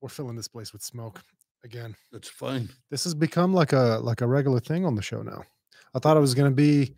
We're 0.00 0.08
filling 0.08 0.36
this 0.36 0.48
place 0.48 0.72
with 0.72 0.82
smoke 0.82 1.20
again. 1.64 1.96
That's 2.12 2.28
fine. 2.28 2.68
This 2.90 3.04
has 3.04 3.14
become 3.14 3.52
like 3.52 3.72
a 3.72 3.98
like 4.02 4.20
a 4.20 4.26
regular 4.26 4.60
thing 4.60 4.84
on 4.86 4.94
the 4.94 5.02
show 5.02 5.22
now. 5.22 5.42
I 5.94 5.98
thought 5.98 6.16
it 6.16 6.20
was 6.20 6.34
going 6.34 6.50
to 6.50 6.54
be 6.54 6.94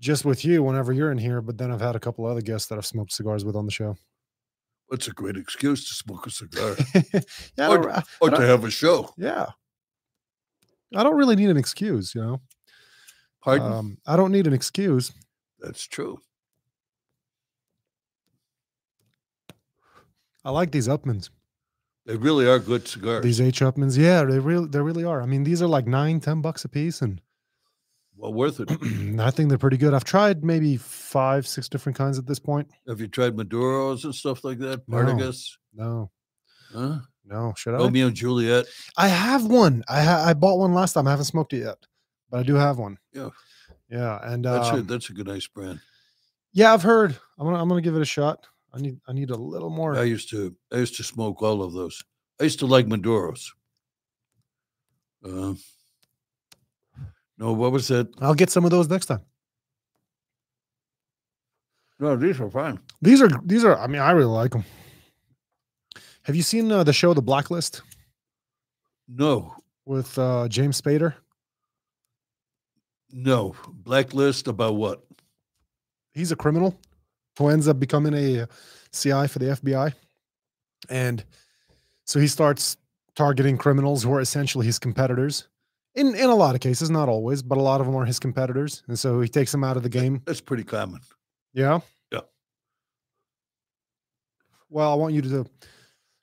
just 0.00 0.24
with 0.24 0.44
you 0.44 0.62
whenever 0.62 0.92
you're 0.92 1.10
in 1.12 1.18
here, 1.18 1.40
but 1.40 1.56
then 1.58 1.70
I've 1.72 1.80
had 1.80 1.96
a 1.96 2.00
couple 2.00 2.26
other 2.26 2.40
guests 2.42 2.68
that 2.68 2.78
I've 2.78 2.86
smoked 2.86 3.12
cigars 3.12 3.44
with 3.44 3.56
on 3.56 3.64
the 3.64 3.72
show. 3.72 3.96
It's 4.90 5.06
a 5.08 5.12
great 5.12 5.36
excuse 5.36 5.86
to 5.88 5.94
smoke 5.94 6.26
a 6.26 6.30
cigar 6.30 6.76
yeah, 7.58 7.68
or, 7.68 7.90
I- 7.90 8.02
or 8.20 8.32
I 8.34 8.36
to 8.38 8.46
have 8.46 8.64
a 8.64 8.70
show. 8.70 9.12
yeah. 9.16 9.46
I 10.96 11.02
don't 11.02 11.16
really 11.16 11.36
need 11.36 11.50
an 11.50 11.58
excuse, 11.58 12.14
you 12.14 12.22
know. 12.22 12.40
Pardon? 13.42 13.70
Um, 13.72 13.98
I 14.06 14.16
don't 14.16 14.32
need 14.32 14.46
an 14.46 14.54
excuse. 14.54 15.12
That's 15.60 15.86
true. 15.86 16.18
I 20.44 20.50
like 20.50 20.70
these 20.72 20.88
Upmanns. 20.88 21.28
They 22.08 22.16
really 22.16 22.48
are 22.48 22.58
good 22.58 22.88
cigars. 22.88 23.22
These 23.22 23.38
H 23.40 23.60
Upmanns, 23.60 23.98
yeah, 23.98 24.24
they 24.24 24.38
really 24.38 24.66
they 24.66 24.80
really 24.80 25.04
are. 25.04 25.20
I 25.22 25.26
mean, 25.26 25.44
these 25.44 25.60
are 25.62 25.66
like 25.68 25.86
nine, 25.86 26.20
ten 26.20 26.40
bucks 26.40 26.64
a 26.64 26.68
piece, 26.68 27.02
and 27.02 27.20
well 28.16 28.32
worth 28.32 28.60
it. 28.60 28.70
I 29.20 29.30
think 29.30 29.50
they're 29.50 29.58
pretty 29.58 29.76
good. 29.76 29.92
I've 29.92 30.04
tried 30.04 30.42
maybe 30.42 30.78
five, 30.78 31.46
six 31.46 31.68
different 31.68 31.98
kinds 31.98 32.18
at 32.18 32.26
this 32.26 32.38
point. 32.38 32.66
have 32.88 32.98
you 33.00 33.08
tried 33.08 33.36
Maduros 33.36 34.04
and 34.04 34.14
stuff 34.14 34.42
like 34.42 34.58
that? 34.60 34.82
No. 34.88 34.96
Partagas? 34.96 35.50
No, 35.74 36.10
Huh? 36.72 37.00
no, 37.26 37.52
should 37.58 37.74
I? 37.74 37.78
Romeo 37.78 38.06
and 38.06 38.16
Juliet? 38.16 38.64
I 38.96 39.08
have 39.08 39.44
one. 39.44 39.84
I 39.86 40.02
ha- 40.02 40.24
I 40.26 40.32
bought 40.32 40.58
one 40.58 40.72
last 40.72 40.94
time. 40.94 41.06
I 41.06 41.10
haven't 41.10 41.26
smoked 41.26 41.52
it 41.52 41.58
yet, 41.58 41.76
but 42.30 42.40
I 42.40 42.42
do 42.42 42.54
have 42.54 42.78
one. 42.78 42.96
Yeah. 43.12 43.28
Yeah, 43.90 44.18
and 44.22 44.44
That's 44.46 44.68
um, 44.70 44.78
a 44.78 44.82
that's 44.82 45.10
a 45.10 45.12
good 45.12 45.26
nice 45.26 45.46
brand. 45.46 45.80
yeah, 46.54 46.72
I've 46.72 46.82
heard. 46.82 47.16
I'm 47.38 47.46
gonna 47.46 47.60
I'm 47.60 47.68
gonna 47.68 47.82
give 47.82 47.96
it 47.96 48.02
a 48.02 48.06
shot. 48.06 48.46
I 48.78 48.80
need 48.80 49.00
I 49.08 49.12
need 49.12 49.30
a 49.30 49.36
little 49.36 49.70
more. 49.70 49.96
I 49.98 50.04
used 50.04 50.30
to 50.30 50.54
I 50.72 50.76
used 50.76 50.94
to 50.96 51.02
smoke 51.02 51.42
all 51.42 51.62
of 51.62 51.72
those. 51.72 52.04
I 52.40 52.44
used 52.44 52.60
to 52.60 52.66
like 52.66 52.86
Maduros. 52.86 53.50
Uh, 55.24 55.54
no, 57.36 57.52
what 57.52 57.72
was 57.72 57.88
that? 57.88 58.08
I'll 58.20 58.34
get 58.34 58.50
some 58.50 58.64
of 58.64 58.70
those 58.70 58.88
next 58.88 59.06
time. 59.06 59.20
No, 61.98 62.14
these 62.16 62.40
are 62.40 62.48
fine. 62.48 62.78
These 63.02 63.20
are 63.20 63.28
these 63.44 63.64
are. 63.64 63.76
I 63.76 63.88
mean, 63.88 64.00
I 64.00 64.12
really 64.12 64.30
like 64.30 64.52
them. 64.52 64.64
Have 66.22 66.36
you 66.36 66.42
seen 66.42 66.70
uh, 66.70 66.84
the 66.84 66.92
show 66.92 67.14
The 67.14 67.22
Blacklist 67.22 67.82
No, 69.08 69.54
with 69.86 70.16
uh, 70.18 70.46
James 70.48 70.80
Spader? 70.80 71.14
no. 73.10 73.56
Blacklist 73.72 74.46
about 74.46 74.76
what? 74.76 75.02
He's 76.12 76.30
a 76.30 76.36
criminal 76.36 76.78
who 77.38 77.48
ends 77.48 77.68
up 77.68 77.80
becoming 77.80 78.14
a 78.14 78.42
uh, 78.42 78.46
CI 78.92 79.26
for 79.28 79.38
the 79.38 79.46
FBI, 79.46 79.94
and 80.88 81.24
so 82.04 82.20
he 82.20 82.26
starts 82.26 82.76
targeting 83.14 83.56
criminals 83.56 84.02
who 84.02 84.12
are 84.12 84.20
essentially 84.20 84.66
his 84.66 84.78
competitors. 84.78 85.48
In 85.94 86.14
in 86.14 86.30
a 86.30 86.34
lot 86.34 86.54
of 86.54 86.60
cases, 86.60 86.90
not 86.90 87.08
always, 87.08 87.42
but 87.42 87.58
a 87.58 87.62
lot 87.62 87.80
of 87.80 87.86
them 87.86 87.96
are 87.96 88.04
his 88.04 88.18
competitors, 88.18 88.82
and 88.88 88.98
so 88.98 89.20
he 89.20 89.28
takes 89.28 89.52
them 89.52 89.64
out 89.64 89.76
of 89.76 89.82
the 89.82 89.88
game. 89.88 90.22
That's 90.24 90.40
pretty 90.40 90.64
common. 90.64 91.00
Yeah. 91.54 91.80
Yeah. 92.12 92.20
Well, 94.68 94.92
I 94.92 94.94
want 94.94 95.14
you 95.14 95.22
to 95.22 95.46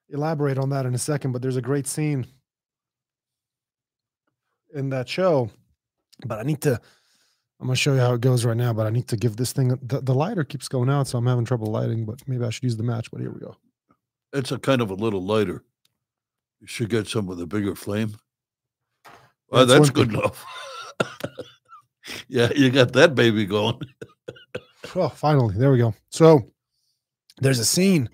elaborate 0.10 0.58
on 0.58 0.70
that 0.70 0.86
in 0.86 0.94
a 0.94 1.00
second, 1.00 1.32
but 1.32 1.42
there's 1.42 1.58
a 1.58 1.62
great 1.62 1.88
scene 1.88 2.26
in 4.74 4.90
that 4.90 5.10
show. 5.10 5.50
But 6.26 6.40
I 6.40 6.44
need 6.44 6.62
to, 6.62 6.80
I'm 7.60 7.68
going 7.68 7.76
to 7.76 7.82
show 7.82 7.94
you 7.94 8.02
how 8.02 8.14
it 8.14 8.22
goes 8.22 8.44
right 8.44 8.58
now, 8.58 8.74
but 8.74 8.86
I 8.86 8.90
need 8.90 9.08
to 9.08 9.18
give 9.18 9.38
this 9.38 9.54
thing, 9.54 9.70
the, 9.82 10.02
the 10.02 10.14
lighter 10.14 10.44
keeps 10.44 10.68
going 10.68 10.90
out, 10.90 11.08
so 11.08 11.18
I'm 11.18 11.26
having 11.26 11.46
trouble 11.46 11.68
lighting, 11.68 12.06
but 12.06 12.20
maybe 12.28 12.44
I 12.44 12.50
should 12.50 12.64
use 12.64 12.76
the 12.76 12.84
match. 12.84 13.10
But 13.12 13.22
here 13.22 13.32
we 13.32 13.40
go. 13.40 13.56
It's 14.34 14.52
a 14.52 14.60
kind 14.60 14.82
of 14.82 14.92
a 14.92 14.96
little 14.96 15.24
lighter. 15.24 15.64
You 16.60 16.68
should 16.68 16.90
get 16.90 17.08
some 17.08 17.26
with 17.26 17.40
a 17.40 17.48
bigger 17.48 17.74
flame. 17.76 18.16
Well, 19.50 19.66
That's 19.66 19.80
that's 19.80 19.90
good 19.90 20.14
enough. 20.14 20.46
yeah, 22.28 22.52
you 22.54 22.70
got 22.72 22.92
that 22.94 23.16
baby 23.16 23.46
going. 23.46 23.80
Oh, 24.96 25.10
finally. 25.10 25.56
There 25.58 25.72
we 25.72 25.80
go. 25.80 25.96
So 26.10 26.52
there's 27.42 27.58
a 27.58 27.66
scene 27.66 28.08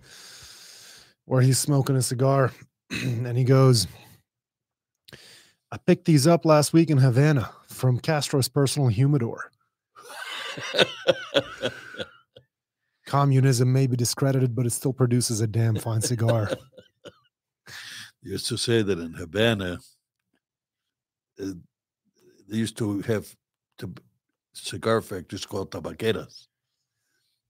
where 1.25 1.41
he's 1.41 1.59
smoking 1.59 1.97
a 1.97 2.01
cigar 2.01 2.51
and 2.89 3.37
he 3.37 3.43
goes, 3.43 3.87
I 5.71 5.77
picked 5.77 6.05
these 6.05 6.27
up 6.27 6.45
last 6.45 6.71
week 6.71 6.89
in 6.89 6.97
Havana 6.97 7.49
from 7.71 7.99
Castro's 7.99 8.47
personal 8.47 8.89
humidor. 8.89 9.51
Communism 13.05 13.73
may 13.73 13.87
be 13.87 13.95
discredited, 13.97 14.55
but 14.55 14.65
it 14.65 14.71
still 14.71 14.93
produces 14.93 15.41
a 15.41 15.47
damn 15.47 15.75
fine 15.75 16.01
cigar. 16.01 16.49
They 17.03 17.11
used 18.31 18.47
to 18.47 18.57
say 18.57 18.81
that 18.81 18.99
in 18.99 19.13
Havana, 19.13 19.79
uh, 21.41 21.45
they 22.47 22.57
used 22.57 22.77
to 22.77 23.01
have 23.01 23.35
tab- 23.77 24.01
cigar 24.53 25.01
factories 25.01 25.45
called 25.45 25.71
tabaqueras, 25.71 26.47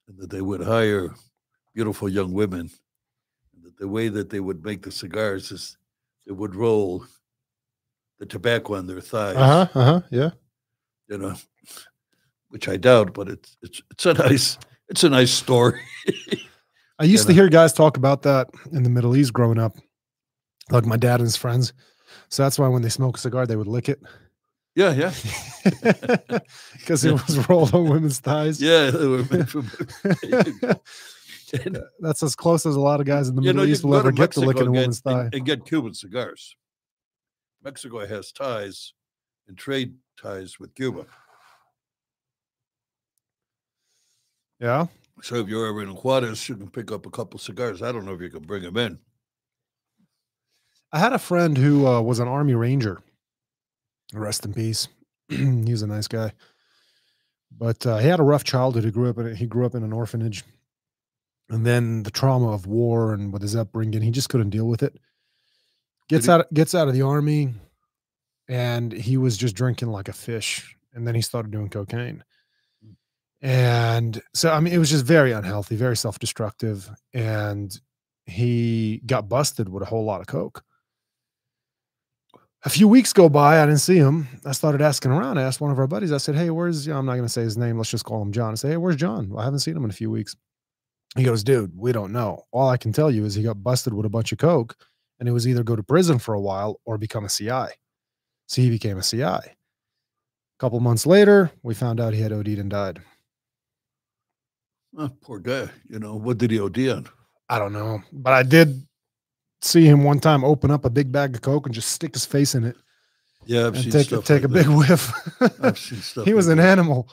and 0.08 0.18
that 0.18 0.30
they 0.30 0.42
would 0.42 0.62
hire 0.62 1.14
beautiful 1.74 2.10
young 2.10 2.34
women. 2.34 2.70
And 3.54 3.64
that 3.64 3.78
the 3.78 3.88
way 3.88 4.10
that 4.10 4.30
they 4.30 4.40
would 4.40 4.64
make 4.64 4.84
the 4.84 4.92
cigars 4.92 5.52
is 5.52 5.78
they 6.26 6.34
would 6.34 6.56
roll 6.56 7.06
the 8.22 8.26
tobacco 8.28 8.76
on 8.76 8.86
their 8.86 9.02
thighs, 9.02 9.36
Uh 9.36 9.66
huh. 9.66 9.80
Uh 9.80 9.86
huh. 9.86 10.02
Yeah. 10.12 10.30
you 11.10 11.18
know, 11.18 11.36
which 12.50 12.70
I 12.70 12.78
doubt, 12.78 13.14
but 13.14 13.28
it's 13.28 13.58
it's 13.62 13.82
it's 13.92 14.06
a 14.06 14.14
nice 14.14 14.58
it's 14.88 15.04
a 15.04 15.10
nice 15.10 15.32
story. 15.32 15.82
I 17.00 17.06
used 17.06 17.26
to 17.26 17.34
hear 17.34 17.50
guys 17.50 17.74
talk 17.74 17.98
about 17.98 18.22
that 18.22 18.48
in 18.72 18.84
the 18.84 18.90
Middle 18.90 19.18
East 19.18 19.34
growing 19.34 19.58
up, 19.58 19.74
like 20.70 20.86
my 20.86 20.98
dad 20.98 21.16
and 21.16 21.26
his 21.26 21.36
friends. 21.36 21.74
So 22.30 22.44
that's 22.44 22.60
why 22.60 22.68
when 22.68 22.84
they 22.84 22.90
smoke 22.90 23.18
a 23.18 23.20
cigar, 23.20 23.48
they 23.48 23.56
would 23.56 23.68
lick 23.68 23.90
it 23.90 24.00
yeah, 24.76 24.94
yeah, 24.94 25.14
because 26.74 27.04
it 27.04 27.12
was 27.12 27.50
rolled 27.50 27.74
on 27.76 27.90
women's 27.90 28.20
thighs. 28.20 28.62
yeah. 28.62 28.90
They 28.90 29.06
were 29.06 29.26
made 29.30 29.50
from, 29.50 29.70
and, 31.66 31.84
That's 32.00 32.24
as 32.24 32.36
close 32.38 32.66
as 32.66 32.76
a 32.76 32.80
lot 32.80 33.02
of 33.02 33.06
guys 33.06 33.28
in 33.28 33.36
the 33.36 33.42
Middle 33.42 33.66
know, 33.66 33.70
East 33.70 33.84
will 33.84 33.96
ever 33.96 34.14
get 34.14 34.32
to 34.34 34.40
licking 34.40 34.68
a 34.68 34.72
woman's 34.72 35.02
thigh. 35.02 35.26
and, 35.26 35.36
and 35.36 35.46
get 35.46 35.66
Cuban 35.66 35.94
cigars. 35.94 36.56
Mexico 37.64 38.06
has 38.06 38.32
ties 38.32 38.94
and 39.48 39.58
trade 39.58 39.96
ties 40.22 40.60
with 40.60 40.74
Cuba. 40.76 41.06
Yeah. 44.60 44.88
So 45.22 45.36
if 45.36 45.48
you're 45.48 45.68
ever 45.68 45.84
in 45.84 45.90
Juarez, 45.90 46.48
you 46.48 46.56
can 46.56 46.70
pick 46.70 46.92
up 46.92 47.06
a 47.06 47.10
couple 47.10 47.40
cigars. 47.40 47.82
I 47.82 47.92
don't 47.92 48.06
know 48.06 48.14
if 48.14 48.22
you 48.22 48.30
can 48.30 48.44
bring 48.44 48.64
them 48.64 48.78
in. 48.78 49.00
I 50.92 51.00
had 51.00 51.14
a 51.14 51.20
friend 51.20 51.58
who 51.58 51.88
uh, 51.88 52.02
was 52.02 52.20
an 52.20 52.28
Army 52.28 52.54
Ranger. 52.54 53.02
Rest 54.14 54.46
in 54.46 54.54
peace. 54.54 54.88
he 55.30 55.72
was 55.72 55.84
a 55.84 55.88
nice 55.88 56.08
guy, 56.08 56.34
but 57.58 57.86
uh, 57.86 57.98
he 57.98 58.08
had 58.08 58.20
a 58.20 58.24
rough 58.24 58.44
childhood. 58.44 58.84
He 58.84 58.92
grew 58.92 59.10
up 59.10 59.18
in 59.18 59.36
he 59.36 59.46
grew 59.46 59.66
up 59.66 59.74
in 59.74 59.84
an 59.84 59.94
orphanage, 59.94 60.44
and 61.50 61.66
then 61.66 62.04
the 62.04 62.12
trauma 62.12 62.52
of 62.52 62.68
war 62.68 63.14
and 63.14 63.32
with 63.32 63.42
his 63.42 63.56
upbringing, 63.56 64.02
he 64.02 64.12
just 64.12 64.28
couldn't 64.28 64.50
deal 64.50 64.68
with 64.68 64.84
it. 64.84 65.00
Gets 66.12 66.26
he- 66.26 66.32
out 66.32 66.54
gets 66.54 66.76
out 66.76 66.88
of 66.88 66.94
the 66.94 67.02
army, 67.02 67.54
and 68.50 68.92
he 68.92 69.16
was 69.18 69.38
just 69.38 69.56
drinking 69.56 69.88
like 69.90 70.10
a 70.10 70.14
fish. 70.14 70.76
And 70.94 71.08
then 71.08 71.16
he 71.16 71.22
started 71.22 71.52
doing 71.52 71.70
cocaine. 71.70 72.22
And 73.42 74.22
so, 74.34 74.52
I 74.52 74.60
mean, 74.60 74.74
it 74.74 74.78
was 74.78 74.90
just 74.90 75.06
very 75.06 75.32
unhealthy, 75.32 75.78
very 75.78 75.96
self 75.96 76.20
destructive. 76.20 76.90
And 77.14 77.80
he 78.26 79.02
got 79.06 79.30
busted 79.30 79.70
with 79.70 79.84
a 79.84 79.86
whole 79.86 80.04
lot 80.04 80.20
of 80.20 80.28
coke. 80.28 80.64
A 82.64 82.70
few 82.70 82.88
weeks 82.90 83.14
go 83.14 83.30
by, 83.30 83.62
I 83.62 83.66
didn't 83.66 83.80
see 83.80 83.98
him. 83.98 84.28
I 84.46 84.52
started 84.52 84.82
asking 84.82 85.12
around. 85.12 85.40
I 85.40 85.44
asked 85.44 85.62
one 85.62 85.72
of 85.72 85.80
our 85.80 85.88
buddies, 85.88 86.12
I 86.12 86.18
said, 86.18 86.36
Hey, 86.36 86.50
where's, 86.50 86.86
you 86.86 86.94
know, 86.94 87.00
I'm 87.00 87.06
not 87.06 87.14
going 87.14 87.24
to 87.24 87.30
say 87.30 87.42
his 87.42 87.58
name. 87.58 87.78
Let's 87.78 87.90
just 87.90 88.06
call 88.06 88.22
him 88.22 88.34
John. 88.34 88.52
I 88.52 88.56
say, 88.56 88.70
Hey, 88.72 88.78
where's 88.78 88.98
John? 88.98 89.30
Well, 89.30 89.40
I 89.40 89.46
haven't 89.46 89.60
seen 89.60 89.78
him 89.78 89.86
in 89.86 89.90
a 89.90 89.94
few 89.94 90.12
weeks. 90.12 90.36
He 91.16 91.24
goes, 91.24 91.44
Dude, 91.44 91.72
we 91.76 91.94
don't 91.94 92.12
know. 92.12 92.44
All 92.52 92.70
I 92.70 92.78
can 92.78 92.92
tell 92.92 93.10
you 93.10 93.24
is 93.24 93.34
he 93.34 93.44
got 93.44 93.64
busted 93.64 93.94
with 93.94 94.06
a 94.06 94.10
bunch 94.10 94.32
of 94.34 94.38
coke 94.38 94.76
and 95.22 95.30
it 95.30 95.32
was 95.32 95.48
either 95.48 95.64
go 95.64 95.76
to 95.76 95.84
prison 95.84 96.18
for 96.18 96.34
a 96.34 96.42
while 96.42 96.82
or 96.84 96.98
become 96.98 97.24
a 97.26 97.30
CI. 97.30 97.68
So 98.48 98.62
he 98.62 98.72
became 98.72 98.98
a 98.98 99.04
CI. 99.04 99.22
A 99.22 99.44
couple 100.60 100.80
months 100.80 101.06
later, 101.06 101.52
we 101.62 101.76
found 101.76 102.00
out 102.02 102.14
he 102.16 102.20
had 102.22 102.34
OD'd 102.34 102.58
and 102.58 102.72
died. 102.72 103.00
Oh, 104.98 105.10
poor 105.22 105.38
guy. 105.40 105.70
You 105.88 106.00
know, 106.00 106.16
what 106.16 106.40
did 106.40 106.50
he 106.50 106.60
OD 106.60 106.80
on? 106.90 107.08
I 107.50 107.60
don't 107.60 107.72
know, 107.72 108.02
but 108.12 108.34
I 108.34 108.42
did 108.42 108.86
see 109.62 109.86
him 109.86 110.04
one 110.04 110.20
time 110.20 110.44
open 110.44 110.72
up 110.72 110.86
a 110.86 110.90
big 110.90 111.12
bag 111.12 111.36
of 111.36 111.42
coke 111.42 111.68
and 111.68 111.76
just 111.76 111.92
stick 111.92 112.14
his 112.16 112.26
face 112.26 112.56
in 112.56 112.64
it 112.64 112.76
Yeah, 113.46 113.68
I've 113.68 113.76
and 113.76 113.84
seen 113.84 113.92
take 113.92 114.08
stuff 114.08 114.26
take 114.26 114.42
like 114.42 114.52
a 114.52 114.54
big 114.54 114.68
whiff. 114.68 115.12
I've 115.62 115.78
seen 115.88 116.00
stuff. 116.02 116.26
he 116.26 116.34
was 116.34 116.48
like 116.48 116.54
an 116.54 116.58
that. 116.58 116.72
animal. 116.72 117.08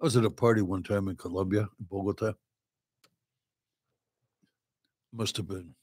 I 0.00 0.04
was 0.04 0.16
at 0.16 0.24
a 0.24 0.30
party 0.30 0.60
one 0.62 0.82
time 0.82 1.06
in 1.08 1.14
Colombia, 1.16 1.60
in 1.78 1.86
Bogota. 1.88 2.34
Must 5.12 5.36
have 5.36 5.46
been 5.48 5.74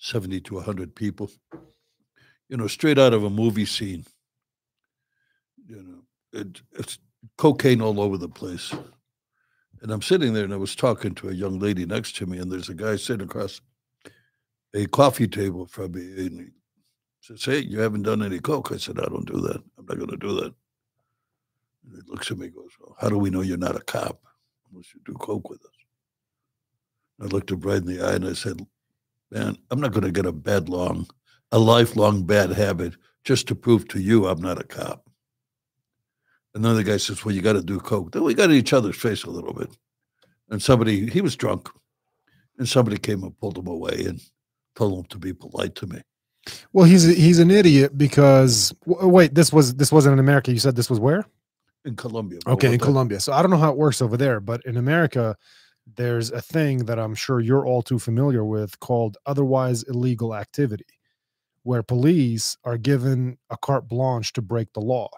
70 0.00 0.40
to 0.40 0.54
100 0.54 0.94
people. 0.94 1.30
You 2.48 2.56
know, 2.56 2.66
straight 2.66 2.98
out 2.98 3.14
of 3.14 3.22
a 3.22 3.30
movie 3.30 3.66
scene. 3.66 4.04
You 5.66 5.82
know, 5.82 6.40
it, 6.40 6.60
it's 6.72 6.98
cocaine 7.36 7.80
all 7.80 8.00
over 8.00 8.16
the 8.16 8.28
place. 8.28 8.74
And 9.82 9.92
I'm 9.92 10.02
sitting 10.02 10.32
there 10.34 10.44
and 10.44 10.52
I 10.52 10.56
was 10.58 10.74
talking 10.74 11.14
to 11.16 11.28
a 11.28 11.34
young 11.34 11.58
lady 11.58 11.86
next 11.86 12.16
to 12.16 12.26
me, 12.26 12.38
and 12.38 12.50
there's 12.50 12.68
a 12.68 12.74
guy 12.74 12.96
sitting 12.96 13.24
across 13.24 13.60
a 14.74 14.86
coffee 14.86 15.28
table 15.28 15.66
from 15.66 15.92
me 15.92 16.02
and 16.26 16.40
he 16.40 16.46
says, 17.20 17.44
Hey, 17.44 17.60
you 17.60 17.80
haven't 17.80 18.02
done 18.02 18.22
any 18.22 18.40
coke. 18.40 18.72
I 18.72 18.76
said, 18.76 18.98
I 18.98 19.04
don't 19.04 19.26
do 19.26 19.40
that. 19.40 19.62
I'm 19.78 19.86
not 19.86 19.98
going 19.98 20.10
to 20.10 20.16
do 20.16 20.34
that. 20.34 20.54
And 21.84 21.94
he 21.94 22.10
looks 22.10 22.30
at 22.30 22.38
me 22.38 22.46
and 22.46 22.54
goes, 22.54 22.70
Well, 22.80 22.96
how 23.00 23.08
do 23.08 23.18
we 23.18 23.30
know 23.30 23.42
you're 23.42 23.56
not 23.56 23.76
a 23.76 23.80
cop 23.80 24.20
unless 24.70 24.94
you 24.94 25.00
do 25.04 25.14
coke 25.14 25.50
with 25.50 25.60
us? 25.60 25.70
I 27.20 27.24
looked 27.26 27.50
him 27.50 27.60
right 27.60 27.78
in 27.78 27.86
the 27.86 28.00
eye 28.00 28.14
and 28.14 28.28
I 28.28 28.32
said, 28.32 28.64
Man, 29.30 29.56
I'm 29.70 29.80
not 29.80 29.92
going 29.92 30.04
to 30.04 30.10
get 30.10 30.26
a 30.26 30.32
bad 30.32 30.68
long, 30.68 31.06
a 31.52 31.58
lifelong 31.58 32.24
bad 32.24 32.50
habit 32.50 32.94
just 33.24 33.46
to 33.48 33.54
prove 33.54 33.86
to 33.88 34.00
you 34.00 34.26
I'm 34.26 34.40
not 34.40 34.60
a 34.60 34.64
cop. 34.64 35.08
Another 36.54 36.82
guy 36.82 36.96
says, 36.96 37.24
Well, 37.24 37.34
you 37.34 37.42
got 37.42 37.52
to 37.52 37.62
do 37.62 37.78
coke. 37.78 38.12
Then 38.12 38.24
we 38.24 38.34
got 38.34 38.50
in 38.50 38.56
each 38.56 38.72
other's 38.72 38.96
face 38.96 39.24
a 39.24 39.30
little 39.30 39.52
bit. 39.52 39.76
And 40.48 40.60
somebody, 40.60 41.08
he 41.08 41.20
was 41.20 41.36
drunk, 41.36 41.68
and 42.58 42.68
somebody 42.68 42.98
came 42.98 43.22
and 43.22 43.38
pulled 43.38 43.56
him 43.56 43.68
away 43.68 44.04
and 44.06 44.20
told 44.74 44.98
him 44.98 45.04
to 45.10 45.18
be 45.18 45.32
polite 45.32 45.76
to 45.76 45.86
me. 45.86 46.00
Well, 46.72 46.86
he's 46.86 47.04
he's 47.04 47.38
an 47.38 47.50
idiot 47.50 47.96
because 47.96 48.74
uh, 49.00 49.06
wait, 49.06 49.34
this 49.34 49.52
was 49.52 49.74
this 49.74 49.92
wasn't 49.92 50.14
in 50.14 50.18
America. 50.18 50.50
You 50.50 50.58
said 50.58 50.74
this 50.74 50.90
was 50.90 50.98
where? 50.98 51.24
In 51.84 51.96
Colombia. 51.96 52.40
Okay, 52.46 52.74
in 52.74 52.80
Colombia. 52.80 53.20
So 53.20 53.32
I 53.32 53.42
don't 53.42 53.50
know 53.50 53.58
how 53.58 53.70
it 53.70 53.76
works 53.76 54.02
over 54.02 54.16
there, 54.16 54.40
but 54.40 54.64
in 54.64 54.76
America, 54.76 55.36
there's 55.96 56.30
a 56.30 56.40
thing 56.40 56.84
that 56.86 56.98
I'm 56.98 57.14
sure 57.14 57.40
you're 57.40 57.66
all 57.66 57.82
too 57.82 57.98
familiar 57.98 58.44
with 58.44 58.78
called 58.80 59.16
otherwise 59.26 59.82
illegal 59.84 60.34
activity, 60.34 60.86
where 61.62 61.82
police 61.82 62.56
are 62.64 62.76
given 62.78 63.38
a 63.50 63.56
carte 63.56 63.88
blanche 63.88 64.32
to 64.34 64.42
break 64.42 64.72
the 64.72 64.80
law. 64.80 65.08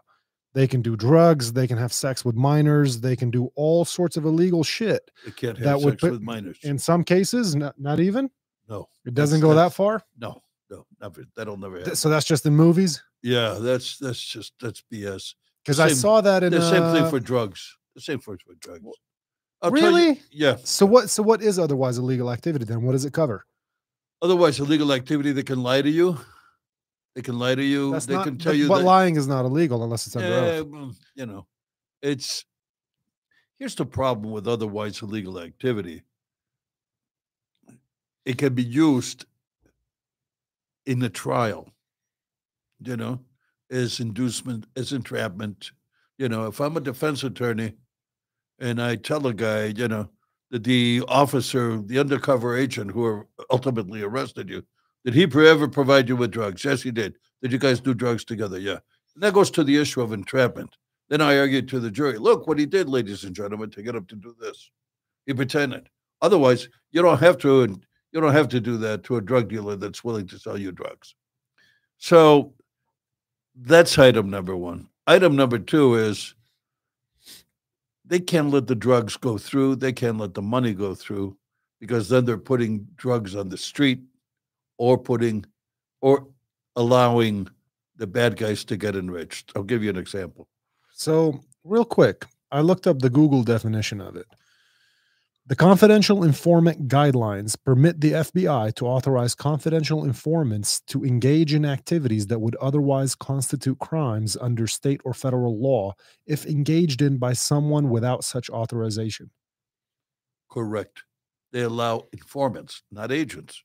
They 0.55 0.67
can 0.69 0.83
do 0.83 0.97
drugs, 0.97 1.53
they 1.55 1.67
can 1.67 1.79
have 1.79 1.93
sex 1.93 2.25
with 2.25 2.35
minors, 2.35 3.01
they 3.01 3.17
can 3.17 3.31
do 3.31 3.51
all 3.55 3.85
sorts 3.85 4.17
of 4.19 4.25
illegal 4.27 4.63
shit. 4.63 5.11
They 5.25 5.31
can't 5.31 5.57
have 5.57 5.65
that 5.65 5.81
would 5.81 5.93
sex 5.95 6.01
put- 6.03 6.13
with 6.13 6.21
minors. 6.23 6.59
In 6.63 6.79
some 6.79 7.05
cases, 7.05 7.55
not, 7.57 7.79
not 7.81 8.01
even. 8.01 8.31
no, 8.69 8.89
It 9.07 9.15
doesn't 9.15 9.41
go 9.41 9.55
that 9.55 9.73
far. 9.73 10.03
no, 10.19 10.43
no, 10.71 10.87
never. 11.01 11.25
That'll 11.37 11.57
never 11.57 11.79
happen. 11.79 11.97
So 11.97 12.09
that's 12.11 12.27
just 12.27 12.45
in 12.47 12.55
movies. 12.55 13.03
Yeah, 13.23 13.59
that's 13.61 13.99
that's 13.99 14.21
just 14.23 14.53
that's 14.61 14.83
BS. 14.93 15.35
Because 15.65 15.79
I 15.79 15.89
saw 15.89 16.21
that 16.23 16.43
in 16.43 16.51
The 16.53 16.61
same 16.61 16.83
thing 16.93 17.05
uh, 17.05 17.11
for 17.11 17.21
drugs. 17.21 17.79
The 17.95 18.01
same 18.01 18.19
for 18.19 18.37
for 18.39 18.55
drugs. 18.61 18.85
I'll 19.63 19.71
tell 19.71 19.79
you- 19.81 19.87
really. 19.87 20.23
yeah. 20.31 20.57
So 20.65 20.85
what? 20.87 21.09
So 21.11 21.23
what 21.23 21.41
is 21.43 21.59
otherwise 21.59 21.99
illegal 21.99 22.31
activity 22.31 22.65
then? 22.65 22.83
What 22.83 22.93
does 22.93 23.05
it 23.05 23.13
cover? 23.13 23.47
Otherwise, 24.21 24.61
illegal 24.61 24.93
activity. 24.93 25.33
They 25.33 25.43
can 25.43 25.63
lie 25.63 25.83
to 25.83 25.91
you. 25.91 26.19
They 27.15 27.23
can 27.23 27.39
lie 27.39 27.55
to 27.55 27.63
you. 27.63 27.93
That's 27.93 28.07
they 28.07 28.15
not. 28.15 28.25
can 28.25 28.39
tell 28.39 28.53
but, 28.53 28.57
you 28.59 28.69
but 28.69 28.79
that. 28.79 28.85
lying 28.85 29.17
is 29.17 29.27
not 29.27 29.45
illegal 29.45 29.83
unless 29.85 30.07
it's 30.07 30.17
under 30.17 30.29
Yeah, 30.29 30.37
oath. 30.61 30.75
Um, 30.75 30.97
you 31.15 31.27
know, 31.27 31.47
it's 32.01 32.45
here's 33.59 33.75
the 33.75 33.85
problem 33.87 34.33
with 34.33 34.49
otherwise 34.49 35.03
illegal 35.03 35.39
activity. 35.39 36.03
It 38.25 38.39
can 38.39 38.55
be 38.55 38.63
used 38.63 39.27
in 40.87 41.01
the 41.01 41.11
trial, 41.11 41.69
you 42.81 42.97
know, 42.97 43.21
as 43.71 44.01
inducement, 44.01 44.67
as 44.77 44.93
entrapment. 44.93 45.73
You 46.19 46.29
know, 46.29 46.47
if 46.47 46.61
I'm 46.61 46.77
a 46.77 46.81
defense 46.81 47.25
attorney 47.25 47.75
and 48.63 48.81
I 48.81 48.95
tell 48.95 49.19
the 49.21 49.35
guy, 49.35 49.67
you 49.77 49.89
know, 49.89 50.09
that 50.51 50.63
the 50.63 51.03
officer, 51.09 51.83
the 51.83 51.99
undercover 51.99 52.57
agent 52.57 52.93
who 52.93 53.27
ultimately 53.51 54.03
arrested 54.03 54.49
you, 54.49 54.63
did 55.05 55.15
he 55.15 55.25
ever 55.25 55.67
provide 55.67 56.09
you 56.09 56.15
with 56.15 56.31
drugs? 56.31 56.65
Yes, 56.65 56.81
he 56.81 56.93
did. 56.93 57.17
Did 57.43 57.51
you 57.51 57.59
guys 57.59 57.81
do 57.81 57.93
drugs 57.93 58.25
together? 58.25 58.61
Yeah. 58.61 58.79
And 59.15 59.23
that 59.23 59.35
goes 59.35 59.51
to 59.51 59.65
the 59.65 59.77
issue 59.77 60.01
of 60.01 60.13
entrapment. 60.13 60.77
Then 61.09 61.21
I 61.21 61.39
argued 61.39 61.69
to 61.71 61.81
the 61.81 61.91
jury, 61.91 62.19
look 62.19 62.47
what 62.47 62.59
he 62.59 62.65
did, 62.65 62.89
ladies 62.89 63.25
and 63.25 63.35
gentlemen, 63.35 63.71
to 63.71 63.83
get 63.83 63.97
him 63.97 64.07
to 64.07 64.17
do 64.17 64.35
this. 64.41 64.71
He 65.27 65.35
pretended. 65.35 65.89
Otherwise, 66.21 66.69
you 66.93 67.03
don't 67.03 67.19
have 67.19 67.39
to, 67.39 67.81
you 68.13 68.21
don't 68.21 68.33
have 68.33 68.49
to 68.49 68.61
do 68.61 68.77
that 68.79 69.03
to 69.05 69.17
a 69.17 69.21
drug 69.21 69.49
dealer 69.49 69.75
that's 69.75 70.05
willing 70.05 70.29
to 70.29 70.39
sell 70.39 70.57
you 70.57 70.71
drugs. 70.71 71.17
So 71.99 72.55
that's 73.57 73.99
item 73.99 74.31
number 74.31 74.57
one. 74.57 74.89
Item 75.09 75.35
number 75.35 75.59
two 75.59 75.97
is 75.97 76.35
they 78.13 78.21
can't 78.21 78.51
let 78.51 78.67
the 78.67 78.75
drugs 78.75 79.17
go 79.17 79.39
through. 79.39 79.75
They 79.75 79.91
can't 79.91 80.19
let 80.19 80.35
the 80.35 80.43
money 80.43 80.75
go 80.75 80.95
through 80.95 81.35
because 81.81 82.11
then 82.11 82.27
they're 82.27 82.37
putting 82.37 82.87
drugs 82.95 83.35
on 83.35 83.49
the 83.49 83.57
street 83.57 84.01
or 84.77 84.99
putting 84.99 85.47
or 86.03 86.29
allowing 86.77 87.49
the 87.97 88.07
bad 88.07 88.37
guys 88.37 88.67
to 88.67 88.77
get 88.77 88.97
enriched. 88.97 89.51
I'll 89.57 89.63
give 89.63 89.83
you 89.83 89.89
an 89.89 89.97
example. 89.97 90.47
So 90.93 91.41
real 91.65 91.87
quick, 91.87 92.27
I 92.51 92.61
looked 92.61 92.87
up 92.87 92.99
the 92.99 93.09
Google 93.09 93.45
definition 93.45 93.99
of 94.03 94.15
it. 94.17 94.27
The 95.47 95.57
confidential 95.57 96.23
informant 96.23 96.87
guidelines 96.87 97.57
permit 97.65 98.01
the 98.01 98.13
FBI 98.13 98.75
to 98.77 98.87
authorize 98.87 99.35
confidential 99.35 100.05
informants 100.05 100.81
to 100.83 101.05
engage 101.05 101.53
in 101.53 101.65
activities 101.65 102.29
that 102.29 102.39
would 102.41 102.55
otherwise 102.57 103.17
constitute 103.17 103.81
crimes 103.81 104.37
under 104.41 104.69
state 104.69 105.01
or 105.05 105.13
federal 105.13 105.59
law 105.61 105.95
if 106.27 106.47
engaged 106.47 107.03
in 107.03 107.19
by 107.19 107.33
someone 107.33 107.91
without 107.91 108.23
such 108.23 108.51
authorization. 108.51 109.31
Correct. 110.49 111.03
They 111.51 111.63
allow 111.63 112.07
informants, 112.13 112.83
not 112.93 113.11
agents. 113.11 113.65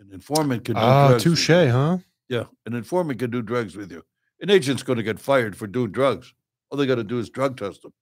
An 0.00 0.10
informant 0.10 0.64
can 0.64 0.74
do 0.74 0.80
Ah, 0.80 1.08
drugs 1.08 1.24
with 1.26 1.36
touche, 1.36 1.70
huh? 1.70 1.98
Yeah, 2.30 2.44
an 2.64 2.74
informant 2.74 3.18
can 3.18 3.30
do 3.30 3.42
drugs 3.42 3.76
with 3.76 3.92
you. 3.92 4.02
An 4.40 4.48
agent's 4.48 4.82
going 4.82 4.96
to 4.96 5.02
get 5.02 5.20
fired 5.20 5.54
for 5.54 5.66
doing 5.66 5.92
drugs. 5.92 6.32
All 6.70 6.78
they 6.78 6.86
got 6.86 6.94
to 6.94 7.04
do 7.04 7.18
is 7.18 7.28
drug 7.28 7.58
test 7.58 7.84
him, 7.84 7.92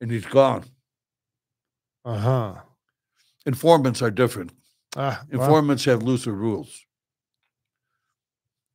and 0.00 0.10
he's 0.10 0.24
gone. 0.24 0.64
Uh 2.04 2.18
huh. 2.18 2.54
Informants 3.46 4.02
are 4.02 4.10
different. 4.10 4.52
Ah, 4.96 5.24
Informants 5.30 5.84
have 5.84 6.02
looser 6.02 6.32
rules. 6.32 6.84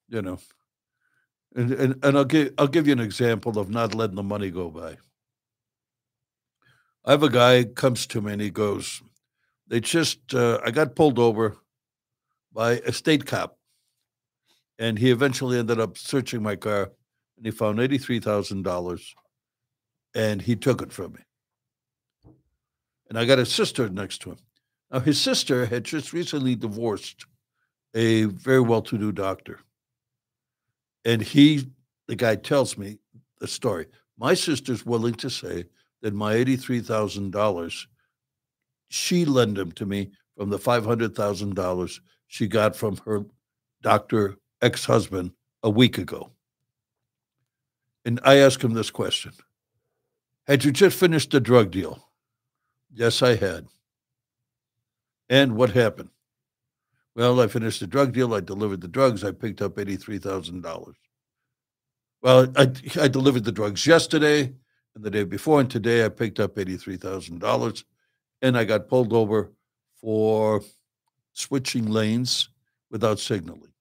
You 0.10 0.22
know, 0.22 0.40
and, 1.56 1.72
and 1.74 2.06
and 2.06 2.18
I'll 2.18 2.25
give 2.25 2.54
I'll 2.58 2.68
give 2.68 2.88
you 2.88 2.94
an 2.94 3.01
example 3.01 3.60
of 3.60 3.70
not 3.70 3.94
letting 3.94 4.16
the 4.16 4.24
money 4.24 4.50
go 4.50 4.70
by. 4.70 4.98
I 7.04 7.12
have 7.12 7.24
a 7.24 7.30
guy 7.30 7.66
comes 7.66 8.08
to 8.08 8.22
me 8.22 8.34
and 8.34 8.42
he 8.42 8.50
goes, 8.50 9.01
"They 9.68 9.82
just 9.82 10.34
uh, 10.34 10.60
I 10.63 10.72
got 10.72 10.96
pulled 10.96 11.20
over 11.20 11.58
by 12.54 12.74
a 12.86 12.94
state 12.94 13.25
cop, 13.25 13.58
and 14.80 14.98
he 14.98 15.12
eventually 15.12 15.60
ended 15.60 15.80
up 15.80 15.98
searching 15.98 16.42
my 16.42 16.56
car, 16.56 16.92
and 17.36 17.46
he 17.46 17.51
found 17.51 17.80
eighty 17.82 17.98
three 17.98 18.20
thousand 18.22 18.63
dollars, 18.63 19.13
and 20.16 20.42
he 20.42 20.56
took 20.56 20.82
it 20.82 20.94
from 20.94 21.13
me. 21.13 21.20
And 23.10 23.18
I 23.18 23.26
got 23.26 23.40
a 23.40 23.46
sister 23.46 23.90
next 23.90 24.22
to 24.22 24.32
him. 24.32 24.38
Now, 24.92 25.00
his 25.00 25.20
sister 25.20 25.66
had 25.66 25.84
just 25.84 26.14
recently 26.14 26.56
divorced 26.56 27.26
a 27.94 28.26
very 28.26 28.62
well 28.62 28.82
to 28.84 28.98
do 28.98 29.12
doctor. 29.12 29.60
And 31.06 31.22
he, 31.22 31.68
the 32.08 32.16
guy 32.16 32.36
tells 32.36 32.78
me 32.78 33.00
the 33.40 33.48
story. 33.48 33.88
My 34.18 34.34
sister's 34.34 34.86
willing 34.86 35.16
to 35.16 35.30
say 35.30 35.66
that 36.02 36.14
my 36.14 36.36
$83,000, 36.36 37.86
she 38.90 39.26
lent 39.26 39.58
him 39.58 39.72
to 39.74 39.86
me 39.86 40.12
from 40.36 40.50
the 40.50 40.60
$500,000 40.60 42.00
she 42.28 42.48
got 42.48 42.76
from 42.76 42.98
her 42.98 43.26
doctor 43.82 44.36
ex 44.62 44.86
husband 44.86 45.32
a 45.64 45.70
week 45.70 45.98
ago. 45.98 46.32
And 48.06 48.20
I 48.24 48.38
asked 48.38 48.64
him 48.64 48.74
this 48.74 48.92
question 48.92 49.32
Had 50.46 50.64
you 50.64 50.72
just 50.72 50.98
finished 50.98 51.34
a 51.34 51.40
drug 51.40 51.72
deal? 51.72 52.07
Yes, 52.98 53.22
I 53.22 53.36
had. 53.36 53.68
And 55.30 55.56
what 55.56 55.70
happened? 55.70 56.10
Well, 57.16 57.39
I 57.39 57.46
finished 57.46 57.80
the 57.80 57.86
drug 57.86 58.12
deal. 58.12 58.34
I 58.34 58.39
delivered 58.39 58.82
the 58.82 58.88
drugs. 58.88 59.24
I 59.24 59.32
picked 59.32 59.62
up 59.62 59.75
$83,000. 59.75 60.94
Well, 62.24 62.51
I, 62.56 62.72
I 63.00 63.08
delivered 63.08 63.44
the 63.44 63.51
drugs 63.51 63.86
yesterday 63.86 64.51
and 64.96 65.04
the 65.04 65.12
day 65.12 65.25
before, 65.25 65.60
and 65.60 65.70
today 65.70 66.06
I 66.06 66.10
picked 66.10 66.39
up 66.39 66.56
$83,000 66.56 67.84
and 68.42 68.58
I 68.58 68.63
got 68.63 68.88
pulled 68.88 69.13
over 69.13 69.51
for 70.01 70.63
switching 71.34 71.86
lanes 71.86 72.50
without 72.89 73.20
signaling. 73.20 73.74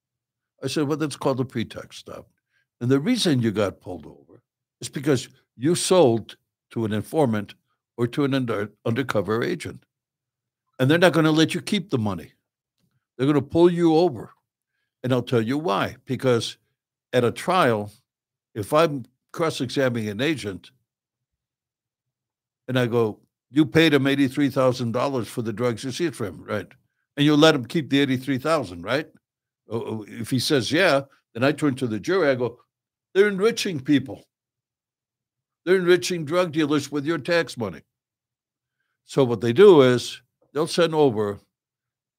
I 0.62 0.66
said, 0.66 0.88
Well, 0.88 0.99
that's 0.99 1.16
called 1.16 1.40
a 1.40 1.44
pretext 1.46 2.00
stop. 2.00 2.28
And 2.82 2.90
the 2.90 3.00
reason 3.00 3.40
you 3.40 3.50
got 3.50 3.80
pulled 3.80 4.04
over 4.04 4.42
is 4.82 4.90
because 4.90 5.30
you 5.56 5.75
sold 5.75 6.37
to 6.73 6.85
an 6.85 6.92
informant 6.92 7.54
or 7.96 8.06
to 8.08 8.24
an 8.24 8.34
under, 8.34 8.70
undercover 8.84 9.42
agent. 9.42 9.84
And 10.78 10.90
they're 10.90 10.98
not 10.98 11.12
going 11.12 11.24
to 11.24 11.30
let 11.30 11.54
you 11.54 11.60
keep 11.60 11.90
the 11.90 11.98
money. 11.98 12.32
They're 13.16 13.26
going 13.26 13.34
to 13.34 13.42
pull 13.42 13.70
you 13.70 13.96
over. 13.96 14.32
And 15.02 15.12
I'll 15.12 15.22
tell 15.22 15.40
you 15.40 15.58
why. 15.58 15.96
Because 16.04 16.58
at 17.12 17.24
a 17.24 17.30
trial, 17.30 17.90
if 18.54 18.72
I'm 18.72 19.04
cross 19.32 19.60
examining 19.60 20.08
an 20.08 20.20
agent 20.20 20.70
and 22.68 22.78
I 22.78 22.86
go, 22.86 23.20
You 23.50 23.64
paid 23.64 23.94
him 23.94 24.04
$83,000 24.04 25.26
for 25.26 25.42
the 25.42 25.52
drugs 25.52 25.84
you 25.84 25.92
seized 25.92 26.16
from 26.16 26.26
him, 26.26 26.44
right? 26.44 26.66
And 27.16 27.24
you 27.24 27.36
let 27.36 27.54
him 27.54 27.64
keep 27.64 27.88
the 27.88 28.00
83000 28.00 28.82
right? 28.82 29.06
Oh, 29.70 29.80
oh, 29.80 30.04
If 30.08 30.30
he 30.30 30.38
says, 30.38 30.70
Yeah, 30.70 31.02
then 31.32 31.44
I 31.44 31.52
turn 31.52 31.74
to 31.76 31.86
the 31.86 32.00
jury. 32.00 32.28
I 32.28 32.34
go, 32.34 32.58
They're 33.14 33.28
enriching 33.28 33.80
people. 33.80 34.25
They're 35.66 35.76
enriching 35.76 36.25
drug 36.25 36.52
dealers 36.52 36.92
with 36.92 37.04
your 37.04 37.18
tax 37.18 37.56
money. 37.56 37.82
So 39.04 39.25
what 39.25 39.40
they 39.40 39.52
do 39.52 39.82
is 39.82 40.23
they'll 40.54 40.68
send 40.68 40.94
over 40.94 41.40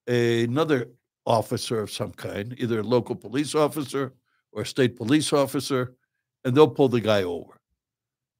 another 0.06 0.88
officer 1.24 1.80
of 1.80 1.90
some 1.90 2.12
kind, 2.12 2.54
either 2.58 2.80
a 2.80 2.82
local 2.82 3.16
police 3.16 3.54
officer 3.54 4.12
or 4.52 4.62
a 4.62 4.66
state 4.66 4.96
police 4.96 5.32
officer, 5.32 5.94
and 6.44 6.54
they'll 6.54 6.68
pull 6.68 6.90
the 6.90 7.00
guy 7.00 7.22
over. 7.22 7.58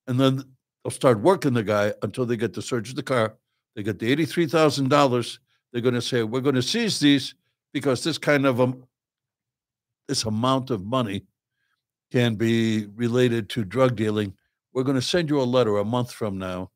And 0.06 0.20
then 0.20 0.42
they'll 0.84 0.90
start 0.90 1.20
working 1.20 1.54
the 1.54 1.62
guy 1.62 1.94
until 2.02 2.26
they 2.26 2.36
get 2.36 2.52
to 2.54 2.62
search 2.62 2.94
the 2.94 3.02
car. 3.02 3.34
They 3.76 3.82
get 3.82 3.98
the 3.98 4.14
$83,000. 4.14 5.38
They're 5.72 5.82
going 5.82 5.94
to 5.94 6.02
say, 6.02 6.22
We're 6.22 6.40
going 6.42 6.54
to 6.54 6.62
seize 6.62 7.00
these 7.00 7.34
because 7.72 8.04
this 8.04 8.18
kind 8.18 8.44
of 8.44 8.60
a, 8.60 8.74
this 10.06 10.24
amount 10.24 10.70
of 10.70 10.84
money 10.84 11.24
can 12.10 12.34
be 12.34 12.86
related 12.94 13.48
to 13.50 13.64
drug 13.64 13.96
dealing. 13.96 14.34
We're 14.78 14.84
going 14.84 14.94
to 14.94 15.02
send 15.02 15.28
you 15.28 15.40
a 15.40 15.42
letter 15.42 15.76
a 15.78 15.84
month 15.84 16.12
from 16.12 16.38
now 16.38 16.70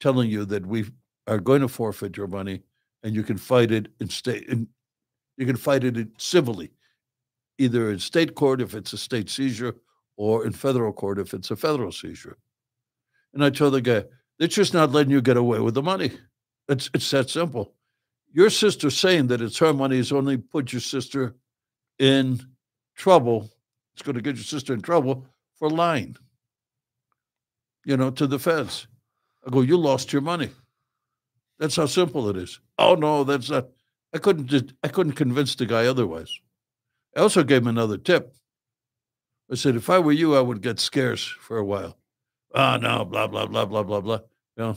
telling 0.00 0.28
you 0.28 0.44
that 0.46 0.66
we 0.66 0.86
are 1.28 1.38
going 1.38 1.60
to 1.60 1.68
forfeit 1.68 2.16
your 2.16 2.26
money 2.26 2.64
and 3.04 3.14
you 3.14 3.22
can 3.22 3.36
fight 3.36 3.70
it 3.70 3.86
in 4.00 4.08
state 4.08 4.48
and 4.48 4.66
you 5.36 5.46
can 5.46 5.54
fight 5.54 5.84
it 5.84 6.08
civilly 6.18 6.72
either 7.56 7.92
in 7.92 8.00
state 8.00 8.34
court 8.34 8.60
if 8.60 8.74
it's 8.74 8.92
a 8.92 8.98
state 8.98 9.30
seizure 9.30 9.76
or 10.16 10.44
in 10.44 10.50
federal 10.50 10.92
court 10.92 11.20
if 11.20 11.34
it's 11.34 11.52
a 11.52 11.56
federal 11.56 11.92
seizure. 11.92 12.36
And 13.32 13.44
i 13.44 13.50
told 13.50 13.74
the 13.74 13.80
guy 13.80 14.02
they're 14.40 14.48
just 14.48 14.74
not 14.74 14.90
letting 14.90 15.12
you 15.12 15.22
get 15.22 15.36
away 15.36 15.60
with 15.60 15.74
the 15.74 15.82
money. 15.82 16.10
It's, 16.68 16.90
it's 16.94 17.08
that 17.12 17.30
simple. 17.30 17.74
Your 18.32 18.50
sister 18.50 18.90
saying 18.90 19.28
that 19.28 19.40
it's 19.40 19.58
her 19.58 19.72
money 19.72 19.98
has 19.98 20.10
only 20.10 20.36
put 20.36 20.72
your 20.72 20.80
sister 20.80 21.36
in 22.00 22.40
trouble 22.96 23.52
it's 23.94 24.02
going 24.02 24.16
to 24.16 24.20
get 24.20 24.34
your 24.34 24.42
sister 24.42 24.74
in 24.74 24.82
trouble 24.82 25.28
for 25.54 25.70
lying 25.70 26.16
you 27.84 27.96
know 27.96 28.10
to 28.10 28.26
the 28.26 28.38
feds 28.38 28.86
i 29.46 29.50
go 29.50 29.60
you 29.60 29.76
lost 29.76 30.12
your 30.12 30.22
money 30.22 30.50
that's 31.62 31.76
how 31.76 31.86
simple 31.86 32.28
it 32.28 32.36
is. 32.36 32.58
Oh 32.76 32.96
no, 32.96 33.22
that's 33.22 33.48
not. 33.48 33.68
I 34.12 34.18
couldn't. 34.18 34.48
Just, 34.48 34.72
I 34.82 34.88
couldn't 34.88 35.12
convince 35.12 35.54
the 35.54 35.64
guy 35.64 35.86
otherwise. 35.86 36.40
I 37.16 37.20
also 37.20 37.44
gave 37.44 37.62
him 37.62 37.68
another 37.68 37.98
tip. 37.98 38.34
I 39.48 39.54
said, 39.54 39.76
if 39.76 39.88
I 39.88 40.00
were 40.00 40.10
you, 40.10 40.34
I 40.34 40.40
would 40.40 40.60
get 40.60 40.80
scarce 40.80 41.24
for 41.24 41.58
a 41.58 41.64
while. 41.64 41.96
Ah, 42.52 42.74
oh, 42.74 42.78
no, 42.78 43.04
blah 43.04 43.28
blah 43.28 43.46
blah 43.46 43.64
blah 43.64 43.84
blah 43.84 44.00
blah. 44.00 44.18
You 44.56 44.64
know, 44.64 44.76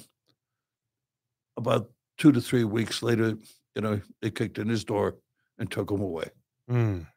about 1.58 1.90
two 2.20 2.32
to 2.32 2.40
three 2.40 2.66
weeks 2.66 3.02
later, 3.02 3.36
you 3.74 3.82
know, 3.82 4.00
they 4.22 4.30
kicked 4.30 4.60
in 4.60 4.70
his 4.70 4.86
door 4.86 5.16
and 5.58 5.72
took 5.72 5.90
him 5.90 6.02
away. 6.02 6.30
Mm. 6.70 7.08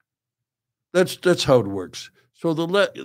That's 0.94 1.18
that's 1.18 1.44
how 1.44 1.58
it 1.58 1.66
works. 1.66 2.10
So 2.32 2.54
the 2.54 2.66
let 2.66 2.96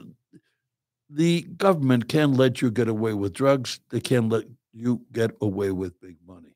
the 1.14 1.44
government 1.44 2.10
can 2.10 2.34
let 2.34 2.62
you 2.62 2.72
get 2.72 2.88
away 2.88 3.14
with 3.14 3.34
drugs. 3.34 3.80
They 3.90 4.00
can 4.00 4.30
let 4.30 4.46
you 4.74 5.02
get 5.12 5.32
away 5.42 5.72
with 5.72 6.00
big 6.02 6.18
money. 6.28 6.56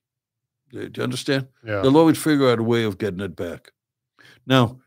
Do 0.71 0.89
you 0.93 1.03
understand? 1.03 1.47
Yeah. 1.63 1.81
They'll 1.81 1.97
always 1.97 2.17
figure 2.17 2.49
out 2.49 2.59
a 2.59 2.63
way 2.63 2.83
of 2.83 2.97
getting 2.97 3.19
it 3.19 3.35
back. 3.35 3.71
Now, 4.45 4.79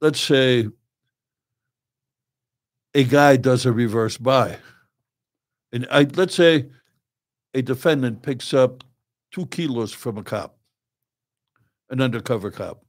let's 0.00 0.20
say 0.20 0.68
a 2.94 3.04
guy 3.04 3.36
does 3.36 3.66
a 3.66 3.72
reverse 3.72 4.16
buy. 4.16 4.58
And 5.72 5.86
I, 5.90 6.02
let's 6.14 6.34
say 6.34 6.70
a 7.54 7.62
defendant 7.62 8.22
picks 8.22 8.52
up 8.52 8.82
two 9.30 9.46
kilos 9.46 9.92
from 9.92 10.18
a 10.18 10.22
cop, 10.22 10.56
an 11.90 12.00
undercover 12.00 12.50
cop. 12.50 12.84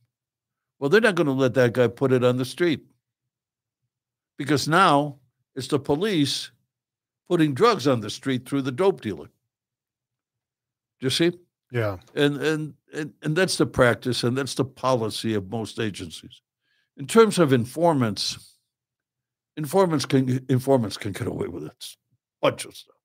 Well, 0.80 0.90
they're 0.90 1.02
not 1.02 1.16
going 1.16 1.28
to 1.28 1.34
let 1.34 1.54
that 1.54 1.74
guy 1.74 1.88
put 1.88 2.12
it 2.12 2.24
on 2.24 2.38
the 2.38 2.46
street 2.46 2.86
because 4.38 4.68
now 4.68 5.20
it's 5.56 5.68
the 5.68 5.80
police 5.80 6.52
putting 7.30 7.54
drugs 7.54 7.88
on 7.88 8.02
the 8.02 8.10
street 8.10 8.48
through 8.48 8.62
the 8.62 8.72
dope 8.72 9.02
dealer. 9.02 9.28
Do 11.00 11.06
you 11.06 11.10
see? 11.10 11.32
Yeah. 11.72 11.98
And, 12.16 12.38
and 12.38 12.74
and 12.94 13.14
and 13.24 13.36
that's 13.36 13.58
the 13.58 13.66
practice 13.66 14.24
and 14.24 14.38
that's 14.38 14.56
the 14.56 14.66
policy 14.66 15.34
of 15.34 15.50
most 15.50 15.80
agencies. 15.80 16.42
In 16.98 17.08
terms 17.08 17.40
of 17.40 17.52
informants, 17.52 18.58
informants 19.58 20.06
can 20.06 20.46
informants 20.50 20.98
can 20.98 21.12
get 21.12 21.28
away 21.28 21.48
with 21.48 21.66
it. 21.66 21.86
Bunch 22.42 22.66
of 22.66 22.76
stuff. 22.76 22.96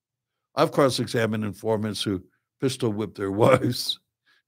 I've 0.54 0.72
cross-examined 0.72 1.44
informants 1.44 2.02
who 2.02 2.22
pistol 2.60 2.92
whipped 2.92 3.16
their 3.16 3.30
wives, 3.46 3.98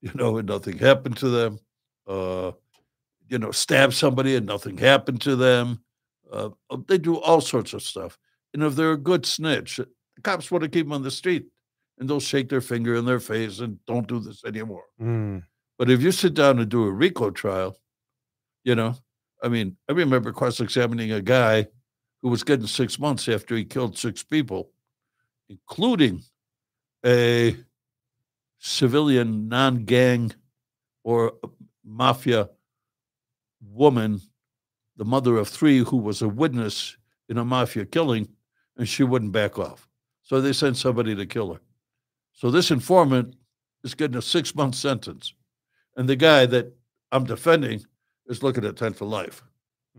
you 0.02 0.10
know, 0.14 0.36
and 0.38 0.48
nothing 0.48 0.76
happened 0.76 1.16
to 1.18 1.28
them. 1.28 1.58
Uh, 2.06 2.52
you 3.28 3.38
know, 3.38 3.52
stab 3.52 3.94
somebody 3.94 4.34
and 4.34 4.44
nothing 4.44 4.76
happened 4.76 5.20
to 5.22 5.36
them. 5.36 5.80
Uh, 6.32 6.50
they 6.86 6.98
do 6.98 7.18
all 7.18 7.40
sorts 7.40 7.72
of 7.72 7.82
stuff. 7.82 8.18
And 8.54 8.62
if 8.62 8.74
they're 8.74 8.92
a 8.92 8.98
good 8.98 9.26
snitch, 9.26 9.76
the 9.76 10.22
cops 10.22 10.50
want 10.50 10.62
to 10.62 10.68
keep 10.68 10.86
them 10.86 10.92
on 10.92 11.02
the 11.02 11.10
street 11.10 11.46
and 11.98 12.08
they'll 12.08 12.20
shake 12.20 12.48
their 12.48 12.60
finger 12.60 12.94
in 12.94 13.04
their 13.04 13.20
face 13.20 13.60
and 13.60 13.78
don't 13.86 14.08
do 14.08 14.20
this 14.20 14.44
anymore. 14.44 14.84
Mm. 15.00 15.42
But 15.78 15.90
if 15.90 16.02
you 16.02 16.12
sit 16.12 16.34
down 16.34 16.58
and 16.58 16.68
do 16.68 16.84
a 16.84 16.90
RICO 16.90 17.30
trial, 17.30 17.76
you 18.64 18.74
know, 18.74 18.96
I 19.42 19.48
mean, 19.48 19.76
I 19.88 19.92
remember 19.92 20.32
cross 20.32 20.60
examining 20.60 21.12
a 21.12 21.22
guy 21.22 21.68
who 22.22 22.28
was 22.28 22.44
getting 22.44 22.66
six 22.66 22.98
months 22.98 23.28
after 23.28 23.56
he 23.56 23.64
killed 23.64 23.96
six 23.96 24.22
people, 24.22 24.70
including 25.48 26.22
a 27.04 27.56
civilian 28.58 29.48
non 29.48 29.84
gang 29.84 30.32
or 31.02 31.32
mafia 31.84 32.50
woman, 33.62 34.20
the 35.00 35.04
mother 35.06 35.38
of 35.38 35.48
three, 35.48 35.78
who 35.78 35.96
was 35.96 36.20
a 36.20 36.28
witness 36.28 36.98
in 37.30 37.38
a 37.38 37.44
mafia 37.44 37.86
killing, 37.86 38.28
and 38.76 38.86
she 38.86 39.02
wouldn't 39.02 39.32
back 39.32 39.58
off. 39.58 39.88
So 40.22 40.42
they 40.42 40.52
sent 40.52 40.76
somebody 40.76 41.14
to 41.14 41.24
kill 41.24 41.54
her. 41.54 41.60
So 42.34 42.50
this 42.50 42.70
informant 42.70 43.34
is 43.82 43.94
getting 43.94 44.18
a 44.18 44.20
six 44.20 44.54
month 44.54 44.74
sentence. 44.74 45.32
And 45.96 46.06
the 46.06 46.16
guy 46.16 46.44
that 46.44 46.76
I'm 47.12 47.24
defending 47.24 47.82
is 48.26 48.42
looking 48.42 48.66
at 48.66 48.76
10 48.76 48.92
for 48.92 49.06
life. 49.06 49.42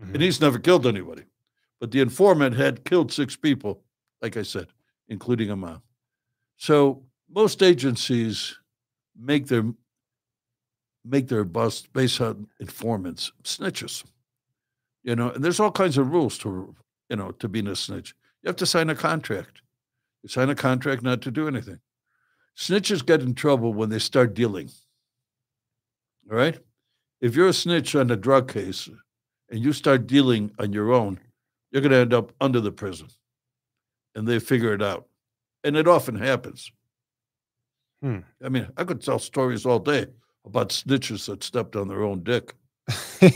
Mm-hmm. 0.00 0.14
And 0.14 0.22
he's 0.22 0.40
never 0.40 0.60
killed 0.60 0.86
anybody. 0.86 1.24
But 1.80 1.90
the 1.90 2.00
informant 2.00 2.54
had 2.54 2.84
killed 2.84 3.10
six 3.10 3.34
people, 3.34 3.82
like 4.20 4.36
I 4.36 4.42
said, 4.42 4.68
including 5.08 5.50
a 5.50 5.56
mom. 5.56 5.82
So 6.58 7.02
most 7.28 7.60
agencies 7.60 8.56
make 9.18 9.48
their 9.48 9.64
make 11.04 11.26
their 11.26 11.42
bust 11.42 11.92
based 11.92 12.20
on 12.20 12.46
informants, 12.60 13.32
snitches. 13.42 14.04
You 15.02 15.16
know, 15.16 15.30
and 15.30 15.44
there's 15.44 15.60
all 15.60 15.72
kinds 15.72 15.98
of 15.98 16.10
rules 16.10 16.38
to 16.38 16.74
you 17.08 17.16
know 17.16 17.32
to 17.32 17.48
being 17.48 17.66
a 17.66 17.76
snitch. 17.76 18.14
You 18.42 18.48
have 18.48 18.56
to 18.56 18.66
sign 18.66 18.90
a 18.90 18.94
contract. 18.94 19.62
You 20.22 20.28
sign 20.28 20.50
a 20.50 20.54
contract 20.54 21.02
not 21.02 21.20
to 21.22 21.30
do 21.30 21.48
anything. 21.48 21.78
Snitches 22.56 23.04
get 23.04 23.22
in 23.22 23.34
trouble 23.34 23.72
when 23.72 23.88
they 23.88 23.98
start 23.98 24.34
dealing. 24.34 24.68
All 26.30 26.36
right? 26.36 26.58
If 27.20 27.34
you're 27.34 27.48
a 27.48 27.52
snitch 27.52 27.94
on 27.94 28.10
a 28.10 28.16
drug 28.16 28.52
case 28.52 28.88
and 29.50 29.60
you 29.60 29.72
start 29.72 30.06
dealing 30.06 30.50
on 30.58 30.72
your 30.72 30.92
own, 30.92 31.18
you're 31.70 31.82
going 31.82 31.92
to 31.92 31.98
end 31.98 32.14
up 32.14 32.32
under 32.40 32.60
the 32.60 32.72
prison. 32.72 33.08
And 34.14 34.26
they 34.26 34.38
figure 34.38 34.74
it 34.74 34.82
out. 34.82 35.06
And 35.64 35.76
it 35.76 35.88
often 35.88 36.16
happens. 36.16 36.70
Hmm. 38.02 38.18
I 38.44 38.48
mean, 38.48 38.68
I 38.76 38.84
could 38.84 39.00
tell 39.00 39.18
stories 39.18 39.64
all 39.64 39.78
day 39.78 40.06
about 40.44 40.70
snitches 40.70 41.26
that 41.26 41.44
stepped 41.44 41.76
on 41.76 41.88
their 41.88 42.02
own 42.02 42.22
dick. 42.22 42.54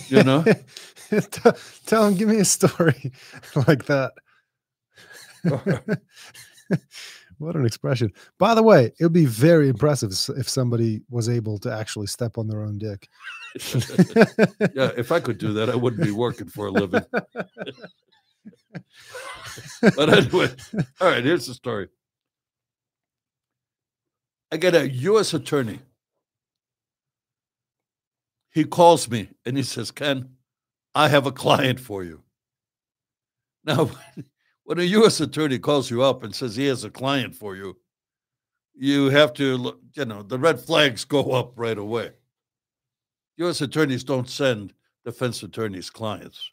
You 0.09 0.23
know? 0.25 0.45
tell 1.87 2.07
him. 2.07 2.15
give 2.17 2.29
me 2.29 2.39
a 2.39 2.45
story 2.45 3.13
like 3.67 3.87
that. 3.87 4.13
What 7.39 7.55
an 7.55 7.67
expression. 7.67 8.13
By 8.39 8.55
the 8.55 8.63
way, 8.63 8.93
it 8.99 9.05
would 9.05 9.13
be 9.13 9.27
very 9.27 9.69
impressive 9.69 10.11
if 10.39 10.49
somebody 10.49 11.03
was 11.11 11.29
able 11.29 11.59
to 11.59 11.71
actually 11.71 12.07
step 12.07 12.39
on 12.39 12.49
their 12.49 12.63
own 12.63 12.79
dick. 12.79 13.09
yeah, 14.75 14.91
if 14.97 15.13
I 15.13 15.21
could 15.21 15.37
do 15.37 15.53
that, 15.53 15.69
I 15.69 15.75
wouldn't 15.75 16.03
be 16.03 16.13
working 16.13 16.49
for 16.49 16.69
a 16.69 16.71
living. 16.71 17.05
but 19.83 20.09
anyway, 20.09 20.49
all 20.99 21.09
right, 21.09 21.23
here's 21.23 21.47
the 21.47 21.53
story. 21.53 21.89
I 24.51 24.57
get 24.57 24.75
a 24.75 24.89
U.S. 24.89 25.35
attorney. 25.35 25.81
He 28.57 28.65
calls 28.65 29.11
me 29.11 29.29
and 29.45 29.55
he 29.55 29.63
says, 29.63 29.91
Ken, 29.91 30.31
I 30.95 31.09
have 31.09 31.27
a 31.27 31.31
client 31.31 31.79
for 31.79 32.03
you. 32.03 32.23
Now, 33.67 33.91
when 34.65 34.79
a 34.79 34.83
U.S. 34.83 35.21
attorney 35.21 35.59
calls 35.59 35.91
you 35.91 36.03
up 36.03 36.23
and 36.23 36.35
says 36.35 36.57
he 36.57 36.65
has 36.69 36.83
a 36.83 36.89
client 36.89 37.35
for 37.35 37.55
you, 37.55 37.77
you 38.75 39.11
have 39.11 39.35
to, 39.35 39.79
you 39.93 40.05
know, 40.07 40.23
the 40.23 40.39
red 40.39 40.59
flags 40.59 41.05
go 41.05 41.33
up 41.33 41.53
right 41.57 41.77
away. 41.77 42.13
U.S. 43.37 43.61
attorneys 43.61 44.05
don't 44.05 44.31
send 44.31 44.73
defense 45.05 45.43
attorneys 45.43 45.91
clients. 45.91 46.51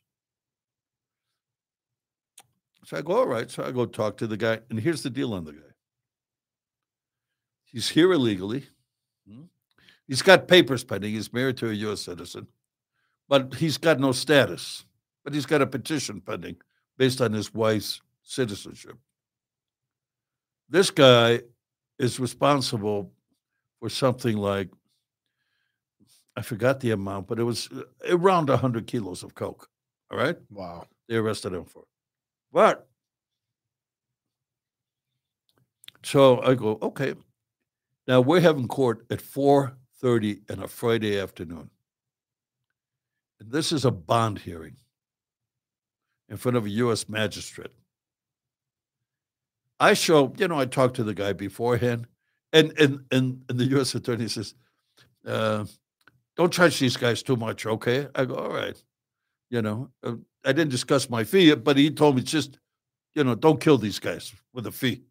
So 2.83 2.97
I 2.97 3.01
go, 3.01 3.13
all 3.13 3.27
right. 3.27 3.49
So 3.49 3.63
I 3.63 3.71
go 3.71 3.85
talk 3.85 4.17
to 4.17 4.27
the 4.27 4.35
guy. 4.35 4.59
And 4.69 4.77
here's 4.77 5.03
the 5.03 5.09
deal 5.09 5.33
on 5.33 5.45
the 5.45 5.53
guy 5.53 5.71
he's 7.63 7.87
here 7.87 8.11
illegally. 8.11 8.67
He's 10.07 10.21
got 10.21 10.47
papers 10.47 10.83
pending. 10.83 11.13
He's 11.13 11.31
married 11.31 11.57
to 11.57 11.69
a 11.69 11.73
U.S. 11.73 12.01
citizen, 12.01 12.47
but 13.29 13.53
he's 13.55 13.77
got 13.77 13.99
no 13.99 14.11
status. 14.11 14.85
But 15.23 15.33
he's 15.33 15.45
got 15.45 15.61
a 15.61 15.67
petition 15.67 16.19
pending 16.19 16.57
based 16.97 17.21
on 17.21 17.31
his 17.31 17.53
wife's 17.53 18.01
citizenship. 18.23 18.97
This 20.69 20.89
guy 20.91 21.41
is 21.97 22.19
responsible 22.19 23.11
for 23.79 23.89
something 23.89 24.37
like 24.37 24.69
I 26.35 26.41
forgot 26.41 26.79
the 26.79 26.91
amount, 26.91 27.27
but 27.27 27.39
it 27.39 27.43
was 27.43 27.69
uh, 27.71 27.83
around 28.09 28.49
100 28.49 28.87
kilos 28.87 29.23
of 29.23 29.35
coke. 29.35 29.69
All 30.11 30.17
right. 30.17 30.35
Wow. 30.49 30.87
They 31.07 31.15
arrested 31.15 31.53
him 31.53 31.65
for 31.65 31.83
it. 31.83 31.87
But 32.51 32.87
so 36.03 36.41
I 36.41 36.55
go, 36.55 36.77
okay. 36.81 37.13
Now 38.07 38.21
we're 38.21 38.41
having 38.41 38.67
court 38.67 39.05
at 39.09 39.21
4:30 40.03 40.51
on 40.51 40.63
a 40.63 40.67
Friday 40.67 41.19
afternoon. 41.19 41.69
And 43.39 43.51
this 43.51 43.71
is 43.71 43.85
a 43.85 43.91
bond 43.91 44.39
hearing 44.39 44.77
in 46.29 46.37
front 46.37 46.57
of 46.57 46.65
a 46.65 46.69
U.S. 46.69 47.07
magistrate. 47.09 47.71
I 49.79 49.93
show, 49.93 50.33
you 50.37 50.47
know, 50.47 50.59
I 50.59 50.65
talked 50.65 50.95
to 50.97 51.03
the 51.03 51.13
guy 51.13 51.33
beforehand, 51.33 52.07
and 52.51 52.73
and 52.79 53.05
and, 53.11 53.43
and 53.49 53.59
the 53.59 53.65
U.S. 53.75 53.95
attorney 53.95 54.27
says, 54.27 54.53
uh, 55.25 55.65
"Don't 56.37 56.53
charge 56.53 56.79
these 56.79 56.97
guys 56.97 57.23
too 57.23 57.35
much, 57.35 57.65
okay?" 57.65 58.07
I 58.15 58.25
go, 58.25 58.35
"All 58.35 58.53
right." 58.53 58.81
You 59.49 59.61
know, 59.61 59.89
uh, 60.03 60.15
I 60.45 60.53
didn't 60.53 60.71
discuss 60.71 61.09
my 61.09 61.23
fee, 61.23 61.53
but 61.55 61.77
he 61.77 61.91
told 61.91 62.15
me 62.15 62.23
just, 62.23 62.59
you 63.13 63.23
know, 63.23 63.35
don't 63.35 63.59
kill 63.61 63.77
these 63.77 63.99
guys 63.99 64.33
with 64.53 64.65
a 64.67 64.71
fee. 64.71 65.03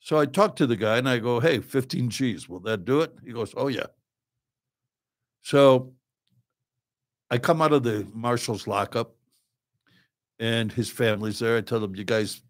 So 0.00 0.18
I 0.18 0.26
talked 0.26 0.58
to 0.58 0.66
the 0.66 0.76
guy 0.76 0.98
and 0.98 1.08
I 1.08 1.18
go, 1.18 1.40
"Hey, 1.40 1.60
15 1.60 2.10
G's, 2.10 2.48
will 2.48 2.60
that 2.60 2.84
do 2.84 3.02
it?" 3.02 3.16
He 3.24 3.32
goes, 3.32 3.52
"Oh 3.56 3.68
yeah." 3.68 3.86
So 5.42 5.94
I 7.30 7.38
come 7.38 7.62
out 7.62 7.72
of 7.72 7.82
the 7.82 8.06
marshal's 8.12 8.66
lockup, 8.66 9.14
and 10.38 10.72
his 10.72 10.90
family's 10.90 11.38
there. 11.38 11.58
I 11.58 11.60
tell 11.60 11.80
them, 11.80 11.94
"You 11.94 12.04
guys 12.04 12.42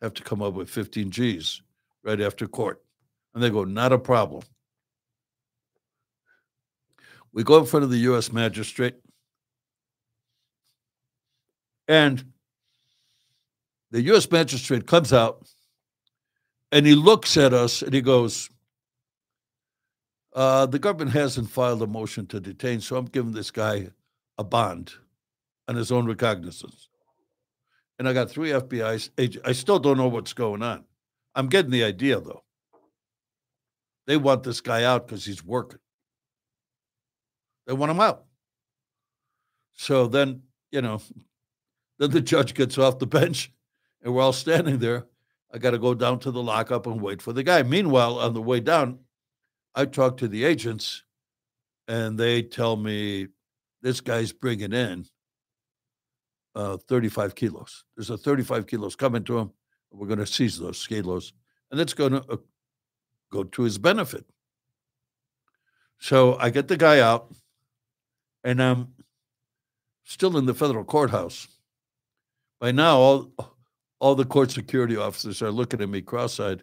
have 0.00 0.14
to 0.14 0.22
come 0.22 0.40
up 0.40 0.54
with 0.54 0.70
15 0.70 1.10
G's 1.10 1.62
right 2.04 2.20
after 2.20 2.46
court," 2.46 2.82
and 3.34 3.42
they 3.42 3.50
go, 3.50 3.64
"Not 3.64 3.92
a 3.92 3.98
problem." 3.98 4.42
We 7.32 7.42
go 7.42 7.58
in 7.58 7.66
front 7.66 7.82
of 7.82 7.90
the 7.90 7.98
U.S. 7.98 8.32
magistrate, 8.32 8.94
and 11.88 12.32
the 13.90 14.02
U.S. 14.02 14.30
magistrate 14.30 14.86
comes 14.86 15.12
out 15.12 15.46
and 16.74 16.84
he 16.84 16.96
looks 16.96 17.36
at 17.36 17.54
us 17.54 17.82
and 17.82 17.94
he 17.94 18.00
goes, 18.00 18.50
uh, 20.34 20.66
The 20.66 20.80
government 20.80 21.12
hasn't 21.12 21.48
filed 21.48 21.80
a 21.82 21.86
motion 21.86 22.26
to 22.26 22.40
detain, 22.40 22.80
so 22.80 22.96
I'm 22.96 23.04
giving 23.04 23.30
this 23.32 23.52
guy 23.52 23.90
a 24.38 24.44
bond 24.44 24.92
on 25.68 25.76
his 25.76 25.92
own 25.92 26.04
recognizance. 26.04 26.88
And 28.00 28.08
I 28.08 28.12
got 28.12 28.28
three 28.28 28.50
FBI 28.50 29.08
agents. 29.16 29.48
I 29.48 29.52
still 29.52 29.78
don't 29.78 29.96
know 29.96 30.08
what's 30.08 30.32
going 30.32 30.64
on. 30.64 30.84
I'm 31.36 31.46
getting 31.46 31.70
the 31.70 31.84
idea, 31.84 32.20
though. 32.20 32.42
They 34.08 34.16
want 34.16 34.42
this 34.42 34.60
guy 34.60 34.82
out 34.82 35.06
because 35.06 35.24
he's 35.24 35.44
working. 35.44 35.78
They 37.68 37.72
want 37.72 37.92
him 37.92 38.00
out. 38.00 38.24
So 39.74 40.08
then, 40.08 40.42
you 40.72 40.82
know, 40.82 41.00
then 42.00 42.10
the 42.10 42.20
judge 42.20 42.54
gets 42.54 42.78
off 42.78 42.98
the 42.98 43.06
bench 43.06 43.52
and 44.02 44.12
we're 44.12 44.22
all 44.22 44.32
standing 44.32 44.78
there. 44.78 45.06
I 45.54 45.58
got 45.58 45.70
to 45.70 45.78
go 45.78 45.94
down 45.94 46.18
to 46.20 46.32
the 46.32 46.42
lockup 46.42 46.88
and 46.88 47.00
wait 47.00 47.22
for 47.22 47.32
the 47.32 47.44
guy. 47.44 47.62
Meanwhile, 47.62 48.18
on 48.18 48.34
the 48.34 48.42
way 48.42 48.58
down, 48.58 48.98
I 49.76 49.84
talk 49.84 50.16
to 50.16 50.26
the 50.26 50.44
agents 50.44 51.04
and 51.86 52.18
they 52.18 52.42
tell 52.42 52.74
me 52.76 53.28
this 53.80 54.00
guy's 54.00 54.32
bringing 54.32 54.72
in 54.72 55.06
uh, 56.56 56.76
35 56.76 57.36
kilos. 57.36 57.84
There's 57.96 58.10
a 58.10 58.18
35 58.18 58.66
kilos 58.66 58.96
coming 58.96 59.22
to 59.24 59.38
him. 59.38 59.52
We're 59.92 60.08
going 60.08 60.18
to 60.18 60.26
seize 60.26 60.58
those 60.58 60.84
kilos 60.88 61.32
and 61.70 61.80
it's 61.80 61.94
going 61.94 62.12
to 62.12 62.24
uh, 62.28 62.36
go 63.30 63.44
to 63.44 63.62
his 63.62 63.78
benefit. 63.78 64.24
So 66.00 66.36
I 66.38 66.50
get 66.50 66.66
the 66.66 66.76
guy 66.76 66.98
out 66.98 67.32
and 68.42 68.60
I'm 68.60 68.88
still 70.02 70.36
in 70.36 70.46
the 70.46 70.54
federal 70.54 70.84
courthouse. 70.84 71.46
By 72.58 72.72
now, 72.72 72.96
all 72.98 73.53
all 74.00 74.14
the 74.14 74.24
court 74.24 74.50
security 74.50 74.96
officers 74.96 75.42
are 75.42 75.50
looking 75.50 75.80
at 75.80 75.88
me 75.88 76.02
cross-eyed 76.02 76.62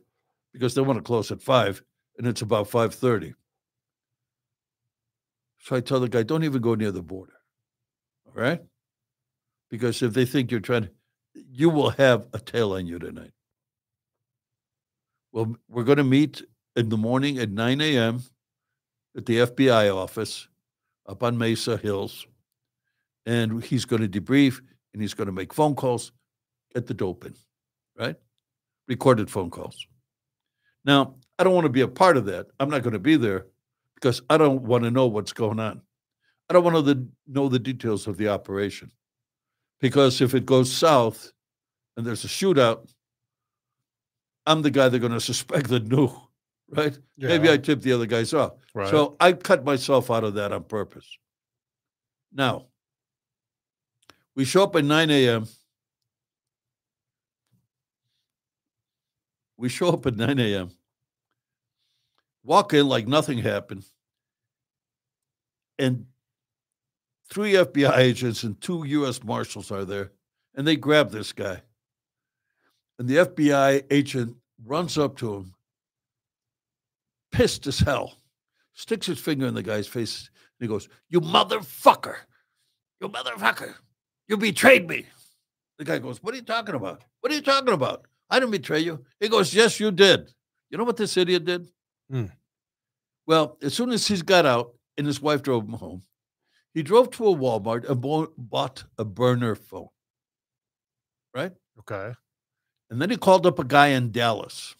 because 0.54 0.76
they 0.76 0.82
want 0.82 0.98
to 0.98 1.04
close 1.04 1.32
at 1.32 1.42
five, 1.42 1.82
and 2.18 2.28
it's 2.28 2.42
about 2.42 2.68
five 2.68 2.94
thirty. 2.94 3.34
So 5.60 5.76
I 5.76 5.82
tell 5.82 6.00
the 6.00 6.10
guy, 6.10 6.24
"Don't 6.24 6.44
even 6.44 6.62
go 6.62 6.76
near 6.76 6.92
the 6.92 7.02
border." 7.02 7.34
All 8.26 8.34
right, 8.34 8.62
because 9.70 10.02
if 10.02 10.14
they 10.14 10.26
think 10.26 10.52
you're 10.52 10.60
trying, 10.60 10.84
to, 10.84 10.92
you 11.34 11.70
will 11.70 11.92
have 11.92 12.28
a 12.34 12.40
tail 12.40 12.74
on 12.74 12.86
you 12.86 13.00
tonight. 13.00 13.32
Well, 15.32 15.56
we're 15.70 15.84
going 15.84 15.98
to 15.98 16.04
meet 16.04 16.44
in 16.76 16.90
the 16.90 16.98
morning 16.98 17.38
at 17.38 17.50
9 17.50 17.82
a.m. 17.82 18.22
at 19.16 19.26
the 19.26 19.38
FBI 19.38 19.96
office 19.96 20.48
up 21.08 21.24
on 21.24 21.38
Mesa 21.38 21.78
Hills, 21.78 22.26
and 23.26 23.64
he's 23.64 23.86
going 23.86 24.08
to 24.08 24.22
debrief 24.22 24.60
and 24.94 25.02
he's 25.02 25.14
going 25.14 25.28
to 25.28 25.34
make 25.34 25.54
phone 25.54 25.76
calls, 25.76 26.12
get 26.74 26.88
the 26.88 26.94
dope 26.94 27.26
in, 27.26 27.36
right? 27.98 28.16
Recorded 28.88 29.30
phone 29.30 29.50
calls. 29.50 29.86
Now, 30.84 31.16
I 31.38 31.44
don't 31.44 31.54
want 31.54 31.66
to 31.66 31.70
be 31.70 31.82
a 31.82 31.88
part 31.88 32.18
of 32.18 32.26
that. 32.26 32.48
I'm 32.60 32.70
not 32.70 32.84
going 32.84 32.94
to 32.94 33.00
be 33.00 33.16
there 33.16 33.48
because 33.96 34.22
I 34.30 34.38
don't 34.38 34.64
want 34.64 34.84
to 34.84 34.92
know 34.92 35.08
what's 35.08 35.34
going 35.34 35.60
on. 35.60 35.82
I 36.50 36.54
don't 36.54 36.64
want 36.64 36.86
to 36.86 37.08
know 37.28 37.48
the 37.48 37.60
details 37.60 38.08
of 38.08 38.18
the 38.18 38.28
operation 38.30 38.92
because 39.80 40.22
if 40.22 40.34
it 40.36 40.46
goes 40.46 40.72
south 40.72 41.32
and 41.96 42.06
there's 42.06 42.26
a 42.26 42.28
shootout, 42.28 42.92
I'm 44.46 44.62
the 44.62 44.72
guy 44.72 44.90
they're 44.90 45.00
going 45.00 45.14
to 45.14 45.22
suspect 45.22 45.70
that 45.70 45.88
knew, 45.88 46.12
right? 46.70 46.98
Yeah. 47.18 47.28
Maybe 47.30 47.50
I 47.50 47.58
tipped 47.58 47.84
the 47.84 47.94
other 47.94 48.06
guys 48.06 48.34
off. 48.34 48.54
Right. 48.74 48.90
So 48.90 49.16
I 49.20 49.34
cut 49.34 49.64
myself 49.64 50.10
out 50.10 50.24
of 50.24 50.34
that 50.36 50.52
on 50.52 50.64
purpose. 50.64 51.08
Now, 52.34 52.68
we 54.36 54.46
show 54.46 54.64
up 54.64 54.76
at 54.76 54.86
9 54.86 55.10
a.m. 55.10 55.48
We 59.62 59.70
show 59.70 59.90
up 59.90 60.08
at 60.08 60.16
9 60.16 60.40
a.m. 60.40 60.72
Walk 62.44 62.74
in 62.74 62.88
like 62.88 63.08
nothing 63.08 63.38
happened. 63.38 63.86
And 65.78 66.08
three 67.30 67.54
FBI 67.54 67.96
agents 67.96 68.42
and 68.42 68.60
two 68.60 68.84
U.S. 68.88 69.24
Marshals 69.24 69.72
are 69.72 69.86
there. 69.86 70.14
And 70.56 70.68
they 70.68 70.76
grab 70.78 71.12
this 71.12 71.32
guy. 71.32 71.62
And 72.98 73.08
the 73.08 73.18
FBI 73.18 73.84
agent 73.92 74.36
runs 74.66 74.98
up 74.98 75.16
to 75.18 75.36
him, 75.36 75.54
pissed 77.32 77.68
as 77.68 77.78
hell, 77.78 78.18
sticks 78.74 79.06
his 79.06 79.20
finger 79.20 79.46
in 79.46 79.54
the 79.54 79.62
guy's 79.62 79.88
face, 79.88 80.32
and 80.60 80.68
he 80.68 80.68
goes, 80.68 80.90
You 81.08 81.22
motherfucker! 81.22 82.16
You 83.00 83.10
motherfucker! 83.10 83.76
You 84.28 84.38
betrayed 84.38 84.90
me. 84.90 85.06
The 85.78 85.86
guy 85.86 86.00
goes, 86.00 86.24
What 86.24 86.34
are 86.34 86.38
you 86.38 86.44
talking 86.44 86.76
about? 86.76 87.04
What 87.20 87.32
are 87.32 87.36
you 87.36 87.42
talking 87.44 87.74
about? 87.74 88.08
I 88.32 88.40
didn't 88.40 88.52
betray 88.52 88.80
you. 88.80 89.04
He 89.20 89.28
goes, 89.28 89.54
Yes, 89.54 89.80
you 89.80 89.92
did. 89.92 90.34
You 90.70 90.78
know 90.78 90.86
what 90.86 90.96
this 90.96 91.18
idiot 91.18 91.44
did? 91.46 91.68
Hmm. 92.10 92.28
Well, 93.28 93.58
as 93.62 93.74
soon 93.74 93.92
as 93.92 94.08
he's 94.08 94.24
got 94.24 94.46
out 94.46 94.74
and 94.98 95.06
his 95.06 95.22
wife 95.22 95.44
drove 95.44 95.66
him 95.66 95.74
home, 95.74 96.04
he 96.74 96.82
drove 96.82 97.12
to 97.12 97.28
a 97.28 97.36
Walmart 97.36 97.88
and 97.88 98.02
bought 98.38 98.86
a 98.98 99.04
burner 99.04 99.56
phone. 99.56 99.90
Right? 101.36 101.52
Okay. 101.80 102.14
And 102.90 103.02
then 103.02 103.10
he 103.10 103.18
called 103.18 103.46
up 103.46 103.60
a 103.60 103.66
guy 103.66 103.88
in 103.88 104.12
Dallas. 104.12 104.76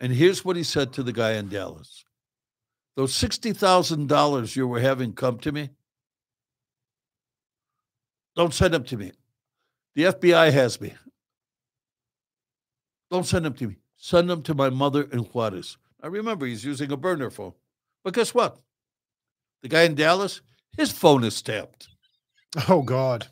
And 0.00 0.12
here's 0.12 0.44
what 0.44 0.56
he 0.56 0.62
said 0.62 0.92
to 0.94 1.02
the 1.02 1.12
guy 1.12 1.32
in 1.32 1.48
Dallas 1.48 2.04
Those 2.96 3.12
$60,000 3.14 4.56
you 4.56 4.66
were 4.66 4.80
having 4.80 5.12
come 5.12 5.38
to 5.40 5.52
me, 5.52 5.70
don't 8.36 8.54
send 8.54 8.72
them 8.72 8.84
to 8.84 8.96
me. 8.96 9.12
The 9.94 10.04
FBI 10.04 10.52
has 10.52 10.80
me. 10.80 10.94
Don't 13.10 13.26
send 13.26 13.44
them 13.44 13.54
to 13.54 13.68
me. 13.68 13.76
Send 13.96 14.30
them 14.30 14.42
to 14.42 14.54
my 14.54 14.70
mother 14.70 15.02
in 15.02 15.20
Juarez. 15.20 15.76
I 16.02 16.06
remember 16.06 16.46
he's 16.46 16.64
using 16.64 16.92
a 16.92 16.96
burner 16.96 17.30
phone. 17.30 17.54
But 18.04 18.14
guess 18.14 18.34
what? 18.34 18.58
The 19.62 19.68
guy 19.68 19.82
in 19.82 19.94
Dallas, 19.94 20.40
his 20.76 20.92
phone 20.92 21.24
is 21.24 21.42
tapped. 21.42 21.88
Oh 22.68 22.82
God. 22.82 23.26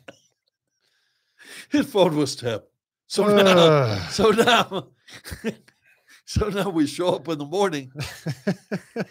his 1.69 1.87
phone 1.87 2.17
was 2.17 2.35
tapped. 2.35 2.67
So 3.07 3.25
uh. 3.25 3.43
now, 3.43 4.07
so 4.09 4.31
now 4.31 4.87
so 6.25 6.49
now 6.49 6.69
we 6.69 6.85
show 6.87 7.15
up 7.15 7.27
in 7.29 7.37
the 7.37 7.45
morning. 7.45 7.91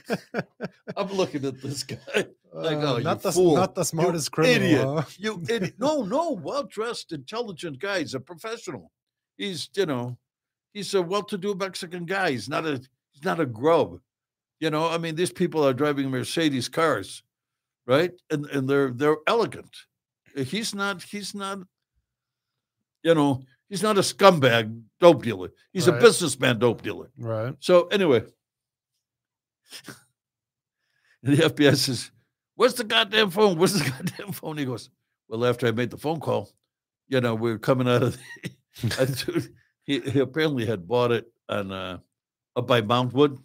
I'm 0.96 1.12
looking 1.12 1.44
at 1.46 1.62
this 1.62 1.82
guy 1.82 2.26
like, 2.56 2.78
uh, 2.78 2.94
oh, 2.94 2.98
not 2.98 3.20
the 3.20 3.32
fool. 3.32 3.56
not 3.56 3.74
the 3.74 3.84
smartest 3.84 4.28
you 4.28 4.30
criminal. 4.30 4.64
Idiot. 4.64 4.84
Huh? 4.84 5.04
You 5.18 5.42
idiot. 5.48 5.74
No, 5.78 6.02
no, 6.02 6.32
well 6.32 6.64
dressed, 6.64 7.12
intelligent 7.12 7.78
guy. 7.78 8.00
He's 8.00 8.14
a 8.14 8.20
professional. 8.20 8.92
He's, 9.36 9.68
you 9.74 9.86
know, 9.86 10.16
he's 10.76 10.94
a 10.94 11.02
well-to-do 11.02 11.54
Mexican 11.54 12.04
guy. 12.04 12.32
He's 12.32 12.48
not 12.48 12.66
a 12.66 12.80
he's 13.12 13.24
not 13.24 13.40
a 13.40 13.46
grub. 13.46 13.98
You 14.60 14.70
know, 14.70 14.88
I 14.88 14.98
mean, 14.98 15.14
these 15.14 15.32
people 15.32 15.66
are 15.66 15.74
driving 15.74 16.10
Mercedes 16.10 16.68
cars, 16.68 17.22
right? 17.86 18.12
And 18.30 18.46
and 18.46 18.68
they're 18.68 18.90
they're 18.90 19.18
elegant. 19.26 19.74
He's 20.34 20.74
not. 20.74 21.02
He's 21.02 21.34
not. 21.34 21.58
You 23.02 23.14
know, 23.14 23.42
He's 23.68 23.82
not 23.82 23.98
a 23.98 24.00
scumbag 24.00 24.80
dope 25.00 25.24
dealer. 25.24 25.50
He's 25.72 25.88
right. 25.88 25.98
a 25.98 26.00
businessman 26.00 26.58
dope 26.58 26.82
dealer. 26.82 27.10
Right. 27.18 27.54
So 27.58 27.88
anyway, 27.88 28.22
the 31.22 31.36
FBI 31.36 31.76
says, 31.76 32.10
Where's 32.54 32.74
the 32.74 32.84
goddamn 32.84 33.30
phone? 33.30 33.58
Where's 33.58 33.74
the 33.74 33.90
goddamn 33.98 34.32
phone? 34.32 34.58
He 34.58 34.64
goes, 34.64 34.90
Well, 35.28 35.44
after 35.44 35.66
I 35.66 35.72
made 35.72 35.90
the 35.90 35.98
phone 35.98 36.20
call, 36.20 36.50
you 37.08 37.20
know, 37.20 37.34
we 37.34 37.50
are 37.50 37.58
coming 37.58 37.88
out 37.88 38.04
of 38.04 38.18
the, 38.82 39.48
he, 39.86 40.00
he 40.00 40.20
apparently 40.20 40.66
had 40.66 40.86
bought 40.86 41.12
it 41.12 41.26
on 41.48 41.72
uh, 41.72 41.98
up 42.56 42.66
by 42.66 42.82
Montwood 42.82 43.38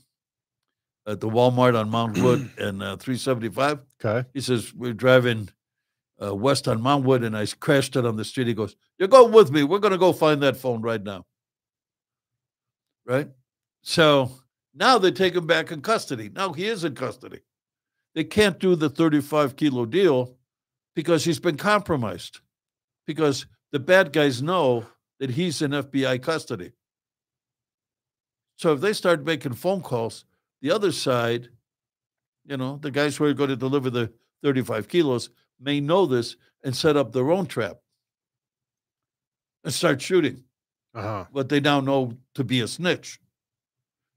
at 1.06 1.19
the 1.19 1.30
Walmart 1.30 1.80
on 1.80 1.89
Montwood 1.89 2.58
and 2.58 2.82
uh, 2.82 2.97
375. 2.97 3.80
Okay. 4.04 4.27
He 4.34 4.41
says, 4.41 4.73
We're 4.73 4.93
driving 4.93 5.49
uh, 6.21 6.36
west 6.36 6.67
on 6.67 6.82
Montwood 6.82 7.25
and 7.25 7.38
I 7.38 7.45
crashed 7.45 7.95
it 7.95 8.06
on 8.06 8.15
the 8.15 8.25
street. 8.25 8.47
He 8.47 8.54
goes, 8.54 8.75
You're 8.97 9.08
going 9.08 9.32
with 9.32 9.51
me. 9.51 9.63
We're 9.63 9.80
going 9.80 9.93
to 9.93 9.97
go 9.97 10.13
find 10.13 10.41
that 10.43 10.58
phone 10.58 10.82
right 10.82 11.01
now. 11.01 11.25
Right? 13.06 13.30
So 13.84 14.32
now 14.73 14.97
they 14.97 15.12
take 15.12 15.36
him 15.36 15.47
back 15.47 15.71
in 15.71 15.82
custody. 15.82 16.30
Now 16.30 16.54
he 16.54 16.65
is 16.65 16.84
in 16.84 16.95
custody. 16.95 17.39
They 18.13 18.23
can't 18.23 18.60
do 18.60 18.75
the 18.75 18.89
35 18.89 19.56
kilo 19.56 19.86
deal 19.86 20.38
because 20.95 21.23
he's 21.23 21.39
been 21.39 21.56
compromised, 21.56 22.41
because 23.08 23.45
the 23.71 23.80
bad 23.80 24.12
guys 24.12 24.41
know 24.41 24.86
that 25.21 25.29
he's 25.29 25.62
in 25.62 25.71
FBI 25.71 26.21
custody. 26.21 26.71
So 28.57 28.73
if 28.73 28.81
they 28.81 28.91
start 28.93 29.23
making 29.23 29.53
phone 29.53 29.81
calls, 29.81 30.25
the 30.62 30.71
other 30.71 30.91
side, 30.91 31.49
you 32.45 32.57
know, 32.57 32.77
the 32.81 32.91
guys 32.91 33.15
who 33.15 33.25
are 33.25 33.34
going 33.34 33.49
to 33.51 33.55
deliver 33.55 33.89
the 33.91 34.12
35 34.43 34.88
kilos 34.88 35.29
may 35.60 35.79
know 35.79 36.05
this 36.07 36.36
and 36.63 36.75
set 36.75 36.97
up 36.97 37.12
their 37.13 37.31
own 37.31 37.45
trap 37.45 37.77
and 39.63 39.71
start 39.73 40.01
shooting 40.01 40.43
Uh-huh. 40.95 41.25
what 41.31 41.49
they 41.49 41.60
now 41.60 41.79
know 41.81 42.17
to 42.34 42.43
be 42.43 42.60
a 42.62 42.67
snitch. 42.67 43.19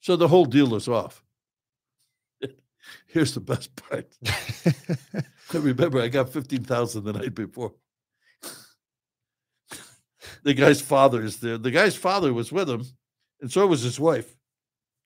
So 0.01 0.17
the 0.17 0.29
whole 0.29 0.47
deal 0.47 0.75
is 0.75 0.89
off. 0.89 1.23
Here's 3.07 3.35
the 3.35 3.41
best 3.41 3.77
part. 3.77 4.09
I 4.27 5.23
remember 5.53 6.01
I 6.01 6.09
got 6.09 6.31
15,000 6.31 7.05
the 7.05 7.13
night 7.13 7.35
before. 7.35 7.75
The 10.43 10.55
guy's 10.55 10.81
father 10.81 11.23
is 11.23 11.39
there. 11.39 11.59
The 11.59 11.71
guy's 11.71 11.97
father 11.97 12.33
was 12.33 12.53
with 12.53 12.69
him, 12.69 12.85
and 13.41 13.51
so 13.51 13.67
was 13.67 13.83
his 13.83 13.99
wife. 14.01 14.37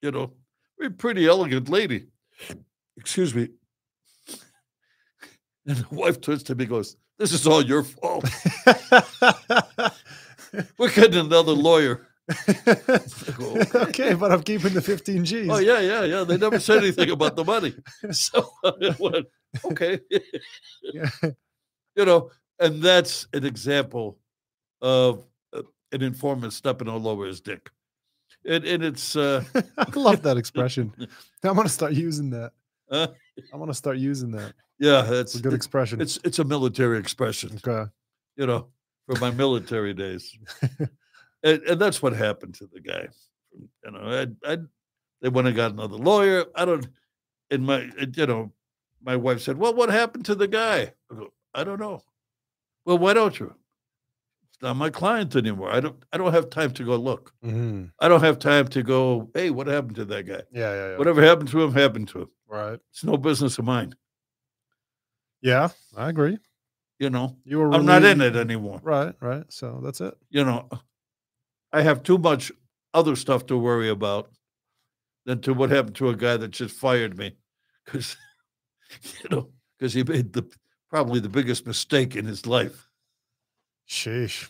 You 0.01 0.11
know, 0.11 0.33
very 0.77 0.91
pretty, 0.91 1.27
elegant 1.27 1.69
lady. 1.69 2.07
Excuse 2.97 3.33
me. 3.35 3.49
And 5.65 5.77
the 5.77 5.95
wife 5.95 6.21
turns 6.21 6.43
to 6.43 6.55
me 6.55 6.63
and 6.63 6.69
goes, 6.69 6.95
This 7.17 7.33
is 7.33 7.45
all 7.45 7.63
your 7.63 7.83
fault. 7.83 8.25
We're 10.77 10.91
getting 10.91 11.19
another 11.19 11.51
lawyer. 11.51 12.07
go, 13.37 13.55
"Okay." 13.61 13.79
okay, 13.79 14.13
but 14.13 14.31
I'm 14.31 14.43
keeping 14.43 14.73
the 14.73 14.81
15 14.81 15.25
G's. 15.25 15.49
Oh, 15.49 15.57
yeah, 15.59 15.79
yeah, 15.79 16.03
yeah. 16.03 16.23
They 16.23 16.37
never 16.37 16.59
said 16.59 16.79
anything 16.79 17.09
about 17.11 17.35
the 17.35 17.43
money. 17.43 17.73
So 18.11 18.49
I 18.63 18.95
went, 18.99 19.27
okay. 19.65 19.99
Yeah. 20.81 21.09
you 21.95 22.05
know, 22.05 22.31
and 22.59 22.81
that's 22.81 23.27
an 23.33 23.45
example 23.45 24.18
of 24.81 25.25
uh, 25.53 25.61
an 25.91 26.01
informant 26.01 26.53
stepping 26.53 26.87
all 26.87 27.07
over 27.07 27.25
his 27.25 27.41
dick. 27.41 27.69
And, 28.45 28.63
and 28.65 28.83
it's, 28.83 29.15
uh, 29.15 29.43
I 29.77 29.89
love 29.95 30.21
that 30.23 30.37
expression. 30.37 30.93
I'm 31.43 31.55
gonna 31.55 31.69
start 31.69 31.93
using 31.93 32.29
that. 32.31 32.51
uh, 32.91 33.07
I'm 33.53 33.59
gonna 33.59 33.73
start 33.73 33.97
using 33.97 34.31
that. 34.31 34.53
yeah, 34.79 35.03
It's 35.05 35.33
it's 35.33 35.35
a 35.35 35.41
good 35.41 35.53
expression. 35.53 36.01
It's 36.01 36.19
it's 36.23 36.39
a 36.39 36.43
military 36.43 36.99
expression, 36.99 37.59
okay. 37.65 37.89
you 38.37 38.45
know, 38.47 38.67
from 39.07 39.19
my 39.19 39.31
military 39.31 39.93
days, 39.93 40.37
and, 41.43 41.61
and 41.63 41.79
that's 41.81 42.01
what 42.01 42.13
happened 42.13 42.55
to 42.55 42.67
the 42.71 42.79
guy. 42.79 43.07
You 43.83 43.91
know, 43.91 44.27
I, 44.45 44.51
I 44.53 44.57
they 45.21 45.29
went 45.29 45.47
and 45.47 45.55
got 45.55 45.71
another 45.73 45.97
lawyer. 45.97 46.45
I 46.55 46.65
don't, 46.65 46.87
and 47.51 47.65
my, 47.65 47.89
you 48.15 48.25
know, 48.25 48.51
my 49.03 49.15
wife 49.15 49.41
said, 49.41 49.57
"Well, 49.57 49.73
what 49.73 49.89
happened 49.89 50.25
to 50.25 50.35
the 50.35 50.47
guy?" 50.47 50.93
I 51.11 51.15
go, 51.15 51.33
"I 51.53 51.63
don't 51.63 51.79
know." 51.79 52.01
Well, 52.85 52.97
why 52.97 53.13
don't 53.13 53.37
you? 53.39 53.53
Not 54.61 54.75
my 54.75 54.89
client 54.89 55.35
anymore. 55.35 55.71
I 55.71 55.79
don't. 55.79 56.03
I 56.11 56.17
don't 56.17 56.33
have 56.33 56.49
time 56.49 56.71
to 56.71 56.83
go 56.83 56.95
look. 56.97 57.33
hmm 57.41 57.85
I 57.99 58.07
don't 58.09 58.21
have 58.21 58.39
time 58.39 58.67
to 58.69 58.83
go. 58.83 59.29
Hey, 59.33 59.49
what 59.51 59.67
happened 59.67 59.95
to 59.95 60.05
that 60.05 60.23
guy? 60.23 60.41
Yeah, 60.51 60.73
yeah, 60.73 60.89
yeah. 60.91 60.97
Whatever 60.97 61.21
happened 61.21 61.49
to 61.49 61.61
him 61.63 61.71
happened 61.73 62.09
to 62.09 62.21
him. 62.23 62.29
Right. 62.47 62.79
It's 62.91 63.03
no 63.03 63.15
business 63.17 63.57
of 63.57 63.65
mine. 63.65 63.95
Yeah, 65.41 65.69
I 65.95 66.09
agree. 66.09 66.37
You 66.99 67.09
know, 67.09 67.37
You 67.45 67.59
were 67.59 67.73
I'm 67.73 67.85
not 67.85 68.03
in 68.03 68.19
it 68.19 68.35
anymore. 68.35 68.81
Right, 68.83 69.15
right. 69.21 69.45
So 69.49 69.79
that's 69.83 70.01
it. 70.01 70.13
you 70.29 70.43
know, 70.43 70.67
I 71.71 71.81
have 71.81 72.03
too 72.03 72.17
much 72.17 72.51
other 72.93 73.15
stuff 73.15 73.45
to 73.45 73.57
worry 73.57 73.87
about 73.89 74.31
than 75.25 75.39
to 75.41 75.53
what 75.53 75.69
happened 75.69 75.95
to 75.97 76.09
a 76.09 76.15
guy 76.15 76.35
that 76.35 76.49
just 76.49 76.75
fired 76.75 77.17
me 77.17 77.37
because, 77.85 78.17
you 79.23 79.29
know, 79.29 79.49
because 79.77 79.93
he 79.93 80.03
made 80.03 80.33
the 80.33 80.43
probably 80.89 81.21
the 81.21 81.29
biggest 81.29 81.65
mistake 81.65 82.17
in 82.17 82.25
his 82.25 82.45
life. 82.45 82.88
Sheesh. 83.89 84.47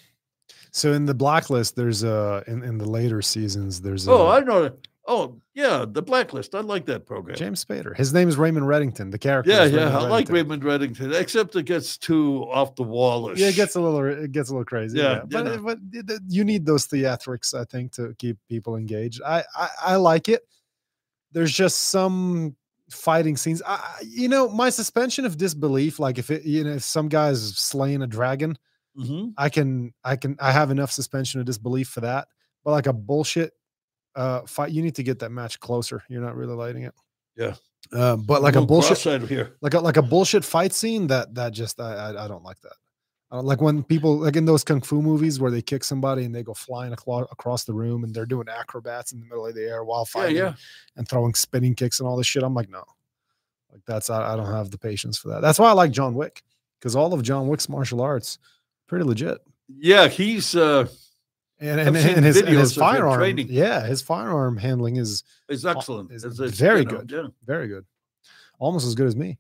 So 0.72 0.94
in 0.94 1.06
the 1.06 1.14
blacklist, 1.16 1.76
there's 1.76 2.04
uh 2.04 2.44
in, 2.48 2.64
in 2.64 2.78
the 2.78 2.90
later 2.90 3.22
seasons, 3.22 3.82
there's 3.82 4.08
Oh, 4.08 4.28
uh, 4.28 4.32
I 4.38 4.40
know. 4.42 4.72
Oh, 5.08 5.42
yeah, 5.56 5.86
the 5.90 6.04
blacklist. 6.04 6.54
I 6.54 6.60
like 6.60 6.86
that 6.86 7.08
program. 7.08 7.36
James 7.36 7.66
Spader. 7.66 7.98
His 7.98 8.14
name 8.14 8.30
is 8.30 8.38
Raymond 8.38 8.68
Reddington. 8.68 9.10
The 9.10 9.18
character. 9.18 9.50
yeah, 9.50 9.64
yeah, 9.66 9.78
Raymond 9.86 9.96
I 9.96 10.08
like 10.08 10.30
Raymond 10.30 10.62
Reddington, 10.62 11.20
except 11.20 11.56
it 11.56 11.64
gets 11.64 11.98
too 11.98 12.44
off 12.52 12.76
the 12.76 12.84
wallish. 12.84 13.40
Yeah, 13.40 13.48
it 13.48 13.56
gets 13.56 13.76
a 13.76 13.82
little 13.82 14.06
it 14.06 14.32
gets 14.32 14.50
a 14.50 14.54
little 14.54 14.66
crazy. 14.66 15.00
Yeah, 15.00 15.04
Yeah, 15.04 15.16
you 15.22 15.28
but, 15.32 15.44
know. 15.46 15.64
but 15.64 15.80
you 16.28 16.44
need 16.44 16.64
those 16.64 16.86
theatrics, 16.88 17.56
I 17.60 17.64
think, 17.64 17.92
to 17.94 18.14
keep 18.20 18.38
people 18.48 18.76
engaged. 18.76 19.22
I 19.26 19.44
I, 19.56 19.70
I 19.82 19.96
like 19.96 20.30
it. 20.30 20.44
There's 21.32 21.52
just 21.52 21.90
some 21.90 22.56
fighting 22.92 23.36
scenes. 23.38 23.64
I, 23.66 23.74
I- 23.76 24.04
you 24.08 24.28
know, 24.28 24.48
my 24.50 24.70
suspension 24.70 25.26
of 25.26 25.38
disbelief, 25.38 25.98
like 26.00 26.20
if 26.20 26.30
it, 26.30 26.44
you 26.44 26.64
know, 26.66 26.74
if 26.74 26.84
some 26.84 27.08
guy's 27.10 27.58
slaying 27.58 28.04
a 28.04 28.08
dragon, 28.08 28.58
Mhm. 28.98 29.34
I 29.38 29.50
can 29.50 29.94
I 30.04 30.16
can 30.16 30.36
I 30.40 30.52
have 30.52 30.72
enough 30.72 30.92
suspension 30.92 31.40
of 31.40 31.46
disbelief 31.46 31.90
for 31.90 32.02
that. 32.02 32.28
But 32.64 32.72
like 32.72 32.88
a 32.88 32.94
bullshit 32.94 33.54
uh 34.16 34.42
fight, 34.42 34.72
you 34.72 34.82
need 34.82 34.96
to 34.96 35.04
get 35.04 35.20
that 35.20 35.32
match 35.32 35.60
closer. 35.60 36.04
You're 36.10 36.22
not 36.22 36.36
really 36.36 36.56
lighting 36.56 36.84
it. 36.84 36.94
Yeah. 37.36 37.56
Uh, 37.94 38.18
but 38.18 38.42
like 38.42 38.56
a 38.56 38.60
little 38.60 38.82
bullshit 38.82 39.22
here. 39.30 39.56
like 39.62 39.74
a 39.74 39.80
like 39.80 39.98
a 39.98 40.02
bullshit 40.02 40.44
fight 40.44 40.74
scene 40.74 41.08
that 41.08 41.34
that 41.36 41.54
just 41.54 41.80
I 41.80 41.94
I, 42.12 42.26
I 42.26 42.28
don't 42.28 42.44
like 42.44 42.60
that. 42.62 42.74
I 43.32 43.36
don't 43.36 43.46
like 43.46 43.62
when 43.62 43.84
people 43.84 44.18
like 44.18 44.36
in 44.36 44.46
those 44.46 44.64
kung 44.64 44.82
fu 44.82 45.02
movies 45.04 45.40
where 45.40 45.52
they 45.52 45.62
kick 45.62 45.84
somebody 45.84 46.26
and 46.26 46.34
they 46.34 46.42
go 46.44 46.54
flying 46.56 46.92
aclo- 46.94 47.32
across 47.32 47.64
the 47.64 47.74
room 47.74 48.04
and 48.04 48.14
they're 48.14 48.26
doing 48.26 48.48
acrobats 48.50 49.12
in 49.12 49.20
the 49.20 49.26
middle 49.28 49.46
of 49.46 49.54
the 49.54 49.62
air 49.64 49.84
while 49.84 50.02
Yeah, 50.02 50.22
fighting 50.22 50.36
yeah. 50.38 50.54
and 50.98 51.08
throwing 51.08 51.36
spinning 51.36 51.76
kicks 51.76 52.00
and 52.00 52.10
all 52.10 52.18
this 52.18 52.26
shit. 52.26 52.42
I'm 52.44 52.56
like, 52.56 52.70
no, 52.70 52.84
like 53.72 53.82
that's 53.86 54.10
I, 54.10 54.34
I 54.34 54.36
don't 54.36 54.52
have 54.52 54.72
the 54.72 54.80
patience 54.80 55.18
for 55.18 55.30
that. 55.30 55.42
That's 55.42 55.60
why 55.60 55.70
I 55.70 55.74
like 55.74 55.92
John 55.92 56.16
Wick 56.16 56.44
because 56.80 56.96
all 56.96 57.14
of 57.14 57.22
John 57.22 57.48
Wick's 57.48 57.70
martial 57.70 58.02
arts 58.02 58.40
pretty 58.90 59.06
legit. 59.06 59.38
Yeah, 59.70 60.08
he's 60.10 60.56
uh 60.56 60.88
And 61.60 61.80
and, 61.80 61.96
and 61.96 62.26
his, 62.26 62.38
and 62.42 62.50
his 62.50 62.76
firearm, 62.76 63.20
training. 63.20 63.48
yeah, 63.50 63.86
his 63.86 64.02
firearm 64.02 64.58
handling 64.58 64.98
is 64.98 65.24
is 65.48 65.66
excellent. 65.66 66.12
is 66.12 66.24
It's- 66.26 66.40
it's, 66.40 66.60
very 66.60 66.80
you 66.80 66.86
know, 66.86 66.92
good. 66.98 67.12
Yeah. 67.12 67.28
very 67.46 67.68
good, 67.70 67.86
almost 68.60 68.86
as 68.88 68.96
good 68.96 69.08
as 69.08 69.16
me, 69.16 69.38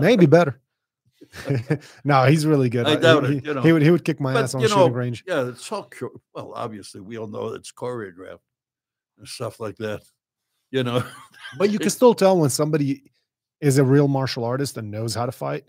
maybe 0.00 0.26
better. 0.26 0.60
no, 2.04 2.24
he's 2.24 2.44
really 2.44 2.68
good. 2.68 2.86
I 2.86 2.92
Uh, 2.94 2.96
doubt 2.96 3.28
he, 3.30 3.36
it, 3.38 3.44
you 3.46 3.54
know. 3.54 3.62
he 3.62 3.72
would 3.72 3.82
he 3.82 3.90
would 3.90 4.04
kick 4.04 4.20
my 4.20 4.34
But, 4.34 4.44
ass 4.44 4.54
on 4.54 4.60
you 4.60 4.68
shooting 4.68 4.92
range. 4.92 5.24
Yeah, 5.26 5.48
it's 5.48 5.70
all 5.72 5.90
well. 6.34 6.52
Obviously, 6.54 7.00
we 7.00 7.16
all 7.18 7.26
know 7.28 7.48
it's 7.54 7.72
choreographed 7.72 8.40
and 9.18 9.26
stuff 9.26 9.58
like 9.60 9.76
that. 9.76 10.02
You 10.70 10.82
know, 10.82 11.02
But 11.58 11.70
you 11.70 11.78
can 11.78 11.90
still 11.90 12.14
tell 12.14 12.36
when 12.38 12.50
somebody 12.50 13.10
is 13.60 13.78
a 13.78 13.84
real 13.84 14.08
martial 14.08 14.44
artist 14.44 14.76
and 14.76 14.90
knows 14.90 15.14
how 15.14 15.24
to 15.26 15.32
fight 15.32 15.64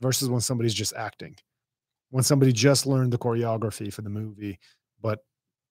versus 0.00 0.28
when 0.28 0.40
somebody's 0.40 0.74
just 0.74 0.94
acting. 0.94 1.36
When 2.16 2.24
somebody 2.24 2.50
just 2.50 2.86
learned 2.86 3.12
the 3.12 3.18
choreography 3.18 3.92
for 3.92 4.00
the 4.00 4.08
movie, 4.08 4.58
but 5.02 5.18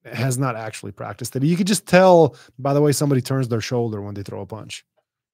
has 0.03 0.37
not 0.37 0.55
actually 0.55 0.91
practiced 0.91 1.35
it. 1.35 1.41
You 1.41 1.57
could 1.57 1.65
just 1.65 1.87
tell 1.87 2.35
by 2.59 2.71
the 2.71 2.81
way 2.81 2.91
somebody 2.91 3.19
turns 3.19 3.47
their 3.47 3.61
shoulder 3.61 3.99
when 3.99 4.13
they 4.13 4.21
throw 4.21 4.41
a 4.41 4.45
punch 4.45 4.85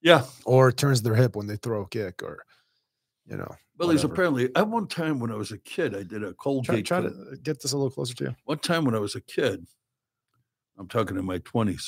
yeah. 0.02 0.24
or 0.45 0.71
turns 0.71 1.02
their 1.02 1.13
hip 1.15 1.36
when 1.36 1.47
they 1.47 1.58
throw 1.58 1.82
a 1.82 1.88
kick 1.89 2.24
or 2.24 2.45
you 3.26 3.36
know. 3.36 3.54
Well, 3.78 3.89
he's 3.89 4.06
apparently. 4.06 4.56
At 4.56 4.69
one 4.69 4.88
time 4.88 5.19
when 5.19 5.34
I 5.34 5.36
was 5.36 5.52
a 5.52 5.58
kid, 5.58 5.93
I 5.97 6.04
did 6.04 6.24
a 6.24 6.28
Try, 6.28 6.34
Colgate. 6.39 6.86
try 6.86 7.02
co- 7.02 7.10
to 7.10 7.38
get 7.43 7.62
this 7.62 7.74
a 7.74 7.78
little 7.78 7.91
closer 7.91 8.15
to 8.15 8.24
you. 8.24 8.36
One 8.45 8.60
time 8.60 8.86
when 8.86 8.95
I 8.95 9.00
was 9.00 9.15
a 9.15 9.21
kid, 9.21 9.67
I'm 10.80 10.88
talking 10.88 11.17
in 11.17 11.26
my 11.26 11.39
20s. 11.39 11.88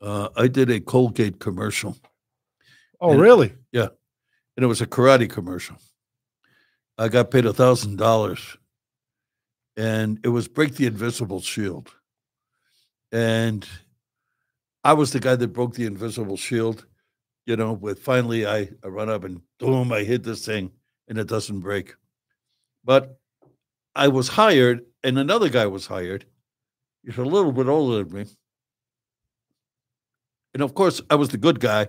Uh, 0.00 0.28
I 0.36 0.46
did 0.46 0.70
a 0.70 0.78
Colgate 0.78 1.40
commercial, 1.40 1.96
Oh, 3.00 3.10
And- 3.20 3.56
yeah. 3.72 3.88
and 4.56 4.62
it 4.62 4.68
was 4.68 4.80
a 4.80 4.86
karate 4.86 5.28
commercial. 5.28 5.78
I 6.96 7.08
got 7.08 7.30
paid 7.30 7.44
a 7.44 7.52
thousand 7.52 7.96
dollars, 7.96 8.56
and 9.76 10.20
it 10.22 10.28
was 10.28 10.48
break 10.48 10.74
the 10.74 10.86
invisible 10.86 11.40
shield. 11.40 11.94
And 13.10 13.66
I 14.84 14.92
was 14.92 15.12
the 15.12 15.20
guy 15.20 15.36
that 15.36 15.48
broke 15.48 15.74
the 15.74 15.86
invisible 15.86 16.36
shield. 16.36 16.86
You 17.46 17.56
know, 17.56 17.72
with 17.72 18.00
finally 18.00 18.46
I, 18.46 18.70
I 18.82 18.88
run 18.88 19.10
up 19.10 19.24
and 19.24 19.40
boom, 19.58 19.92
I 19.92 20.02
hit 20.02 20.22
this 20.22 20.46
thing 20.46 20.70
and 21.08 21.18
it 21.18 21.26
doesn't 21.26 21.60
break. 21.60 21.94
But 22.84 23.18
I 23.94 24.08
was 24.08 24.28
hired, 24.28 24.84
and 25.02 25.18
another 25.18 25.48
guy 25.48 25.66
was 25.66 25.86
hired. 25.86 26.26
He's 27.04 27.18
a 27.18 27.24
little 27.24 27.52
bit 27.52 27.66
older 27.66 28.04
than 28.04 28.12
me. 28.12 28.26
And 30.52 30.62
of 30.62 30.74
course, 30.74 31.00
I 31.10 31.16
was 31.16 31.28
the 31.28 31.38
good 31.38 31.60
guy 31.60 31.88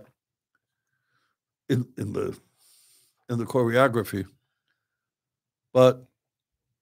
in, 1.70 1.88
in 1.98 2.14
the 2.14 2.38
in 3.30 3.38
the 3.38 3.46
choreography. 3.46 4.26
But 5.76 6.06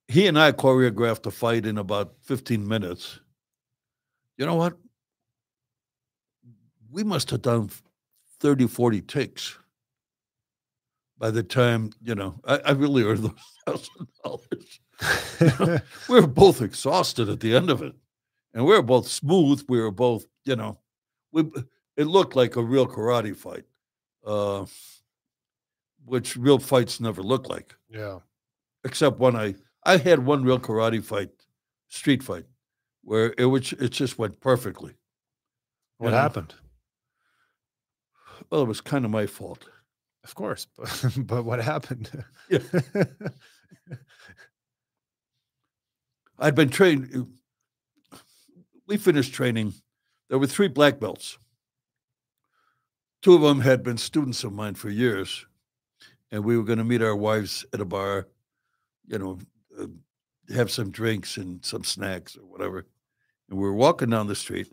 he 0.08 0.28
and 0.28 0.38
I 0.40 0.52
choreographed 0.52 1.26
a 1.26 1.32
fight 1.32 1.66
in 1.66 1.80
about 1.80 2.14
15 2.22 2.66
minutes. 2.68 3.20
You 4.38 4.46
know 4.46 4.54
what? 4.54 4.78
We 6.92 7.04
must 7.04 7.32
have 7.32 7.42
done 7.42 7.72
30, 8.40 8.68
40 8.68 9.02
takes 9.02 9.58
by 11.18 11.32
the 11.32 11.42
time, 11.42 11.90
you 12.04 12.14
know, 12.14 12.40
I, 12.46 12.60
I 12.60 12.72
really 12.74 13.02
earned 13.02 13.24
those 13.24 13.32
thousand 13.66 14.08
dollars. 14.24 15.82
we 16.08 16.22
were 16.22 16.28
both 16.28 16.62
exhausted 16.62 17.30
at 17.30 17.40
the 17.40 17.56
end 17.56 17.72
of 17.72 17.82
it. 17.82 17.96
And 18.54 18.64
we 18.64 18.74
were 18.74 18.84
both 18.84 19.08
smooth. 19.08 19.66
We 19.68 19.82
were 19.82 19.90
both, 19.90 20.28
you 20.46 20.56
know, 20.56 20.78
we 21.32 21.50
it 21.98 22.06
looked 22.06 22.36
like 22.36 22.58
a 22.58 22.64
real 22.64 22.86
karate 22.86 23.36
fight. 23.36 23.64
Uh, 24.24 24.68
which 26.06 26.38
real 26.38 26.60
fights 26.60 27.00
never 27.00 27.24
look 27.24 27.50
like. 27.50 27.76
Yeah. 27.90 28.20
Except 28.84 29.20
when 29.20 29.36
I 29.36 29.56
I 29.86 29.98
had 29.98 30.26
one 30.26 30.44
real 30.44 30.60
karate 30.60 31.04
fight, 31.04 31.30
street 31.90 32.24
fight, 32.24 32.46
where 33.04 33.34
it 33.38 33.46
which 33.46 33.74
it 33.74 33.90
just 33.90 34.18
went 34.18 34.40
perfectly. 34.40 34.96
What 35.98 36.12
know? 36.12 36.18
happened? 36.18 36.54
Well, 38.50 38.62
it 38.62 38.68
was 38.68 38.82
kind 38.82 39.06
of 39.06 39.12
my 39.12 39.26
fault. 39.26 39.70
Of 40.24 40.36
course, 40.36 40.68
but, 40.78 41.14
but 41.18 41.44
what 41.46 41.62
happened? 41.62 42.10
Yeah. 42.50 42.60
I'd 46.40 46.56
been 46.56 46.70
trained. 46.70 47.28
We 48.88 48.98
finished 48.98 49.34
training. 49.34 49.74
There 50.30 50.40
were 50.40 50.48
three 50.48 50.68
black 50.68 51.00
belts. 51.00 51.38
Two 53.22 53.36
of 53.36 53.42
them 53.42 53.62
had 53.62 53.84
been 53.84 53.98
students 53.98 54.44
of 54.44 54.52
mine 54.52 54.76
for 54.76 54.90
years 54.90 55.46
and 56.34 56.44
we 56.44 56.58
were 56.58 56.64
going 56.64 56.80
to 56.80 56.84
meet 56.84 57.04
our 57.04 57.16
wives 57.16 57.64
at 57.74 57.80
a 57.80 57.86
bar, 57.86 58.28
you 59.08 59.20
know, 59.20 59.40
uh, 59.80 59.88
have 60.54 60.72
some 60.72 60.92
drinks 60.92 61.38
and 61.38 61.64
some 61.64 61.84
snacks 61.84 62.38
or 62.38 62.46
whatever. 62.46 62.86
And 63.50 63.58
we 63.58 63.64
were 63.64 63.74
walking 63.74 64.10
down 64.10 64.28
the 64.28 64.36
street, 64.36 64.72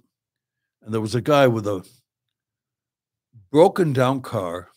and 0.83 0.93
there 0.93 1.01
was 1.01 1.15
a 1.15 1.21
guy 1.21 1.47
with 1.47 1.67
a 1.67 1.87
broken 3.51 3.93
down 3.93 4.21
car. 4.21 4.69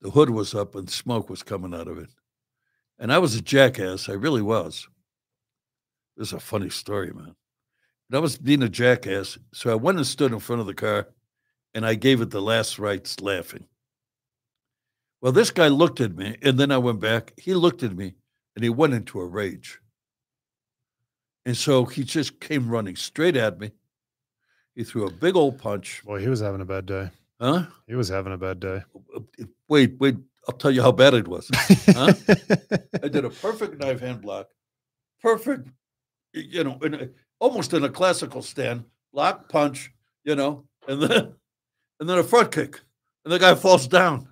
The 0.00 0.10
hood 0.10 0.30
was 0.30 0.54
up 0.54 0.74
and 0.74 0.90
smoke 0.90 1.30
was 1.30 1.42
coming 1.42 1.74
out 1.74 1.88
of 1.88 1.98
it. 1.98 2.10
And 2.98 3.12
I 3.12 3.18
was 3.18 3.34
a 3.34 3.40
jackass. 3.40 4.08
I 4.08 4.12
really 4.12 4.42
was. 4.42 4.88
This 6.16 6.28
is 6.28 6.34
a 6.34 6.40
funny 6.40 6.70
story, 6.70 7.12
man. 7.12 7.34
And 8.08 8.16
I 8.16 8.18
was 8.18 8.36
being 8.36 8.62
a 8.62 8.68
jackass. 8.68 9.38
So 9.52 9.70
I 9.70 9.76
went 9.76 9.98
and 9.98 10.06
stood 10.06 10.32
in 10.32 10.40
front 10.40 10.60
of 10.60 10.66
the 10.66 10.74
car 10.74 11.08
and 11.74 11.86
I 11.86 11.94
gave 11.94 12.20
it 12.20 12.30
the 12.30 12.42
last 12.42 12.78
rites 12.78 13.20
laughing. 13.20 13.66
Well, 15.20 15.32
this 15.32 15.50
guy 15.50 15.68
looked 15.68 16.00
at 16.00 16.16
me, 16.16 16.36
and 16.42 16.58
then 16.58 16.72
I 16.72 16.78
went 16.78 17.00
back. 17.00 17.32
He 17.36 17.54
looked 17.54 17.82
at 17.82 17.96
me, 17.96 18.14
and 18.54 18.62
he 18.62 18.70
went 18.70 18.94
into 18.94 19.20
a 19.20 19.26
rage. 19.26 19.80
And 21.44 21.56
so 21.56 21.84
he 21.84 22.04
just 22.04 22.40
came 22.40 22.68
running 22.68 22.96
straight 22.96 23.36
at 23.36 23.58
me. 23.58 23.72
He 24.74 24.84
threw 24.84 25.06
a 25.06 25.10
big 25.10 25.36
old 25.36 25.58
punch. 25.58 26.02
Boy, 26.04 26.20
he 26.20 26.28
was 26.28 26.40
having 26.40 26.60
a 26.60 26.64
bad 26.64 26.86
day. 26.86 27.10
Huh? 27.40 27.64
He 27.86 27.94
was 27.94 28.08
having 28.08 28.32
a 28.32 28.38
bad 28.38 28.60
day. 28.60 28.82
Wait, 29.68 29.96
wait. 29.98 30.16
I'll 30.48 30.56
tell 30.56 30.70
you 30.70 30.82
how 30.82 30.92
bad 30.92 31.14
it 31.14 31.28
was. 31.28 31.48
Huh? 31.86 32.12
I 33.02 33.08
did 33.08 33.24
a 33.24 33.30
perfect 33.42 33.78
knife 33.78 34.00
hand 34.00 34.22
block. 34.22 34.48
Perfect, 35.20 35.68
you 36.32 36.64
know, 36.64 36.78
in 36.82 36.94
a, 36.94 37.08
almost 37.38 37.72
in 37.74 37.84
a 37.84 37.88
classical 37.88 38.42
stand, 38.42 38.84
block 39.12 39.48
punch, 39.48 39.92
you 40.24 40.34
know, 40.34 40.64
and 40.88 41.00
then 41.00 41.34
and 42.00 42.08
then 42.08 42.18
a 42.18 42.24
front 42.24 42.50
kick. 42.50 42.80
And 43.24 43.32
the 43.32 43.38
guy 43.38 43.54
falls 43.54 43.86
down. 43.86 44.28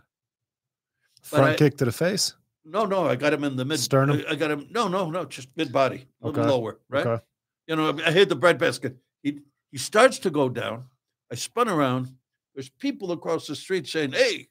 Front 1.23 1.59
kick 1.59 1.77
to 1.79 1.85
the 1.85 1.93
face? 1.93 2.35
No, 2.65 2.85
no, 2.85 3.07
I 3.07 3.17
got 3.17 3.33
him 3.33 3.45
in 3.45 3.57
the 3.57 3.65
mid 3.65 3.81
sternum. 3.81 4.23
I, 4.29 4.35
got 4.35 4.51
him. 4.51 4.67
No, 4.71 4.87
no, 4.87 5.11
no, 5.11 5.25
just 5.25 5.49
mid 5.57 5.73
body, 5.73 6.07
a 6.23 6.27
okay. 6.27 6.41
little 6.41 6.59
lower, 6.59 6.81
right? 6.89 7.07
Okay. 7.07 7.23
You 7.67 7.77
know, 7.77 7.99
I 8.05 8.11
hit 8.11 8.29
the 8.29 8.37
breadbasket. 8.37 8.97
He 9.23 9.41
he 9.71 9.79
starts 9.79 10.19
to 10.21 10.31
go 10.31 10.49
down. 10.49 10.85
I 11.33 11.37
spun 11.37 11.69
around. 11.69 12.15
There's 12.55 12.69
people 12.69 13.13
across 13.13 13.47
the 13.47 13.57
street 13.57 13.87
saying, 13.87 14.13
"Hey, 14.13 14.49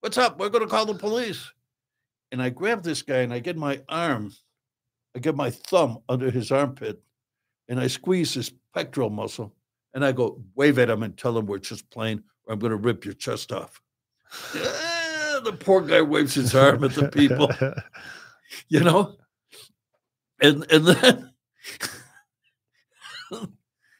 what's 0.00 0.18
up? 0.18 0.38
We're 0.38 0.50
going 0.50 0.64
to 0.64 0.70
call 0.70 0.86
the 0.86 0.94
police." 0.94 1.50
And 2.30 2.42
I 2.42 2.50
grab 2.50 2.82
this 2.82 3.02
guy 3.02 3.18
and 3.18 3.32
I 3.32 3.38
get 3.38 3.56
my 3.56 3.80
arm, 3.88 4.32
I 5.16 5.18
get 5.18 5.34
my 5.34 5.50
thumb 5.50 6.00
under 6.08 6.30
his 6.30 6.52
armpit, 6.52 7.00
and 7.68 7.80
I 7.80 7.86
squeeze 7.86 8.34
his 8.34 8.52
pectoral 8.74 9.10
muscle, 9.10 9.54
and 9.94 10.04
I 10.04 10.12
go 10.12 10.42
wave 10.54 10.78
at 10.78 10.90
him 10.90 11.02
and 11.02 11.16
tell 11.16 11.36
him 11.36 11.46
we're 11.46 11.58
just 11.58 11.88
playing, 11.90 12.22
or 12.44 12.52
I'm 12.52 12.58
going 12.58 12.70
to 12.70 12.76
rip 12.76 13.04
your 13.04 13.14
chest 13.14 13.50
off. 13.50 13.80
the 15.40 15.52
poor 15.52 15.80
guy 15.80 16.02
waves 16.02 16.34
his 16.34 16.54
arm 16.54 16.84
at 16.84 16.94
the 16.94 17.08
people, 17.08 17.50
you 18.68 18.80
know, 18.80 19.16
and 20.40 20.64
and 20.70 20.86
then 20.86 21.30
and 23.30 23.48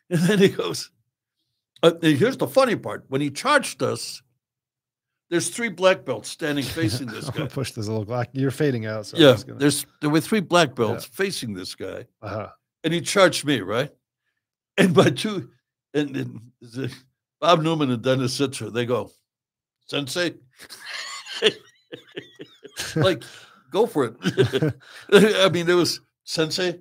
then 0.08 0.38
he 0.38 0.48
goes. 0.48 0.90
Uh, 1.82 1.92
here's 2.02 2.36
the 2.36 2.46
funny 2.46 2.76
part: 2.76 3.04
when 3.08 3.20
he 3.20 3.30
charged 3.30 3.82
us, 3.82 4.20
there's 5.30 5.50
three 5.50 5.68
black 5.68 6.04
belts 6.04 6.28
standing 6.28 6.64
facing 6.80 7.06
this 7.06 7.30
guy. 7.30 7.46
push 7.46 7.72
this 7.72 7.86
a 7.86 7.90
little 7.90 8.04
black. 8.04 8.30
You're 8.32 8.50
fading 8.50 8.86
out. 8.86 9.06
So 9.06 9.16
yeah, 9.16 9.36
gonna... 9.46 9.58
there's 9.58 9.86
there 10.00 10.10
were 10.10 10.20
three 10.20 10.40
black 10.40 10.74
belts 10.74 11.08
yeah. 11.10 11.16
facing 11.16 11.54
this 11.54 11.74
guy, 11.74 12.06
uh-huh. 12.22 12.48
and 12.84 12.92
he 12.92 13.00
charged 13.00 13.44
me 13.44 13.60
right. 13.60 13.90
And 14.76 14.94
by 14.94 15.10
two, 15.10 15.50
and, 15.92 16.16
and 16.16 16.90
Bob 17.40 17.62
Newman 17.62 17.90
and 17.90 18.02
Dennis 18.02 18.38
Sittser, 18.38 18.72
they 18.72 18.86
go, 18.86 19.10
Sensei. 19.86 20.34
like, 22.96 23.22
go 23.70 23.86
for 23.86 24.04
it. 24.06 24.74
I 25.12 25.48
mean, 25.48 25.68
it 25.68 25.74
was 25.74 26.00
Sensei. 26.24 26.80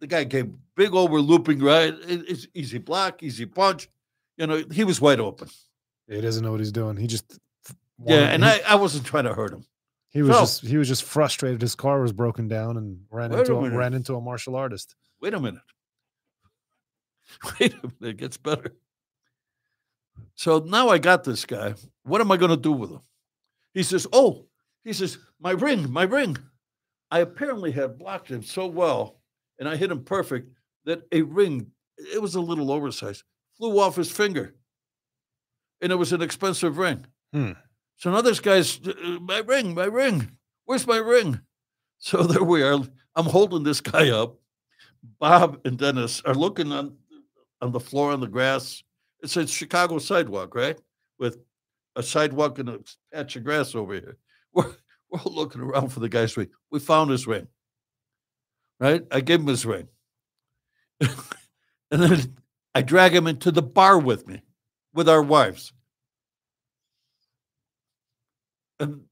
The 0.00 0.06
guy 0.06 0.24
came 0.24 0.58
big 0.74 0.94
over 0.94 1.20
looping 1.20 1.60
right. 1.60 1.94
it's 2.06 2.46
easy 2.54 2.78
block, 2.78 3.22
easy 3.22 3.46
punch. 3.46 3.88
You 4.36 4.46
know, 4.46 4.64
he 4.70 4.84
was 4.84 5.00
wide 5.00 5.20
open. 5.20 5.48
He 6.08 6.20
doesn't 6.20 6.44
know 6.44 6.50
what 6.50 6.60
he's 6.60 6.72
doing. 6.72 6.96
He 6.96 7.06
just 7.06 7.38
yeah, 8.04 8.30
and 8.30 8.44
he, 8.44 8.50
I, 8.50 8.60
I 8.70 8.74
wasn't 8.74 9.06
trying 9.06 9.24
to 9.24 9.34
hurt 9.34 9.52
him. 9.52 9.64
He 10.10 10.22
was 10.22 10.30
no. 10.30 10.40
just 10.40 10.62
he 10.62 10.76
was 10.76 10.88
just 10.88 11.04
frustrated. 11.04 11.60
His 11.60 11.74
car 11.74 12.00
was 12.00 12.12
broken 12.12 12.48
down 12.48 12.76
and 12.76 13.00
ran 13.10 13.30
Wait 13.30 13.40
into 13.40 13.54
a, 13.54 13.64
a 13.64 13.70
ran 13.70 13.94
into 13.94 14.14
a 14.14 14.20
martial 14.20 14.56
artist. 14.56 14.94
Wait 15.20 15.34
a 15.34 15.40
minute. 15.40 15.62
Wait 17.60 17.72
a 17.72 17.76
minute. 17.76 17.94
It 18.00 18.16
gets 18.18 18.36
better. 18.36 18.74
So 20.34 20.58
now 20.58 20.88
I 20.88 20.98
got 20.98 21.24
this 21.24 21.44
guy. 21.44 21.74
What 22.04 22.20
am 22.20 22.30
I 22.30 22.36
going 22.36 22.50
to 22.50 22.56
do 22.56 22.72
with 22.72 22.90
him? 22.90 23.00
He 23.74 23.82
says, 23.82 24.06
Oh, 24.12 24.46
he 24.84 24.92
says, 24.92 25.18
my 25.40 25.50
ring, 25.50 25.90
my 25.90 26.04
ring. 26.04 26.36
I 27.10 27.20
apparently 27.20 27.72
had 27.72 27.98
blocked 27.98 28.30
him 28.30 28.42
so 28.42 28.66
well 28.66 29.20
and 29.58 29.68
I 29.68 29.76
hit 29.76 29.90
him 29.90 30.04
perfect 30.04 30.50
that 30.84 31.02
a 31.12 31.22
ring, 31.22 31.70
it 31.96 32.20
was 32.20 32.34
a 32.34 32.40
little 32.40 32.70
oversized, 32.70 33.22
flew 33.56 33.78
off 33.78 33.96
his 33.96 34.10
finger. 34.10 34.54
And 35.80 35.92
it 35.92 35.96
was 35.96 36.12
an 36.12 36.22
expensive 36.22 36.78
ring. 36.78 37.04
Hmm. 37.32 37.52
So 37.96 38.10
now 38.10 38.20
this 38.20 38.40
guy's, 38.40 38.80
uh, 38.86 39.18
my 39.20 39.38
ring, 39.38 39.74
my 39.74 39.84
ring. 39.84 40.36
Where's 40.64 40.86
my 40.86 40.96
ring? 40.96 41.40
So 41.98 42.22
there 42.22 42.42
we 42.42 42.62
are. 42.62 42.80
I'm 43.16 43.26
holding 43.26 43.62
this 43.62 43.80
guy 43.80 44.10
up. 44.10 44.36
Bob 45.20 45.60
and 45.64 45.78
Dennis 45.78 46.22
are 46.24 46.34
looking 46.34 46.72
on 46.72 46.96
on 47.60 47.72
the 47.72 47.80
floor 47.80 48.12
on 48.12 48.20
the 48.20 48.26
grass. 48.26 48.82
It's 49.22 49.36
a 49.36 49.46
Chicago 49.46 49.98
sidewalk, 49.98 50.54
right? 50.54 50.78
With 51.18 51.38
a 51.96 52.02
sidewalk 52.02 52.58
and 52.58 52.68
a 52.68 52.80
patch 53.12 53.36
of 53.36 53.44
grass 53.44 53.74
over 53.74 53.94
here. 53.94 54.16
We're, 54.52 54.72
we're 55.10 55.20
all 55.20 55.34
looking 55.34 55.60
around 55.60 55.88
for 55.88 56.00
the 56.00 56.08
guy's 56.08 56.36
ring. 56.36 56.48
We 56.70 56.78
found 56.80 57.10
his 57.10 57.26
ring. 57.26 57.48
Right? 58.80 59.02
I 59.10 59.20
gave 59.20 59.40
him 59.40 59.46
his 59.46 59.66
ring. 59.66 59.88
and 61.00 61.10
then 61.90 62.36
I 62.74 62.82
drag 62.82 63.14
him 63.14 63.26
into 63.26 63.50
the 63.50 63.62
bar 63.62 63.98
with 63.98 64.26
me, 64.26 64.42
with 64.92 65.08
our 65.08 65.22
wives. 65.22 65.72
And 68.80 69.02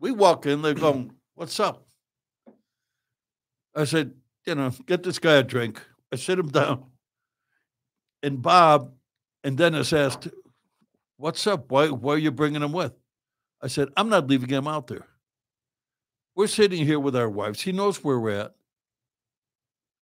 we 0.00 0.10
walk 0.10 0.46
in, 0.46 0.62
they're 0.62 0.74
going, 0.74 1.12
What's 1.34 1.58
up? 1.60 1.86
I 3.74 3.84
said, 3.84 4.12
You 4.46 4.56
know, 4.56 4.70
get 4.86 5.02
this 5.02 5.18
guy 5.18 5.34
a 5.34 5.42
drink. 5.42 5.80
I 6.12 6.16
sit 6.16 6.38
him 6.38 6.48
down. 6.48 6.86
And 8.22 8.42
Bob 8.42 8.92
and 9.42 9.56
Dennis 9.56 9.92
asked, 9.92 10.28
What's 11.22 11.46
up? 11.46 11.70
Why, 11.70 11.88
why 11.88 12.14
are 12.14 12.18
you 12.18 12.32
bringing 12.32 12.62
him 12.62 12.72
with? 12.72 12.94
I 13.62 13.68
said, 13.68 13.90
I'm 13.96 14.08
not 14.08 14.26
leaving 14.26 14.48
him 14.48 14.66
out 14.66 14.88
there. 14.88 15.06
We're 16.34 16.48
sitting 16.48 16.84
here 16.84 16.98
with 16.98 17.14
our 17.14 17.30
wives. 17.30 17.62
He 17.62 17.70
knows 17.70 18.02
where 18.02 18.18
we're 18.18 18.40
at. 18.40 18.56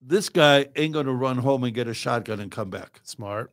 This 0.01 0.31
guy 0.31 0.69
ain't 0.77 0.95
going 0.95 1.05
to 1.05 1.13
run 1.13 1.37
home 1.37 1.63
and 1.65 1.75
get 1.75 1.89
a 1.89 1.93
shotgun 1.93 2.41
and 2.41 2.51
come 2.51 2.71
back. 2.71 3.01
Smart. 3.03 3.53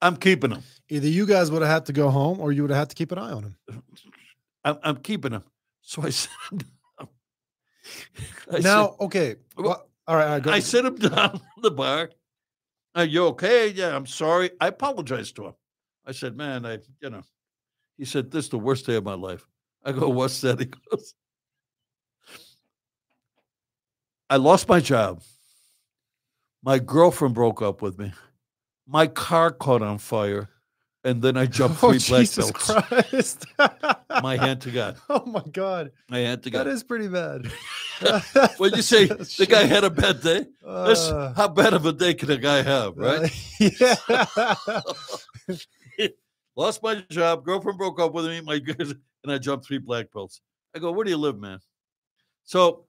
I'm 0.00 0.16
keeping 0.16 0.50
him. 0.50 0.62
Either 0.88 1.08
you 1.08 1.26
guys 1.26 1.50
would 1.50 1.60
have 1.60 1.70
had 1.70 1.84
to 1.86 1.92
go 1.92 2.08
home 2.08 2.40
or 2.40 2.52
you 2.52 2.62
would 2.62 2.70
have 2.70 2.78
had 2.78 2.88
to 2.88 2.96
keep 2.96 3.12
an 3.12 3.18
eye 3.18 3.32
on 3.32 3.42
him. 3.42 3.56
I'm, 4.64 4.78
I'm 4.82 4.96
keeping 4.96 5.32
him. 5.32 5.44
So 5.82 6.04
I 6.04 6.08
said, 6.08 6.30
I 8.50 8.60
now, 8.60 8.92
said, 8.92 8.96
okay. 9.00 9.36
Well, 9.58 9.86
all 10.06 10.16
right. 10.16 10.26
All 10.26 10.38
right 10.38 10.46
I 10.46 10.60
sit 10.60 10.86
him 10.86 10.94
down 10.96 11.34
in 11.34 11.62
the 11.62 11.70
bar. 11.70 12.08
Are 12.94 13.04
you 13.04 13.26
okay? 13.26 13.68
Yeah, 13.68 13.94
I'm 13.94 14.06
sorry. 14.06 14.52
I 14.58 14.68
apologize 14.68 15.32
to 15.32 15.48
him. 15.48 15.54
I 16.08 16.12
said, 16.12 16.36
man, 16.38 16.64
I, 16.64 16.78
you 17.02 17.10
know, 17.10 17.20
he 17.98 18.06
said, 18.06 18.30
this 18.30 18.46
is 18.46 18.50
the 18.50 18.58
worst 18.58 18.86
day 18.86 18.94
of 18.96 19.04
my 19.04 19.12
life. 19.14 19.46
I 19.84 19.92
go, 19.92 20.08
what's 20.08 20.40
that? 20.42 20.58
He 20.58 20.64
goes, 20.64 21.14
I 24.30 24.36
lost 24.36 24.68
my 24.68 24.80
job. 24.80 25.22
My 26.62 26.78
girlfriend 26.78 27.34
broke 27.34 27.60
up 27.60 27.82
with 27.82 27.98
me. 27.98 28.12
My 28.86 29.06
car 29.06 29.50
caught 29.50 29.82
on 29.82 29.98
fire. 29.98 30.48
And 31.04 31.20
then 31.22 31.36
I 31.36 31.44
jumped 31.58 31.82
Oh, 31.84 31.90
three 31.90 31.98
black 32.08 32.20
Jesus 32.22 32.50
belts. 32.50 32.72
Christ. 32.88 33.46
My 34.22 34.36
hand 34.38 34.62
to 34.62 34.70
God. 34.70 34.96
Oh 35.10 35.24
my 35.26 35.42
God. 35.52 35.92
My 36.08 36.18
hand 36.20 36.42
to 36.44 36.50
God. 36.50 36.66
That 36.66 36.72
is 36.72 36.82
pretty 36.82 37.08
bad. 37.08 37.46
when 38.58 38.72
you 38.74 38.82
say 38.82 39.06
the 39.06 39.46
guy 39.48 39.64
had 39.64 39.84
a 39.84 39.90
bad 39.90 40.22
day, 40.22 40.46
Uh, 40.64 41.32
how 41.34 41.48
bad 41.48 41.74
of 41.74 41.84
a 41.86 41.92
day 41.92 42.14
can 42.14 42.30
a 42.30 42.38
guy 42.38 42.62
have, 42.62 42.96
right? 42.96 43.30
uh, 43.60 43.68
yeah. 43.80 44.82
Lost 46.58 46.82
my 46.82 46.96
job, 47.08 47.44
girlfriend 47.44 47.78
broke 47.78 48.00
up 48.00 48.12
with 48.12 48.26
me, 48.26 48.40
my 48.40 48.54
and 48.78 49.32
I 49.32 49.38
jumped 49.38 49.64
three 49.64 49.78
black 49.78 50.10
belts. 50.12 50.40
I 50.74 50.80
go, 50.80 50.90
where 50.90 51.04
do 51.04 51.10
you 51.12 51.16
live, 51.16 51.38
man? 51.38 51.60
So 52.42 52.86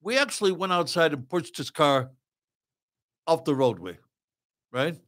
we 0.00 0.16
actually 0.16 0.52
went 0.52 0.72
outside 0.72 1.12
and 1.12 1.28
pushed 1.28 1.58
his 1.58 1.70
car 1.70 2.10
off 3.26 3.44
the 3.44 3.54
roadway, 3.54 3.98
right? 4.72 4.98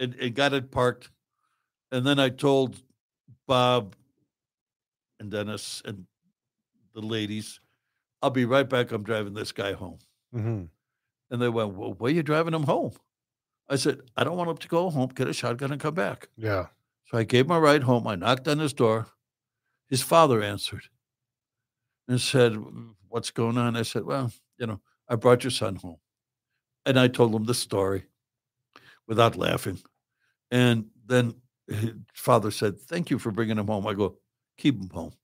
And, 0.00 0.14
and 0.14 0.34
got 0.34 0.54
it 0.54 0.70
parked. 0.70 1.10
And 1.92 2.06
then 2.06 2.18
I 2.18 2.30
told 2.30 2.80
Bob 3.46 3.94
and 5.20 5.30
Dennis 5.30 5.82
and 5.84 6.06
the 6.94 7.02
ladies, 7.02 7.60
I'll 8.22 8.30
be 8.30 8.46
right 8.46 8.66
back. 8.66 8.90
I'm 8.90 9.02
driving 9.02 9.34
this 9.34 9.52
guy 9.52 9.74
home. 9.74 9.98
Mhm. 10.34 10.68
And 11.30 11.42
they 11.42 11.50
went, 11.50 11.74
Well, 11.74 11.92
where 11.92 12.10
are 12.10 12.14
you 12.14 12.22
driving 12.22 12.54
him 12.54 12.62
home? 12.62 12.92
I 13.68 13.76
said, 13.76 14.00
I 14.16 14.24
don't 14.24 14.38
want 14.38 14.48
him 14.48 14.56
to 14.56 14.68
go 14.68 14.88
home, 14.88 15.10
get 15.14 15.28
a 15.28 15.34
shotgun, 15.34 15.72
and 15.72 15.80
come 15.80 15.92
back. 15.92 16.30
Yeah. 16.38 16.68
So 17.10 17.18
I 17.18 17.24
gave 17.24 17.46
him 17.46 17.52
a 17.52 17.60
ride 17.60 17.84
home. 17.84 18.06
I 18.06 18.16
knocked 18.16 18.48
on 18.48 18.58
his 18.58 18.72
door. 18.74 19.06
His 19.88 20.02
father 20.02 20.42
answered 20.42 20.84
and 22.06 22.20
said, 22.20 22.52
"Mm, 22.52 22.94
What's 23.08 23.30
going 23.30 23.56
on? 23.56 23.76
I 23.76 23.82
said, 23.82 24.04
Well, 24.04 24.32
you 24.58 24.66
know, 24.66 24.80
I 25.08 25.16
brought 25.16 25.42
your 25.44 25.50
son 25.50 25.76
home. 25.76 25.96
And 26.84 26.98
I 27.00 27.08
told 27.08 27.34
him 27.34 27.44
the 27.44 27.54
story 27.54 28.04
without 29.06 29.36
laughing. 29.36 29.80
And 30.50 30.86
then 31.06 31.34
his 31.66 31.92
father 32.14 32.50
said, 32.50 32.78
Thank 32.78 33.10
you 33.10 33.18
for 33.18 33.30
bringing 33.30 33.58
him 33.58 33.66
home. 33.66 33.86
I 33.86 33.94
go, 33.94 34.18
Keep 34.58 34.80
him 34.82 34.90
home. 34.90 35.14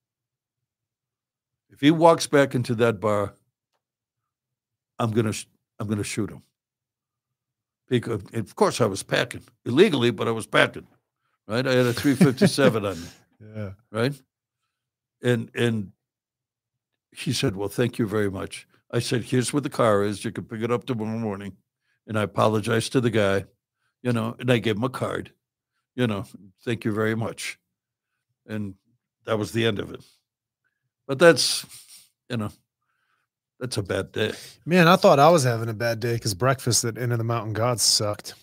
If 1.70 1.80
he 1.80 1.90
walks 1.90 2.26
back 2.26 2.54
into 2.54 2.74
that 2.76 3.00
bar, 3.00 3.34
I'm 4.98 5.10
gonna 5.10 5.32
I'm 5.78 5.88
gonna 5.88 6.04
shoot 6.04 6.30
him. 6.30 6.42
Because 7.88 8.22
of 8.32 8.54
course 8.54 8.80
I 8.80 8.86
was 8.86 9.02
packing 9.02 9.42
illegally, 9.66 10.10
but 10.10 10.28
I 10.28 10.30
was 10.30 10.46
packing. 10.46 10.86
Right? 11.46 11.66
I 11.66 11.72
had 11.72 11.86
a 11.86 11.92
357 11.92 12.84
on 12.86 13.00
me 13.00 13.06
Yeah. 13.56 13.70
right? 13.92 14.14
And 15.22 15.50
and 15.54 15.92
he 17.12 17.32
said, 17.32 17.56
"Well, 17.56 17.68
thank 17.68 17.98
you 17.98 18.06
very 18.06 18.30
much." 18.30 18.66
I 18.90 18.98
said, 18.98 19.22
"Here's 19.24 19.52
where 19.52 19.60
the 19.60 19.70
car 19.70 20.02
is. 20.02 20.24
You 20.24 20.32
can 20.32 20.44
pick 20.44 20.62
it 20.62 20.70
up 20.70 20.84
tomorrow 20.86 21.18
morning." 21.18 21.56
And 22.06 22.18
I 22.18 22.22
apologized 22.22 22.92
to 22.92 23.00
the 23.00 23.10
guy, 23.10 23.44
you 24.02 24.12
know, 24.12 24.36
and 24.38 24.50
I 24.52 24.58
gave 24.58 24.76
him 24.76 24.84
a 24.84 24.90
card, 24.90 25.32
you 25.96 26.06
know, 26.06 26.26
thank 26.64 26.84
you 26.84 26.92
very 26.92 27.14
much. 27.14 27.58
And 28.46 28.74
that 29.24 29.38
was 29.38 29.52
the 29.52 29.64
end 29.64 29.78
of 29.78 29.90
it. 29.90 30.04
But 31.06 31.18
that's, 31.18 31.64
you 32.28 32.36
know, 32.36 32.50
that's 33.58 33.78
a 33.78 33.82
bad 33.82 34.12
day. 34.12 34.32
Man, 34.66 34.86
I 34.86 34.96
thought 34.96 35.18
I 35.18 35.30
was 35.30 35.44
having 35.44 35.70
a 35.70 35.74
bad 35.74 35.98
day 36.00 36.12
because 36.14 36.34
breakfast 36.34 36.84
at 36.84 36.98
Inn 36.98 37.10
of 37.12 37.16
the 37.16 37.24
Mountain 37.24 37.54
Gods 37.54 37.82
sucked. 37.82 38.34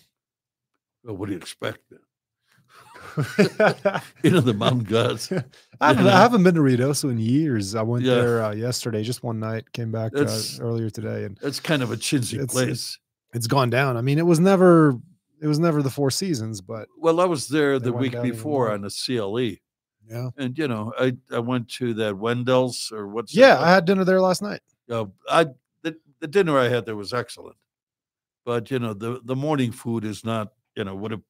Well, 1.04 1.16
what 1.16 1.26
do 1.26 1.32
you 1.32 1.38
expect? 1.38 1.92
You 4.22 4.30
know, 4.30 4.40
the 4.40 4.54
mountain 4.54 4.84
gods. 4.84 5.28
haven't. 5.80 6.06
I 6.06 6.10
haven't 6.20 6.42
been 6.44 6.54
to 6.54 6.60
Ruidoso 6.60 7.10
in 7.10 7.18
years. 7.18 7.74
I 7.74 7.82
went 7.82 8.04
Yeah. 8.04 8.14
there 8.14 8.42
uh, 8.44 8.52
yesterday, 8.54 9.02
just 9.02 9.22
one 9.22 9.40
night, 9.40 9.70
came 9.72 9.90
back 9.90 10.12
uh, 10.16 10.26
earlier 10.60 10.90
today, 10.90 11.24
and 11.24 11.38
it's 11.42 11.60
kind 11.60 11.82
of 11.82 11.90
a 11.92 11.96
chintzy 11.96 12.48
place. 12.48 12.98
it's 13.34 13.46
gone 13.46 13.70
down. 13.70 13.96
I 13.96 14.00
mean, 14.02 14.18
it 14.18 14.26
was 14.26 14.38
never, 14.40 14.98
it 15.40 15.46
was 15.46 15.58
never 15.58 15.82
the 15.82 15.90
Four 15.90 16.10
Seasons, 16.10 16.60
but 16.60 16.88
Well, 16.98 17.20
I 17.20 17.24
was 17.24 17.48
there 17.48 17.78
the 17.78 17.92
week 17.92 18.20
before 18.22 18.70
on 18.72 18.82
the 18.82 18.90
CLE. 18.90 19.56
yeah, 20.08 20.30
and 20.36 20.56
you 20.56 20.68
know, 20.68 20.92
I 20.98 21.16
I 21.32 21.38
went 21.40 21.68
to 21.78 21.94
that 21.94 22.16
Wendell's 22.16 22.90
or 22.94 23.08
what's 23.08 23.34
yeah. 23.34 23.58
I 23.60 23.70
had 23.70 23.84
dinner 23.84 24.04
there 24.04 24.20
last 24.20 24.42
night. 24.42 24.60
uh, 24.90 25.06
I 25.28 25.46
the, 25.82 25.96
the 26.20 26.28
dinner 26.28 26.58
I 26.58 26.68
had 26.68 26.86
there 26.86 26.96
was 26.96 27.12
excellent, 27.12 27.56
but 28.44 28.70
you 28.70 28.78
know 28.78 28.94
the 28.94 29.20
the 29.24 29.36
morning 29.36 29.72
food 29.72 30.04
is 30.04 30.24
not 30.24 30.52
you 30.76 30.84
know 30.84 30.94
what 30.94 31.12
a, 31.12 31.20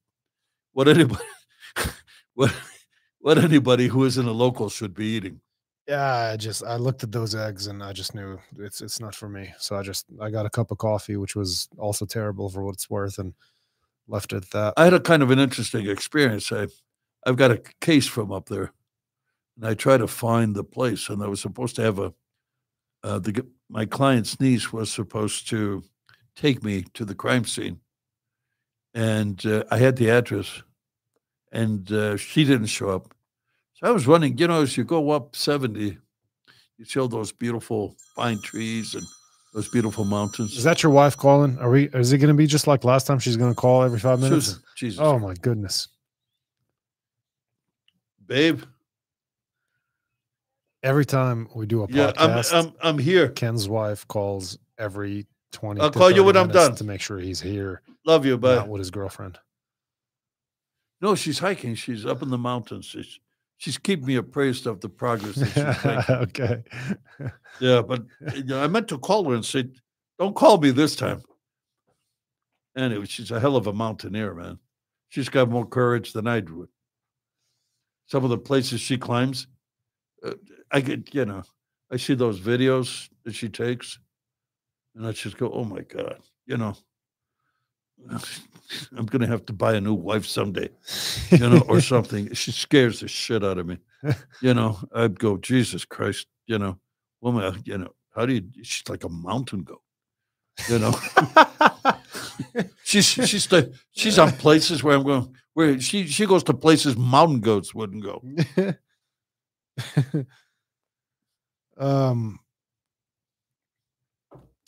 what 0.73 0.87
anybody 0.95 1.23
what 2.33 2.53
what 3.19 3.37
anybody 3.37 3.87
who 3.87 4.03
isn't 4.03 4.27
a 4.27 4.31
local 4.31 4.69
should 4.69 4.93
be 4.93 5.05
eating. 5.05 5.39
Yeah, 5.87 6.31
I 6.31 6.37
just 6.37 6.63
I 6.63 6.77
looked 6.77 7.03
at 7.03 7.11
those 7.11 7.35
eggs 7.35 7.67
and 7.67 7.83
I 7.83 7.91
just 7.91 8.15
knew 8.15 8.39
it's 8.57 8.81
it's 8.81 8.99
not 8.99 9.15
for 9.15 9.27
me. 9.27 9.53
So 9.57 9.75
I 9.75 9.81
just 9.81 10.05
I 10.21 10.29
got 10.29 10.45
a 10.45 10.49
cup 10.49 10.71
of 10.71 10.77
coffee, 10.77 11.17
which 11.17 11.35
was 11.35 11.67
also 11.77 12.05
terrible 12.05 12.49
for 12.49 12.63
what 12.63 12.75
it's 12.75 12.89
worth, 12.89 13.19
and 13.19 13.33
left 14.07 14.33
it 14.33 14.37
at 14.37 14.51
that. 14.51 14.73
I 14.77 14.85
had 14.85 14.93
a 14.93 14.99
kind 14.99 15.23
of 15.23 15.31
an 15.31 15.39
interesting 15.39 15.89
experience. 15.89 16.51
I 16.51 16.67
I've 17.25 17.37
got 17.37 17.51
a 17.51 17.61
case 17.81 18.07
from 18.07 18.31
up 18.31 18.47
there, 18.47 18.71
and 19.57 19.67
I 19.67 19.73
try 19.73 19.97
to 19.97 20.07
find 20.07 20.55
the 20.55 20.63
place, 20.63 21.09
and 21.09 21.21
I 21.21 21.27
was 21.27 21.41
supposed 21.41 21.75
to 21.77 21.81
have 21.81 21.99
a 21.99 22.13
uh, 23.03 23.19
the 23.19 23.45
my 23.69 23.85
client's 23.85 24.39
niece 24.39 24.71
was 24.71 24.91
supposed 24.91 25.49
to 25.49 25.83
take 26.35 26.63
me 26.63 26.83
to 26.93 27.03
the 27.03 27.15
crime 27.15 27.45
scene, 27.45 27.79
and 28.93 29.45
uh, 29.45 29.63
I 29.69 29.77
had 29.77 29.97
the 29.97 30.09
address, 30.09 30.63
and 31.53 31.89
uh, 31.91 32.17
she 32.17 32.43
didn't 32.43 32.65
show 32.67 32.89
up. 32.89 33.13
So 33.75 33.87
I 33.87 33.91
was 33.91 34.05
running. 34.07 34.37
You 34.37 34.47
know, 34.47 34.61
as 34.61 34.75
you 34.75 34.83
go 34.83 35.11
up 35.11 35.35
seventy, 35.35 35.97
you 36.77 36.85
see 36.85 36.99
all 36.99 37.07
those 37.07 37.31
beautiful 37.31 37.95
pine 38.17 38.41
trees 38.41 38.93
and 38.95 39.03
those 39.53 39.69
beautiful 39.69 40.03
mountains. 40.03 40.57
Is 40.57 40.63
that 40.65 40.83
your 40.83 40.91
wife 40.91 41.15
calling? 41.15 41.57
Are 41.59 41.69
we? 41.69 41.87
Is 41.89 42.11
it 42.11 42.17
going 42.17 42.27
to 42.29 42.33
be 42.33 42.47
just 42.47 42.67
like 42.67 42.83
last 42.83 43.07
time? 43.07 43.19
She's 43.19 43.37
going 43.37 43.51
to 43.51 43.55
call 43.55 43.83
every 43.83 43.99
five 43.99 44.19
minutes. 44.19 44.47
Susan? 44.47 44.63
Jesus, 44.75 44.99
Oh 44.99 45.17
my 45.19 45.33
goodness! 45.35 45.87
babe. 48.25 48.61
Every 50.81 51.05
time 51.05 51.47
we 51.55 51.65
do 51.65 51.83
a 51.83 51.87
Yeah, 51.89 52.11
I'm, 52.17 52.43
I'm 52.51 52.73
I'm 52.81 52.97
here. 52.97 53.29
Ken's 53.29 53.69
wife 53.69 54.05
calls 54.09 54.57
every 54.77 55.27
twenty. 55.53 55.79
I'll 55.79 55.89
call 55.91 56.09
you 56.09 56.17
30 56.17 56.25
when 56.25 56.37
I'm 56.37 56.49
done. 56.49 56.75
to 56.75 56.83
make 56.83 56.99
sure 56.99 57.19
he's 57.19 57.39
here, 57.39 57.81
Love 58.05 58.25
you, 58.25 58.37
bye. 58.37 58.55
not 58.55 58.67
with 58.67 58.79
his 58.79 58.91
girlfriend. 58.91 59.39
No, 61.03 61.15
she's 61.15 61.39
hiking. 61.39 61.75
She's 61.75 62.05
up 62.05 62.21
in 62.21 62.29
the 62.29 62.37
mountains. 62.37 62.85
She's, 62.85 63.19
she's 63.57 63.77
keeping 63.77 64.05
me 64.05 64.15
appraised 64.15 64.65
of 64.65 64.79
the 64.79 64.87
progress 64.87 65.35
that 65.35 65.47
she's 65.47 65.85
making. 65.85 66.15
okay. 66.15 66.63
Yeah, 67.59 67.81
but 67.81 68.05
you 68.33 68.45
know, 68.45 68.63
I 68.63 68.67
meant 68.67 68.87
to 68.87 68.97
call 68.97 69.29
her 69.29 69.35
and 69.35 69.43
say, 69.43 69.65
"Don't 70.17 70.33
call 70.33 70.59
me 70.59 70.71
this 70.71 70.95
time." 70.95 71.21
Anyway, 72.77 73.05
she's 73.05 73.31
a 73.31 73.39
hell 73.39 73.57
of 73.57 73.67
a 73.67 73.73
mountaineer, 73.73 74.33
man. 74.33 74.59
She's 75.09 75.27
got 75.27 75.49
more 75.49 75.67
courage 75.67 76.13
than 76.13 76.25
I 76.25 76.39
do. 76.39 76.69
Some 78.05 78.23
of 78.23 78.29
the 78.29 78.37
places 78.37 78.79
she 78.79 78.97
climbs, 78.97 79.47
uh, 80.25 80.35
I 80.71 80.79
get, 80.79 81.13
you 81.13 81.25
know, 81.25 81.43
I 81.91 81.97
see 81.97 82.13
those 82.13 82.39
videos 82.39 83.09
that 83.25 83.35
she 83.35 83.49
takes, 83.49 83.99
and 84.95 85.05
I 85.05 85.11
just 85.11 85.37
go, 85.37 85.51
"Oh 85.51 85.65
my 85.65 85.81
god," 85.81 86.21
you 86.45 86.55
know. 86.55 86.77
I'm 88.97 89.05
gonna 89.05 89.27
have 89.27 89.45
to 89.47 89.53
buy 89.53 89.73
a 89.73 89.81
new 89.81 89.93
wife 89.93 90.25
someday. 90.25 90.69
you 91.31 91.49
know, 91.49 91.63
or 91.67 91.81
something. 91.81 92.33
She 92.33 92.51
scares 92.51 92.99
the 92.99 93.07
shit 93.07 93.43
out 93.43 93.57
of 93.57 93.67
me. 93.67 93.77
You 94.41 94.53
know, 94.53 94.79
I'd 94.93 95.19
go, 95.19 95.37
Jesus 95.37 95.85
Christ, 95.85 96.27
you 96.45 96.57
know, 96.59 96.77
woman, 97.21 97.61
you 97.65 97.77
know, 97.77 97.93
how 98.15 98.25
do 98.25 98.33
you? 98.33 98.43
She's 98.63 98.87
like 98.89 99.03
a 99.03 99.09
mountain 99.09 99.63
goat. 99.63 99.81
You 100.69 100.79
know, 100.79 100.93
she's 102.83 103.05
she's 103.05 103.47
the, 103.47 103.73
she's 103.91 104.19
on 104.19 104.31
places 104.33 104.83
where 104.83 104.95
I'm 104.95 105.03
going. 105.03 105.35
Where 105.53 105.79
she 105.79 106.07
she 106.07 106.25
goes 106.25 106.43
to 106.43 106.53
places 106.53 106.95
mountain 106.95 107.39
goats 107.39 107.73
wouldn't 107.73 108.03
go. 108.03 108.21
um, 111.77 112.39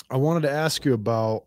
I 0.09 0.17
wanted 0.17 0.41
to 0.41 0.51
ask 0.51 0.85
you 0.85 0.93
about. 0.93 1.45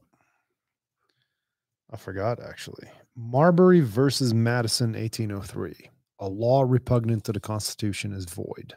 I 1.92 1.96
forgot 1.96 2.40
actually. 2.40 2.88
Marbury 3.16 3.80
versus 3.80 4.32
Madison, 4.32 4.92
1803. 4.92 5.90
A 6.20 6.28
law 6.28 6.62
repugnant 6.62 7.24
to 7.24 7.32
the 7.32 7.40
Constitution 7.40 8.12
is 8.12 8.24
void. 8.24 8.74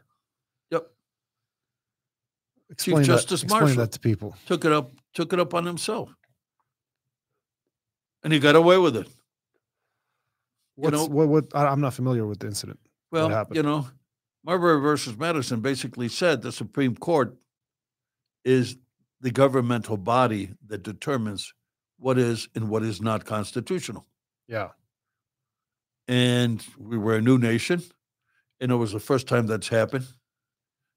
Yep. 0.72 0.88
Explain, 2.70 3.04
Justice 3.04 3.42
that, 3.42 3.46
explain 3.46 3.62
Marshall. 3.62 3.78
that 3.78 3.92
to 3.92 4.00
people. 4.00 4.36
Took 4.46 4.66
it 4.66 4.72
up 4.72 4.92
took 5.14 5.34
it 5.34 5.40
up 5.40 5.54
on 5.54 5.66
himself, 5.66 6.14
and 8.24 8.32
he 8.32 8.40
got 8.40 8.56
away 8.56 8.78
with 8.78 8.96
it. 8.96 9.08
What's, 10.76 10.96
know- 10.96 11.06
what, 11.06 11.28
what, 11.28 11.46
I'm 11.54 11.82
not 11.82 11.94
familiar 11.94 12.26
with 12.26 12.40
the 12.40 12.48
incident. 12.48 12.80
Well, 13.12 13.46
you 13.52 13.62
know, 13.62 13.88
Marbury 14.46 14.80
versus 14.80 15.18
Madison 15.18 15.60
basically 15.60 16.08
said 16.08 16.42
the 16.42 16.52
Supreme 16.52 16.96
Court 16.96 17.36
is 18.46 18.78
the 19.20 19.32
governmental 19.32 19.98
body 19.98 20.52
that 20.68 20.84
determines 20.84 21.54
what 22.02 22.18
is 22.18 22.50
and 22.56 22.68
what 22.70 22.84
is 22.84 23.02
not 23.02 23.26
constitutional. 23.26 24.06
Yeah. 24.48 24.70
And 26.08 26.66
we 26.78 26.98
were 26.98 27.16
a 27.16 27.22
new 27.22 27.38
nation, 27.38 27.82
and 28.60 28.72
it 28.72 28.76
was 28.76 28.92
the 28.92 29.00
first 29.00 29.28
time 29.28 29.48
that's 29.48 29.70
happened. 29.70 30.08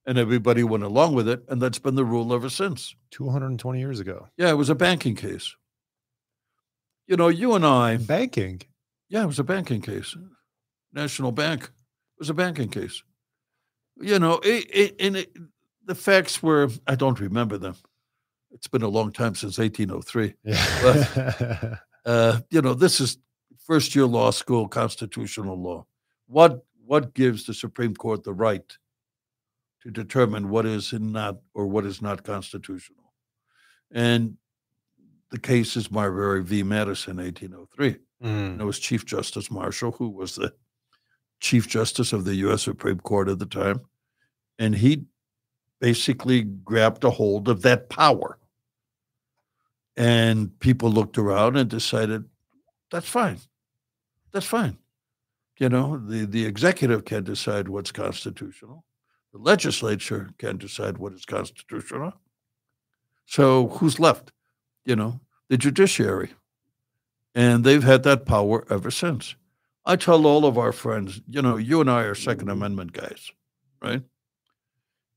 and 0.06 0.18
everybody 0.18 0.62
went 0.62 0.84
along 0.84 1.14
with 1.14 1.28
it, 1.28 1.42
and 1.48 1.62
that's 1.62 1.78
been 1.78 1.94
the 1.94 2.04
rule 2.04 2.34
ever 2.34 2.50
since. 2.50 2.94
220 3.12 3.78
years 3.78 4.00
ago. 4.00 4.28
Yeah, 4.36 4.50
it 4.50 4.54
was 4.56 4.68
a 4.68 4.74
banking 4.74 5.14
case. 5.14 5.54
You 7.06 7.16
know, 7.16 7.28
you 7.28 7.54
and 7.54 7.64
I. 7.64 7.96
Banking. 7.96 8.60
Yeah, 9.08 9.22
it 9.24 9.26
was 9.26 9.38
a 9.38 9.44
banking 9.44 9.80
case. 9.80 10.16
National 10.92 11.32
Bank. 11.32 11.64
It 11.64 12.18
was 12.18 12.30
a 12.30 12.34
banking 12.34 12.68
case. 12.68 13.02
You 14.00 14.18
know, 14.18 14.40
it, 14.42 14.66
it, 14.72 14.96
and 15.00 15.16
it, 15.16 15.32
the 15.86 15.94
facts 15.94 16.42
were, 16.42 16.68
I 16.86 16.96
don't 16.96 17.20
remember 17.20 17.56
them. 17.58 17.76
It's 18.54 18.68
been 18.68 18.82
a 18.82 18.88
long 18.88 19.12
time 19.12 19.34
since 19.34 19.58
1803. 19.58 20.34
Yeah. 20.44 21.76
Uh, 22.06 22.38
you 22.50 22.60
know, 22.60 22.74
this 22.74 23.00
is 23.00 23.16
first 23.64 23.94
year 23.94 24.04
law 24.04 24.30
school 24.30 24.68
constitutional 24.68 25.58
law. 25.58 25.86
What 26.26 26.62
what 26.84 27.14
gives 27.14 27.46
the 27.46 27.54
Supreme 27.54 27.94
Court 27.94 28.24
the 28.24 28.34
right 28.34 28.76
to 29.80 29.90
determine 29.90 30.50
what 30.50 30.66
is 30.66 30.92
and 30.92 31.14
not 31.14 31.36
or 31.54 31.66
what 31.66 31.86
is 31.86 32.02
not 32.02 32.22
constitutional? 32.22 33.14
And 33.90 34.36
the 35.30 35.38
case 35.38 35.76
is 35.76 35.90
Marbury 35.90 36.44
v. 36.44 36.62
Madison, 36.62 37.16
1803. 37.16 37.96
Mm. 38.22 38.52
And 38.52 38.60
it 38.60 38.64
was 38.64 38.78
Chief 38.78 39.06
Justice 39.06 39.50
Marshall, 39.50 39.92
who 39.92 40.10
was 40.10 40.36
the 40.36 40.52
Chief 41.40 41.66
Justice 41.66 42.12
of 42.12 42.24
the 42.24 42.34
U.S. 42.36 42.62
Supreme 42.62 43.00
Court 43.00 43.28
at 43.28 43.38
the 43.38 43.46
time. 43.46 43.80
And 44.58 44.74
he 44.74 45.04
basically 45.80 46.42
grabbed 46.42 47.04
a 47.04 47.10
hold 47.10 47.48
of 47.48 47.62
that 47.62 47.88
power. 47.88 48.38
And 49.96 50.58
people 50.60 50.90
looked 50.90 51.18
around 51.18 51.56
and 51.56 51.68
decided, 51.70 52.24
that's 52.90 53.08
fine. 53.08 53.38
That's 54.32 54.46
fine. 54.46 54.78
You 55.58 55.68
know, 55.68 55.98
the, 55.98 56.26
the 56.26 56.44
executive 56.44 57.04
can 57.04 57.22
decide 57.22 57.68
what's 57.68 57.92
constitutional, 57.92 58.84
the 59.32 59.38
legislature 59.38 60.30
can 60.38 60.58
decide 60.58 60.98
what 60.98 61.12
is 61.12 61.24
constitutional. 61.24 62.14
So 63.26 63.68
who's 63.68 63.98
left? 63.98 64.32
You 64.84 64.96
know, 64.96 65.20
the 65.48 65.56
judiciary. 65.56 66.30
And 67.34 67.64
they've 67.64 67.82
had 67.82 68.02
that 68.04 68.26
power 68.26 68.64
ever 68.70 68.90
since. 68.90 69.34
I 69.86 69.96
tell 69.96 70.26
all 70.26 70.46
of 70.46 70.56
our 70.56 70.72
friends, 70.72 71.20
you 71.28 71.42
know, 71.42 71.56
you 71.56 71.80
and 71.80 71.90
I 71.90 72.02
are 72.02 72.14
Second 72.14 72.48
Amendment 72.48 72.92
guys, 72.92 73.30
right? 73.82 74.02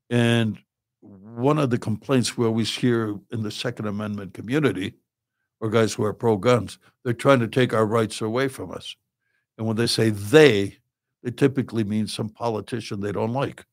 And 0.10 0.58
one 1.08 1.58
of 1.58 1.70
the 1.70 1.78
complaints 1.78 2.38
we 2.38 2.46
always 2.46 2.76
hear 2.76 3.18
in 3.32 3.44
the 3.44 3.52
Second 3.52 3.88
Amendment 3.88 4.34
community, 4.34 4.96
or 5.60 5.70
guys 5.70 5.94
who 5.94 6.04
are 6.04 6.14
pro 6.14 6.38
guns, 6.38 6.80
they're 7.04 7.14
trying 7.14 7.40
to 7.40 7.48
take 7.48 7.74
our 7.74 7.86
rights 7.86 8.22
away 8.22 8.48
from 8.48 8.72
us. 8.72 8.96
And 9.58 9.66
when 9.66 9.76
they 9.76 9.88
say 9.88 10.10
they, 10.10 10.78
they 11.24 11.32
typically 11.32 11.84
mean 11.84 12.08
some 12.08 12.30
politician 12.30 13.00
they 13.00 13.12
don't 13.12 13.34
like. 13.34 13.66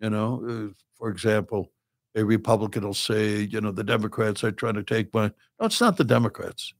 You 0.00 0.10
know, 0.10 0.42
uh, 0.48 0.72
for 0.96 1.08
example, 1.10 1.72
a 2.14 2.24
Republican 2.24 2.84
will 2.84 2.94
say, 2.94 3.40
you 3.40 3.60
know, 3.60 3.72
the 3.72 3.84
Democrats 3.84 4.44
are 4.44 4.52
trying 4.52 4.74
to 4.74 4.82
take 4.82 5.12
my. 5.12 5.26
No, 5.60 5.66
it's 5.66 5.80
not 5.80 5.96
the 5.96 6.04
Democrats. 6.04 6.72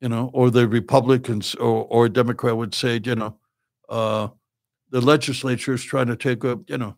You 0.00 0.08
know, 0.08 0.30
or 0.34 0.50
the 0.50 0.68
Republicans 0.68 1.54
or, 1.54 1.86
or 1.88 2.06
a 2.06 2.10
Democrat 2.10 2.56
would 2.56 2.74
say, 2.74 3.00
you 3.02 3.14
know, 3.14 3.38
uh, 3.88 4.28
the 4.90 5.00
legislature 5.00 5.74
is 5.74 5.82
trying 5.82 6.06
to 6.06 6.16
take 6.16 6.44
a, 6.44 6.58
you 6.66 6.78
know, 6.78 6.96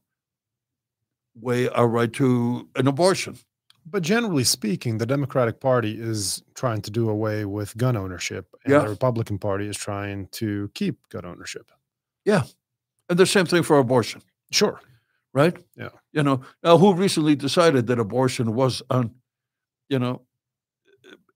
way 1.40 1.68
our 1.70 1.88
right 1.88 2.12
to 2.14 2.68
an 2.76 2.86
abortion. 2.86 3.36
But 3.88 4.02
generally 4.02 4.42
speaking, 4.44 4.98
the 4.98 5.06
Democratic 5.06 5.60
Party 5.60 5.96
is 6.00 6.42
trying 6.54 6.82
to 6.82 6.90
do 6.90 7.08
away 7.08 7.44
with 7.44 7.76
gun 7.76 7.96
ownership, 7.96 8.46
and 8.64 8.72
Yeah. 8.72 8.80
the 8.80 8.88
Republican 8.88 9.38
Party 9.38 9.68
is 9.68 9.76
trying 9.76 10.26
to 10.32 10.70
keep 10.74 11.08
gun 11.08 11.24
ownership. 11.24 11.70
Yeah, 12.24 12.44
and 13.08 13.18
the 13.18 13.26
same 13.26 13.46
thing 13.46 13.62
for 13.62 13.78
abortion, 13.78 14.22
Sure. 14.50 14.80
right? 15.32 15.56
Yeah. 15.76 15.90
You 16.12 16.24
know, 16.24 16.40
now 16.64 16.78
who 16.78 16.94
recently 16.94 17.36
decided 17.36 17.86
that 17.86 18.00
abortion 18.00 18.54
was 18.54 18.82
on, 18.90 19.14
you 19.88 19.98
know, 20.00 20.22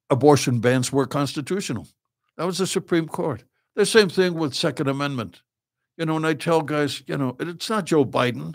abortion 0.09 0.61
bans 0.61 0.93
were 0.93 1.07
constitutional? 1.07 1.87
That 2.37 2.47
was 2.47 2.59
the 2.59 2.67
Supreme 2.67 3.07
Court. 3.07 3.45
The 3.77 3.87
same 3.87 4.09
thing 4.09 4.35
with 4.35 4.55
Second 4.55 4.89
Amendment. 4.89 5.43
You 5.97 6.07
know, 6.07 6.17
and 6.17 6.27
I 6.27 6.35
tell 6.35 6.63
guys, 6.63 7.03
you 7.07 7.17
know, 7.17 7.37
it's 7.39 7.69
not 7.71 7.85
Joe 7.85 8.05
Biden 8.05 8.55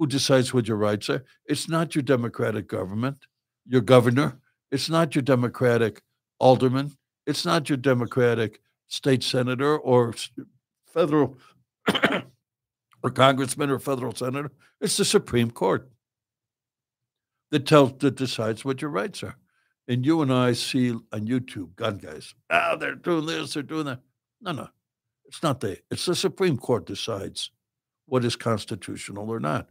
who 0.00 0.06
decides 0.06 0.54
what 0.54 0.66
your 0.66 0.78
rights 0.78 1.10
are. 1.10 1.22
It's 1.44 1.68
not 1.68 1.94
your 1.94 2.00
Democratic 2.02 2.66
government, 2.66 3.18
your 3.66 3.82
governor. 3.82 4.40
It's 4.72 4.88
not 4.88 5.14
your 5.14 5.20
Democratic 5.20 6.00
alderman. 6.38 6.96
It's 7.26 7.44
not 7.44 7.68
your 7.68 7.76
Democratic 7.76 8.62
state 8.88 9.22
senator 9.22 9.76
or 9.76 10.14
federal 10.86 11.36
or 13.02 13.10
congressman 13.10 13.68
or 13.68 13.78
federal 13.78 14.14
senator. 14.14 14.50
It's 14.80 14.96
the 14.96 15.04
Supreme 15.04 15.50
Court 15.50 15.90
that 17.50 17.66
tells 17.66 17.92
that 17.98 18.16
decides 18.16 18.64
what 18.64 18.80
your 18.80 18.90
rights 18.90 19.22
are. 19.22 19.36
And 19.86 20.06
you 20.06 20.22
and 20.22 20.32
I 20.32 20.54
see 20.54 20.92
on 21.12 21.26
YouTube 21.26 21.76
gun 21.76 21.98
guys. 21.98 22.34
Ah, 22.48 22.74
they're 22.74 22.94
doing 22.94 23.26
this, 23.26 23.52
they're 23.52 23.62
doing 23.62 23.84
that. 23.84 24.00
No, 24.40 24.52
no, 24.52 24.68
it's 25.26 25.42
not 25.42 25.60
they. 25.60 25.80
It's 25.90 26.06
the 26.06 26.14
Supreme 26.14 26.56
Court 26.56 26.86
decides 26.86 27.50
what 28.06 28.24
is 28.24 28.34
constitutional 28.34 29.28
or 29.28 29.40
not. 29.40 29.68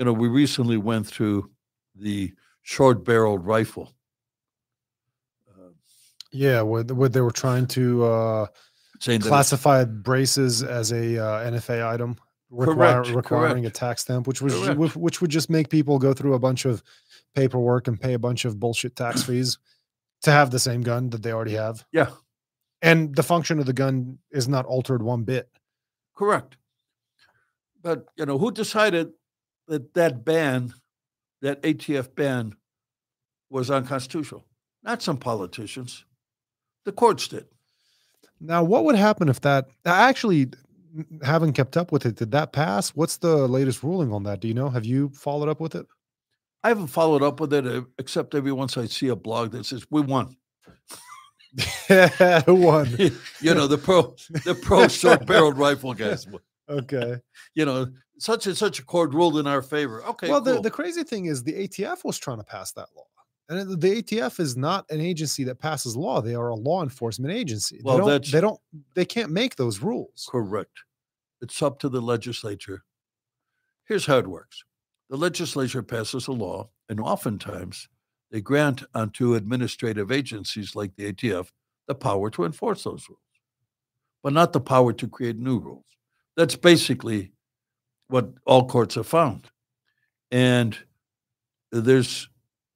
You 0.00 0.06
know, 0.06 0.14
we 0.14 0.28
recently 0.28 0.78
went 0.78 1.06
through 1.06 1.50
the 1.94 2.32
short-barreled 2.62 3.44
rifle. 3.44 3.92
Uh, 5.46 5.72
Yeah, 6.32 6.62
where, 6.62 6.84
where 6.84 7.10
they 7.10 7.20
were 7.20 7.30
trying 7.30 7.66
to 7.66 8.06
uh, 8.06 8.46
classify 9.20 9.84
braces 9.84 10.62
as 10.62 10.90
a 10.92 11.22
uh, 11.22 11.50
NFA 11.50 11.86
item, 11.86 12.16
require, 12.48 13.02
Correct, 13.02 13.14
requiring 13.14 13.66
a 13.66 13.70
tax 13.70 14.00
stamp, 14.00 14.26
which 14.26 14.40
was 14.40 14.54
Correct. 14.54 14.78
which, 14.78 14.96
which 14.96 15.20
would 15.20 15.30
just 15.30 15.50
make 15.50 15.68
people 15.68 15.98
go 15.98 16.14
through 16.14 16.32
a 16.32 16.38
bunch 16.38 16.64
of 16.64 16.82
paperwork 17.34 17.86
and 17.86 18.00
pay 18.00 18.14
a 18.14 18.18
bunch 18.18 18.46
of 18.46 18.58
bullshit 18.58 18.96
tax 18.96 19.22
fees 19.26 19.58
to 20.22 20.30
have 20.30 20.50
the 20.50 20.58
same 20.58 20.80
gun 20.80 21.10
that 21.10 21.22
they 21.22 21.32
already 21.32 21.56
have. 21.56 21.84
yeah, 21.92 22.08
And 22.80 23.14
the 23.14 23.22
function 23.22 23.58
of 23.58 23.66
the 23.66 23.74
gun 23.74 24.18
is 24.30 24.48
not 24.48 24.64
altered 24.64 25.02
one 25.02 25.24
bit. 25.24 25.50
Correct. 26.16 26.56
But, 27.82 28.06
you 28.16 28.24
know, 28.24 28.38
who 28.38 28.50
decided 28.50 29.12
that 29.70 29.94
that 29.94 30.24
ban, 30.24 30.74
that 31.40 31.62
ATF 31.62 32.14
ban, 32.14 32.54
was 33.48 33.70
unconstitutional? 33.70 34.44
Not 34.82 35.02
some 35.02 35.16
politicians. 35.16 36.04
The 36.84 36.92
courts 36.92 37.28
did. 37.28 37.46
Now, 38.40 38.62
what 38.62 38.84
would 38.84 38.96
happen 38.96 39.28
if 39.28 39.40
that 39.42 39.68
I 39.84 40.08
actually 40.08 40.48
haven't 41.22 41.52
kept 41.52 41.76
up 41.76 41.92
with 41.92 42.06
it? 42.06 42.16
Did 42.16 42.30
that 42.32 42.52
pass? 42.52 42.90
What's 42.90 43.18
the 43.18 43.48
latest 43.48 43.82
ruling 43.82 44.12
on 44.12 44.24
that? 44.24 44.40
Do 44.40 44.48
you 44.48 44.54
know? 44.54 44.70
Have 44.70 44.84
you 44.84 45.10
followed 45.10 45.48
up 45.48 45.60
with 45.60 45.74
it? 45.74 45.86
I 46.62 46.68
haven't 46.68 46.88
followed 46.88 47.22
up 47.22 47.40
with 47.40 47.52
it 47.52 47.66
uh, 47.66 47.82
except 47.98 48.34
every 48.34 48.52
once 48.52 48.76
I 48.76 48.86
see 48.86 49.08
a 49.08 49.16
blog 49.16 49.52
that 49.52 49.64
says 49.64 49.86
we 49.90 50.00
won. 50.00 50.36
Who 52.46 52.54
won? 52.54 52.96
you 53.40 53.54
know, 53.54 53.66
the 53.66 53.78
pro, 53.78 54.14
the 54.44 54.58
pro 54.60 54.88
short-barreled 54.88 55.58
rifle 55.58 55.94
guys. 55.94 56.26
Okay. 56.70 57.16
You 57.54 57.64
know, 57.64 57.88
such 58.18 58.46
and 58.46 58.56
such 58.56 58.78
a 58.78 58.84
court 58.84 59.12
ruled 59.12 59.38
in 59.38 59.46
our 59.46 59.62
favor. 59.62 60.04
Okay, 60.04 60.28
well, 60.28 60.40
the, 60.40 60.54
cool. 60.54 60.62
the 60.62 60.70
crazy 60.70 61.02
thing 61.02 61.26
is 61.26 61.42
the 61.42 61.68
ATF 61.68 62.04
was 62.04 62.18
trying 62.18 62.38
to 62.38 62.44
pass 62.44 62.72
that 62.72 62.88
law. 62.96 63.04
And 63.48 63.80
the 63.80 64.02
ATF 64.02 64.38
is 64.38 64.56
not 64.56 64.88
an 64.90 65.00
agency 65.00 65.42
that 65.44 65.58
passes 65.58 65.96
law. 65.96 66.20
They 66.20 66.36
are 66.36 66.50
a 66.50 66.54
law 66.54 66.84
enforcement 66.84 67.34
agency. 67.34 67.80
Well, 67.82 67.96
they 67.96 68.00
don't, 68.00 68.08
that's- 68.08 68.30
they 68.30 68.40
don't 68.40 68.60
they 68.94 69.04
can't 69.04 69.32
make 69.32 69.56
those 69.56 69.80
rules. 69.80 70.28
Correct. 70.30 70.84
It's 71.42 71.60
up 71.60 71.80
to 71.80 71.88
the 71.88 72.00
legislature. 72.00 72.84
Here's 73.86 74.06
how 74.06 74.18
it 74.18 74.28
works 74.28 74.62
the 75.08 75.16
legislature 75.16 75.82
passes 75.82 76.28
a 76.28 76.32
law, 76.32 76.70
and 76.88 77.00
oftentimes 77.00 77.88
they 78.30 78.40
grant 78.40 78.84
unto 78.94 79.34
administrative 79.34 80.12
agencies 80.12 80.76
like 80.76 80.94
the 80.94 81.12
ATF 81.12 81.48
the 81.88 81.94
power 81.96 82.30
to 82.30 82.44
enforce 82.44 82.84
those 82.84 83.08
rules, 83.08 83.20
but 84.22 84.32
not 84.32 84.52
the 84.52 84.60
power 84.60 84.92
to 84.92 85.08
create 85.08 85.36
new 85.36 85.58
rules. 85.58 85.96
That's 86.40 86.56
basically 86.56 87.32
what 88.08 88.30
all 88.46 88.66
courts 88.66 88.94
have 88.94 89.06
found. 89.06 89.50
And 90.30 90.74
there's, 91.70 92.30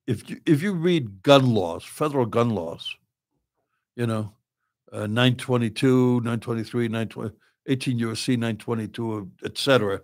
if 0.06 0.28
you, 0.28 0.38
if 0.44 0.60
you 0.60 0.74
read 0.74 1.22
gun 1.22 1.54
laws, 1.54 1.82
federal 1.82 2.26
gun 2.26 2.50
laws, 2.50 2.94
you 3.96 4.06
know, 4.06 4.34
uh, 4.92 5.06
922, 5.06 6.16
923, 6.16 6.88
920, 6.88 7.34
18 7.66 8.00
USC 8.00 8.28
922, 8.36 9.30
et 9.46 9.56
cetera, 9.56 10.02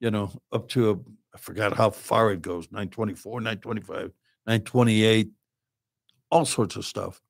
you 0.00 0.10
know, 0.10 0.32
up 0.50 0.68
to 0.70 0.90
a, 0.90 0.94
I 1.32 1.38
forgot 1.38 1.76
how 1.76 1.90
far 1.90 2.32
it 2.32 2.42
goes, 2.42 2.64
924, 2.72 3.42
925, 3.42 4.10
928, 4.44 5.30
all 6.32 6.44
sorts 6.44 6.74
of 6.74 6.84
stuff. 6.84 7.22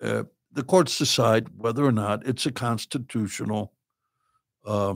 Uh, 0.00 0.22
the 0.52 0.62
courts 0.62 0.98
decide 0.98 1.48
whether 1.56 1.84
or 1.84 1.90
not 1.90 2.24
it's 2.24 2.46
a 2.46 2.52
constitutional 2.52 3.72
uh, 4.64 4.94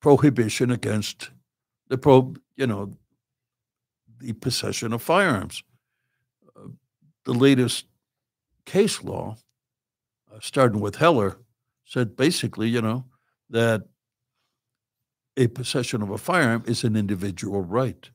prohibition 0.00 0.70
against 0.70 1.30
the 1.88 1.98
pro, 1.98 2.34
you 2.56 2.66
know, 2.66 2.92
the 4.18 4.32
possession 4.32 4.92
of 4.92 5.02
firearms. 5.02 5.62
Uh, 6.56 6.68
the 7.24 7.34
latest 7.34 7.86
case 8.64 9.02
law, 9.02 9.36
uh, 10.32 10.38
starting 10.40 10.80
with 10.80 10.96
Heller, 10.96 11.38
said 11.84 12.16
basically, 12.16 12.68
you 12.68 12.82
know, 12.82 13.04
that 13.50 13.82
a 15.36 15.46
possession 15.48 16.02
of 16.02 16.10
a 16.10 16.18
firearm 16.18 16.64
is 16.66 16.82
an 16.84 16.96
individual 16.96 17.62
right. 17.62 18.10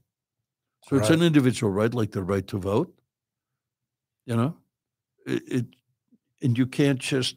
So 0.88 0.98
it's 0.98 1.10
an 1.10 1.22
individual 1.22 1.72
right, 1.72 1.94
like 1.94 2.12
the 2.12 2.24
right 2.24 2.46
to 2.48 2.58
vote. 2.58 2.94
You 4.26 4.36
know, 4.36 4.58
it, 5.26 5.44
it 5.48 5.66
and 6.42 6.58
you 6.58 6.66
can't 6.66 7.00
just 7.00 7.36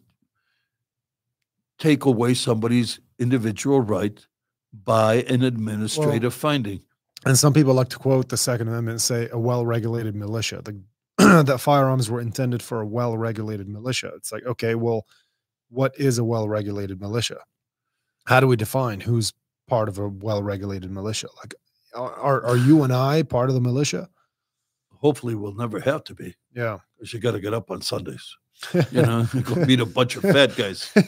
take 1.84 2.06
away 2.06 2.32
somebody's 2.32 2.98
individual 3.18 3.78
right 3.82 4.26
by 4.72 5.16
an 5.28 5.42
administrative 5.42 6.32
finding. 6.32 6.80
And 7.26 7.38
some 7.38 7.52
people 7.52 7.74
like 7.74 7.90
to 7.90 7.98
quote 7.98 8.30
the 8.30 8.38
Second 8.38 8.68
Amendment 8.68 8.94
and 8.94 9.02
say 9.02 9.28
a 9.30 9.38
well-regulated 9.38 10.14
militia. 10.14 10.62
The, 10.64 10.80
that 11.44 11.60
firearms 11.60 12.10
were 12.10 12.22
intended 12.22 12.62
for 12.62 12.80
a 12.80 12.86
well-regulated 12.86 13.68
militia. 13.68 14.12
It's 14.16 14.32
like, 14.32 14.46
okay, 14.46 14.74
well, 14.74 15.04
what 15.68 15.92
is 15.98 16.16
a 16.18 16.24
well-regulated 16.24 17.02
militia? 17.02 17.40
How 18.24 18.40
do 18.40 18.46
we 18.46 18.56
define 18.56 19.00
who's 19.00 19.34
part 19.68 19.90
of 19.90 19.98
a 19.98 20.08
well-regulated 20.08 20.90
militia? 20.90 21.28
Like, 21.36 21.54
are 21.94 22.14
are- 22.14 22.44
are 22.46 22.56
you 22.56 22.82
and 22.82 22.92
I 22.94 23.22
part 23.24 23.50
of 23.50 23.54
the 23.54 23.60
militia? 23.60 24.08
Hopefully, 25.04 25.34
we'll 25.34 25.54
never 25.54 25.80
have 25.80 26.02
to 26.04 26.14
be 26.14 26.34
Yeah. 26.54 26.78
because 26.96 27.12
you 27.12 27.20
got 27.20 27.32
to 27.32 27.40
get 27.40 27.52
up 27.52 27.70
on 27.70 27.82
Sundays. 27.82 28.26
You 28.90 29.02
know, 29.02 29.26
go 29.42 29.54
meet 29.66 29.80
a 29.80 29.86
bunch 29.86 30.16
of 30.16 30.22
fat 30.22 30.56
guys. 30.56 30.92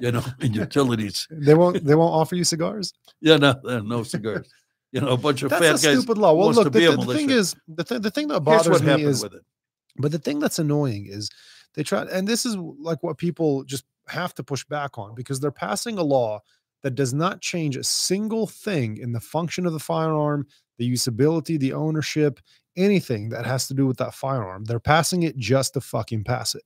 You 0.00 0.12
know, 0.12 0.22
in 0.40 0.52
utilities. 0.52 1.26
they 1.30 1.54
won't. 1.54 1.82
They 1.84 1.94
won't 1.94 2.12
offer 2.12 2.34
you 2.34 2.44
cigars. 2.44 2.92
Yeah, 3.20 3.38
no, 3.38 3.54
uh, 3.64 3.80
no 3.80 4.02
cigars. 4.02 4.46
You 4.92 5.00
know, 5.00 5.08
a 5.08 5.16
bunch 5.16 5.42
of 5.42 5.50
That's 5.50 5.62
fat 5.62 5.82
a 5.82 5.94
guys. 5.94 6.02
stupid 6.02 6.18
law. 6.18 6.34
Well, 6.34 6.52
look, 6.52 6.72
the, 6.72 6.96
the 6.96 7.14
thing 7.14 7.30
is, 7.30 7.54
the 7.66 7.82
thing, 7.84 8.00
the 8.02 8.10
thing 8.10 8.28
that 8.28 8.40
bothers 8.40 8.68
what 8.68 8.84
me 8.84 9.04
is 9.04 9.22
with 9.22 9.34
it. 9.34 9.42
But 9.96 10.12
the 10.12 10.18
thing 10.18 10.38
that's 10.38 10.58
annoying 10.58 11.06
is 11.06 11.30
they 11.74 11.82
try, 11.82 12.02
and 12.02 12.28
this 12.28 12.44
is 12.44 12.56
like 12.56 13.02
what 13.02 13.16
people 13.16 13.64
just 13.64 13.84
have 14.08 14.34
to 14.34 14.44
push 14.44 14.64
back 14.64 14.98
on 14.98 15.14
because 15.14 15.40
they're 15.40 15.50
passing 15.50 15.98
a 15.98 16.02
law 16.02 16.40
that 16.82 16.94
does 16.94 17.14
not 17.14 17.40
change 17.40 17.76
a 17.76 17.84
single 17.84 18.46
thing 18.46 18.98
in 18.98 19.12
the 19.12 19.20
function 19.20 19.66
of 19.66 19.72
the 19.72 19.78
firearm, 19.78 20.46
the 20.78 20.90
usability, 20.90 21.58
the 21.58 21.72
ownership, 21.72 22.38
anything 22.76 23.28
that 23.30 23.46
has 23.46 23.66
to 23.68 23.74
do 23.74 23.86
with 23.86 23.96
that 23.98 24.14
firearm. 24.14 24.64
They're 24.64 24.80
passing 24.80 25.22
it 25.22 25.36
just 25.36 25.74
to 25.74 25.80
fucking 25.80 26.24
pass 26.24 26.54
it. 26.54 26.62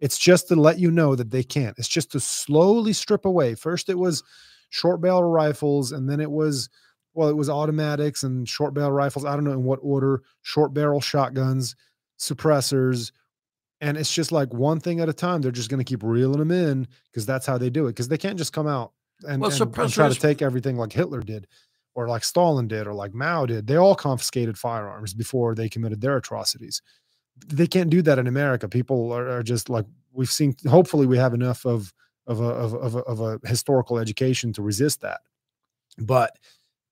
It's 0.00 0.18
just 0.18 0.48
to 0.48 0.56
let 0.56 0.78
you 0.78 0.90
know 0.90 1.14
that 1.14 1.30
they 1.30 1.42
can't. 1.44 1.78
It's 1.78 1.88
just 1.88 2.10
to 2.12 2.20
slowly 2.20 2.92
strip 2.92 3.24
away. 3.24 3.54
First, 3.54 3.88
it 3.88 3.98
was 3.98 4.22
short 4.70 5.00
barrel 5.00 5.22
rifles, 5.24 5.92
and 5.92 6.08
then 6.10 6.20
it 6.20 6.30
was, 6.30 6.68
well, 7.14 7.28
it 7.28 7.36
was 7.36 7.48
automatics 7.48 8.22
and 8.24 8.48
short 8.48 8.74
barrel 8.74 8.90
rifles. 8.92 9.24
I 9.24 9.34
don't 9.34 9.44
know 9.44 9.52
in 9.52 9.62
what 9.62 9.78
order, 9.82 10.22
short 10.42 10.74
barrel 10.74 11.00
shotguns 11.00 11.76
suppressors 12.18 13.10
and 13.80 13.96
it's 13.96 14.14
just 14.14 14.30
like 14.30 14.52
one 14.54 14.78
thing 14.78 15.00
at 15.00 15.08
a 15.08 15.12
time 15.12 15.40
they're 15.42 15.50
just 15.50 15.68
going 15.68 15.78
to 15.78 15.84
keep 15.84 16.04
reeling 16.04 16.38
them 16.38 16.52
in 16.52 16.86
because 17.10 17.26
that's 17.26 17.44
how 17.46 17.58
they 17.58 17.68
do 17.68 17.86
it 17.86 17.90
because 17.90 18.06
they 18.06 18.16
can't 18.18 18.38
just 18.38 18.52
come 18.52 18.68
out 18.68 18.92
and, 19.26 19.40
Well, 19.42 19.50
and- 19.50 19.72
and 19.86 19.92
try 19.92 20.08
to 20.08 20.14
take 20.20 20.40
everything 20.40 20.76
like 20.76 20.92
hitler 20.92 21.20
did 21.20 21.48
or 21.94 22.08
like 22.08 22.24
stalin 22.24 22.68
did 22.68 22.86
or 22.86 22.94
like 22.94 23.14
mao 23.14 23.46
did 23.46 23.66
they 23.66 23.76
all 23.76 23.94
confiscated 23.94 24.56
firearms 24.56 25.12
before 25.14 25.54
they 25.54 25.68
committed 25.68 26.00
their 26.00 26.16
atrocities. 26.16 26.82
They 27.46 27.66
can't 27.66 27.90
do 27.90 28.02
that 28.02 28.18
in 28.18 28.26
america. 28.26 28.68
People 28.68 29.12
are, 29.12 29.28
are 29.28 29.42
just 29.42 29.68
like 29.68 29.86
we've 30.12 30.30
seen 30.30 30.54
hopefully 30.68 31.06
we 31.06 31.18
have 31.18 31.34
enough 31.34 31.64
of 31.64 31.92
of 32.26 32.40
a, 32.40 32.44
of, 32.44 32.74
of, 32.74 32.94
a, 32.94 32.98
of 33.00 33.20
a 33.20 33.48
historical 33.48 33.98
education 33.98 34.52
to 34.52 34.62
resist 34.62 35.00
that. 35.00 35.20
But 35.98 36.38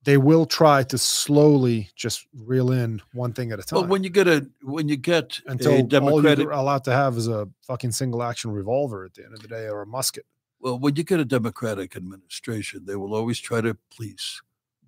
they 0.02 0.16
will 0.16 0.46
try 0.46 0.82
to 0.82 0.98
slowly 0.98 1.90
just 1.94 2.26
reel 2.34 2.72
in 2.72 3.02
one 3.12 3.32
thing 3.32 3.52
at 3.52 3.58
a 3.58 3.62
time 3.62 3.82
But 3.82 3.88
when 3.88 4.02
you 4.02 4.10
get 4.10 4.26
a 4.28 4.48
when 4.62 4.88
you 4.88 4.96
get 4.96 5.38
until 5.46 5.72
a 5.72 6.00
all 6.00 6.22
you're 6.24 6.50
allowed 6.50 6.84
to 6.84 6.92
have 6.92 7.16
is 7.16 7.28
a 7.28 7.48
fucking 7.62 7.92
single 7.92 8.22
action 8.22 8.50
revolver 8.50 9.04
at 9.04 9.14
the 9.14 9.24
end 9.24 9.34
of 9.34 9.40
the 9.40 9.48
day 9.48 9.68
or 9.68 9.82
a 9.82 9.86
musket. 9.86 10.24
well 10.58 10.78
when 10.78 10.96
you 10.96 11.04
get 11.04 11.20
a 11.20 11.24
democratic 11.24 11.96
administration, 11.96 12.84
they 12.86 12.96
will 12.96 13.14
always 13.14 13.38
try 13.38 13.60
to 13.60 13.76
police 13.94 14.40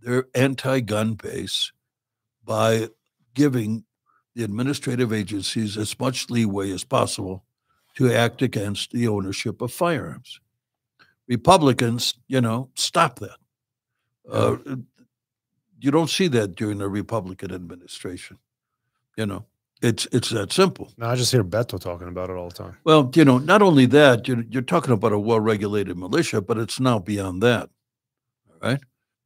their 0.03 0.26
anti-gun 0.34 1.14
base 1.14 1.72
by 2.44 2.88
giving 3.34 3.84
the 4.34 4.44
administrative 4.44 5.12
agencies 5.12 5.76
as 5.76 5.98
much 6.00 6.28
leeway 6.30 6.70
as 6.72 6.84
possible 6.84 7.44
to 7.94 8.12
act 8.12 8.42
against 8.42 8.90
the 8.90 9.07
ownership 9.07 9.61
of 9.61 9.72
firearms. 9.72 10.40
Republicans, 11.28 12.14
you 12.26 12.40
know, 12.40 12.68
stop 12.74 13.18
that. 13.18 13.36
Uh, 14.30 14.57
you 15.78 15.90
don't 15.90 16.11
see 16.11 16.28
that 16.28 16.57
during 16.57 16.80
a 16.80 16.88
Republican 16.88 17.53
administration. 17.53 18.38
You 19.16 19.26
know, 19.26 19.44
it's 19.82 20.07
it's 20.12 20.30
that 20.30 20.53
simple. 20.53 20.92
Now 20.96 21.11
I 21.11 21.16
just 21.16 21.32
hear 21.32 21.44
Beto 21.44 21.78
talking 21.80 22.09
about 22.09 22.30
it 22.30 22.36
all 22.36 22.48
the 22.48 22.55
time. 22.55 22.76
Well, 22.84 23.11
you 23.14 23.24
know, 23.24 23.38
not 23.38 23.62
only 23.62 23.86
that, 23.86 24.26
you're, 24.26 24.44
you're 24.48 24.62
talking 24.62 24.92
about 24.92 25.12
a 25.12 25.18
well-regulated 25.18 25.96
militia, 25.98 26.40
but 26.40 26.57
it's 26.57 26.80
now 26.80 26.98
beyond 26.98 27.42
that, 27.42 27.68
all 28.48 28.70
right? 28.70 28.80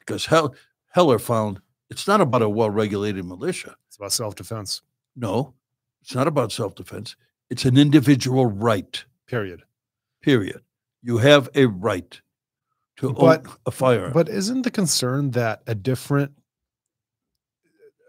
Because 0.07 0.27
Hell, 0.27 0.55
Heller 0.91 1.19
found 1.19 1.61
it's 1.91 2.07
not 2.07 2.21
about 2.21 2.43
a 2.43 2.49
well-regulated 2.49 3.25
militia. 3.25 3.77
It's 3.89 3.97
about 3.97 4.13
self 4.13 4.35
defense. 4.35 4.83
No, 5.15 5.55
it's 6.03 6.15
not 6.15 6.27
about 6.29 6.53
self-defense. 6.53 7.17
It's 7.51 7.65
an 7.65 7.77
individual 7.77 8.47
right. 8.47 9.05
Period. 9.27 9.63
Period. 10.23 10.61
You 11.03 11.19
have 11.19 11.49
a 11.55 11.67
right 11.67 12.21
to 12.99 13.13
But- 13.13 13.47
own 13.47 13.55
a 13.67 13.71
firearm. 13.71 14.13
But 14.13 14.29
isn't 14.29 14.63
the 14.63 14.71
concern 14.71 15.31
that 15.33 15.63
a 15.67 15.75
different 15.75 16.33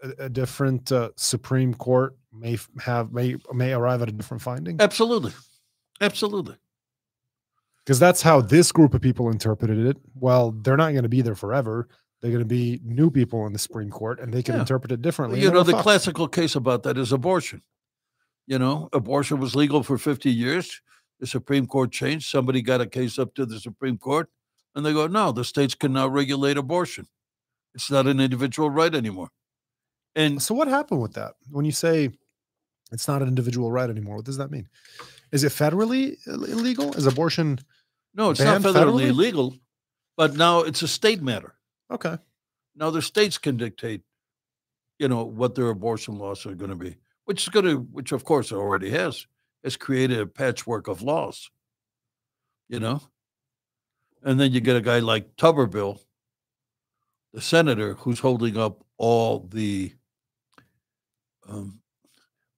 a, 0.02 0.24
a 0.24 0.28
different 0.28 0.90
uh, 0.92 1.10
Supreme 1.16 1.74
Court 1.74 2.16
may 2.32 2.58
have 2.80 3.12
may 3.12 3.36
may 3.52 3.72
arrive 3.72 4.02
at 4.02 4.08
a 4.08 4.12
different 4.12 4.42
finding? 4.42 4.80
absolutely, 4.80 5.32
absolutely. 6.00 6.56
Because 7.88 7.98
that's 7.98 8.20
how 8.20 8.42
this 8.42 8.70
group 8.70 8.92
of 8.92 9.00
people 9.00 9.30
interpreted 9.30 9.78
it. 9.86 9.96
Well, 10.14 10.50
they're 10.50 10.76
not 10.76 10.90
going 10.90 11.04
to 11.04 11.08
be 11.08 11.22
there 11.22 11.34
forever. 11.34 11.88
They're 12.20 12.30
going 12.30 12.42
to 12.42 12.46
be 12.46 12.82
new 12.84 13.10
people 13.10 13.46
in 13.46 13.54
the 13.54 13.58
Supreme 13.58 13.88
Court, 13.88 14.20
and 14.20 14.30
they 14.30 14.42
can 14.42 14.56
Yeah. 14.56 14.60
interpret 14.60 14.92
it 14.92 15.00
differently. 15.00 15.40
you 15.40 15.50
know, 15.50 15.62
the 15.62 15.72
fucked. 15.72 15.84
classical 15.84 16.28
case 16.28 16.54
about 16.54 16.82
that 16.82 16.98
is 16.98 17.12
abortion. 17.12 17.62
You 18.46 18.58
know, 18.58 18.90
abortion 18.92 19.40
was 19.40 19.56
legal 19.56 19.82
for 19.82 19.96
50 19.96 20.30
years. 20.30 20.82
The 21.18 21.26
Supreme 21.26 21.66
Court 21.66 21.90
changed. 21.90 22.28
Somebody 22.28 22.60
got 22.60 22.82
a 22.82 22.86
case 22.86 23.18
up 23.18 23.32
to 23.36 23.46
the 23.46 23.58
Supreme 23.58 23.96
Court, 23.96 24.28
and 24.74 24.84
they 24.84 24.92
go, 24.92 25.06
no, 25.06 25.32
the 25.32 25.42
states 25.42 25.74
can 25.74 25.94
now 25.94 26.08
regulate 26.08 26.58
abortion. 26.58 27.06
It's 27.74 27.90
not 27.90 28.06
an 28.06 28.20
individual 28.20 28.68
right 28.68 28.94
anymore. 28.94 29.30
And 30.14 30.42
So 30.42 30.54
what 30.54 30.68
happened 30.68 31.00
with 31.00 31.14
that? 31.14 31.36
When 31.50 31.64
you 31.64 31.72
say 31.72 32.10
it's 32.92 33.08
not 33.08 33.22
an 33.22 33.28
individual 33.28 33.70
right 33.72 33.88
anymore, 33.88 34.16
what 34.16 34.26
does 34.26 34.36
that 34.36 34.50
mean? 34.50 34.68
Is 35.32 35.42
it 35.42 35.52
federally 35.52 36.18
illegal? 36.26 36.92
Is 36.94 37.06
abortion 37.06 37.60
no, 38.14 38.30
it's 38.30 38.40
not 38.40 38.60
federally 38.62 38.74
federally? 38.74 39.08
illegal, 39.08 39.54
but 40.16 40.34
now 40.34 40.60
it's 40.60 40.82
a 40.82 40.88
state 40.88 41.22
matter. 41.22 41.54
okay? 41.90 42.18
Now 42.74 42.90
the 42.90 43.02
states 43.02 43.38
can 43.38 43.56
dictate, 43.56 44.02
you 44.98 45.08
know, 45.08 45.24
what 45.24 45.54
their 45.54 45.68
abortion 45.68 46.18
laws 46.18 46.46
are 46.46 46.54
going 46.54 46.70
to 46.70 46.76
be, 46.76 46.96
which 47.24 47.42
is 47.42 47.48
going 47.48 47.66
to, 47.66 47.76
which 47.78 48.12
of 48.12 48.24
course 48.24 48.52
it 48.52 48.56
already 48.56 48.90
has, 48.90 49.26
has 49.64 49.76
created 49.76 50.20
a 50.20 50.26
patchwork 50.26 50.88
of 50.88 51.02
laws, 51.02 51.50
you 52.68 52.80
know. 52.80 53.00
And 54.22 54.38
then 54.38 54.52
you 54.52 54.60
get 54.60 54.76
a 54.76 54.80
guy 54.80 54.98
like 54.98 55.36
Tuberville, 55.36 56.00
the 57.32 57.40
senator, 57.40 57.94
who's 57.94 58.18
holding 58.18 58.56
up 58.56 58.84
all 58.96 59.48
the 59.50 59.92
um, 61.48 61.80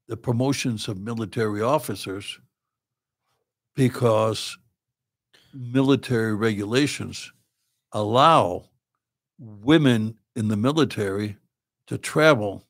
the 0.08 0.16
promotions 0.16 0.88
of 0.88 0.98
military 0.98 1.62
officers 1.62 2.40
because 3.76 4.58
military 5.54 6.34
regulations 6.34 7.32
allow 7.92 8.64
women 9.38 10.16
in 10.36 10.48
the 10.48 10.56
military 10.56 11.36
to 11.86 11.98
travel 11.98 12.64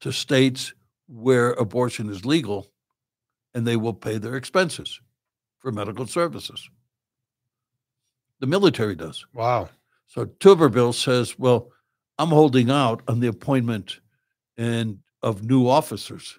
to 0.00 0.12
states 0.12 0.72
where 1.08 1.52
abortion 1.52 2.08
is 2.08 2.24
legal 2.24 2.70
and 3.54 3.66
they 3.66 3.76
will 3.76 3.92
pay 3.92 4.18
their 4.18 4.36
expenses 4.36 5.00
for 5.58 5.72
medical 5.72 6.06
services. 6.06 6.70
The 8.38 8.46
military 8.46 8.94
does. 8.94 9.26
Wow. 9.34 9.68
So 10.06 10.24
Tuberville 10.24 10.94
says, 10.94 11.38
well, 11.38 11.70
I'm 12.18 12.28
holding 12.30 12.70
out 12.70 13.02
on 13.08 13.20
the 13.20 13.28
appointment 13.28 14.00
and 14.56 14.98
of 15.22 15.44
new 15.44 15.68
officers 15.68 16.38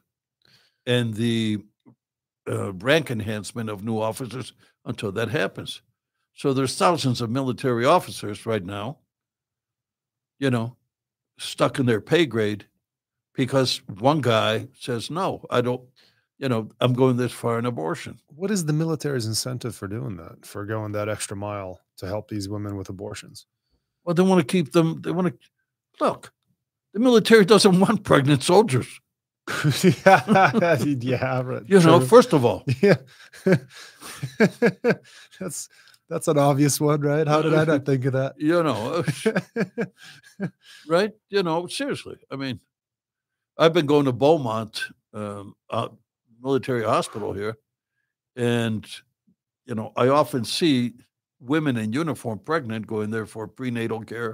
and 0.86 1.14
the 1.14 1.64
uh, 2.50 2.74
rank 2.74 3.12
enhancement 3.12 3.70
of 3.70 3.84
new 3.84 4.00
officers 4.00 4.54
until 4.86 5.12
that 5.12 5.30
happens. 5.30 5.82
So 6.34 6.54
there's 6.54 6.76
thousands 6.76 7.22
of 7.22 7.30
military 7.30 7.86
officers 7.86 8.46
right 8.46 8.64
now, 8.64 8.98
you 10.40 10.50
know, 10.50 10.76
stuck 11.38 11.80
in 11.80 11.86
their 11.86 12.02
pay 12.02 12.26
grade 12.26 12.66
because 13.34 13.82
one 14.00 14.22
guy 14.22 14.68
says, 14.80 15.10
no, 15.10 15.46
I 15.50 15.62
don't, 15.62 15.82
you 16.38 16.50
know, 16.50 16.70
I'm 16.80 16.94
going 16.94 17.18
this 17.18 17.32
far 17.32 17.60
in 17.60 17.66
abortion. 17.66 18.20
What 18.28 18.52
is 18.52 18.66
the 18.66 18.74
military's 18.74 19.28
incentive 19.28 19.76
for 19.76 19.88
doing 19.88 20.18
that? 20.18 20.46
For 20.46 20.66
going 20.66 20.92
that 20.94 21.10
extra 21.10 21.38
mile 21.38 21.80
to 21.98 22.08
help 22.08 22.28
these 22.28 22.50
women 22.50 22.76
with 22.76 22.90
abortions? 22.90 23.46
Well, 24.04 24.16
they 24.16 24.24
want 24.24 24.40
to 24.40 24.52
keep 24.52 24.72
them, 24.72 25.02
they 25.02 25.12
want 25.12 25.28
to, 25.28 25.38
look, 26.00 26.34
the 26.94 27.00
military 27.00 27.46
doesn't 27.46 27.80
want 27.80 28.04
pregnant 28.04 28.44
soldiers. 28.44 29.00
Yeah, 30.06 30.78
yeah, 30.84 31.42
right, 31.42 31.64
You 31.68 31.80
know, 31.80 32.00
first 32.00 32.34
of 32.34 32.46
all, 32.46 32.64
yeah. 32.82 32.96
that's 35.40 35.70
That's 36.10 36.28
an 36.28 36.38
obvious 36.38 36.82
one, 36.82 37.00
right? 37.00 37.26
How 37.26 37.42
did 37.42 37.54
I 37.54 37.64
not 37.64 37.86
think 37.86 38.04
of 38.04 38.12
that? 38.14 38.34
You 38.38 38.62
know, 38.64 39.04
right? 40.88 41.12
You 41.30 41.42
know, 41.42 41.68
seriously. 41.68 42.18
I 42.30 42.36
mean, 42.36 42.60
I've 43.58 43.72
been 43.72 43.86
going 43.86 44.06
to 44.06 44.12
Beaumont 44.12 44.84
um, 45.14 45.56
uh, 45.70 45.88
Military 46.42 46.84
Hospital 46.84 47.32
here, 47.32 47.58
and 48.36 48.86
you 49.66 49.74
know, 49.74 49.94
I 49.96 50.10
often 50.10 50.44
see 50.44 50.96
women 51.40 51.78
in 51.78 51.94
uniform 51.94 52.40
pregnant 52.40 52.88
going 52.88 53.10
there 53.10 53.26
for 53.26 53.48
prenatal 53.48 54.02
care, 54.02 54.32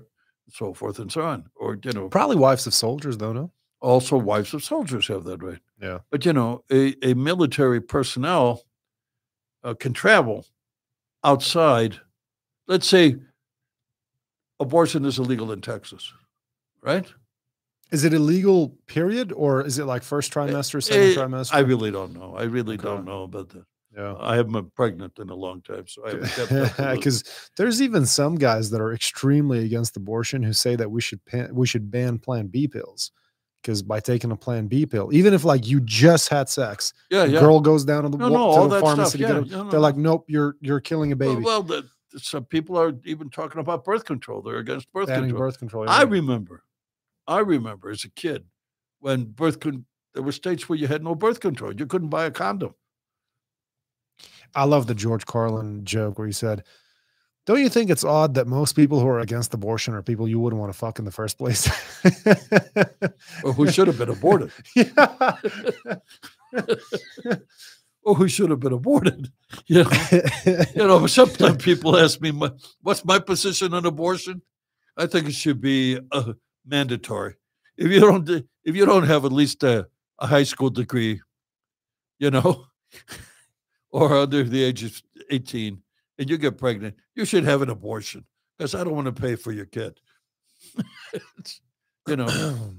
and 0.47 0.53
so 0.53 0.73
forth 0.73 0.97
and 0.97 1.11
so 1.11 1.21
on. 1.21 1.45
Or 1.55 1.77
you 1.83 1.91
know, 1.91 2.09
Probably 2.09 2.37
wives 2.37 2.65
of 2.65 2.73
soldiers, 2.73 3.17
though, 3.17 3.33
no? 3.33 3.51
Also 3.81 4.17
wives 4.17 4.53
of 4.53 4.63
soldiers 4.63 5.07
have 5.07 5.23
that 5.25 5.41
right. 5.43 5.59
Yeah. 5.81 5.99
But 6.09 6.25
you 6.25 6.33
know, 6.33 6.63
a, 6.71 6.95
a 7.07 7.13
military 7.13 7.81
personnel 7.81 8.63
uh, 9.63 9.73
can 9.75 9.93
travel 9.93 10.45
outside. 11.23 11.99
Let's 12.67 12.87
say 12.87 13.15
abortion 14.59 15.05
is 15.05 15.19
illegal 15.19 15.51
in 15.51 15.61
Texas, 15.61 16.11
right? 16.81 17.05
Is 17.91 18.03
it 18.03 18.13
illegal, 18.13 18.75
period? 18.87 19.31
Or 19.31 19.65
is 19.65 19.79
it 19.79 19.85
like 19.85 20.03
first 20.03 20.33
trimester, 20.33 20.83
second 20.83 21.01
Eh, 21.03 21.13
trimester? 21.15 21.53
I 21.53 21.59
really 21.59 21.91
don't 21.91 22.13
know. 22.13 22.35
I 22.35 22.43
really 22.43 22.75
Okay. 22.75 22.83
don't 22.83 23.05
know 23.05 23.23
about 23.23 23.49
that. 23.49 23.63
yeah. 23.95 24.15
I 24.19 24.35
haven't 24.35 24.51
been 24.51 24.69
pregnant 24.75 25.17
in 25.19 25.29
a 25.29 25.35
long 25.35 25.61
time, 25.61 25.85
so 25.87 26.05
I 26.05 26.09
haven't 26.11 26.29
kept 26.29 26.51
up 26.51 26.77
with 26.77 26.79
it. 26.79 26.95
Because 26.97 27.49
there's 27.55 27.81
even 27.81 28.05
some 28.05 28.35
guys 28.35 28.69
that 28.71 28.81
are 28.81 28.93
extremely 28.93 29.63
against 29.63 29.95
abortion 29.95 30.43
who 30.43 30.51
say 30.51 30.75
that 30.75 30.91
we 30.91 30.99
should 30.99 31.23
pan, 31.25 31.55
we 31.55 31.65
should 31.65 31.89
ban 31.89 32.19
Plan 32.19 32.47
B 32.47 32.67
pills 32.67 33.11
because 33.67 33.81
by 33.81 33.99
taking 33.99 34.31
a 34.31 34.35
Plan 34.37 34.67
B 34.67 34.85
pill, 34.85 35.09
even 35.11 35.33
if 35.33 35.43
like 35.43 35.67
you 35.67 35.81
just 35.81 36.29
had 36.29 36.47
sex, 36.47 36.93
yeah, 37.11 37.25
yeah. 37.25 37.41
girl 37.41 37.59
goes 37.59 37.83
down 37.83 38.03
to 38.03 38.09
the, 38.09 38.17
no, 38.17 38.29
no, 38.29 38.63
to 38.63 38.73
the 38.73 38.79
pharmacy 38.79 39.19
Yeah, 39.19 39.41
no, 39.41 39.69
They're 39.69 39.81
like, 39.81 39.97
nope, 39.97 40.23
you're 40.29 40.55
you're 40.61 40.79
killing 40.79 41.11
a 41.11 41.17
baby. 41.17 41.41
well 41.41 41.61
the, 41.61 41.85
some 42.15 42.45
people 42.45 42.79
are 42.79 42.93
even 43.03 43.29
talking 43.29 43.59
about 43.59 43.83
birth 43.83 44.05
control. 44.05 44.41
They're 44.41 44.59
against 44.59 44.89
birth 44.93 45.07
banning 45.07 45.31
control. 45.31 45.49
birth 45.49 45.59
control. 45.59 45.89
I 45.89 46.03
remember, 46.03 46.63
I 47.27 47.39
remember 47.39 47.89
as 47.89 48.05
a 48.05 48.09
kid 48.09 48.45
when 49.01 49.25
birth 49.25 49.59
con- 49.59 49.85
there 50.13 50.23
were 50.23 50.31
states 50.31 50.69
where 50.69 50.79
you 50.79 50.87
had 50.87 51.03
no 51.03 51.13
birth 51.13 51.41
control. 51.41 51.73
You 51.75 51.85
couldn't 51.85 52.07
buy 52.07 52.23
a 52.23 52.31
condom. 52.31 52.73
I 54.55 54.63
love 54.63 54.87
the 54.87 54.95
George 54.95 55.25
Carlin 55.25 55.83
joke 55.83 56.17
where 56.17 56.25
he 56.25 56.33
said, 56.33 56.63
"Don't 57.47 57.59
you 57.59 57.69
think 57.69 57.89
it's 57.89 58.03
odd 58.03 58.35
that 58.35 58.45
most 58.45 58.73
people 58.73 58.99
who 58.99 59.07
are 59.07 59.19
against 59.19 59.53
abortion 59.55 59.95
are 59.95 60.03
people 60.03 60.27
you 60.27 60.39
wouldn't 60.39 60.59
want 60.59 60.71
to 60.71 60.77
fuck 60.77 60.99
in 60.99 61.05
the 61.05 61.11
first 61.11 61.37
place?" 61.39 61.67
Or 63.43 63.53
who 63.53 63.69
should 63.71 63.87
have 63.87 63.97
been 63.97 64.09
aborted, 64.09 64.51
yeah. 64.75 65.37
or 68.03 68.15
who 68.15 68.27
should 68.27 68.49
have 68.49 68.59
been 68.59 68.73
aborted. 68.73 69.31
You 69.67 69.83
know, 69.83 69.91
you 70.75 70.87
know. 70.87 71.07
Sometimes 71.07 71.63
people 71.63 71.97
ask 71.97 72.21
me, 72.21 72.31
"My- 72.31 72.51
"What's 72.81 73.03
my 73.05 73.19
position 73.19 73.73
on 73.73 73.85
abortion?" 73.85 74.41
I 74.97 75.07
think 75.07 75.27
it 75.27 75.33
should 75.35 75.61
be 75.61 75.99
uh, 76.11 76.33
mandatory. 76.65 77.35
If 77.77 77.91
you 77.91 77.99
don't, 77.99 78.27
if 78.29 78.75
you 78.75 78.85
don't 78.85 79.03
have 79.05 79.25
at 79.25 79.31
least 79.31 79.63
a, 79.63 79.87
a 80.19 80.27
high 80.27 80.43
school 80.43 80.69
degree, 80.69 81.21
you 82.19 82.31
know, 82.31 82.65
or 83.91 84.17
under 84.17 84.43
the 84.43 84.63
age 84.63 84.83
of 84.83 85.01
eighteen, 85.29 85.81
and 86.19 86.29
you 86.29 86.37
get 86.37 86.57
pregnant, 86.57 86.95
you 87.15 87.25
should 87.25 87.43
have 87.43 87.61
an 87.61 87.69
abortion 87.69 88.25
because 88.57 88.73
I 88.75 88.83
don't 88.83 88.95
want 88.95 89.05
to 89.13 89.21
pay 89.21 89.35
for 89.35 89.51
your 89.51 89.65
kid. 89.65 89.99
You 92.07 92.15
know, 92.15 92.71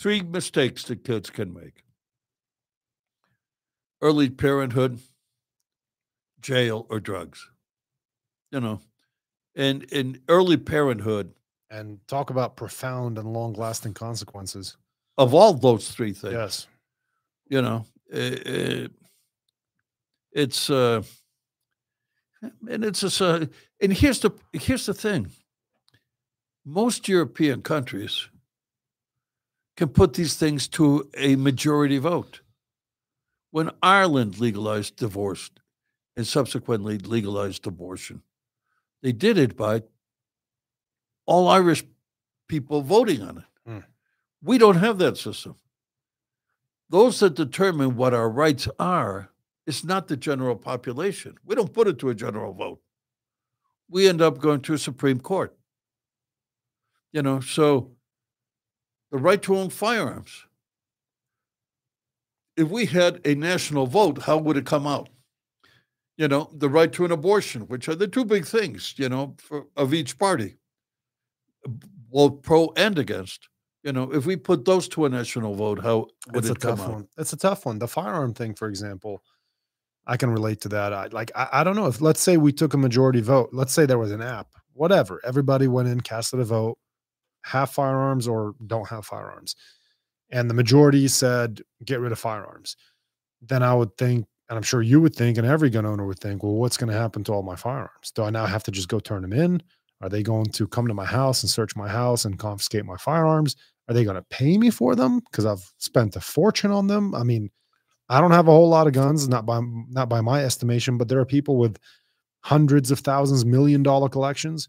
three 0.00 0.20
mistakes 0.20 0.82
that 0.84 1.04
kids 1.04 1.30
can 1.30 1.52
make 1.54 1.84
early 4.02 4.28
parenthood, 4.30 4.98
jail, 6.40 6.86
or 6.90 6.98
drugs. 6.98 7.48
You 8.50 8.58
know, 8.60 8.80
and 9.54 9.84
in 9.84 10.20
early 10.28 10.56
parenthood, 10.56 11.32
and 11.70 12.00
talk 12.08 12.30
about 12.30 12.56
profound 12.56 13.16
and 13.18 13.32
long-lasting 13.32 13.94
consequences. 13.94 14.76
of 15.18 15.34
all 15.34 15.52
those 15.52 15.90
three 15.92 16.12
things, 16.12 16.32
Yes. 16.32 16.66
you 17.48 17.62
know, 17.62 17.84
eh, 18.12 18.38
eh, 18.46 18.88
it's 20.32 20.68
uh, 20.68 21.02
and 22.42 22.84
it's 22.84 23.20
a 23.20 23.26
uh, 23.26 23.46
and 23.80 23.92
here's 23.92 24.20
the 24.20 24.30
here's 24.52 24.86
the 24.86 24.94
thing. 24.94 25.30
Most 26.64 27.08
European 27.08 27.62
countries 27.62 28.28
can 29.76 29.88
put 29.88 30.14
these 30.14 30.36
things 30.36 30.68
to 30.68 31.08
a 31.16 31.36
majority 31.36 31.98
vote. 31.98 32.42
When 33.50 33.70
Ireland 33.82 34.38
legalized 34.38 34.96
divorce 34.96 35.50
and 36.16 36.26
subsequently 36.26 36.98
legalized 36.98 37.66
abortion, 37.66 38.22
they 39.02 39.12
did 39.12 39.38
it 39.38 39.56
by 39.56 39.82
all 41.26 41.48
Irish 41.48 41.84
people 42.48 42.82
voting 42.82 43.22
on 43.22 43.38
it. 43.38 43.70
Hmm. 43.70 43.78
We 44.42 44.58
don't 44.58 44.76
have 44.76 44.98
that 44.98 45.16
system. 45.16 45.56
Those 46.90 47.20
that 47.20 47.34
determine 47.34 47.96
what 47.96 48.14
our 48.14 48.28
rights 48.28 48.68
are 48.78 49.30
is 49.68 49.84
not 49.84 50.08
the 50.08 50.16
general 50.16 50.56
population. 50.56 51.36
We 51.44 51.54
don't 51.54 51.72
put 51.72 51.86
it 51.86 51.98
to 51.98 52.08
a 52.08 52.14
general 52.14 52.54
vote. 52.54 52.80
We 53.90 54.08
end 54.08 54.22
up 54.22 54.38
going 54.38 54.62
to 54.62 54.72
a 54.72 54.78
Supreme 54.78 55.20
Court. 55.20 55.54
You 57.12 57.22
know, 57.22 57.40
so 57.40 57.92
the 59.10 59.18
right 59.18 59.40
to 59.42 59.56
own 59.56 59.68
firearms. 59.68 60.46
If 62.56 62.68
we 62.70 62.86
had 62.86 63.20
a 63.24 63.34
national 63.34 63.86
vote, 63.86 64.22
how 64.22 64.38
would 64.38 64.56
it 64.56 64.66
come 64.66 64.86
out? 64.86 65.10
You 66.16 66.28
know, 66.28 66.50
the 66.52 66.68
right 66.68 66.92
to 66.94 67.04
an 67.04 67.12
abortion, 67.12 67.62
which 67.68 67.88
are 67.88 67.94
the 67.94 68.08
two 68.08 68.24
big 68.24 68.46
things, 68.46 68.94
you 68.96 69.08
know, 69.08 69.36
for, 69.38 69.66
of 69.76 69.94
each 69.94 70.18
party, 70.18 70.56
both 72.10 72.42
pro 72.42 72.72
and 72.76 72.98
against. 72.98 73.48
You 73.84 73.92
know, 73.92 74.12
if 74.12 74.26
we 74.26 74.34
put 74.36 74.64
those 74.64 74.88
to 74.88 75.04
a 75.04 75.08
national 75.08 75.54
vote, 75.54 75.80
how 75.82 76.08
would 76.32 76.44
It's 76.44 76.48
a 76.48 76.52
it 76.52 76.60
come 76.60 76.76
tough 76.76 76.86
out? 76.86 76.92
one. 76.94 77.08
It's 77.18 77.32
a 77.32 77.36
tough 77.36 77.64
one. 77.66 77.78
The 77.78 77.86
firearm 77.86 78.34
thing, 78.34 78.54
for 78.54 78.66
example, 78.68 79.22
I 80.08 80.16
can 80.16 80.30
relate 80.30 80.62
to 80.62 80.68
that. 80.70 80.92
I 80.92 81.06
like 81.08 81.30
I, 81.36 81.48
I 81.52 81.64
don't 81.64 81.76
know 81.76 81.86
if 81.86 82.00
let's 82.00 82.20
say 82.20 82.38
we 82.38 82.52
took 82.52 82.74
a 82.74 82.78
majority 82.78 83.20
vote. 83.20 83.50
Let's 83.52 83.72
say 83.72 83.86
there 83.86 83.98
was 83.98 84.10
an 84.10 84.22
app, 84.22 84.48
whatever. 84.72 85.20
Everybody 85.24 85.68
went 85.68 85.88
in, 85.88 86.00
casted 86.00 86.40
a 86.40 86.44
vote, 86.44 86.78
have 87.44 87.70
firearms 87.70 88.26
or 88.26 88.54
don't 88.66 88.88
have 88.88 89.06
firearms. 89.06 89.54
And 90.30 90.48
the 90.48 90.54
majority 90.54 91.06
said 91.08 91.60
get 91.84 92.00
rid 92.00 92.12
of 92.12 92.18
firearms. 92.18 92.76
Then 93.42 93.62
I 93.62 93.74
would 93.74 93.96
think, 93.98 94.26
and 94.48 94.56
I'm 94.56 94.62
sure 94.62 94.82
you 94.82 95.00
would 95.00 95.14
think, 95.14 95.38
and 95.38 95.46
every 95.46 95.70
gun 95.70 95.86
owner 95.86 96.06
would 96.06 96.18
think, 96.18 96.42
well, 96.42 96.54
what's 96.54 96.76
going 96.76 96.90
to 96.90 96.98
happen 96.98 97.22
to 97.24 97.32
all 97.32 97.42
my 97.42 97.54
firearms? 97.54 98.10
Do 98.14 98.24
I 98.24 98.30
now 98.30 98.46
have 98.46 98.64
to 98.64 98.70
just 98.70 98.88
go 98.88 98.98
turn 98.98 99.22
them 99.22 99.32
in? 99.32 99.62
Are 100.00 100.08
they 100.08 100.22
going 100.22 100.46
to 100.46 100.66
come 100.66 100.86
to 100.88 100.94
my 100.94 101.04
house 101.04 101.42
and 101.42 101.50
search 101.50 101.76
my 101.76 101.88
house 101.88 102.24
and 102.24 102.38
confiscate 102.38 102.84
my 102.84 102.96
firearms? 102.96 103.56
Are 103.88 103.94
they 103.94 104.04
going 104.04 104.16
to 104.16 104.22
pay 104.30 104.58
me 104.58 104.70
for 104.70 104.94
them 104.94 105.20
because 105.20 105.46
I've 105.46 105.72
spent 105.78 106.16
a 106.16 106.20
fortune 106.20 106.70
on 106.70 106.86
them? 106.86 107.14
I 107.14 107.24
mean, 107.24 107.50
I 108.08 108.20
don't 108.20 108.30
have 108.30 108.48
a 108.48 108.52
whole 108.52 108.68
lot 108.68 108.86
of 108.86 108.92
guns, 108.92 109.28
not 109.28 109.44
by 109.46 109.60
not 109.88 110.08
by 110.08 110.20
my 110.20 110.44
estimation, 110.44 110.96
but 110.98 111.08
there 111.08 111.18
are 111.20 111.26
people 111.26 111.56
with 111.58 111.78
hundreds 112.40 112.90
of 112.90 113.00
thousands, 113.00 113.44
million 113.44 113.82
dollar 113.82 114.08
collections. 114.08 114.68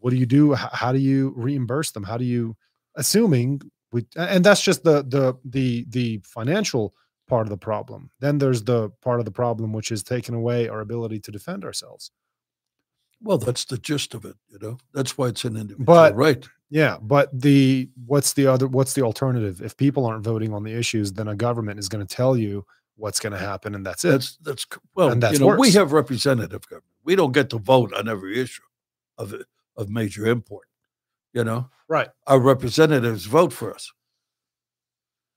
What 0.00 0.10
do 0.10 0.16
you 0.16 0.26
do? 0.26 0.54
How 0.54 0.92
do 0.92 0.98
you 0.98 1.32
reimburse 1.36 1.90
them? 1.92 2.04
How 2.04 2.16
do 2.16 2.24
you, 2.24 2.56
assuming 2.96 3.62
we, 3.92 4.06
and 4.16 4.44
that's 4.44 4.62
just 4.62 4.84
the 4.84 5.02
the 5.02 5.34
the 5.44 5.86
the 5.88 6.20
financial 6.24 6.94
part 7.28 7.46
of 7.46 7.50
the 7.50 7.56
problem. 7.56 8.10
Then 8.20 8.38
there's 8.38 8.62
the 8.62 8.90
part 9.02 9.18
of 9.18 9.24
the 9.24 9.32
problem 9.32 9.72
which 9.72 9.90
is 9.90 10.02
taking 10.04 10.34
away 10.34 10.68
our 10.68 10.80
ability 10.80 11.18
to 11.20 11.32
defend 11.32 11.64
ourselves. 11.64 12.12
Well, 13.20 13.38
that's 13.38 13.64
the 13.64 13.78
gist 13.78 14.14
of 14.14 14.24
it, 14.24 14.36
you 14.48 14.58
know. 14.60 14.78
That's 14.92 15.16
why 15.18 15.28
it's 15.28 15.44
an 15.44 15.56
individual 15.56 15.86
But- 15.86 16.14
right. 16.14 16.46
Yeah, 16.68 16.98
but 17.00 17.28
the 17.38 17.88
what's 18.06 18.32
the 18.32 18.46
other 18.46 18.66
what's 18.66 18.94
the 18.94 19.02
alternative? 19.02 19.62
If 19.62 19.76
people 19.76 20.04
aren't 20.04 20.24
voting 20.24 20.52
on 20.52 20.64
the 20.64 20.72
issues, 20.72 21.12
then 21.12 21.28
a 21.28 21.36
government 21.36 21.78
is 21.78 21.88
going 21.88 22.04
to 22.04 22.14
tell 22.14 22.36
you 22.36 22.64
what's 22.96 23.20
going 23.20 23.32
to 23.32 23.38
happen, 23.38 23.74
and 23.74 23.86
that's 23.86 24.04
it. 24.04 24.10
That's 24.10 24.36
that's 24.38 24.66
well, 24.94 25.10
And 25.10 25.22
that's 25.22 25.38
you 25.38 25.46
know, 25.46 25.56
we 25.56 25.70
have 25.72 25.92
representative 25.92 26.66
government. 26.68 26.84
We 27.04 27.14
don't 27.14 27.32
get 27.32 27.50
to 27.50 27.58
vote 27.58 27.92
on 27.94 28.08
every 28.08 28.40
issue 28.40 28.62
of 29.16 29.34
of 29.76 29.88
major 29.88 30.26
import. 30.26 30.66
You 31.32 31.44
know, 31.44 31.68
right. 31.86 32.08
our 32.26 32.40
representatives 32.40 33.26
vote 33.26 33.52
for 33.52 33.72
us, 33.72 33.92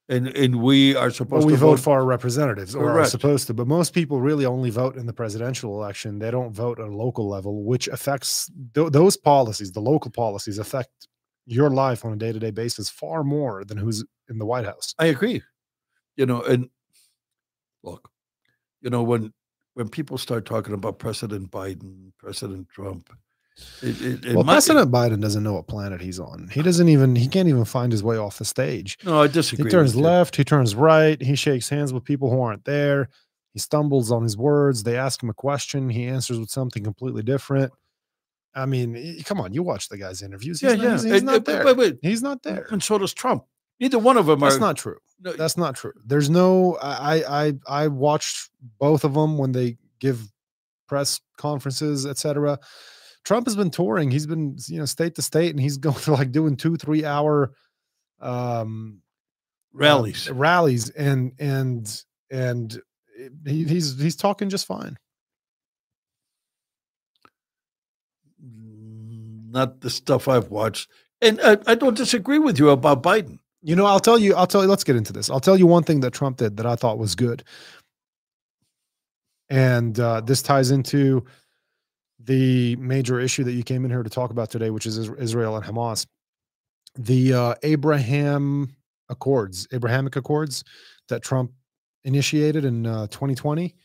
and 0.08 0.30
and 0.30 0.64
we 0.64 0.96
are 0.96 1.12
supposed 1.12 1.46
we 1.46 1.54
to 1.54 1.60
vote 1.60 1.76
vote. 1.76 1.80
for 1.82 1.98
our 1.98 2.06
representatives, 2.06 2.74
or 2.74 3.00
are 3.00 3.06
supposed 3.06 3.48
to. 3.48 3.54
But 3.54 3.68
most 3.68 3.94
people 3.94 4.22
really 4.22 4.46
only 4.46 4.70
vote 4.70 4.96
in 4.96 5.06
the 5.06 5.14
presidential 5.14 5.76
election. 5.76 6.18
They 6.18 6.32
don't 6.32 6.54
vote 6.54 6.80
at 6.80 6.88
a 6.88 6.96
local 6.96 7.28
level, 7.28 7.66
which 7.66 7.88
affects 7.90 8.50
th- 8.74 8.92
those 8.92 9.18
policies. 9.18 9.74
The 9.74 9.82
local 9.82 10.10
policies 10.10 10.58
affect 10.58 11.09
your 11.50 11.70
life 11.70 12.06
on 12.06 12.14
a 12.14 12.16
day 12.16 12.32
to 12.32 12.40
day 12.40 12.52
basis 12.52 12.90
far 12.90 13.24
more 13.24 13.64
than 13.66 13.78
who's 13.78 14.06
in 14.30 14.38
the 14.38 14.46
White 14.46 14.66
House. 14.66 14.94
I 15.00 15.08
agree. 15.08 15.42
You 16.16 16.26
know, 16.26 16.42
and 16.44 16.70
look, 17.84 18.10
you 18.82 18.90
know 18.90 19.04
when 19.04 19.34
when 19.74 19.90
people 19.90 20.18
start 20.18 20.46
talking 20.46 20.74
about 20.74 21.00
President 21.00 21.50
Biden, 21.50 22.12
President 22.18 22.70
Trump, 22.70 23.10
it, 23.82 24.02
it, 24.02 24.26
it 24.26 24.36
well, 24.36 24.44
might- 24.44 24.54
President 24.54 24.92
Biden 24.92 25.22
doesn't 25.22 25.44
know 25.44 25.54
what 25.54 25.68
planet 25.68 26.02
he's 26.02 26.20
on. 26.20 26.50
He 26.52 26.62
doesn't 26.62 26.88
even. 26.90 27.16
He 27.16 27.28
can't 27.28 27.50
even 27.50 27.66
find 27.66 27.92
his 27.92 28.04
way 28.04 28.18
off 28.18 28.38
the 28.38 28.46
stage. 28.46 28.98
No, 29.04 29.22
I 29.22 29.28
disagree. 29.28 29.66
He 29.66 29.72
turns 29.72 29.96
left. 29.96 30.36
He 30.36 30.44
turns 30.44 30.76
right. 30.76 31.22
He 31.22 31.36
shakes 31.36 31.70
hands 31.70 31.94
with 31.94 32.04
people 32.04 32.30
who 32.30 32.42
aren't 32.42 32.66
there. 32.66 33.06
He 33.54 33.54
He 33.54 33.60
stumbles 33.60 34.12
on 34.12 34.22
his 34.24 34.38
words. 34.38 34.84
They 34.84 34.98
ask 34.98 35.24
him 35.24 35.30
a 35.30 35.34
question. 35.34 35.90
He 35.90 36.06
answers 36.06 36.40
with 36.40 36.50
something 36.50 36.84
completely 36.84 37.24
different. 37.24 37.74
I 38.56 38.66
mean, 38.66 39.22
come 39.26 39.40
on, 39.40 39.54
you 39.54 39.64
watch 39.64 39.90
the 39.90 39.98
guy's 39.98 40.22
interviews. 40.22 40.60
He's 40.60 40.72
yeah, 40.72 40.76
not, 40.76 40.84
yeah. 40.84 40.92
He's, 40.94 41.04
he's 41.04 41.24
not 41.24 41.46
there. 41.46 41.64
Wait, 41.66 41.78
wait. 41.78 42.00
He's 42.02 42.22
not 42.22 42.44
there. 42.44 42.68
And 42.72 42.82
so 42.84 42.98
does 42.98 43.14
Trump. 43.14 43.44
Neither 43.80 44.00
one 44.00 44.18
of 44.18 44.26
them 44.26 44.40
That's 44.40 44.56
are. 44.58 44.60
not 44.60 44.78
true. 44.78 44.98
no, 45.22 45.34
That's 45.34 45.56
not 45.56 45.76
true. 45.76 45.94
There's 46.06 46.30
no. 46.30 46.78
I 46.82 47.22
I 47.22 47.48
I 47.48 47.54
I 47.68 47.88
watched 47.88 48.50
both 48.80 49.04
of 49.04 49.14
them 49.14 49.38
when 49.38 49.52
they 49.52 49.78
give 50.00 50.22
press 50.88 51.22
conferences, 51.38 52.06
etc. 52.06 52.60
Trump 53.24 53.48
has 53.48 53.56
been 53.56 53.70
touring. 53.70 54.12
He's 54.12 54.26
been 54.28 54.58
you 54.68 54.80
know 54.80 54.86
state 54.86 55.16
to 55.16 55.22
state, 55.22 55.52
and 55.52 55.60
he's 55.60 55.78
going 55.86 55.96
to 55.96 56.14
like 56.14 56.32
doing 56.32 56.58
two 56.58 56.76
three 56.76 57.06
hour 57.06 57.54
um 58.20 59.02
rallies. 59.72 60.30
uh, 60.30 60.34
rallies, 60.34 60.90
and 60.90 61.32
and 61.40 62.04
and 62.30 62.82
he, 63.46 63.64
he's 63.64 64.00
he's 64.00 64.16
talking 64.16 64.50
just 64.50 64.66
fine. 64.66 64.98
Not 69.52 69.82
the 69.82 69.90
stuff 69.90 70.28
I've 70.28 70.50
watched. 70.50 70.90
And 71.22 71.40
I, 71.42 71.58
I 71.68 71.76
don't 71.76 71.98
disagree 71.98 72.40
with 72.40 72.60
you 72.60 72.70
about 72.70 73.04
Biden. 73.04 73.40
You 73.62 73.76
know, 73.76 73.86
I'll 73.86 74.00
tell 74.00 74.18
you. 74.18 74.36
I'll 74.36 74.48
tell 74.48 74.62
you. 74.62 74.70
Let's 74.70 74.86
get 74.86 74.96
into 74.96 75.12
this. 75.12 75.30
I'll 75.30 75.42
tell 75.42 75.58
you 75.58 75.68
one 75.68 75.84
thing 75.84 76.00
that 76.02 76.14
Trump 76.14 76.38
did 76.38 76.58
that 76.58 76.66
I 76.66 76.76
thought 76.76 76.98
was 76.98 77.16
good, 77.16 77.44
and 79.50 80.00
uh, 80.00 80.22
this 80.22 80.42
ties 80.42 80.72
into 80.72 81.26
the 82.20 82.76
major 82.78 83.20
issue 83.20 83.44
that 83.44 83.54
you 83.54 83.64
came 83.64 83.84
in 83.84 83.92
here 83.92 84.04
to 84.04 84.10
talk 84.10 84.32
about 84.32 84.50
today, 84.50 84.70
which 84.70 84.86
is 84.86 84.98
Is- 84.98 85.10
Israel 85.18 85.58
and 85.58 85.66
Hamas. 85.66 86.06
The 86.96 87.34
uh, 87.34 87.56
Abraham 87.64 88.76
Accords, 89.10 89.68
Abrahamic 89.74 90.16
Accords, 90.16 90.64
that 91.10 91.22
Trump 91.22 91.52
initiated 92.04 92.66
in 92.66 92.86
uh, 92.86 93.08
2020 93.08 93.76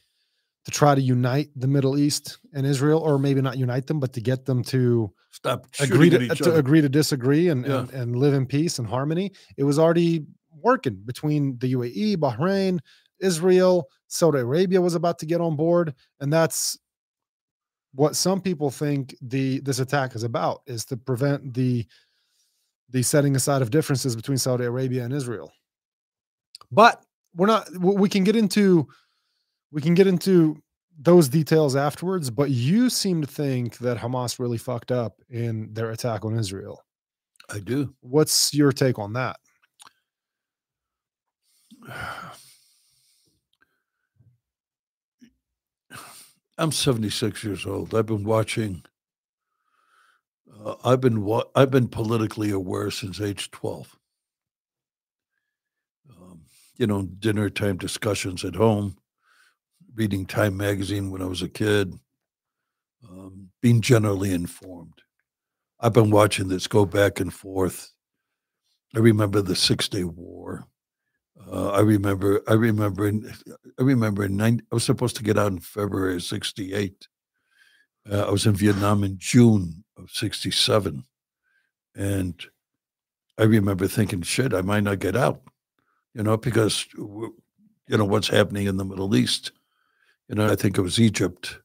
to 0.65 0.71
try 0.71 0.95
to 0.95 1.01
unite 1.01 1.51
the 1.57 1.67
Middle 1.69 1.99
East 1.99 2.39
and 2.55 2.67
Israel, 2.67 3.01
or 3.01 3.19
maybe 3.19 3.43
not 3.43 3.59
unite 3.59 3.87
them, 3.87 4.01
but 4.01 4.13
to 4.15 4.21
get 4.21 4.47
them 4.47 4.63
to 4.65 5.13
Stop 5.31 5.67
agree 5.81 6.09
to, 6.11 6.29
to 6.29 6.55
agree 6.55 6.81
to 6.81 6.89
disagree 6.89 7.49
and, 7.49 7.67
Yeah. 7.67 7.81
and 7.81 7.91
and 7.91 8.17
live 8.17 8.35
in 8.35 8.47
peace 8.47 8.79
and 8.79 8.87
harmony. 8.89 9.33
It 9.57 9.65
was 9.65 9.79
already 9.79 10.25
working 10.63 11.03
between 11.05 11.59
the 11.59 11.73
UAE, 11.75 12.17
Bahrain, 12.17 12.79
Israel, 13.21 13.89
Saudi 14.09 14.39
Arabia 14.39 14.81
was 14.81 14.95
about 14.95 15.19
to 15.19 15.27
get 15.27 15.41
on 15.41 15.57
board, 15.57 15.95
and 16.21 16.33
that's 16.33 16.79
what 17.93 18.17
some 18.17 18.41
people 18.41 18.71
think 18.71 19.15
the 19.21 19.61
this 19.61 19.79
attack 19.81 20.15
is 20.17 20.23
about 20.23 20.63
is 20.67 20.85
to 20.87 20.97
prevent 20.97 21.53
the 21.55 21.87
the 22.91 23.03
setting 23.03 23.35
aside 23.37 23.61
of 23.63 23.71
differences 23.71 24.15
between 24.15 24.39
Saudi 24.39 24.65
Arabia 24.65 25.05
and 25.05 25.13
Israel. 25.13 25.53
But 26.71 27.05
we're 27.35 27.47
not 27.47 27.69
we 27.79 28.09
can 28.09 28.25
get 28.25 28.37
into 28.37 28.87
we 29.75 29.83
can 29.83 29.95
get 29.95 30.07
into 30.07 30.63
those 30.97 31.29
details 31.29 31.75
afterwards, 31.75 32.31
but 32.31 32.51
you 32.51 32.89
seem 32.89 33.21
to 33.21 33.27
think 33.27 33.79
that 33.79 33.99
Hamas 33.99 34.39
really 34.39 34.57
fucked 34.57 34.93
up 34.93 35.21
in 35.29 35.75
their 35.75 35.91
attack 35.91 36.25
on 36.25 36.39
Israel. 36.39 36.85
I 37.51 37.59
do. 37.59 37.93
What's 38.01 38.55
your 38.55 38.71
take 38.71 39.01
on 39.01 39.15
that? 39.15 39.37
I'm 46.57 46.71
76 46.71 47.43
years 47.43 47.67
old. 47.67 47.97
I've 47.97 48.07
been 48.07 48.23
watching. 48.23 48.85
Uh, 50.65 50.77
I've 50.85 51.01
been 51.01 51.25
wa- 51.25 51.47
I've 51.57 51.73
been 51.73 51.89
politically 51.89 52.53
aware 52.53 52.93
since 52.93 53.21
age 53.21 53.51
12. 53.51 53.99
Um, 56.11 56.43
you 56.77 56.87
know, 56.87 57.03
dinner 57.03 57.51
time 57.51 57.77
discussions 57.77 58.45
at 58.45 58.55
home, 58.55 58.97
reading 59.95 60.27
Time 60.27 60.57
magazine 60.57 61.11
when 61.11 61.23
I 61.23 61.27
was 61.27 61.43
a 61.43 61.49
kid, 61.49 61.95
um, 63.09 63.51
being 63.63 63.81
generally 63.81 64.33
informed. 64.33 65.03
I've 65.81 65.93
been 65.93 66.11
watching 66.11 66.49
this 66.49 66.67
go 66.67 66.85
back 66.85 67.21
and 67.21 67.33
forth. 67.33 67.93
I 68.95 68.99
remember 68.99 69.43
the 69.43 69.57
Six 69.57 69.89
Day 69.89 70.05
War. 70.05 70.67
Uh, 71.51 71.71
I 71.71 71.81
remember. 71.81 72.43
I 72.49 72.55
remember. 72.55 73.07
I 73.07 73.83
remember. 73.83 74.25
In 74.25 74.37
90, 74.37 74.65
I 74.71 74.75
was 74.75 74.85
supposed 74.85 75.17
to 75.17 75.25
get 75.25 75.37
out 75.37 75.53
in 75.53 75.59
February 75.59 76.15
of 76.17 76.23
'68. 76.23 77.09
Uh, 78.11 78.23
I 78.23 78.31
was 78.31 78.47
in 78.47 78.55
Vietnam 78.55 79.05
in 79.05 79.17
June 79.19 79.85
of 79.97 80.11
'67, 80.11 81.05
and 81.97 82.47
I 83.37 83.43
remember 83.43 83.89
thinking, 83.89 84.23
"Shit, 84.23 84.55
I 84.55 84.63
might 84.63 84.85
not 84.85 85.01
get 85.01 85.17
out," 85.17 85.43
you 86.15 86.23
know, 86.23 86.37
because 86.37 86.87
you 86.95 87.35
know 87.89 88.05
what's 88.05 88.29
happening 88.29 88.67
in 88.67 88.77
the 88.77 88.85
Middle 88.85 89.15
East. 89.17 89.53
Know, 90.29 90.51
I 90.51 90.57
think 90.57 90.79
it 90.79 90.83
was 90.83 90.99
Egypt 90.99 91.61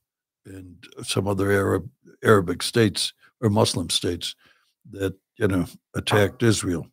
and 0.46 0.76
some 1.04 1.28
other 1.28 1.52
Arab 1.52 1.90
Arabic 2.24 2.62
states 2.62 3.14
or 3.42 3.50
Muslim 3.50 3.90
states 3.90 4.36
that 4.92 5.16
you 5.38 5.48
know 5.48 5.66
attacked 5.96 6.44
Israel. 6.44 6.88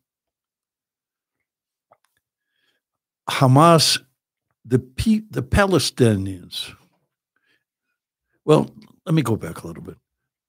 Hamas, 3.29 4.01
the 4.65 4.79
P, 4.79 5.23
the 5.29 5.43
Palestinians. 5.43 6.73
Well, 8.45 8.71
let 9.05 9.13
me 9.13 9.21
go 9.21 9.35
back 9.35 9.63
a 9.63 9.67
little 9.67 9.83
bit. 9.83 9.97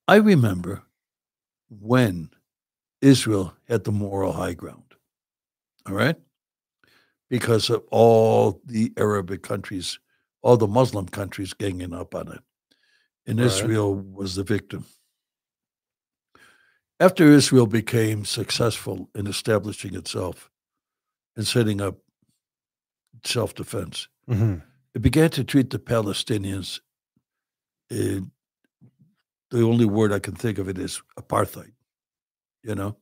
I 0.07 0.17
remember 0.17 0.83
when 1.69 2.31
Israel 3.03 3.55
had 3.69 3.85
the 3.85 3.93
moral 3.93 4.33
high 4.33 4.55
ground. 4.55 4.85
All 5.87 5.95
right, 5.95 6.17
because 7.29 7.71
of 7.71 7.83
all 7.91 8.61
the 8.65 8.93
Arabic 8.97 9.43
countries, 9.43 9.99
all 10.43 10.57
the 10.57 10.67
Muslim 10.67 11.07
countries 11.07 11.53
ganging 11.55 11.93
up 11.93 12.15
on 12.15 12.29
it, 12.33 12.41
and 13.27 13.39
Right. 13.39 13.47
Israel 13.47 13.95
was 13.95 14.35
the 14.35 14.45
victim. 14.45 14.87
After 17.01 17.25
Israel 17.31 17.67
became 17.67 18.25
successful 18.25 19.09
in 19.15 19.27
establishing 19.27 19.95
itself 19.95 20.51
and 21.37 21.47
setting 21.47 21.81
up 21.81 21.99
self 23.25 23.55
defense. 23.55 24.09
It 24.95 25.03
began 25.03 25.31
to 25.31 25.45
treat 25.45 25.71
the 25.71 25.79
Palestinians. 25.79 26.81
Uh, 27.91 28.21
the 29.51 29.63
only 29.63 29.87
word 29.87 30.13
I 30.13 30.19
can 30.19 30.35
think 30.35 30.59
of 30.59 30.69
it 30.69 30.79
is 30.79 31.01
apartheid. 31.19 31.73
You 32.63 32.75
know, 32.75 32.97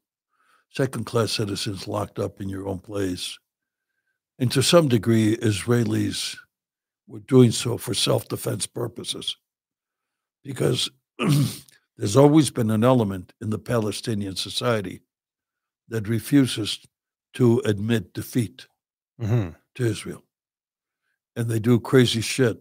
second 0.71 1.05
class 1.07 1.33
citizens 1.33 1.89
locked 1.89 2.19
up 2.19 2.41
in 2.41 2.49
your 2.49 2.69
own 2.69 2.79
place. 2.81 3.39
And 4.39 4.53
to 4.53 4.63
some 4.63 4.89
degree, 4.89 5.37
Israelis 5.39 6.37
were 7.09 7.21
doing 7.21 7.51
so 7.53 7.79
for 7.79 7.95
self 7.95 8.29
defense 8.29 8.67
purposes. 8.67 9.37
Because 10.45 10.91
there's 11.97 12.17
always 12.17 12.51
been 12.51 12.71
an 12.71 12.85
element 12.85 13.33
in 13.41 13.51
the 13.51 13.59
Palestinian 13.59 14.37
society 14.37 15.03
that 15.89 16.09
refuses 16.09 16.81
to 17.35 17.61
admit 17.65 18.13
defeat 18.13 18.67
Mm-hmm. 19.21 19.51
to 19.77 19.85
Israel. 19.87 20.23
And 21.37 21.49
they 21.49 21.59
do 21.59 21.81
crazy 21.81 22.21
shit, 22.21 22.61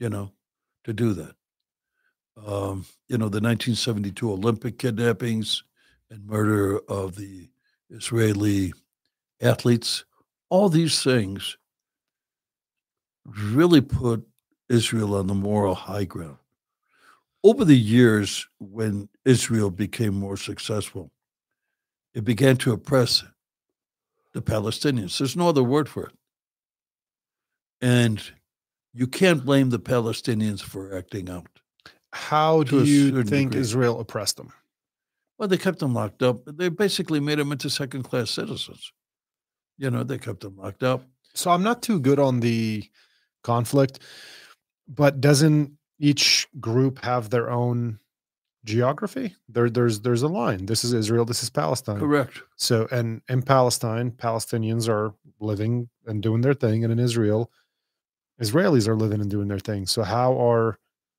you 0.00 0.08
know, 0.08 0.32
to 0.82 0.92
do 0.92 1.12
that. 1.14 1.36
Um, 2.36 2.84
you 3.08 3.16
know, 3.16 3.28
the 3.28 3.40
1972 3.40 4.28
Olympic 4.32 4.78
kidnappings 4.78 5.62
and 6.10 6.26
murder 6.26 6.78
of 6.88 7.14
the 7.14 7.48
Israeli 7.90 8.72
athletes, 9.40 10.04
all 10.48 10.68
these 10.68 11.00
things 11.02 11.56
really 13.36 13.80
put 13.80 14.26
Israel 14.68 15.14
on 15.14 15.26
the 15.26 15.34
moral 15.34 15.74
high 15.74 16.04
ground. 16.04 16.38
Over 17.44 17.64
the 17.64 17.78
years, 17.78 18.48
when 18.58 19.08
Israel 19.24 19.70
became 19.70 20.14
more 20.14 20.36
successful, 20.36 21.10
it 22.14 22.24
began 22.24 22.56
to 22.58 22.72
oppress 22.72 23.24
the 24.34 24.42
Palestinians. 24.42 25.18
There's 25.18 25.36
no 25.36 25.48
other 25.48 25.62
word 25.62 25.88
for 25.88 26.06
it. 26.06 26.12
And 27.80 28.22
you 28.92 29.06
can't 29.06 29.44
blame 29.44 29.70
the 29.70 29.78
Palestinians 29.78 30.60
for 30.60 30.96
acting 30.96 31.30
out. 31.30 31.46
How 32.12 32.62
do 32.64 32.84
you 32.84 33.22
think 33.22 33.52
degree. 33.52 33.60
Israel 33.60 34.00
oppressed 34.00 34.36
them? 34.36 34.52
Well, 35.38 35.48
they 35.48 35.58
kept 35.58 35.78
them 35.78 35.94
locked 35.94 36.22
up. 36.22 36.38
They 36.46 36.68
basically 36.68 37.20
made 37.20 37.38
them 37.38 37.52
into 37.52 37.70
second 37.70 38.02
class 38.02 38.30
citizens. 38.30 38.92
You 39.76 39.90
know, 39.90 40.02
they 40.02 40.18
kept 40.18 40.40
them 40.40 40.56
locked 40.56 40.82
up. 40.82 41.04
So 41.34 41.52
I'm 41.52 41.62
not 41.62 41.82
too 41.82 42.00
good 42.00 42.18
on 42.18 42.40
the 42.40 42.88
conflict, 43.42 44.00
but 44.88 45.20
doesn't 45.20 45.72
each 45.98 46.46
group 46.60 47.02
have 47.02 47.30
their 47.30 47.50
own 47.50 47.98
geography? 48.64 49.34
There, 49.48 49.70
there's 49.70 50.00
there's 50.00 50.22
a 50.22 50.28
line. 50.28 50.66
This 50.66 50.84
is 50.84 50.92
Israel. 50.92 51.24
This 51.24 51.42
is 51.42 51.50
Palestine. 51.50 51.98
Correct. 51.98 52.42
So, 52.56 52.86
and 52.90 53.22
in 53.28 53.42
Palestine, 53.42 54.10
Palestinians 54.10 54.88
are 54.88 55.14
living 55.40 55.88
and 56.06 56.22
doing 56.22 56.40
their 56.40 56.54
thing, 56.54 56.84
and 56.84 56.92
in 56.92 56.98
Israel, 56.98 57.50
Israelis 58.40 58.88
are 58.88 58.96
living 58.96 59.20
and 59.20 59.30
doing 59.30 59.48
their 59.48 59.58
thing. 59.58 59.86
So, 59.86 60.02
how 60.02 60.38
are 60.38 60.78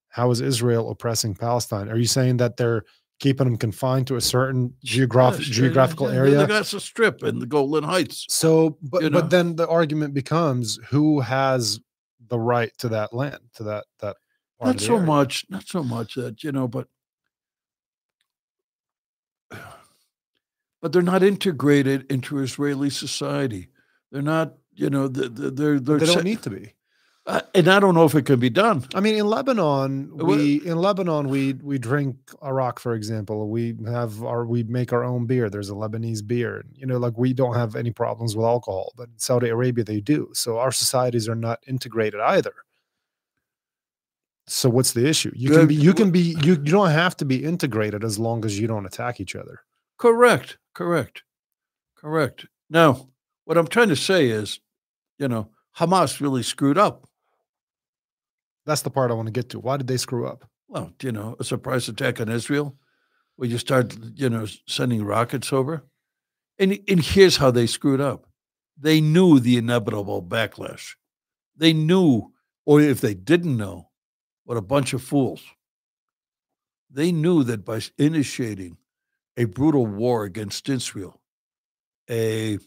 how 0.09 0.31
is 0.31 0.41
Israel 0.41 0.89
oppressing 0.89 1.35
Palestine? 1.35 1.89
Are 1.89 1.97
you 1.97 2.05
saying 2.05 2.37
that 2.37 2.57
they're 2.57 2.83
keeping 3.19 3.45
them 3.45 3.57
confined 3.57 4.07
to 4.07 4.15
a 4.15 4.21
certain 4.21 4.73
geographic 4.83 5.41
Yes, 5.41 5.49
yeah, 5.49 5.53
yeah, 5.53 5.61
geographical 5.61 6.09
yeah, 6.09 6.17
area? 6.17 6.37
The 6.37 6.47
Gaza 6.47 6.79
Strip 6.79 7.21
and 7.23 7.41
the 7.41 7.45
Golan 7.45 7.83
Heights. 7.83 8.25
So, 8.29 8.77
but 8.81 9.03
You 9.03 9.09
know? 9.09 9.21
but 9.21 9.29
then 9.29 9.55
the 9.55 9.67
argument 9.67 10.13
becomes 10.13 10.79
who 10.89 11.19
has 11.19 11.79
the 12.29 12.39
right 12.39 12.71
to 12.79 12.89
that 12.89 13.13
land, 13.13 13.39
to 13.55 13.63
that 13.63 13.85
that. 13.99 14.17
not 14.61 14.79
so 14.79 14.95
area. 14.95 15.05
much 15.07 15.45
not 15.49 15.67
so 15.67 15.83
much 15.83 16.15
that 16.15 16.43
you 16.43 16.51
know 16.51 16.67
but 16.67 16.87
but 20.81 20.91
they're 20.93 21.01
not 21.01 21.23
integrated 21.23 22.09
into 22.11 22.39
israeli 22.39 22.89
society 22.89 23.69
they're 24.11 24.21
not 24.21 24.53
you 24.73 24.89
know 24.89 25.07
th- 25.07 25.35
th- 25.35 25.53
they're 25.55 25.79
they're 25.79 25.97
They 25.99 26.05
se- 26.05 26.13
don't 26.15 26.23
need 26.23 26.41
to 26.43 26.49
be. 26.49 26.73
Uh, 27.29 27.41
and 27.55 27.67
i 27.67 27.79
don't 27.79 27.95
know 27.95 28.05
if 28.05 28.15
it 28.15 28.25
can 28.25 28.39
be 28.39 28.49
done 28.49 28.83
I 28.95 28.99
mean, 28.99 29.15
in 29.15 29.27
Lebanon, 29.27 30.09
we 30.17 30.65
in 30.65 30.77
Lebanon 30.77 31.29
we 31.29 31.53
we 31.53 31.77
drink 31.77 32.15
Arak, 32.41 32.79
for 32.79 32.93
example. 32.95 33.47
We 33.49 33.75
have 33.87 34.23
our 34.23 34.45
we 34.45 34.63
make 34.63 34.91
our 34.93 35.03
own 35.03 35.25
beer. 35.25 35.49
There's 35.49 35.69
a 35.69 35.73
Lebanese 35.73 36.25
beer. 36.25 36.65
You 36.73 36.85
know, 36.87 36.97
like 36.97 37.17
we 37.17 37.33
don't 37.33 37.55
have 37.55 37.75
any 37.75 37.91
problems 37.91 38.35
with 38.35 38.45
alcohol, 38.45 38.93
but 38.97 39.09
in 39.09 39.17
Saudi 39.19 39.49
Arabia 39.49 39.83
they 39.83 40.01
do. 40.01 40.29
So 40.33 40.57
our 40.57 40.71
societies 40.71 41.29
are 41.29 41.35
not 41.35 41.59
integrated 41.67 42.19
either. 42.19 42.53
So 44.47 44.69
what's 44.69 44.93
the 44.93 45.07
issue? 45.07 45.31
You 45.35 45.51
can 45.51 45.67
be 45.67 45.75
you 45.75 45.93
can 45.93 46.11
be 46.11 46.35
you, 46.43 46.53
you 46.53 46.71
don't 46.77 46.89
have 46.89 47.15
to 47.17 47.25
be 47.25 47.43
integrated 47.43 48.03
as 48.03 48.17
long 48.17 48.43
as 48.45 48.59
you 48.59 48.67
don't 48.67 48.85
attack 48.85 49.19
each 49.19 49.35
other. 49.35 49.61
correct 49.99 50.57
correct 50.73 51.23
correct 51.95 52.45
now 52.69 53.09
what 53.45 53.57
i'm 53.57 53.67
trying 53.67 53.89
to 53.89 53.95
say 53.95 54.29
is 54.29 54.59
you 55.17 55.27
know 55.27 55.49
hamas 55.77 56.21
really 56.21 56.41
screwed 56.41 56.77
up 56.77 57.08
That's 58.65 58.81
the 58.81 58.89
part 58.89 59.11
I 59.11 59.15
want 59.15 59.27
to 59.27 59.31
get 59.31 59.49
to. 59.49 59.59
Why 59.59 59.77
did 59.77 59.87
they 59.87 59.97
screw 59.97 60.27
up? 60.27 60.49
well 60.69 60.93
you 61.01 61.11
know 61.11 61.35
a 61.39 61.43
surprise 61.43 61.89
attack 61.89 62.21
on 62.21 62.29
israel 62.29 62.75
where 63.35 63.49
you 63.49 63.57
start 63.57 63.97
you 64.15 64.29
know 64.29 64.45
sending 64.67 65.03
rockets 65.03 65.51
over 65.51 65.83
and 66.57 66.79
and 66.87 67.01
here's 67.01 67.37
how 67.37 67.51
they 67.51 67.67
screwed 67.67 67.99
up 67.99 68.25
they 68.77 69.01
knew 69.01 69.39
the 69.39 69.57
inevitable 69.57 70.23
backlash 70.23 70.95
they 71.57 71.73
knew 71.73 72.31
or 72.65 72.79
if 72.79 73.01
they 73.01 73.13
didn't 73.13 73.57
know 73.57 73.89
what 74.45 74.57
a 74.57 74.61
bunch 74.61 74.93
of 74.93 75.01
fools 75.01 75.43
they 76.89 77.11
knew 77.11 77.43
that 77.43 77.65
by 77.65 77.81
initiating 77.97 78.77
a 79.35 79.45
brutal 79.45 79.85
war 79.85 80.23
against 80.23 80.69
israel 80.69 81.19
a 82.09 82.57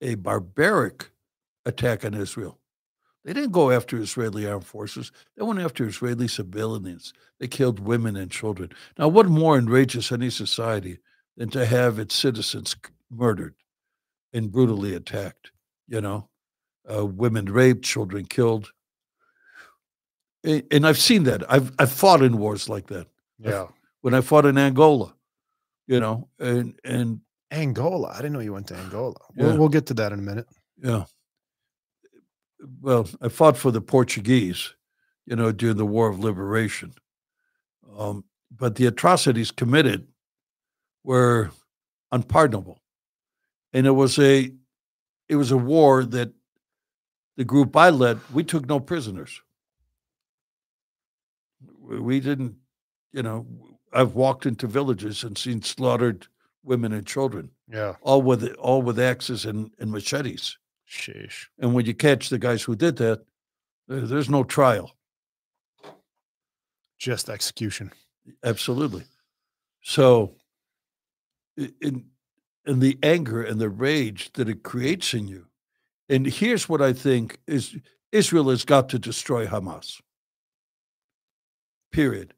a 0.00 0.14
barbaric 0.14 1.10
attack 1.66 2.04
on 2.04 2.14
israel 2.14 2.58
they 3.24 3.32
didn't 3.32 3.52
go 3.52 3.70
after 3.70 3.98
Israeli 3.98 4.46
armed 4.46 4.66
forces. 4.66 5.12
They 5.36 5.44
went 5.44 5.60
after 5.60 5.86
Israeli 5.86 6.28
civilians. 6.28 7.12
They 7.38 7.48
killed 7.48 7.80
women 7.80 8.16
and 8.16 8.30
children. 8.30 8.70
Now, 8.98 9.08
what 9.08 9.26
more 9.26 9.58
enrages 9.58 10.12
any 10.12 10.30
society 10.30 10.98
than 11.36 11.50
to 11.50 11.66
have 11.66 11.98
its 11.98 12.14
citizens 12.14 12.76
murdered 13.10 13.54
and 14.32 14.52
brutally 14.52 14.94
attacked? 14.94 15.50
You 15.88 16.00
know, 16.00 16.28
uh, 16.90 17.04
women 17.06 17.46
raped, 17.46 17.84
children 17.84 18.24
killed. 18.24 18.70
And 20.44 20.86
I've 20.86 20.98
seen 20.98 21.24
that. 21.24 21.50
I've 21.50 21.72
I've 21.78 21.92
fought 21.92 22.22
in 22.22 22.38
wars 22.38 22.68
like 22.68 22.86
that. 22.86 23.08
Yeah. 23.38 23.66
When 24.00 24.14
I 24.14 24.20
fought 24.20 24.46
in 24.46 24.56
Angola, 24.56 25.12
you 25.86 25.98
know, 26.00 26.28
and 26.38 26.78
and 26.84 27.20
Angola. 27.50 28.08
I 28.08 28.16
didn't 28.18 28.32
know 28.32 28.40
you 28.40 28.52
went 28.52 28.68
to 28.68 28.76
Angola. 28.76 29.16
Yeah. 29.34 29.46
We'll, 29.46 29.58
we'll 29.58 29.68
get 29.68 29.86
to 29.86 29.94
that 29.94 30.12
in 30.12 30.20
a 30.20 30.22
minute. 30.22 30.46
Yeah. 30.82 31.04
Well, 32.80 33.08
I 33.20 33.28
fought 33.28 33.56
for 33.56 33.70
the 33.70 33.80
Portuguese, 33.80 34.74
you 35.26 35.36
know, 35.36 35.52
during 35.52 35.76
the 35.76 35.86
War 35.86 36.08
of 36.08 36.18
Liberation. 36.18 36.92
Um, 37.96 38.24
but 38.50 38.74
the 38.76 38.86
atrocities 38.86 39.50
committed 39.50 40.06
were 41.04 41.50
unpardonable. 42.12 42.80
And 43.72 43.86
it 43.86 43.90
was 43.92 44.18
a 44.18 44.52
it 45.28 45.36
was 45.36 45.50
a 45.52 45.56
war 45.58 46.04
that 46.04 46.32
the 47.36 47.44
group 47.44 47.76
I 47.76 47.90
led, 47.90 48.18
we 48.32 48.42
took 48.42 48.66
no 48.66 48.80
prisoners. 48.80 49.40
We 51.80 52.00
we 52.00 52.20
didn't, 52.20 52.56
you 53.12 53.22
know, 53.22 53.46
I've 53.92 54.14
walked 54.14 54.46
into 54.46 54.66
villages 54.66 55.24
and 55.24 55.36
seen 55.36 55.62
slaughtered 55.62 56.26
women 56.62 56.92
and 56.92 57.06
children, 57.06 57.50
Yeah. 57.70 57.94
all 58.02 58.22
with 58.22 58.44
all 58.54 58.82
with 58.82 58.98
axes 58.98 59.44
and, 59.44 59.70
and 59.78 59.90
machetes. 59.90 60.56
Sheesh. 60.88 61.46
And 61.58 61.74
when 61.74 61.86
you 61.86 61.94
catch 61.94 62.28
the 62.28 62.38
guys 62.38 62.62
who 62.62 62.74
did 62.74 62.96
that, 62.96 63.24
there's 63.86 64.30
no 64.30 64.44
trial. 64.44 64.94
Just 66.98 67.28
execution. 67.28 67.92
Absolutely. 68.42 69.04
So, 69.82 70.34
in 71.56 72.06
in 72.66 72.80
the 72.80 72.98
anger 73.02 73.42
and 73.42 73.60
the 73.60 73.70
rage 73.70 74.30
that 74.34 74.48
it 74.48 74.62
creates 74.62 75.14
in 75.14 75.26
you, 75.26 75.46
and 76.08 76.26
here's 76.26 76.68
what 76.68 76.82
I 76.82 76.92
think 76.92 77.38
is 77.46 77.76
Israel 78.12 78.50
has 78.50 78.64
got 78.64 78.88
to 78.90 78.98
destroy 78.98 79.46
Hamas. 79.46 80.00
Period. 81.92 82.34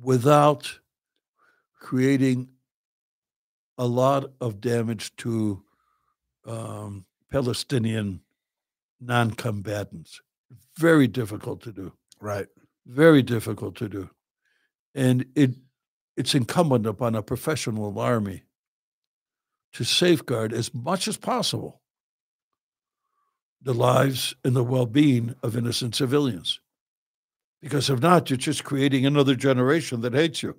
Without 0.00 0.78
creating 1.80 2.48
a 3.76 3.86
lot 3.86 4.30
of 4.40 4.60
damage 4.60 5.14
to 5.16 5.62
um, 6.46 7.04
Palestinian 7.30 8.20
non-combatants. 9.00 10.20
Very 10.78 11.06
difficult 11.08 11.62
to 11.62 11.72
do. 11.72 11.92
Right. 12.20 12.46
very 12.86 13.22
difficult 13.22 13.76
to 13.76 13.88
do 13.88 14.10
and 14.94 15.24
it 15.34 15.50
it's 16.16 16.34
incumbent 16.34 16.86
upon 16.86 17.14
a 17.14 17.22
professional 17.22 17.98
army 17.98 18.42
to 19.72 19.84
safeguard 19.84 20.52
as 20.52 20.74
much 20.74 21.06
as 21.06 21.16
possible 21.16 21.80
the 23.62 23.74
lives 23.74 24.34
and 24.44 24.56
the 24.56 24.64
well-being 24.64 25.34
of 25.42 25.56
innocent 25.56 25.94
civilians 25.94 26.60
because 27.62 27.88
if 27.88 28.00
not 28.00 28.28
you're 28.28 28.36
just 28.36 28.64
creating 28.64 29.06
another 29.06 29.36
generation 29.36 30.00
that 30.00 30.14
hates 30.14 30.42
you 30.42 30.56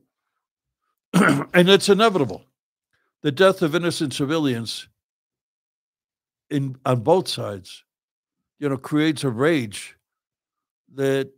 and 1.53 1.69
it's 1.69 1.89
inevitable 1.89 2.45
the 3.23 3.31
death 3.31 3.61
of 3.61 3.75
innocent 3.75 4.13
civilians 4.13 4.87
in 6.51 6.75
on 6.85 6.99
both 6.99 7.27
sides 7.27 7.83
you 8.59 8.69
know 8.69 8.77
creates 8.77 9.23
a 9.23 9.29
rage 9.29 9.97
that 10.93 11.31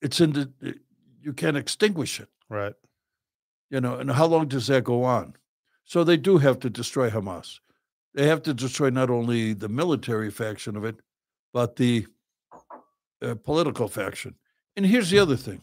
it's 0.00 0.20
in 0.20 0.32
the 0.32 0.74
you 1.20 1.32
can't 1.32 1.56
extinguish 1.56 2.20
it. 2.20 2.28
Right. 2.48 2.74
you 3.70 3.80
know 3.80 3.96
and 3.96 4.10
how 4.10 4.26
long 4.26 4.46
does 4.46 4.68
that 4.68 4.84
go 4.84 5.02
on? 5.02 5.34
So 5.84 6.04
they 6.04 6.16
do 6.16 6.38
have 6.38 6.60
to 6.60 6.70
destroy 6.70 7.10
hamas. 7.10 7.60
They 8.14 8.26
have 8.26 8.42
to 8.42 8.54
destroy 8.54 8.90
not 8.90 9.10
only 9.10 9.54
the 9.54 9.68
military 9.68 10.30
faction 10.30 10.76
of 10.76 10.84
it 10.84 11.00
but 11.52 11.76
the 11.76 12.06
uh, 13.22 13.34
political 13.34 13.88
faction. 13.88 14.34
And 14.76 14.86
here's 14.86 15.10
the 15.10 15.18
other 15.18 15.36
thing. 15.36 15.62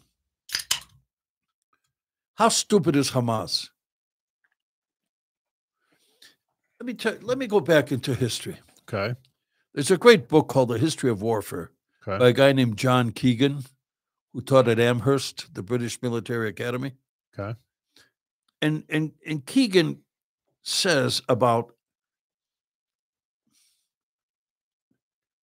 How 2.34 2.49
stupid 2.49 2.95
is 2.95 3.12
hamas? 3.12 3.70
Let 6.80 6.88
me 6.88 6.93
tell 6.93 7.16
let 7.22 7.38
me 7.38 7.47
go 7.47 7.60
back 7.60 7.91
into 7.91 8.14
history 8.14 8.58
Okay. 8.88 9.15
there's 9.73 9.91
a 9.91 9.97
great 9.97 10.27
book 10.27 10.47
called 10.47 10.69
the 10.69 10.77
history 10.77 11.09
of 11.09 11.21
warfare 11.21 11.71
Okay. 12.07 12.19
by 12.19 12.29
a 12.29 12.33
guy 12.33 12.51
named 12.53 12.77
John 12.77 13.11
Keegan, 13.11 13.63
who 14.31 14.41
taught 14.41 14.67
at 14.67 14.77
Sandhurst, 14.77 15.53
the 15.55 15.63
British 15.63 16.01
Military 16.01 16.49
Academy. 16.49 16.93
Okay. 17.38 17.57
And 18.61 18.83
and 18.89 19.11
and 19.25 19.45
Keegan 19.45 20.01
says 20.63 21.21
about 21.27 21.73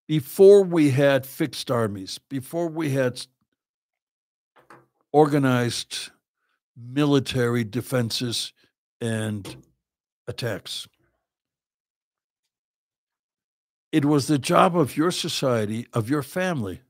before 0.08 0.62
we 0.62 0.90
had 0.90 1.26
fixed 1.26 1.70
armies, 1.70 2.18
before 2.28 2.68
we 2.68 2.90
had 2.90 3.26
organized 5.12 6.10
military 6.76 7.64
defenses 7.64 8.52
and 9.00 9.56
attacks. 10.26 10.86
It 13.92 14.06
was 14.06 14.26
the 14.26 14.38
job 14.38 14.76
of 14.76 14.96
your 14.96 15.10
society, 15.10 15.86
of 15.92 16.08
your 16.08 16.22
family, 16.22 16.80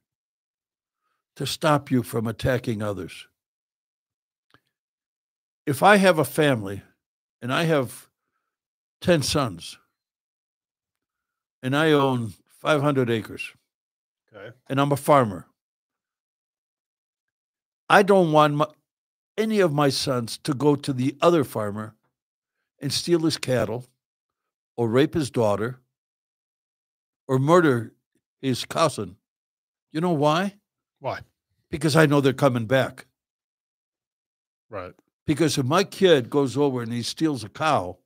to 1.35 1.47
stop 1.47 1.91
you 1.91 2.05
from 2.05 2.29
attacking 2.29 2.81
others. 2.81 3.27
If 5.67 5.83
I 5.83 5.97
have 5.97 6.19
a 6.19 6.25
family 6.25 6.83
and 7.41 7.53
I 7.53 7.65
have 7.65 8.09
10 9.01 9.23
sons 9.23 9.79
and 11.63 11.77
I 11.77 11.91
own 11.91 12.35
500 12.61 13.11
acres 13.11 13.53
Okay. 14.35 14.55
and 14.69 14.81
I'm 14.81 14.93
a 14.93 14.97
farmer, 14.97 15.47
I 17.89 18.03
don't 18.03 18.33
want 18.33 18.55
my, 18.55 18.67
any 19.37 19.61
of 19.61 19.73
my 19.73 19.89
sons 19.89 20.39
to 20.39 20.55
go 20.55 20.77
to 20.77 20.93
the 20.93 21.17
other 21.21 21.45
farmer 21.45 21.95
and 22.81 22.93
steal 22.93 23.21
his 23.21 23.37
cattle 23.37 23.87
or 24.77 24.89
rape 24.89 25.15
his 25.15 25.31
daughter 25.31 25.81
or 27.33 27.39
murder 27.39 27.95
his 28.43 28.67
cousin. 28.67 29.17
You 29.91 30.03
know 30.03 30.13
why? 30.13 30.57
Why? 31.01 31.21
Because 31.71 31.97
I 31.97 32.05
know 32.05 32.21
they're 32.21 32.35
coming 32.35 32.67
back. 32.67 33.07
Right. 34.69 34.93
Because 35.27 35.57
if 35.57 35.65
my 35.65 35.83
kid 35.83 36.29
goes 36.29 36.59
over 36.59 36.83
and 36.83 36.93
he 36.93 37.03
steals 37.03 37.43
a 37.43 37.49
cow, 37.49 37.97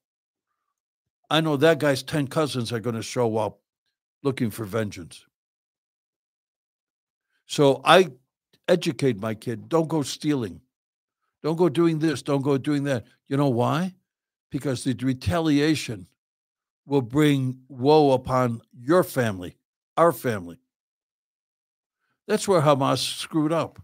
I 1.28 1.40
know 1.40 1.56
that 1.56 1.80
guy's 1.80 2.04
10 2.04 2.28
cousins 2.28 2.72
are 2.72 2.78
going 2.78 2.94
to 2.94 3.02
show 3.02 3.36
up 3.36 3.58
looking 4.22 4.48
for 4.48 4.64
vengeance. 4.64 5.26
So 7.46 7.80
I 7.84 8.12
educate 8.68 9.18
my 9.18 9.34
kid 9.34 9.68
don't 9.68 9.88
go 9.88 10.02
stealing, 10.02 10.60
don't 11.42 11.56
go 11.56 11.68
doing 11.68 11.98
this, 11.98 12.22
don't 12.22 12.42
go 12.42 12.58
doing 12.58 12.84
that. 12.84 13.06
You 13.26 13.36
know 13.36 13.48
why? 13.48 13.96
Because 14.52 14.84
the 14.84 14.94
retaliation 14.94 16.06
will 16.86 17.02
bring 17.02 17.58
woe 17.68 18.12
upon 18.12 18.62
your 18.72 19.02
family, 19.02 19.56
our 19.96 20.12
family. 20.12 20.58
That's 22.26 22.48
where 22.48 22.60
Hamas 22.60 22.98
screwed 22.98 23.52
up. 23.52 23.80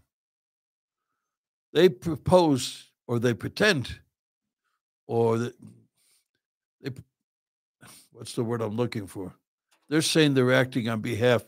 They 1.73 1.89
propose 1.89 2.91
or 3.07 3.19
they 3.19 3.33
pretend 3.33 3.99
or 5.07 5.37
they, 5.37 5.51
they 6.81 6.91
what's 8.11 8.33
the 8.33 8.43
word 8.43 8.61
I'm 8.61 8.75
looking 8.75 9.07
for? 9.07 9.33
They're 9.89 10.01
saying 10.01 10.33
they're 10.33 10.53
acting 10.53 10.87
on 10.87 11.01
behalf 11.01 11.43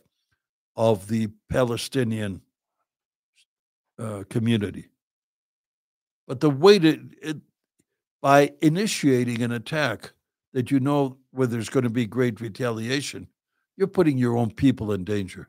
of 0.75 1.07
the 1.07 1.29
Palestinian 1.49 2.41
uh, 3.97 4.23
community. 4.29 4.89
But 6.27 6.41
the 6.41 6.49
way 6.49 6.79
to, 6.79 6.99
it, 7.21 7.37
by 8.21 8.51
initiating 8.61 9.41
an 9.41 9.51
attack 9.51 10.11
that 10.55 10.71
you 10.71 10.79
know 10.79 11.17
where 11.31 11.45
there's 11.47 11.69
going 11.69 11.83
to 11.83 11.89
be 11.89 12.05
great 12.05 12.39
retaliation, 12.39 13.27
you're 13.75 13.87
putting 13.87 14.17
your 14.17 14.37
own 14.37 14.49
people 14.49 14.93
in 14.93 15.03
danger. 15.03 15.47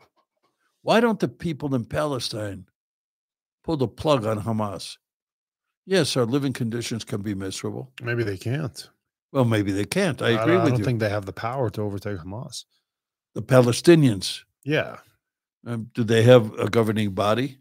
Why 0.82 0.98
don't 0.98 1.20
the 1.20 1.28
people 1.28 1.76
in 1.76 1.84
Palestine 1.84 2.66
pull 3.64 3.76
the 3.76 3.86
plug 3.86 4.26
on 4.26 4.42
Hamas? 4.42 4.96
Yes, 5.86 6.16
our 6.16 6.24
living 6.26 6.52
conditions 6.52 7.04
can 7.04 7.22
be 7.22 7.34
miserable. 7.34 7.92
Maybe 8.02 8.24
they 8.24 8.36
can't. 8.36 8.90
Well, 9.30 9.44
maybe 9.44 9.70
they 9.70 9.84
can't. 9.84 10.20
I 10.20 10.30
agree 10.30 10.56
with 10.56 10.64
you. 10.64 10.72
I, 10.72 10.76
don't 10.76 10.84
think 10.84 10.98
they 10.98 11.08
have 11.08 11.24
the 11.24 11.32
power 11.32 11.70
to 11.70 11.82
overtake 11.82 12.18
Hamas. 12.18 12.64
the 13.34 13.42
Palestinians, 13.42 14.40
Yeah, 14.64 14.96
um, 15.66 15.88
do 15.94 16.02
they 16.02 16.22
have 16.24 16.52
a 16.58 16.68
governing 16.68 17.10
body? 17.12 17.58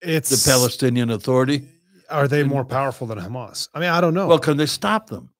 it's 0.00 0.30
The 0.30 0.48
Palestinian 0.50 1.10
Authority? 1.10 1.66
Are 2.10 2.28
they 2.28 2.42
and- 2.42 2.50
more 2.50 2.64
powerful 2.64 3.08
than 3.08 3.18
Hamas? 3.18 3.68
I 3.74 3.80
mean, 3.80 3.88
I 3.88 4.00
don't 4.00 4.14
know. 4.14 4.28
Well, 4.28 4.38
can 4.38 4.56
they 4.56 4.66
stop 4.66 5.08
them? 5.08 5.30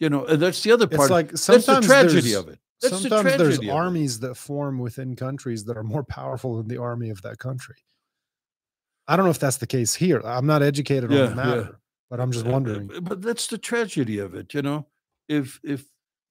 You 0.00 0.10
know, 0.10 0.24
and 0.24 0.40
that's 0.42 0.62
the 0.62 0.72
other 0.72 0.86
part. 0.86 1.02
it's 1.02 1.10
like 1.10 1.28
that's 1.30 1.42
sometimes 1.42 1.86
the 1.86 1.92
tragedy 1.92 2.30
there's- 2.30 2.34
of 2.42 2.48
it. 2.48 2.58
That's 2.82 3.02
the 3.02 3.08
there's 3.08 3.22
tragedy 3.22 3.54
of 3.54 3.62
it. 3.62 3.70
armies 3.70 4.18
that 4.20 4.34
form 4.34 4.78
within 4.78 5.16
countries 5.16 5.64
that 5.64 5.76
are 5.78 5.82
more 5.84 6.02
powerful 6.04 6.58
than 6.58 6.68
the 6.68 6.76
army 6.76 7.08
of 7.10 7.22
that 7.22 7.38
country. 7.38 7.76
I 9.08 9.16
don't 9.16 9.24
know 9.24 9.30
if 9.30 9.38
that's 9.38 9.58
the 9.58 9.66
case 9.66 9.94
here. 9.94 10.20
I'm 10.24 10.46
not 10.46 10.62
educated 10.62 11.10
Yeah, 11.10 11.22
on 11.24 11.30
the 11.30 11.36
matter, 11.36 11.80
but 12.10 12.20
I'm 12.20 12.32
just 12.32 12.44
Uh, 12.44 12.48
uh, 12.48 12.52
wondering. 12.52 12.90
But 13.02 13.22
that's 13.22 13.46
the 13.46 13.58
tragedy 13.58 14.18
of 14.18 14.34
it. 14.34 14.52
You 14.54 14.62
know, 14.62 14.86
if 15.28 15.60
if 15.62 15.86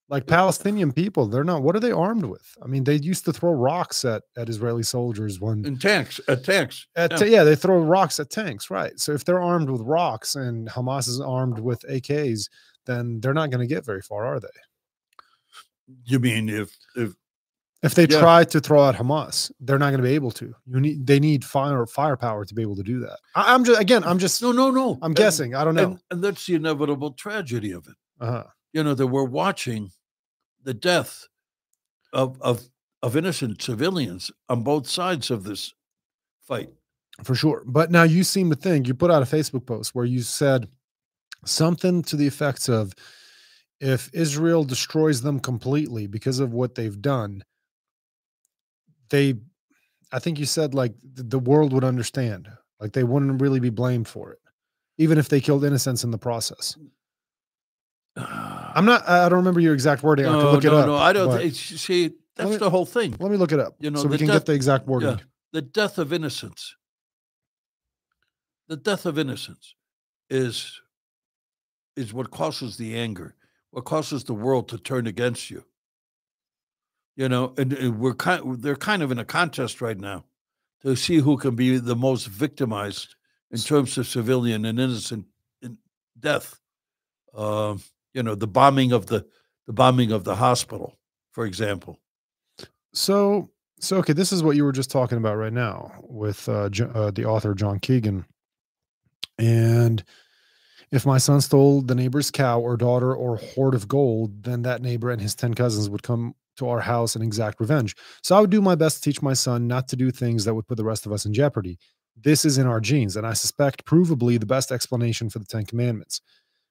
Like 0.09 0.27
Palestinian 0.27 0.91
people, 0.91 1.25
they're 1.27 1.45
not. 1.45 1.63
What 1.63 1.75
are 1.75 1.79
they 1.79 1.91
armed 1.91 2.25
with? 2.25 2.45
I 2.61 2.67
mean, 2.67 2.83
they 2.83 2.95
used 2.95 3.25
to 3.25 3.33
throw 3.33 3.53
rocks 3.53 4.03
at 4.05 4.23
at 4.37 4.49
Israeli 4.49 4.83
soldiers 4.83 5.39
when. 5.39 5.65
in 5.65 5.79
tanks, 5.79 6.19
uh, 6.27 6.35
tanks. 6.35 6.85
At, 6.95 7.19
yeah. 7.21 7.25
yeah. 7.25 7.43
they 7.45 7.55
throw 7.55 7.79
rocks 7.79 8.19
at 8.19 8.29
tanks, 8.29 8.69
right? 8.69 8.99
So 8.99 9.13
if 9.13 9.23
they're 9.25 9.41
armed 9.41 9.69
with 9.71 9.81
rocks 9.81 10.35
and 10.35 10.67
Hamas 10.69 11.07
is 11.07 11.19
armed 11.21 11.57
with 11.57 11.83
AKs, 11.89 12.49
then 12.85 13.19
they're 13.21 13.33
not 13.33 13.49
going 13.51 13.67
to 13.67 13.73
get 13.73 13.85
very 13.85 14.01
far, 14.01 14.25
are 14.25 14.39
they? 14.39 14.47
You 16.05 16.19
mean 16.19 16.49
if 16.49 16.75
if 16.95 17.13
If 17.83 17.95
they 17.95 18.07
Yeah. 18.07 18.19
try 18.21 18.43
to 18.45 18.61
throw 18.61 18.81
out 18.83 18.95
Hamas, 18.95 19.51
they're 19.59 19.77
not 19.77 19.89
going 19.89 20.01
to 20.01 20.07
be 20.07 20.15
able 20.15 20.31
to. 20.31 20.53
You 20.65 20.79
need 20.79 21.05
they 21.05 21.19
need 21.19 21.43
fire 21.43 21.85
firepower 21.85 22.45
to 22.45 22.53
be 22.53 22.61
able 22.61 22.77
to 22.77 22.83
do 22.83 22.99
that. 23.01 23.19
I, 23.35 23.53
I'm 23.53 23.63
just 23.65 23.79
again, 23.81 24.03
I'm 24.05 24.19
just 24.19 24.41
no 24.41 24.51
no 24.53 24.71
no? 24.71 24.93
I'm 25.01 25.07
And- 25.11 25.15
guessing. 25.15 25.53
I 25.55 25.63
don't 25.65 25.75
know. 25.75 25.83
and, 25.83 25.99
and 26.11 26.23
that's 26.23 26.45
the 26.45 26.55
inevitable 26.55 27.11
tragedy 27.11 27.71
of 27.73 27.85
it. 27.87 27.95
uh-huh. 28.21 28.45
You 28.71 28.83
know 28.83 28.93
that 28.95 29.07
we're 29.07 29.25
watching 29.25 29.91
the 30.63 30.73
death 30.73 31.27
of 32.13 32.41
of 32.41 32.63
of 33.01 33.17
innocent 33.17 33.61
civilians 33.61 34.31
on 34.47 34.63
both 34.63 34.87
sides 34.87 35.29
of 35.29 35.43
this 35.43 35.73
fight. 36.47 36.69
For 37.23 37.35
sure. 37.35 37.63
But 37.65 37.91
now 37.91 38.03
you 38.03 38.23
seem 38.23 38.49
to 38.49 38.55
think 38.55 38.87
you 38.87 38.93
put 38.95 39.11
out 39.11 39.21
a 39.21 39.25
Facebook 39.25 39.65
post 39.67 39.93
where 39.93 40.05
you 40.05 40.21
said 40.21 40.69
something 41.45 42.01
to 42.03 42.15
the 42.15 42.27
effects 42.27 42.69
of 42.69 42.93
if 43.79 44.09
Israel 44.13 44.63
destroys 44.63 45.21
them 45.21 45.39
completely 45.39 46.07
because 46.07 46.39
of 46.39 46.53
what 46.53 46.75
they've 46.75 47.01
done, 47.01 47.43
they 49.09 49.35
I 50.11 50.19
think 50.19 50.39
you 50.39 50.45
said 50.45 50.73
like 50.73 50.93
the 51.03 51.39
world 51.39 51.73
would 51.73 51.83
understand. 51.83 52.49
Like 52.79 52.93
they 52.93 53.03
wouldn't 53.03 53.41
really 53.41 53.59
be 53.59 53.69
blamed 53.69 54.07
for 54.07 54.31
it. 54.31 54.39
Even 54.97 55.17
if 55.17 55.29
they 55.29 55.41
killed 55.41 55.63
innocents 55.63 56.03
in 56.03 56.11
the 56.11 56.17
process. 56.17 56.77
I'm 58.15 58.85
not 58.85 59.07
I 59.07 59.29
don't 59.29 59.39
remember 59.39 59.59
your 59.59 59.73
exact 59.73 60.03
wording. 60.03 60.25
I 60.25 60.29
can 60.29 60.39
no, 60.39 60.51
look 60.51 60.63
it 60.63 60.69
no, 60.69 60.77
up. 60.77 60.85
no. 60.87 60.95
I 60.95 61.13
don't. 61.13 61.37
think 61.37 61.53
see, 61.53 62.11
that's 62.35 62.51
me- 62.51 62.57
the 62.57 62.69
whole 62.69 62.85
thing. 62.85 63.15
Let 63.19 63.31
me 63.31 63.37
look 63.37 63.51
it 63.51 63.59
up. 63.59 63.75
You 63.79 63.91
know, 63.91 64.01
so 64.01 64.07
we 64.07 64.17
can 64.17 64.27
death- 64.27 64.37
get 64.37 64.45
the 64.45 64.53
exact 64.53 64.87
wording. 64.87 65.19
the 65.51 65.61
death 65.61 65.97
of 65.97 66.13
innocence 66.13 66.75
the 68.67 68.77
death 68.77 69.05
of 69.05 69.19
innocence 69.19 69.75
is 70.29 70.81
is 71.95 72.13
what 72.13 72.31
causes 72.31 72.77
the 72.77 72.95
anger 72.97 73.35
what 73.71 73.85
causes 73.85 74.23
the 74.23 74.33
world 74.33 74.69
to 74.69 74.77
turn 74.77 75.07
against 75.07 75.49
you 75.49 75.63
you 77.15 77.29
know 77.29 77.53
and, 77.57 77.73
and 77.73 77.99
we're 77.99 78.13
kind 78.15 78.61
they're 78.61 78.75
kind 78.75 79.03
of 79.03 79.11
in 79.11 79.19
a 79.19 79.25
contest 79.25 79.81
right 79.81 79.99
now 79.99 80.23
to 80.81 80.95
see 80.95 81.17
who 81.17 81.37
can 81.37 81.55
be 81.55 81.77
the 81.77 81.95
most 81.95 82.27
victimized 82.27 83.15
in 83.51 83.57
terms 83.59 83.97
of 83.97 84.07
civilian 84.07 84.65
and 84.65 84.79
innocent 84.79 85.25
death 86.19 86.59
um 87.35 87.81
you 88.13 88.23
know 88.23 88.35
the 88.35 88.47
bombing 88.47 88.91
of 88.91 89.07
the 89.07 89.25
the 89.67 89.73
bombing 89.73 90.11
of 90.11 90.23
the 90.23 90.35
hospital 90.35 90.97
for 91.31 91.45
example 91.45 91.99
So, 92.93 93.49
so 93.79 93.97
okay, 93.97 94.13
this 94.13 94.31
is 94.31 94.43
what 94.43 94.55
you 94.55 94.63
were 94.63 94.71
just 94.71 94.91
talking 94.91 95.17
about 95.17 95.35
right 95.35 95.53
now 95.53 95.91
with 96.03 96.47
uh, 96.47 96.69
uh, 96.93 97.11
the 97.11 97.25
author 97.25 97.53
John 97.55 97.79
Keegan. 97.79 98.25
And 99.39 100.03
if 100.93 101.07
my 101.07 101.17
son 101.17 101.41
stole 101.41 101.81
the 101.81 101.95
neighbor's 101.95 102.29
cow 102.29 102.59
or 102.59 102.77
daughter 102.77 103.15
or 103.15 103.37
hoard 103.37 103.73
of 103.73 103.87
gold, 103.87 104.43
then 104.43 104.61
that 104.61 104.83
neighbor 104.83 105.09
and 105.09 105.19
his 105.19 105.33
10 105.33 105.55
cousins 105.55 105.89
would 105.89 106.03
come 106.03 106.35
to 106.57 106.69
our 106.69 106.81
house 106.81 107.15
and 107.15 107.23
exact 107.23 107.59
revenge. 107.59 107.95
So 108.21 108.37
I 108.37 108.39
would 108.41 108.51
do 108.51 108.61
my 108.61 108.75
best 108.75 108.97
to 108.97 109.09
teach 109.09 109.19
my 109.19 109.33
son 109.33 109.67
not 109.67 109.87
to 109.87 109.95
do 109.95 110.11
things 110.11 110.45
that 110.45 110.53
would 110.53 110.67
put 110.67 110.77
the 110.77 110.83
rest 110.83 111.07
of 111.07 111.11
us 111.11 111.25
in 111.25 111.33
jeopardy. 111.33 111.79
This 112.15 112.45
is 112.45 112.59
in 112.59 112.67
our 112.67 112.79
genes, 112.79 113.17
and 113.17 113.25
I 113.25 113.33
suspect 113.33 113.85
provably 113.85 114.39
the 114.39 114.45
best 114.45 114.71
explanation 114.71 115.31
for 115.31 115.39
the 115.39 115.45
Ten 115.45 115.65
Commandments. 115.65 116.21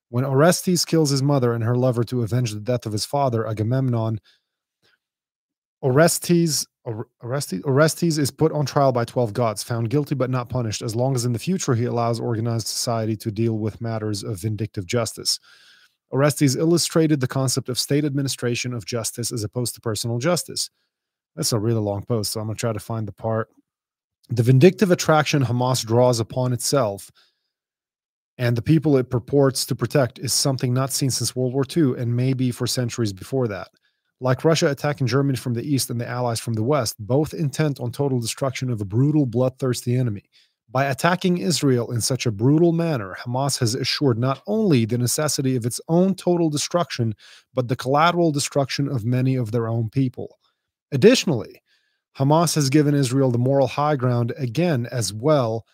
When 0.09 0.25
Orestes 0.25 0.85
kills 0.85 1.11
his 1.11 1.23
mother 1.23 1.53
and 1.53 1.65
her 1.65 1.75
lover 1.75 2.05
to 2.05 2.23
avenge 2.23 2.53
the 2.53 2.61
death 2.61 2.87
of 2.87 2.93
his 2.93 3.05
father, 3.05 3.45
Agamemnon, 3.45 4.21
Orestes, 5.83 6.67
Or- 6.85 7.09
Orestes, 7.23 7.63
Orestes 7.65 8.19
is 8.19 8.31
put 8.31 8.53
on 8.53 8.67
trial 8.67 8.93
by 8.93 9.05
12 9.05 9.33
gods, 9.33 9.63
found 9.63 9.91
guilty 9.91 10.15
but 10.15 10.31
not 10.31 10.49
punished, 10.49 10.83
as 10.83 10.97
long 10.97 11.15
as 11.15 11.25
in 11.25 11.33
the 11.33 11.39
future 11.39 11.75
he 11.75 11.85
allows 11.85 12.21
organized 12.21 12.67
society 12.67 13.17
to 13.17 13.31
deal 13.31 13.59
with 13.59 13.81
matters 13.81 14.23
of 14.23 14.39
vindictive 14.41 14.87
justice. 14.87 15.39
Orestes 16.13 16.57
illustrated 16.57 17.21
the 17.21 17.29
concept 17.29 17.69
of 17.69 17.79
state 17.79 18.05
administration 18.05 18.75
of 18.75 18.85
justice 18.85 19.33
as 19.33 19.45
opposed 19.45 19.75
to 19.75 19.81
personal 19.81 20.19
justice. 20.19 20.71
That's 21.37 21.53
a 21.53 21.59
really 21.59 21.81
long 21.81 22.05
post, 22.05 22.33
so 22.33 22.41
I'm 22.41 22.47
going 22.47 22.57
to 22.57 22.61
try 22.61 22.73
to 22.73 22.81
find 22.81 23.09
the 23.09 23.13
part. 23.13 23.49
The 24.29 24.43
vindictive 24.43 24.91
attraction 24.91 25.45
Hamas 25.45 25.85
draws 25.85 26.21
upon 26.21 26.53
itself 26.53 27.11
and 28.39 28.57
the 28.57 28.63
people 28.63 28.97
it 28.97 29.11
purports 29.11 29.67
to 29.67 29.75
protect 29.75 30.19
is 30.19 30.33
something 30.33 30.73
not 30.73 30.93
seen 30.93 31.11
since 31.11 31.37
World 31.37 31.53
War 31.53 31.65
II 31.77 32.01
and 32.01 32.17
maybe 32.17 32.51
for 32.51 32.67
centuries 32.67 33.13
before 33.13 33.47
that. 33.49 33.69
Like 34.23 34.45
Russia 34.45 34.71
attacking 34.71 35.09
Germany 35.09 35.37
from 35.37 35.55
the 35.55 35.65
east 35.65 35.91
and 35.91 36.01
the 36.01 36.09
Allies 36.09 36.39
from 36.39 36.55
the 36.55 36.63
west, 36.63 36.95
both 37.01 37.35
intent 37.35 37.81
on 37.81 37.91
total 37.91 38.21
destruction 38.21 38.71
of 38.71 38.81
a 38.81 38.85
brutal, 38.85 39.27
bloodthirsty 39.27 39.97
enemy. 39.97 40.23
By 40.71 40.85
attacking 40.85 41.39
Israel 41.39 41.91
in 41.91 42.01
such 42.01 42.25
a 42.25 42.31
brutal 42.31 42.71
manner, 42.71 43.17
Hamas 43.21 43.59
has 43.59 43.75
assured 43.75 44.21
not 44.21 44.41
only 44.47 44.85
the 44.85 44.97
necessity 44.97 45.57
of 45.57 45.67
its 45.67 45.81
own 45.89 46.15
total 46.15 46.51
destruction, 46.51 47.17
but 47.53 47.67
the 47.67 47.75
collateral 47.75 48.31
destruction 48.31 48.89
of 48.89 49.05
many 49.05 49.35
of 49.35 49.51
their 49.51 49.67
own 49.67 49.91
people. 49.91 50.39
Additionally, 50.93 51.61
Hamas 52.17 52.55
has 52.55 52.71
given 52.71 52.95
Israel 52.95 53.33
the 53.33 53.39
moral 53.39 53.67
high 53.67 53.97
ground 53.97 54.33
again 54.39 54.87
as 54.93 55.13
well, 55.13 55.67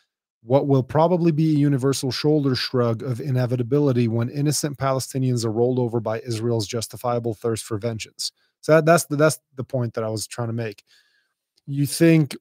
what 0.49 0.67
will 0.67 0.83
probably 0.83 1.31
be 1.31 1.55
a 1.55 1.59
universal 1.59 2.11
shoulder 2.11 2.55
shrug 2.55 3.03
of 3.03 3.21
inevitability 3.21 4.09
when 4.09 4.31
innocent 4.31 4.79
Palestinians 4.79 5.45
are 5.45 5.53
rolled 5.53 5.79
over 5.79 6.01
by 6.01 6.21
Israel's 6.21 6.67
justifiable 6.67 7.35
thirst 7.35 7.65
for 7.65 7.77
vengeance. 7.77 8.33
So 8.63 8.73
that, 8.73 8.87
that's 8.87 9.05
the 9.05 9.17
that's 9.17 9.39
the 9.57 9.63
point 9.63 9.93
that 9.93 10.05
I 10.05 10.09
was 10.09 10.27
trying 10.27 10.49
to 10.49 10.55
make. 10.55 10.85
You 11.67 11.85
think 11.85 12.35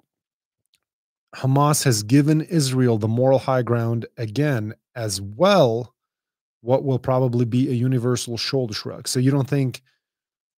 Hamas 1.36 1.84
has 1.84 2.02
given 2.02 2.40
Israel 2.44 2.98
the 2.98 3.10
moral 3.10 3.40
high 3.40 3.62
ground 3.62 4.06
again, 4.16 4.74
as 4.96 5.20
well, 5.20 5.94
what 6.62 6.86
will 6.86 7.00
probably 7.00 7.44
be 7.44 7.68
a 7.68 7.74
universal 7.74 8.38
shoulder 8.38 8.74
shrug. 8.74 9.10
So 9.10 9.20
you 9.20 9.32
don't 9.32 9.50
think 9.50 9.82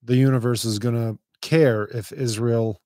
the 0.04 0.16
universe 0.16 0.66
is 0.66 0.78
going 0.78 0.93
to 0.93 1.18
care 1.41 1.86
if 1.86 2.12
Israel 2.12 2.80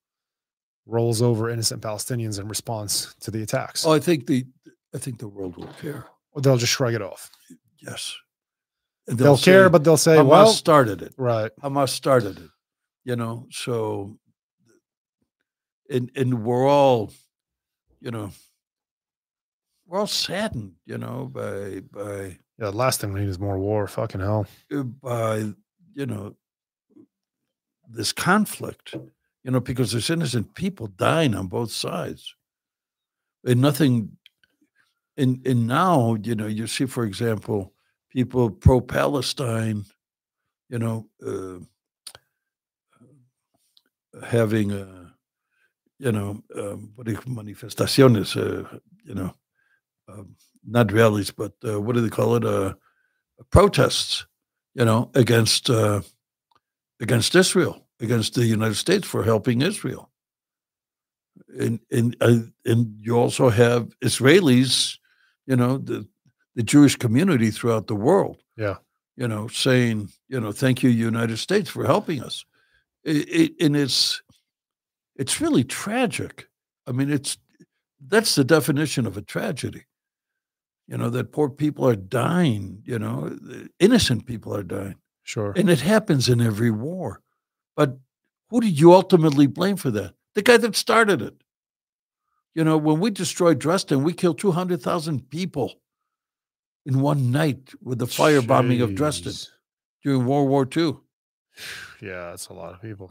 rolls 0.85 1.21
over 1.21 1.49
innocent 1.49 1.81
Palestinians 1.81 2.39
in 2.39 2.47
response 2.47 3.15
to 3.21 3.31
the 3.31 3.41
attacks? 3.43 3.85
oh 3.85 3.93
i 3.93 3.99
think 3.99 4.27
the 4.27 4.45
i 4.93 4.97
think 4.97 5.17
the 5.19 5.27
world 5.27 5.55
will 5.57 5.73
care 5.81 6.05
Or 6.31 6.41
they'll 6.41 6.57
just 6.57 6.73
shrug 6.73 6.93
it 6.93 7.01
off. 7.01 7.29
yes 7.81 8.15
And 9.07 9.17
They'll, 9.17 9.37
say, 9.37 9.51
care, 9.51 9.69
but 9.69 9.83
they'll 9.83 9.97
say, 9.97 10.15
Hamas 10.17 10.27
well, 10.29 10.47
started 10.51 11.01
it 11.01 11.13
right. 11.17 11.51
Hamas 11.61 11.89
started 11.89 12.37
it, 12.37 12.49
you 13.03 13.15
know. 13.15 13.47
So 13.51 14.17
and 15.89 16.09
and 16.15 16.43
we're 16.45 16.67
all, 16.67 17.11
you 17.99 18.11
know, 18.11 18.31
we're 19.85 19.99
all 19.99 20.07
saddened, 20.07 20.73
you 20.85 20.97
know, 20.97 21.29
by 21.31 21.81
by 21.91 22.37
Yeah, 22.59 22.71
the 22.71 22.77
last 22.83 23.01
thing 23.01 23.11
we 23.13 23.19
need 23.19 23.29
is 23.29 23.39
more 23.39 23.57
war. 23.59 23.87
Fucking 23.87 24.21
hell. 24.21 24.45
by 25.01 25.53
you 25.93 26.05
know 26.05 26.35
this 27.89 28.13
conflict, 28.13 28.95
you 29.43 29.51
know, 29.51 29.59
because 29.59 29.91
there's 29.91 30.09
innocent 30.09 30.53
people 30.55 30.87
dying 30.87 31.35
on 31.35 31.47
both 31.47 31.71
sides, 31.71 32.35
and 33.45 33.61
nothing. 33.61 34.17
And 35.15 35.45
and 35.45 35.67
now 35.67 36.15
you 36.15 36.33
know 36.33 36.47
you 36.47 36.65
see, 36.65 36.85
for 36.85 37.03
example, 37.03 37.73
people 38.09 38.49
pro 38.49 38.81
Palestine, 38.81 39.85
you 40.69 40.79
know, 40.79 41.07
uh, 41.25 41.59
having 44.25 44.71
uh, 44.71 45.09
you 45.99 46.11
know 46.11 46.41
um, 46.55 46.91
what 46.95 47.07
do 47.07 47.15
manifestaciones, 47.15 48.35
uh, 48.35 48.79
you 49.03 49.13
know, 49.13 49.33
um, 50.07 50.35
not 50.65 50.91
rallies, 50.91 51.31
but 51.31 51.53
uh, 51.67 51.79
what 51.79 51.95
do 51.95 52.01
they 52.01 52.09
call 52.09 52.35
it? 52.35 52.45
Uh, 52.45 52.73
protests, 53.51 54.25
you 54.73 54.85
know, 54.85 55.09
against 55.15 55.69
uh, 55.69 56.01
against 56.99 57.35
Israel, 57.35 57.82
against 57.99 58.33
the 58.33 58.45
United 58.45 58.75
States 58.75 59.07
for 59.07 59.23
helping 59.23 59.61
Israel. 59.61 60.09
And 61.59 61.79
and 61.91 62.15
uh, 62.21 62.39
and 62.65 62.95
you 62.99 63.17
also 63.17 63.49
have 63.49 63.89
Israelis, 63.99 64.97
you 65.47 65.55
know, 65.55 65.77
the 65.77 66.07
the 66.55 66.63
Jewish 66.63 66.95
community 66.95 67.49
throughout 67.51 67.87
the 67.87 67.95
world, 67.95 68.37
Yeah. 68.57 68.75
you 69.15 69.27
know, 69.27 69.47
saying, 69.47 70.09
you 70.29 70.39
know, 70.39 70.51
thank 70.51 70.83
you, 70.83 70.89
United 70.91 71.37
States, 71.37 71.69
for 71.69 71.83
helping 71.85 72.21
us. 72.21 72.45
It, 73.03 73.27
it, 73.29 73.65
and 73.65 73.75
it's 73.75 74.21
it's 75.15 75.41
really 75.41 75.63
tragic. 75.63 76.47
I 76.87 76.91
mean, 76.91 77.09
it's 77.11 77.37
that's 78.07 78.35
the 78.35 78.43
definition 78.43 79.07
of 79.07 79.17
a 79.17 79.21
tragedy. 79.21 79.85
You 80.87 80.97
know 80.97 81.09
that 81.09 81.31
poor 81.31 81.49
people 81.49 81.87
are 81.87 81.95
dying. 81.95 82.83
You 82.85 82.99
know, 82.99 83.37
innocent 83.79 84.25
people 84.25 84.55
are 84.55 84.63
dying. 84.63 84.95
Sure. 85.23 85.53
And 85.55 85.69
it 85.69 85.79
happens 85.81 86.29
in 86.29 86.41
every 86.41 86.69
war. 86.71 87.21
But 87.75 87.97
who 88.49 88.61
did 88.61 88.79
you 88.79 88.93
ultimately 88.93 89.47
blame 89.47 89.77
for 89.77 89.91
that? 89.91 90.13
The 90.35 90.41
guy 90.41 90.57
that 90.57 90.75
started 90.75 91.21
it. 91.21 91.35
You 92.53 92.63
know, 92.63 92.77
when 92.77 92.99
we 92.99 93.09
destroyed 93.09 93.59
Dresden, 93.59 94.03
we 94.03 94.13
killed 94.13 94.37
200,000 94.37 95.29
people 95.29 95.73
in 96.85 96.99
one 96.99 97.31
night 97.31 97.71
with 97.81 97.97
the 97.97 98.05
firebombing 98.05 98.83
of 98.83 98.93
Dresden 98.93 99.33
during 100.03 100.25
World 100.25 100.49
War 100.49 100.67
II. 100.75 100.97
Yeah, 102.01 102.29
that's 102.29 102.49
a 102.49 102.53
lot 102.53 102.73
of 102.73 102.81
people. 102.81 103.09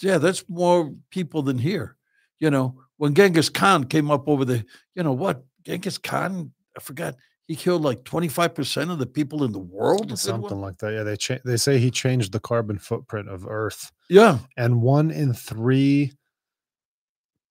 Yeah, 0.00 0.18
that's 0.18 0.48
more 0.48 0.92
people 1.10 1.42
than 1.42 1.58
here. 1.58 1.96
You 2.40 2.50
know, 2.50 2.80
when 2.96 3.14
Genghis 3.14 3.48
Khan 3.48 3.84
came 3.84 4.10
up 4.10 4.28
over 4.28 4.44
the, 4.44 4.64
you 4.94 5.02
know 5.02 5.12
what? 5.12 5.44
Genghis 5.64 5.96
Khan, 5.96 6.52
I 6.76 6.80
forgot, 6.80 7.14
he 7.46 7.54
killed 7.56 7.82
like 7.82 8.04
25% 8.04 8.90
of 8.90 8.98
the 8.98 9.06
people 9.06 9.44
in 9.44 9.52
the 9.52 9.58
world. 9.58 10.18
Something 10.18 10.60
like 10.60 10.78
that. 10.78 10.92
Yeah, 10.92 11.02
they 11.02 11.16
cha- 11.16 11.38
they 11.44 11.56
say 11.58 11.78
he 11.78 11.90
changed 11.90 12.32
the 12.32 12.40
carbon 12.40 12.78
footprint 12.78 13.28
of 13.28 13.46
Earth, 13.46 13.92
Yeah. 14.08 14.38
and 14.56 14.80
one 14.82 15.10
in 15.10 15.34
three 15.34 16.12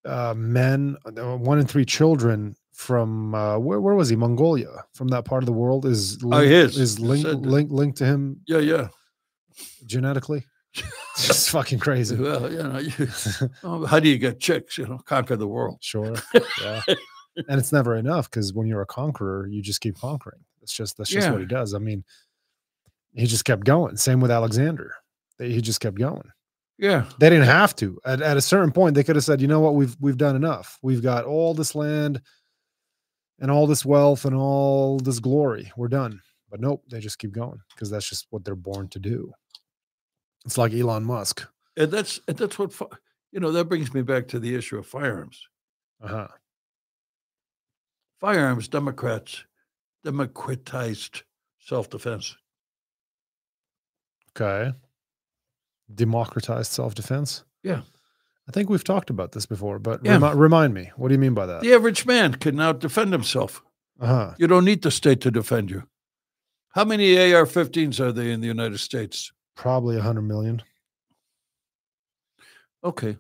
uh, 0.06 0.34
men, 0.36 0.98
uh, 1.06 1.38
one 1.38 1.60
in 1.60 1.66
three 1.66 1.86
children 1.86 2.56
from 2.74 3.34
uh, 3.36 3.58
where 3.60 3.80
where 3.80 3.94
was 3.96 4.10
he? 4.10 4.16
Mongolia, 4.16 4.84
from 4.94 5.08
that 5.10 5.26
part 5.26 5.44
of 5.44 5.46
the 5.46 5.54
world, 5.54 5.86
is 5.86 6.18
Oh, 6.24 6.28
linked, 6.28 6.48
he 6.48 6.56
is. 6.56 6.78
is 6.78 7.00
linked 7.00 7.26
that. 7.30 7.42
linked 7.72 7.98
to 8.00 8.06
him 8.06 8.42
Yeah, 8.48 8.60
yeah. 8.60 8.88
genetically. 9.86 10.44
it's 11.18 11.48
fucking 11.50 11.78
crazy. 11.80 12.16
Well, 12.16 12.52
you 12.52 12.64
know, 12.64 12.80
you, 12.80 13.08
oh, 13.64 13.86
how 13.92 14.00
do 14.00 14.10
you 14.10 14.18
get 14.18 14.40
chicks? 14.40 14.78
You 14.78 14.88
know, 14.88 14.98
conquer 14.98 15.36
the 15.38 15.48
world. 15.48 15.78
Sure. 15.82 16.16
Yeah. 16.62 16.82
And 17.36 17.60
it's 17.60 17.72
never 17.72 17.96
enough 17.96 18.30
because 18.30 18.54
when 18.54 18.68
you're 18.68 18.82
a 18.82 18.86
conqueror, 18.86 19.48
you 19.48 19.62
just 19.62 19.82
keep 19.82 19.98
conquering. 19.98 20.40
That's 20.60 20.74
just 20.74 20.98
that's 20.98 21.10
just 21.10 21.28
what 21.32 21.40
he 21.42 21.46
does. 21.48 21.74
I 21.74 21.80
mean, 21.80 22.04
he 23.14 23.26
just 23.26 23.46
kept 23.46 23.64
going. 23.66 23.98
Same 23.98 24.20
with 24.22 24.32
Alexander. 24.32 24.94
He 25.40 25.62
just 25.62 25.80
kept 25.82 25.98
going. 25.98 26.30
Yeah, 26.80 27.06
They 27.20 27.30
didn't 27.30 27.46
have 27.46 27.76
to. 27.78 28.00
At, 28.04 28.22
at 28.22 28.36
a 28.36 28.42
certain 28.42 28.72
point, 28.72 28.96
they 28.96 29.04
could 29.04 29.16
have 29.16 29.24
said, 29.24 29.42
"You 29.42 29.48
know 29.48 29.60
what? 29.60 29.76
We've 29.76 29.96
we've 30.00 30.18
done 30.18 30.36
enough. 30.36 30.80
We've 30.82 31.04
got 31.04 31.24
all 31.26 31.54
this 31.54 31.76
land 31.76 32.22
and 33.40 33.52
all 33.52 33.68
this 33.68 33.86
wealth 33.86 34.26
and 34.26 34.36
all 34.36 34.98
this 35.00 35.20
glory. 35.20 35.72
We're 35.78 35.88
done." 35.88 36.20
But 36.50 36.62
nope, 36.62 36.84
they 36.90 37.00
just 37.00 37.20
keep 37.20 37.32
going 37.32 37.60
because 37.74 37.90
that's 37.90 38.08
just 38.10 38.28
what 38.32 38.44
they're 38.44 38.56
born 38.56 38.88
to 38.90 39.00
do. 39.00 39.32
It's 40.46 40.58
like 40.58 40.74
Elon 40.74 41.04
Musk. 41.04 41.48
and 41.78 41.92
that's 41.92 42.20
and 42.28 42.38
that's 42.38 42.58
what 42.60 42.74
you 43.32 43.40
know. 43.40 43.52
That 43.52 43.66
brings 43.66 43.94
me 43.94 44.02
back 44.02 44.28
to 44.30 44.40
the 44.40 44.54
issue 44.56 44.78
of 44.78 44.86
firearms. 44.88 45.42
Uh-huh. 46.02 46.28
Firearms, 48.28 48.70
Democrats 48.70 49.44
democratized 50.06 51.24
self-defense. 51.60 52.38
Okay. 54.32 54.72
Democratized 55.94 56.72
self-defense. 56.72 57.44
Yeah. 57.64 57.82
I 58.48 58.52
think 58.54 58.70
we've 58.70 58.84
talked 58.84 59.10
about 59.10 59.34
this 59.34 59.46
before, 59.46 59.78
but 59.78 60.06
Yeah. 60.06 60.14
remi- 60.14 60.40
remind 60.40 60.74
me, 60.74 60.90
what 60.96 61.10
do 61.10 61.16
you 61.16 61.20
mean 61.20 61.34
by 61.34 61.46
that? 61.48 61.64
The 61.64 61.74
average 61.74 62.06
man 62.06 62.36
can 62.36 62.56
now 62.56 62.72
defend 62.72 63.12
himself. 63.12 63.62
Uh-huh. 64.00 64.36
You 64.38 64.48
don't 64.48 64.64
need 64.64 64.84
the 64.84 64.92
state 64.92 65.20
to 65.22 65.30
defend 65.32 65.70
you. 65.70 65.84
How 66.76 66.86
many 66.86 67.18
AR-15s 67.18 68.00
are 68.00 68.14
there 68.14 68.30
in 68.32 68.40
the 68.40 68.48
United 68.48 68.78
States? 68.78 69.34
Probably 69.56 69.98
a 69.98 70.02
hundred 70.02 70.22
million. 70.24 70.64
Okay. 72.86 73.14
Do 73.14 73.20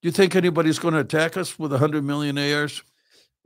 you 0.00 0.12
think 0.12 0.34
anybody's 0.34 0.78
going 0.78 0.94
to 0.94 1.00
attack 1.00 1.36
us 1.36 1.58
with 1.58 1.72
100 1.72 2.04
million 2.04 2.38
ARs? 2.38 2.82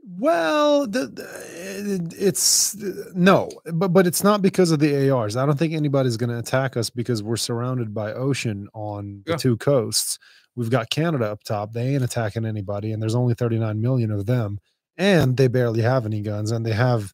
Well, 0.03 0.87
the, 0.87 1.07
the- 1.07 2.15
it's 2.19 2.75
no, 3.15 3.49
but 3.73 3.89
but 3.89 4.07
it's 4.07 4.23
not 4.23 4.41
because 4.41 4.71
of 4.71 4.79
the 4.79 5.09
ARs. 5.11 5.37
I 5.37 5.45
don't 5.45 5.59
think 5.59 5.73
anybody's 5.73 6.17
going 6.17 6.29
to 6.31 6.39
attack 6.39 6.77
us 6.77 6.89
because 6.89 7.23
we're 7.23 7.37
surrounded 7.37 7.93
by 7.93 8.13
ocean 8.13 8.67
on 8.73 9.23
the 9.25 9.33
two 9.35 9.57
coasts. 9.57 10.19
We've 10.55 10.69
got 10.71 10.89
Canada 10.89 11.31
up 11.31 11.43
top. 11.43 11.73
They 11.73 11.95
ain't 11.95 12.03
attacking 12.03 12.45
anybody, 12.45 12.91
and 12.93 13.01
there's 13.01 13.15
only 13.15 13.33
39 13.35 13.81
million 13.81 14.11
of 14.11 14.25
them, 14.25 14.59
and 14.97 15.37
they 15.37 15.47
barely 15.47 15.81
have 15.81 16.05
any 16.05 16.21
guns, 16.21 16.51
and 16.51 16.65
they 16.65 16.73
have 16.73 17.13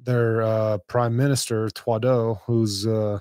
their 0.00 0.42
uh, 0.42 0.78
prime 0.88 1.16
minister 1.16 1.70
Trudeau, 1.70 2.40
who's 2.46 2.86
uh, 2.86 3.18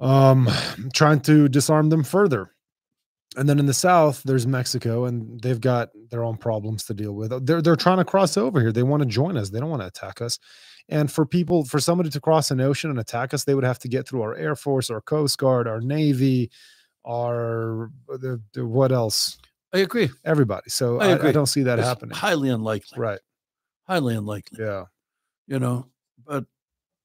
um 0.00 0.48
trying 0.94 1.20
to 1.22 1.48
disarm 1.48 1.90
them 1.90 2.04
further. 2.04 2.53
And 3.36 3.48
then 3.48 3.58
in 3.58 3.66
the 3.66 3.74
south, 3.74 4.22
there's 4.24 4.46
Mexico, 4.46 5.04
and 5.06 5.40
they've 5.40 5.60
got 5.60 5.90
their 6.10 6.22
own 6.22 6.36
problems 6.36 6.84
to 6.84 6.94
deal 6.94 7.12
with. 7.12 7.46
They're 7.46 7.60
they're 7.60 7.76
trying 7.76 7.98
to 7.98 8.04
cross 8.04 8.36
over 8.36 8.60
here. 8.60 8.72
They 8.72 8.82
want 8.82 9.02
to 9.02 9.08
join 9.08 9.36
us. 9.36 9.50
They 9.50 9.60
don't 9.60 9.70
want 9.70 9.82
to 9.82 9.88
attack 9.88 10.20
us. 10.22 10.38
And 10.88 11.10
for 11.10 11.24
people, 11.24 11.64
for 11.64 11.80
somebody 11.80 12.10
to 12.10 12.20
cross 12.20 12.50
an 12.50 12.60
ocean 12.60 12.90
and 12.90 12.98
attack 12.98 13.34
us, 13.34 13.44
they 13.44 13.54
would 13.54 13.64
have 13.64 13.78
to 13.80 13.88
get 13.88 14.06
through 14.06 14.22
our 14.22 14.34
air 14.36 14.54
force, 14.54 14.90
our 14.90 15.00
coast 15.00 15.38
guard, 15.38 15.66
our 15.66 15.80
navy, 15.80 16.50
our 17.04 17.90
the, 18.08 18.40
the, 18.52 18.66
what 18.66 18.92
else? 18.92 19.38
I 19.72 19.78
agree. 19.78 20.10
Everybody. 20.24 20.68
So 20.70 21.00
I 21.00 21.16
I, 21.16 21.28
I, 21.28 21.32
don't 21.32 21.46
see 21.46 21.62
that 21.64 21.78
It's 21.78 21.88
happening. 21.88 22.14
highly 22.14 22.50
unlikely. 22.50 22.98
Right. 22.98 23.20
Highly 23.88 24.14
unlikely. 24.14 24.58
Yeah. 24.60 24.84
You 25.46 25.58
know, 25.58 25.88
but 26.26 26.44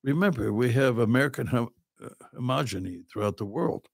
remember, 0.03 0.53
we 0.53 0.71
have 0.73 0.99
American 0.99 1.47
hom- 1.47 1.73
uh, 2.03 2.09
homogeny 2.37 3.03
throughout 3.11 3.37
the 3.37 3.45
world. 3.45 3.87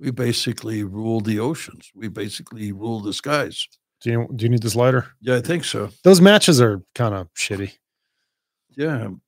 We 0.00 0.10
basically 0.10 0.82
rule 0.82 1.20
the 1.20 1.38
oceans. 1.38 1.90
We 1.94 2.08
basically 2.08 2.72
rule 2.72 3.00
the 3.00 3.12
skies. 3.12 3.68
Do 4.00 4.10
you 4.10 4.28
do 4.34 4.44
you 4.44 4.48
need 4.48 4.62
this 4.62 4.74
lighter? 4.74 5.06
Yeah, 5.20 5.36
I 5.36 5.42
think 5.42 5.64
so. 5.64 5.90
Those 6.04 6.22
matches 6.22 6.58
are 6.58 6.82
kind 6.94 7.14
of 7.14 7.28
shitty. 7.34 7.72
Yeah, 8.70 9.04
I'm 9.04 9.20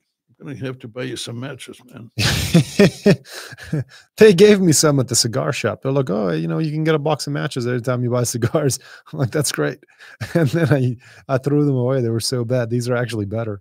gonna 0.42 0.56
have 0.56 0.78
to 0.78 0.88
buy 0.88 1.02
you 1.02 1.16
some 1.16 1.38
matches, 1.38 1.78
man. 1.84 2.10
they 4.16 4.32
gave 4.32 4.62
me 4.62 4.72
some 4.72 4.98
at 4.98 5.08
the 5.08 5.14
cigar 5.14 5.52
shop. 5.52 5.82
They're 5.82 5.92
like, 5.92 6.08
oh, 6.08 6.30
you 6.30 6.48
know, 6.48 6.58
you 6.58 6.70
can 6.72 6.84
get 6.84 6.94
a 6.94 6.98
box 6.98 7.26
of 7.26 7.34
matches 7.34 7.66
every 7.66 7.82
time 7.82 8.02
you 8.02 8.10
buy 8.10 8.22
cigars. 8.24 8.78
I'm 9.12 9.18
like, 9.18 9.30
that's 9.30 9.52
great. 9.52 9.78
And 10.34 10.48
then 10.48 10.72
I 10.72 10.96
I 11.28 11.36
threw 11.36 11.66
them 11.66 11.76
away. 11.76 12.00
They 12.00 12.08
were 12.08 12.20
so 12.20 12.46
bad. 12.46 12.70
These 12.70 12.88
are 12.88 12.96
actually 12.96 13.26
better. 13.26 13.60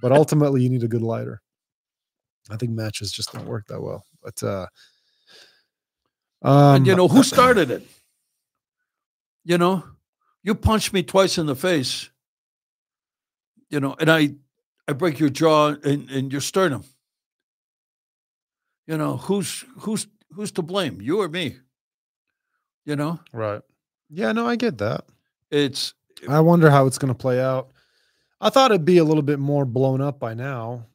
But 0.00 0.12
ultimately, 0.12 0.62
you 0.62 0.70
need 0.70 0.84
a 0.84 0.88
good 0.88 1.02
lighter. 1.02 1.42
I 2.48 2.56
think 2.56 2.72
matches 2.72 3.12
just 3.12 3.34
don't 3.34 3.46
work 3.46 3.66
that 3.66 3.82
well. 3.82 4.06
But 4.22 4.42
uh 4.42 4.66
um 6.42 6.76
and 6.76 6.86
you 6.86 6.94
know 6.94 7.08
who 7.08 7.22
started 7.34 7.70
it? 7.70 7.86
You 9.44 9.58
know, 9.58 9.84
you 10.42 10.54
punch 10.54 10.92
me 10.92 11.02
twice 11.02 11.38
in 11.38 11.46
the 11.46 11.56
face. 11.56 12.10
You 13.70 13.80
know, 13.80 13.96
and 13.98 14.10
I 14.10 14.34
I 14.86 14.92
break 14.92 15.18
your 15.18 15.28
jaw 15.30 15.74
and, 15.84 16.10
and 16.10 16.32
your 16.32 16.40
sternum. 16.40 16.84
You 18.86 18.96
know, 18.96 19.16
who's 19.16 19.64
who's 19.80 20.06
who's 20.32 20.52
to 20.52 20.62
blame? 20.62 21.00
You 21.02 21.20
or 21.20 21.28
me? 21.28 21.56
You 22.84 22.96
know, 22.96 23.20
right. 23.32 23.60
Yeah, 24.08 24.32
no, 24.32 24.46
I 24.46 24.56
get 24.56 24.78
that. 24.78 25.04
it's 25.50 25.92
I 26.28 26.40
wonder 26.40 26.70
how 26.70 26.86
it's 26.86 26.98
going 26.98 27.12
to 27.12 27.18
play 27.18 27.40
out. 27.40 27.70
I 28.40 28.50
thought 28.50 28.70
it'd 28.70 28.84
be 28.84 28.98
a 28.98 29.04
little 29.04 29.22
bit 29.22 29.38
more 29.38 29.64
blown 29.64 30.00
up 30.00 30.18
by 30.18 30.34
now. 30.34 30.86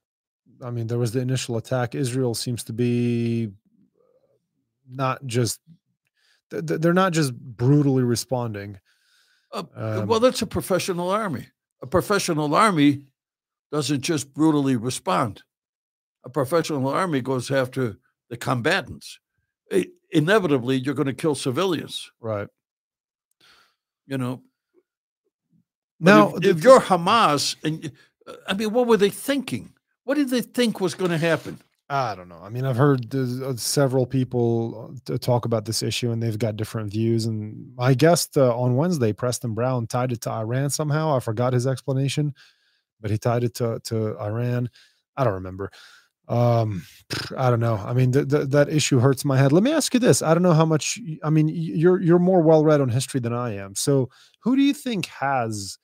I 0.64 0.72
mean, 0.72 0.88
there 0.88 0.98
was 0.98 1.12
the 1.12 1.20
initial 1.20 1.58
attack. 1.58 1.94
Israel 1.94 2.34
seems 2.34 2.64
to 2.66 2.74
be 2.74 3.52
not 4.90 5.26
just 5.26 5.60
th- 6.52 6.66
th- 6.66 6.82
they're 6.82 6.94
not 6.94 7.14
just 7.14 7.34
brutally 7.34 8.04
responding. 8.04 8.80
Uh, 9.52 9.64
Um, 9.76 10.08
well, 10.08 10.20
that's 10.20 10.42
a 10.42 10.48
professional 10.48 11.10
army. 11.10 11.48
A 11.82 11.88
professional 11.88 12.54
army 12.56 13.06
doesn't 13.72 14.02
just 14.02 14.34
brutally 14.34 14.76
respond. 14.76 15.44
A 16.24 16.30
professional 16.30 16.88
army 16.88 17.22
goes 17.22 17.52
after 17.52 17.98
the 18.30 18.38
combatants. 18.38 19.20
I- 19.72 19.92
inevitably, 20.12 20.78
you're 20.78 20.94
going 20.96 21.08
to 21.08 21.14
kill 21.14 21.36
civilians. 21.36 22.12
Right. 22.20 22.48
You 24.08 24.18
know, 24.18 24.42
Now, 26.00 26.36
if, 26.36 26.46
if 26.58 26.64
you're 26.64 26.80
Hamas, 26.82 27.56
and 27.64 27.92
uh, 28.28 28.34
I 28.48 28.54
mean, 28.54 28.72
what 28.74 28.88
were 28.88 28.98
they 28.98 29.10
thinking? 29.10 29.74
What 30.04 30.16
did 30.16 30.30
they 30.30 30.42
think 30.42 30.82
was 30.82 30.96
going 30.96 31.12
to 31.12 31.18
happen? 31.18 31.60
I 31.94 32.16
don't 32.16 32.28
know. 32.28 32.40
I 32.42 32.50
mean, 32.50 32.66
I've 32.66 32.78
heard 32.78 33.14
uh, 33.14 33.56
several 33.56 34.08
people 34.08 34.96
uh, 35.12 35.18
talk 35.20 35.46
about 35.46 35.66
this 35.66 35.84
issue, 35.84 36.10
and 36.12 36.24
they've 36.24 36.40
got 36.40 36.58
different 36.58 36.90
views. 36.92 37.26
And 37.26 37.76
my 37.76 37.94
guest 37.94 38.36
uh, 38.36 38.58
on 38.58 38.76
Wednesday, 38.76 39.14
Preston 39.14 39.54
Brown, 39.54 39.86
tied 39.86 40.12
it 40.12 40.22
to 40.22 40.32
Iran 40.32 40.72
somehow. 40.72 41.16
I 41.16 41.20
forgot 41.20 41.54
his 41.54 41.68
explanation, 41.68 42.34
but 43.02 43.12
he 43.12 43.18
tied 43.18 43.44
it 43.44 43.56
to 43.56 43.80
to 43.86 44.18
Iran. 44.20 44.70
I 45.18 45.24
don't 45.24 45.36
remember. 45.36 45.72
Um, 46.30 46.84
I 47.38 47.50
don't 47.50 47.62
know. 47.62 47.76
I 47.76 47.94
mean, 47.94 48.12
th- 48.14 48.30
th- 48.30 48.50
that 48.50 48.70
issue 48.70 49.00
hurts 49.00 49.26
my 49.26 49.38
head. 49.38 49.52
Let 49.54 49.64
me 49.64 49.74
ask 49.74 49.94
you 49.94 50.00
this: 50.02 50.22
I 50.22 50.34
don't 50.34 50.44
know 50.44 50.54
how 50.54 50.66
much. 50.66 51.00
I 51.24 51.30
mean, 51.32 51.50
you're 51.50 52.02
you're 52.02 52.20
more 52.20 52.42
well 52.42 52.66
read 52.66 52.82
on 52.82 52.90
history 52.90 53.20
than 53.22 53.34
I 53.34 53.56
am. 53.58 53.76
So, 53.76 54.10
who 54.42 54.56
do 54.56 54.64
you 54.64 54.74
think 54.74 55.08
has 55.08 55.78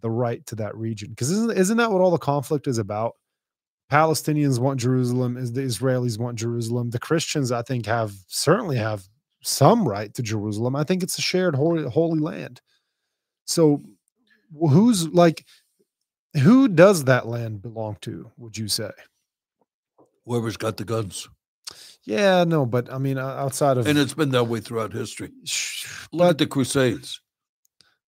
the 0.00 0.10
right 0.10 0.46
to 0.46 0.56
that 0.56 0.76
region? 0.76 1.10
Because 1.10 1.30
isn't 1.30 1.56
isn't 1.58 1.78
that 1.78 1.92
what 1.92 2.02
all 2.02 2.12
the 2.12 2.18
conflict 2.18 2.68
is 2.68 2.78
about? 2.78 3.16
Palestinians 3.92 4.58
want 4.58 4.80
Jerusalem, 4.80 5.36
is 5.36 5.52
the 5.52 5.60
Israelis 5.60 6.18
want 6.18 6.38
Jerusalem. 6.38 6.88
The 6.88 6.98
Christians, 6.98 7.52
I 7.52 7.60
think, 7.60 7.84
have 7.84 8.14
certainly 8.26 8.78
have 8.78 9.04
some 9.42 9.86
right 9.86 10.12
to 10.14 10.22
Jerusalem. 10.22 10.74
I 10.74 10.82
think 10.84 11.02
it's 11.02 11.18
a 11.18 11.20
shared 11.20 11.54
holy, 11.54 11.84
holy 11.84 12.18
land. 12.18 12.62
So, 13.44 13.82
who's 14.58 15.08
like, 15.08 15.44
who 16.42 16.68
does 16.68 17.04
that 17.04 17.28
land 17.28 17.60
belong 17.60 17.98
to? 18.00 18.30
Would 18.38 18.56
you 18.56 18.66
say? 18.66 18.90
Whoever's 20.24 20.56
got 20.56 20.78
the 20.78 20.84
guns, 20.84 21.28
Yeah, 22.04 22.44
no, 22.44 22.64
but 22.64 22.90
I 22.90 22.96
mean, 22.96 23.18
outside 23.18 23.76
of, 23.76 23.86
and 23.86 23.98
it's 23.98 24.14
been 24.14 24.30
that 24.30 24.44
way 24.44 24.60
throughout 24.60 24.94
history. 24.94 25.30
Look 26.12 26.30
at 26.30 26.38
the 26.38 26.46
Crusades. 26.46 27.20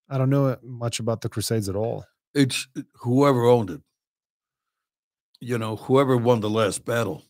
I 0.09 0.17
don't 0.17 0.31
know 0.31 0.47
uh, 0.47 0.57
much 0.63 0.99
about 0.99 1.21
the 1.21 1.29
Crusades 1.29 1.69
at 1.69 1.77
all. 1.77 2.07
It's 2.33 2.69
whoever 2.95 3.45
owned 3.45 3.69
it. 3.69 3.81
You 5.45 5.59
know, 5.59 5.77
whoever 5.77 6.17
won 6.17 6.41
the 6.41 6.49
last 6.49 6.87
battle 6.87 7.23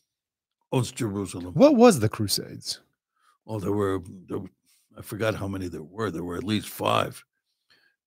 owns 0.70 0.92
Jerusalem. 0.92 1.52
What 1.54 1.74
was 1.74 1.98
the 1.98 2.08
Crusades? 2.08 2.78
Oh, 3.44 3.58
there 3.58 3.72
were, 3.72 4.00
there, 4.28 4.38
I 4.96 5.02
forgot 5.02 5.34
how 5.34 5.48
many 5.48 5.66
there 5.66 5.82
were. 5.82 6.12
There 6.12 6.22
were 6.22 6.36
at 6.36 6.44
least 6.44 6.68
five. 6.68 7.24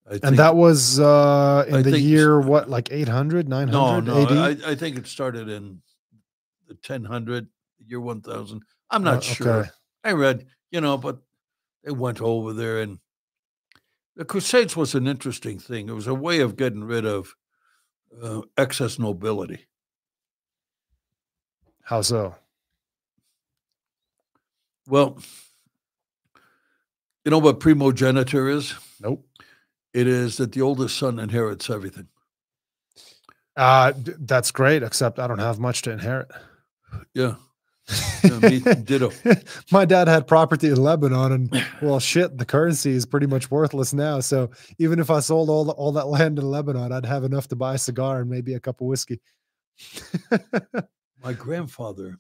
I 0.09 0.13
And 0.13 0.21
think- 0.21 0.38
that 0.38 0.55
was 0.55 0.97
uh 1.01 1.65
in 1.67 1.75
I 1.75 1.81
the 1.81 1.99
year 1.99 2.39
what, 2.39 2.69
like 2.69 2.89
800, 2.89 3.49
900 3.49 4.05
no, 4.05 4.23
no. 4.23 4.23
AD? 4.23 4.63
I, 4.63 4.71
I 4.71 4.75
think 4.75 4.97
it 4.97 5.07
started 5.07 5.49
in 5.49 5.81
the 6.69 6.75
1000, 6.88 7.49
year 7.85 7.99
1000. 7.99 8.63
I'm 8.89 9.03
not 9.03 9.17
Uh, 9.17 9.21
sure. 9.21 9.49
okay. 9.61 9.69
I 10.05 10.13
read, 10.13 10.45
you 10.71 10.79
know, 10.79 10.97
but 10.97 11.17
they 11.84 11.91
went 11.91 12.21
over 12.21 12.53
there 12.53 12.79
and 12.81 12.99
the 14.15 14.23
Crusades 14.23 14.77
was 14.77 14.95
an 14.95 15.05
interesting 15.05 15.59
thing. 15.59 15.89
It 15.89 15.93
was 15.95 16.07
a 16.07 16.13
way 16.13 16.39
of 16.39 16.55
getting 16.55 16.85
rid 16.85 17.05
of 17.05 17.35
uh, 18.23 18.41
excess 18.57 18.97
nobility. 18.97 19.67
How 21.88 22.01
so? 22.01 22.35
Well, 24.89 25.18
you 27.23 27.31
know 27.31 27.38
what 27.38 27.61
primogeniture 27.61 28.49
is? 28.49 28.73
Nope. 28.99 29.26
It 29.93 30.05
is 30.05 30.35
that 30.35 30.51
the 30.51 30.64
oldest 30.64 30.97
son 30.97 31.18
inherits 31.18 31.69
everything. 31.69 32.09
Uh, 33.55 33.93
that's 33.95 34.51
great, 34.51 34.84
except 34.84 35.18
I 35.18 35.27
don't 35.27 35.39
have 35.39 35.59
much 35.59 35.81
to 35.84 35.91
inherit. 35.91 36.30
Yeah. 37.14 37.35
Yeah, 38.23 38.39
me 38.39 38.59
ditto. 38.59 39.14
My 39.72 39.85
dad 39.85 40.09
had 40.09 40.27
property 40.27 40.68
in 40.68 40.76
Lebanon, 40.76 41.31
and 41.31 41.65
well, 41.81 42.01
shit, 42.01 42.38
the 42.38 42.43
currency 42.43 42.91
is 42.91 43.05
pretty 43.05 43.27
much 43.27 43.49
worthless 43.49 43.93
now. 43.93 44.19
So 44.19 44.49
even 44.77 44.99
if 44.99 45.09
I 45.09 45.22
sold 45.22 45.49
all 45.49 45.64
the, 45.64 45.72
all 45.72 45.93
that 45.93 46.07
land 46.07 46.38
in 46.38 46.43
Lebanon, 46.51 46.91
I'd 46.91 47.05
have 47.05 47.23
enough 47.23 47.47
to 47.49 47.55
buy 47.55 47.76
a 47.76 47.77
cigar 47.77 48.19
and 48.19 48.30
maybe 48.30 48.55
a 48.55 48.59
cup 48.59 48.81
of 48.81 48.88
whiskey. 48.88 49.22
My 51.27 51.33
grandfather 51.33 52.19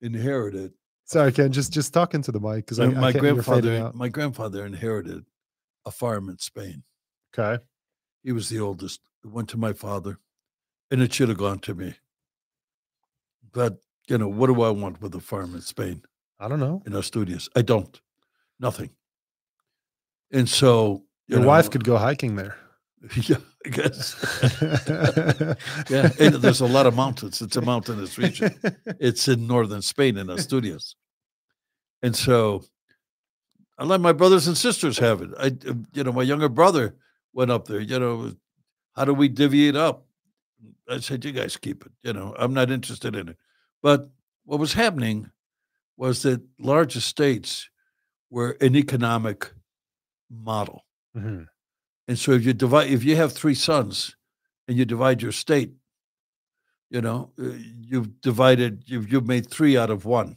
inherited 0.00 0.72
Sorry, 1.04 1.30
Ken, 1.30 1.52
just 1.52 1.72
just 1.72 1.94
talking 1.94 2.22
to 2.22 2.32
the 2.32 2.40
mic 2.40 2.66
because 2.66 2.80
I, 2.80 2.86
I 2.86 2.88
my 2.88 3.10
you're 3.10 3.20
grandfather 3.20 3.92
my 3.94 4.08
grandfather 4.08 4.66
inherited 4.66 5.24
a 5.86 5.92
farm 5.92 6.28
in 6.28 6.38
Spain. 6.38 6.82
Okay, 7.32 7.62
He 8.24 8.32
was 8.32 8.48
the 8.48 8.58
oldest. 8.58 9.00
It 9.24 9.30
went 9.30 9.48
to 9.50 9.56
my 9.56 9.72
father, 9.72 10.18
and 10.90 11.00
it 11.00 11.14
should 11.14 11.28
have 11.28 11.38
gone 11.38 11.60
to 11.60 11.74
me. 11.76 11.94
But 13.52 13.78
you 14.08 14.18
know, 14.18 14.28
what 14.28 14.48
do 14.48 14.60
I 14.62 14.70
want 14.70 15.00
with 15.00 15.14
a 15.14 15.20
farm 15.20 15.54
in 15.54 15.60
Spain 15.60 16.02
I 16.40 16.48
don't 16.48 16.58
know. 16.58 16.82
in 16.84 16.94
Asturias? 16.94 17.48
I 17.54 17.62
don't. 17.62 18.00
Nothing. 18.58 18.90
And 20.32 20.48
so 20.48 21.04
you 21.28 21.36
Your 21.36 21.46
wife 21.46 21.70
could 21.70 21.84
go 21.84 21.96
hiking 21.96 22.34
there. 22.34 22.56
yeah, 23.28 23.36
I 23.64 23.68
guess. 23.68 24.16
yeah, 25.90 26.10
and 26.18 26.34
there's 26.36 26.60
a 26.60 26.66
lot 26.66 26.86
of 26.86 26.94
mountains. 26.94 27.40
It's 27.40 27.56
a 27.56 27.62
mountainous 27.62 28.18
region. 28.18 28.54
It's 28.98 29.28
in 29.28 29.46
northern 29.46 29.82
Spain 29.82 30.16
in 30.16 30.28
Asturias. 30.30 30.96
And 32.02 32.14
so 32.14 32.64
I 33.78 33.84
let 33.84 34.00
my 34.00 34.12
brothers 34.12 34.48
and 34.48 34.56
sisters 34.56 34.98
have 34.98 35.22
it. 35.22 35.30
I, 35.38 35.52
you 35.92 36.04
know, 36.04 36.12
my 36.12 36.22
younger 36.22 36.48
brother 36.48 36.96
went 37.32 37.50
up 37.50 37.68
there, 37.68 37.80
you 37.80 37.98
know, 37.98 38.32
how 38.96 39.04
do 39.04 39.14
we 39.14 39.28
divvy 39.28 39.68
it 39.68 39.76
up? 39.76 40.04
I 40.88 40.98
said, 40.98 41.24
you 41.24 41.32
guys 41.32 41.56
keep 41.56 41.86
it. 41.86 41.92
You 42.02 42.12
know, 42.12 42.34
I'm 42.36 42.52
not 42.54 42.70
interested 42.70 43.14
in 43.14 43.28
it. 43.28 43.36
But 43.82 44.10
what 44.44 44.58
was 44.58 44.72
happening 44.72 45.30
was 45.96 46.22
that 46.22 46.40
large 46.58 46.96
estates 46.96 47.68
were 48.30 48.56
an 48.60 48.74
economic 48.74 49.52
model. 50.30 50.84
Mhm. 51.16 51.46
And 52.08 52.18
so 52.18 52.32
if 52.32 52.44
you 52.44 52.54
divide, 52.54 52.90
if 52.90 53.04
you 53.04 53.16
have 53.16 53.32
three 53.32 53.54
sons 53.54 54.16
and 54.66 54.76
you 54.76 54.86
divide 54.86 55.20
your 55.20 55.32
state, 55.32 55.74
you 56.90 57.02
know, 57.02 57.30
uh, 57.38 57.50
you've 57.78 58.20
divided, 58.22 58.84
you've, 58.86 59.12
you've 59.12 59.26
made 59.26 59.48
three 59.48 59.76
out 59.76 59.90
of 59.90 60.06
one, 60.06 60.36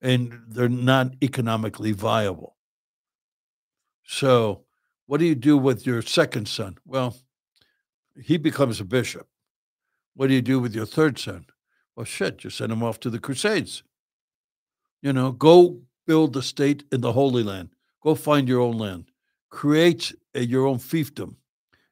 and 0.00 0.40
they're 0.48 0.68
not 0.68 1.12
economically 1.22 1.92
viable. 1.92 2.56
So, 4.04 4.64
what 5.06 5.18
do 5.18 5.24
you 5.24 5.36
do 5.36 5.56
with 5.56 5.86
your 5.86 6.02
second 6.02 6.48
son? 6.48 6.78
Well, 6.84 7.16
he 8.20 8.36
becomes 8.36 8.80
a 8.80 8.84
bishop. 8.84 9.28
What 10.14 10.26
do 10.26 10.34
you 10.34 10.42
do 10.42 10.58
with 10.58 10.74
your 10.74 10.86
third 10.86 11.16
son? 11.16 11.46
Well, 11.94 12.04
shit, 12.04 12.42
you 12.42 12.50
send 12.50 12.72
him 12.72 12.82
off 12.82 12.98
to 13.00 13.10
the 13.10 13.20
Crusades. 13.20 13.84
You 15.00 15.12
know, 15.12 15.30
go 15.30 15.80
build 16.06 16.36
a 16.36 16.42
state 16.42 16.84
in 16.90 17.02
the 17.02 17.12
Holy 17.12 17.44
Land. 17.44 17.70
Go 18.02 18.16
find 18.16 18.48
your 18.48 18.60
own 18.60 18.78
land. 18.78 19.11
Create 19.52 20.12
a, 20.34 20.44
your 20.44 20.66
own 20.66 20.78
fiefdom. 20.78 21.36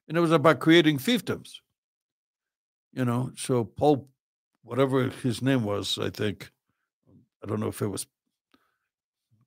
And 0.08 0.16
it 0.16 0.20
was 0.20 0.32
about 0.32 0.58
creating 0.58 0.98
fiefdoms. 0.98 1.60
You 2.92 3.04
know, 3.04 3.30
so 3.36 3.62
Pope, 3.64 4.08
whatever 4.64 5.10
his 5.10 5.42
name 5.42 5.62
was, 5.62 5.98
I 5.98 6.10
think, 6.10 6.50
I 7.44 7.46
don't 7.46 7.60
know 7.60 7.68
if 7.68 7.82
it 7.82 7.86
was 7.86 8.06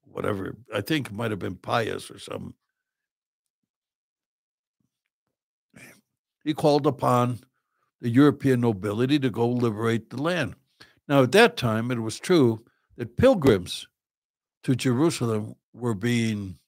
whatever, 0.03 0.55
I 0.73 0.79
think 0.79 1.07
it 1.07 1.13
might 1.13 1.31
have 1.31 1.39
been 1.39 1.55
Pius 1.55 2.09
or 2.09 2.19
something. 2.19 2.53
He 6.45 6.53
called 6.53 6.85
upon 6.85 7.39
the 7.99 8.09
European 8.09 8.61
nobility 8.61 9.17
to 9.19 9.29
go 9.29 9.47
liberate 9.47 10.09
the 10.11 10.21
land. 10.21 10.55
Now, 11.07 11.23
at 11.23 11.31
that 11.31 11.57
time, 11.57 11.89
it 11.89 11.99
was 11.99 12.19
true 12.19 12.63
that 12.95 13.17
pilgrims 13.17 13.87
to 14.63 14.75
Jerusalem 14.75 15.55
were 15.73 15.95
being 15.95 16.59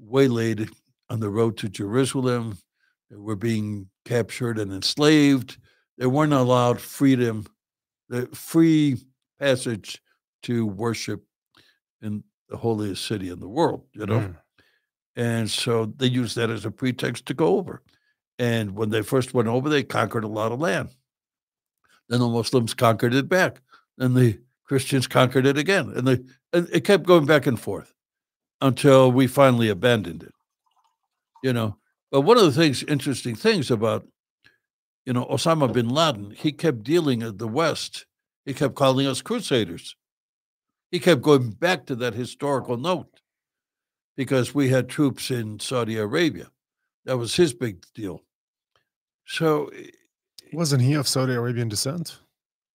waylaid 0.00 0.70
on 1.08 1.20
the 1.20 1.30
road 1.30 1.56
to 1.58 1.68
Jerusalem. 1.68 2.58
They 3.10 3.16
were 3.16 3.36
being 3.36 3.88
captured 4.04 4.58
and 4.58 4.72
enslaved. 4.72 5.58
They 5.98 6.06
weren't 6.06 6.32
allowed 6.32 6.80
freedom, 6.80 7.46
the 8.08 8.26
free 8.28 8.96
passage 9.38 10.00
to 10.44 10.66
worship 10.66 11.22
in 12.00 12.24
the 12.48 12.56
holiest 12.56 13.06
city 13.06 13.28
in 13.28 13.40
the 13.40 13.48
world, 13.48 13.84
you 13.92 14.06
know? 14.06 14.20
Mm. 14.20 14.36
And 15.16 15.50
so 15.50 15.86
they 15.86 16.06
used 16.06 16.36
that 16.36 16.50
as 16.50 16.64
a 16.64 16.70
pretext 16.70 17.26
to 17.26 17.34
go 17.34 17.58
over. 17.58 17.82
And 18.38 18.74
when 18.74 18.88
they 18.88 19.02
first 19.02 19.34
went 19.34 19.48
over, 19.48 19.68
they 19.68 19.82
conquered 19.82 20.24
a 20.24 20.28
lot 20.28 20.52
of 20.52 20.60
land. 20.60 20.88
Then 22.08 22.20
the 22.20 22.28
Muslims 22.28 22.72
conquered 22.72 23.14
it 23.14 23.28
back. 23.28 23.60
Then 23.98 24.14
the 24.14 24.40
Christians 24.64 25.06
conquered 25.06 25.46
it 25.46 25.58
again. 25.58 25.92
And, 25.94 26.06
they, 26.06 26.20
and 26.52 26.68
it 26.72 26.84
kept 26.84 27.04
going 27.04 27.26
back 27.26 27.46
and 27.46 27.60
forth 27.60 27.92
until 28.60 29.10
we 29.12 29.26
finally 29.26 29.68
abandoned 29.68 30.22
it. 30.22 30.34
You 31.42 31.52
know, 31.52 31.76
but 32.10 32.22
one 32.22 32.36
of 32.36 32.44
the 32.44 32.52
things, 32.52 32.82
interesting 32.82 33.34
things 33.34 33.70
about, 33.70 34.06
you 35.06 35.12
know, 35.12 35.24
Osama 35.26 35.72
bin 35.72 35.88
Laden, 35.88 36.32
he 36.32 36.52
kept 36.52 36.82
dealing 36.82 37.22
at 37.22 37.38
the 37.38 37.48
West. 37.48 38.06
He 38.44 38.52
kept 38.54 38.74
calling 38.74 39.06
us 39.06 39.22
crusaders. 39.22 39.96
He 40.90 40.98
kept 40.98 41.22
going 41.22 41.50
back 41.50 41.86
to 41.86 41.96
that 41.96 42.14
historical 42.14 42.76
note. 42.76 43.06
because 44.16 44.54
we 44.54 44.68
had 44.68 44.86
troops 44.88 45.30
in 45.30 45.58
Saudi 45.58 45.96
Arabia. 45.96 46.50
That 47.06 47.16
was 47.16 47.34
his 47.36 47.54
big 47.54 47.86
deal. 47.94 48.22
So, 49.24 49.66
eh, 49.68 49.86
Wasn't 50.52 50.82
he 50.82 50.92
of 50.94 51.08
Saudi 51.08 51.32
Arabian 51.32 51.68
descent? 51.70 52.18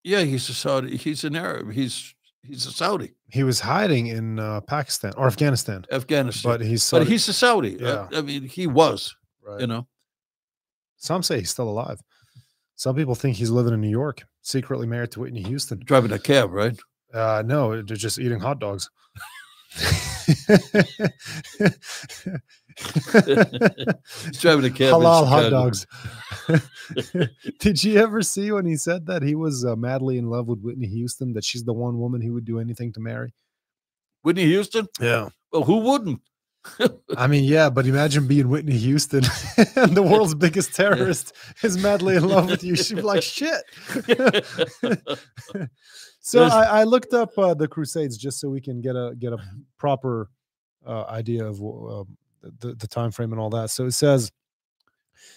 yeah, 0.03 0.22
he's 0.24 0.49
a 0.49 0.53
Saudi. 0.56 0.98
He's 0.98 1.24
an 1.24 1.36
Arab. 1.36 1.72
He's 1.74 2.14
he's 2.47 2.65
a 2.65 2.72
Saudi, 2.72 3.13
He 3.30 3.43
was 3.43 3.59
hiding 3.59 4.07
in 4.07 4.39
uh, 4.39 4.61
Pakistan 4.61 5.13
or 5.17 5.27
Afghanistan, 5.27 5.85
Afghanistan. 5.91 6.51
but 6.51 6.61
he's 6.61 6.89
But 6.89 7.07
he's 7.07 7.27
a 7.27 7.34
Saudi. 7.34 7.77
Yeah. 7.80 8.07
I 8.13 8.22
mean, 8.22 8.43
he 8.43 8.67
was. 8.67 9.15
right. 9.45 9.59
You 9.61 9.67
know. 9.67 9.88
Some 10.97 11.22
say 11.23 11.39
he's 11.39 11.49
still 11.51 11.69
alive. 11.69 12.01
Some 12.76 12.95
people 12.95 13.15
think 13.15 13.38
he's 13.38 13.51
living 13.51 13.73
in 13.73 13.81
New 13.81 13.89
York, 13.89 14.23
secretly 14.41 14.88
married 14.88 15.11
to 15.11 15.19
Whitney 15.22 15.43
Houston. 15.43 15.80
driving 15.85 16.11
a 16.11 16.19
cab, 16.19 16.51
right? 16.51 16.77
Uh, 17.13 17.43
no, 17.45 17.81
they're 17.81 17.95
just 17.95 18.19
eating 18.19 18.39
hot 18.39 18.59
dogs. 18.59 18.89
He's 24.25 24.39
driving 24.39 24.65
a 24.65 24.69
cab. 24.69 24.93
Halal 24.93 25.27
hot 25.27 25.49
dogs. 25.49 25.87
Did 27.59 27.83
you 27.83 27.99
ever 27.99 28.21
see 28.21 28.51
when 28.51 28.65
he 28.65 28.75
said 28.75 29.05
that 29.07 29.23
he 29.23 29.35
was 29.35 29.65
uh, 29.65 29.75
madly 29.75 30.17
in 30.17 30.29
love 30.29 30.47
with 30.47 30.61
Whitney 30.61 30.87
Houston? 30.87 31.33
That 31.33 31.43
she's 31.43 31.63
the 31.63 31.73
one 31.73 31.99
woman 31.99 32.21
he 32.21 32.29
would 32.29 32.45
do 32.45 32.59
anything 32.59 32.93
to 32.93 32.99
marry. 32.99 33.33
Whitney 34.23 34.45
Houston. 34.45 34.87
Yeah, 34.99 35.29
Well, 35.51 35.63
who 35.63 35.77
wouldn't? 35.79 36.21
I 37.17 37.27
mean, 37.27 37.43
yeah, 37.43 37.69
but 37.69 37.85
imagine 37.85 38.27
being 38.27 38.49
Whitney 38.49 38.77
Houston 38.77 39.23
and 39.75 39.91
the 39.95 40.01
world's 40.01 40.33
biggest 40.33 40.73
terrorist 40.73 41.33
is 41.61 41.77
madly 41.77 42.15
in 42.15 42.27
love 42.27 42.49
with 42.49 42.63
you. 42.63 42.75
She'd 42.75 42.95
be 42.95 43.01
like, 43.03 43.21
shit. 43.21 43.61
So 46.26 46.43
I, 46.43 46.80
I 46.80 46.84
looked 46.85 47.14
up 47.14 47.38
uh, 47.38 47.53
the 47.53 47.68
Crusades 47.68 48.18
just 48.18 48.39
so 48.39 48.49
we 48.49 48.60
can 48.60 48.81
get 48.81 48.95
a 48.95 49.14
get 49.19 49.31
a 49.31 49.38
proper 49.77 50.30
uh, 50.85 51.03
idea 51.03 51.45
of 51.45 51.61
uh, 51.61 52.03
the 52.60 52.73
the 52.73 52.88
time 52.88 53.11
frame 53.11 53.31
and 53.31 53.39
all 53.39 53.52
that. 53.52 53.69
So 53.69 53.85
it 53.85 53.91
says 53.91 54.31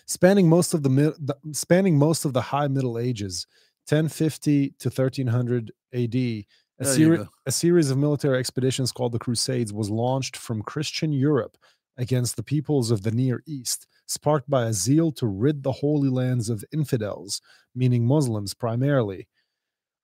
spanning 0.06 0.48
most 0.48 0.73
of 0.73 0.82
the, 0.82 0.89
the 0.89 1.36
spanning 1.52 1.98
most 1.98 2.24
of 2.24 2.32
the 2.32 2.40
High 2.40 2.69
Middle 2.69 2.98
Ages, 2.98 3.47
1050 3.89 4.74
to 4.78 4.89
1300 4.89 5.73
A.D. 5.93 6.47
A, 6.81 6.85
seri- 6.85 7.28
a 7.44 7.52
series 7.52 7.90
of 7.90 7.98
military 7.98 8.39
expeditions 8.39 8.90
called 8.90 9.12
the 9.12 9.19
Crusades 9.19 9.73
was 9.73 9.90
launched 9.90 10.36
from 10.36 10.62
Christian 10.62 11.12
Europe 11.12 11.59
against 11.98 12.36
the 12.36 12.43
peoples 12.43 12.90
of 12.90 13.02
the 13.02 13.10
Near 13.10 13.43
East, 13.47 13.89
sparked 14.06 14.48
by 14.48 14.66
a 14.66 14.73
zeal 14.73 15.10
to 15.12 15.27
rid 15.27 15.62
the 15.62 15.73
Holy 15.73 16.09
Lands 16.09 16.48
of 16.48 16.65
infidels, 16.73 17.43
meaning 17.74 18.06
Muslims 18.06 18.55
primarily. 18.55 19.27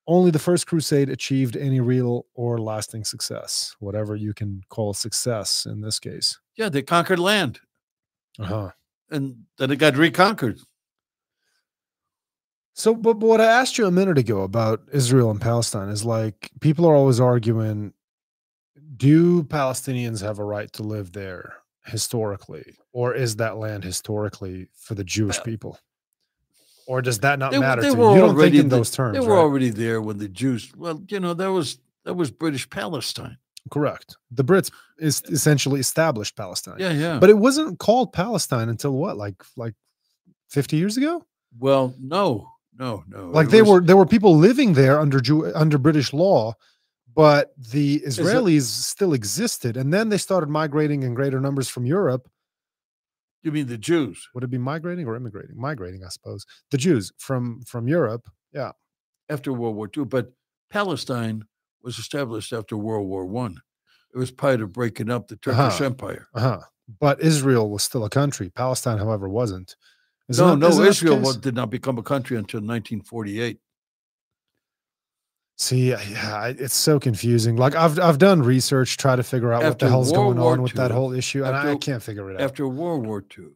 Only 0.07 0.31
the 0.31 0.39
First 0.39 0.67
Crusade 0.67 1.09
achieved 1.09 1.57
any 1.57 1.81
real 1.81 2.27
or 2.35 2.59
lasting 2.59 3.05
success, 3.05 3.75
whatever 3.81 4.15
you 4.17 4.35
can 4.35 4.63
call 4.69 4.93
success 4.95 5.65
in 5.67 5.81
this 5.81 5.99
case. 5.99 6.39
yeah, 6.57 6.69
they 6.69 6.83
conquered 6.83 7.19
land, 7.19 7.61
Uh 8.39 8.45
huh. 8.45 8.71
and 9.11 9.45
then 9.59 9.71
it 9.71 9.77
got 9.77 9.97
reconquered. 9.97 10.59
So, 12.75 12.95
but, 12.95 13.15
but 13.15 13.27
what 13.29 13.41
I 13.41 13.47
asked 13.47 13.79
you 13.79 13.87
a 13.87 13.91
minute 13.91 14.19
ago 14.19 14.43
about 14.43 14.83
Israel 14.93 15.31
and 15.31 15.41
Palestine 15.41 15.89
is 15.89 16.05
like 16.05 16.51
people 16.61 16.87
are 16.87 16.95
always 16.95 17.21
arguing 17.21 17.93
do 18.97 19.43
Palestinians 19.45 20.21
have 20.23 20.39
a 20.39 20.45
right 20.45 20.73
to 20.73 20.83
live 20.83 21.13
there 21.13 21.55
historically, 21.87 22.77
or 22.93 23.13
is 23.15 23.37
that 23.37 23.57
land 23.57 23.83
historically 23.85 24.69
for 24.75 24.95
the 24.95 25.03
Jewish 25.05 25.43
people? 25.43 25.79
Or 26.87 27.01
does 27.03 27.19
that 27.21 27.39
not 27.39 27.53
They, 27.53 27.59
matter 27.59 27.83
they 27.83 27.91
to 27.91 27.95
you? 27.95 28.01
were 28.01 28.11
You 28.15 28.19
don't 28.21 28.29
think 28.31 28.39
already 28.39 28.59
in 28.59 28.69
those 28.69 28.91
terms. 28.91 29.15
They 29.15 29.21
were 29.27 29.35
right? 29.35 29.41
already 29.41 29.71
there 29.71 30.03
when 30.03 30.19
the 30.19 30.29
Jews. 30.29 30.71
Well, 30.77 31.03
you 31.09 31.21
know, 31.21 31.35
that 31.35 31.51
was 31.51 31.79
that 32.05 32.15
was 32.15 32.31
British 32.31 32.69
Palestine. 32.69 33.39
Correct. 33.71 34.17
The 34.31 34.45
Brits 34.45 34.71
is 34.99 35.23
essentially 35.29 35.81
established 35.81 36.37
Palestine. 36.37 36.77
Yeah, 36.79 36.93
yeah. 36.93 37.19
But 37.19 37.31
it 37.31 37.39
wasn't 37.39 37.79
called 37.79 38.13
Palestine 38.13 38.69
until 38.69 38.93
what, 38.93 39.17
like 39.17 39.43
like 39.57 39.75
50 40.51 40.77
years 40.77 40.97
ago? 40.97 41.25
well, 41.59 41.95
no, 42.01 42.49
no, 42.79 43.05
no. 43.09 43.29
Like 43.31 43.49
they 43.49 43.63
was- 43.63 43.71
were 43.71 43.81
there 43.81 43.97
were 43.97 44.07
people 44.07 44.37
living 44.37 44.75
there 44.75 45.01
under 45.01 45.21
Jew 45.21 45.51
under 45.55 45.79
British 45.79 46.13
law, 46.13 46.55
but 47.15 47.55
the 47.57 48.01
Israelis 48.01 48.63
still 48.65 49.15
existed, 49.15 49.77
and 49.79 49.93
then 49.95 50.09
they 50.11 50.19
started 50.19 50.49
migrating 50.51 51.03
in 51.05 51.15
greater 51.15 51.41
numbers 51.41 51.69
from 51.69 51.87
Europe. 51.87 52.29
You 53.45 53.53
mean 53.53 53.67
the 53.69 53.79
Jews 53.79 54.29
Would 54.35 54.43
it 54.45 54.51
be 54.51 54.59
migrating 54.59 55.07
or 55.07 55.15
immigrating? 55.17 55.57
Migrating, 55.57 56.03
I 56.05 56.09
suppose. 56.09 56.45
The 56.73 56.79
Jews 56.79 57.13
from 57.19 57.63
from 57.63 57.87
Europe. 57.89 58.25
Yeah. 58.53 58.73
after 59.29 59.53
World 59.53 59.77
War 59.77 59.89
II, 59.97 60.05
but 60.07 60.33
Palestine 60.71 61.45
was 61.83 61.99
established 61.99 62.53
after 62.53 62.77
World 62.77 63.07
War 63.09 63.25
One. 63.27 63.61
It 64.15 64.19
was 64.19 64.31
part 64.31 64.61
of 64.61 64.73
breaking 64.73 65.11
up 65.11 65.29
the 65.29 65.37
Turkish 65.37 65.59
Uh-huh. 65.81 65.85
Empire. 65.85 66.27
Uh-huh. 66.35 66.61
But 67.01 67.21
Israel 67.21 67.71
was 67.71 67.83
still 67.83 68.05
a 68.05 68.11
country. 68.11 68.51
Palestine, 68.51 68.99
however, 68.99 69.29
wasn't. 69.29 69.77
Isn't 70.29 70.45
no, 70.45 70.51
that- 70.53 70.57
no, 70.59 70.69
isn't 70.69 70.79
that 70.81 70.85
the 70.85 70.91
Israel 71.17 71.33
did 71.35 71.55
not 71.55 71.71
become 71.71 71.99
a 71.99 72.03
country 72.03 72.37
until 72.37 72.61
1948. 72.61 73.59
See, 75.57 75.91
yeah, 75.91 76.47
it's 76.47 76.75
so 76.75 76.99
confusing. 76.99 77.57
Like 77.57 77.77
I've 77.77 77.99
I've 78.01 78.19
done 78.19 78.43
research, 78.43 78.97
try 78.97 79.15
to 79.15 79.23
figure 79.23 79.53
out 79.53 79.63
what 79.63 79.79
the 79.79 79.89
hell's 79.89 80.11
World 80.13 80.35
going 80.35 80.39
War 80.39 80.53
on 80.55 80.63
with 80.63 80.73
that 80.73 80.91
whole 80.91 81.13
issue, 81.13 81.45
and 81.45 81.55
I, 81.55 81.77
can't 81.77 82.03
figure 82.03 82.29
it 82.31 82.35
out. 82.35 82.41
After 82.41 82.67
World 82.67 83.07
War 83.07 83.25
II, 83.39 83.47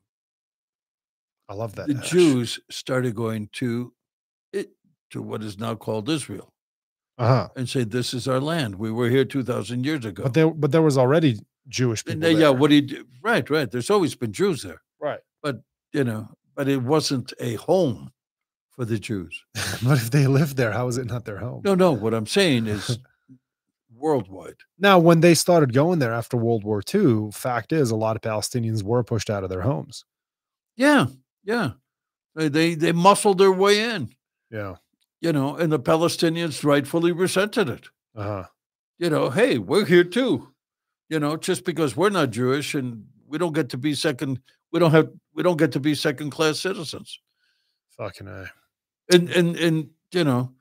I 1.49 1.55
love 1.55 1.75
that. 1.75 1.89
the 1.89 1.95
hash. 1.95 2.11
Jews 2.11 2.61
started 2.71 3.17
going 3.17 3.49
to 3.55 3.93
it 4.53 4.71
to 5.11 5.21
what 5.21 5.43
is 5.43 5.59
now 5.59 5.75
called 5.75 6.09
Israel 6.09 6.53
uh-huh. 7.19 7.49
and 7.57 7.69
say, 7.69 7.83
"This 7.83 8.15
is 8.15 8.29
our 8.29 8.41
land. 8.41 8.77
We 8.77 8.93
were 8.93 9.09
here 9.09 9.25
2,000 9.25 9.85
years 9.85 10.05
ago." 10.05 10.23
But 10.23 10.35
there, 10.35 10.51
but 10.51 10.71
there 10.71 10.83
was 10.83 10.97
already 10.97 11.41
Jewish 11.67 12.05
people. 12.05 12.21
They- 12.21 12.35
yeah, 12.35 12.51
what 12.51 12.71
do 12.71 12.77
you 12.77 12.83
do? 12.83 13.07
Right, 13.23 13.49
right. 13.51 13.69
There's 13.69 13.91
always 13.91 14.15
been 14.15 14.33
Jews 14.33 14.63
there, 14.63 14.83
right. 15.01 15.21
But 15.43 15.63
you 15.93 16.05
know, 16.05 16.29
but 16.55 16.69
it 16.69 16.81
wasn't 16.83 17.33
a 17.41 17.55
home 17.55 18.13
for 18.79 18.85
the 18.85 18.99
Jews. 18.99 19.45
but 19.83 19.99
if 19.99 20.13
they 20.13 20.29
lived 20.29 20.57
there, 20.57 20.71
how 20.71 20.87
is 20.87 20.99
it 20.99 21.07
not 21.07 21.25
their 21.25 21.39
home? 21.39 21.63
No, 21.65 21.75
no. 21.75 21.91
What 21.91 22.15
I'm 22.15 22.29
saying 22.29 22.69
is 22.69 22.97
worldwide. 23.97 24.55
Now, 24.79 25.01
when 25.01 25.19
they 25.21 25.35
started 25.35 25.73
going 25.73 25.99
there 25.99 26.13
after 26.13 26.37
World 26.37 26.63
War 26.63 26.81
II, 26.95 27.31
fact 27.33 27.73
is, 27.73 27.91
a 27.91 27.97
lot 27.97 28.15
of 28.15 28.23
Palestinians 28.23 28.85
were 28.85 29.03
pushed 29.03 29.31
out 29.31 29.43
of 29.43 29.51
their 29.51 29.63
homes. 29.63 30.05
Yeah, 30.77 31.07
yeah. 31.43 31.73
They 32.37 32.47
they, 32.49 32.75
they 32.77 32.93
muscled 32.93 33.39
their 33.39 33.51
way 33.51 33.81
in, 33.81 34.11
Yeah. 34.49 34.77
you 35.21 35.33
know, 35.33 35.57
and 35.57 35.73
the 35.73 35.81
Palestinians 35.81 36.63
rightfully 36.63 37.11
resented 37.11 37.69
it. 37.69 37.89
Uh 38.15 38.23
huh. 38.23 38.45
You 39.01 39.11
know, 39.11 39.29
hey, 39.31 39.59
we're 39.59 39.87
here 39.87 40.05
too. 40.05 40.49
You 41.09 41.19
know, 41.19 41.37
just 41.37 41.65
because 41.65 41.97
we're 41.97 42.11
not 42.11 42.31
Jewish 42.31 42.77
and 42.77 43.07
we 43.27 43.39
don't 43.39 43.55
get 43.55 43.71
to 43.71 43.77
be 43.77 43.95
second, 43.95 44.39
we 44.71 44.79
don't 44.79 44.93
have, 44.93 45.11
we 45.35 45.43
don't 45.43 45.57
get 45.57 45.73
to 45.73 45.81
be 45.81 45.97
second 45.97 46.31
class 46.31 46.61
citizens. 46.61 47.19
Fucking 47.97 48.29
a. 48.29 48.49
And 49.11 49.29
and 49.31 49.57
and 49.57 49.91
you 50.13 50.25
know, 50.25 50.53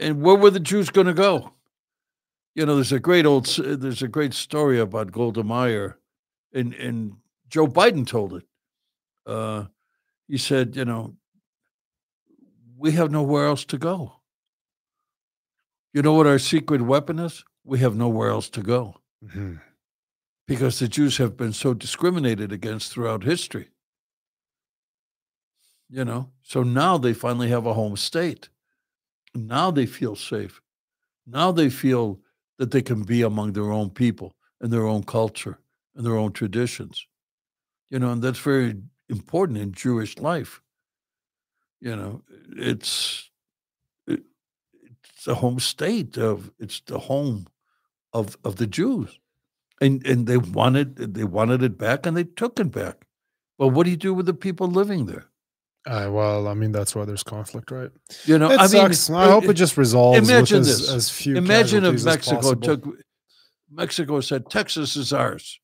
and 0.00 0.22
where 0.22 0.36
were 0.36 0.50
the 0.50 0.60
Jews 0.60 0.90
going 0.90 1.06
to 1.06 1.14
go? 1.14 1.52
You 2.54 2.66
know, 2.66 2.74
there's 2.74 2.92
a 2.92 3.00
great 3.00 3.24
old, 3.26 3.46
there's 3.46 4.02
a 4.02 4.08
great 4.08 4.34
story 4.34 4.78
about 4.78 5.12
Golda 5.12 5.42
Meir, 5.42 5.98
and 6.52 6.74
and 6.74 7.16
Joe 7.48 7.66
Biden 7.66 8.06
told 8.06 8.34
it. 8.34 8.44
Uh, 9.26 9.66
he 10.28 10.38
said, 10.38 10.76
you 10.76 10.84
know, 10.84 11.16
we 12.76 12.92
have 12.92 13.10
nowhere 13.10 13.46
else 13.46 13.64
to 13.66 13.78
go. 13.78 14.14
You 15.92 16.02
know 16.02 16.14
what 16.14 16.26
our 16.26 16.38
secret 16.38 16.82
weapon 16.82 17.18
is? 17.18 17.44
We 17.64 17.78
have 17.80 17.94
nowhere 17.96 18.30
else 18.30 18.48
to 18.50 18.62
go 18.62 18.96
Mhm. 19.24 19.60
because 20.46 20.78
the 20.78 20.88
Jews 20.88 21.18
have 21.18 21.36
been 21.36 21.52
so 21.52 21.74
discriminated 21.74 22.50
against 22.52 22.92
throughout 22.92 23.24
history. 23.24 23.71
You 25.92 26.06
know, 26.06 26.30
so 26.42 26.62
now 26.62 26.96
they 26.96 27.12
finally 27.12 27.50
have 27.50 27.66
a 27.66 27.74
home 27.74 27.98
state. 27.98 28.48
Now 29.34 29.70
they 29.70 29.84
feel 29.84 30.16
safe. 30.16 30.62
Now 31.26 31.52
they 31.52 31.68
feel 31.68 32.18
that 32.58 32.70
they 32.70 32.80
can 32.80 33.02
be 33.02 33.20
among 33.20 33.52
their 33.52 33.70
own 33.70 33.90
people 33.90 34.34
and 34.62 34.72
their 34.72 34.86
own 34.86 35.02
culture 35.02 35.58
and 35.94 36.06
their 36.06 36.16
own 36.16 36.32
traditions. 36.32 37.06
You 37.90 37.98
know, 37.98 38.10
and 38.10 38.22
that's 38.22 38.38
very 38.38 38.76
important 39.10 39.58
in 39.58 39.72
Jewish 39.72 40.16
life. 40.16 40.62
You 41.80 41.94
know, 41.94 42.22
it's 42.56 43.30
it, 44.06 44.22
it's 44.84 45.24
the 45.26 45.34
home 45.34 45.60
state 45.60 46.16
of 46.16 46.50
it's 46.58 46.80
the 46.80 47.00
home 47.00 47.48
of 48.14 48.38
of 48.44 48.56
the 48.56 48.66
Jews, 48.66 49.18
and 49.80 50.06
and 50.06 50.26
they 50.26 50.38
wanted 50.38 50.96
they 51.14 51.24
wanted 51.24 51.62
it 51.62 51.76
back 51.76 52.06
and 52.06 52.16
they 52.16 52.24
took 52.24 52.58
it 52.60 52.70
back. 52.70 53.06
But 53.58 53.68
what 53.68 53.84
do 53.84 53.90
you 53.90 53.98
do 53.98 54.14
with 54.14 54.26
the 54.26 54.34
people 54.34 54.68
living 54.68 55.06
there? 55.06 55.31
Uh, 55.84 56.08
well, 56.10 56.46
I 56.46 56.54
mean, 56.54 56.70
that's 56.70 56.94
why 56.94 57.04
there's 57.04 57.24
conflict, 57.24 57.70
right? 57.70 57.90
You 58.24 58.38
know, 58.38 58.50
it 58.50 58.60
I 58.60 58.68
mean. 58.68 58.92
I 59.14 59.26
hope 59.28 59.44
it 59.44 59.54
just 59.54 59.76
resolves. 59.76 60.18
imagine 60.18 60.60
as, 60.60 60.80
this. 60.80 60.90
As 60.90 61.10
few 61.10 61.36
imagine 61.36 61.84
if 61.84 62.04
Mexico 62.04 62.54
took 62.54 62.86
Mexico 63.70 64.20
said 64.20 64.48
Texas 64.48 64.96
is 64.96 65.12
ours. 65.12 65.58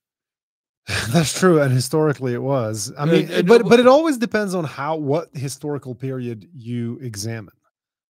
That's 1.11 1.39
true, 1.39 1.61
and 1.61 1.73
historically 1.73 2.33
it 2.33 2.43
was. 2.43 2.93
I 2.99 3.05
mean, 3.05 3.31
and 3.31 3.47
but 3.47 3.61
it 3.61 3.69
but 3.69 3.79
it 3.79 3.87
always 3.87 4.17
depends 4.17 4.55
on 4.55 4.65
how 4.65 4.97
what 4.97 5.29
historical 5.35 5.95
period 5.95 6.49
you 6.55 6.99
examine. 7.03 7.55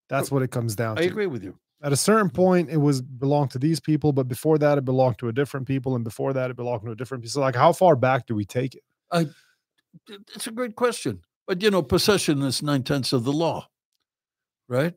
That's 0.09 0.31
what 0.31 0.43
it 0.43 0.51
comes 0.51 0.77
down 0.77 0.97
I 0.97 1.03
to. 1.03 1.07
I 1.09 1.11
agree 1.11 1.27
with 1.27 1.43
you. 1.43 1.59
At 1.83 1.93
a 1.93 1.97
certain 1.97 2.31
point, 2.31 2.71
it 2.71 2.77
was 2.77 3.03
belonged 3.03 3.51
to 3.53 3.59
these 3.59 3.79
people, 3.81 4.13
but 4.13 4.29
before 4.29 4.59
that, 4.59 4.79
it 4.79 4.85
belonged 4.85 5.19
to 5.19 5.29
a 5.29 5.33
different 5.33 5.67
people, 5.67 5.95
and 5.97 6.05
before 6.05 6.33
that, 6.33 6.51
it 6.51 6.57
belonged 6.57 6.83
to 6.85 6.93
a 6.93 6.97
different 6.97 7.23
people. 7.23 7.33
So, 7.33 7.41
like, 7.41 7.55
how 7.55 7.73
far 7.73 7.95
back 7.97 8.27
do 8.27 8.35
we 8.35 8.45
take 8.45 8.75
it? 8.75 8.83
Th- 9.13 10.21
It's 10.35 10.47
a 10.47 10.53
great 10.53 10.77
question. 10.77 11.21
But 11.49 11.63
you 11.63 11.71
know, 11.71 11.83
possession 11.83 12.43
is 12.43 12.63
nine 12.63 12.83
tenths 12.83 13.15
of 13.15 13.25
the 13.25 13.33
law, 13.33 13.67
right? 14.69 14.93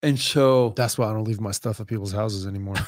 And 0.00 0.18
so 0.18 0.72
That's 0.76 0.96
why 0.96 1.10
I 1.10 1.12
don't 1.12 1.24
leave 1.24 1.40
my 1.40 1.50
stuff 1.50 1.80
at 1.80 1.88
people's 1.88 2.12
houses 2.12 2.46
anymore. 2.46 2.76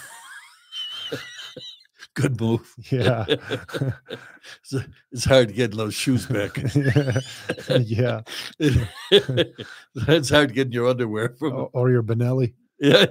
good 2.15 2.41
move. 2.41 2.73
yeah, 2.91 3.25
it's, 3.29 4.75
it's 5.11 5.25
hard 5.25 5.53
getting 5.55 5.77
those 5.77 5.95
shoes 5.95 6.27
back. 6.27 6.57
yeah, 7.69 8.21
it's 8.61 10.31
hard 10.31 10.55
getting 10.55 10.73
your 10.73 10.89
underwear 10.89 11.31
from. 11.31 11.53
or, 11.55 11.71
or 11.73 11.91
your 11.91 12.05
Benelli. 12.05 12.55
Yeah, 12.79 13.07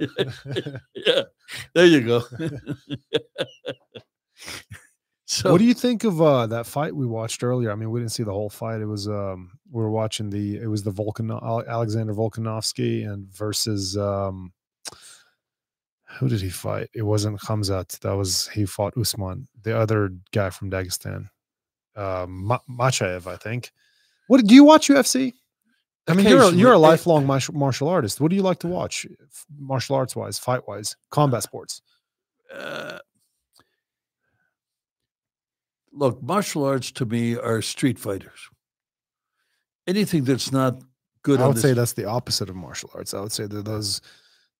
yeah. 0.94 1.22
There 1.74 1.86
you 1.86 2.00
go. 2.00 2.22
So 5.32 5.50
what 5.50 5.60
do 5.60 5.64
you 5.64 5.72
think 5.72 6.04
of 6.04 6.20
uh 6.20 6.46
that 6.48 6.66
fight 6.66 6.94
we 6.94 7.06
watched 7.06 7.42
earlier? 7.42 7.72
I 7.72 7.74
mean, 7.74 7.90
we 7.90 8.00
didn't 8.00 8.12
see 8.12 8.22
the 8.22 8.34
whole 8.34 8.50
fight. 8.50 8.82
It 8.82 8.86
was 8.86 9.08
um 9.08 9.52
we 9.70 9.80
were 9.80 9.90
watching 9.90 10.28
the 10.28 10.56
it 10.58 10.66
was 10.66 10.82
the 10.82 10.92
Volkan 10.92 11.30
Alexander 11.66 12.12
Volkanovski 12.12 13.10
and 13.10 13.32
versus 13.32 13.96
um 13.96 14.52
who 16.18 16.28
did 16.28 16.42
he 16.42 16.50
fight? 16.50 16.90
It 16.94 17.00
wasn't 17.00 17.40
Khamzat. 17.40 17.98
That 18.00 18.12
was 18.12 18.48
he 18.48 18.66
fought 18.66 18.94
Usman, 18.98 19.48
the 19.62 19.74
other 19.74 20.10
guy 20.32 20.50
from 20.50 20.70
Dagestan. 20.70 21.30
Um 21.96 22.44
Ma- 22.44 22.58
Makhachev, 22.68 23.26
I 23.26 23.36
think. 23.36 23.72
What 24.26 24.44
do 24.44 24.54
you 24.54 24.64
watch 24.64 24.88
UFC? 24.88 25.32
I 26.08 26.12
mean, 26.12 26.26
you're 26.26 26.42
a, 26.42 26.50
you're 26.50 26.72
a 26.72 26.78
lifelong 26.78 27.26
martial 27.26 27.54
martial 27.54 27.88
artist. 27.88 28.20
What 28.20 28.28
do 28.28 28.36
you 28.36 28.42
like 28.42 28.58
to 28.58 28.66
watch, 28.66 29.06
martial 29.58 29.96
arts 29.96 30.14
wise, 30.14 30.38
fight 30.38 30.68
wise, 30.68 30.94
combat 31.10 31.42
sports? 31.42 31.80
uh, 32.54 32.98
look, 35.92 36.22
martial 36.22 36.64
arts 36.64 36.90
to 36.92 37.04
me 37.06 37.36
are 37.36 37.62
street 37.62 37.98
fighters. 37.98 38.48
Anything 39.86 40.24
that's 40.24 40.52
not 40.52 40.82
good 41.22 41.40
I 41.40 41.48
would 41.48 41.58
say 41.58 41.72
that's 41.72 41.92
the 41.94 42.04
opposite 42.04 42.48
of 42.48 42.56
martial 42.56 42.90
arts. 42.94 43.14
I 43.14 43.20
would 43.20 43.32
say 43.32 43.46
that 43.46 43.64
those 43.64 44.00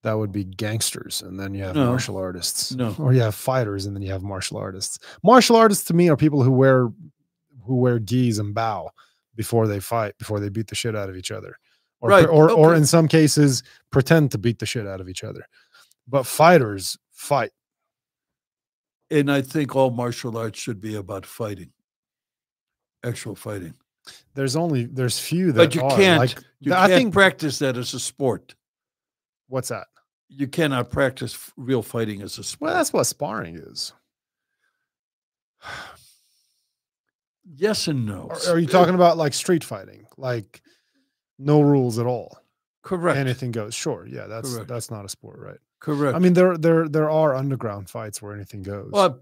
that 0.02 0.14
would 0.14 0.32
be 0.32 0.42
gangsters, 0.44 1.22
and 1.22 1.38
then 1.38 1.54
you 1.54 1.62
have 1.62 1.76
No. 1.76 1.86
martial 1.86 2.16
artists. 2.16 2.72
No. 2.74 2.94
or 2.98 3.12
you 3.12 3.20
have 3.20 3.36
fighters, 3.36 3.86
and 3.86 3.94
then 3.94 4.02
you 4.02 4.10
have 4.10 4.22
martial 4.22 4.56
artists. 4.56 4.98
Martial 5.22 5.54
artists 5.54 5.84
to 5.86 5.94
me 5.94 6.08
are 6.08 6.16
people 6.16 6.42
who 6.42 6.50
wear 6.50 6.88
who 7.64 7.76
wear 7.76 8.00
gis 8.00 8.38
and 8.40 8.52
bow 8.54 8.90
before 9.36 9.68
they 9.68 9.78
fight, 9.78 10.18
before 10.18 10.40
they 10.40 10.48
beat 10.48 10.66
the 10.66 10.74
shit 10.74 10.96
out 10.96 11.08
of 11.08 11.16
each 11.16 11.30
other, 11.30 11.56
or 12.00 12.10
Right, 12.10 12.26
or 12.28 12.50
or 12.50 12.74
in 12.74 12.84
some 12.84 13.06
cases 13.06 13.62
pretend 13.90 14.32
to 14.32 14.38
beat 14.38 14.58
the 14.58 14.66
shit 14.66 14.86
out 14.88 15.00
of 15.00 15.08
each 15.08 15.22
other. 15.22 15.46
But 16.08 16.26
fighters 16.26 16.98
fight. 17.12 17.52
And 19.12 19.30
I 19.30 19.42
think 19.42 19.76
all 19.76 19.90
martial 19.90 20.36
arts 20.36 20.58
should 20.58 20.80
be 20.80 20.96
about 20.96 21.24
fighting, 21.26 21.70
actual 23.04 23.34
fighting. 23.36 23.74
There's 24.34 24.56
only 24.56 24.86
there's 24.86 25.18
few 25.20 25.52
that 25.52 25.58
But 25.58 25.74
you 25.74 25.82
are. 25.82 25.96
can't. 25.96 26.18
Like, 26.18 26.34
you 26.60 26.72
I 26.72 26.88
can't 26.88 26.92
think 26.92 27.12
practice 27.14 27.58
that 27.60 27.76
as 27.76 27.94
a 27.94 28.00
sport. 28.00 28.54
what's 29.48 29.68
that? 29.68 29.86
You 30.28 30.48
cannot 30.48 30.90
practice 30.90 31.52
real 31.56 31.82
fighting 31.82 32.22
as 32.22 32.38
a 32.38 32.42
sport. 32.42 32.68
Well, 32.70 32.74
that's 32.74 32.92
what 32.92 33.04
sparring 33.04 33.56
is. 33.56 33.92
yes 37.54 37.86
and 37.88 38.06
no. 38.06 38.28
Or 38.30 38.54
are 38.54 38.58
you 38.58 38.66
uh, 38.68 38.70
talking 38.70 38.94
about 38.94 39.16
like 39.18 39.34
street 39.34 39.62
fighting, 39.62 40.06
like 40.16 40.62
no 41.38 41.60
rules 41.60 41.98
at 41.98 42.06
all? 42.06 42.38
correct? 42.82 43.18
anything 43.18 43.52
goes. 43.52 43.74
Sure, 43.74 44.06
yeah, 44.06 44.26
that's 44.26 44.52
Correct. 44.54 44.68
that's 44.68 44.90
not 44.90 45.04
a 45.04 45.08
sport, 45.08 45.38
right? 45.38 45.58
Correct. 45.82 46.16
I 46.16 46.18
mean, 46.18 46.32
there 46.32 46.56
there 46.56 46.88
there 46.88 47.10
are 47.10 47.34
underground 47.34 47.90
fights 47.90 48.22
where 48.22 48.34
anything 48.34 48.62
goes. 48.62 48.90
well, 48.90 49.20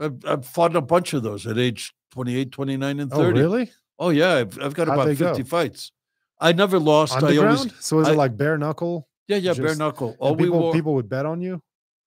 I've, 0.00 0.24
I've, 0.24 0.46
fought 0.46 0.74
a 0.74 0.80
bunch 0.80 1.12
of 1.12 1.22
those 1.22 1.46
at 1.46 1.58
age 1.58 1.92
28, 2.12 2.52
29, 2.52 3.00
and 3.00 3.12
oh, 3.12 3.16
30. 3.16 3.40
really? 3.40 3.70
Oh 3.98 4.10
yeah, 4.10 4.34
I've, 4.34 4.60
I've 4.60 4.74
got 4.74 4.88
How'd 4.88 4.96
about 4.96 5.06
they 5.06 5.14
go? 5.14 5.34
50 5.34 5.42
fights. 5.48 5.92
I 6.40 6.52
never 6.52 6.78
lost. 6.78 7.22
I 7.22 7.36
always 7.36 7.72
so 7.80 8.00
is 8.00 8.08
I- 8.08 8.12
it 8.12 8.16
like 8.16 8.36
bare 8.36 8.58
knuckle? 8.58 9.08
yeah 9.28 9.36
yeah 9.36 9.52
bare 9.52 9.76
knuckle. 9.76 10.16
Oh, 10.20 10.32
we 10.32 10.44
people 10.44 10.58
wore 10.58 10.72
people 10.72 10.94
would 10.94 11.08
bet 11.08 11.26
on 11.26 11.40
you. 11.40 11.62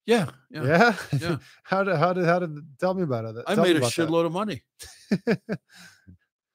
yeah 0.06 0.30
yeah. 0.50 0.64
Yeah, 0.64 0.96
yeah. 1.20 1.38
how 1.64 1.84
did 1.84 1.98
how 1.98 2.14
did 2.14 2.26
how 2.26 2.40
did 2.40 2.58
tell 2.80 2.94
me 2.94 3.04
about 3.04 3.26
it? 3.26 3.44
I 3.48 3.56
made 3.56 3.78
a 3.78 3.82
that. 3.82 3.92
shitload 3.92 4.26
of 4.26 4.32
money. 4.32 4.64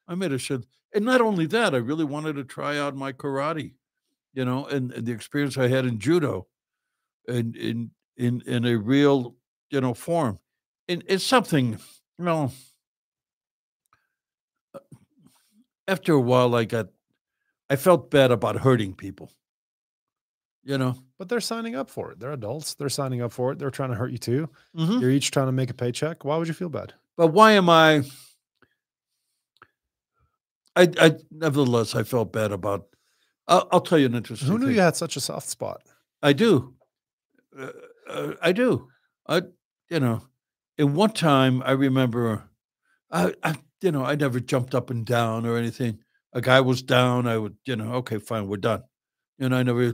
I 0.08 0.14
made 0.14 0.32
a 0.32 0.38
shit, 0.38 0.64
and 0.94 1.04
not 1.04 1.20
only 1.20 1.46
that, 1.46 1.74
I 1.74 1.78
really 1.78 2.04
wanted 2.04 2.36
to 2.36 2.44
try 2.44 2.78
out 2.78 2.94
my 2.94 3.12
karate, 3.12 3.74
you 4.34 4.44
know, 4.44 4.66
and, 4.66 4.92
and 4.92 5.04
the 5.04 5.12
experience 5.12 5.58
I 5.58 5.66
had 5.68 5.84
in 5.84 5.98
judo, 5.98 6.46
and 7.28 7.56
in 7.56 7.90
in 8.16 8.42
in 8.46 8.64
a 8.64 8.76
real 8.76 9.34
you 9.70 9.80
know 9.80 9.94
form, 9.94 10.38
and 10.88 11.02
it's 11.06 11.24
something 11.24 11.78
you 12.18 12.24
know. 12.24 12.52
uh, 14.74 14.78
After 15.88 16.12
a 16.14 16.20
while, 16.20 16.54
I 16.54 16.64
got, 16.64 16.88
I 17.70 17.76
felt 17.76 18.10
bad 18.10 18.30
about 18.30 18.56
hurting 18.60 18.94
people. 18.94 19.30
You 20.64 20.78
know, 20.78 20.96
But 21.16 21.28
they're 21.28 21.40
signing 21.40 21.76
up 21.76 21.88
for 21.88 22.10
it. 22.10 22.18
They're 22.18 22.32
adults. 22.32 22.74
They're 22.74 22.88
signing 22.88 23.22
up 23.22 23.30
for 23.32 23.52
it. 23.52 23.58
They're 23.60 23.70
trying 23.70 23.90
to 23.90 23.94
hurt 23.96 24.10
you 24.10 24.18
too. 24.18 24.48
Mhm. 24.76 25.00
You're 25.00 25.10
each 25.12 25.30
trying 25.30 25.46
to 25.46 25.52
make 25.52 25.70
a 25.70 25.74
paycheck. 25.74 26.24
Why 26.24 26.36
would 26.36 26.48
you 26.48 26.54
feel 26.54 26.68
bad? 26.68 26.92
but 27.16 27.28
why 27.28 27.52
am 27.52 27.68
I? 27.70 28.02
I, 30.74 30.88
I 31.00 31.12
nevertheless, 31.30 31.94
I 31.94 32.02
felt 32.02 32.32
bad 32.32 32.52
about. 32.52 32.86
I'll, 33.48 33.68
I'll 33.72 33.80
tell 33.80 33.98
you 33.98 34.06
an 34.06 34.14
interesting. 34.14 34.48
Who 34.48 34.58
knew 34.58 34.66
thing. 34.66 34.74
you 34.74 34.80
had 34.80 34.96
such 34.96 35.16
a 35.16 35.20
soft 35.20 35.48
spot? 35.48 35.82
I 36.22 36.32
do. 36.32 36.74
Uh, 37.58 37.70
uh, 38.08 38.32
I 38.42 38.52
do. 38.52 38.88
I, 39.28 39.42
you 39.90 40.00
know, 40.00 40.22
in 40.78 40.94
one 40.94 41.10
time 41.10 41.62
I 41.64 41.72
remember, 41.72 42.44
I, 43.10 43.34
I, 43.42 43.54
you 43.80 43.92
know, 43.92 44.04
I 44.04 44.14
never 44.14 44.40
jumped 44.40 44.74
up 44.74 44.90
and 44.90 45.04
down 45.04 45.46
or 45.46 45.56
anything. 45.56 45.98
A 46.32 46.40
guy 46.40 46.60
was 46.60 46.82
down, 46.82 47.26
I 47.26 47.38
would, 47.38 47.56
you 47.64 47.76
know, 47.76 47.94
okay, 47.94 48.18
fine, 48.18 48.46
we're 48.46 48.58
done. 48.58 48.82
And 49.38 49.54
I 49.54 49.62
never, 49.62 49.92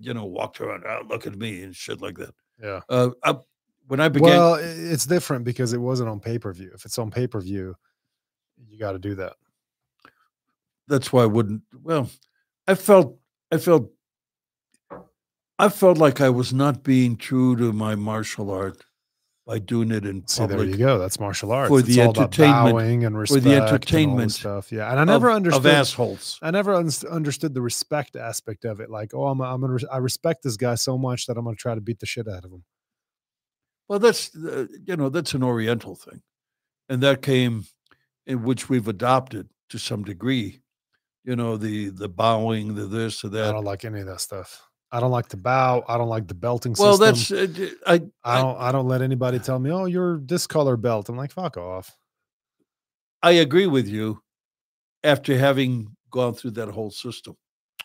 you 0.00 0.14
know, 0.14 0.24
walked 0.24 0.60
around, 0.60 0.84
oh, 0.86 1.02
look 1.08 1.26
at 1.26 1.36
me 1.36 1.62
and 1.62 1.74
shit 1.74 2.00
like 2.00 2.16
that. 2.18 2.34
Yeah. 2.62 2.80
Uh, 2.88 3.10
I, 3.24 3.36
when 3.88 4.00
I 4.00 4.08
began, 4.08 4.28
Well, 4.28 4.54
it's 4.54 5.06
different 5.06 5.44
because 5.44 5.72
it 5.72 5.78
wasn't 5.80 6.08
on 6.08 6.20
pay 6.20 6.38
per 6.38 6.52
view. 6.52 6.70
If 6.74 6.84
it's 6.84 6.98
on 6.98 7.10
pay 7.10 7.26
per 7.26 7.40
view, 7.40 7.74
you 8.68 8.78
got 8.78 8.92
to 8.92 8.98
do 8.98 9.14
that. 9.16 9.34
that's 10.88 11.12
why 11.12 11.22
I 11.22 11.26
wouldn't. 11.26 11.62
Well, 11.82 12.08
I 12.68 12.74
felt, 12.74 13.18
I 13.50 13.58
felt, 13.58 13.90
I 15.62 15.68
felt 15.68 15.96
like 15.98 16.20
I 16.20 16.28
was 16.28 16.52
not 16.52 16.82
being 16.82 17.16
true 17.16 17.54
to 17.56 17.72
my 17.72 17.94
martial 17.94 18.50
art 18.50 18.84
by 19.46 19.58
doing 19.60 19.90
it 19.92 20.04
in 20.04 20.22
public. 20.22 20.28
See, 20.28 20.46
there 20.56 20.64
you 20.64 20.76
go. 20.76 20.98
That's 20.98 21.20
martial 21.20 21.52
arts. 21.52 21.68
For 21.68 21.78
It's 21.78 21.88
the 21.88 22.00
all 22.02 22.10
about 22.10 22.22
entertainment- 22.36 22.74
bowing 22.76 23.04
and 23.04 23.14
for 23.14 23.20
respect 23.20 23.44
the 23.44 23.50
and 23.98 24.20
all 24.20 24.28
stuff. 24.28 24.72
Yeah, 24.72 24.90
and 24.90 24.98
I 24.98 25.04
never 25.04 25.30
of, 25.30 25.36
understood. 25.36 25.66
of 25.66 25.72
assholes. 25.72 26.38
I 26.42 26.50
never 26.50 26.74
uns- 26.74 27.04
understood 27.04 27.54
the 27.54 27.62
respect 27.62 28.16
aspect 28.16 28.64
of 28.64 28.80
it. 28.80 28.90
Like, 28.90 29.14
oh, 29.14 29.26
I'm, 29.26 29.40
I'm 29.40 29.60
gonna, 29.60 29.74
res- 29.74 29.84
I 29.84 29.98
respect 29.98 30.42
this 30.42 30.56
guy 30.56 30.74
so 30.74 30.98
much 30.98 31.26
that 31.26 31.36
I'm 31.36 31.44
gonna 31.44 31.54
try 31.56 31.74
to 31.76 31.80
beat 31.80 32.00
the 32.00 32.06
shit 32.06 32.26
out 32.26 32.44
of 32.44 32.50
him. 32.52 32.64
Well, 33.88 33.98
that's 34.00 34.34
uh, 34.34 34.66
you 34.84 34.96
know 34.96 35.10
that's 35.10 35.34
an 35.34 35.42
Oriental 35.44 35.94
thing, 35.94 36.22
and 36.88 37.02
that 37.02 37.22
came 37.22 37.66
in 38.26 38.42
which 38.42 38.68
we've 38.68 38.88
adopted 38.88 39.48
to 39.68 39.78
some 39.78 40.02
degree. 40.02 40.60
You 41.24 41.36
know 41.36 41.56
the 41.56 41.90
the 41.90 42.08
bowing, 42.08 42.74
the 42.74 42.86
this, 42.86 43.20
the 43.22 43.28
that. 43.30 43.48
I 43.50 43.52
don't 43.52 43.64
like 43.64 43.84
any 43.84 44.00
of 44.00 44.06
that 44.06 44.20
stuff. 44.20 44.68
I 44.92 45.00
don't 45.00 45.10
like 45.10 45.28
to 45.30 45.36
bow. 45.38 45.84
I 45.88 45.96
don't 45.96 46.08
like 46.10 46.28
the 46.28 46.34
belting 46.34 46.74
Well, 46.78 46.98
system. 46.98 47.48
that's 47.50 47.56
uh, 47.62 47.68
I, 47.86 48.02
I 48.24 48.40
don't. 48.42 48.58
I 48.58 48.72
don't 48.72 48.86
let 48.86 49.00
anybody 49.02 49.38
tell 49.38 49.58
me, 49.58 49.70
"Oh, 49.70 49.86
you're 49.86 50.18
this 50.20 50.46
color 50.46 50.76
belt." 50.76 51.08
I'm 51.08 51.16
like, 51.16 51.32
"Fuck 51.32 51.56
off." 51.56 51.96
I 53.22 53.32
agree 53.32 53.66
with 53.66 53.88
you. 53.88 54.20
After 55.04 55.36
having 55.36 55.96
gone 56.10 56.34
through 56.34 56.52
that 56.52 56.68
whole 56.68 56.90
system, 56.90 57.36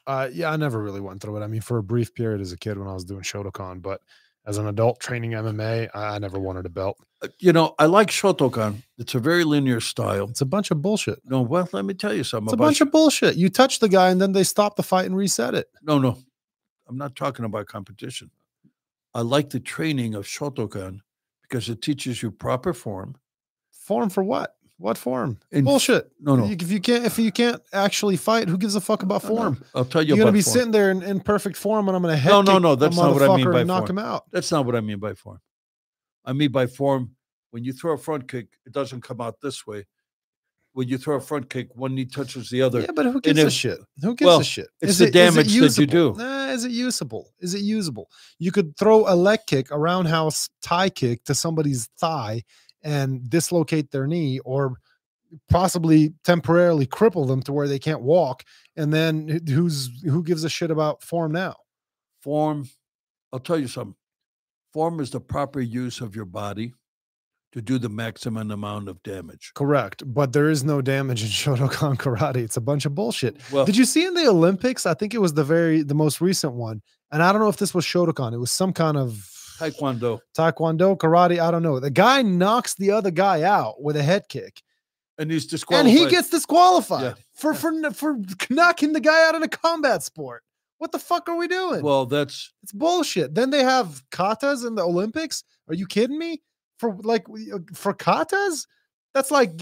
Uh, 0.06 0.30
yeah, 0.32 0.52
I 0.52 0.58
never 0.58 0.82
really 0.82 1.00
went 1.02 1.22
through 1.22 1.38
it. 1.38 1.44
I 1.44 1.48
mean, 1.48 1.62
for 1.62 1.78
a 1.78 1.84
brief 1.84 2.14
period 2.14 2.42
as 2.42 2.52
a 2.52 2.58
kid 2.58 2.78
when 2.78 2.88
I 2.88 2.94
was 2.94 3.04
doing 3.06 3.22
Shotokan, 3.22 3.82
but 3.82 4.02
as 4.46 4.58
an 4.58 4.68
adult 4.68 5.00
training 5.00 5.32
MMA, 5.32 5.90
I, 5.94 6.20
never 6.20 6.40
wanted 6.40 6.66
a 6.66 6.70
belt. 6.70 6.98
Uh, 7.22 7.28
you 7.40 7.52
know, 7.52 7.76
I 7.80 7.86
like 7.88 8.10
Shotokan. 8.10 8.82
It's 8.98 9.16
a 9.16 9.20
very 9.20 9.44
linear 9.44 9.82
style. 9.82 10.30
It's 10.30 10.40
a 10.42 10.46
bunch 10.46 10.72
of 10.72 10.82
bullshit. 10.82 11.20
No, 11.26 11.42
well, 11.42 11.68
let 11.74 11.84
me 11.84 11.94
tell 11.94 12.14
you 12.14 12.24
something. 12.24 12.48
It's 12.48 12.54
a 12.54 12.58
bunch 12.58 12.80
of 12.80 12.92
bullshit. 12.92 13.36
You 13.36 13.50
touch 13.50 13.80
the 13.80 13.90
guy 13.90 14.10
and 14.12 14.22
then 14.22 14.32
they 14.32 14.44
stop 14.44 14.76
the 14.78 14.84
fight 14.84 15.06
and 15.06 15.16
reset 15.18 15.54
it. 15.54 15.68
no, 15.82 15.98
no. 16.00 16.18
I'm 16.88 16.98
not 16.98 17.16
talking 17.16 17.46
about 17.46 17.68
competition. 17.68 18.30
I 19.14 19.22
like 19.22 19.50
the 19.50 19.60
training 19.60 20.16
of 20.16 20.26
Shotokan 20.26 21.00
because 21.44 21.70
it 21.70 21.82
teaches 21.82 22.22
you 22.22 22.32
proper 22.32 22.74
form. 22.74 23.16
Form 23.72 24.10
for 24.10 24.24
what? 24.24 24.56
What 24.80 24.98
form? 24.98 25.40
In- 25.52 25.64
bullshit. 25.66 26.12
No, 26.20 26.36
no. 26.36 26.46
If 26.46 26.70
you 26.72 26.80
can't, 26.80 27.04
if 27.06 27.18
you 27.18 27.32
can't 27.32 27.62
actually 27.74 28.16
fight, 28.16 28.48
who 28.48 28.58
gives 28.58 28.76
a 28.76 28.82
fuck 28.82 29.02
about 29.02 29.24
No, 29.24 29.30
no, 29.30 29.36
form? 29.36 29.64
I'll 29.74 29.86
tell 29.86 30.04
you 30.04 30.10
You're 30.16 30.18
gonna 30.24 30.32
be 30.32 30.42
form. 30.42 30.54
sitting 30.54 30.72
there 30.72 30.92
in, 30.92 31.02
in 31.02 31.20
perfect 31.20 31.56
form, 31.58 31.88
and 31.88 31.96
I'm 31.96 32.04
gonna 32.04 32.16
head 32.18 32.30
No, 32.30 32.42
no, 32.42 32.60
no, 32.60 32.76
that's 32.76 32.96
not 32.96 33.14
what 33.14 33.24
I 33.24 33.36
mean 33.36 33.52
by 33.52 33.60
and 33.62 33.68
knock 33.68 33.88
form. 33.88 33.98
him 33.98 34.06
out. 34.06 34.26
That's 34.32 34.52
not 34.52 34.66
what 34.66 34.76
I 34.76 34.82
mean 34.82 35.00
by 35.00 35.14
form. 35.16 35.40
I 36.26 36.34
mean 36.34 36.52
by 36.52 36.68
form, 36.68 37.16
when 37.52 37.64
you 37.64 37.74
throw 37.74 37.94
a 37.94 37.98
front 37.98 38.28
kick, 38.28 38.48
it 38.68 38.72
doesn't 38.74 39.02
come 39.02 39.20
out 39.20 39.42
this 39.42 39.66
way. 39.66 39.86
When 40.78 40.88
you 40.88 41.00
throw 41.00 41.16
a 41.16 41.20
front 41.20 41.50
kick, 41.50 41.76
one 41.76 41.96
knee 41.96 42.06
touches 42.06 42.52
the 42.52 42.62
other. 42.62 42.82
Yeah, 42.82 42.92
but 42.96 43.08
who 43.08 43.20
gives 43.20 43.40
a 43.40 43.48
if- 43.48 43.54
shit? 43.54 43.80
Who 44.04 44.14
gives 44.14 44.28
well, 44.28 44.42
a 44.42 44.44
shit? 44.44 44.68
it's 44.80 44.92
Is 44.92 44.98
the 45.00 45.08
it 45.08 45.12
damage 45.12 45.52
that 45.52 45.76
you 45.76 45.88
do. 45.88 46.14
Nah, 46.16 46.50
is 46.50 46.66
it 46.66 46.72
usable? 46.72 47.34
Is 47.40 47.56
it 47.56 47.62
usable? 47.62 48.12
You 48.38 48.52
could 48.52 48.78
throw 48.78 49.12
a 49.12 49.16
leg 49.16 49.40
kick, 49.48 49.72
a 49.72 49.80
roundhouse 49.80 50.52
tie 50.62 50.92
kick 50.92 51.24
to 51.24 51.34
somebody's 51.34 51.90
thigh 51.98 52.44
and 52.84 53.28
dislocate 53.28 53.90
their 53.90 54.06
knee 54.06 54.38
or 54.46 54.76
possibly 55.50 56.14
temporarily 56.24 56.86
cripple 56.86 57.28
them 57.28 57.42
to 57.42 57.54
where 57.54 57.68
they 57.68 57.80
can't 57.80 58.04
walk. 58.04 58.44
And 58.76 58.94
then 58.94 59.42
who's 59.48 59.90
who 60.04 60.22
gives 60.22 60.44
a 60.44 60.50
shit 60.50 60.70
about 60.70 61.02
form 61.02 61.32
now? 61.32 61.56
Form, 62.22 62.70
I'll 63.34 63.40
tell 63.40 63.58
you 63.58 63.68
something. 63.68 63.96
Form 64.74 65.00
is 65.00 65.10
the 65.10 65.22
proper 65.22 65.60
use 65.60 66.02
of 66.02 66.16
your 66.16 66.26
body 66.26 66.76
to 67.58 67.62
do 67.64 67.78
the 67.80 67.90
maximum 67.90 68.52
amount 68.52 68.88
of 68.88 69.02
damage. 69.04 69.52
Correct. 69.56 70.04
But 70.06 70.32
there 70.34 70.50
is 70.50 70.64
no 70.64 70.82
damage 70.82 71.24
in 71.24 71.28
Shotokan 71.58 71.98
karate. 71.98 72.38
It's 72.38 72.56
a 72.58 72.62
bunch 72.62 72.86
of 72.86 72.94
bullshit. 72.96 73.38
Well, 73.52 73.66
Did 73.66 73.76
you 73.76 73.86
see 73.86 74.06
in 74.06 74.14
the 74.14 74.28
Olympics? 74.28 74.86
I 74.86 74.94
think 74.94 75.14
it 75.14 75.18
was 75.20 75.34
the 75.34 75.44
very 75.44 75.82
the 75.82 75.96
most 75.96 76.22
recent 76.22 76.54
one. 76.54 76.82
And 77.12 77.24
I 77.24 77.32
don't 77.32 77.42
know 77.42 77.48
if 77.50 77.58
this 77.58 77.74
was 77.74 77.86
Shotokan. 77.86 78.34
It 78.34 78.38
was 78.38 78.52
some 78.52 78.74
kind 78.74 78.96
of 78.98 79.28
Taekwondo, 79.60 80.20
taekwondo, 80.38 80.96
karate, 80.96 81.40
I 81.40 81.50
don't 81.50 81.64
know. 81.64 81.80
The 81.80 81.90
guy 81.90 82.22
knocks 82.22 82.76
the 82.76 82.92
other 82.92 83.10
guy 83.10 83.42
out 83.42 83.82
with 83.82 83.96
a 83.98 84.04
head 84.04 84.24
kick. 84.30 84.62
and 85.18 85.32
he's 85.32 85.48
disqualified. 85.48 85.90
And 85.92 85.98
he 85.98 86.06
gets 86.12 86.30
disqualified 86.30 87.02
Yeah. 87.04 87.14
for 87.34 87.56
for 87.56 87.72
for 87.92 88.20
knocking 88.52 88.94
the 88.94 89.00
guy 89.00 89.28
out 89.28 89.34
in 89.34 89.42
a 89.42 89.48
combat 89.48 90.04
sport. 90.04 90.44
What 90.78 90.92
the 90.92 91.00
fuck 91.00 91.28
are 91.28 91.36
we 91.36 91.48
doing? 91.48 91.82
well. 91.82 92.06
That's 92.06 92.54
it's 92.62 92.72
bullshit. 92.72 93.34
Then 93.34 93.50
they 93.50 93.64
have 93.64 94.04
katas 94.12 94.64
in 94.68 94.76
the 94.76 94.84
Olympics. 94.84 95.44
Are 95.68 95.74
you 95.74 95.88
kidding 95.88 96.20
me? 96.20 96.44
For 96.78 96.96
like 97.02 97.26
uh, 97.30 97.60
for 97.74 97.94
katas? 97.94 98.68
That's 99.14 99.32
like 99.32 99.62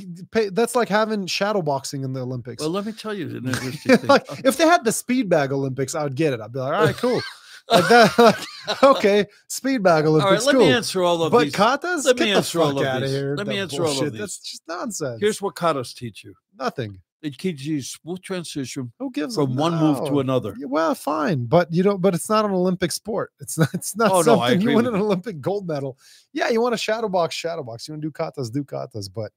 that's 0.52 0.76
like 0.76 0.90
having 0.90 1.28
shadow 1.28 1.62
boxing 1.62 2.04
in 2.04 2.12
the 2.14 2.22
Olympics. 2.22 2.62
well. 2.62 2.72
Let 2.72 2.86
me 2.86 2.92
tell 2.92 3.14
you 3.14 3.28
an 3.30 3.36
interesting 3.48 3.98
thing. 3.98 4.08
like 4.08 4.26
if 4.44 4.58
they 4.58 4.66
had 4.66 4.84
the 4.84 4.92
speed 4.92 5.30
bag 5.30 5.52
Olympics, 5.54 5.96
I 5.96 6.04
would 6.04 6.16
get 6.16 6.34
it. 6.34 6.42
I'd 6.42 6.52
be 6.52 6.60
like, 6.60 6.74
all 6.74 6.86
right, 6.86 6.96
cool. 6.98 7.22
like 7.72 7.88
that, 7.88 8.18
like, 8.68 8.84
okay, 8.84 9.26
speed 9.48 9.82
bag 9.82 10.06
All 10.06 10.12
Olympics, 10.16 10.46
right, 10.46 10.54
let 10.54 10.56
cool. 10.56 10.68
me 10.68 10.74
answer 10.74 11.04
all 11.04 11.24
of 11.24 11.32
but 11.32 11.46
these. 11.46 11.54
katas, 11.54 12.06
let 12.06 12.18
get 12.18 12.26
me 12.26 12.32
the 12.32 12.38
answer 12.38 12.62
all 12.62 12.72
fuck 12.74 12.82
of 12.82 12.86
out 12.88 12.96
of 12.98 13.02
these. 13.04 13.12
here. 13.12 13.36
Let 13.38 13.48
me 13.48 13.58
answer 13.58 13.86
all 13.86 14.04
of 14.04 14.12
these. 14.12 14.20
That's 14.20 14.40
just 14.40 14.68
nonsense. 14.68 15.20
Here's 15.22 15.42
what 15.42 15.56
katas 15.56 15.96
teach 15.96 16.24
you. 16.24 16.34
nothing. 16.60 17.00
They 17.26 17.32
teach 17.32 17.64
you 17.64 17.82
smooth 17.82 18.22
transition 18.22 18.92
Who 19.00 19.10
gives 19.10 19.34
from 19.34 19.56
one 19.56 19.76
move 19.80 20.06
to 20.10 20.20
another. 20.20 20.56
Well, 20.62 20.94
fine, 20.94 21.46
but 21.46 21.74
you 21.74 21.82
don't. 21.82 22.00
But 22.00 22.14
it's 22.14 22.30
not 22.30 22.46
an 22.46 22.52
Olympic 22.52 22.92
sport. 22.92 23.32
It's 23.40 23.58
not. 23.58 23.74
It's 23.74 23.96
not 23.96 24.12
Oh, 24.12 24.18
no, 24.18 24.22
something 24.22 24.62
you 24.70 24.76
win 24.76 24.86
an. 24.86 24.94
Olympic 24.94 25.42
gold 25.42 25.68
medal. 25.68 25.98
Yeah, 26.34 26.50
you 26.50 26.62
want 26.62 26.76
a 26.76 26.78
shadow 26.78 27.10
box, 27.10 27.34
shadow 27.34 27.64
box. 27.64 27.88
You 27.88 27.96
want 27.96 28.04
to 28.04 28.08
do 28.10 28.12
katas, 28.12 28.54
do 28.54 28.64
katas. 28.64 29.10
But 29.12 29.32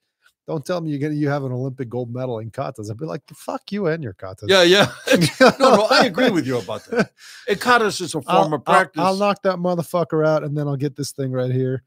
don't 0.46 0.66
tell 0.66 0.82
me 0.82 0.90
you're 0.90 0.98
gonna 0.98 1.14
you 1.14 1.30
have 1.30 1.44
an 1.44 1.52
Olympic 1.52 1.88
gold 1.88 2.12
medal 2.12 2.40
in 2.40 2.50
katas. 2.50 2.90
I'd 2.90 2.98
be 2.98 3.06
like, 3.06 3.22
fuck 3.32 3.72
you 3.72 3.86
and 3.86 4.04
your 4.04 4.12
katas. 4.12 4.48
Yeah, 4.48 4.64
yeah. 4.64 4.92
no, 5.58 5.76
no, 5.76 5.86
I 5.90 6.04
agree 6.04 6.28
with 6.28 6.46
you 6.46 6.58
about 6.58 6.84
that. 6.90 7.12
And 7.48 7.58
katas 7.58 8.02
is 8.02 8.14
a 8.14 8.20
I'll, 8.26 8.42
form 8.42 8.52
of 8.52 8.62
I'll- 8.66 8.74
practice. 8.74 9.00
I'll, 9.02 9.16
knock 9.16 9.40
that 9.44 9.56
motherfucker 9.56 10.28
out, 10.28 10.44
and 10.44 10.54
then 10.54 10.68
I'll 10.68 10.76
get 10.76 10.94
this 10.94 11.12
thing 11.12 11.32
right 11.32 11.50
here. 11.50 11.84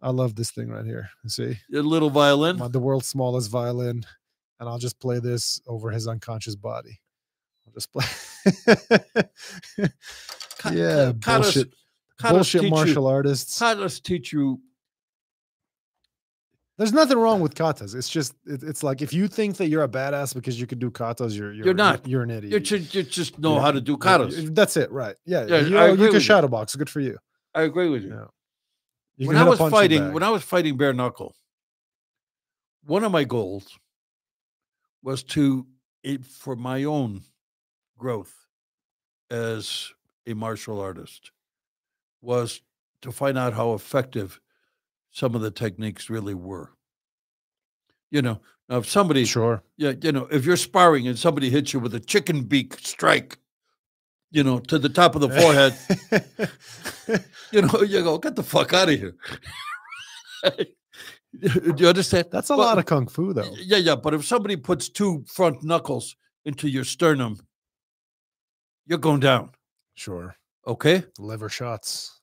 I 0.00 0.10
love 0.10 0.34
this 0.34 0.50
thing 0.50 0.68
right 0.68 0.84
here. 0.84 1.10
See, 1.28 1.56
a 1.72 1.78
little 1.78 2.10
violin. 2.10 2.60
The 2.72 2.80
world's 2.80 3.06
smallest 3.06 3.52
violin, 3.52 4.04
and 4.62 4.70
I'll 4.70 4.78
just 4.78 5.00
play 5.00 5.18
this 5.18 5.60
over 5.66 5.90
his 5.90 6.06
unconscious 6.06 6.54
body. 6.54 7.00
I'll 7.66 7.72
just 7.72 7.92
play. 7.92 8.04
Yeah, 10.70 11.10
bullshit, 11.10 11.72
katas 12.20 12.30
bullshit 12.30 12.60
teach 12.60 12.70
you- 12.70 12.76
martial 12.76 13.06
artists. 13.08 13.58
Katas 13.58 14.00
teach 14.00 14.32
you. 14.32 14.60
There's 16.78 16.92
nothing 16.92 17.18
wrong 17.18 17.40
with 17.40 17.56
katas. 17.56 17.96
It's 17.96 18.08
just 18.08 18.34
it, 18.46 18.62
it's 18.62 18.84
like 18.84 19.02
if 19.02 19.12
you 19.12 19.26
think 19.26 19.56
that 19.56 19.66
you're 19.66 19.82
a 19.82 19.88
badass 19.88 20.32
because 20.32 20.60
you 20.60 20.68
can 20.68 20.78
do 20.78 20.88
katas, 20.88 21.36
you're 21.36 21.52
you're, 21.52 21.74
not. 21.74 22.06
You're 22.06 22.22
an 22.22 22.30
idiot. 22.30 22.52
You 22.52 22.60
just, 22.60 22.94
you 22.94 23.02
just 23.02 23.40
know 23.40 23.58
how 23.58 23.72
to 23.72 23.80
do 23.80 23.96
katas. 23.96 24.54
That's 24.54 24.76
it, 24.76 24.92
right? 24.92 25.16
Yeah, 25.26 25.46
Yeah, 25.46 25.58
you, 25.58 25.76
I 25.76 25.88
know, 25.88 25.92
agree 25.94 26.06
you 26.06 26.12
can 26.12 26.20
shadow 26.20 26.46
box. 26.46 26.76
Good 26.76 26.88
for 26.88 27.00
you. 27.00 27.18
I 27.52 27.62
agree 27.62 27.88
with 27.88 28.04
you. 28.04 28.10
Yeah. 28.10 28.26
You 29.16 29.26
when 29.26 29.36
I 29.36 29.42
was 29.48 29.58
fighting, 29.58 30.12
when 30.12 30.22
I 30.22 30.30
was 30.30 30.44
fighting 30.44 30.76
bare 30.76 30.92
knuckle, 30.92 31.34
one 32.84 33.02
of 33.02 33.10
my 33.10 33.24
goals 33.24 33.66
was 35.02 35.22
to, 35.22 35.66
eh, 36.04 36.18
for 36.22 36.56
my 36.56 36.84
own 36.84 37.22
growth 37.98 38.46
as 39.30 39.92
a 40.26 40.34
martial 40.34 40.80
artist, 40.80 41.32
was 42.20 42.62
to 43.00 43.10
find 43.10 43.36
out 43.36 43.54
how 43.54 43.74
effective 43.74 44.40
some 45.10 45.34
of 45.34 45.40
the 45.40 45.50
techniques 45.50 46.08
really 46.08 46.34
were. 46.34 46.70
You 48.10 48.22
know, 48.22 48.40
now 48.68 48.78
if 48.78 48.88
somebody, 48.88 49.24
sure. 49.24 49.62
yeah, 49.76 49.92
you 50.00 50.12
know, 50.12 50.26
if 50.30 50.44
you're 50.44 50.56
sparring 50.56 51.08
and 51.08 51.18
somebody 51.18 51.50
hits 51.50 51.72
you 51.72 51.80
with 51.80 51.94
a 51.94 52.00
chicken 52.00 52.44
beak 52.44 52.74
strike, 52.80 53.38
you 54.30 54.42
know, 54.42 54.58
to 54.60 54.78
the 54.78 54.88
top 54.88 55.14
of 55.14 55.20
the 55.20 55.28
forehead, 55.28 55.76
you 57.52 57.62
know, 57.62 57.82
you 57.82 58.02
go, 58.02 58.18
get 58.18 58.36
the 58.36 58.42
fuck 58.42 58.72
out 58.72 58.88
of 58.88 58.98
here. 58.98 59.14
Do 61.40 61.74
you 61.78 61.88
understand? 61.88 62.26
That's 62.30 62.50
a 62.50 62.56
lot 62.56 62.78
of 62.78 62.84
kung 62.86 63.06
fu, 63.06 63.32
though. 63.32 63.54
Yeah, 63.56 63.78
yeah. 63.78 63.94
But 63.96 64.14
if 64.14 64.24
somebody 64.26 64.56
puts 64.56 64.88
two 64.88 65.24
front 65.26 65.62
knuckles 65.62 66.14
into 66.44 66.68
your 66.68 66.84
sternum, 66.84 67.38
you're 68.86 68.98
going 68.98 69.20
down. 69.20 69.50
Sure. 69.94 70.36
Okay. 70.66 71.04
Liver 71.18 71.48
shots. 71.48 72.20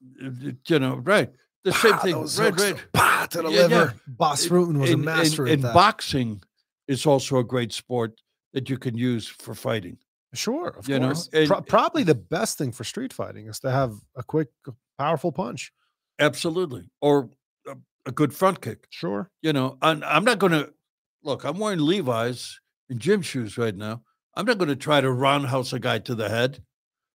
You 0.67 0.79
know, 0.79 0.95
right. 0.97 1.29
The 1.63 1.73
same 1.73 1.97
thing. 1.97 2.15
Right, 2.15 2.59
right. 2.59 2.85
Pah, 2.93 3.25
to 3.27 3.41
the 3.41 3.49
Yeah, 3.49 3.59
yeah. 3.61 3.65
liver. 3.67 3.93
Bas 4.07 4.45
In- 4.45 4.51
Rutten 4.51 4.79
was 4.79 4.89
a 4.89 4.93
in- 4.93 4.99
in- 4.99 5.05
master 5.05 5.47
in 5.47 5.53
at 5.53 5.61
that. 5.63 5.73
boxing 5.73 6.41
is 6.87 7.05
also 7.05 7.37
a 7.37 7.43
great 7.43 7.73
sport 7.73 8.21
that 8.53 8.69
you 8.69 8.77
can 8.77 8.97
use 8.97 9.27
for 9.27 9.53
fighting. 9.53 9.97
sure, 10.35 10.69
of 10.77 10.87
you 10.87 10.99
know, 10.99 11.07
course. 11.07 11.27
and- 11.33 11.47
Pro- 11.47 11.61
probably 11.61 12.03
the 12.03 12.13
best 12.15 12.57
thing 12.59 12.71
for 12.71 12.83
street 12.83 13.11
fighting 13.11 13.47
is 13.47 13.59
to 13.61 13.71
have 13.71 13.93
a 14.15 14.21
quick, 14.23 14.49
powerful 14.99 15.31
punch. 15.31 15.73
Absolutely. 16.19 16.83
Or 17.01 17.29
a, 18.05 18.11
good 18.11 18.33
front 18.33 18.61
kick. 18.61 18.87
Sure. 18.89 19.29
You 19.41 19.53
know, 19.53 19.77
and 19.81 20.03
I'm 20.03 20.23
not 20.23 20.39
going 20.39 20.53
to 20.53 20.71
look, 21.23 21.43
I'm 21.43 21.59
wearing 21.59 21.79
Levi's 21.79 22.59
and 22.89 22.99
gym 22.99 23.21
shoes 23.21 23.57
right 23.57 23.75
now. 23.75 24.01
I'm 24.35 24.45
not 24.45 24.57
going 24.57 24.69
to 24.69 24.75
try 24.75 25.01
to 25.01 25.11
roundhouse 25.11 25.73
a 25.73 25.79
guy 25.79 25.99
to 25.99 26.15
the 26.15 26.29
head. 26.29 26.63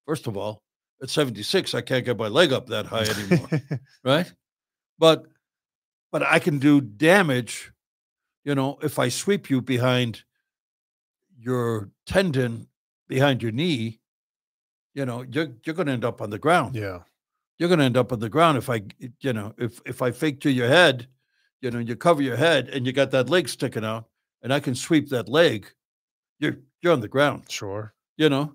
First 0.06 0.26
of 0.26 0.36
all, 0.36 0.62
at 1.02 1.10
76, 1.10 1.74
I 1.74 1.80
can't 1.80 2.04
get 2.04 2.18
my 2.18 2.28
leg 2.28 2.52
up 2.52 2.66
that 2.68 2.86
high 2.86 3.04
anymore. 3.04 3.48
right? 4.04 4.32
But 4.98 5.26
but 6.12 6.22
I 6.22 6.38
can 6.38 6.58
do 6.58 6.80
damage, 6.80 7.72
you 8.44 8.54
know, 8.54 8.78
if 8.82 8.98
I 8.98 9.08
sweep 9.08 9.50
you 9.50 9.60
behind 9.60 10.22
your 11.36 11.90
tendon 12.06 12.68
behind 13.08 13.42
your 13.42 13.52
knee, 13.52 14.00
you 14.94 15.04
know, 15.04 15.24
you're 15.28 15.48
you're 15.64 15.74
going 15.74 15.86
to 15.86 15.92
end 15.92 16.04
up 16.04 16.20
on 16.20 16.30
the 16.30 16.38
ground. 16.38 16.74
yeah. 16.76 17.00
You're 17.58 17.68
going 17.68 17.78
to 17.78 17.84
end 17.84 17.96
up 17.96 18.12
on 18.12 18.18
the 18.18 18.28
ground 18.28 18.58
if 18.58 18.68
I, 18.68 18.80
g- 18.80 19.12
you 19.20 19.32
know, 19.32 19.54
if 19.58 19.80
if 19.86 20.02
I 20.02 20.10
fake 20.10 20.40
to 20.40 20.50
your 20.50 20.68
head, 20.68 21.06
you 21.60 21.70
know, 21.70 21.78
you 21.78 21.96
cover 21.96 22.22
your 22.22 22.36
head 22.36 22.68
and 22.68 22.86
you 22.86 22.92
got 22.92 23.10
that 23.12 23.30
leg 23.30 23.48
sticking 23.48 23.84
out, 23.84 24.06
and 24.42 24.52
I 24.52 24.60
can 24.60 24.74
sweep 24.74 25.08
that 25.10 25.28
leg, 25.28 25.66
you're 26.38 26.56
you're 26.82 26.92
on 26.92 27.00
the 27.00 27.08
ground. 27.08 27.44
Sure. 27.48 27.94
You 28.16 28.28
know, 28.28 28.54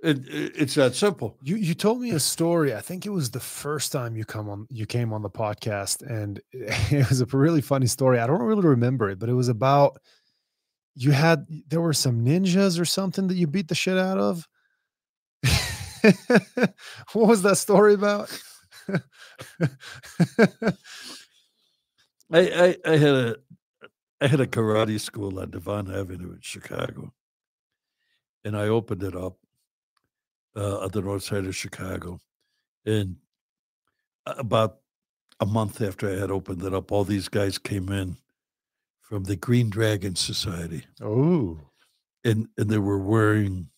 it, 0.00 0.18
it 0.28 0.52
it's 0.56 0.74
that 0.74 0.94
simple. 0.94 1.36
You 1.42 1.56
you 1.56 1.74
told 1.74 2.00
me 2.00 2.10
a 2.10 2.20
story. 2.20 2.74
I 2.74 2.80
think 2.80 3.06
it 3.06 3.10
was 3.10 3.30
the 3.30 3.40
first 3.40 3.92
time 3.92 4.16
you 4.16 4.24
come 4.24 4.48
on 4.48 4.66
you 4.70 4.86
came 4.86 5.12
on 5.12 5.22
the 5.22 5.30
podcast, 5.30 6.02
and 6.02 6.40
it 6.52 7.08
was 7.08 7.20
a 7.20 7.26
really 7.26 7.60
funny 7.60 7.86
story. 7.86 8.18
I 8.18 8.26
don't 8.26 8.42
really 8.42 8.66
remember 8.66 9.10
it, 9.10 9.18
but 9.18 9.28
it 9.28 9.34
was 9.34 9.48
about 9.48 9.98
you 10.94 11.12
had 11.12 11.46
there 11.68 11.80
were 11.80 11.92
some 11.92 12.24
ninjas 12.24 12.80
or 12.80 12.84
something 12.84 13.26
that 13.28 13.36
you 13.36 13.46
beat 13.46 13.68
the 13.68 13.74
shit 13.74 13.98
out 13.98 14.18
of. 14.18 14.46
what 17.12 17.28
was 17.28 17.42
that 17.42 17.58
story 17.58 17.94
about? 17.94 18.30
I, 22.32 22.40
I, 22.40 22.76
I 22.84 22.96
had 22.96 23.14
a 23.14 23.36
I 24.20 24.26
had 24.28 24.40
a 24.40 24.46
karate 24.46 24.98
school 24.98 25.38
on 25.38 25.50
Devon 25.50 25.92
Avenue 25.92 26.32
in 26.32 26.40
Chicago, 26.40 27.12
and 28.44 28.56
I 28.56 28.68
opened 28.68 29.02
it 29.02 29.14
up 29.14 29.36
uh, 30.56 30.78
on 30.78 30.90
the 30.90 31.02
north 31.02 31.22
side 31.22 31.44
of 31.44 31.54
Chicago. 31.54 32.20
And 32.86 33.16
about 34.24 34.78
a 35.38 35.46
month 35.46 35.82
after 35.82 36.10
I 36.10 36.18
had 36.18 36.30
opened 36.30 36.62
it 36.62 36.72
up, 36.72 36.90
all 36.90 37.04
these 37.04 37.28
guys 37.28 37.58
came 37.58 37.90
in 37.90 38.16
from 39.02 39.24
the 39.24 39.36
Green 39.36 39.68
Dragon 39.70 40.16
Society, 40.16 40.84
oh, 41.02 41.60
and 42.24 42.48
and 42.56 42.70
they 42.70 42.78
were 42.78 42.98
wearing 42.98 43.68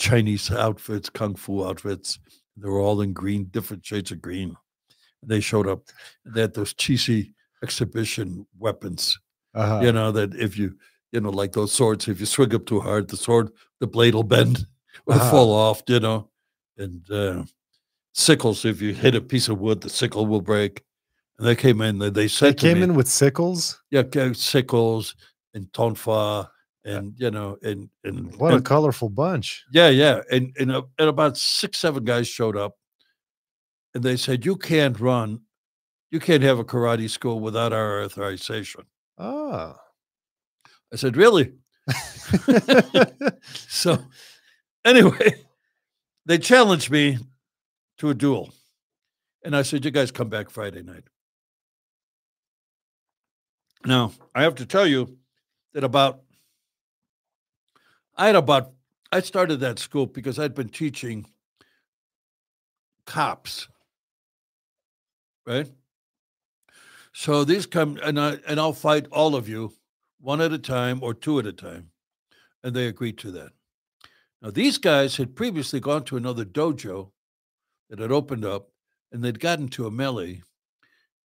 Chinese 0.00 0.50
outfits, 0.50 1.10
kung 1.10 1.34
fu 1.36 1.64
outfits. 1.64 2.18
They 2.56 2.68
were 2.68 2.80
all 2.80 3.02
in 3.02 3.12
green, 3.12 3.44
different 3.52 3.84
shades 3.84 4.10
of 4.10 4.20
green. 4.22 4.56
They 5.22 5.40
showed 5.40 5.68
up. 5.68 5.82
They 6.24 6.40
had 6.40 6.54
those 6.54 6.72
cheesy 6.74 7.34
exhibition 7.62 8.46
weapons. 8.58 9.18
uh 9.54 9.80
You 9.84 9.92
know 9.92 10.10
that 10.12 10.34
if 10.34 10.56
you, 10.56 10.74
you 11.12 11.20
know, 11.20 11.30
like 11.30 11.52
those 11.52 11.72
swords, 11.72 12.08
if 12.08 12.18
you 12.20 12.26
swing 12.26 12.54
up 12.54 12.64
too 12.66 12.80
hard, 12.80 13.08
the 13.08 13.16
sword, 13.16 13.50
the 13.80 13.86
blade 13.86 14.14
will 14.14 14.24
bend, 14.36 14.66
or 15.06 15.14
Uh-huh. 15.14 15.30
fall 15.30 15.52
off. 15.52 15.82
You 15.86 16.00
know, 16.00 16.30
and 16.78 17.04
uh, 17.10 17.44
sickles. 18.14 18.64
If 18.64 18.80
you 18.80 18.94
hit 18.94 19.14
a 19.14 19.20
piece 19.20 19.48
of 19.52 19.58
wood, 19.60 19.80
the 19.82 19.90
sickle 19.90 20.26
will 20.26 20.40
break. 20.42 20.82
And 21.38 21.46
they 21.46 21.56
came 21.56 21.80
in. 21.82 21.98
They, 21.98 22.10
they 22.10 22.22
they 22.22 22.28
said 22.28 22.58
to 22.58 22.66
came 22.66 22.78
me, 22.78 22.82
in 22.84 22.94
with 22.94 23.08
sickles. 23.08 23.82
yeah, 23.90 24.04
sickles, 24.32 25.14
and 25.54 25.66
Tonfa 25.72 26.48
and 26.84 27.14
you 27.18 27.30
know 27.30 27.58
and 27.62 27.88
and 28.04 28.34
What 28.36 28.54
a 28.54 28.60
colorful 28.60 29.08
bunch. 29.10 29.64
yeah 29.72 29.88
yeah 29.90 30.20
and 30.30 30.54
and, 30.58 30.72
uh, 30.72 30.82
and 30.98 31.08
about 31.08 31.36
six 31.36 31.78
seven 31.78 32.04
guys 32.04 32.26
showed 32.28 32.56
up 32.56 32.76
and 33.94 34.02
they 34.02 34.16
said 34.16 34.44
you 34.46 34.56
can't 34.56 34.98
run 35.00 35.40
you 36.10 36.20
can't 36.20 36.42
have 36.42 36.58
a 36.58 36.64
karate 36.64 37.08
school 37.10 37.40
without 37.40 37.72
our 37.72 38.02
authorization 38.02 38.84
Oh. 39.18 39.76
i 40.92 40.96
said 40.96 41.16
really 41.16 41.52
so 43.68 43.98
anyway 44.84 45.34
they 46.26 46.38
challenged 46.38 46.90
me 46.90 47.18
to 47.98 48.08
a 48.10 48.14
duel 48.14 48.52
and 49.44 49.54
i 49.54 49.62
said 49.62 49.84
you 49.84 49.90
guys 49.90 50.10
come 50.10 50.28
back 50.30 50.48
friday 50.50 50.82
night 50.82 51.04
now 53.84 54.12
i 54.34 54.42
have 54.42 54.54
to 54.56 54.66
tell 54.66 54.86
you 54.86 55.16
that 55.74 55.84
about 55.84 56.20
i 58.20 58.26
had 58.26 58.36
about 58.36 58.70
i 59.10 59.20
started 59.20 59.58
that 59.58 59.80
school 59.80 60.06
because 60.06 60.38
i'd 60.38 60.54
been 60.54 60.68
teaching 60.68 61.26
cops 63.04 63.66
right? 65.46 65.70
So 67.12 67.44
these 67.44 67.66
come 67.66 67.98
and 68.02 68.18
i 68.20 68.38
and 68.46 68.60
i'll 68.60 68.72
fight 68.72 69.06
all 69.10 69.34
of 69.34 69.48
you 69.48 69.72
one 70.20 70.40
at 70.40 70.52
a 70.52 70.58
time 70.58 71.02
or 71.02 71.14
two 71.14 71.38
at 71.38 71.46
a 71.46 71.52
time 71.52 71.90
and 72.62 72.74
they 72.74 72.86
agreed 72.86 73.18
to 73.18 73.30
that. 73.32 73.50
Now 74.42 74.50
these 74.50 74.78
guys 74.78 75.16
had 75.16 75.34
previously 75.34 75.80
gone 75.80 76.04
to 76.04 76.16
another 76.16 76.44
dojo 76.44 77.10
that 77.88 77.98
had 77.98 78.12
opened 78.12 78.44
up 78.44 78.68
and 79.12 79.22
they'd 79.22 79.40
gotten 79.40 79.68
to 79.70 79.86
a 79.86 79.90
melee 79.90 80.42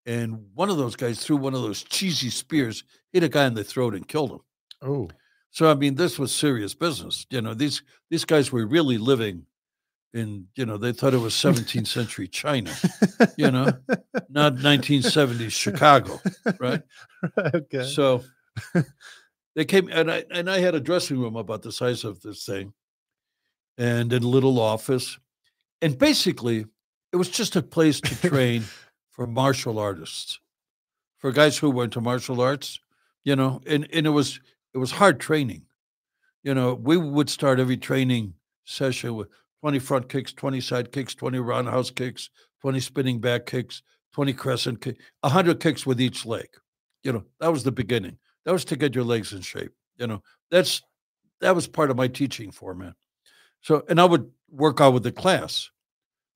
and 0.08 0.46
one 0.54 0.70
of 0.70 0.78
those 0.78 0.96
guys 0.96 1.20
threw 1.20 1.38
one 1.38 1.54
of 1.54 1.62
those 1.62 1.84
cheesy 1.84 2.30
spears 2.30 2.84
hit 3.14 3.24
a 3.24 3.30
guy 3.30 3.46
in 3.46 3.54
the 3.54 3.64
throat 3.64 3.96
and 3.96 4.08
killed 4.08 4.32
him. 4.32 4.40
Oh. 4.82 5.10
So 5.56 5.72
I 5.72 5.74
mean, 5.74 5.96
this 5.96 6.20
was 6.20 6.36
serious 6.36 6.74
business. 6.74 7.26
You 7.30 7.42
know, 7.42 7.54
these 7.54 7.82
these 8.10 8.26
guys 8.26 8.52
were 8.52 8.66
really 8.66 8.98
living 8.98 9.46
in. 10.14 10.48
You 10.56 10.66
know, 10.66 10.76
they 10.76 10.92
thought 10.92 11.14
it 11.14 11.20
was 11.20 11.34
17th 11.34 11.88
century 11.88 12.28
China. 12.28 12.76
You 13.38 13.52
know, 13.52 13.72
not 14.30 14.56
1970s 14.56 15.52
Chicago, 15.52 16.20
right? 16.60 16.82
okay. 17.38 17.84
So 17.86 18.22
they 19.56 19.64
came, 19.64 19.88
and 19.94 20.12
I 20.12 20.26
and 20.30 20.52
I 20.52 20.60
had 20.60 20.76
a 20.76 20.82
dressing 20.82 21.20
room 21.20 21.38
about 21.38 21.62
the 21.62 21.72
size 21.72 22.04
of 22.04 22.22
this 22.22 22.46
thing, 22.46 22.74
and 23.78 24.12
a 24.12 24.20
little 24.20 24.60
office, 24.60 25.18
and 25.82 25.98
basically 25.98 26.66
it 27.14 27.16
was 27.16 27.30
just 27.30 27.56
a 27.56 27.62
place 27.62 28.02
to 28.02 28.28
train 28.28 28.66
for 29.10 29.26
martial 29.26 29.80
artists, 29.80 30.38
for 31.18 31.32
guys 31.32 31.58
who 31.58 31.72
went 31.72 31.94
to 31.94 32.02
martial 32.02 32.42
arts. 32.42 32.82
You 33.24 33.38
know, 33.38 33.62
and 33.66 33.88
and 33.94 34.06
it 34.06 34.10
was 34.12 34.42
it 34.76 34.78
was 34.78 34.92
hard 34.92 35.22
training. 35.22 35.64
You 36.44 36.54
know, 36.54 36.74
we 36.76 36.98
would 36.98 37.30
start 37.30 37.62
every 37.62 37.78
training 37.78 38.34
session 38.66 39.16
with 39.16 39.30
20 39.62 39.80
front 39.80 40.10
kicks, 40.10 40.34
20 40.34 40.60
side 40.60 40.92
kicks, 40.92 41.16
20 41.16 41.40
roundhouse 41.40 41.90
kicks, 41.90 42.30
20 42.62 42.82
spinning 42.82 43.20
back 43.20 43.46
kicks, 43.46 43.82
20 44.14 44.34
crescent 44.34 44.82
kick, 44.82 44.98
100 45.22 45.62
kicks 45.62 45.86
with 45.86 46.02
each 46.02 46.26
leg. 46.26 46.48
You 47.04 47.14
know, 47.14 47.24
that 47.40 47.52
was 47.52 47.64
the 47.64 47.72
beginning. 47.72 48.18
That 48.44 48.52
was 48.52 48.66
to 48.66 48.76
get 48.76 48.94
your 48.94 49.06
legs 49.06 49.32
in 49.32 49.42
shape. 49.42 49.72
You 49.98 50.08
know, 50.08 50.22
that's 50.52 50.82
that 51.40 51.56
was 51.56 51.68
part 51.68 51.90
of 51.90 51.96
my 51.96 52.10
teaching 52.10 52.52
format. 52.52 52.96
So, 53.62 53.84
and 53.88 54.00
I 54.00 54.06
would 54.06 54.30
work 54.52 54.82
out 54.82 54.94
with 54.94 55.04
the 55.04 55.12
class, 55.12 55.70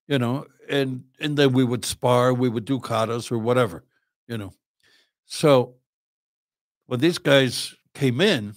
you 0.07 0.17
know, 0.17 0.45
and 0.69 1.03
and 1.19 1.37
then 1.37 1.51
we 1.51 1.65
would 1.65 1.83
spar, 1.83 2.33
we 2.33 2.47
would 2.47 2.65
do 2.65 2.79
katas 2.79 3.31
or 3.31 3.37
whatever, 3.37 3.83
you 4.27 4.37
know. 4.37 4.53
So 5.25 5.75
when 6.87 7.01
these 7.01 7.17
guys 7.17 7.75
came 7.93 8.21
in, 8.21 8.55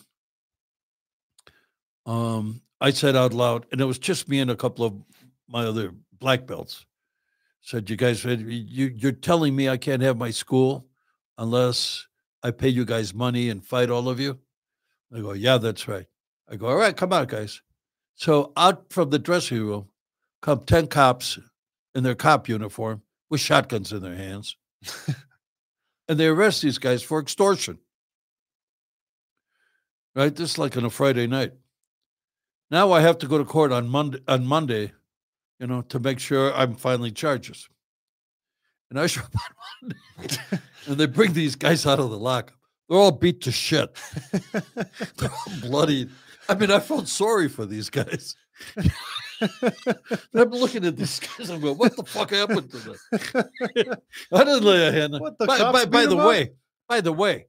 um, 2.06 2.62
I 2.80 2.90
said 2.90 3.14
out 3.16 3.32
loud, 3.32 3.66
and 3.70 3.80
it 3.80 3.84
was 3.84 3.98
just 3.98 4.28
me 4.28 4.40
and 4.40 4.50
a 4.50 4.56
couple 4.56 4.84
of 4.84 4.94
my 5.48 5.64
other 5.64 5.92
black 6.18 6.46
belts. 6.46 6.84
Said, 7.60 7.88
"You 7.88 7.96
guys, 7.96 8.24
you 8.24 8.92
you're 8.96 9.12
telling 9.12 9.54
me 9.54 9.68
I 9.68 9.76
can't 9.76 10.02
have 10.02 10.16
my 10.16 10.30
school 10.30 10.88
unless 11.38 12.06
I 12.42 12.50
pay 12.50 12.68
you 12.68 12.84
guys 12.84 13.14
money 13.14 13.50
and 13.50 13.64
fight 13.64 13.88
all 13.88 14.08
of 14.08 14.18
you?" 14.18 14.38
I 15.14 15.20
go, 15.20 15.32
"Yeah, 15.32 15.58
that's 15.58 15.86
right." 15.86 16.06
I 16.48 16.56
go, 16.56 16.66
"All 16.66 16.76
right, 16.76 16.96
come 16.96 17.12
on, 17.12 17.26
guys." 17.26 17.62
So 18.16 18.52
out 18.56 18.92
from 18.92 19.10
the 19.10 19.18
dressing 19.18 19.60
room 19.62 19.88
come 20.40 20.64
ten 20.64 20.88
cops 20.88 21.38
in 21.94 22.02
their 22.02 22.16
cop 22.16 22.48
uniform 22.48 23.02
with 23.30 23.40
shotguns 23.40 23.92
in 23.92 24.02
their 24.02 24.16
hands, 24.16 24.56
and 26.08 26.18
they 26.18 26.26
arrest 26.26 26.62
these 26.62 26.78
guys 26.78 27.02
for 27.04 27.20
extortion. 27.20 27.78
Right, 30.14 30.34
this 30.34 30.52
is 30.52 30.58
like 30.58 30.76
on 30.76 30.84
a 30.84 30.90
Friday 30.90 31.26
night. 31.26 31.52
Now 32.70 32.92
I 32.92 33.00
have 33.00 33.18
to 33.18 33.26
go 33.26 33.38
to 33.38 33.44
court 33.44 33.72
on 33.72 33.88
Monday. 33.88 34.18
On 34.28 34.46
Monday, 34.46 34.92
you 35.58 35.66
know, 35.66 35.82
to 35.82 35.98
make 35.98 36.18
sure 36.18 36.52
I'm 36.54 36.74
filing 36.74 37.14
charges. 37.14 37.68
And 38.90 39.00
I 39.00 39.06
show 39.06 39.22
up 39.22 39.32
on 39.34 39.94
Monday, 40.18 40.36
and 40.86 40.96
they 40.98 41.06
bring 41.06 41.32
these 41.32 41.56
guys 41.56 41.86
out 41.86 41.98
of 41.98 42.10
the 42.10 42.18
lockup. 42.18 42.54
They're 42.88 42.98
all 42.98 43.10
beat 43.12 43.40
to 43.42 43.52
shit. 43.52 43.96
They're 44.52 45.30
all 45.30 45.60
bloody. 45.62 46.08
I 46.48 46.54
mean, 46.56 46.70
I 46.70 46.78
felt 46.80 47.08
sorry 47.08 47.48
for 47.48 47.64
these 47.64 47.88
guys. 47.88 48.34
I'm 50.34 50.50
looking 50.50 50.84
at 50.84 50.96
these 50.96 51.20
guys. 51.20 51.48
I'm 51.48 51.60
going, 51.60 51.78
"What 51.78 51.96
the 51.96 52.04
fuck 52.04 52.30
happened 52.30 52.70
to 52.70 52.76
them?" 52.78 52.96
I 54.32 54.44
didn't 54.44 54.64
lay 54.64 54.88
a 54.88 54.92
hand. 54.92 55.14
on- 55.14 55.20
What, 55.22 55.38
the 55.38 55.46
by, 55.46 55.72
by, 55.72 55.84
by 55.86 56.06
the 56.06 56.16
up? 56.18 56.28
way, 56.28 56.52
by 56.88 57.00
the 57.00 57.12
way, 57.12 57.46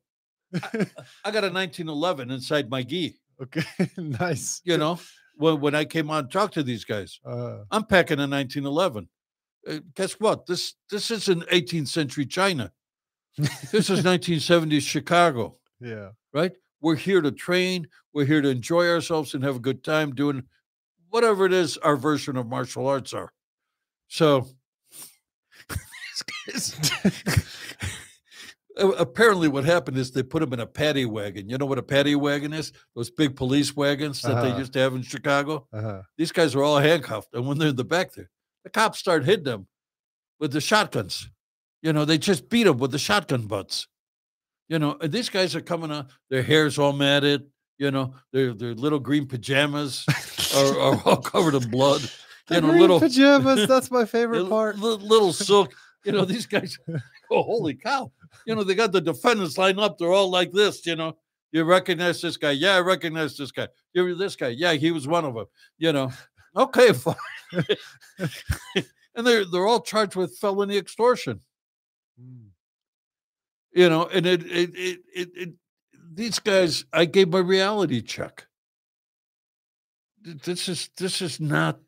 I, 0.53 0.85
I 1.25 1.31
got 1.31 1.43
a 1.43 1.49
1911 1.51 2.31
inside 2.31 2.69
my 2.69 2.83
gi. 2.83 3.15
okay. 3.41 3.63
nice. 3.97 4.61
You 4.63 4.77
know, 4.77 4.99
when 5.37 5.59
when 5.61 5.75
I 5.75 5.85
came 5.85 6.09
on 6.11 6.27
to 6.27 6.29
talk 6.29 6.51
to 6.53 6.63
these 6.63 6.85
guys, 6.85 7.19
Uh, 7.25 7.63
I'm 7.71 7.83
packing 7.85 8.19
a 8.19 8.27
1911. 8.27 9.07
Uh, 9.67 9.79
guess 9.95 10.13
what? 10.19 10.45
This 10.45 10.75
this 10.89 11.09
isn't 11.11 11.47
18th 11.49 11.87
century 11.87 12.25
China. 12.25 12.71
This 13.71 13.89
is 13.89 14.03
1970s 14.03 14.81
Chicago, 14.81 15.57
yeah. 15.79 16.09
right? 16.33 16.51
We're 16.81 16.95
here 16.97 17.21
to 17.21 17.31
train. 17.31 17.87
We're 18.13 18.25
here 18.25 18.41
to 18.41 18.49
enjoy 18.49 18.87
ourselves 18.89 19.33
and 19.33 19.43
have 19.43 19.55
a 19.55 19.59
good 19.59 19.83
time 19.83 20.13
doing 20.13 20.43
whatever 21.09 21.45
it 21.45 21.53
is 21.53 21.77
our 21.77 21.95
version 21.95 22.35
of 22.37 22.47
martial 22.47 22.85
arts 22.87 23.13
are. 23.13 23.31
So, 24.07 24.47
apparently, 28.77 29.47
what 29.47 29.63
happened 29.65 29.97
is 29.97 30.11
they 30.11 30.23
put 30.23 30.41
him 30.43 30.53
in 30.53 30.59
a 30.59 30.65
paddy 30.65 31.05
wagon. 31.05 31.49
You 31.49 31.57
know 31.57 31.65
what 31.65 31.77
a 31.77 31.83
paddy 31.83 32.15
wagon 32.15 32.53
is? 32.53 32.71
Those 32.95 33.09
big 33.09 33.35
police 33.35 33.75
wagons 33.75 34.21
that 34.21 34.41
they 34.41 34.49
Uh-huh. 34.49 34.59
used 34.59 34.73
to 34.73 34.79
have 34.79 34.93
in 34.95 35.01
Chicago 35.03 35.67
Uh-huh. 35.73 36.01
these 36.17 36.31
guys 36.31 36.55
are 36.55 36.63
all 36.63 36.77
handcuffed. 36.79 37.29
And 37.33 37.45
when 37.47 37.57
they're 37.57 37.69
in 37.69 37.75
the 37.75 37.83
back 37.85 38.13
there, 38.13 38.29
the 38.63 38.69
cops 38.69 38.99
start 38.99 39.25
hitting 39.25 39.43
them 39.45 39.67
with 40.39 40.51
the 40.51 40.61
shotguns. 40.61 41.29
You 41.81 41.93
know, 41.93 42.05
they 42.05 42.17
just 42.17 42.49
beat 42.49 42.63
them 42.63 42.77
with 42.77 42.91
the 42.91 42.99
shotgun 42.99 43.47
butts. 43.47 43.87
You 44.69 44.79
know, 44.79 44.97
and 45.01 45.11
these 45.11 45.29
guys 45.29 45.55
are 45.55 45.61
coming 45.61 45.91
on, 45.91 46.07
their 46.29 46.41
hair's 46.41 46.79
all 46.79 46.93
matted, 46.93 47.45
you 47.77 47.91
know, 47.91 48.15
their 48.31 48.53
their 48.53 48.73
little 48.73 48.99
green 48.99 49.27
pajamas 49.27 50.05
are, 50.55 50.79
are 50.79 51.01
all 51.05 51.17
covered 51.33 51.53
in 51.55 51.69
blood. 51.69 52.01
The 52.47 52.55
You 52.55 52.61
know, 52.61 52.67
green 52.69 52.81
little 52.81 52.99
pajamas. 52.99 53.67
That's 53.67 53.91
my 53.91 54.05
favorite 54.15 54.49
part. 54.49 54.77
li- 54.79 54.97
little 55.05 55.33
silk. 55.33 55.73
You 56.05 56.11
know, 56.13 56.25
these 56.25 56.45
guys, 56.45 56.77
oh, 57.31 57.43
holy 57.43 57.75
cow. 57.75 58.11
You 58.45 58.55
know, 58.55 58.63
they 58.63 58.75
got 58.75 58.91
the 58.91 59.01
defendants 59.01 59.57
lined 59.57 59.79
up. 59.79 59.97
They're 59.97 60.11
all 60.11 60.29
like 60.29 60.51
this, 60.51 60.85
you 60.85 60.95
know. 60.95 61.17
You 61.51 61.63
recognize 61.63 62.19
this 62.19 62.35
guy? 62.35 62.51
Yeah, 62.51 62.75
I 62.75 62.79
recognize 62.79 63.37
this 63.37 63.51
guy. 63.51 63.67
You 63.93 64.15
this 64.15 64.35
guy? 64.35 64.49
Yeah, 64.49 64.73
he 64.73 64.91
was 64.91 65.07
one 65.07 65.23
of 65.23 65.35
them. 65.35 65.45
You 65.77 65.93
know, 65.93 66.11
okay, 66.55 66.91
fine. 66.93 67.15
and 69.15 69.25
they're 69.25 69.45
they're 69.45 69.67
all 69.67 69.81
charged 69.81 70.15
with 70.15 70.37
felony 70.37 70.77
extortion. 70.77 71.41
Mm. 72.19 72.47
You 73.73 73.89
know, 73.89 74.07
and 74.07 74.25
it 74.25 74.43
it 74.43 74.71
it 74.73 74.99
it, 75.15 75.29
it 75.35 75.49
these 76.13 76.39
guys. 76.39 76.85
I 76.91 77.05
gave 77.05 77.29
my 77.29 77.39
reality 77.39 78.01
check. 78.01 78.47
This 80.23 80.67
is 80.67 80.89
this 80.97 81.21
is 81.21 81.39
not 81.39 81.79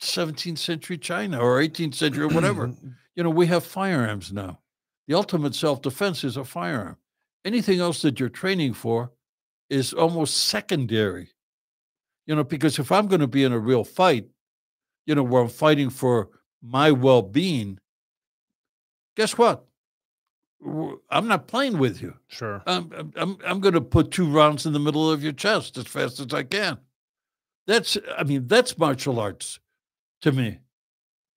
17th 0.00 0.58
century 0.58 0.98
China 0.98 1.38
or 1.38 1.60
18th 1.60 1.94
century 1.94 2.24
or 2.24 2.28
whatever. 2.28 2.72
you 3.14 3.22
know, 3.22 3.30
we 3.30 3.46
have 3.46 3.64
firearms 3.64 4.32
now. 4.32 4.60
The 5.08 5.14
ultimate 5.14 5.54
self 5.54 5.80
defense 5.82 6.22
is 6.22 6.36
a 6.36 6.44
firearm. 6.44 6.98
Anything 7.44 7.80
else 7.80 8.02
that 8.02 8.20
you're 8.20 8.28
training 8.28 8.74
for 8.74 9.10
is 9.70 9.94
almost 9.94 10.36
secondary. 10.48 11.30
You 12.26 12.36
know, 12.36 12.44
because 12.44 12.78
if 12.78 12.92
I'm 12.92 13.08
going 13.08 13.22
to 13.22 13.26
be 13.26 13.42
in 13.42 13.52
a 13.52 13.58
real 13.58 13.84
fight, 13.84 14.26
you 15.06 15.14
know, 15.14 15.22
where 15.22 15.42
I'm 15.42 15.48
fighting 15.48 15.88
for 15.88 16.28
my 16.62 16.90
well 16.90 17.22
being, 17.22 17.78
guess 19.16 19.38
what? 19.38 19.64
I'm 21.10 21.26
not 21.26 21.46
playing 21.46 21.78
with 21.78 22.02
you. 22.02 22.14
Sure. 22.26 22.62
I'm 22.66 22.92
I'm 22.94 23.12
I'm, 23.16 23.38
I'm 23.46 23.60
going 23.60 23.74
to 23.74 23.80
put 23.80 24.10
two 24.10 24.30
rounds 24.30 24.66
in 24.66 24.74
the 24.74 24.78
middle 24.78 25.10
of 25.10 25.22
your 25.22 25.32
chest 25.32 25.78
as 25.78 25.86
fast 25.86 26.20
as 26.20 26.34
I 26.34 26.42
can. 26.42 26.78
That's 27.66 27.96
I 28.16 28.24
mean 28.24 28.46
that's 28.46 28.76
martial 28.76 29.18
arts 29.18 29.58
to 30.20 30.32
me. 30.32 30.58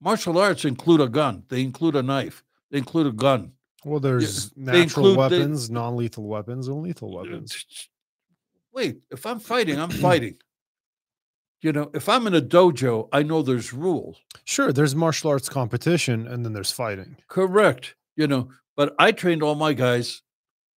Martial 0.01 0.37
arts 0.37 0.65
include 0.65 0.99
a 0.99 1.07
gun. 1.07 1.43
They 1.47 1.61
include 1.61 1.95
a 1.95 2.03
knife. 2.03 2.43
They 2.69 2.79
include 2.79 3.07
a 3.07 3.11
gun. 3.11 3.53
Well, 3.83 3.99
there's 3.99 4.51
they 4.51 4.63
natural 4.63 4.81
include 5.07 5.15
the- 5.15 5.19
weapons, 5.19 5.69
non-lethal 5.69 6.23
weapons, 6.23 6.67
and 6.67 6.81
lethal 6.81 7.13
weapons. 7.15 7.65
Wait, 8.73 8.99
if 9.09 9.25
I'm 9.25 9.39
fighting, 9.39 9.79
I'm 9.79 9.89
fighting. 10.07 10.35
You 11.61 11.71
know, 11.71 11.91
if 11.93 12.09
I'm 12.09 12.25
in 12.25 12.33
a 12.33 12.41
dojo, 12.41 13.07
I 13.11 13.21
know 13.23 13.41
there's 13.43 13.71
rules. 13.73 14.17
Sure, 14.45 14.71
there's 14.73 14.95
martial 14.95 15.29
arts 15.29 15.47
competition, 15.49 16.27
and 16.27 16.43
then 16.43 16.53
there's 16.53 16.71
fighting. 16.71 17.17
Correct. 17.27 17.95
You 18.15 18.27
know, 18.27 18.49
but 18.75 18.95
I 18.97 19.11
trained 19.11 19.43
all 19.43 19.55
my 19.55 19.73
guys 19.73 20.21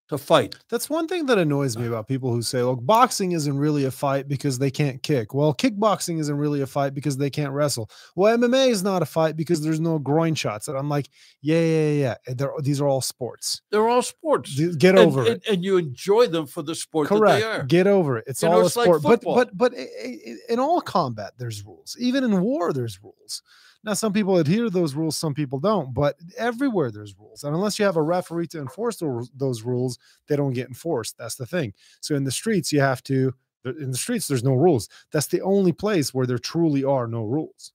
to 0.09 0.19
fight. 0.19 0.55
That's 0.69 0.91
one 0.91 1.09
thing 1.09 1.25
that 1.27 1.39
annoys 1.39 1.79
me 1.79 1.87
about 1.87 2.07
people 2.07 2.31
who 2.31 2.43
say, 2.43 2.63
look, 2.63 2.85
boxing 2.85 3.33
isn't 3.33 3.57
really 3.57 3.87
a 3.87 3.91
fight 3.91 4.29
because 4.29 4.59
they 4.59 4.71
can't 4.71 5.03
kick. 5.03 5.33
Well, 5.33 5.55
kickboxing 5.55 6.19
isn't 6.21 6.37
really 6.37 6.61
a 6.61 6.67
fight 6.67 6.93
because 6.95 7.17
they 7.17 7.31
can't 7.31 7.53
wrestle. 7.53 7.89
Well, 8.15 8.37
MMA 8.37 8.69
is 8.69 8.83
not 8.83 9.01
a 9.01 9.07
fight 9.07 9.35
because 9.37 9.63
there's 9.63 9.81
no 9.81 9.99
groin 9.99 10.35
shots. 10.35 10.69
And 10.69 10.77
I'm 10.77 10.91
like, 10.91 11.09
yeah, 11.41 11.59
yeah, 11.61 11.89
yeah. 11.91 12.15
yeah. 12.29 12.35
They're, 12.35 12.53
these 12.61 12.81
are 12.83 12.87
all 12.87 13.01
sports. 13.01 13.63
They're 13.71 13.89
all 13.89 14.03
sports. 14.03 14.55
Get 14.77 14.99
over 14.99 15.21
and, 15.21 15.29
it. 15.29 15.43
and 15.49 15.65
you 15.65 15.79
enjoy 15.79 16.27
them 16.27 16.47
for 16.47 16.63
the 16.63 16.75
sport 16.75 17.09
that 17.09 17.15
they 17.15 17.43
are. 17.43 17.55
Correct. 17.55 17.69
Get 17.69 17.87
over 17.87 18.19
it. 18.19 18.25
It's 18.27 18.43
You 18.43 18.49
know, 18.51 18.57
all 18.57 18.63
a 18.63 18.67
it's 18.67 18.77
like 18.77 18.85
sport. 18.87 19.03
but 19.03 19.23
but 19.25 19.57
but 19.57 19.73
i- 19.75 19.89
i- 20.05 20.37
in 20.51 20.59
all 20.61 20.83
combat, 20.83 21.33
there's 21.39 21.65
rules. 21.65 21.97
Even 21.99 22.25
in 22.25 22.41
war, 22.43 22.75
there's 22.75 23.03
rules. 23.03 23.43
Now, 23.85 23.93
some 23.93 24.13
people 24.15 24.39
adhere 24.39 24.65
to 24.65 24.71
those 24.71 24.95
rules, 24.95 25.17
some 25.19 25.35
people 25.35 25.61
don't. 25.61 25.93
But 25.93 26.17
everywhere 26.39 26.91
there's 26.91 27.15
rules, 27.19 27.45
and 27.45 27.55
unless 27.55 27.79
you 27.79 27.85
have 27.85 27.97
a 27.97 28.03
referee 28.03 28.47
to 28.49 28.59
enforce 28.61 29.03
those 29.35 29.63
rules, 29.63 29.99
they 30.27 30.37
don't 30.37 30.55
get 30.55 30.69
enforced. 30.69 31.19
That's 31.19 31.35
the 31.35 31.45
thing. 31.47 31.75
So 32.01 32.15
in 32.15 32.25
the 32.25 32.33
streets, 32.33 32.73
you 32.73 32.81
have 32.81 33.03
to. 33.05 33.35
In 33.67 33.91
the 33.91 33.97
streets, 33.97 34.27
there's 34.29 34.45
no 34.45 34.55
rules. 34.55 34.89
That's 35.11 35.27
the 35.27 35.41
only 35.43 35.73
place 35.73 36.13
where 36.13 36.27
there 36.27 36.39
truly 36.39 36.85
are 36.85 37.07
no 37.07 37.25
rules, 37.25 37.73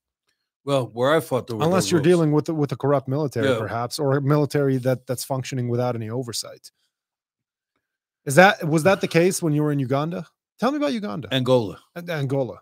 Well, 0.64 0.86
where 0.94 1.16
I 1.16 1.20
fought, 1.20 1.48
there 1.48 1.56
were 1.56 1.62
no 1.62 1.66
unless 1.66 1.90
you're 1.90 2.00
rules. 2.00 2.08
dealing 2.08 2.32
with 2.32 2.48
with 2.50 2.72
a 2.72 2.76
corrupt 2.76 3.08
military, 3.08 3.48
Yeah. 3.50 3.58
perhaps, 3.58 3.98
or 3.98 4.18
a 4.18 4.22
military 4.22 4.78
that 4.78 5.08
that's 5.08 5.24
functioning 5.24 5.68
without 5.68 5.96
any 5.96 6.10
oversight. 6.10 6.72
Is 8.26 8.36
that 8.36 8.68
was 8.68 8.84
that 8.84 9.02
the 9.02 9.08
case 9.08 9.42
when 9.42 9.54
you 9.54 9.64
were 9.64 9.72
in 9.72 9.80
Uganda? 9.80 10.28
Tell 10.60 10.72
me 10.72 10.78
about 10.78 10.94
Uganda. 10.94 11.28
Angola. 11.32 11.80
Angola. 11.96 12.62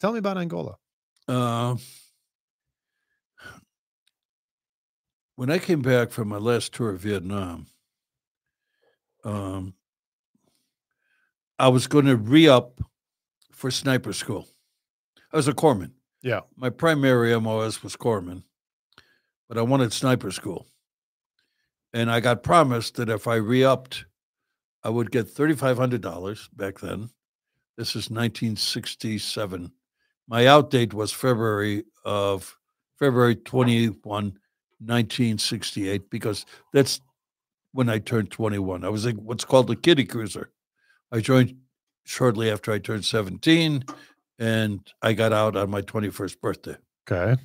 Tell 0.00 0.12
me 0.12 0.18
about 0.18 0.38
Angola. 0.38 0.76
Uh, 1.28 1.76
when 5.42 5.50
I 5.50 5.58
came 5.58 5.82
back 5.82 6.12
from 6.12 6.28
my 6.28 6.36
last 6.36 6.72
tour 6.72 6.90
of 6.90 7.00
Vietnam, 7.00 7.66
um, 9.24 9.74
I 11.58 11.66
was 11.66 11.88
going 11.88 12.04
to 12.04 12.16
re 12.16 12.46
up 12.46 12.80
for 13.50 13.68
sniper 13.68 14.12
school. 14.12 14.46
I 15.32 15.36
was 15.36 15.48
a 15.48 15.52
corpsman. 15.52 15.94
Yeah. 16.22 16.42
My 16.54 16.70
primary 16.70 17.36
MOS 17.40 17.82
was 17.82 17.96
corpsman, 17.96 18.44
but 19.48 19.58
I 19.58 19.62
wanted 19.62 19.92
sniper 19.92 20.30
school. 20.30 20.68
And 21.92 22.08
I 22.08 22.20
got 22.20 22.44
promised 22.44 22.94
that 22.94 23.08
if 23.08 23.26
I 23.26 23.34
re 23.34 23.64
upped, 23.64 24.04
I 24.84 24.90
would 24.90 25.10
get 25.10 25.26
$3,500 25.26 26.50
back 26.54 26.78
then. 26.78 27.10
This 27.76 27.96
is 27.96 28.10
1967. 28.10 29.72
My 30.28 30.46
out 30.46 30.70
date 30.70 30.94
was 30.94 31.10
February 31.10 31.82
of 32.04 32.56
February 32.96 33.34
21, 33.34 34.38
1968, 34.84 36.10
because 36.10 36.46
that's 36.72 37.00
when 37.72 37.88
I 37.88 37.98
turned 37.98 38.30
21. 38.30 38.84
I 38.84 38.88
was 38.88 39.06
in 39.06 39.16
what's 39.16 39.44
called 39.44 39.70
a 39.70 39.76
kiddie 39.76 40.04
cruiser. 40.04 40.50
I 41.10 41.20
joined 41.20 41.56
shortly 42.04 42.50
after 42.50 42.72
I 42.72 42.78
turned 42.78 43.04
17, 43.04 43.84
and 44.38 44.80
I 45.00 45.12
got 45.12 45.32
out 45.32 45.56
on 45.56 45.70
my 45.70 45.82
21st 45.82 46.40
birthday. 46.40 46.76
Okay. 47.10 47.40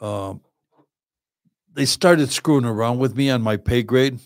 Um, 0.00 0.40
they 1.72 1.84
started 1.84 2.30
screwing 2.30 2.64
around 2.64 2.98
with 2.98 3.16
me 3.16 3.30
on 3.30 3.42
my 3.42 3.56
pay 3.56 3.82
grade. 3.82 4.18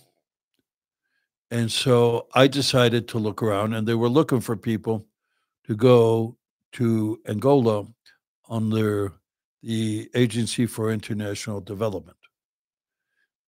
And 1.51 1.73
so 1.73 2.27
I 2.35 2.47
decided 2.47 3.09
to 3.09 3.19
look 3.19 3.43
around, 3.43 3.73
and 3.73 3.86
they 3.86 3.94
were 3.94 4.09
looking 4.09 4.40
for 4.40 4.56
people 4.56 5.06
to 5.66 5.74
go 5.74 6.36
to 6.73 7.20
Angola 7.27 7.86
under 8.51 9.15
the 9.62 10.09
Agency 10.14 10.66
for 10.66 10.90
International 10.90 11.60
Development. 11.60 12.16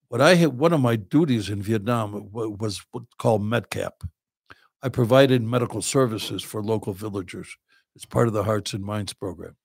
What 0.09 0.20
I 0.20 0.35
had, 0.35 0.59
one 0.59 0.73
of 0.73 0.81
my 0.81 0.97
duties 0.97 1.51
in 1.51 1.62
Vietnam 1.62 2.31
was 2.32 2.82
called 3.19 3.43
MedCap. 3.43 3.93
I 4.82 4.89
provided 4.89 5.43
medical 5.43 5.82
services 5.82 6.43
for 6.43 6.62
local 6.62 6.93
villagers 6.93 7.57
as 7.95 8.05
part 8.05 8.27
of 8.27 8.35
the 8.35 8.43
Hearts 8.43 8.73
and 8.73 8.82
Minds 8.82 9.12
program. 9.12 9.57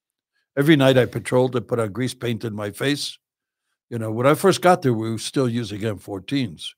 Every 0.57 0.75
night 0.75 0.97
I 0.97 1.05
patrolled, 1.05 1.55
I 1.55 1.61
put 1.61 1.79
on 1.79 1.91
grease 1.91 2.13
paint 2.13 2.43
in 2.43 2.53
my 2.53 2.71
face. 2.71 3.17
You 3.89 3.97
know, 3.97 4.11
when 4.11 4.27
I 4.27 4.35
first 4.35 4.61
got 4.61 4.81
there, 4.81 4.93
we 4.93 5.09
were 5.09 5.17
still 5.17 5.49
using 5.49 5.81
M14s. 5.81 6.69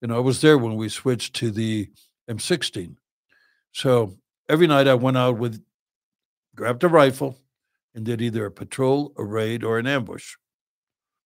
You 0.00 0.08
know, 0.08 0.16
I 0.16 0.20
was 0.20 0.40
there 0.40 0.58
when 0.58 0.76
we 0.76 0.88
switched 0.88 1.34
to 1.36 1.50
the 1.50 1.88
M16. 2.28 2.96
So 3.72 4.18
every 4.48 4.66
night 4.66 4.88
I 4.88 4.94
went 4.94 5.16
out 5.16 5.38
with, 5.38 5.62
grabbed 6.54 6.84
a 6.84 6.88
rifle, 6.88 7.38
and 7.96 8.04
did 8.04 8.20
either 8.20 8.44
a 8.44 8.50
patrol, 8.50 9.12
a 9.16 9.24
raid, 9.24 9.64
or 9.64 9.78
an 9.78 9.86
ambush. 9.86 10.36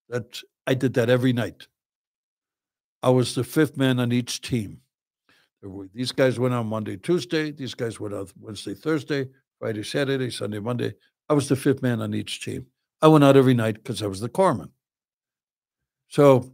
That 0.08 0.40
I 0.66 0.74
did 0.74 0.94
that 0.94 1.10
every 1.10 1.32
night. 1.32 1.66
I 3.02 3.10
was 3.10 3.34
the 3.34 3.44
fifth 3.44 3.76
man 3.76 3.98
on 3.98 4.12
each 4.12 4.40
team. 4.40 4.80
Were, 5.62 5.88
these 5.92 6.12
guys 6.12 6.38
went 6.38 6.54
on 6.54 6.68
Monday, 6.68 6.96
Tuesday. 6.96 7.50
These 7.50 7.74
guys 7.74 7.98
went 7.98 8.14
on 8.14 8.28
Wednesday, 8.38 8.74
Thursday, 8.74 9.28
Friday, 9.58 9.82
Saturday, 9.82 10.30
Sunday, 10.30 10.60
Monday. 10.60 10.94
I 11.28 11.34
was 11.34 11.48
the 11.48 11.56
fifth 11.56 11.82
man 11.82 12.00
on 12.00 12.14
each 12.14 12.42
team. 12.42 12.66
I 13.02 13.08
went 13.08 13.24
out 13.24 13.36
every 13.36 13.54
night 13.54 13.74
because 13.74 14.02
I 14.02 14.06
was 14.06 14.20
the 14.20 14.28
corpsman. 14.28 14.70
So 16.08 16.52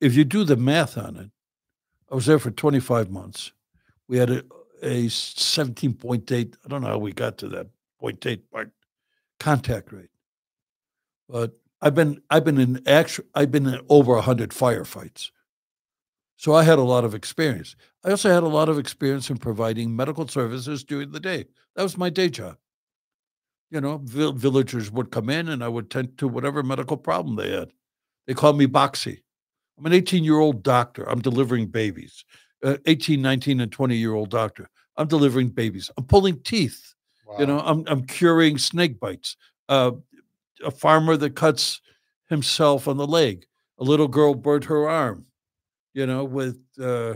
if 0.00 0.14
you 0.14 0.24
do 0.24 0.44
the 0.44 0.56
math 0.56 0.96
on 0.96 1.16
it, 1.16 1.30
I 2.10 2.14
was 2.14 2.26
there 2.26 2.38
for 2.38 2.50
25 2.50 3.10
months. 3.10 3.52
We 4.08 4.18
had 4.18 4.30
a, 4.30 4.44
a 4.82 5.06
17.8, 5.06 6.54
I 6.64 6.68
don't 6.68 6.82
know 6.82 6.88
how 6.88 6.98
we 6.98 7.12
got 7.12 7.38
to 7.38 7.48
that 7.48 7.68
0.8 8.02 8.40
part 8.52 8.70
contact 9.40 9.92
rate. 9.92 10.10
But 11.28 11.52
I've 11.80 11.94
been 11.94 12.20
I've 12.30 12.44
been 12.44 12.58
in 12.58 12.82
actual 12.86 13.24
I've 13.34 13.50
been 13.50 13.66
in 13.66 13.80
over 13.88 14.14
100 14.14 14.50
firefights. 14.50 15.30
So 16.36 16.54
I 16.54 16.64
had 16.64 16.78
a 16.78 16.82
lot 16.82 17.04
of 17.04 17.14
experience. 17.14 17.76
I 18.04 18.10
also 18.10 18.32
had 18.32 18.42
a 18.42 18.48
lot 18.48 18.68
of 18.68 18.78
experience 18.78 19.30
in 19.30 19.38
providing 19.38 19.96
medical 19.96 20.28
services 20.28 20.84
during 20.84 21.10
the 21.10 21.20
day. 21.20 21.46
That 21.74 21.82
was 21.82 21.96
my 21.96 22.10
day 22.10 22.28
job. 22.28 22.56
You 23.70 23.80
know, 23.80 23.98
vill- 24.04 24.32
villagers 24.32 24.90
would 24.90 25.10
come 25.10 25.30
in 25.30 25.48
and 25.48 25.64
I 25.64 25.68
would 25.68 25.90
tend 25.90 26.18
to 26.18 26.28
whatever 26.28 26.62
medical 26.62 26.96
problem 26.96 27.36
they 27.36 27.50
had. 27.50 27.70
They 28.26 28.34
called 28.34 28.58
me 28.58 28.66
Boxy. 28.66 29.22
I'm 29.78 29.86
an 29.86 29.92
18 29.92 30.24
year 30.24 30.38
old 30.38 30.62
doctor. 30.62 31.08
I'm 31.08 31.20
delivering 31.20 31.66
babies. 31.66 32.24
Uh, 32.62 32.76
18, 32.86 33.20
19, 33.20 33.60
and 33.60 33.72
20 33.72 33.96
year 33.96 34.14
old 34.14 34.30
doctor. 34.30 34.68
I'm 34.96 35.08
delivering 35.08 35.48
babies. 35.48 35.90
I'm 35.96 36.04
pulling 36.04 36.40
teeth. 36.42 36.94
You 37.38 37.46
know, 37.46 37.60
I'm, 37.60 37.84
I'm 37.86 38.06
curing 38.06 38.58
snake 38.58 39.00
bites. 39.00 39.36
Uh, 39.68 39.92
a 40.64 40.70
farmer 40.70 41.16
that 41.16 41.34
cuts 41.34 41.80
himself 42.28 42.88
on 42.88 42.96
the 42.96 43.06
leg. 43.06 43.46
A 43.78 43.84
little 43.84 44.08
girl 44.08 44.34
burnt 44.34 44.64
her 44.64 44.88
arm, 44.88 45.26
you 45.92 46.06
know, 46.06 46.24
with 46.24 46.58
uh, 46.80 47.14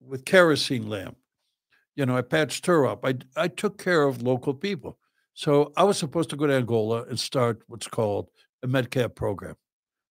with 0.00 0.24
kerosene 0.24 0.88
lamp. 0.88 1.16
You 1.96 2.06
know, 2.06 2.16
I 2.16 2.22
patched 2.22 2.66
her 2.66 2.86
up. 2.86 3.04
I 3.04 3.16
I 3.36 3.48
took 3.48 3.76
care 3.82 4.04
of 4.04 4.22
local 4.22 4.54
people. 4.54 4.98
So 5.34 5.72
I 5.76 5.82
was 5.82 5.98
supposed 5.98 6.30
to 6.30 6.36
go 6.36 6.46
to 6.46 6.54
Angola 6.54 7.02
and 7.02 7.18
start 7.18 7.62
what's 7.66 7.88
called 7.88 8.30
a 8.62 8.68
MedCap 8.68 9.14
program 9.14 9.56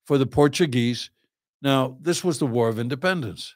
for 0.06 0.18
the 0.18 0.26
Portuguese. 0.28 1.10
Now, 1.62 1.98
this 2.02 2.24
was 2.24 2.40
the 2.40 2.46
War 2.46 2.68
of 2.68 2.78
Independence. 2.78 3.56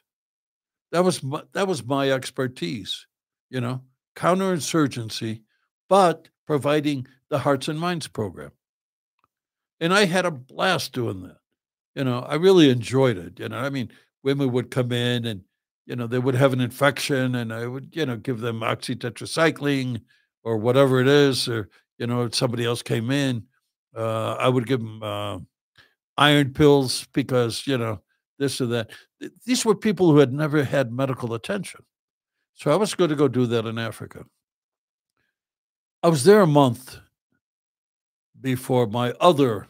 That 0.92 1.04
was 1.04 1.22
my, 1.22 1.42
that 1.52 1.68
was 1.68 1.84
my 1.84 2.10
expertise, 2.10 3.06
you 3.50 3.60
know, 3.60 3.82
counterinsurgency, 4.16 5.42
but 5.88 6.28
providing 6.46 7.06
the 7.30 7.38
Hearts 7.38 7.68
and 7.68 7.78
Minds 7.78 8.08
program. 8.08 8.52
And 9.80 9.92
I 9.94 10.06
had 10.06 10.26
a 10.26 10.30
blast 10.30 10.92
doing 10.92 11.22
that. 11.22 11.38
You 11.94 12.04
know, 12.04 12.20
I 12.20 12.34
really 12.36 12.70
enjoyed 12.70 13.18
it. 13.18 13.38
You 13.38 13.48
know, 13.48 13.58
I 13.58 13.70
mean, 13.70 13.90
women 14.22 14.52
would 14.52 14.70
come 14.70 14.92
in 14.92 15.24
and, 15.24 15.42
you 15.86 15.96
know, 15.96 16.06
they 16.06 16.18
would 16.18 16.34
have 16.34 16.52
an 16.52 16.60
infection 16.60 17.34
and 17.34 17.52
I 17.52 17.66
would, 17.66 17.90
you 17.92 18.06
know, 18.06 18.16
give 18.16 18.40
them 18.40 18.60
oxytetracycline 18.60 20.00
or 20.44 20.56
whatever 20.56 21.00
it 21.00 21.08
is, 21.08 21.48
or, 21.48 21.68
you 21.98 22.06
know, 22.06 22.22
if 22.24 22.34
somebody 22.34 22.64
else 22.64 22.82
came 22.82 23.10
in, 23.10 23.44
uh, 23.96 24.34
I 24.34 24.48
would 24.48 24.66
give 24.66 24.80
them 24.80 25.02
uh, 25.02 25.38
iron 26.16 26.52
pills 26.52 27.06
because, 27.12 27.66
you 27.66 27.78
know, 27.78 28.00
this 28.38 28.60
or 28.60 28.66
that. 28.66 28.90
These 29.44 29.64
were 29.64 29.74
people 29.74 30.10
who 30.10 30.18
had 30.18 30.32
never 30.32 30.62
had 30.62 30.92
medical 30.92 31.34
attention. 31.34 31.80
So 32.54 32.70
I 32.70 32.76
was 32.76 32.94
going 32.94 33.10
to 33.10 33.16
go 33.16 33.28
do 33.28 33.46
that 33.46 33.66
in 33.66 33.78
Africa. 33.78 34.24
I 36.02 36.08
was 36.08 36.24
there 36.24 36.40
a 36.42 36.46
month 36.46 36.98
before 38.40 38.86
my 38.86 39.12
other 39.20 39.68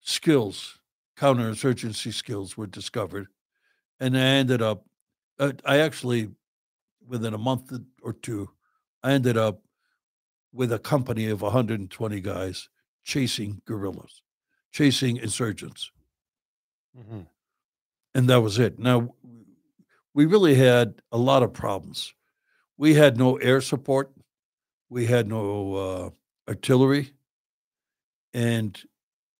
skills, 0.00 0.78
counterinsurgency 1.16 2.12
skills, 2.12 2.56
were 2.56 2.66
discovered. 2.66 3.28
And 4.00 4.16
I 4.16 4.20
ended 4.22 4.62
up, 4.62 4.84
uh, 5.38 5.52
I 5.64 5.78
actually, 5.78 6.30
within 7.06 7.34
a 7.34 7.38
month 7.38 7.72
or 8.02 8.12
two, 8.14 8.50
I 9.02 9.12
ended 9.12 9.36
up 9.36 9.62
with 10.52 10.72
a 10.72 10.78
company 10.78 11.28
of 11.28 11.42
120 11.42 12.20
guys 12.20 12.68
chasing 13.04 13.62
guerrillas, 13.66 14.22
chasing 14.72 15.16
insurgents. 15.18 15.90
Mhm. 16.96 17.26
and 18.14 18.28
that 18.28 18.40
was 18.40 18.58
it. 18.58 18.78
Now, 18.78 19.14
we 20.14 20.26
really 20.26 20.54
had 20.54 21.00
a 21.12 21.18
lot 21.18 21.42
of 21.42 21.52
problems. 21.52 22.14
We 22.78 22.94
had 22.94 23.18
no 23.18 23.36
air 23.38 23.60
support, 23.60 24.12
we 24.88 25.06
had 25.06 25.28
no 25.28 25.74
uh, 25.74 26.10
artillery, 26.48 27.12
and 28.32 28.80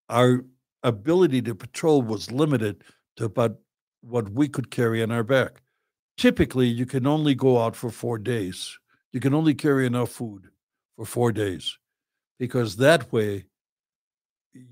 our 0.09 0.45
ability 0.83 1.43
to 1.43 1.55
patrol 1.55 2.03
was 2.03 2.31
limited 2.31 2.85
to 3.17 3.25
about 3.25 3.59
what 4.01 4.31
we 4.31 4.49
could 4.49 4.71
carry 4.71 5.03
on 5.03 5.11
our 5.11 5.25
back. 5.25 5.63
Typically, 6.17 6.67
you 6.67 6.87
can 6.87 7.07
only 7.07 7.35
go 7.35 7.61
out 7.61 7.77
for 7.77 7.91
four 7.91 8.19
days. 8.19 8.79
You 9.13 9.21
can 9.21 9.35
only 9.35 9.55
carry 9.55 9.87
enough 9.87 10.11
food 10.11 10.49
for 10.97 11.05
four 11.05 11.33
days 11.33 11.79
because 12.39 12.77
that 12.77 13.13
way 13.13 13.45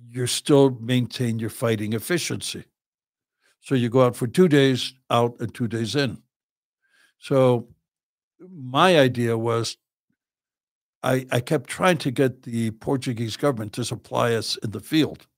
you're 0.08 0.26
still 0.26 0.70
maintain 0.80 1.38
your 1.38 1.50
fighting 1.50 1.92
efficiency. 1.92 2.64
So 3.60 3.74
you 3.74 3.88
go 3.88 4.02
out 4.02 4.16
for 4.16 4.26
two 4.26 4.48
days 4.48 4.94
out 5.10 5.36
and 5.40 5.52
two 5.52 5.68
days 5.68 5.96
in. 5.96 6.22
So 7.18 7.68
my 8.40 8.98
idea 8.98 9.36
was 9.36 9.76
I, 11.06 11.24
I 11.30 11.38
kept 11.38 11.70
trying 11.70 11.98
to 11.98 12.10
get 12.10 12.42
the 12.42 12.72
Portuguese 12.72 13.36
government 13.36 13.72
to 13.74 13.84
supply 13.84 14.34
us 14.34 14.56
in 14.56 14.72
the 14.72 14.80
field 14.80 15.28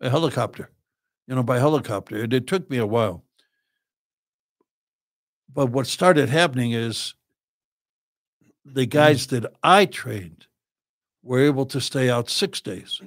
a 0.00 0.08
helicopter, 0.08 0.70
you 1.26 1.34
know, 1.34 1.42
by 1.42 1.58
helicopter. 1.58 2.22
And 2.22 2.32
it 2.32 2.46
took 2.46 2.70
me 2.70 2.76
a 2.76 2.86
while. 2.86 3.24
But 5.52 5.70
what 5.70 5.88
started 5.88 6.28
happening 6.28 6.70
is 6.70 7.14
the 8.64 8.86
guys 8.86 9.26
mm-hmm. 9.26 9.42
that 9.42 9.52
I 9.64 9.86
trained 9.86 10.46
were 11.24 11.40
able 11.40 11.66
to 11.66 11.80
stay 11.80 12.08
out 12.08 12.30
six 12.30 12.60
days. 12.60 13.00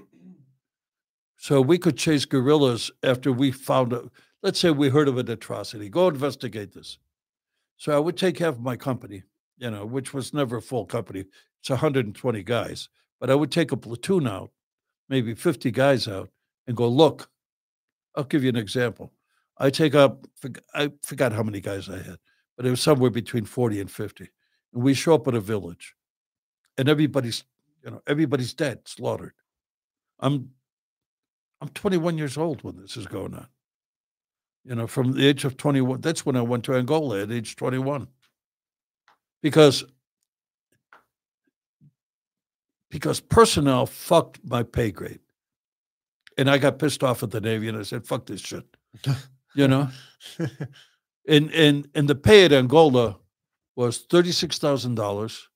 So 1.37 1.61
we 1.61 1.77
could 1.77 1.95
chase 1.95 2.25
guerrillas 2.25 2.91
after 3.03 3.31
we 3.31 3.51
found 3.51 3.93
a, 3.93 4.09
let's 4.43 4.59
say 4.59 4.71
we 4.71 4.89
heard 4.89 5.07
of 5.07 5.17
an 5.17 5.31
atrocity, 5.31 5.87
go 5.87 6.09
investigate 6.09 6.73
this. 6.73 6.97
So 7.77 7.95
I 7.95 7.99
would 7.99 8.17
take 8.17 8.39
half 8.39 8.55
of 8.55 8.61
my 8.61 8.75
company, 8.75 9.23
you 9.59 9.69
know, 9.69 9.85
which 9.85 10.13
was 10.13 10.33
never 10.33 10.57
a 10.57 10.61
full 10.61 10.85
company. 10.85 11.25
It's 11.59 11.69
120 11.69 12.43
guys, 12.43 12.89
but 13.19 13.29
I 13.29 13.35
would 13.35 13.51
take 13.51 13.71
a 13.71 13.77
platoon 13.77 14.27
out, 14.27 14.51
maybe 15.09 15.35
50 15.35 15.69
guys 15.71 16.07
out, 16.07 16.29
and 16.65 16.75
go, 16.75 16.87
look, 16.87 17.29
I'll 18.15 18.23
give 18.23 18.43
you 18.43 18.49
an 18.49 18.55
example. 18.55 19.11
I 19.57 19.69
take 19.69 19.93
up, 19.93 20.25
I 20.73 20.91
forgot 21.03 21.33
how 21.33 21.43
many 21.43 21.59
guys 21.59 21.89
I 21.89 21.97
had, 21.97 22.17
but 22.55 22.65
it 22.65 22.69
was 22.69 22.81
somewhere 22.81 23.09
between 23.09 23.43
40 23.43 23.81
and 23.81 23.91
50. 23.91 24.29
And 24.73 24.83
we 24.83 24.93
show 24.93 25.15
up 25.15 25.27
at 25.27 25.35
a 25.35 25.41
village, 25.41 25.95
and 26.77 26.87
everybody's, 26.87 27.43
you 27.83 27.91
know, 27.91 28.01
everybody's 28.07 28.53
dead, 28.53 28.79
slaughtered. 28.85 29.33
I'm, 30.21 30.51
I'm 31.59 31.69
21 31.69 32.17
years 32.17 32.37
old 32.37 32.63
when 32.63 32.77
this 32.77 32.95
is 32.95 33.05
going 33.05 33.33
on. 33.33 33.47
You 34.63 34.75
know, 34.75 34.87
from 34.87 35.13
the 35.13 35.27
age 35.27 35.43
of 35.43 35.57
21, 35.57 35.99
that's 35.99 36.25
when 36.25 36.37
I 36.37 36.41
went 36.41 36.63
to 36.65 36.75
Angola 36.75 37.23
at 37.23 37.31
age 37.31 37.55
21. 37.57 38.07
Because 39.41 39.85
because 42.89 43.19
personnel 43.19 43.85
fucked 43.85 44.39
my 44.43 44.63
pay 44.63 44.91
grade. 44.91 45.19
And 46.37 46.49
I 46.49 46.57
got 46.57 46.79
pissed 46.79 47.03
off 47.03 47.21
at 47.21 47.31
the 47.31 47.41
Navy 47.41 47.67
and 47.67 47.77
I 47.77 47.83
said, 47.83 48.05
fuck 48.05 48.25
this 48.25 48.41
shit. 48.41 48.65
You 49.55 49.67
know? 49.67 49.89
and 51.27 51.51
and 51.51 51.87
and 51.95 52.07
the 52.07 52.13
pay 52.13 52.45
at 52.45 52.53
Angola 52.53 53.17
was 53.75 53.97
thirty-six 53.97 54.59
thousand 54.59 54.93
dollars, 54.93 55.49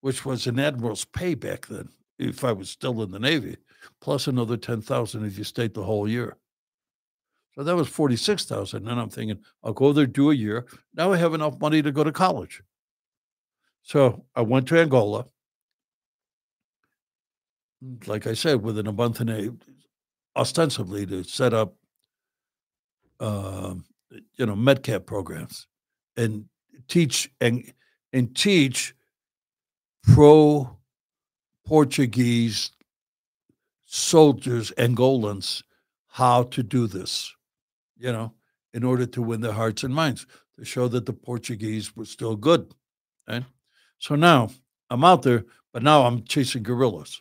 which 0.00 0.24
was 0.24 0.48
an 0.48 0.58
admiral's 0.58 1.04
pay 1.04 1.34
back 1.34 1.66
then, 1.66 1.88
if 2.18 2.42
I 2.42 2.50
was 2.50 2.68
still 2.68 3.00
in 3.02 3.12
the 3.12 3.20
Navy, 3.20 3.58
plus 4.00 4.26
another 4.26 4.56
ten 4.56 4.80
thousand 4.80 5.24
if 5.24 5.38
you 5.38 5.44
stayed 5.44 5.72
the 5.72 5.84
whole 5.84 6.08
year. 6.08 6.36
So 7.58 7.64
that 7.64 7.74
was 7.74 7.88
forty-six 7.88 8.44
thousand. 8.44 8.86
And 8.86 9.00
I'm 9.00 9.10
thinking, 9.10 9.40
I'll 9.64 9.72
go 9.72 9.92
there, 9.92 10.06
do 10.06 10.30
a 10.30 10.34
year. 10.34 10.64
Now 10.94 11.12
I 11.12 11.16
have 11.16 11.34
enough 11.34 11.60
money 11.60 11.82
to 11.82 11.90
go 11.90 12.04
to 12.04 12.12
college. 12.12 12.62
So 13.82 14.24
I 14.36 14.42
went 14.42 14.68
to 14.68 14.78
Angola. 14.78 15.26
Like 18.06 18.28
I 18.28 18.34
said, 18.34 18.62
within 18.62 18.86
a 18.86 18.92
month 18.92 19.18
and 19.18 19.30
a 19.30 19.52
ostensibly 20.36 21.04
to 21.06 21.24
set 21.24 21.52
up 21.52 21.74
um, 23.18 23.84
you 24.36 24.46
know 24.46 24.54
medcap 24.54 25.04
programs 25.04 25.66
and 26.16 26.44
teach 26.86 27.28
and 27.40 27.72
and 28.12 28.36
teach 28.36 28.94
pro 30.04 30.78
Portuguese 31.66 32.70
soldiers 33.84 34.70
Angolans 34.78 35.64
how 36.06 36.44
to 36.44 36.62
do 36.62 36.86
this, 36.86 37.34
you 37.98 38.12
know, 38.12 38.32
in 38.72 38.84
order 38.84 39.06
to 39.06 39.22
win 39.22 39.40
their 39.40 39.52
hearts 39.52 39.82
and 39.82 39.94
minds, 39.94 40.26
to 40.58 40.64
show 40.64 40.88
that 40.88 41.06
the 41.06 41.12
Portuguese 41.12 41.94
were 41.96 42.04
still 42.04 42.36
good. 42.36 42.72
Right? 43.28 43.44
So 43.98 44.14
now 44.14 44.50
I'm 44.90 45.04
out 45.04 45.22
there, 45.22 45.44
but 45.72 45.82
now 45.82 46.02
I'm 46.06 46.24
chasing 46.24 46.62
guerrillas. 46.62 47.20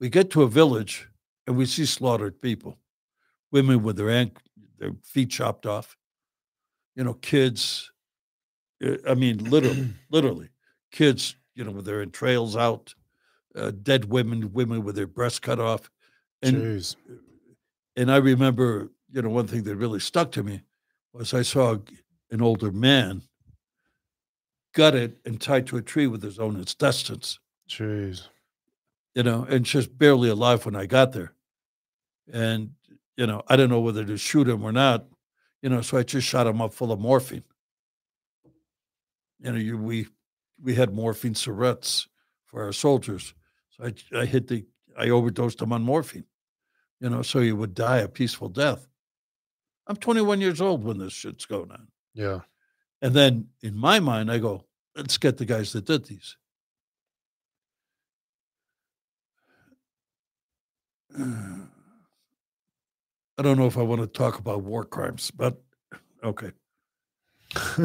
We 0.00 0.08
get 0.08 0.30
to 0.30 0.42
a 0.42 0.48
village 0.48 1.08
and 1.46 1.56
we 1.56 1.66
see 1.66 1.86
slaughtered 1.86 2.40
people, 2.40 2.78
women 3.50 3.82
with 3.82 3.96
their 3.96 4.30
their 4.78 4.92
feet 5.02 5.30
chopped 5.30 5.66
off. 5.66 5.96
You 6.94 7.04
know, 7.04 7.14
kids. 7.14 7.90
uh, 8.84 8.96
I 9.08 9.14
mean, 9.14 9.38
literally, 9.50 9.94
literally, 10.10 10.50
kids. 10.92 11.34
You 11.54 11.64
know, 11.64 11.72
with 11.72 11.86
their 11.86 12.02
entrails 12.02 12.56
out, 12.56 12.94
uh, 13.56 13.72
dead 13.82 14.04
women, 14.04 14.52
women 14.52 14.84
with 14.84 14.94
their 14.94 15.08
breasts 15.08 15.40
cut 15.40 15.58
off, 15.58 15.90
and 16.40 16.56
Jeez. 16.56 16.94
and 17.96 18.12
I 18.12 18.18
remember, 18.18 18.92
you 19.12 19.22
know, 19.22 19.30
one 19.30 19.46
thing 19.46 19.62
that 19.64 19.76
really 19.76 20.00
stuck 20.00 20.32
to 20.32 20.42
me 20.42 20.62
was 21.12 21.34
I 21.34 21.42
saw 21.42 21.78
an 22.30 22.42
older 22.42 22.70
man 22.70 23.22
gutted 24.74 25.16
and 25.24 25.40
tied 25.40 25.66
to 25.68 25.76
a 25.76 25.82
tree 25.82 26.06
with 26.06 26.22
his 26.22 26.38
own 26.38 26.56
intestines 26.56 27.40
Jeez. 27.68 28.28
you 29.14 29.22
know, 29.22 29.44
and 29.48 29.64
just 29.64 29.96
barely 29.98 30.28
alive 30.28 30.64
when 30.64 30.76
I 30.76 30.86
got 30.86 31.12
there. 31.12 31.32
And, 32.32 32.70
you 33.16 33.26
know, 33.26 33.42
I 33.48 33.56
didn't 33.56 33.70
know 33.70 33.80
whether 33.80 34.04
to 34.04 34.16
shoot 34.16 34.48
him 34.48 34.62
or 34.62 34.72
not, 34.72 35.06
you 35.62 35.70
know, 35.70 35.80
so 35.80 35.96
I 35.98 36.02
just 36.02 36.26
shot 36.26 36.46
him 36.46 36.60
up 36.60 36.74
full 36.74 36.92
of 36.92 37.00
morphine. 37.00 37.44
You 39.40 39.52
know, 39.52 39.58
you, 39.58 39.78
we 39.78 40.06
we 40.62 40.74
had 40.74 40.92
morphine 40.92 41.34
syrettes 41.34 42.06
for 42.44 42.64
our 42.64 42.72
soldiers. 42.72 43.34
So 43.70 43.84
I, 43.84 43.94
I 44.18 44.24
hit 44.24 44.48
the, 44.48 44.64
I 44.96 45.10
overdosed 45.10 45.62
him 45.62 45.72
on 45.72 45.82
morphine, 45.82 46.24
you 47.00 47.08
know, 47.08 47.22
so 47.22 47.40
he 47.40 47.52
would 47.52 47.74
die 47.74 47.98
a 47.98 48.08
peaceful 48.08 48.48
death. 48.48 48.88
I'm 49.88 49.96
21 49.96 50.40
years 50.40 50.60
old 50.60 50.84
when 50.84 50.98
this 50.98 51.14
shit's 51.14 51.46
going 51.46 51.72
on. 51.72 51.88
Yeah. 52.14 52.40
And 53.00 53.14
then 53.14 53.48
in 53.62 53.76
my 53.76 54.00
mind, 54.00 54.30
I 54.30 54.38
go, 54.38 54.66
let's 54.94 55.18
get 55.18 55.38
the 55.38 55.46
guys 55.46 55.72
that 55.72 55.86
did 55.86 56.04
these. 56.04 56.36
I 61.16 61.66
don't 63.42 63.58
know 63.58 63.66
if 63.66 63.78
I 63.78 63.82
want 63.82 64.00
to 64.02 64.06
talk 64.06 64.38
about 64.38 64.62
war 64.62 64.84
crimes, 64.84 65.30
but 65.30 65.60
okay. 66.22 66.52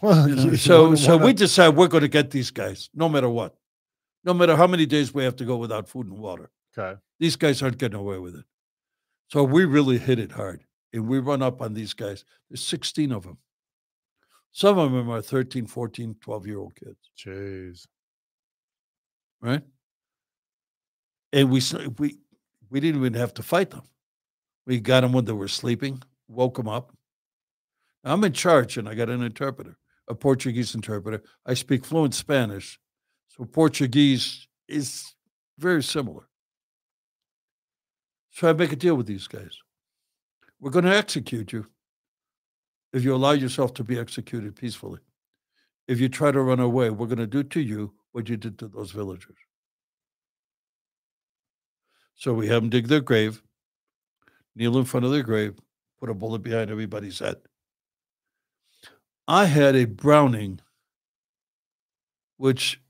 well, 0.00 0.28
You 0.28 0.36
know, 0.36 0.54
so 0.54 0.94
so 0.94 1.16
we 1.16 1.32
decide 1.32 1.70
we're 1.70 1.88
going 1.88 2.02
to 2.02 2.08
get 2.08 2.30
these 2.30 2.50
guys, 2.50 2.88
no 2.94 3.08
matter 3.08 3.28
what, 3.28 3.56
no 4.24 4.32
matter 4.32 4.56
how 4.56 4.66
many 4.66 4.86
days 4.86 5.12
we 5.12 5.24
have 5.24 5.36
to 5.36 5.44
go 5.44 5.56
without 5.56 5.88
food 5.88 6.06
and 6.06 6.18
water. 6.18 6.50
Okay. 6.76 6.98
These 7.18 7.36
guys 7.36 7.62
aren't 7.62 7.78
getting 7.78 7.98
away 7.98 8.18
with 8.18 8.36
it. 8.36 8.44
So 9.28 9.44
we 9.44 9.64
really 9.64 9.98
hit 9.98 10.18
it 10.18 10.32
hard, 10.32 10.64
and 10.92 11.06
we 11.06 11.18
run 11.18 11.42
up 11.42 11.60
on 11.62 11.74
these 11.74 11.94
guys. 11.94 12.24
There's 12.50 12.64
16 12.64 13.12
of 13.12 13.24
them. 13.24 13.38
Some 14.52 14.78
of 14.78 14.92
them 14.92 15.10
are 15.10 15.22
13, 15.22 15.66
14, 15.66 16.16
12 16.20 16.46
year 16.46 16.58
old 16.58 16.74
kids. 16.74 17.10
Jeez. 17.16 17.86
right? 19.40 19.62
And 21.32 21.50
we 21.50 21.60
we 21.98 22.18
we 22.70 22.80
didn't 22.80 23.00
even 23.00 23.14
have 23.14 23.34
to 23.34 23.42
fight 23.42 23.70
them. 23.70 23.82
We 24.66 24.80
got 24.80 25.02
them 25.02 25.12
when 25.12 25.24
they 25.24 25.32
were 25.32 25.48
sleeping, 25.48 26.02
woke 26.28 26.56
them 26.56 26.68
up. 26.68 26.92
I'm 28.04 28.24
in 28.24 28.32
charge, 28.32 28.76
and 28.78 28.88
I 28.88 28.94
got 28.94 29.10
an 29.10 29.22
interpreter, 29.22 29.76
a 30.08 30.14
Portuguese 30.14 30.74
interpreter. 30.74 31.22
I 31.44 31.54
speak 31.54 31.84
fluent 31.84 32.14
Spanish, 32.14 32.78
so 33.28 33.44
Portuguese 33.44 34.48
is 34.68 35.04
very 35.58 35.82
similar. 35.82 36.27
So 38.38 38.48
I 38.48 38.52
make 38.52 38.70
a 38.70 38.76
deal 38.76 38.94
with 38.94 39.08
these 39.08 39.26
guys. 39.26 39.58
We're 40.60 40.70
going 40.70 40.84
to 40.84 40.96
execute 40.96 41.52
you 41.52 41.66
if 42.92 43.02
you 43.02 43.12
allow 43.12 43.32
yourself 43.32 43.74
to 43.74 43.82
be 43.82 43.98
executed 43.98 44.54
peacefully. 44.54 45.00
If 45.88 45.98
you 45.98 46.08
try 46.08 46.30
to 46.30 46.40
run 46.40 46.60
away, 46.60 46.90
we're 46.90 47.08
going 47.08 47.18
to 47.18 47.26
do 47.26 47.42
to 47.42 47.60
you 47.60 47.94
what 48.12 48.28
you 48.28 48.36
did 48.36 48.56
to 48.60 48.68
those 48.68 48.92
villagers. 48.92 49.34
So 52.14 52.32
we 52.32 52.46
have 52.46 52.62
them 52.62 52.70
dig 52.70 52.86
their 52.86 53.00
grave, 53.00 53.42
kneel 54.54 54.78
in 54.78 54.84
front 54.84 55.04
of 55.04 55.10
their 55.10 55.24
grave, 55.24 55.58
put 55.98 56.08
a 56.08 56.14
bullet 56.14 56.44
behind 56.44 56.70
everybody's 56.70 57.18
head. 57.18 57.38
I 59.26 59.46
had 59.46 59.74
a 59.74 59.84
Browning, 59.84 60.60
which 62.36 62.80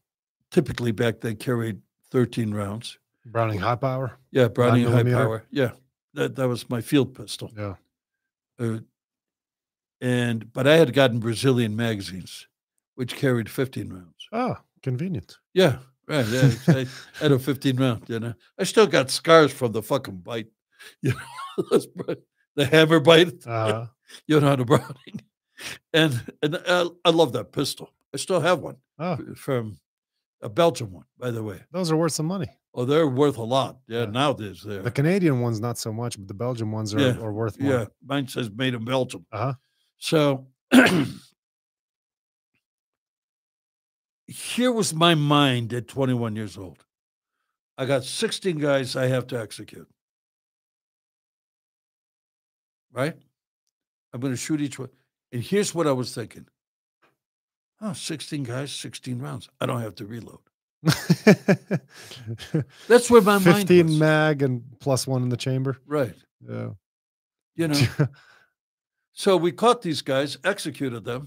typically 0.50 0.92
back 0.92 1.20
then 1.20 1.36
carried 1.36 1.80
13 2.10 2.52
rounds. 2.52 2.98
Browning 3.30 3.58
high 3.58 3.76
power. 3.76 4.18
Yeah, 4.30 4.48
Browning 4.48 4.86
High 4.86 5.04
Power. 5.04 5.44
Yeah, 5.50 5.72
that 6.14 6.36
that 6.36 6.48
was 6.48 6.68
my 6.68 6.80
field 6.80 7.14
pistol. 7.14 7.50
Yeah. 7.56 7.74
Uh, 8.58 8.78
and 10.00 10.52
but 10.52 10.66
I 10.66 10.76
had 10.76 10.92
gotten 10.92 11.20
Brazilian 11.20 11.76
magazines, 11.76 12.46
which 12.94 13.16
carried 13.16 13.50
15 13.50 13.92
rounds. 13.92 14.28
Oh, 14.32 14.56
convenient. 14.82 15.36
Yeah, 15.54 15.78
right. 16.06 16.26
Yeah, 16.26 16.50
I 16.68 16.86
had 17.20 17.32
a 17.32 17.38
15 17.38 17.76
round. 17.76 18.04
You 18.08 18.20
know, 18.20 18.34
I 18.58 18.64
still 18.64 18.86
got 18.86 19.10
scars 19.10 19.52
from 19.52 19.72
the 19.72 19.82
fucking 19.82 20.18
bite. 20.18 20.48
You 21.02 21.12
know, 21.12 22.14
the 22.54 22.64
hammer 22.66 23.00
bite. 23.00 23.44
Uh, 23.46 23.86
You 24.26 24.40
know, 24.40 24.56
the 24.56 24.64
Browning, 24.64 25.20
and 25.92 26.18
and 26.42 26.56
I, 26.66 26.86
I 27.04 27.10
love 27.10 27.32
that 27.34 27.52
pistol. 27.52 27.90
I 28.14 28.16
still 28.16 28.40
have 28.40 28.60
one 28.60 28.76
oh, 28.98 29.18
from 29.36 29.78
a 30.40 30.48
Belgian 30.48 30.90
one, 30.92 31.04
by 31.18 31.30
the 31.30 31.42
way. 31.42 31.60
those 31.72 31.90
are 31.90 31.96
worth 31.96 32.12
some 32.12 32.26
money. 32.26 32.48
Oh, 32.74 32.84
they're 32.84 33.08
worth 33.08 33.38
a 33.38 33.42
lot. 33.42 33.78
Yeah, 33.88 34.00
Yeah. 34.00 34.06
nowadays 34.06 34.62
they're. 34.64 34.82
The 34.82 34.90
Canadian 34.90 35.40
ones 35.40 35.60
not 35.60 35.78
so 35.78 35.92
much, 35.92 36.16
but 36.18 36.28
the 36.28 36.34
Belgian 36.34 36.70
ones 36.70 36.94
are, 36.94 37.00
Yeah, 37.00 37.18
are 37.18 37.32
worth 37.32 37.58
more. 37.58 37.72
Yeah, 37.72 37.84
mine 38.04 38.28
says 38.28 38.50
made 38.50 38.74
in 38.74 38.84
Belgium. 38.84 39.26
Uh-huh. 39.32 39.54
So 39.98 40.46
here 44.26 44.70
was 44.72 44.94
my 44.94 45.14
mind 45.14 45.72
at 45.72 45.88
21 45.88 46.36
years 46.36 46.56
old. 46.58 46.84
I 47.76 47.86
got 47.86 48.04
16 48.04 48.58
guys 48.58 48.96
I 48.96 49.06
have 49.06 49.26
to 49.28 49.40
execute. 49.40 49.88
Right? 52.92 53.14
I'm 54.12 54.20
going 54.20 54.32
to 54.32 54.36
shoot 54.36 54.60
each 54.60 54.78
one. 54.78 54.88
And 55.32 55.42
here's 55.42 55.74
what 55.74 55.86
I 55.86 55.92
was 55.92 56.14
thinking. 56.14 56.46
Oh, 57.80 57.92
16 57.92 58.42
guys, 58.42 58.72
16 58.72 59.18
rounds. 59.20 59.48
I 59.60 59.66
don't 59.66 59.80
have 59.82 59.94
to 59.96 60.06
reload. 60.06 60.40
That's 62.88 63.10
where 63.10 63.20
my 63.22 63.38
mind 63.38 63.68
15 63.68 63.98
mag 63.98 64.42
and 64.42 64.62
plus 64.80 65.06
one 65.06 65.22
in 65.22 65.28
the 65.28 65.36
chamber. 65.36 65.78
right. 65.86 66.14
Yeah. 66.48 66.70
You 67.56 67.68
know. 67.68 67.80
So 69.12 69.36
we 69.36 69.50
caught 69.50 69.82
these 69.82 70.00
guys, 70.00 70.38
executed 70.44 71.02
them, 71.04 71.26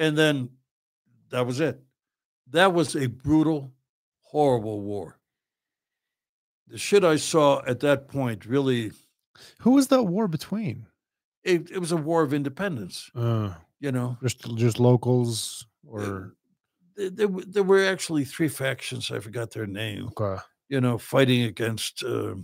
and 0.00 0.18
then 0.18 0.48
that 1.30 1.46
was 1.46 1.60
it. 1.60 1.80
That 2.50 2.72
was 2.74 2.96
a 2.96 3.06
brutal, 3.06 3.72
horrible 4.18 4.80
war. 4.80 5.20
The 6.66 6.76
shit 6.76 7.04
I 7.04 7.14
saw 7.18 7.62
at 7.68 7.78
that 7.80 8.08
point 8.08 8.46
really, 8.46 8.90
Who 9.60 9.70
was 9.72 9.86
that 9.88 10.02
war 10.02 10.26
between? 10.26 10.86
it, 11.44 11.70
it 11.70 11.78
was 11.78 11.92
a 11.92 11.96
war 11.96 12.24
of 12.24 12.34
independence, 12.34 13.12
Uh, 13.14 13.54
you 13.78 13.92
know. 13.92 14.18
just 14.20 14.40
just 14.56 14.80
locals 14.80 15.68
or 15.86 16.34
There, 16.96 17.28
there, 17.28 17.62
were 17.62 17.84
actually 17.84 18.24
three 18.24 18.48
factions, 18.48 19.10
I 19.10 19.20
forgot 19.20 19.50
their 19.50 19.66
name, 19.66 20.10
okay. 20.18 20.40
you 20.68 20.80
know, 20.80 20.98
fighting 20.98 21.42
against 21.42 22.04
uh, 22.04 22.34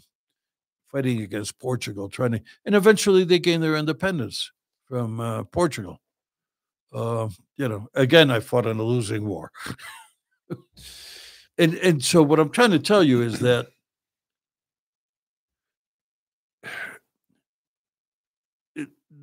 fighting 0.90 1.22
against 1.22 1.58
Portugal, 1.58 2.08
trying 2.08 2.32
to, 2.32 2.40
and 2.64 2.74
eventually 2.74 3.24
they 3.24 3.38
gained 3.38 3.62
their 3.62 3.76
independence 3.76 4.50
from 4.86 5.20
uh, 5.20 5.44
Portugal. 5.44 6.00
Uh, 6.92 7.28
you 7.56 7.68
know, 7.68 7.88
again, 7.94 8.30
I 8.30 8.40
fought 8.40 8.66
in 8.66 8.78
a 8.78 8.82
losing 8.82 9.26
war, 9.26 9.50
and 11.58 11.74
and 11.74 12.02
so 12.02 12.22
what 12.22 12.40
I'm 12.40 12.50
trying 12.50 12.70
to 12.70 12.78
tell 12.78 13.02
you 13.02 13.22
is 13.22 13.40
that 13.40 13.68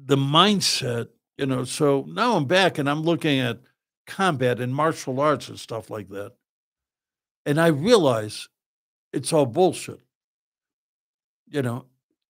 the 0.06 0.18
mindset, 0.18 1.08
you 1.38 1.46
know. 1.46 1.64
So 1.64 2.06
now 2.08 2.36
I'm 2.36 2.46
back 2.46 2.78
and 2.78 2.90
I'm 2.90 3.02
looking 3.02 3.40
at 3.40 3.60
combat 4.06 4.60
and 4.60 4.74
martial 4.74 5.20
arts 5.20 5.50
and 5.50 5.60
stuff 5.60 5.90
like 5.90 6.10
that, 6.10 6.34
and 7.46 7.60
I 7.60 7.68
realize 7.68 8.50
it's 9.12 9.34
all 9.34 9.46
bullshit. 9.46 10.00
You 11.48 11.62
know, 11.62 11.86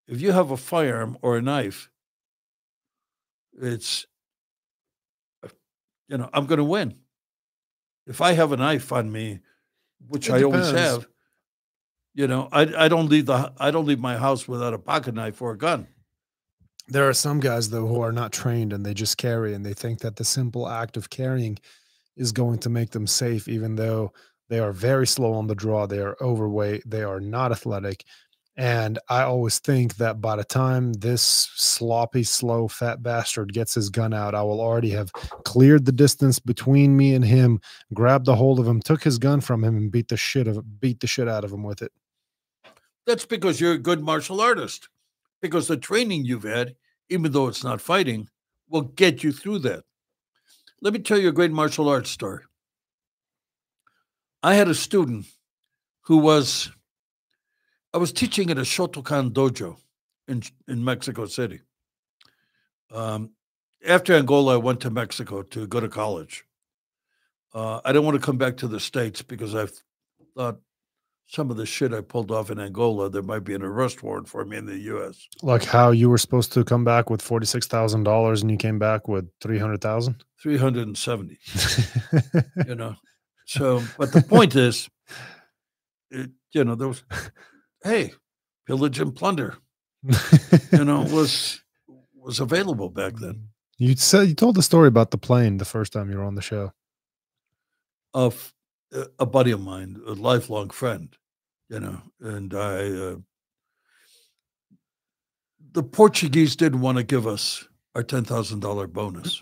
if 0.06 0.20
you 0.20 0.32
have 0.32 0.50
a 0.50 0.56
firearm 0.56 1.16
or 1.22 1.36
a 1.36 1.42
knife, 1.42 1.90
it's, 3.60 4.06
uh, 5.42 5.48
you 6.08 6.18
know, 6.18 6.28
I'm 6.32 6.46
going 6.46 6.58
to 6.58 6.64
win. 6.64 6.96
If 8.06 8.20
I 8.20 8.32
have 8.32 8.52
a 8.52 8.56
knife 8.56 8.92
on 8.92 9.10
me, 9.10 9.40
which 10.08 10.28
It 10.28 10.34
I 10.34 10.42
always 10.42 10.70
have, 10.70 11.08
you 12.14 12.26
know, 12.26 12.48
I 12.52 12.84
I 12.84 12.88
don't 12.88 13.08
leave 13.08 13.26
the 13.26 13.52
I 13.58 13.70
don't 13.70 13.86
leave 13.86 14.00
my 14.00 14.18
house 14.18 14.46
without 14.46 14.74
a 14.74 14.78
pocket 14.78 15.14
knife 15.14 15.40
or 15.40 15.52
a 15.52 15.58
gun. 15.58 15.88
There 16.88 17.08
are 17.08 17.14
some 17.14 17.40
guys 17.40 17.70
though 17.70 17.86
who 17.86 18.00
are 18.00 18.12
not 18.12 18.32
trained 18.32 18.72
and 18.72 18.84
they 18.84 18.94
just 18.94 19.16
carry 19.16 19.54
and 19.54 19.64
they 19.64 19.72
think 19.72 20.00
that 20.00 20.16
the 20.16 20.24
simple 20.24 20.68
act 20.68 20.96
of 20.96 21.10
carrying 21.10 21.58
is 22.16 22.32
going 22.32 22.58
to 22.60 22.68
make 22.68 22.90
them 22.90 23.06
safe, 23.06 23.48
even 23.48 23.76
though 23.76 24.12
they 24.48 24.58
are 24.58 24.72
very 24.72 25.06
slow 25.06 25.32
on 25.32 25.46
the 25.46 25.54
draw, 25.54 25.86
they 25.86 25.98
are 25.98 26.16
overweight, 26.20 26.82
they 26.86 27.02
are 27.02 27.20
not 27.20 27.52
athletic. 27.52 28.04
And 28.56 29.00
I 29.08 29.22
always 29.22 29.58
think 29.58 29.96
that 29.96 30.20
by 30.20 30.36
the 30.36 30.44
time 30.44 30.92
this 30.92 31.22
sloppy, 31.22 32.22
slow, 32.22 32.68
fat 32.68 33.02
bastard 33.02 33.52
gets 33.52 33.74
his 33.74 33.90
gun 33.90 34.14
out, 34.14 34.34
I 34.34 34.42
will 34.42 34.60
already 34.60 34.90
have 34.90 35.12
cleared 35.12 35.86
the 35.86 35.92
distance 35.92 36.38
between 36.38 36.96
me 36.96 37.14
and 37.14 37.24
him, 37.24 37.60
grabbed 37.92 38.28
a 38.28 38.36
hold 38.36 38.60
of 38.60 38.68
him, 38.68 38.80
took 38.80 39.02
his 39.02 39.18
gun 39.18 39.40
from 39.40 39.64
him, 39.64 39.76
and 39.76 39.90
beat 39.90 40.06
the 40.06 40.16
shit 40.16 40.46
of 40.46 40.80
beat 40.80 41.00
the 41.00 41.08
shit 41.08 41.28
out 41.28 41.42
of 41.42 41.52
him 41.52 41.64
with 41.64 41.82
it. 41.82 41.90
That's 43.06 43.26
because 43.26 43.60
you're 43.60 43.72
a 43.72 43.78
good 43.78 44.04
martial 44.04 44.40
artist. 44.40 44.88
Because 45.44 45.68
the 45.68 45.76
training 45.76 46.24
you've 46.24 46.44
had, 46.44 46.74
even 47.10 47.30
though 47.30 47.48
it's 47.48 47.62
not 47.62 47.78
fighting, 47.78 48.30
will 48.70 48.80
get 48.80 49.22
you 49.22 49.30
through 49.30 49.58
that. 49.58 49.84
Let 50.80 50.94
me 50.94 51.00
tell 51.00 51.18
you 51.18 51.28
a 51.28 51.32
great 51.32 51.50
martial 51.50 51.86
arts 51.86 52.08
story. 52.08 52.44
I 54.42 54.54
had 54.54 54.68
a 54.68 54.74
student 54.74 55.26
who 56.00 56.16
was, 56.16 56.70
I 57.92 57.98
was 57.98 58.10
teaching 58.10 58.50
at 58.50 58.56
a 58.56 58.62
Shotokan 58.62 59.32
dojo 59.32 59.76
in, 60.28 60.42
in 60.66 60.82
Mexico 60.82 61.26
City. 61.26 61.60
Um, 62.90 63.32
after 63.86 64.14
Angola, 64.14 64.54
I 64.54 64.56
went 64.56 64.80
to 64.80 64.88
Mexico 64.88 65.42
to 65.42 65.66
go 65.66 65.78
to 65.78 65.90
college. 65.90 66.46
Uh, 67.52 67.82
I 67.84 67.92
didn't 67.92 68.06
want 68.06 68.18
to 68.18 68.26
come 68.26 68.38
back 68.38 68.56
to 68.56 68.66
the 68.66 68.80
States 68.80 69.20
because 69.20 69.54
I 69.54 69.66
thought 70.34 70.60
some 71.26 71.50
of 71.50 71.56
the 71.56 71.66
shit 71.66 71.92
I 71.92 72.00
pulled 72.00 72.30
off 72.30 72.50
in 72.50 72.60
Angola, 72.60 73.10
there 73.10 73.22
might 73.22 73.44
be 73.44 73.54
an 73.54 73.62
arrest 73.62 74.02
warrant 74.02 74.28
for 74.28 74.44
me 74.44 74.56
in 74.56 74.66
the 74.66 74.78
U.S. 74.78 75.26
Like 75.42 75.64
how 75.64 75.90
you 75.90 76.10
were 76.10 76.18
supposed 76.18 76.52
to 76.52 76.64
come 76.64 76.84
back 76.84 77.10
with 77.10 77.22
forty 77.22 77.46
six 77.46 77.66
thousand 77.66 78.04
dollars 78.04 78.42
and 78.42 78.50
you 78.50 78.56
came 78.56 78.78
back 78.78 79.08
with 79.08 79.28
three 79.40 79.58
hundred 79.58 79.80
thousand. 79.80 80.22
370, 80.42 81.38
you 82.68 82.74
know. 82.74 82.94
So, 83.46 83.82
but 83.96 84.12
the 84.12 84.20
point 84.20 84.54
is, 84.56 84.90
it, 86.10 86.30
you 86.52 86.64
know, 86.64 86.74
there 86.74 86.88
was, 86.88 87.02
hey, 87.82 88.12
pillage 88.66 89.00
and 89.00 89.14
plunder, 89.14 89.56
you 90.70 90.84
know, 90.84 91.00
was 91.00 91.62
was 92.14 92.40
available 92.40 92.90
back 92.90 93.14
then. 93.16 93.48
You 93.78 93.96
said 93.96 94.28
you 94.28 94.34
told 94.34 94.54
the 94.54 94.62
story 94.62 94.88
about 94.88 95.10
the 95.10 95.18
plane 95.18 95.56
the 95.56 95.64
first 95.64 95.92
time 95.92 96.10
you 96.10 96.18
were 96.18 96.24
on 96.24 96.34
the 96.34 96.42
show. 96.42 96.72
Of 98.12 98.52
a- 99.18 99.26
buddy 99.26 99.50
of 99.50 99.60
mine, 99.60 100.00
a 100.06 100.12
lifelong 100.12 100.70
friend, 100.70 101.16
you 101.68 101.80
know, 101.80 102.00
and 102.20 102.54
I, 102.54 102.90
uh, 102.90 103.16
the 105.72 105.82
Portuguese 105.82 106.54
didn't 106.56 106.80
want 106.80 106.98
to 106.98 107.04
give 107.04 107.26
us 107.26 107.66
our 107.94 108.02
ten 108.02 108.24
thousand 108.24 108.60
dollar 108.60 108.86
bonus, 108.86 109.40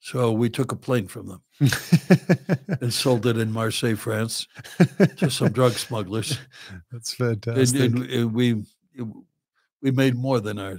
so 0.00 0.32
we 0.32 0.48
took 0.48 0.72
a 0.72 0.76
plane 0.76 1.06
from 1.08 1.26
them 1.28 1.42
and 2.80 2.92
sold 2.92 3.26
it 3.26 3.36
in 3.38 3.52
Marseille, 3.52 3.96
France, 3.96 4.46
to 5.18 5.30
some 5.30 5.52
drug 5.52 5.72
smugglers. 5.72 6.38
That's 6.92 7.14
fantastic. 7.14 7.80
and, 7.80 8.02
and 8.10 8.32
we 8.34 8.62
we 9.82 9.90
made 9.90 10.16
more 10.16 10.40
than 10.40 10.58
our 10.58 10.78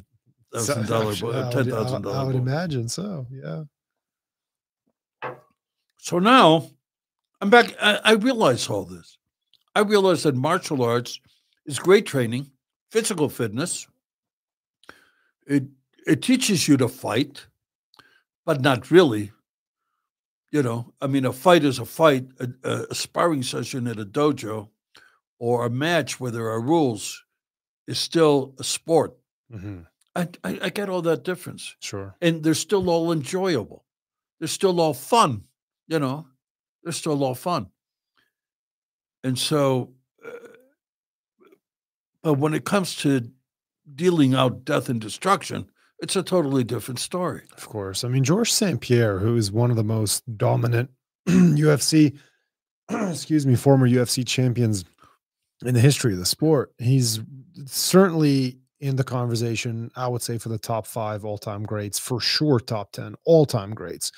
thousand 0.53 0.87
dollar 0.87 1.11
actu- 1.11 1.27
I 1.31 1.31
bo- 1.31 1.43
would- 1.45 1.51
ten 1.51 1.69
thousand 1.69 2.07
I, 2.07 2.11
I 2.11 2.23
would 2.23 2.35
imagine 2.35 2.89
so. 2.89 3.27
Yeah. 3.31 3.63
So 5.99 6.19
now 6.19 6.69
I'm 7.41 7.49
back. 7.49 7.73
I, 7.81 7.99
I 8.03 8.11
realize 8.13 8.69
all 8.69 8.85
this. 8.85 9.17
I 9.75 9.81
realize 9.81 10.23
that 10.23 10.35
martial 10.35 10.81
arts 10.83 11.19
is 11.65 11.79
great 11.79 12.05
training, 12.05 12.49
physical 12.91 13.29
fitness. 13.29 13.87
It 15.45 15.65
it 16.05 16.21
teaches 16.21 16.67
you 16.67 16.77
to 16.77 16.87
fight, 16.87 17.45
but 18.45 18.61
not 18.61 18.89
really. 18.91 19.31
You 20.51 20.63
know, 20.63 20.93
I 21.01 21.07
mean, 21.07 21.25
a 21.25 21.33
fight 21.33 21.63
is 21.65 21.77
a 21.77 21.85
fight. 21.85 22.27
A, 22.39 22.49
a, 22.89 22.95
sparring 22.95 23.43
session 23.43 23.85
at 23.85 23.99
a 23.99 24.05
dojo, 24.05 24.69
or 25.39 25.65
a 25.65 25.69
match 25.69 26.19
where 26.19 26.31
there 26.31 26.47
are 26.47 26.61
rules, 26.61 27.23
is 27.85 27.99
still 27.99 28.55
a 28.57 28.63
sport. 28.63 29.17
Mhm. 29.53 29.85
I, 30.15 30.29
I, 30.43 30.59
I 30.63 30.69
get 30.69 30.89
all 30.89 31.03
that 31.03 31.23
difference 31.23 31.75
Sure. 31.79 32.15
and 32.21 32.41
they're 32.43 32.55
still 32.55 32.89
all 32.89 33.11
enjoyable. 33.11 33.85
They're 34.39 34.47
still 34.47 34.81
all 34.81 34.93
fun, 34.95 35.43
you 35.87 35.99
know. 35.99 36.25
They're 36.83 36.93
still 36.93 37.23
of 37.25 37.39
fun. 37.39 37.67
And 39.23 39.37
so, 39.37 39.93
uh, 40.25 40.47
but 42.23 42.35
when 42.35 42.53
it 42.53 42.65
comes 42.65 42.95
to 42.97 43.29
dealing 43.95 44.35
out 44.35 44.63
death 44.63 44.89
and 44.89 45.01
destruction, 45.01 45.69
it's 45.99 46.15
a 46.15 46.23
totally 46.23 46.63
different 46.63 46.99
story. 46.99 47.43
Of 47.57 47.67
course. 47.67 48.03
I 48.03 48.07
mean, 48.07 48.23
George 48.23 48.51
St. 48.51 48.79
Pierre, 48.79 49.19
who 49.19 49.35
is 49.35 49.51
one 49.51 49.71
of 49.71 49.77
the 49.77 49.83
most 49.83 50.23
dominant 50.37 50.91
UFC 51.27 52.17
excuse 53.09 53.45
me, 53.45 53.55
former 53.55 53.87
UFC 53.87 54.25
champions 54.25 54.85
in 55.65 55.73
the 55.73 55.79
history 55.79 56.13
of 56.13 56.19
the 56.19 56.25
sport. 56.25 56.73
He's 56.77 57.19
certainly 57.65 58.59
in 58.79 58.95
the 58.95 59.03
conversation, 59.03 59.91
I 59.95 60.07
would 60.07 60.21
say, 60.21 60.37
for 60.37 60.49
the 60.49 60.59
top 60.59 60.85
five 60.85 61.25
all 61.25 61.37
time 61.37 61.63
greats, 61.63 61.99
for 61.99 62.19
sure, 62.19 62.59
top 62.59 62.91
10 62.91 63.15
all 63.25 63.45
time 63.45 63.73
greats. 63.73 64.11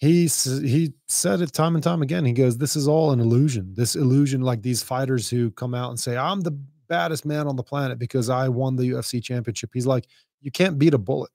He, 0.00 0.28
he 0.28 0.94
said 1.08 1.42
it 1.42 1.52
time 1.52 1.74
and 1.74 1.84
time 1.84 2.00
again. 2.00 2.24
He 2.24 2.32
goes, 2.32 2.56
This 2.56 2.74
is 2.74 2.88
all 2.88 3.12
an 3.12 3.20
illusion. 3.20 3.74
This 3.74 3.96
illusion, 3.96 4.40
like 4.40 4.62
these 4.62 4.82
fighters 4.82 5.28
who 5.28 5.50
come 5.50 5.74
out 5.74 5.90
and 5.90 6.00
say, 6.00 6.16
I'm 6.16 6.40
the 6.40 6.58
baddest 6.88 7.26
man 7.26 7.46
on 7.46 7.54
the 7.56 7.62
planet 7.62 7.98
because 7.98 8.30
I 8.30 8.48
won 8.48 8.76
the 8.76 8.84
UFC 8.84 9.22
championship. 9.22 9.70
He's 9.74 9.86
like, 9.86 10.06
You 10.40 10.50
can't 10.50 10.78
beat 10.78 10.94
a 10.94 10.98
bullet. 10.98 11.30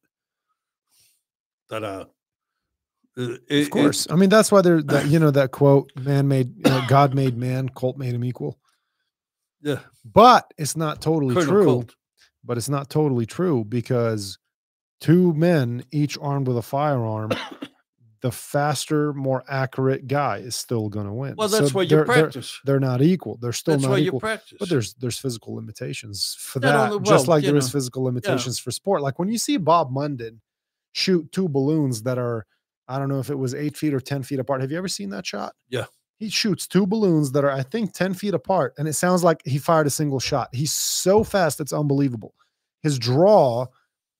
That, 1.70 1.84
uh, 1.84 2.06
it, 3.16 3.66
of 3.66 3.70
course. 3.70 4.08
It, 4.08 4.12
I 4.12 4.16
mean, 4.16 4.30
that's 4.30 4.52
why 4.52 4.62
they're 4.62 4.82
that, 4.84 5.06
you 5.08 5.20
know, 5.20 5.30
that 5.30 5.52
quote, 5.52 5.92
man 5.96 6.28
made, 6.28 6.56
you 6.58 6.72
know, 6.72 6.84
God 6.88 7.14
made 7.14 7.38
man, 7.38 7.70
Colt 7.70 7.98
made 7.98 8.16
him 8.16 8.26
equal. 8.26 8.58
Yeah. 9.62 9.80
But 10.04 10.52
it's 10.58 10.76
not 10.76 11.04
totally 11.04 11.36
Colonel 11.36 11.52
true. 11.52 11.66
Colt. 11.66 11.96
But 12.44 12.58
it's 12.58 12.70
not 12.70 12.90
totally 12.90 13.28
true 13.28 13.64
because 13.64 14.40
two 15.02 15.34
men, 15.34 15.84
each 15.92 16.18
armed 16.20 16.48
with 16.48 16.58
a 16.58 16.64
firearm, 16.64 17.32
the 18.26 18.32
faster, 18.32 19.14
more 19.14 19.44
accurate 19.48 20.08
guy 20.08 20.38
is 20.38 20.56
still 20.56 20.90
going 20.90 21.06
to 21.06 21.14
win. 21.14 21.36
Well, 21.38 21.48
that's 21.48 21.68
so 21.68 21.76
why 21.76 21.84
you 21.84 22.04
practice. 22.06 22.60
They're, 22.66 22.80
they're, 22.80 22.80
not 22.80 23.04
equal. 23.04 23.38
They're 23.40 23.54
still 23.54 23.76
that's 23.76 23.84
not 23.84 24.00
equal. 24.00 24.18
you 24.18 24.20
practice. 24.20 24.58
But 24.60 24.68
there's 24.68 24.96
there's 24.96 25.20
physical 25.20 25.54
limitations 25.54 26.36
for 26.40 26.60
Not 26.60 26.72
that, 26.72 26.92
only- 26.94 27.04
just 27.08 27.28
well, 27.28 27.38
like 27.38 27.46
there 27.46 27.56
is 27.56 27.68
know, 27.68 27.78
physical 27.78 28.02
limitations 28.02 28.58
for 28.58 28.72
sport. 28.72 29.04
Like 29.04 29.20
when 29.20 29.28
you 29.28 29.38
see 29.38 29.58
Bob 29.58 29.92
Munden 29.92 30.42
shoot 30.94 31.32
two 31.32 31.48
balloons 31.48 32.02
that 32.02 32.18
are, 32.18 32.48
I 32.88 32.98
don't 32.98 33.10
know 33.10 33.20
if 33.20 33.30
it 33.30 33.38
was 33.38 33.54
eight 33.54 33.78
feet 33.78 33.94
or 33.94 34.00
ten 34.00 34.24
feet 34.24 34.40
apart. 34.40 34.62
Have 34.62 34.72
you 34.72 34.78
ever 34.80 34.88
seen 34.88 35.12
that 35.12 35.28
shot? 35.28 35.54
Yeah. 35.70 35.86
He 36.18 36.30
shoots 36.30 36.66
two 36.66 36.88
balloons 36.88 37.32
that 37.34 37.44
are, 37.44 37.52
I 37.52 37.62
think, 37.62 37.94
10 37.94 38.14
feet 38.14 38.34
apart, 38.34 38.74
and 38.78 38.88
it 38.88 38.94
sounds 38.94 39.22
like 39.22 39.42
he 39.44 39.58
fired 39.58 39.86
a 39.86 39.90
single 39.90 40.22
shot. 40.22 40.48
He's 40.54 40.72
so 40.72 41.26
fast, 41.26 41.60
it's 41.60 41.74
unbelievable. 41.74 42.34
His 42.82 42.98
draw 42.98 43.68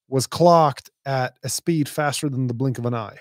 was 0.10 0.28
clocked 0.28 0.92
at 1.06 1.40
a 1.44 1.50
speed 1.50 1.88
faster 1.88 2.28
than 2.30 2.48
the 2.48 2.54
blink 2.54 2.78
of 2.78 2.86
an 2.86 2.94
eye. 2.94 3.18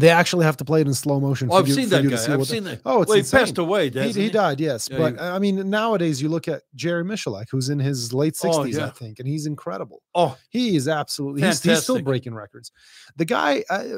They 0.00 0.10
actually 0.10 0.44
have 0.44 0.56
to 0.58 0.64
play 0.64 0.80
it 0.80 0.86
in 0.86 0.94
slow 0.94 1.18
motion. 1.20 1.48
Oh, 1.50 1.56
I've 1.56 1.68
you- 1.68 1.74
seen 1.74 1.88
that 1.90 2.02
you 2.02 2.10
guy. 2.10 2.32
I've 2.32 2.46
seen 2.46 2.64
that. 2.64 2.80
oh, 2.84 3.02
it's 3.02 3.08
Well, 3.08 3.16
he 3.18 3.22
passed 3.24 3.58
away. 3.58 3.90
He, 3.90 4.00
he 4.12 4.22
he, 4.22 4.30
died, 4.30 4.60
yes. 4.60 4.88
Yeah, 4.90 4.98
but 4.98 5.12
he- 5.14 5.20
I 5.20 5.38
mean, 5.38 5.68
nowadays 5.70 6.20
you 6.22 6.28
look 6.28 6.48
at 6.48 6.62
Jerry 6.74 7.04
Miculek, 7.04 7.46
who's 7.50 7.68
in 7.68 7.78
his 7.78 8.12
late 8.12 8.34
60s, 8.34 8.78
Oh, 8.80 8.84
I 8.86 8.90
think, 8.90 9.18
and 9.18 9.26
he's 9.28 9.46
incredible. 9.46 10.02
Oh, 10.14 10.36
He 10.50 10.76
is 10.76 10.88
absolutely, 10.88 11.42
he's, 11.42 11.62
he's 11.62 11.82
still 11.82 12.00
breaking 12.02 12.34
records. 12.34 12.70
The 13.16 13.24
guy, 13.24 13.64
I, 13.70 13.92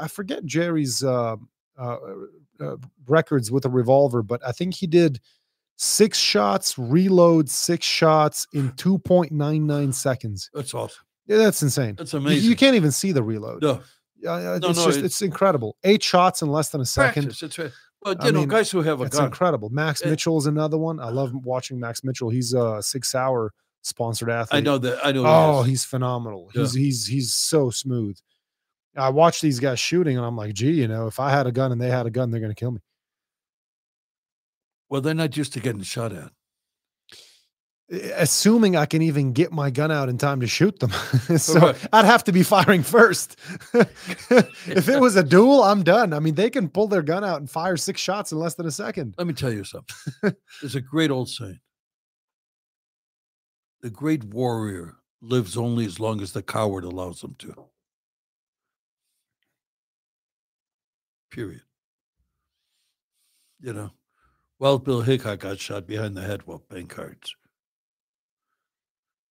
I 0.00 0.08
forget 0.08 0.44
Jerry's 0.44 1.02
uh, 1.04 1.36
uh, 1.78 1.96
uh, 2.60 2.76
records 3.06 3.50
with 3.50 3.64
a 3.64 3.70
revolver, 3.70 4.22
but 4.22 4.40
I 4.46 4.52
think 4.52 4.74
he 4.74 4.86
did 4.86 5.20
six 5.76 6.18
shots, 6.18 6.78
reload 6.78 7.50
six 7.50 7.84
shots 7.86 8.46
in 8.52 8.70
2.99 8.72 9.92
seconds. 9.94 10.50
that's 10.54 10.72
awesome. 10.74 11.04
Yeah, 11.26 11.38
that's 11.38 11.62
insane. 11.62 11.94
That's 11.96 12.12
You- 12.12 12.18
amazing. 12.18 12.50
You, 12.50 12.54
can't 12.56 12.76
even 12.76 12.92
see 12.92 13.10
the 13.12 13.22
reload. 13.22 13.62
no, 13.62 13.80
Yeah, 14.24 14.38
yeah, 14.38 14.58
No, 14.58 14.70
it's 14.70 14.78
no, 14.78 14.84
just 14.86 14.88
it's- 14.98 15.04
it's 15.04 15.22
incredible. 15.22 15.76
Eight 15.84 16.02
shots 16.02 16.42
in 16.42 16.48
less 16.48 16.70
than 16.70 16.80
a 16.80 16.86
second. 16.86 17.26
It's 17.40 17.58
right. 17.58 17.70
But 18.02 18.22
I 18.22 18.26
you 18.26 18.32
know, 18.32 18.40
mean, 18.40 18.48
guys 18.48 18.70
who 18.70 18.82
have 18.82 19.00
a 19.00 19.04
It's 19.04 19.16
gun. 19.16 19.26
incredible. 19.26 19.68
Max 19.70 20.00
It- 20.02 20.10
Michel 20.10 20.36
is 20.38 20.46
another 20.46 20.78
one. 20.78 20.98
I 20.98 21.10
love 21.10 21.32
watching 21.44 21.78
Max 21.78 22.02
Michel. 22.02 22.30
He's 22.30 22.52
a 22.54 22.82
SIG 22.82 23.04
Sauer 23.04 23.52
sponsored 23.82 24.30
athlete. 24.30 24.56
I 24.58 24.60
know 24.60 24.78
that. 24.78 25.04
I 25.06 25.12
know. 25.12 25.24
Oh, 25.26 25.62
he 25.62 25.70
he's 25.72 25.84
phenomenal. 25.84 26.50
Yeah. 26.54 26.62
He's 26.62 26.72
he's 26.74 27.06
he's 27.06 27.34
so 27.34 27.70
smooth. 27.70 28.18
I 28.96 29.10
watch 29.10 29.40
these 29.40 29.58
guys 29.60 29.78
shooting, 29.80 30.16
and 30.16 30.24
I'm 30.24 30.36
like, 30.36 30.54
gee, 30.54 30.70
you 30.72 30.88
know, 30.88 31.06
if 31.06 31.18
I 31.20 31.30
had 31.30 31.46
a 31.46 31.52
gun 31.52 31.72
and 31.72 31.80
they 31.80 31.90
had 31.90 32.06
a 32.06 32.10
gun, 32.10 32.30
they're 32.30 32.40
gonna 32.40 32.54
kill 32.54 32.70
me. 32.70 32.80
well, 34.88 35.00
they're 35.00 35.14
not 35.14 35.36
used 35.36 35.52
to 35.54 35.60
getting 35.60 35.82
shot 35.82 36.12
at. 36.12 36.30
Assuming 37.90 38.76
I 38.76 38.86
can 38.86 39.02
even 39.02 39.34
get 39.34 39.52
my 39.52 39.68
gun 39.70 39.92
out 39.92 40.08
in 40.08 40.16
time 40.16 40.40
to 40.40 40.46
shoot 40.46 40.78
them, 40.78 40.90
so. 41.36 41.74
I'd 41.92 42.06
have 42.06 42.24
to 42.24 42.32
be 42.32 42.42
firing 42.42 42.82
first. 42.82 43.38
if 43.74 44.88
it 44.88 44.98
was 44.98 45.16
a 45.16 45.22
duel, 45.22 45.62
I'm 45.62 45.82
done. 45.82 46.14
I 46.14 46.18
mean, 46.18 46.34
they 46.34 46.48
can 46.48 46.70
pull 46.70 46.88
their 46.88 47.02
gun 47.02 47.24
out 47.24 47.40
and 47.40 47.50
fire 47.50 47.76
six 47.76 48.00
shots 48.00 48.32
in 48.32 48.38
less 48.38 48.54
than 48.54 48.64
a 48.64 48.70
second. 48.70 49.14
Let 49.18 49.26
me 49.26 49.34
tell 49.34 49.52
you 49.52 49.64
something. 49.64 49.94
There's 50.62 50.76
a 50.76 50.80
great 50.80 51.10
old 51.10 51.28
saying. 51.28 51.60
The 53.82 53.90
great 53.90 54.24
warrior 54.24 54.96
lives 55.20 55.54
only 55.54 55.84
as 55.84 56.00
long 56.00 56.22
as 56.22 56.32
the 56.32 56.42
coward 56.42 56.84
allows 56.84 57.22
him 57.22 57.34
to. 57.40 57.66
Period. 61.30 61.62
You 63.60 63.74
know, 63.74 63.90
Wild 64.58 64.84
Bill 64.84 65.02
Hickok 65.02 65.40
got 65.40 65.58
shot 65.58 65.86
behind 65.86 66.16
the 66.16 66.22
head 66.22 66.46
while 66.46 66.60
playing 66.60 66.86
cards. 66.86 67.36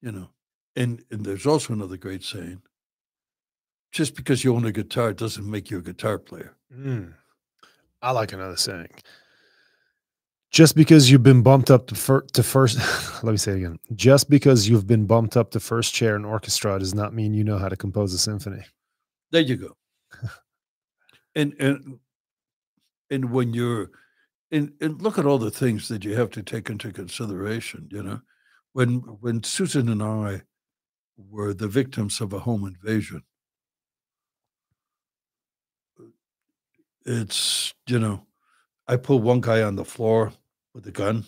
You 0.03 0.11
know, 0.11 0.29
and, 0.75 1.01
and 1.11 1.25
there's 1.25 1.45
also 1.45 1.71
another 1.71 1.95
great 1.95 2.23
saying 2.23 2.61
just 3.93 4.15
because 4.15 4.43
you 4.43 4.53
own 4.53 4.65
a 4.65 4.71
guitar 4.71 5.13
doesn't 5.13 5.49
make 5.49 5.69
you 5.69 5.77
a 5.77 5.81
guitar 5.81 6.17
player. 6.17 6.57
Mm. 6.75 7.13
I 8.01 8.11
like 8.11 8.33
another 8.33 8.57
saying. 8.57 8.89
Just 10.51 10.75
because 10.75 11.09
you've 11.09 11.23
been 11.23 11.41
bumped 11.41 11.71
up 11.71 11.87
to, 11.87 11.95
fir- 11.95 12.25
to 12.33 12.43
first, 12.43 12.77
let 13.23 13.31
me 13.31 13.37
say 13.37 13.53
it 13.53 13.57
again. 13.59 13.79
Just 13.95 14.29
because 14.29 14.67
you've 14.67 14.87
been 14.87 15.05
bumped 15.05 15.37
up 15.37 15.51
to 15.51 15.59
first 15.59 15.93
chair 15.93 16.15
in 16.17 16.25
orchestra 16.25 16.77
does 16.77 16.93
not 16.93 17.13
mean 17.13 17.33
you 17.33 17.45
know 17.45 17.57
how 17.57 17.69
to 17.69 17.77
compose 17.77 18.13
a 18.13 18.17
symphony. 18.17 18.63
There 19.31 19.41
you 19.41 19.55
go. 19.55 19.77
and 21.35 21.55
and 21.59 21.99
and 23.09 23.31
when 23.31 23.53
you're 23.53 23.91
and, 24.51 24.73
and 24.81 25.01
look 25.01 25.17
at 25.17 25.25
all 25.25 25.39
the 25.39 25.49
things 25.49 25.87
that 25.87 26.03
you 26.03 26.13
have 26.15 26.29
to 26.31 26.43
take 26.43 26.69
into 26.69 26.91
consideration, 26.91 27.87
you 27.89 28.03
know. 28.03 28.21
When 28.73 28.99
when 29.21 29.43
Susan 29.43 29.89
and 29.89 30.01
I 30.01 30.41
were 31.17 31.53
the 31.53 31.67
victims 31.67 32.19
of 32.21 32.33
a 32.33 32.39
home 32.39 32.65
invasion, 32.65 33.23
it's 37.05 37.73
you 37.87 37.99
know, 37.99 38.25
I 38.87 38.97
put 38.97 39.17
one 39.17 39.41
guy 39.41 39.61
on 39.61 39.75
the 39.75 39.85
floor 39.85 40.33
with 40.73 40.87
a 40.87 40.91
gun, 40.91 41.25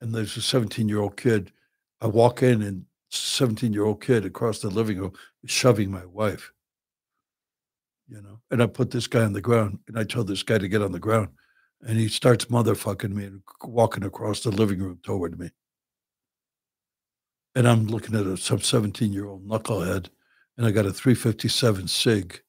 and 0.00 0.14
there's 0.14 0.36
a 0.36 0.42
17 0.42 0.88
year 0.88 1.00
old 1.00 1.16
kid. 1.16 1.52
I 2.00 2.06
walk 2.08 2.42
in 2.42 2.62
and 2.62 2.86
17 3.10 3.72
year 3.72 3.84
old 3.84 4.02
kid 4.02 4.24
across 4.24 4.60
the 4.60 4.70
living 4.70 4.98
room 4.98 5.12
shoving 5.46 5.90
my 5.90 6.04
wife 6.06 6.52
you 8.08 8.22
know. 8.22 8.40
And 8.50 8.62
I 8.62 8.66
put 8.66 8.90
this 8.90 9.06
guy 9.06 9.24
on 9.24 9.32
the 9.32 9.40
ground, 9.40 9.78
and 9.88 9.98
I 9.98 10.04
tell 10.04 10.24
this 10.24 10.42
guy 10.42 10.58
to 10.58 10.68
get 10.68 10.82
on 10.82 10.92
the 10.92 10.98
ground, 10.98 11.28
and 11.82 11.98
he 11.98 12.08
starts 12.08 12.46
motherfucking 12.46 13.12
me 13.12 13.24
and 13.24 13.42
walking 13.64 14.04
across 14.04 14.40
the 14.40 14.50
living 14.50 14.80
room 14.80 15.00
toward 15.02 15.38
me. 15.38 15.50
And 17.56 17.66
I'm 17.66 17.86
looking 17.86 18.14
at 18.14 18.26
a 18.26 18.36
some 18.36 18.60
17 18.60 19.14
year 19.14 19.24
old 19.24 19.48
knucklehead, 19.48 20.10
and 20.58 20.66
I 20.66 20.70
got 20.70 20.84
a 20.84 20.92
357 20.92 21.88
Sig, 21.88 22.42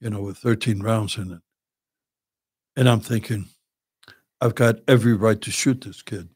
you 0.00 0.10
know, 0.10 0.22
with 0.22 0.38
13 0.38 0.80
rounds 0.80 1.18
in 1.18 1.32
it. 1.32 1.40
And 2.76 2.88
I'm 2.88 3.00
thinking, 3.00 3.46
I've 4.40 4.54
got 4.54 4.76
every 4.86 5.14
right 5.14 5.40
to 5.40 5.50
shoot 5.50 5.80
this 5.80 6.02
kid. 6.02 6.28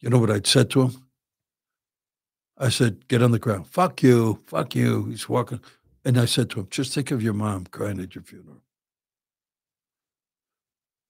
You 0.00 0.10
know 0.10 0.18
what 0.18 0.32
I'd 0.32 0.48
said 0.48 0.70
to 0.70 0.82
him? 0.82 1.06
I 2.58 2.68
said, 2.68 3.06
get 3.06 3.22
on 3.22 3.30
the 3.30 3.38
ground. 3.38 3.68
Fuck 3.68 4.02
you. 4.02 4.40
Fuck 4.46 4.74
you. 4.74 5.04
He's 5.04 5.28
walking. 5.28 5.60
And 6.04 6.18
I 6.18 6.24
said 6.24 6.50
to 6.50 6.60
him, 6.60 6.66
just 6.68 6.92
think 6.92 7.12
of 7.12 7.22
your 7.22 7.32
mom 7.32 7.66
crying 7.66 8.00
at 8.00 8.16
your 8.16 8.24
funeral. 8.24 8.62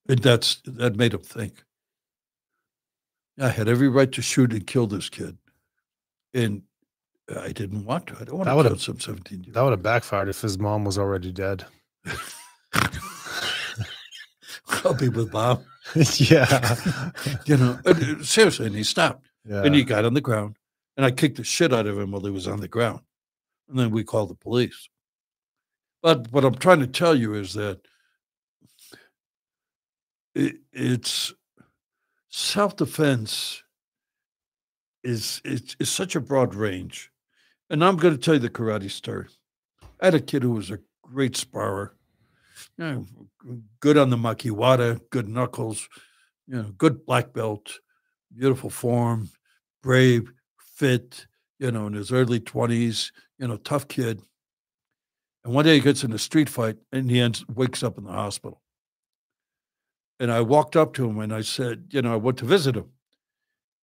And 0.06 0.18
that's 0.18 0.60
that 0.66 0.96
made 0.96 1.14
him 1.14 1.22
think. 1.22 1.64
I 3.40 3.48
had 3.48 3.68
every 3.68 3.88
right 3.88 4.12
to 4.12 4.20
shoot 4.20 4.52
and 4.52 4.66
kill 4.66 4.86
this 4.86 5.08
kid. 5.08 5.38
And 6.34 6.62
I 7.40 7.52
didn't 7.52 7.84
want 7.84 8.08
to. 8.08 8.16
I 8.20 8.24
don't 8.24 8.38
want 8.38 8.46
That 8.46 8.62
to 8.62 8.68
kill 8.68 8.78
some 8.78 9.00
17 9.00 9.44
year 9.44 9.52
That 9.52 9.62
would 9.62 9.70
have 9.70 9.82
backfired 9.82 10.28
if 10.28 10.40
his 10.40 10.58
mom 10.58 10.84
was 10.84 10.98
already 10.98 11.32
dead. 11.32 11.64
I'll 14.84 14.94
be 14.94 15.08
with 15.08 15.30
Bob. 15.30 15.62
yeah. 16.16 16.76
You 17.46 17.56
know, 17.56 17.78
and, 17.84 18.20
uh, 18.20 18.24
seriously. 18.24 18.66
And 18.66 18.74
he 18.74 18.84
stopped 18.84 19.26
yeah. 19.48 19.62
and 19.62 19.74
he 19.74 19.84
got 19.84 20.04
on 20.04 20.14
the 20.14 20.20
ground. 20.20 20.56
And 20.96 21.06
I 21.06 21.10
kicked 21.10 21.36
the 21.36 21.44
shit 21.44 21.72
out 21.72 21.86
of 21.86 21.98
him 21.98 22.10
while 22.10 22.22
he 22.22 22.30
was 22.30 22.46
on 22.46 22.60
the 22.60 22.68
ground. 22.68 23.00
And 23.68 23.78
then 23.78 23.90
we 23.90 24.04
called 24.04 24.30
the 24.30 24.34
police. 24.34 24.88
But 26.02 26.30
what 26.32 26.44
I'm 26.44 26.54
trying 26.54 26.80
to 26.80 26.86
tell 26.86 27.14
you 27.14 27.34
is 27.34 27.54
that 27.54 27.80
it, 30.34 30.56
it's 30.72 31.32
self 32.28 32.76
defense 32.76 33.62
is, 35.04 35.40
is 35.44 35.76
is 35.78 35.90
such 35.90 36.16
a 36.16 36.20
broad 36.20 36.54
range. 36.54 37.10
And 37.70 37.84
I'm 37.84 37.96
going 37.96 38.14
to 38.14 38.20
tell 38.20 38.34
you 38.34 38.40
the 38.40 38.50
karate 38.50 38.90
story. 38.90 39.26
I 40.00 40.06
had 40.06 40.14
a 40.14 40.20
kid 40.20 40.42
who 40.42 40.52
was 40.52 40.70
a 40.70 40.78
great 41.02 41.36
sparrer, 41.36 41.94
you 42.76 42.84
know, 42.84 43.06
good 43.80 43.96
on 43.96 44.10
the 44.10 44.16
makiwara, 44.16 45.00
good 45.10 45.28
knuckles, 45.28 45.88
you 46.46 46.56
know, 46.56 46.72
good 46.76 47.06
black 47.06 47.32
belt, 47.32 47.78
beautiful 48.36 48.70
form, 48.70 49.30
brave, 49.82 50.32
fit, 50.58 51.26
you 51.58 51.70
know, 51.70 51.86
in 51.86 51.94
his 51.94 52.12
early 52.12 52.40
20s, 52.40 53.10
you 53.38 53.48
know, 53.48 53.56
tough 53.56 53.88
kid. 53.88 54.20
And 55.44 55.54
one 55.54 55.64
day 55.64 55.74
he 55.74 55.80
gets 55.80 56.04
in 56.04 56.12
a 56.12 56.18
street 56.18 56.48
fight 56.48 56.76
and 56.92 57.10
he 57.10 57.20
ends 57.20 57.44
wakes 57.48 57.82
up 57.82 57.98
in 57.98 58.04
the 58.04 58.12
hospital. 58.12 58.60
And 60.20 60.30
I 60.30 60.40
walked 60.40 60.76
up 60.76 60.92
to 60.94 61.08
him 61.08 61.18
and 61.18 61.32
I 61.34 61.40
said, 61.40 61.86
you 61.90 62.02
know, 62.02 62.12
I 62.12 62.16
went 62.16 62.38
to 62.38 62.44
visit 62.44 62.76
him. 62.76 62.90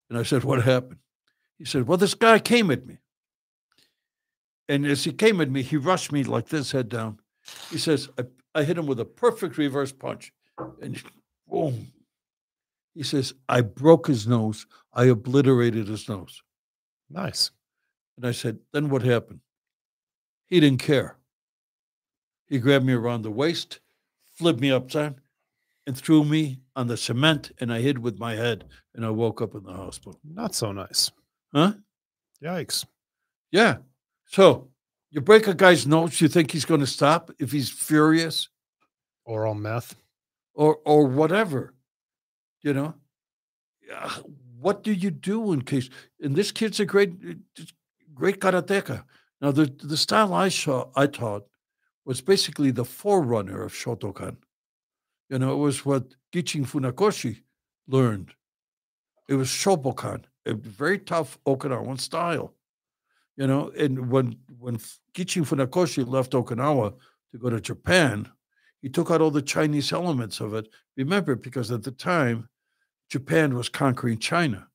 And 0.10 0.18
I 0.18 0.24
said, 0.24 0.44
what 0.44 0.64
happened? 0.64 1.00
He 1.60 1.66
said, 1.66 1.88
well, 1.88 1.98
this 1.98 2.16
guy 2.16 2.40
came 2.40 2.72
at 2.72 2.88
me. 2.88 2.98
And 4.68 4.86
as 4.86 5.04
he 5.04 5.12
came 5.12 5.42
at 5.42 5.52
me, 5.52 5.62
he 5.62 5.78
rushed 5.78 6.12
me 6.12 6.24
like 6.24 6.48
this, 6.48 6.72
head 6.72 6.90
down. 6.90 7.20
He 7.70 7.78
says, 7.78 8.10
I, 8.18 8.24
I 8.56 8.64
hit 8.64 8.78
him 8.78 8.88
with 8.88 9.00
a 9.00 9.06
perfect 9.06 9.58
reverse 9.58 9.92
punch. 9.92 10.32
And 10.82 11.02
boom. 11.48 11.92
He 12.96 13.04
says, 13.04 13.34
I 13.48 13.62
broke 13.62 14.08
his 14.08 14.26
nose. 14.26 14.66
I 14.94 15.06
obliterated 15.06 15.88
his 15.88 16.08
nose. 16.08 16.42
Nice. 17.10 17.52
And 18.16 18.26
I 18.26 18.32
said, 18.32 18.60
then 18.72 18.90
what 18.90 19.02
happened? 19.02 19.42
He 20.48 20.60
didn't 20.60 20.82
care. 20.82 21.18
He 22.48 22.60
grabbed 22.60 22.86
me 22.86 22.94
around 22.94 23.22
the 23.24 23.32
waist, 23.32 23.80
flipped 24.28 24.60
me 24.60 24.72
upside, 24.72 25.16
and 25.86 25.98
threw 25.98 26.24
me 26.24 26.62
on 26.76 26.88
the 26.88 26.98
cement, 26.98 27.52
and 27.60 27.72
I 27.74 27.82
hid 27.82 28.00
with 28.00 28.20
my 28.20 28.36
head, 28.36 28.66
and 28.94 29.06
I 29.06 29.10
woke 29.10 29.42
up 29.42 29.56
in 29.56 29.64
the 29.64 29.74
hospital. 29.74 30.20
Not 30.24 30.56
so 30.56 30.72
nice. 30.72 31.12
Huh? 31.54 31.74
Yikes. 32.44 32.86
Yeah. 33.52 33.78
So 34.28 34.70
you 35.12 35.22
break 35.22 35.48
a 35.48 35.54
guy's 35.54 35.88
nose, 35.88 36.22
you 36.22 36.28
think 36.28 36.52
he's 36.52 36.66
going 36.66 36.82
to 36.82 36.88
stop 36.88 37.32
if 37.40 37.52
he's 37.52 37.70
furious 37.70 38.50
Or 39.26 39.48
on 39.48 39.62
meth. 39.62 39.96
or 40.54 40.78
or 40.86 41.08
whatever, 41.08 41.74
you 42.62 42.74
know? 42.74 42.94
Yeah, 43.88 44.10
What 44.62 44.84
do 44.84 44.92
you 44.92 45.10
do 45.12 45.54
in 45.54 45.62
case? 45.64 45.90
And 46.22 46.36
this 46.36 46.52
kid's 46.52 46.80
a 46.80 46.86
great, 46.86 47.12
great 48.14 48.40
karateka. 48.40 49.04
Now 49.42 49.52
the 49.52 49.66
the 49.84 49.98
style 49.98 50.34
I 50.34 50.50
saw, 50.50 50.90
I 50.96 51.08
taught, 51.08 51.48
was 52.06 52.22
basically 52.22 52.72
the 52.72 52.86
forerunner 52.86 53.64
of 53.64 53.74
Shotokan. 53.74 54.36
You 55.30 55.40
know, 55.40 55.54
it 55.54 55.58
was 55.64 55.86
what 55.86 56.04
Gichin 56.34 56.66
Funakoshi 56.66 57.42
learned. 57.88 58.34
It 59.28 59.36
was 59.36 59.48
Shobokan, 59.48 60.24
a 60.50 60.54
very 60.56 61.00
tough 61.00 61.38
Okinawan 61.46 62.00
style. 62.00 62.56
You 63.38 63.48
know, 63.48 63.72
and 63.78 64.12
when 64.12 64.38
when 64.60 64.78
Gichin 65.14 65.46
Funakoshi 65.46 66.08
left 66.08 66.34
Okinawa 66.34 66.94
to 67.32 67.38
go 67.38 67.50
to 67.50 67.62
Japan, 67.62 68.30
he 68.82 68.90
took 68.90 69.12
out 69.12 69.22
all 69.22 69.32
the 69.32 69.42
Chinese 69.42 69.94
elements 69.94 70.40
of 70.42 70.54
it. 70.54 70.68
Remember, 70.98 71.36
because 71.36 71.72
at 71.72 71.84
the 71.84 71.92
time, 71.92 72.50
Japan 73.10 73.56
was 73.56 73.70
conquering 73.70 74.20
China, 74.20 74.68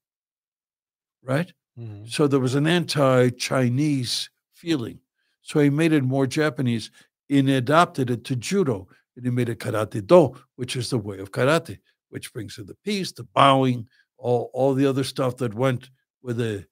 right? 1.23 1.53
Mhm. 1.79 2.09
So 2.11 2.27
there 2.27 2.41
was 2.41 2.55
an 2.55 2.67
anti-Chinese 2.67 4.31
feeling. 4.53 5.01
So 5.43 5.61
he 5.61 5.71
made 5.71 5.93
it 5.93 6.05
more 6.05 6.27
Japanese 6.27 6.91
and 7.31 7.49
adopted 7.49 8.11
it 8.11 8.25
to 8.25 8.37
judo. 8.37 8.89
And 9.17 9.25
he 9.25 9.31
made 9.31 9.49
it 9.49 9.59
karate 9.59 10.07
do, 10.07 10.35
which 10.57 10.77
is 10.77 10.91
the 10.91 10.99
way 10.99 11.19
of 11.19 11.33
karate, 11.33 11.79
which 12.11 12.33
brings 12.33 12.59
in 12.59 12.67
the 12.67 12.77
peace, 12.85 13.13
the 13.13 13.25
bowing, 13.25 13.89
all, 14.25 14.51
all 14.55 14.75
the 14.75 14.87
other 14.87 15.05
stuff 15.05 15.37
that 15.37 15.55
went 15.55 15.91
with 16.23 16.39
the 16.39 16.67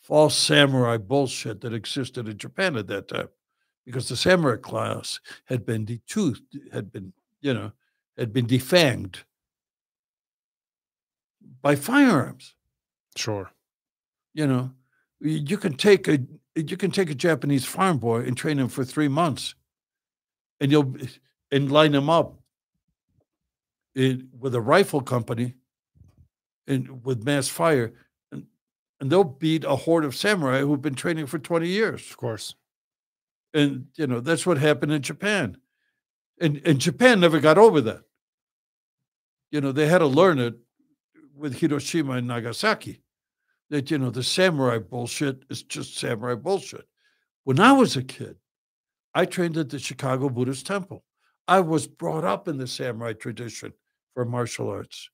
false 0.00 0.36
samurai 0.36 0.96
bullshit 0.96 1.60
that 1.60 1.74
existed 1.74 2.28
in 2.28 2.38
Japan 2.38 2.76
at 2.76 2.86
that 2.86 3.08
time. 3.08 3.28
Because 3.84 4.08
the 4.08 4.16
samurai 4.16 4.56
class 4.56 5.18
had 5.46 5.66
been 5.66 5.84
detoothed, 5.84 6.42
had 6.72 6.92
been, 6.92 7.12
you 7.40 7.52
know, 7.52 7.72
had 8.16 8.32
been 8.32 8.46
defanged 8.46 9.24
by 11.62 11.74
firearms 11.74 12.54
Sure. 13.16 13.50
you 14.34 14.46
know 14.46 14.70
you 15.20 15.56
can 15.56 15.74
take 15.74 16.08
a 16.08 16.18
you 16.54 16.76
can 16.76 16.90
take 16.90 17.10
a 17.10 17.14
japanese 17.14 17.64
farm 17.64 17.98
boy 17.98 18.20
and 18.20 18.36
train 18.36 18.58
him 18.58 18.68
for 18.68 18.84
three 18.84 19.08
months 19.08 19.54
and 20.60 20.70
you'll 20.70 20.94
and 21.52 21.70
line 21.70 21.94
him 21.94 22.10
up 22.10 22.38
in, 23.94 24.28
with 24.38 24.54
a 24.54 24.60
rifle 24.60 25.00
company 25.00 25.54
and 26.66 27.04
with 27.04 27.24
mass 27.24 27.48
fire 27.48 27.92
and 28.32 28.46
and 29.00 29.10
they'll 29.10 29.24
beat 29.24 29.64
a 29.64 29.76
horde 29.76 30.04
of 30.04 30.14
samurai 30.16 30.60
who've 30.60 30.82
been 30.82 30.94
training 30.94 31.26
for 31.26 31.38
20 31.38 31.68
years. 31.68 32.10
Of 32.10 32.16
course. 32.16 32.54
and 33.52 33.86
you 33.96 34.06
know 34.06 34.20
that's 34.20 34.46
what 34.46 34.58
happened 34.58 34.92
in 34.92 35.02
japan. 35.02 35.56
And 36.40 36.60
and 36.64 36.80
japan 36.80 37.20
never 37.20 37.40
got 37.40 37.58
over 37.58 37.80
that. 37.82 38.02
You 39.50 39.60
know 39.60 39.72
they 39.72 39.86
had 39.86 39.98
to 39.98 40.06
learn 40.06 40.38
it 40.38 40.54
with 41.36 41.58
hiroshima 41.58 42.14
and 42.14 42.26
nagasaki 42.28 43.02
that 43.70 43.90
you 43.90 43.98
know 43.98 44.10
the 44.10 44.22
samurai 44.22 44.78
bullshit 44.78 45.44
is 45.50 45.62
just 45.62 45.98
samurai 45.98 46.34
bullshit. 46.34 46.86
When 47.44 47.60
i 47.60 47.72
was 47.72 47.96
a 47.96 48.02
kid 48.02 48.36
i 49.14 49.24
trained 49.24 49.56
at 49.56 49.68
the 49.70 49.78
chicago 49.78 50.28
buddhist 50.28 50.66
temple. 50.66 51.04
I 51.46 51.60
was 51.60 51.86
brought 51.86 52.24
up 52.24 52.48
in 52.48 52.56
the 52.56 52.66
samurai 52.66 53.12
tradition 53.12 53.72
for 54.14 54.24
martial 54.24 54.68
arts 54.70 55.10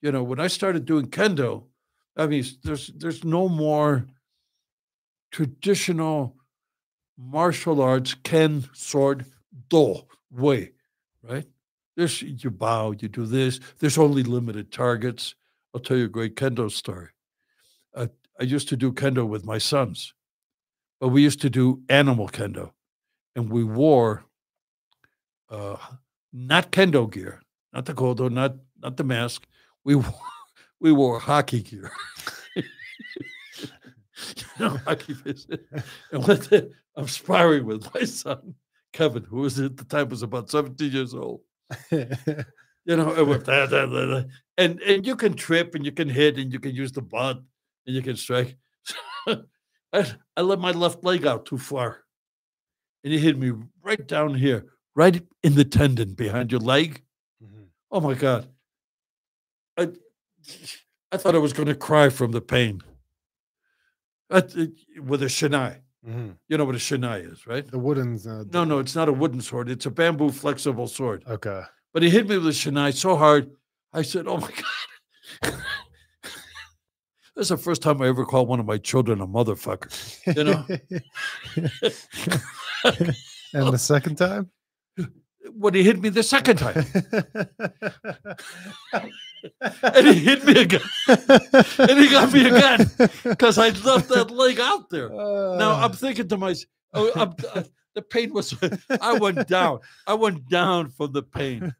you 0.00 0.12
know 0.12 0.22
when 0.22 0.40
i 0.40 0.46
started 0.46 0.84
doing 0.84 1.06
kendo 1.06 1.64
i 2.16 2.26
mean 2.26 2.44
there's 2.62 2.88
there's 2.96 3.24
no 3.24 3.48
more 3.48 4.06
traditional 5.30 6.36
martial 7.16 7.80
arts 7.80 8.14
ken 8.22 8.64
sword 8.72 9.26
do 9.68 9.96
way 10.30 10.72
right? 11.22 11.46
There's 11.96 12.22
you 12.22 12.50
bow 12.50 12.92
you 12.92 13.08
do 13.08 13.26
this. 13.26 13.60
There's 13.80 13.98
only 13.98 14.22
limited 14.22 14.72
targets. 14.72 15.34
I'll 15.74 15.80
tell 15.80 15.96
you 15.96 16.04
a 16.04 16.08
great 16.08 16.36
kendo 16.36 16.70
story. 16.70 17.08
I 17.96 18.44
used 18.44 18.68
to 18.68 18.76
do 18.76 18.92
kendo 18.92 19.26
with 19.26 19.44
my 19.44 19.58
sons 19.58 20.14
but 21.00 21.08
we 21.08 21.22
used 21.22 21.40
to 21.40 21.50
do 21.50 21.82
animal 21.88 22.28
kendo 22.28 22.70
and 23.34 23.50
we 23.50 23.64
wore 23.64 24.24
uh, 25.50 25.76
not 26.32 26.70
kendo 26.70 27.10
gear 27.10 27.40
not 27.72 27.86
the 27.86 27.94
kodo 27.94 28.30
not 28.30 28.54
not 28.80 28.96
the 28.96 29.02
mask 29.02 29.48
we 29.88 29.94
wore, 29.94 30.20
we 30.80 30.92
wore 30.92 31.18
hockey 31.18 31.62
gear 31.62 31.90
you 32.56 32.64
know, 34.58 34.76
hockey 34.84 35.14
visit. 35.14 35.64
And 36.12 36.26
with 36.26 36.52
it, 36.52 36.72
I'm 36.96 37.08
sparring 37.08 37.64
with 37.64 37.88
my 37.94 38.04
son, 38.04 38.54
Kevin, 38.92 39.22
who 39.22 39.38
was 39.38 39.58
at 39.58 39.76
the 39.78 39.84
time 39.84 40.08
was 40.08 40.22
about 40.22 40.50
17 40.50 40.92
years 40.92 41.14
old. 41.14 41.40
You 42.84 42.96
know, 42.96 43.12
and, 43.12 43.28
with 43.28 43.44
that, 43.44 43.68
that, 43.68 43.90
that, 43.90 44.28
and 44.56 44.80
and 44.80 45.06
you 45.06 45.14
can 45.14 45.34
trip 45.34 45.74
and 45.74 45.84
you 45.84 45.92
can 45.92 46.08
hit 46.08 46.38
and 46.38 46.50
you 46.50 46.58
can 46.58 46.74
use 46.74 46.90
the 46.90 47.02
butt 47.02 47.36
and 47.86 47.94
you 47.94 48.00
can 48.00 48.16
strike. 48.16 48.56
I, 49.26 50.06
I 50.38 50.40
let 50.40 50.58
my 50.58 50.70
left 50.70 51.04
leg 51.04 51.26
out 51.26 51.44
too 51.44 51.58
far. 51.58 52.04
And 53.04 53.12
he 53.12 53.18
hit 53.18 53.38
me 53.38 53.52
right 53.82 54.06
down 54.08 54.34
here, 54.36 54.72
right 54.94 55.22
in 55.42 55.54
the 55.54 55.66
tendon 55.66 56.14
behind 56.14 56.50
your 56.50 56.62
leg. 56.62 57.02
Mhm. 57.44 57.66
Oh 57.90 58.00
my 58.00 58.14
God. 58.14 58.48
I, 59.78 59.88
I 61.12 61.16
thought 61.16 61.34
I 61.34 61.38
was 61.38 61.52
going 61.52 61.68
to 61.68 61.74
cry 61.74 62.08
from 62.08 62.32
the 62.32 62.40
pain. 62.40 62.82
I, 64.30 64.42
with 65.00 65.22
a 65.22 65.26
shinai. 65.26 65.78
Mhm. 66.06 66.36
You 66.48 66.58
know 66.58 66.64
what 66.64 66.74
a 66.74 66.78
shinai 66.78 67.32
is, 67.32 67.46
right? 67.46 67.66
The 67.66 67.78
wooden. 67.78 68.18
Uh, 68.26 68.44
No, 68.52 68.64
no, 68.64 68.78
it's 68.78 68.94
not 68.94 69.08
a 69.08 69.12
wooden 69.12 69.40
sword. 69.40 69.68
It's 69.70 69.86
a 69.86 69.90
bamboo 69.90 70.30
flexible 70.30 70.86
sword. 70.86 71.24
Okay. 71.26 71.62
But 71.92 72.02
he 72.02 72.10
hit 72.10 72.28
me 72.28 72.36
with 72.38 72.46
a 72.48 72.50
shinai 72.50 72.94
so 72.94 73.16
hard, 73.16 73.50
I 73.92 74.02
said, 74.02 74.26
Oh 74.28 74.36
my 74.36 74.50
God. 75.42 75.54
That's 77.36 77.48
the 77.50 77.56
first 77.56 77.82
time 77.82 78.02
I 78.02 78.08
ever 78.08 78.24
called 78.24 78.48
one 78.48 78.58
of 78.58 78.66
my 78.66 78.78
children 78.78 79.20
a 79.20 79.26
motherfucker. 79.26 79.90
You 80.36 80.44
know? 80.44 80.66
and 83.54 83.72
the 83.72 83.78
second 83.78 84.16
time? 84.16 84.50
When 85.54 85.74
he 85.74 85.82
hit 85.82 86.00
me 86.00 86.08
the 86.08 86.22
second 86.22 86.56
time. 86.58 86.84
And 89.82 90.06
he 90.06 90.14
hit 90.14 90.44
me 90.44 90.60
again. 90.60 90.80
And 91.08 91.98
he 91.98 92.08
got 92.10 92.32
me 92.32 92.46
again 92.46 92.90
because 93.24 93.58
I 93.58 93.70
left 93.70 94.08
that 94.08 94.30
leg 94.30 94.58
out 94.60 94.90
there. 94.90 95.08
Now 95.08 95.74
I'm 95.80 95.92
thinking 95.92 96.28
to 96.28 96.36
myself, 96.36 96.66
oh, 96.94 97.12
I'm, 97.14 97.34
uh, 97.54 97.62
the 97.94 98.02
pain 98.02 98.32
was, 98.32 98.54
I 99.00 99.18
went 99.18 99.46
down. 99.48 99.80
I 100.06 100.14
went 100.14 100.48
down 100.48 100.90
from 100.90 101.12
the 101.12 101.22
pain. 101.22 101.74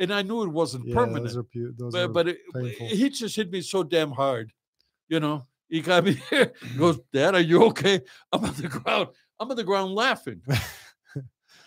And 0.00 0.14
I 0.14 0.22
knew 0.22 0.42
it 0.44 0.48
wasn't 0.48 0.86
Yeah, 0.86 0.94
permanent. 0.94 1.24
Those 1.26 1.36
are, 1.36 1.42
pu- 1.42 1.74
those 1.76 1.92
but 1.92 2.12
but 2.12 2.28
it, 2.28 2.38
he 2.78 3.10
just 3.10 3.34
hit 3.34 3.50
me 3.50 3.60
so 3.62 3.82
damn 3.82 4.12
hard. 4.12 4.52
You 5.08 5.18
know, 5.18 5.46
he 5.68 5.80
got 5.80 6.04
me 6.04 6.12
here. 6.30 6.52
He 6.62 6.78
goes, 6.78 7.00
Dad, 7.12 7.34
are 7.34 7.40
you 7.40 7.64
okay? 7.66 8.02
I'm 8.32 8.44
on 8.44 8.54
the 8.54 8.68
ground. 8.68 9.08
I'm 9.40 9.50
on 9.50 9.56
the 9.56 9.64
ground 9.64 9.94
laughing. 9.94 10.42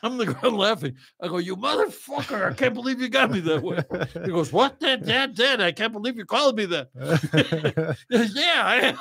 I'm 0.03 0.13
on 0.13 0.17
the 0.17 0.25
ground 0.25 0.57
laughing. 0.57 0.95
I 1.21 1.27
go, 1.27 1.37
You 1.37 1.55
motherfucker. 1.55 2.51
I 2.51 2.53
can't 2.53 2.73
believe 2.73 3.01
you 3.01 3.09
got 3.09 3.31
me 3.31 3.39
that 3.41 3.61
way. 3.61 3.79
He 4.25 4.31
goes, 4.31 4.51
What, 4.53 4.79
Dad, 4.79 5.05
Dad, 5.05 5.35
Dad? 5.35 5.61
I 5.61 5.71
can't 5.71 5.93
believe 5.93 6.17
you 6.17 6.25
calling 6.25 6.55
me 6.55 6.65
that. 6.65 6.89
yeah, 8.09 8.61
I 8.65 8.97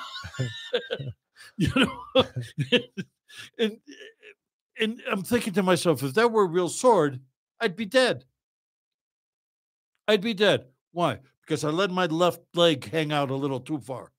you 1.56 1.70
know, 1.76 2.24
and 3.58 3.76
and 4.78 5.02
I'm 5.10 5.22
thinking 5.22 5.52
to 5.54 5.62
myself, 5.62 6.02
if 6.02 6.14
that 6.14 6.32
were 6.32 6.44
a 6.44 6.48
real 6.48 6.68
sword, 6.68 7.20
I'd 7.60 7.76
be 7.76 7.84
dead. 7.84 8.24
I'd 10.08 10.22
be 10.22 10.34
dead. 10.34 10.66
Why? 10.92 11.18
Because 11.42 11.64
I 11.64 11.68
let 11.70 11.90
my 11.90 12.06
left 12.06 12.40
leg 12.54 12.90
hang 12.90 13.12
out 13.12 13.30
a 13.30 13.34
little 13.34 13.60
too 13.60 13.78
far. 13.78 14.10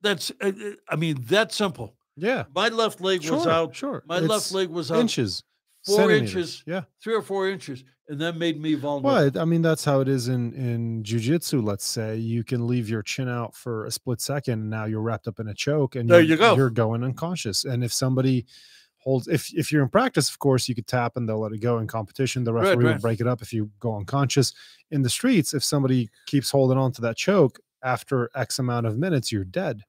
That's, 0.00 0.30
uh, 0.40 0.48
uh, 0.48 0.70
I 0.88 0.96
mean, 0.96 1.24
that 1.26 1.52
simple. 1.52 1.96
Yeah. 2.18 2.44
My 2.54 2.68
left 2.68 3.00
leg 3.00 3.28
was 3.28 3.46
out. 3.46 3.74
Sure. 3.74 4.02
My 4.06 4.18
left 4.18 4.52
leg 4.52 4.68
was 4.68 4.90
out 4.90 5.00
inches. 5.00 5.42
four 5.86 6.10
inches. 6.10 6.62
Yeah. 6.66 6.82
three 7.02 7.14
or 7.14 7.22
four 7.22 7.48
inches, 7.48 7.84
and 8.08 8.20
that 8.20 8.36
made 8.36 8.60
me 8.60 8.74
vulnerable. 8.74 9.10
Well, 9.10 9.30
I 9.42 9.44
mean, 9.44 9.62
that's 9.62 9.84
how 9.84 10.00
it 10.00 10.08
is 10.08 10.28
in 10.28 10.52
in 10.54 11.02
jujitsu. 11.02 11.62
Let's 11.64 11.84
say 11.86 12.16
you 12.16 12.44
can 12.44 12.66
leave 12.66 12.88
your 12.88 13.02
chin 13.02 13.28
out 13.28 13.54
for 13.54 13.84
a 13.86 13.90
split 13.90 14.20
second, 14.20 14.54
and 14.54 14.70
now 14.70 14.84
you're 14.84 15.00
wrapped 15.00 15.28
up 15.28 15.40
in 15.40 15.48
a 15.48 15.54
choke, 15.54 15.94
and 15.96 16.08
There 16.08 16.20
you're, 16.20 16.30
you 16.30 16.36
go. 16.36 16.56
You're 16.56 16.70
going 16.70 17.02
unconscious, 17.04 17.64
and 17.64 17.82
if 17.84 17.92
somebody 17.92 18.46
holds, 18.98 19.28
if 19.28 19.52
if 19.54 19.70
you're 19.70 19.82
in 19.82 19.88
practice, 19.88 20.28
of 20.28 20.38
course, 20.40 20.68
you 20.68 20.74
could 20.74 20.86
tap 20.88 21.16
and 21.16 21.28
they'll 21.28 21.38
let 21.40 21.52
it 21.52 21.60
go. 21.60 21.78
In 21.78 21.86
competition, 21.86 22.44
the 22.44 22.52
Right, 22.52 22.64
referee 22.70 22.84
will 22.84 22.92
right. 22.92 23.00
break 23.00 23.20
it 23.20 23.26
up 23.28 23.40
if 23.42 23.52
you 23.52 23.70
go 23.78 23.96
unconscious. 23.96 24.52
In 24.90 25.02
the 25.02 25.10
streets, 25.10 25.54
if 25.54 25.62
somebody 25.62 26.10
keeps 26.26 26.50
holding 26.50 26.76
on 26.78 26.92
to 26.92 27.00
that 27.02 27.16
choke 27.16 27.60
after 27.84 28.28
X 28.34 28.58
amount 28.58 28.86
of 28.86 28.98
minutes, 28.98 29.30
you're 29.30 29.44
dead. 29.44 29.82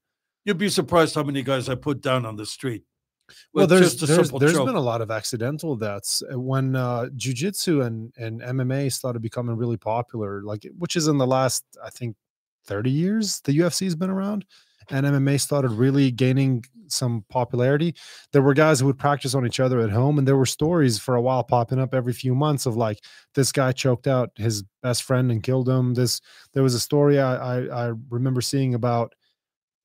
You'd 0.46 0.58
be 0.58 0.70
surprised 0.70 1.16
how 1.16 1.24
many 1.24 1.44
guys 1.44 1.70
I 1.70 1.76
put 1.76 2.02
down 2.02 2.26
on 2.26 2.36
the 2.36 2.46
street. 2.46 2.84
Well, 3.54 3.68
there's 3.68 3.96
there's, 3.98 4.32
there's 4.32 4.58
been 4.58 4.76
a 4.76 4.80
lot 4.80 5.02
of 5.02 5.12
accidental 5.12 5.76
deaths 5.76 6.24
Uh, 6.32 6.40
when 6.40 6.76
uh, 6.76 7.08
jujitsu 7.16 7.86
and 7.86 8.12
and 8.18 8.42
MMA 8.42 8.92
started 8.92 9.22
becoming 9.22 9.56
really 9.56 9.78
popular, 9.78 10.42
like 10.44 10.68
which 10.78 10.96
is 10.96 11.08
in 11.08 11.18
the 11.18 11.28
last 11.28 11.64
I 11.84 11.90
think 11.92 12.16
30 12.66 12.90
years 12.90 13.42
the 13.42 13.52
UFC 13.58 13.84
has 13.86 13.96
been 13.96 14.10
around, 14.10 14.46
and 14.90 15.06
MMA 15.06 15.40
started 15.40 15.72
really 15.72 16.12
gaining 16.12 16.64
some 16.88 17.24
popularity. 17.30 17.94
There 18.34 18.42
were 18.42 18.56
guys 18.56 18.80
who 18.80 18.88
would 18.88 18.98
practice 18.98 19.36
on 19.36 19.46
each 19.46 19.60
other 19.60 19.80
at 19.82 19.92
home, 19.92 20.18
and 20.18 20.28
there 20.28 20.38
were 20.38 20.48
stories 20.48 20.98
for 20.98 21.16
a 21.16 21.22
while 21.22 21.44
popping 21.44 21.80
up 21.80 21.94
every 21.94 22.14
few 22.14 22.34
months 22.34 22.66
of 22.66 22.76
like 22.78 23.00
this 23.36 23.52
guy 23.52 23.72
choked 23.72 24.08
out 24.08 24.32
his 24.38 24.64
best 24.82 25.04
friend 25.04 25.32
and 25.32 25.44
killed 25.44 25.70
him. 25.70 25.94
This 25.94 26.20
there 26.54 26.64
was 26.64 26.74
a 26.74 26.80
story 26.80 27.20
I 27.20 27.36
I, 27.60 27.90
I 27.90 27.94
remember 28.10 28.42
seeing 28.42 28.74
about 28.74 29.14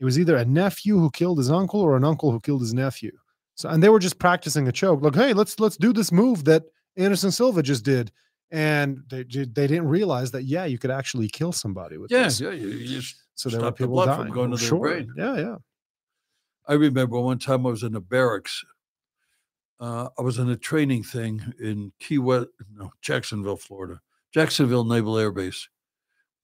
it 0.00 0.04
was 0.04 0.18
either 0.18 0.36
a 0.36 0.44
nephew 0.44 0.98
who 0.98 1.10
killed 1.10 1.38
his 1.38 1.50
uncle 1.50 1.80
or 1.80 1.96
an 1.96 2.04
uncle 2.04 2.30
who 2.30 2.40
killed 2.40 2.60
his 2.60 2.74
nephew. 2.74 3.12
So 3.54 3.68
and 3.68 3.82
they 3.82 3.88
were 3.88 4.00
just 4.00 4.18
practicing 4.18 4.66
a 4.68 4.72
choke, 4.72 5.02
like, 5.02 5.14
hey, 5.14 5.32
let's 5.32 5.60
let's 5.60 5.76
do 5.76 5.92
this 5.92 6.10
move 6.10 6.44
that 6.44 6.64
Anderson 6.96 7.30
Silva 7.30 7.62
just 7.62 7.84
did. 7.84 8.10
And 8.50 9.02
they 9.08 9.22
they 9.22 9.66
didn't 9.66 9.88
realize 9.88 10.30
that 10.32 10.44
yeah, 10.44 10.64
you 10.64 10.78
could 10.78 10.90
actually 10.90 11.28
kill 11.28 11.52
somebody 11.52 11.96
with 11.98 12.10
yeah, 12.10 12.24
this. 12.24 12.40
yeah. 12.40 12.50
You, 12.50 13.00
So 13.34 13.48
there 13.48 13.60
were 13.60 13.66
the 13.66 13.72
people 13.72 13.94
blood 13.94 14.06
dying. 14.06 14.26
from 14.26 14.34
going 14.34 14.50
to 14.50 14.58
sure. 14.58 14.80
brain. 14.80 15.12
Yeah, 15.16 15.36
yeah. 15.36 15.56
I 16.66 16.74
remember 16.74 17.18
one 17.20 17.38
time 17.38 17.66
I 17.66 17.70
was 17.70 17.82
in 17.82 17.92
the 17.92 18.00
barracks. 18.00 18.64
Uh, 19.80 20.08
I 20.18 20.22
was 20.22 20.38
in 20.38 20.48
a 20.50 20.56
training 20.56 21.02
thing 21.02 21.42
in 21.60 21.92
Key 22.00 22.18
West, 22.18 22.48
no, 22.74 22.90
Jacksonville, 23.02 23.56
Florida, 23.56 24.00
Jacksonville 24.32 24.84
Naval 24.84 25.18
Air 25.18 25.32
Base. 25.32 25.68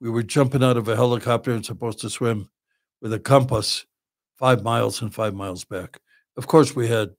We 0.01 0.11
were 0.11 0.23
jumping 0.23 0.65
out 0.65 0.77
of 0.77 0.89
a 0.89 0.97
helicopter 0.97 1.53
and 1.53 1.65
supposed 1.65 2.01
to 2.01 2.11
swim 2.11 2.51
with 3.01 3.13
a 3.13 3.19
compass 3.19 3.87
five 4.37 4.63
miles 4.63 5.03
and 5.03 5.15
five 5.15 5.35
miles 5.35 5.65
back. 5.65 6.01
Of 6.37 6.47
course, 6.47 6.75
we 6.75 6.89
had, 6.89 7.11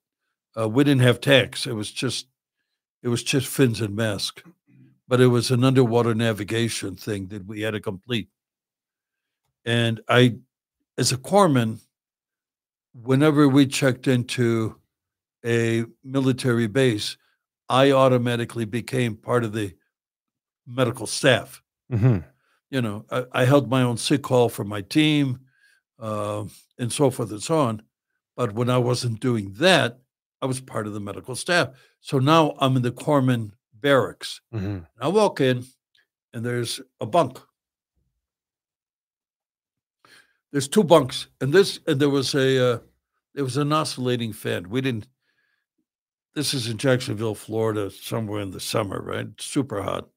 uh, 0.57 0.67
we 0.67 0.83
didn't 0.83 1.01
have 1.01 1.21
tanks. 1.21 1.67
It 1.67 1.73
was 1.73 1.91
just, 1.91 2.27
it 3.03 3.09
was 3.09 3.23
just 3.23 3.47
fins 3.47 3.81
and 3.81 3.95
mask, 3.95 4.43
but 5.07 5.21
it 5.21 5.27
was 5.27 5.51
an 5.51 5.63
underwater 5.63 6.15
navigation 6.15 6.95
thing 6.95 7.27
that 7.27 7.45
we 7.45 7.61
had 7.61 7.71
to 7.71 7.79
complete. 7.79 8.29
And 9.65 10.01
I, 10.07 10.37
as 10.97 11.11
a 11.11 11.17
corpsman, 11.17 11.79
whenever 12.93 13.47
we 13.47 13.67
checked 13.67 14.07
into 14.07 14.75
a 15.45 15.85
military 16.03 16.67
base, 16.67 17.17
I 17.69 17.91
automatically 17.91 18.65
became 18.65 19.15
part 19.15 19.43
of 19.43 19.53
the 19.53 19.73
medical 20.67 21.07
staff. 21.07 21.61
hmm 21.89 22.17
You 22.69 22.81
know, 22.81 23.05
I, 23.09 23.25
I 23.31 23.45
held 23.45 23.69
my 23.69 23.83
own 23.83 23.97
sick 23.97 24.23
call 24.23 24.49
for 24.49 24.63
my 24.63 24.81
team 24.81 25.39
uh, 26.01 26.43
and 26.77 26.91
so 26.91 27.09
forth 27.11 27.31
and 27.31 27.41
so 27.43 27.57
on. 27.59 27.83
But 28.35 28.53
when 28.53 28.69
I 28.69 28.77
wasn't 28.79 29.19
doing 29.21 29.53
that, 29.59 29.99
I 30.41 30.47
was 30.47 30.59
part 30.59 30.87
of 30.87 30.93
the 30.93 30.99
medical 30.99 31.35
staff. 31.35 31.69
So 31.99 32.17
now 32.19 32.55
I'm 32.59 32.75
in 32.75 32.81
the 32.81 32.91
corpsman 32.91 33.51
barracks. 33.73 34.41
hmm 34.51 34.79
I 34.99 35.07
walk 35.07 35.39
in 35.39 35.65
and 36.33 36.43
there's 36.45 36.81
a 36.99 37.05
bunk. 37.05 37.39
There's 40.51 40.67
two 40.67 40.83
bunks, 40.83 41.27
and 41.39 41.53
this 41.53 41.79
and 41.87 41.99
there 41.99 42.09
was 42.09 42.35
a 42.35 42.73
uh, 42.73 42.79
there 43.33 43.43
was 43.43 43.55
an 43.57 43.71
oscillating 43.71 44.33
fan. 44.33 44.69
We 44.69 44.81
didn't. 44.81 45.07
This 46.35 46.53
is 46.53 46.67
in 46.67 46.77
Jacksonville, 46.77 47.35
Florida, 47.35 47.89
somewhere 47.91 48.41
in 48.41 48.51
the 48.51 48.59
summer, 48.59 49.01
right? 49.01 49.27
Super 49.39 49.81
hot. 49.81 50.09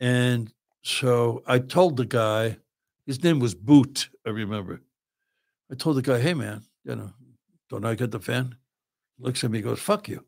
And 0.00 0.52
so 0.82 1.42
I 1.46 1.58
told 1.58 1.96
the 1.96 2.04
guy, 2.04 2.58
his 3.06 3.22
name 3.22 3.38
was 3.38 3.54
Boot. 3.54 4.10
I 4.26 4.30
remember. 4.30 4.82
I 5.70 5.74
told 5.74 5.96
the 5.96 6.02
guy, 6.02 6.20
"Hey, 6.20 6.34
man, 6.34 6.62
you 6.84 6.96
know, 6.96 7.12
don't 7.70 7.84
I 7.84 7.94
get 7.94 8.10
the 8.10 8.20
fan?" 8.20 8.56
Looks 9.18 9.42
at 9.44 9.50
me, 9.50 9.62
goes, 9.62 9.80
"Fuck 9.80 10.08
you." 10.08 10.24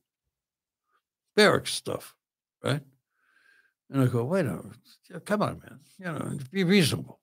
Barracks 1.37 1.73
stuff, 1.73 2.17
right? 2.65 2.83
And 3.91 4.03
I 4.03 4.07
go, 4.07 4.25
wait 4.25 4.45
a 4.45 4.51
minute, 4.51 5.25
come 5.25 5.43
on, 5.43 5.61
man. 5.61 5.81
You 5.99 6.07
know, 6.07 6.39
be 6.51 6.65
reasonable. 6.65 7.21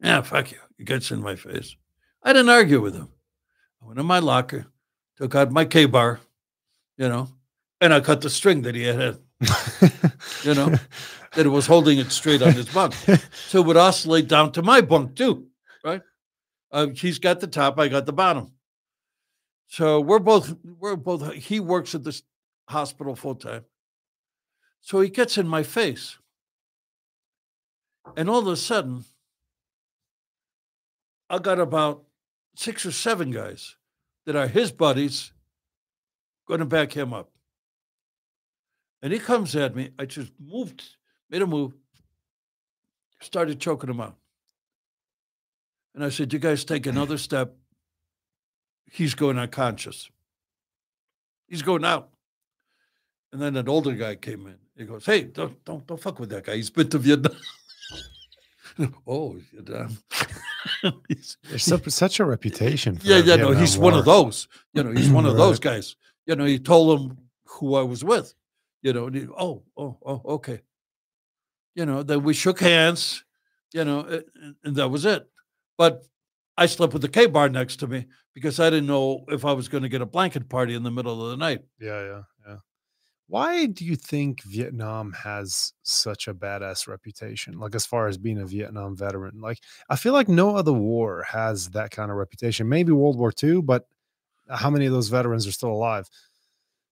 Yeah, 0.00 0.22
fuck 0.22 0.50
you. 0.50 0.58
He 0.76 0.84
gets 0.84 1.10
in 1.10 1.20
my 1.20 1.36
face. 1.36 1.76
I 2.22 2.32
didn't 2.32 2.48
argue 2.48 2.80
with 2.80 2.94
him. 2.94 3.08
I 3.82 3.86
went 3.86 4.00
in 4.00 4.06
my 4.06 4.18
locker, 4.18 4.66
took 5.16 5.34
out 5.34 5.52
my 5.52 5.64
KA-BAR, 5.64 6.20
you 6.96 7.08
know, 7.08 7.28
and 7.80 7.94
I 7.94 8.00
cut 8.00 8.22
the 8.22 8.30
string 8.30 8.62
that 8.62 8.74
he 8.74 8.82
had, 8.82 9.18
you 10.42 10.54
know, 10.54 10.70
that 11.34 11.46
it 11.46 11.50
was 11.50 11.66
holding 11.66 11.98
it 11.98 12.10
straight 12.10 12.42
on 12.42 12.52
his 12.52 12.68
bunk. 12.68 12.94
So 13.48 13.60
it 13.60 13.66
would 13.66 13.76
oscillate 13.76 14.28
down 14.28 14.52
to 14.52 14.62
my 14.62 14.80
bunk 14.80 15.14
too, 15.14 15.46
right? 15.84 16.02
Uh, 16.72 16.88
he's 16.88 17.18
got 17.18 17.40
the 17.40 17.46
top, 17.46 17.78
I 17.78 17.88
got 17.88 18.06
the 18.06 18.12
bottom. 18.12 18.52
So 19.68 20.00
we're 20.00 20.18
both, 20.18 20.54
we're 20.78 20.96
both, 20.96 21.32
he 21.34 21.60
works 21.60 21.94
at 21.94 22.04
this 22.04 22.22
hospital 22.68 23.14
full 23.14 23.36
time. 23.36 23.64
So 24.80 25.00
he 25.00 25.08
gets 25.08 25.38
in 25.38 25.46
my 25.46 25.62
face. 25.62 26.18
And 28.16 28.28
all 28.28 28.40
of 28.40 28.46
a 28.48 28.56
sudden, 28.56 29.04
I 31.30 31.38
got 31.38 31.58
about 31.58 32.04
six 32.54 32.84
or 32.84 32.92
seven 32.92 33.30
guys 33.30 33.76
that 34.26 34.36
are 34.36 34.46
his 34.46 34.72
buddies 34.72 35.32
going 36.46 36.60
to 36.60 36.66
back 36.66 36.92
him 36.92 37.12
up. 37.12 37.30
And 39.04 39.12
he 39.12 39.18
comes 39.18 39.54
at 39.54 39.76
me. 39.76 39.90
I 39.98 40.06
just 40.06 40.32
moved, 40.40 40.82
made 41.28 41.42
a 41.42 41.46
move, 41.46 41.74
started 43.20 43.60
choking 43.60 43.90
him 43.90 44.00
out. 44.00 44.16
And 45.94 46.02
I 46.02 46.08
said, 46.08 46.32
You 46.32 46.38
guys 46.38 46.64
take 46.64 46.86
another 46.86 47.18
step. 47.28 47.54
He's 48.90 49.14
going 49.14 49.38
unconscious. 49.38 50.08
He's 51.46 51.60
going 51.60 51.84
out. 51.84 52.08
And 53.30 53.42
then 53.42 53.56
an 53.56 53.68
older 53.68 53.92
guy 53.92 54.14
came 54.14 54.46
in. 54.46 54.56
He 54.76 54.84
goes, 54.84 55.04
"Hey, 55.04 55.22
don't 55.22 55.62
don't 55.64 55.84
don't 55.86 56.00
fuck 56.00 56.20
with 56.20 56.30
that 56.30 56.44
guy. 56.44 56.54
He's 56.54 56.70
been 56.70 56.88
to 56.90 56.98
Vietnam." 56.98 57.36
oh, 59.06 59.36
Vietnam. 59.52 59.98
There's 61.08 61.94
such, 61.94 62.20
a 62.20 62.24
reputation. 62.24 62.96
For 62.96 63.06
yeah, 63.06 63.18
yeah, 63.18 63.36
no, 63.36 63.50
he's 63.50 63.76
one 63.76 63.94
of 63.94 64.04
those. 64.04 64.46
You 64.72 64.84
know, 64.84 64.92
he's 64.92 65.10
one 65.10 65.26
of 65.26 65.36
those 65.44 65.58
guys. 65.58 65.96
You 66.26 66.36
know, 66.36 66.44
he 66.44 66.58
told 66.58 67.00
him 67.00 67.18
who 67.44 67.74
I 67.74 67.82
was 67.82 68.04
with. 68.04 68.34
You 68.84 68.92
know, 68.92 69.10
oh, 69.36 69.62
oh, 69.76 69.98
oh, 70.04 70.22
okay. 70.34 70.60
You 71.74 71.86
know, 71.86 72.04
then 72.04 72.22
we 72.22 72.34
shook 72.34 72.60
hands. 72.60 73.24
You 73.72 73.84
know, 73.84 74.00
and, 74.00 74.54
and 74.62 74.76
that 74.76 74.88
was 74.88 75.04
it. 75.04 75.28
But 75.76 76.04
I 76.56 76.66
slept 76.66 76.92
with 76.92 77.02
the 77.02 77.08
KA-BAR 77.08 77.48
next 77.48 77.76
to 77.76 77.88
me 77.88 78.06
because 78.32 78.60
I 78.60 78.70
didn't 78.70 78.86
know 78.86 79.24
if 79.28 79.44
I 79.44 79.52
was 79.52 79.66
going 79.66 79.82
to 79.82 79.88
get 79.88 80.00
a 80.00 80.06
blanket 80.06 80.48
party 80.48 80.74
in 80.74 80.84
the 80.84 80.92
middle 80.92 81.24
of 81.24 81.30
the 81.30 81.36
night. 81.36 81.62
Yeah, 81.80 82.00
yeah, 82.04 82.22
yeah. 82.46 82.56
Why 83.26 83.66
do 83.66 83.84
you 83.84 83.96
think 83.96 84.42
Vietnam 84.42 85.12
has 85.14 85.72
such 85.82 86.28
a 86.28 86.34
badass 86.34 86.86
reputation? 86.86 87.58
Like 87.58 87.74
as 87.74 87.86
far 87.86 88.06
as 88.06 88.18
being 88.18 88.38
a 88.38 88.46
Vietnam 88.46 88.96
veteran, 88.96 89.40
like 89.40 89.58
I 89.88 89.96
feel 89.96 90.12
like 90.12 90.28
no 90.28 90.54
other 90.54 90.72
war 90.72 91.24
has 91.28 91.70
that 91.70 91.90
kind 91.90 92.10
of 92.10 92.18
reputation. 92.18 92.68
Maybe 92.68 92.92
World 92.92 93.18
War 93.18 93.32
II, 93.42 93.62
but 93.62 93.88
how 94.48 94.70
many 94.70 94.86
of 94.86 94.92
those 94.92 95.08
veterans 95.08 95.46
are 95.46 95.52
still 95.52 95.72
alive? 95.72 96.08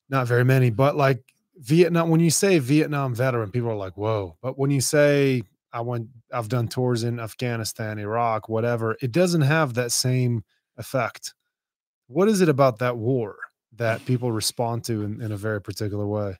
Not 0.09 0.27
very 0.27 0.45
many. 0.45 0.71
But 0.71 0.97
like 0.97 1.23
Vietnam, 1.57 2.09
when 2.09 2.21
you 2.21 2.31
say 2.31 2.59
Vietnam 2.59 3.15
veteran, 3.15 3.51
people 3.51 3.71
are 3.71 3.77
like, 3.77 3.97
"Whoa!" 3.97 4.37
But 4.43 4.59
when 4.59 4.71
you 4.71 4.81
say 4.81 5.43
I 5.73 5.81
went, 5.81 6.09
I've 6.33 6.49
done 6.49 6.69
tours 6.69 7.03
in 7.03 7.19
Afghanistan, 7.19 7.99
Iraq, 7.99 8.49
whatever, 8.49 8.97
it 9.01 9.13
doesn't 9.13 9.43
have 9.43 9.75
that 9.75 9.93
same 9.93 10.45
effect. 10.77 11.35
What 12.09 12.29
is 12.29 12.41
it 12.41 12.49
about 12.49 12.79
that 12.79 12.99
war 12.99 13.37
that 13.77 14.05
people 14.05 14.33
respond 14.33 14.85
to 14.85 15.03
in, 15.03 15.23
in 15.23 15.33
a 15.33 15.37
very 15.37 15.63
particular 15.63 16.07
way? 16.07 16.37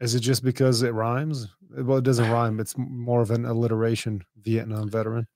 Is 0.00 0.14
it 0.14 0.20
just 0.20 0.42
because 0.42 0.82
it 0.82 0.94
rhymes? 0.94 1.48
Well, 1.70 1.98
it 1.98 2.04
doesn't 2.04 2.30
rhyme. 2.30 2.60
It's 2.60 2.74
more 2.78 3.20
of 3.20 3.30
an 3.30 3.44
alliteration. 3.44 4.24
Vietnam 4.36 4.88
veteran 4.88 5.26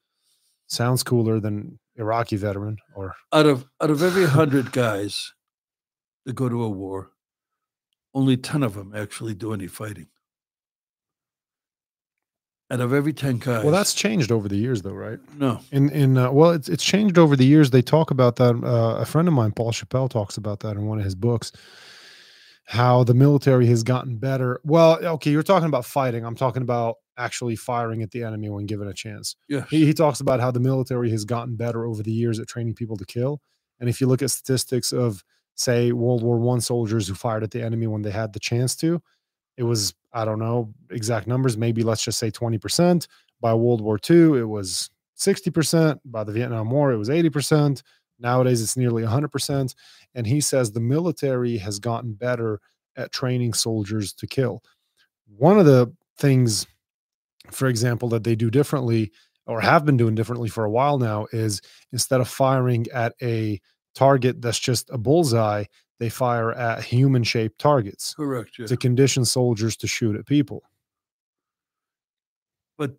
sounds 0.69 1.03
cooler 1.03 1.41
than 1.41 1.79
Iraqi 1.97 2.37
veteran 2.37 2.79
or 2.95 3.15
Out 3.33 3.47
of 3.47 3.67
out 3.81 3.91
of 3.91 4.03
every 4.03 4.25
hundred 4.25 4.73
guys 4.73 5.35
that 6.25 6.35
go 6.35 6.49
to 6.49 6.63
a 6.63 6.69
war, 6.69 7.11
only 8.15 8.37
ten 8.37 8.63
of 8.63 8.75
them 8.75 8.93
actually 8.95 9.35
do 9.35 9.53
any 9.53 9.67
fighting. 9.67 10.09
Out 12.71 12.81
of 12.81 12.95
every 12.95 13.13
ten 13.13 13.37
guys, 13.37 13.63
well, 13.65 13.73
that's 13.73 13.93
changed 13.93 14.33
over 14.33 14.49
the 14.49 14.57
years, 14.57 14.81
though, 14.81 14.95
right? 14.95 15.19
no. 15.37 15.61
In 15.73 15.91
in 15.91 16.17
uh, 16.17 16.31
well, 16.33 16.53
it's 16.53 16.71
it's 16.71 16.83
changed 16.85 17.19
over 17.19 17.37
the 17.37 17.45
years. 17.45 17.69
They 17.71 17.83
talk 17.83 18.11
about 18.11 18.37
that. 18.37 18.55
Uh, 18.65 18.97
a 18.99 19.05
friend 19.05 19.29
of 19.29 19.35
mine, 19.35 19.53
Paul 19.53 19.73
Chappell, 19.73 20.09
talks 20.09 20.39
about 20.39 20.61
that 20.61 20.77
in 20.77 20.87
one 20.87 20.99
of 20.99 21.05
his 21.05 21.15
books. 21.15 21.53
how 22.67 23.05
the 23.05 23.15
military 23.15 23.67
has 23.67 23.83
gotten 23.83 24.17
better. 24.17 24.61
Well, 24.65 25.05
okay, 25.05 25.31
you're 25.31 25.43
talking 25.43 25.69
about 25.69 25.85
fighting. 25.85 26.25
I'm 26.25 26.35
talking 26.37 26.63
about 26.63 26.97
actually 27.19 27.57
firing 27.57 28.03
at 28.03 28.11
the 28.11 28.23
enemy 28.23 28.49
when 28.49 28.67
given 28.67 28.89
a 28.89 28.95
chance. 28.95 29.37
Yeah. 29.49 29.65
He, 29.69 29.85
he 29.85 29.93
talks 29.93 30.21
about 30.21 30.41
how 30.41 30.51
the 30.51 30.61
military 30.61 31.11
has 31.11 31.25
gotten 31.25 31.57
better 31.57 31.85
over 31.85 32.03
the 32.03 32.13
years 32.13 32.39
at 32.39 32.49
training 32.49 32.75
people 32.75 32.97
to 32.97 33.05
kill. 33.05 33.41
And 33.81 33.89
if 33.89 34.01
you 34.01 34.07
look 34.07 34.23
at 34.23 34.31
statistics 34.31 34.93
of, 34.93 35.23
say, 35.55 35.93
World 35.93 36.23
War 36.23 36.39
One 36.39 36.61
soldiers 36.61 37.09
who 37.09 37.15
fired 37.15 37.43
at 37.43 37.51
the 37.51 37.63
enemy 37.63 37.87
when 37.87 38.03
they 38.03 38.11
had 38.11 38.33
the 38.33 38.41
chance 38.41 38.75
to, 38.77 39.03
it 39.57 39.63
was, 39.65 39.95
I 40.13 40.25
don't 40.25 40.39
know 40.39 40.73
exact 40.91 41.27
numbers, 41.27 41.57
maybe 41.57 41.83
let's 41.83 42.05
just 42.05 42.19
say 42.19 42.31
20%. 42.31 43.07
By 43.41 43.55
World 43.55 43.81
War 43.81 43.99
II, 44.09 44.39
it 44.39 44.49
was 44.49 44.91
60%. 45.19 45.99
By 46.05 46.25
the 46.25 46.33
Vietnam 46.33 46.71
War, 46.71 46.93
it 46.93 46.97
was 46.97 47.09
80%. 47.09 47.83
Nowadays, 48.19 48.63
it's 48.63 48.77
nearly 48.77 49.03
100%. 49.03 49.75
And 50.15 50.27
he 50.27 50.41
says 50.41 50.71
the 50.71 50.81
military 50.81 51.59
has 51.59 51.79
gotten 51.79 52.13
better 52.15 52.61
at 52.97 53.13
training 53.13 53.55
soldiers 53.55 54.13
to 54.13 54.27
kill. 54.27 54.63
One 55.27 55.59
of 55.59 55.67
the 55.67 55.93
things, 56.19 56.67
for 57.51 57.67
example, 57.67 58.09
that 58.11 58.23
they 58.25 58.37
do 58.37 58.51
differently 58.51 59.11
or 59.47 59.61
have 59.61 59.85
been 59.85 59.97
doing 59.97 60.15
differently 60.15 60.49
for 60.49 60.65
a 60.65 60.71
while 60.71 60.99
now 60.99 61.27
is 61.33 61.61
instead 61.91 62.21
of 62.21 62.29
firing 62.29 62.87
at 62.95 63.15
a 63.21 63.61
target 63.95 64.41
that's 64.43 64.59
just 64.59 64.91
a 64.91 64.99
bullseye, 64.99 65.65
they 65.99 66.09
fire 66.09 66.53
at 66.53 66.83
human 66.83 67.23
shaped 67.23 67.59
targets 67.59 68.15
Correct. 68.15 68.59
Yeah. 68.59 68.67
to 68.67 68.77
condition 68.77 69.25
soldiers 69.25 69.77
to 69.77 69.87
shoot 69.87 70.17
at 70.17 70.27
people. 70.27 70.63
But 72.79 72.97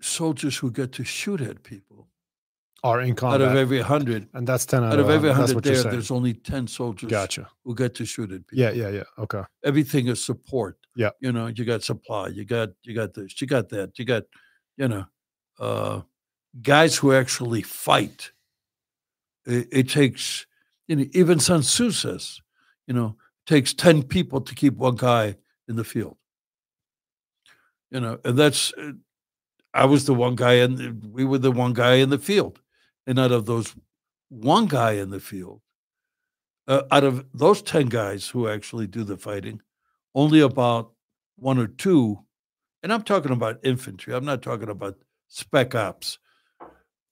soldiers 0.00 0.56
who 0.56 0.70
get 0.70 0.92
to 0.92 1.04
shoot 1.04 1.40
at 1.40 1.62
people 1.62 2.08
Are 2.84 3.00
in 3.00 3.14
combat. 3.14 3.40
out 3.42 3.50
of 3.52 3.56
every 3.56 3.80
hundred, 3.80 4.28
and 4.34 4.46
that's 4.46 4.64
10 4.66 4.84
out, 4.84 4.92
out 4.92 4.98
of 5.00 5.10
every 5.10 5.28
100. 5.28 5.54
Hundred 5.54 5.64
there, 5.64 5.82
there's 5.92 6.10
only 6.10 6.34
ten 6.34 6.66
soldiers 6.66 7.10
Gotcha. 7.10 7.48
who 7.64 7.74
get 7.74 7.94
to 7.96 8.04
shoot 8.04 8.30
at 8.32 8.46
people. 8.46 8.58
Yeah, 8.64 8.70
yeah, 8.70 8.88
yeah. 8.90 9.04
Okay. 9.18 9.42
everything 9.64 10.06
is 10.08 10.22
support. 10.24 10.76
Yeah. 10.96 11.10
You 11.20 11.32
know, 11.32 11.46
you 11.48 11.64
got 11.64 11.82
supply, 11.82 12.28
you 12.28 12.44
got 12.44 12.70
you 12.84 12.94
got 12.94 13.14
this, 13.14 13.40
you 13.40 13.46
got 13.46 13.68
that, 13.70 13.98
you 13.98 14.04
got, 14.04 14.24
you 14.76 14.88
know, 14.88 15.04
uh 15.58 16.00
guys 16.62 16.96
who 16.96 17.12
actually 17.12 17.62
fight. 17.62 18.32
It, 19.50 19.68
it 19.70 19.88
takes 19.88 20.46
you 20.90 20.96
know, 20.96 21.04
even 21.12 21.38
Sun 21.38 21.60
Tzu 21.60 21.92
says, 21.92 22.40
you 22.88 22.94
know, 22.94 23.14
takes 23.46 23.72
10 23.72 24.02
people 24.02 24.40
to 24.40 24.56
keep 24.56 24.74
one 24.74 24.96
guy 24.96 25.36
in 25.68 25.76
the 25.76 25.84
field. 25.84 26.16
You 27.92 28.00
know, 28.00 28.18
and 28.24 28.36
that's 28.36 28.72
I 29.72 29.84
was 29.84 30.06
the 30.06 30.14
one 30.14 30.34
guy 30.34 30.54
and 30.54 31.12
we 31.12 31.24
were 31.24 31.38
the 31.38 31.52
one 31.52 31.74
guy 31.74 31.94
in 31.94 32.10
the 32.10 32.18
field. 32.18 32.60
And 33.06 33.20
out 33.20 33.30
of 33.30 33.46
those 33.46 33.72
one 34.30 34.66
guy 34.66 34.92
in 34.92 35.10
the 35.10 35.20
field, 35.20 35.60
uh, 36.66 36.82
out 36.90 37.04
of 37.04 37.24
those 37.32 37.62
10 37.62 37.86
guys 37.86 38.26
who 38.28 38.48
actually 38.48 38.88
do 38.88 39.04
the 39.04 39.16
fighting, 39.16 39.62
only 40.16 40.40
about 40.40 40.90
one 41.36 41.58
or 41.58 41.68
two, 41.68 42.18
and 42.82 42.92
I'm 42.92 43.02
talking 43.02 43.32
about 43.32 43.60
infantry, 43.62 44.12
I'm 44.12 44.24
not 44.24 44.42
talking 44.42 44.70
about 44.70 44.98
spec 45.28 45.76
ops, 45.76 46.18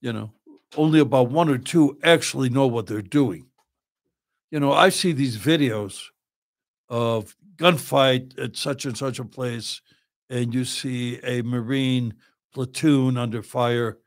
you 0.00 0.12
know, 0.12 0.32
only 0.76 1.00
about 1.00 1.30
one 1.30 1.48
or 1.48 1.58
two 1.58 1.98
actually 2.02 2.48
know 2.48 2.66
what 2.66 2.86
they're 2.86 3.02
doing. 3.02 3.46
You 4.50 4.60
know, 4.60 4.72
I 4.72 4.88
see 4.88 5.12
these 5.12 5.36
videos 5.36 6.04
of 6.88 7.36
gunfight 7.56 8.38
at 8.38 8.56
such 8.56 8.84
and 8.84 8.96
such 8.96 9.18
a 9.18 9.24
place, 9.24 9.80
and 10.30 10.54
you 10.54 10.64
see 10.64 11.18
a 11.22 11.42
Marine 11.42 12.14
platoon 12.52 13.16
under 13.16 13.42
fire. 13.42 13.98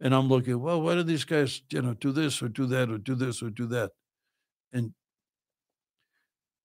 And 0.00 0.14
I'm 0.14 0.28
looking, 0.28 0.60
well, 0.60 0.82
why 0.82 0.94
do 0.94 1.02
these 1.02 1.24
guys, 1.24 1.62
you 1.70 1.80
know, 1.80 1.94
do 1.94 2.12
this 2.12 2.42
or 2.42 2.48
do 2.48 2.66
that 2.66 2.90
or 2.90 2.98
do 2.98 3.14
this 3.14 3.42
or 3.42 3.48
do 3.48 3.66
that? 3.68 3.92
And 4.72 4.92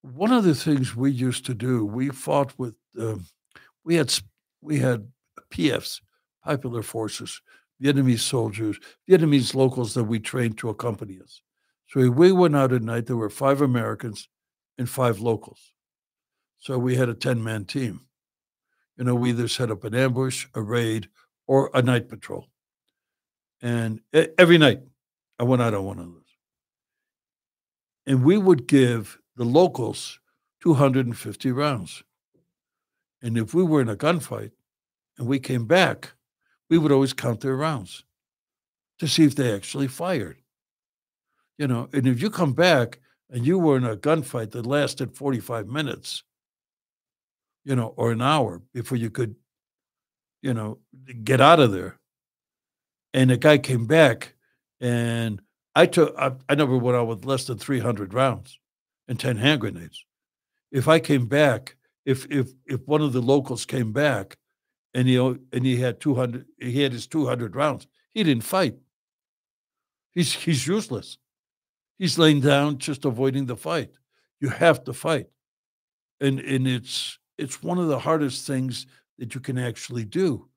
one 0.01 0.33
of 0.33 0.43
the 0.43 0.55
things 0.55 0.95
we 0.95 1.11
used 1.11 1.45
to 1.45 1.53
do, 1.53 1.85
we 1.85 2.09
fought 2.09 2.53
with, 2.57 2.75
um, 2.99 3.25
we 3.83 3.95
had 3.95 4.13
we 4.61 4.79
had 4.79 5.07
PFs, 5.51 6.01
popular 6.43 6.81
forces, 6.83 7.41
Vietnamese 7.81 8.19
soldiers, 8.19 8.79
Vietnamese 9.09 9.55
locals 9.55 9.93
that 9.93 10.03
we 10.03 10.19
trained 10.19 10.57
to 10.59 10.69
accompany 10.69 11.19
us. 11.21 11.41
So 11.87 12.09
we 12.09 12.31
went 12.31 12.55
out 12.55 12.73
at 12.73 12.83
night. 12.83 13.05
There 13.05 13.17
were 13.17 13.29
five 13.29 13.61
Americans 13.61 14.29
and 14.77 14.89
five 14.89 15.19
locals. 15.19 15.59
So 16.59 16.77
we 16.77 16.95
had 16.95 17.09
a 17.09 17.13
ten 17.13 17.43
man 17.43 17.65
team. 17.65 18.01
You 18.97 19.05
know, 19.05 19.15
we 19.15 19.29
either 19.29 19.47
set 19.47 19.71
up 19.71 19.83
an 19.83 19.95
ambush, 19.95 20.47
a 20.53 20.61
raid, 20.61 21.09
or 21.47 21.71
a 21.73 21.81
night 21.81 22.07
patrol. 22.07 22.47
And 23.61 23.99
every 24.37 24.57
night, 24.57 24.81
I 25.39 25.43
went 25.43 25.61
out 25.61 25.73
on 25.73 25.83
one 25.83 25.99
of 25.99 26.05
those 26.05 26.21
and 28.05 28.23
we 28.23 28.37
would 28.37 28.67
give 28.67 29.17
the 29.35 29.45
locals 29.45 30.19
250 30.61 31.51
rounds. 31.51 32.03
And 33.21 33.37
if 33.37 33.53
we 33.53 33.63
were 33.63 33.81
in 33.81 33.89
a 33.89 33.95
gunfight 33.95 34.51
and 35.17 35.27
we 35.27 35.39
came 35.39 35.65
back, 35.65 36.13
we 36.71 36.77
would 36.77 36.91
always 36.93 37.11
count 37.11 37.41
their 37.41 37.57
rounds 37.57 38.05
to 38.97 39.07
see 39.07 39.25
if 39.25 39.35
they 39.35 39.53
actually 39.53 39.89
fired. 39.89 40.37
You 41.57 41.67
know, 41.67 41.89
and 41.93 42.07
if 42.07 42.21
you 42.21 42.31
come 42.31 42.53
back 42.53 42.99
and 43.29 43.45
you 43.45 43.59
were 43.59 43.75
in 43.75 43.83
a 43.83 43.97
gunfight 43.97 44.51
that 44.51 44.65
lasted 44.65 45.15
45 45.15 45.67
minutes, 45.67 46.23
you 47.65 47.75
know, 47.75 47.93
or 47.97 48.13
an 48.13 48.21
hour 48.21 48.61
before 48.73 48.97
you 48.97 49.09
could, 49.09 49.35
you 50.41 50.53
know, 50.53 50.79
get 51.25 51.41
out 51.41 51.59
of 51.59 51.73
there, 51.73 51.99
and 53.13 53.29
the 53.29 53.37
guy 53.37 53.57
came 53.57 53.85
back 53.85 54.33
and 54.79 55.41
I 55.75 55.85
took 55.85 56.15
I, 56.17 56.31
I 56.47 56.55
never 56.55 56.77
went 56.77 56.97
out 56.97 57.07
with 57.07 57.25
less 57.25 57.45
than 57.45 57.57
300 57.57 58.13
rounds 58.13 58.57
and 59.09 59.19
10 59.19 59.35
hand 59.35 59.59
grenades. 59.59 60.05
If 60.71 60.87
I 60.87 60.99
came 60.99 61.27
back, 61.27 61.75
if 62.05 62.25
if 62.31 62.51
if 62.65 62.79
one 62.87 63.01
of 63.01 63.11
the 63.11 63.21
locals 63.21 63.65
came 63.65 63.91
back 63.91 64.37
and 64.93 65.07
he 65.07 65.15
and 65.17 65.65
he 65.65 65.77
had 65.77 65.99
200 65.99 66.45
he 66.59 66.81
had 66.81 66.93
his 66.93 67.07
200 67.07 67.55
rounds, 67.55 67.87
he 68.13 68.23
didn't 68.23 68.43
fight. 68.43 68.75
He's 70.11 70.33
he's 70.33 70.67
useless. 70.67 71.17
He's 71.97 72.17
laying 72.17 72.41
down 72.41 72.77
just 72.77 73.05
avoiding 73.05 73.45
the 73.45 73.55
fight. 73.55 73.91
You 74.39 74.49
have 74.49 74.83
to 74.85 74.93
fight. 74.93 75.27
And 76.19 76.39
and 76.39 76.67
it's 76.67 77.19
it's 77.37 77.63
one 77.63 77.77
of 77.77 77.87
the 77.87 77.99
hardest 77.99 78.45
things 78.45 78.85
that 79.17 79.33
you 79.33 79.41
can 79.41 79.57
actually 79.57 80.05
do 80.05 80.47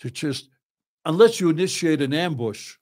to 0.00 0.10
just 0.10 0.48
unless 1.04 1.40
you 1.40 1.50
initiate 1.50 2.02
an 2.02 2.14
ambush 2.14 2.76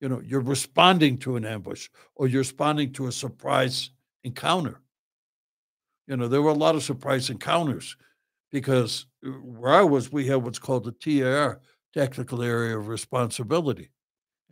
you 0.00 0.08
know 0.08 0.20
you're 0.24 0.40
responding 0.40 1.16
to 1.18 1.36
an 1.36 1.44
ambush 1.44 1.88
or 2.14 2.28
you're 2.28 2.40
responding 2.40 2.92
to 2.92 3.06
a 3.06 3.12
surprise 3.12 3.90
encounter 4.24 4.80
you 6.06 6.16
know 6.16 6.28
there 6.28 6.42
were 6.42 6.50
a 6.50 6.54
lot 6.54 6.74
of 6.74 6.82
surprise 6.82 7.30
encounters 7.30 7.96
because 8.50 9.06
where 9.42 9.72
i 9.72 9.82
was 9.82 10.10
we 10.12 10.26
had 10.26 10.42
what's 10.42 10.58
called 10.58 10.84
the 10.84 10.92
tar 10.92 11.60
tactical 11.94 12.42
area 12.42 12.76
of 12.78 12.88
responsibility. 12.88 13.90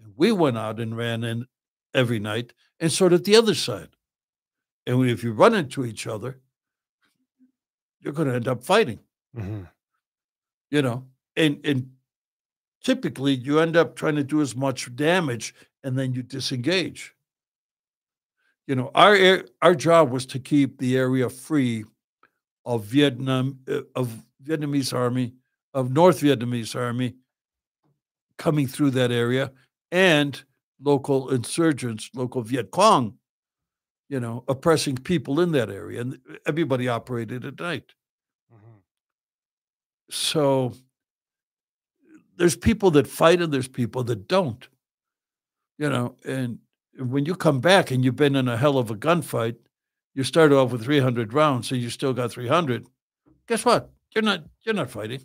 And 0.02 0.14
we 0.16 0.32
went 0.32 0.56
out 0.56 0.80
and 0.80 0.96
ran 0.96 1.24
in 1.24 1.46
every 1.92 2.18
night 2.18 2.55
and 2.80 2.90
so 2.90 3.09
did 3.09 3.24
the 3.24 3.36
other 3.36 3.55
side. 3.55 3.90
And 4.86 5.09
if 5.09 5.22
you 5.22 5.32
run 5.32 5.55
into 5.55 5.84
each 5.84 6.06
other 6.06 6.40
you're 8.01 8.12
going 8.12 8.28
to 8.28 8.34
end 8.34 8.48
up 8.48 8.62
fighting. 8.62 9.01
Mhm. 9.36 9.68
you 10.70 10.82
know? 10.82 11.06
And 11.36 11.60
and 11.64 11.90
typically 12.82 13.34
you 13.34 13.60
end 13.60 13.76
up 13.76 13.96
trying 13.96 14.16
to 14.16 14.24
do 14.24 14.40
as 14.40 14.55
much 14.55 14.94
damage 14.94 15.55
and 15.82 15.98
then 15.98 16.14
you 16.14 16.22
disengage. 16.22 17.14
You 18.66 18.76
know 18.76 18.90
our 18.94 19.14
air, 19.14 19.44
our 19.60 19.74
job 19.74 20.10
was 20.10 20.24
to 20.26 20.38
keep 20.38 20.78
the 20.78 20.96
area 20.96 21.28
free 21.28 21.84
of 22.64 22.84
vietnam 22.84 23.59
uh, 23.68 23.82
of 23.94 24.24
vietnamese 24.44 24.92
army 24.92 25.34
of 25.74 25.90
north 25.92 26.20
vietnamese 26.20 26.74
army 26.76 27.14
coming 28.38 28.66
through 28.66 28.90
that 28.90 29.10
area 29.12 29.50
and 29.92 30.44
local 30.80 31.30
insurgents 31.30 32.10
local 32.14 32.42
viet 32.42 32.70
cong 32.70 33.14
you 34.08 34.20
know 34.20 34.44
oppressing 34.48 34.96
people 34.96 35.40
in 35.40 35.52
that 35.52 35.70
area 35.70 36.00
and 36.00 36.18
everybody 36.46 36.88
operated 36.88 37.44
at 37.44 37.58
night. 37.60 37.94
Mhm. 38.52 38.80
so 40.10 40.72
there's 42.36 42.56
people 42.56 42.90
that 42.92 43.06
fight 43.06 43.40
and 43.40 43.52
there's 43.52 43.68
people 43.68 44.02
that 44.04 44.26
don't 44.28 44.68
you 45.78 45.88
know 45.88 46.16
and 46.24 46.58
when 46.98 47.24
you 47.26 47.34
come 47.34 47.60
back 47.60 47.90
and 47.90 48.04
you've 48.04 48.16
been 48.16 48.36
in 48.36 48.48
a 48.48 48.56
hell 48.56 48.78
of 48.78 48.90
a 48.90 48.94
gunfight 48.94 49.56
you 50.14 50.22
start 50.24 50.52
off 50.52 50.70
with 50.72 50.84
300 50.84 51.32
rounds 51.32 51.68
so 51.68 51.74
you 51.74 51.90
still 51.90 52.12
got 52.12 52.30
300 52.30 52.86
guess 53.48 53.64
what 53.64 53.90
you're 54.14 54.22
not 54.24 54.44
you're 54.64 54.74
not 54.74 54.90
fighting 54.90 55.20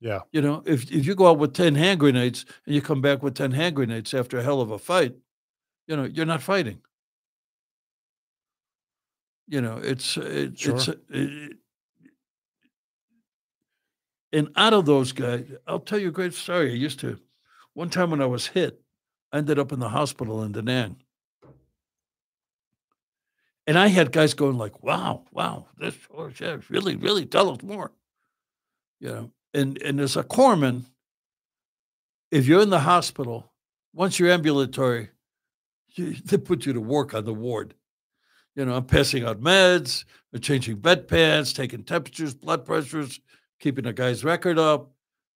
Yeah. 0.00 0.20
you 0.32 0.42
know 0.42 0.62
if, 0.66 0.90
if 0.92 1.06
you 1.06 1.14
go 1.14 1.28
out 1.28 1.38
with 1.38 1.54
10 1.54 1.74
hand 1.74 2.00
grenades 2.00 2.44
and 2.66 2.74
you 2.74 2.82
come 2.82 3.00
back 3.00 3.22
with 3.22 3.34
10 3.34 3.52
hand 3.52 3.76
grenades 3.76 4.12
after 4.14 4.38
a 4.38 4.42
hell 4.42 4.60
of 4.60 4.70
a 4.70 4.78
fight 4.78 5.14
you 5.86 5.96
know 5.96 6.04
you're 6.04 6.26
not 6.26 6.42
fighting 6.42 6.80
you 9.46 9.60
know 9.60 9.78
it's 9.78 10.16
it, 10.16 10.54
it's 10.62 10.84
Sure. 10.84 10.94
it, 11.10 11.58
and 14.32 14.48
out 14.56 14.72
of 14.74 14.84
those 14.86 15.12
guys, 15.12 15.44
I'll 15.66 15.78
tell 15.78 15.98
you 15.98 16.08
a 16.08 16.12
great 16.12 16.34
story. 16.34 16.72
I 16.72 16.74
used 16.74 16.98
to, 17.00 17.20
one 17.74 17.88
time 17.88 18.10
when 18.10 18.20
I 18.20 18.26
was 18.26 18.48
hit, 18.48 18.80
I 19.32 19.38
ended 19.38 19.58
up 19.60 19.70
in 19.72 19.78
the 19.78 19.90
hospital 19.90 20.42
in 20.42 20.52
Da 20.52 20.60
Nang. 20.60 20.96
And 23.66 23.78
I 23.78 23.88
had 23.88 24.12
guys 24.12 24.34
going 24.34 24.58
like, 24.58 24.82
"Wow, 24.82 25.24
wow, 25.32 25.66
this 25.78 25.96
horse 26.10 26.40
yeah, 26.40 26.58
really, 26.68 26.96
really 26.96 27.24
tell 27.26 27.50
us 27.50 27.62
more." 27.62 27.92
You 29.00 29.08
know, 29.08 29.32
and 29.54 29.80
and 29.82 30.00
as 30.00 30.16
a 30.16 30.22
corpsman, 30.22 30.84
if 32.30 32.46
you're 32.46 32.62
in 32.62 32.70
the 32.70 32.80
hospital, 32.80 33.52
once 33.94 34.18
you're 34.18 34.30
ambulatory, 34.30 35.10
you, 35.94 36.12
they 36.12 36.36
put 36.36 36.66
you 36.66 36.72
to 36.74 36.80
work 36.80 37.14
on 37.14 37.24
the 37.24 37.34
ward. 37.34 37.74
You 38.54 38.64
know, 38.64 38.74
I'm 38.74 38.84
passing 38.84 39.24
out 39.24 39.40
meds, 39.40 40.04
I'm 40.32 40.40
changing 40.40 40.76
bed 40.76 41.08
pads, 41.08 41.52
taking 41.52 41.82
temperatures, 41.82 42.34
blood 42.34 42.64
pressures, 42.64 43.20
keeping 43.60 43.86
a 43.86 43.92
guy's 43.92 44.24
record 44.24 44.58
up, 44.58 44.92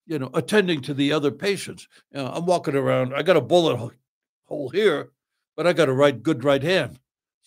you 0.07 0.19
know, 0.19 0.31
attending 0.35 0.81
to 0.83 0.95
the 0.95 1.13
other 1.13 1.31
patients. 1.31 1.89
You 2.13 2.19
know, 2.19 2.27
I'm 2.33 2.47
walking 2.47 2.77
around, 2.77 3.15
I 3.15 3.23
got 3.23 3.37
a 3.37 3.41
bullet 3.41 3.93
hole 4.47 4.69
here, 4.69 5.11
but 5.57 5.67
I 5.67 5.73
got 5.73 5.89
a 5.89 5.93
right 5.93 6.21
good 6.23 6.45
right 6.45 6.63
hand. 6.63 6.99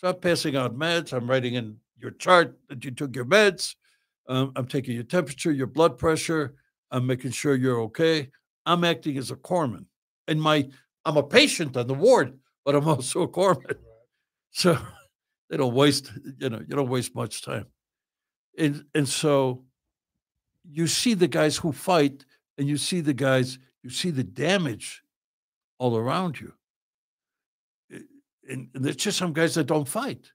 I'm 0.04 0.20
passing 0.20 0.56
out 0.56 0.78
meds, 0.78 1.14
I'm 1.14 1.30
writing 1.30 1.56
in 1.56 1.78
your 1.98 2.12
chart 2.12 2.58
that 2.70 2.84
you 2.84 2.92
took 2.92 3.16
your 3.16 3.26
meds. 3.26 3.76
Um, 4.28 4.52
I'm 4.56 4.68
taking 4.68 4.96
your 4.96 5.04
temperature, 5.04 5.52
your 5.52 5.68
blood 5.68 5.98
pressure. 5.98 6.56
I'm 6.92 7.06
making 7.06 7.32
sure 7.32 7.56
you're 7.56 7.82
okay. 7.82 8.30
I'm 8.66 8.84
acting 8.84 9.18
as 9.18 9.32
a 9.32 9.36
corpsman. 9.36 9.86
And 10.28 10.42
my 10.42 10.68
I'm 11.06 11.18
a 11.18 11.24
patient 11.24 11.76
on 11.78 11.88
the 11.88 11.94
ward, 11.94 12.38
but 12.66 12.76
I'm 12.76 12.88
also 12.88 13.24
a 13.24 13.28
corpsman. 13.28 13.76
So 14.52 14.78
they 15.50 15.58
don't 15.58 15.74
waste, 15.74 16.12
you 16.38 16.50
know, 16.50 16.60
you 16.60 16.76
don't 16.76 16.90
waste 16.90 17.16
much 17.16 17.42
time. 17.42 17.66
And 18.58 18.84
and 18.94 19.08
so 19.08 19.64
you 20.70 20.88
see 20.88 21.14
the 21.14 21.28
guys 21.28 21.58
who 21.58 21.72
fight 21.72 22.26
and 22.58 22.68
you 22.68 22.78
see 22.78 23.02
the 23.02 23.14
guys, 23.14 23.58
you 23.84 23.90
see 23.90 24.12
the 24.12 24.24
damage 24.24 25.04
all 25.80 25.98
around 25.98 26.40
you. 26.40 26.54
And, 28.50 28.70
there's 28.74 28.96
just 28.96 29.18
some 29.18 29.34
guys 29.34 29.56
that 29.56 29.68
don't 29.68 29.88
fight. 29.88 30.32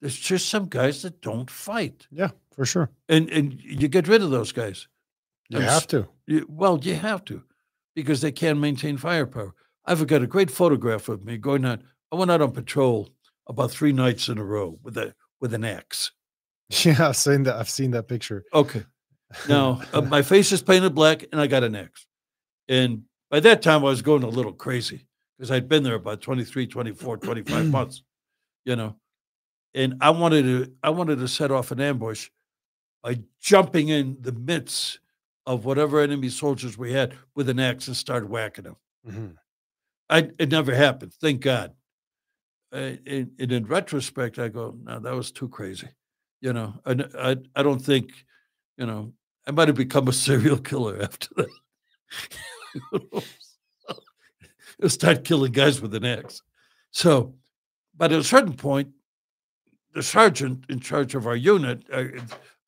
There's 0.00 0.18
just 0.18 0.48
some 0.48 0.66
guys 0.66 1.02
that 1.02 1.20
don't 1.22 1.50
fight. 1.50 2.06
Yeah, 2.10 2.30
for 2.54 2.66
sure. 2.66 2.90
And 3.08 3.30
and 3.30 3.54
you 3.54 3.88
get 3.88 4.08
rid 4.08 4.22
of 4.22 4.30
those 4.30 4.52
guys. 4.52 4.86
You 5.48 5.58
I'm 5.58 5.64
have 5.64 5.86
to. 5.88 6.08
you, 6.26 6.46
well, 6.48 6.78
you 6.82 6.94
have 6.94 7.24
to, 7.26 7.42
because 7.94 8.20
they 8.20 8.32
can't 8.32 8.58
maintain 8.58 8.96
firepower. 8.96 9.54
I've 9.86 10.06
got 10.06 10.22
a 10.22 10.26
great 10.26 10.50
photograph 10.50 11.08
of 11.08 11.24
me 11.24 11.38
going 11.38 11.64
out. 11.64 11.80
I 12.12 12.16
went 12.16 12.30
out 12.30 12.42
on 12.42 12.52
patrol 12.52 13.10
about 13.46 13.70
three 13.70 13.92
nights 13.92 14.28
in 14.28 14.38
a 14.38 14.44
row 14.44 14.78
with 14.82 14.96
a 14.98 15.14
with 15.40 15.54
an 15.54 15.64
axe. 15.64 16.12
Yeah, 16.84 17.08
I've 17.08 17.16
seen 17.16 17.42
that. 17.44 17.56
I've 17.56 17.70
seen 17.70 17.90
that 17.92 18.08
picture. 18.08 18.42
Okay, 18.52 18.82
now 19.48 19.82
uh, 19.92 20.00
my 20.00 20.22
face 20.22 20.50
is 20.50 20.62
painted 20.62 20.94
black, 20.94 21.24
and 21.30 21.40
I 21.40 21.46
got 21.46 21.62
an 21.62 21.76
axe. 21.76 22.06
And 22.68 23.02
by 23.30 23.40
that 23.40 23.62
time, 23.62 23.80
I 23.80 23.88
was 23.88 24.02
going 24.02 24.22
a 24.22 24.28
little 24.28 24.52
crazy 24.52 25.06
because 25.44 25.54
I'd 25.54 25.68
been 25.68 25.82
there 25.82 25.96
about 25.96 26.22
23, 26.22 26.66
24, 26.66 27.18
25 27.18 27.66
months, 27.70 28.02
you 28.64 28.76
know. 28.76 28.96
And 29.74 29.96
I 30.00 30.08
wanted 30.08 30.42
to 30.44 30.72
I 30.82 30.88
wanted 30.88 31.18
to 31.18 31.28
set 31.28 31.50
off 31.50 31.70
an 31.70 31.80
ambush 31.80 32.30
by 33.02 33.18
jumping 33.42 33.88
in 33.90 34.16
the 34.22 34.32
midst 34.32 35.00
of 35.44 35.66
whatever 35.66 36.00
enemy 36.00 36.30
soldiers 36.30 36.78
we 36.78 36.94
had 36.94 37.14
with 37.34 37.50
an 37.50 37.60
axe 37.60 37.88
and 37.88 37.96
start 37.96 38.26
whacking 38.26 38.64
them. 38.64 38.76
Mhm. 39.06 39.34
I 40.08 40.30
it 40.38 40.50
never 40.50 40.74
happened, 40.74 41.12
thank 41.20 41.42
God. 41.42 41.74
Uh, 42.72 42.96
and, 43.06 43.30
and 43.38 43.52
in 43.52 43.66
retrospect, 43.66 44.38
I 44.38 44.48
go, 44.48 44.74
no, 44.82 44.98
that 44.98 45.14
was 45.14 45.30
too 45.30 45.50
crazy. 45.50 45.88
You 46.40 46.54
know, 46.54 46.74
I, 46.86 47.04
I, 47.18 47.36
I 47.54 47.62
don't 47.62 47.78
think, 47.78 48.12
you 48.78 48.86
know, 48.86 49.12
I 49.46 49.50
might 49.50 49.68
have 49.68 49.76
become 49.76 50.08
a 50.08 50.12
serial 50.26 50.58
killer 50.58 51.02
after 51.02 51.28
that. 51.36 53.24
Start 54.88 55.24
killing 55.24 55.52
guys 55.52 55.80
with 55.80 55.94
an 55.94 56.04
axe. 56.04 56.42
So, 56.90 57.34
but 57.96 58.12
at 58.12 58.20
a 58.20 58.24
certain 58.24 58.54
point, 58.54 58.88
the 59.94 60.02
sergeant 60.02 60.66
in 60.68 60.80
charge 60.80 61.14
of 61.14 61.26
our 61.26 61.36
unit, 61.36 61.84
uh, 61.92 62.04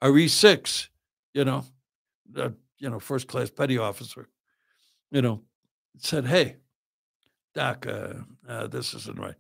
our 0.01 0.12
E6, 0.12 0.88
you 1.34 1.44
know, 1.44 1.64
the, 2.30 2.55
you 2.78 2.88
know, 2.88 2.98
first 2.98 3.28
class 3.28 3.51
petty 3.51 3.76
officer, 3.76 4.28
you 5.10 5.20
know, 5.20 5.43
said, 5.98 6.26
"Hey, 6.26 6.56
Doc, 7.55 7.86
uh, 7.86 8.14
uh, 8.48 8.66
this 8.68 8.94
isn't 8.94 9.18
right." 9.18 9.36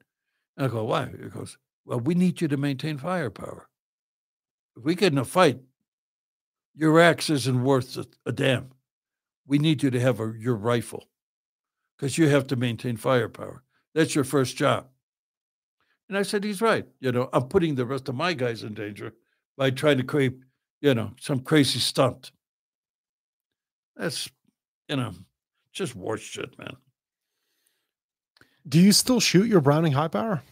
And 0.56 0.66
I 0.66 0.68
go, 0.68 0.84
"Why?" 0.84 1.06
He 1.06 1.28
goes, 1.28 1.56
"Well, 1.84 2.00
we 2.00 2.14
need 2.14 2.40
you 2.40 2.48
to 2.48 2.56
maintain 2.56 2.98
firepower. 2.98 3.68
If 4.76 4.84
we 4.84 4.94
get 4.94 5.12
in 5.12 5.18
a 5.18 5.24
fight, 5.24 5.60
your 6.74 7.00
axe 7.00 7.30
isn't 7.30 7.62
worth 7.62 7.96
a, 7.96 8.06
a 8.26 8.32
damn. 8.32 8.72
We 9.46 9.58
need 9.58 9.82
you 9.82 9.90
to 9.90 10.00
have 10.00 10.20
a, 10.20 10.34
your 10.36 10.56
rifle 10.56 11.08
because 11.96 12.18
you 12.18 12.28
have 12.28 12.46
to 12.48 12.56
maintain 12.56 12.96
firepower. 12.96 13.62
That's 13.94 14.14
your 14.14 14.24
first 14.24 14.56
job." 14.56 14.88
And 16.08 16.16
I 16.16 16.22
said, 16.22 16.44
"He's 16.44 16.60
right. 16.60 16.86
You 17.00 17.12
know, 17.12 17.28
I'm 17.32 17.48
putting 17.48 17.74
the 17.74 17.86
rest 17.86 18.08
of 18.08 18.14
my 18.14 18.32
guys 18.32 18.62
in 18.62 18.74
danger 18.74 19.14
by 19.56 19.70
trying 19.70 19.98
to 19.98 20.04
create, 20.04 20.38
you 20.80 20.94
know, 20.94 21.12
some 21.20 21.40
crazy 21.40 21.78
stunt." 21.78 22.32
That's, 23.96 24.28
you 24.88 24.96
know, 24.96 25.14
just 25.72 25.96
war 25.96 26.18
shit, 26.18 26.58
man. 26.58 26.76
Do 28.68 28.80
you 28.80 28.92
still 28.92 29.20
shoot 29.20 29.46
your 29.46 29.60
Browning 29.60 29.92
high 29.92 30.08
power? 30.08 30.42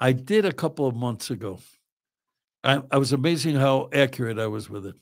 I 0.00 0.12
did 0.12 0.44
a 0.44 0.52
couple 0.52 0.86
of 0.86 0.96
months 0.96 1.30
ago. 1.30 1.60
I, 2.64 2.82
I 2.90 2.98
was 2.98 3.12
amazing 3.12 3.56
how 3.56 3.90
accurate 3.92 4.38
I 4.38 4.46
was 4.46 4.70
with 4.70 4.86
it. 4.86 4.96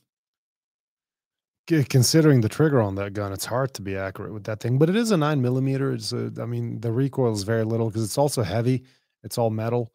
Considering 1.89 2.41
the 2.41 2.49
trigger 2.49 2.81
on 2.81 2.95
that 2.95 3.13
gun, 3.13 3.31
it's 3.31 3.45
hard 3.45 3.73
to 3.75 3.81
be 3.81 3.95
accurate 3.95 4.33
with 4.33 4.43
that 4.45 4.59
thing. 4.59 4.77
But 4.77 4.89
it 4.89 4.95
is 4.95 5.11
a 5.11 5.17
nine 5.17 5.41
millimeter. 5.41 5.93
It's 5.93 6.11
a, 6.11 6.31
I 6.41 6.45
mean, 6.45 6.79
the 6.81 6.91
recoil 6.91 7.31
is 7.31 7.43
very 7.43 7.63
little 7.63 7.87
because 7.87 8.03
it's 8.03 8.17
also 8.17 8.41
heavy. 8.43 8.83
It's 9.23 9.37
all 9.37 9.49
metal. 9.49 9.93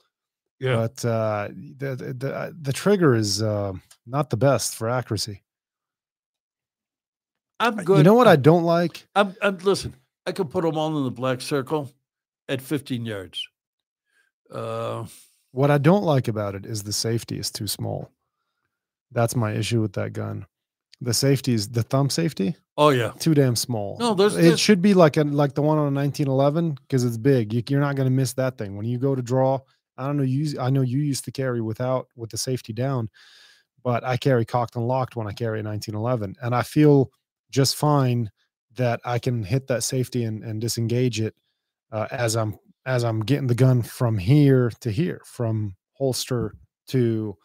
Yeah. 0.61 0.77
But 0.77 1.05
uh, 1.05 1.49
the 1.79 1.97
the 1.97 2.15
the, 2.15 2.35
uh, 2.35 2.51
the 2.61 2.73
trigger 2.73 3.15
is 3.15 3.43
uh, 3.43 3.73
not 4.07 4.31
the 4.31 4.37
best 4.37 4.77
for 4.77 4.89
accuracy. 4.89 5.43
I'm 7.61 7.77
good. 7.77 7.99
You 7.99 8.03
know 8.05 8.15
what 8.15 8.29
I 8.29 8.37
don't 8.37 8.65
like? 8.65 9.07
I'm, 9.15 9.35
I'm 9.43 9.59
listen. 9.59 9.95
I 10.27 10.33
could 10.33 10.51
put 10.51 10.65
them 10.65 10.77
all 10.77 10.97
in 10.97 11.05
the 11.05 11.11
black 11.11 11.41
circle 11.41 11.93
at 12.49 12.61
15 12.61 13.05
yards. 13.05 13.47
Uh, 14.51 15.07
What 15.53 15.71
I 15.71 15.79
don't 15.79 16.05
like 16.05 16.29
about 16.29 16.55
it 16.55 16.67
is 16.67 16.83
the 16.83 16.93
safety 16.93 17.39
is 17.39 17.51
too 17.51 17.67
small. 17.67 18.11
That's 19.13 19.37
my 19.37 19.53
issue 19.53 19.81
with 19.81 19.93
that 19.95 20.13
gun. 20.13 20.47
The 21.05 21.15
safety 21.15 21.55
is 21.55 21.69
the 21.69 21.83
thumb 21.83 22.11
safety 22.11 22.57
oh 22.77 22.89
yeah. 22.91 23.13
too 23.19 23.35
damn 23.35 23.57
small. 23.57 23.97
No, 23.99 24.15
there's- 24.15 24.35
it 24.35 24.43
there's- 24.43 24.59
should 24.61 24.83
be 24.83 24.95
like 24.95 25.17
a 25.17 25.23
like 25.25 25.55
the 25.55 25.63
one 25.63 25.79
on 25.79 25.89
a 25.89 25.95
1911 25.95 26.79
because 26.83 27.05
it's 27.05 27.17
big. 27.19 27.53
You, 27.53 27.63
you're 27.69 27.81
not 27.81 27.95
going 27.97 28.07
to 28.07 28.15
miss 28.15 28.33
that 28.35 28.59
thing 28.59 28.77
when 28.77 28.87
you 28.87 28.99
go 28.99 29.15
to 29.15 29.23
draw. 29.23 29.61
I 29.97 30.07
don't 30.07 30.17
know. 30.17 30.23
You 30.25 30.59
I 30.61 30.71
know 30.71 30.83
you 30.83 30.99
used 30.99 31.25
to 31.27 31.33
carry 31.33 31.61
without 31.61 32.09
with 32.17 32.31
the 32.31 32.39
safety 32.39 32.73
down, 32.73 33.09
but 33.85 34.03
I 34.05 34.17
carry 34.17 34.45
cocked 34.45 34.75
and 34.77 34.89
locked 34.89 35.15
when 35.15 35.27
I 35.29 35.33
carry 35.33 35.61
a 35.61 35.63
1911, 35.63 36.35
and 36.43 36.55
I 36.55 36.63
feel 36.63 37.11
just 37.51 37.77
fine 37.77 38.31
that 38.75 39.01
I 39.05 39.21
can 39.21 39.45
hit 39.45 39.69
that 39.69 39.85
safety 39.85 40.25
and, 40.25 40.43
and 40.43 40.61
disengage 40.61 41.21
it 41.21 41.35
uh, 41.93 42.09
as 42.11 42.35
I'm 42.35 42.59
as 42.87 43.05
I'm 43.05 43.21
getting 43.21 43.47
the 43.47 43.55
gun 43.55 43.83
from 43.83 44.19
here 44.19 44.73
to 44.81 44.91
here, 44.91 45.23
from 45.25 45.77
holster 45.93 46.55
to 46.89 47.37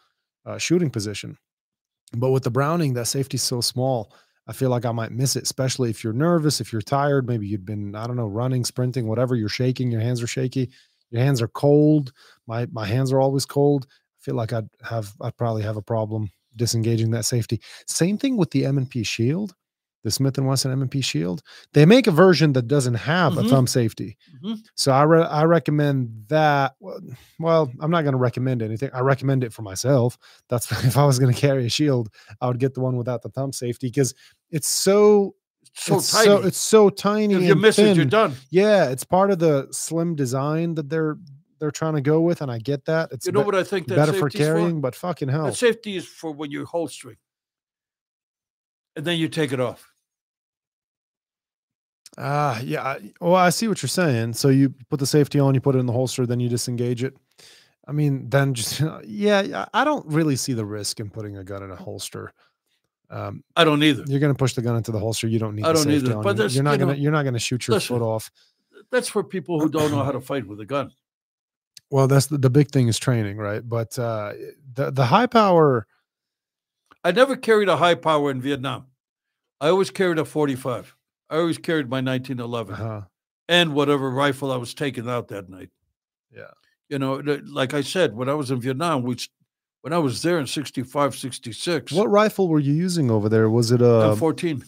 uh, 0.44 0.58
shooting 0.58 0.90
position. 0.90 1.38
But 2.12 2.30
with 2.30 2.42
the 2.42 2.50
Browning, 2.50 2.94
that 2.94 3.06
safety's 3.06 3.42
so 3.42 3.60
small. 3.60 4.12
I 4.46 4.52
feel 4.52 4.70
like 4.70 4.84
I 4.84 4.90
might 4.92 5.12
miss 5.12 5.36
it, 5.36 5.44
especially 5.44 5.90
if 5.90 6.02
you're 6.02 6.12
nervous, 6.12 6.60
if 6.60 6.72
you're 6.72 6.82
tired, 6.82 7.28
maybe 7.28 7.46
you've 7.46 7.64
been, 7.64 7.94
I 7.94 8.06
don't 8.06 8.16
know, 8.16 8.26
running, 8.26 8.64
sprinting, 8.64 9.06
whatever, 9.06 9.36
you're 9.36 9.48
shaking, 9.48 9.92
your 9.92 10.00
hands 10.00 10.22
are 10.22 10.26
shaky, 10.26 10.70
your 11.10 11.22
hands 11.22 11.40
are 11.40 11.48
cold. 11.48 12.12
My 12.46 12.66
my 12.72 12.86
hands 12.86 13.12
are 13.12 13.20
always 13.20 13.44
cold. 13.44 13.86
I 13.90 14.20
feel 14.24 14.34
like 14.34 14.52
I'd 14.52 14.68
have 14.82 15.12
I'd 15.20 15.36
probably 15.36 15.62
have 15.62 15.76
a 15.76 15.82
problem 15.82 16.30
disengaging 16.56 17.10
that 17.12 17.24
safety. 17.24 17.60
Same 17.86 18.18
thing 18.18 18.36
with 18.36 18.50
the 18.50 18.66
M&P 18.66 19.04
Shield, 19.04 19.54
the 20.02 20.10
Smith 20.10 20.38
and 20.38 20.46
Wesson 20.46 20.72
M&P 20.72 21.00
Shield. 21.02 21.42
They 21.74 21.84
make 21.84 22.06
a 22.06 22.10
version 22.10 22.52
that 22.54 22.66
doesn't 22.68 22.94
have 22.94 23.34
Mhm. 23.34 23.44
a 23.44 23.48
thumb 23.48 23.66
safety. 23.66 24.16
Mhm. 24.42 24.58
So 24.74 24.92
I 24.92 25.02
re- 25.02 25.22
I 25.24 25.44
recommend 25.44 26.24
that. 26.28 26.74
Well, 27.38 27.70
I'm 27.80 27.90
not 27.90 28.02
going 28.02 28.12
to 28.12 28.18
recommend 28.18 28.62
anything. 28.62 28.90
I 28.94 29.00
recommend 29.00 29.44
it 29.44 29.52
for 29.52 29.62
myself. 29.62 30.16
That's 30.48 30.70
if 30.84 30.96
I 30.96 31.04
was 31.04 31.18
going 31.18 31.32
to 31.34 31.38
carry 31.40 31.66
a 31.66 31.70
shield, 31.70 32.08
I 32.40 32.46
would 32.48 32.58
get 32.58 32.74
the 32.74 32.80
one 32.80 32.96
without 32.96 33.22
the 33.22 33.28
thumb 33.28 33.52
safety 33.52 33.88
because 33.88 34.14
it's 34.50 34.68
so 34.68 35.34
So 35.74 35.96
it's 35.98 36.10
tiny. 36.10 36.24
so 36.26 36.36
it's 36.38 36.58
so 36.58 36.88
tiny. 36.90 37.34
if 37.34 37.42
you 37.42 37.54
miss 37.54 37.78
it, 37.78 37.94
you're 37.96 38.04
done. 38.06 38.34
Yeah, 38.50 38.88
it's 38.88 39.04
part 39.04 39.30
of 39.30 39.38
the 39.38 39.68
slim 39.70 40.14
design 40.16 40.74
that 40.76 40.88
they're 40.88 41.16
they're 41.60 41.70
trying 41.70 41.92
to 41.94 42.00
go 42.00 42.22
with, 42.22 42.40
and 42.40 42.50
I 42.50 42.58
get 42.58 42.86
that. 42.86 43.10
It's 43.12 43.26
You 43.26 43.32
know 43.32 43.40
be- 43.42 43.46
what 43.46 43.54
I 43.54 43.62
think 43.64 43.86
better 43.86 44.14
for 44.14 44.30
carrying, 44.30 44.80
but 44.80 44.94
fucking 44.94 45.28
hell, 45.28 45.44
That 45.44 45.56
safety 45.56 45.94
is 45.94 46.06
for 46.06 46.32
when 46.32 46.50
you're 46.50 46.64
holstering, 46.64 47.18
and 48.96 49.04
then 49.04 49.18
you 49.18 49.28
take 49.28 49.52
it 49.52 49.60
off. 49.60 49.89
Ah, 52.22 52.60
yeah. 52.60 52.82
I, 52.82 53.12
well, 53.20 53.34
I 53.34 53.48
see 53.48 53.66
what 53.66 53.82
you're 53.82 53.88
saying. 53.88 54.34
So 54.34 54.48
you 54.48 54.74
put 54.90 55.00
the 55.00 55.06
safety 55.06 55.40
on, 55.40 55.54
you 55.54 55.60
put 55.60 55.74
it 55.74 55.78
in 55.78 55.86
the 55.86 55.92
holster, 55.92 56.26
then 56.26 56.38
you 56.38 56.50
disengage 56.50 57.02
it. 57.02 57.16
I 57.88 57.92
mean, 57.92 58.28
then 58.28 58.52
just 58.52 58.82
yeah, 59.04 59.64
I 59.72 59.84
don't 59.84 60.06
really 60.06 60.36
see 60.36 60.52
the 60.52 60.64
risk 60.66 61.00
in 61.00 61.08
putting 61.08 61.38
a 61.38 61.44
gun 61.44 61.62
in 61.62 61.70
a 61.70 61.76
holster. 61.76 62.32
Um, 63.08 63.42
I 63.56 63.64
don't 63.64 63.82
either. 63.82 64.04
you're 64.06 64.20
going 64.20 64.32
to 64.32 64.38
push 64.38 64.52
the 64.52 64.62
gun 64.62 64.76
into 64.76 64.92
the 64.92 64.98
holster. 64.98 65.26
You 65.26 65.38
don't 65.38 65.56
need. 65.56 65.64
I 65.64 65.72
don't 65.72 65.90
either, 65.90 66.14
but 66.16 66.22
You're- 66.22 66.34
there's, 66.34 66.54
you're 66.54 66.62
not 66.62 66.72
you 66.72 66.78
going 66.78 66.94
to. 66.94 67.00
You're 67.00 67.10
not 67.10 67.22
going 67.22 67.34
to 67.34 67.40
shoot 67.40 67.66
your 67.66 67.74
listen, 67.76 67.98
foot 67.98 68.04
off. 68.04 68.30
That's 68.90 69.08
for 69.08 69.24
people 69.24 69.58
who 69.58 69.68
don't 69.68 69.90
know 69.90 70.04
how 70.04 70.12
to 70.12 70.20
fight 70.20 70.46
with 70.46 70.60
a 70.60 70.66
gun. 70.66 70.92
Well, 71.90 72.06
that's 72.06 72.26
the, 72.26 72.38
the 72.38 72.50
big 72.50 72.70
thing 72.70 72.86
is 72.86 72.98
training, 72.98 73.36
right? 73.38 73.66
But 73.66 73.98
uh, 73.98 74.34
the 74.74 74.90
the 74.92 75.06
high 75.06 75.26
power. 75.26 75.86
I 77.02 77.12
never 77.12 77.34
carried 77.34 77.68
a 77.68 77.78
high 77.78 77.94
power 77.94 78.30
in 78.30 78.40
Vietnam. 78.40 78.86
I 79.60 79.68
always 79.68 79.90
carried 79.90 80.18
a 80.18 80.24
45. 80.24 80.94
I 81.30 81.36
always 81.38 81.58
carried 81.58 81.88
my 81.88 82.00
1911 82.00 82.74
Uh, 82.74 83.04
and 83.48 83.72
whatever 83.74 84.10
rifle 84.10 84.50
I 84.52 84.56
was 84.56 84.74
taking 84.74 85.08
out 85.08 85.28
that 85.28 85.48
night. 85.48 85.70
yeah. 86.30 86.50
You 86.88 86.98
know, 86.98 87.22
like 87.46 87.72
I 87.72 87.82
said, 87.82 88.16
when 88.16 88.28
I 88.28 88.34
was 88.34 88.50
in 88.50 88.60
Vietnam, 88.60 89.04
we, 89.04 89.16
when 89.82 89.92
I 89.92 89.98
was 89.98 90.22
there 90.22 90.40
in 90.40 90.46
65, 90.48 91.14
66, 91.14 91.92
What 91.92 92.10
rifle 92.10 92.48
were 92.48 92.58
you 92.58 92.72
using 92.72 93.12
over 93.12 93.28
there? 93.28 93.48
Was 93.48 93.70
it 93.70 93.80
a 93.80 93.84
M14, 94.18 94.64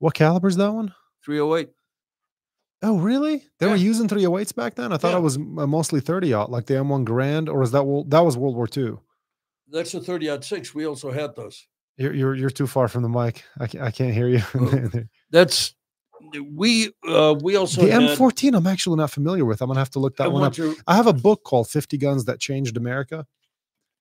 what 0.00 0.14
caliber 0.14 0.48
is 0.48 0.56
that 0.56 0.72
one? 0.72 0.92
308. 1.24 1.70
Oh, 2.82 2.98
really? 2.98 3.44
They 3.58 3.66
were 3.68 3.76
using 3.76 4.08
308s 4.08 4.54
back 4.54 4.74
then. 4.74 4.92
I 4.92 4.96
thought 4.96 5.12
Yeah. 5.12 5.18
it 5.18 5.22
was 5.22 5.36
uh, 5.36 5.40
mostly 5.66 6.00
30 6.00 6.34
out, 6.34 6.50
like 6.50 6.66
the 6.66 6.74
M1 6.74 7.04
Garand, 7.04 7.48
or 7.48 7.58
was 7.60 7.70
that 7.72 7.84
that 8.08 8.24
was 8.24 8.36
World 8.36 8.56
War 8.56 8.66
II? 8.74 8.94
That's 9.68 9.94
a 9.94 10.00
30 10.00 10.30
out 10.30 10.44
6. 10.44 10.74
We 10.74 10.86
also 10.86 11.10
had 11.12 11.36
those. 11.36 11.68
You're 11.98 12.14
you're, 12.14 12.34
you're 12.34 12.50
too 12.50 12.66
far 12.66 12.88
from 12.88 13.02
the 13.02 13.08
mic. 13.10 13.44
I 13.60 13.66
can't, 13.66 13.84
I 13.84 13.90
can't 13.90 14.14
hear 14.14 14.28
you. 14.28 14.42
Oh, 14.54 15.02
That's, 15.30 15.74
we, 16.52 16.92
uh, 17.08 17.34
we 17.42 17.56
also 17.56 17.82
the 17.86 17.90
had 17.92 18.02
M14, 18.18 18.54
I'm 18.56 18.66
actually 18.66 18.96
not 18.96 19.10
familiar 19.10 19.44
with. 19.44 19.60
I'm 19.62 19.68
gonna 19.68 19.78
have 19.80 19.90
to 19.90 19.98
look 19.98 20.16
that 20.16 20.30
one 20.32 20.44
up. 20.44 20.52
M1 20.52 20.76
I 20.86 20.94
have 20.96 21.06
a 21.06 21.12
book 21.12 21.42
called 21.44 21.68
50 21.68 21.96
Guns 21.98 22.24
That 22.26 22.38
Changed 22.40 22.76
America. 22.76 23.26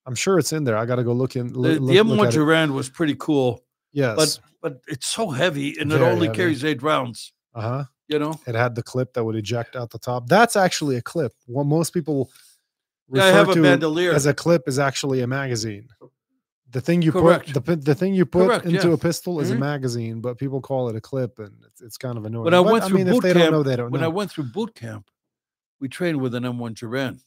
I'm 0.06 0.16
sure 0.16 0.40
it's 0.40 0.54
in 0.54 0.64
there. 0.64 0.78
I 0.78 0.86
got 0.86 0.96
to 0.96 1.04
go 1.04 1.14
look 1.14 1.36
in. 1.36 1.54
The, 1.54 1.60
Look, 1.60 1.74
the 1.76 1.80
look, 1.80 2.08
M1 2.08 2.18
look 2.18 2.28
at 2.30 2.34
it. 2.36 2.38
Garand 2.40 2.72
was 2.74 2.90
pretty 2.90 3.16
cool, 3.20 3.64
Yes. 3.94 4.16
but 4.18 4.40
but 4.62 4.82
it's 4.88 5.08
so 5.08 5.30
heavy 5.30 5.78
and 5.80 5.92
it 5.94 6.02
only 6.02 6.28
heavy. 6.28 6.36
carries 6.38 6.66
eight 6.66 6.82
rounds. 6.82 7.32
uh 7.54 7.62
huh. 7.62 7.84
You 8.08 8.18
know, 8.18 8.40
It 8.48 8.56
had 8.56 8.74
the 8.74 8.82
clip 8.82 9.14
that 9.14 9.24
would 9.24 9.36
eject 9.36 9.76
out 9.76 9.92
the 9.92 10.00
top. 10.00 10.28
That's 10.28 10.56
actually 10.56 10.96
a 10.96 11.02
clip. 11.02 11.32
What 11.46 11.66
most 11.68 11.94
people 11.94 12.32
yeah, 13.12 13.24
I 13.24 13.28
refer 13.28 13.38
have 13.38 13.50
a 13.50 13.54
to 13.54 13.62
bandolier. 13.62 14.14
as 14.14 14.26
a 14.26 14.34
clip 14.34 14.64
is 14.68 14.80
actually 14.80 15.22
a 15.22 15.28
magazine. 15.28 15.90
The 16.72 16.82
thing 16.82 17.02
you 17.02 17.12
Correct. 17.12 17.52
put 17.54 17.66
the 17.66 17.76
the 17.78 17.96
thing 17.96 18.14
you 18.14 18.26
put 18.26 18.46
Correct, 18.48 18.66
into 18.66 18.90
yeah. 18.90 18.94
a 18.94 18.98
pistol 18.98 19.40
is 19.40 19.50
Mhm. 19.52 19.56
a 19.56 19.60
magazine, 19.60 20.22
but 20.22 20.38
people 20.38 20.62
call 20.62 20.88
it 20.90 20.96
a 20.96 21.02
clip, 21.02 21.40
and 21.40 21.52
it's, 21.66 21.82
it's 21.82 21.98
kind 21.98 22.18
of 22.18 22.26
annoying. 22.26 22.44
When 22.46 22.54
I 22.54 22.62
But, 22.62 22.72
went 22.72 22.86
through 22.86 22.98
mean, 22.98 23.08
if 23.08 23.14
boot 23.16 23.24
they 23.24 23.34
camp- 23.34 23.52
don't 23.52 23.66
know, 23.66 23.88
when 23.90 24.02
know. 24.02 24.06
I 24.06 24.10
went 24.10 24.30
through 24.32 24.44
boot 24.46 24.76
camp, 24.76 25.10
we 25.80 25.88
trained 25.90 26.22
with 26.22 26.36
an 26.36 26.44
M1 26.46 26.76
Garand. 26.76 27.22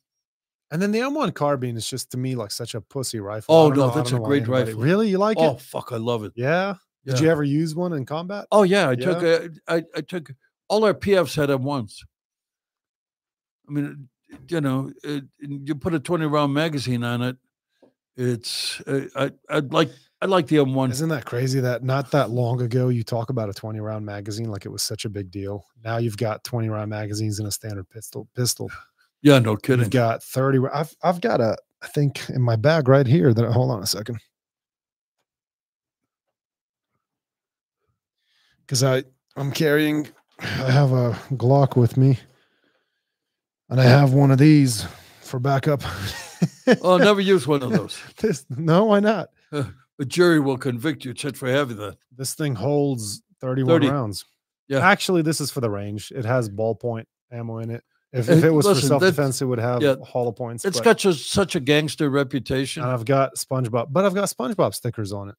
and 0.70 0.81
then 0.81 0.90
the 0.93 1.01
M1 1.01 1.32
carbine 1.32 1.77
is 1.77 1.86
just 1.89 2.10
to 2.12 2.16
me 2.16 2.35
like 2.35 2.51
such 2.51 2.74
a 2.74 2.81
pussy 2.81 3.19
rifle. 3.20 3.55
Oh, 3.55 3.69
no, 3.69 3.89
know- 3.89 3.94
that's 3.94 4.12
a 4.12 4.19
great 4.19 4.43
anybody- 4.44 4.70
rifle. 4.73 4.82
Really, 4.82 5.09
you 5.10 5.19
like 5.19 5.36
Oh 5.39 5.44
it? 5.44 5.48
Oh 5.48 5.56
fuck, 5.56 5.90
I 5.93 5.97
love 5.98 6.24
it. 6.24 6.32
Yeah. 6.36 6.77
Did 7.05 7.19
you 7.19 7.28
ever 7.28 7.43
use 7.43 7.74
one 7.74 7.93
in 7.94 8.06
combat? 8.06 8.47
Oh 8.52 8.62
yeah, 8.62 8.89
I 8.90 8.94
took 8.94 9.23
Yeah? 9.23 9.48
a, 9.69 9.74
I, 9.78 9.85
I 9.97 10.01
took 10.02 10.31
all 10.69 10.85
our 10.85 10.94
PFs 10.94 11.35
had 11.35 11.51
M1s. 11.51 12.05
I 13.69 13.73
mean, 13.73 14.09
you 14.48 14.60
know, 14.60 14.93
it, 15.02 15.24
you 15.40 15.74
put 15.74 15.94
a 15.94 16.01
twenty 16.01 16.27
round 16.27 16.55
magazine 16.55 17.02
on 17.05 17.23
it. 17.23 17.36
It's 18.16 18.80
uh, 18.82 19.06
I 19.16 19.30
I 19.48 19.59
like 19.60 19.90
I 20.20 20.26
like 20.26 20.47
the 20.47 20.56
M1. 20.56 20.90
Isn't 20.90 21.09
that 21.09 21.24
crazy 21.24 21.60
that 21.60 21.82
not 21.82 22.10
that 22.10 22.30
long 22.30 22.60
ago 22.60 22.89
you 22.89 23.02
talk 23.02 23.30
about 23.30 23.48
a 23.48 23.55
20 23.55 23.80
round 23.80 24.05
magazine 24.05 24.51
like 24.51 24.66
it 24.66 24.68
was 24.68 24.82
such 24.82 25.05
a 25.05 25.09
big 25.09 25.30
deal? 25.30 25.64
Now 25.82 25.97
you've 25.97 26.16
got 26.16 26.44
20 26.44 26.68
round 26.68 26.91
magazines 26.91 27.41
in 27.41 27.47
a 27.47 27.50
standard 27.50 27.89
pistol. 27.89 28.28
Pistol. 28.36 28.70
Yeah, 29.23 29.39
no 29.39 29.57
kidding. 29.57 29.81
You've 29.81 29.91
got 29.91 30.23
30. 30.23 30.60
I've 30.73 30.94
I've 31.02 31.20
got 31.20 31.41
a 31.41 31.57
I 31.82 31.89
think 31.89 32.28
in 32.28 32.42
my 32.42 32.57
bag 32.57 32.89
right 32.89 33.07
here 33.07 33.32
that 33.32 33.50
hold 33.50 33.70
on 33.70 33.82
a 33.82 33.86
second. 33.86 34.18
Cuz 38.68 38.82
I 38.82 39.05
I'm 39.36 39.50
carrying 39.50 40.08
I 40.39 40.70
have 40.70 40.92
a 40.92 41.12
Glock 41.32 41.76
with 41.76 41.97
me. 41.97 42.18
And 43.70 43.81
I 43.81 43.84
have 43.84 44.12
one 44.12 44.31
of 44.31 44.39
these 44.39 44.86
for 45.33 45.41
backup. 45.41 45.83
I'll 46.85 46.99
never 46.99 47.20
use 47.20 47.47
one 47.47 47.62
of 47.62 47.70
those. 47.73 47.99
this 48.19 48.44
no, 48.51 48.85
why 48.85 49.01
not? 49.01 49.31
A 49.51 50.05
jury 50.07 50.39
will 50.39 50.59
convict 50.59 51.05
you 51.05 51.15
just 51.15 51.36
for 51.36 51.49
having 51.49 51.78
that. 51.78 51.97
This 52.17 52.35
thing 52.35 52.55
holds 52.55 53.23
31 53.41 53.69
30. 53.81 53.89
rounds. 53.89 54.25
Yeah. 54.69 54.78
Actually, 54.86 55.23
this 55.23 55.41
is 55.41 55.51
for 55.51 55.61
the 55.61 55.70
range. 55.70 56.12
It 56.15 56.25
has 56.27 56.49
ballpoint 56.51 57.07
ammo 57.33 57.59
in 57.59 57.70
it. 57.70 57.83
If, 58.12 58.28
Uh, 58.28 58.33
if 58.35 58.44
it 58.44 58.51
was 58.51 58.67
for 58.67 58.75
self 58.75 59.02
defense, 59.02 59.41
it 59.41 59.47
would 59.47 59.59
have 59.59 59.83
yeah, 59.83 59.94
hollow 60.07 60.33
points. 60.33 60.67
It's 60.67 60.81
got 60.81 60.99
just 60.99 61.31
such 61.31 61.55
a 61.57 61.61
gangster 61.61 62.11
reputation. 62.11 62.83
I've 62.83 63.07
got 63.07 63.36
SpongeBob, 63.36 63.86
but 63.91 64.05
I've 64.05 64.15
got 64.15 64.28
SpongeBob 64.28 64.75
stickers 64.75 65.12
on 65.12 65.31
it. 65.31 65.35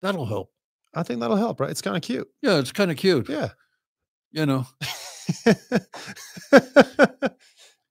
That'll 0.00 0.24
help. 0.26 0.50
I 0.94 1.02
think 1.02 1.20
that'll 1.20 1.36
help, 1.36 1.60
right? 1.60 1.70
It's 1.70 1.82
kind 1.82 1.96
of 1.96 2.02
cute. 2.02 2.28
Yeah, 2.40 2.58
it's 2.58 2.72
kind 2.72 2.90
of 2.90 2.96
cute. 2.96 3.28
Yeah. 3.28 3.50
You 4.32 4.46
know, 4.46 4.66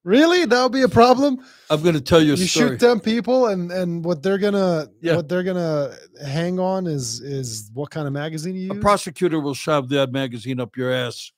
really? 0.10 0.46
That 0.46 0.64
would 0.64 0.72
be 0.72 0.82
a 0.82 0.90
problem? 0.90 1.40
I'm 1.70 1.82
going 1.84 1.96
to 1.96 2.02
tell 2.02 2.22
you 2.22 2.34
You 2.36 2.48
story. 2.48 2.70
shoot 2.70 2.80
them 2.80 3.00
people 3.00 3.48
and 3.48 3.72
and 3.72 4.04
what 4.04 4.24
they're 4.24 4.38
gonna 4.46 4.88
Yeah. 5.02 5.16
what 5.18 5.28
they're 5.30 5.44
gonna 5.44 5.96
hang 6.26 6.60
on 6.60 6.88
is 6.88 7.22
is 7.22 7.70
what 7.74 7.90
kind 7.92 8.08
of 8.08 8.14
magazine 8.14 8.56
you 8.56 8.62
use. 8.64 8.72
a 8.72 8.76
use? 8.76 8.82
prosecutor 8.82 9.40
will 9.40 9.54
shove 9.54 9.90
that 9.90 10.12
magazine 10.12 10.60
up 10.60 10.76
your 10.76 10.92
ass 10.92 11.32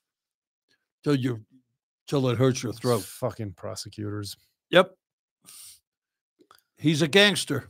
till 1.04 1.14
you 1.14 1.44
till 2.08 2.28
it 2.30 2.38
hurts 2.38 2.62
your 2.62 2.72
throat. 2.72 3.02
Fucking 3.02 3.52
prosecutors. 3.52 4.36
Yep. 4.70 4.96
He's 6.78 7.02
a 7.02 7.08
gangster. 7.08 7.68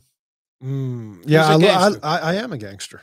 Mm, 0.63 1.23
yeah, 1.25 1.51
a 1.51 1.55
I, 1.57 1.59
gangster. 1.59 1.99
I, 2.03 2.17
I, 2.17 2.19
I 2.31 2.33
am 2.35 2.53
a 2.53 2.57
gangster. 2.57 3.01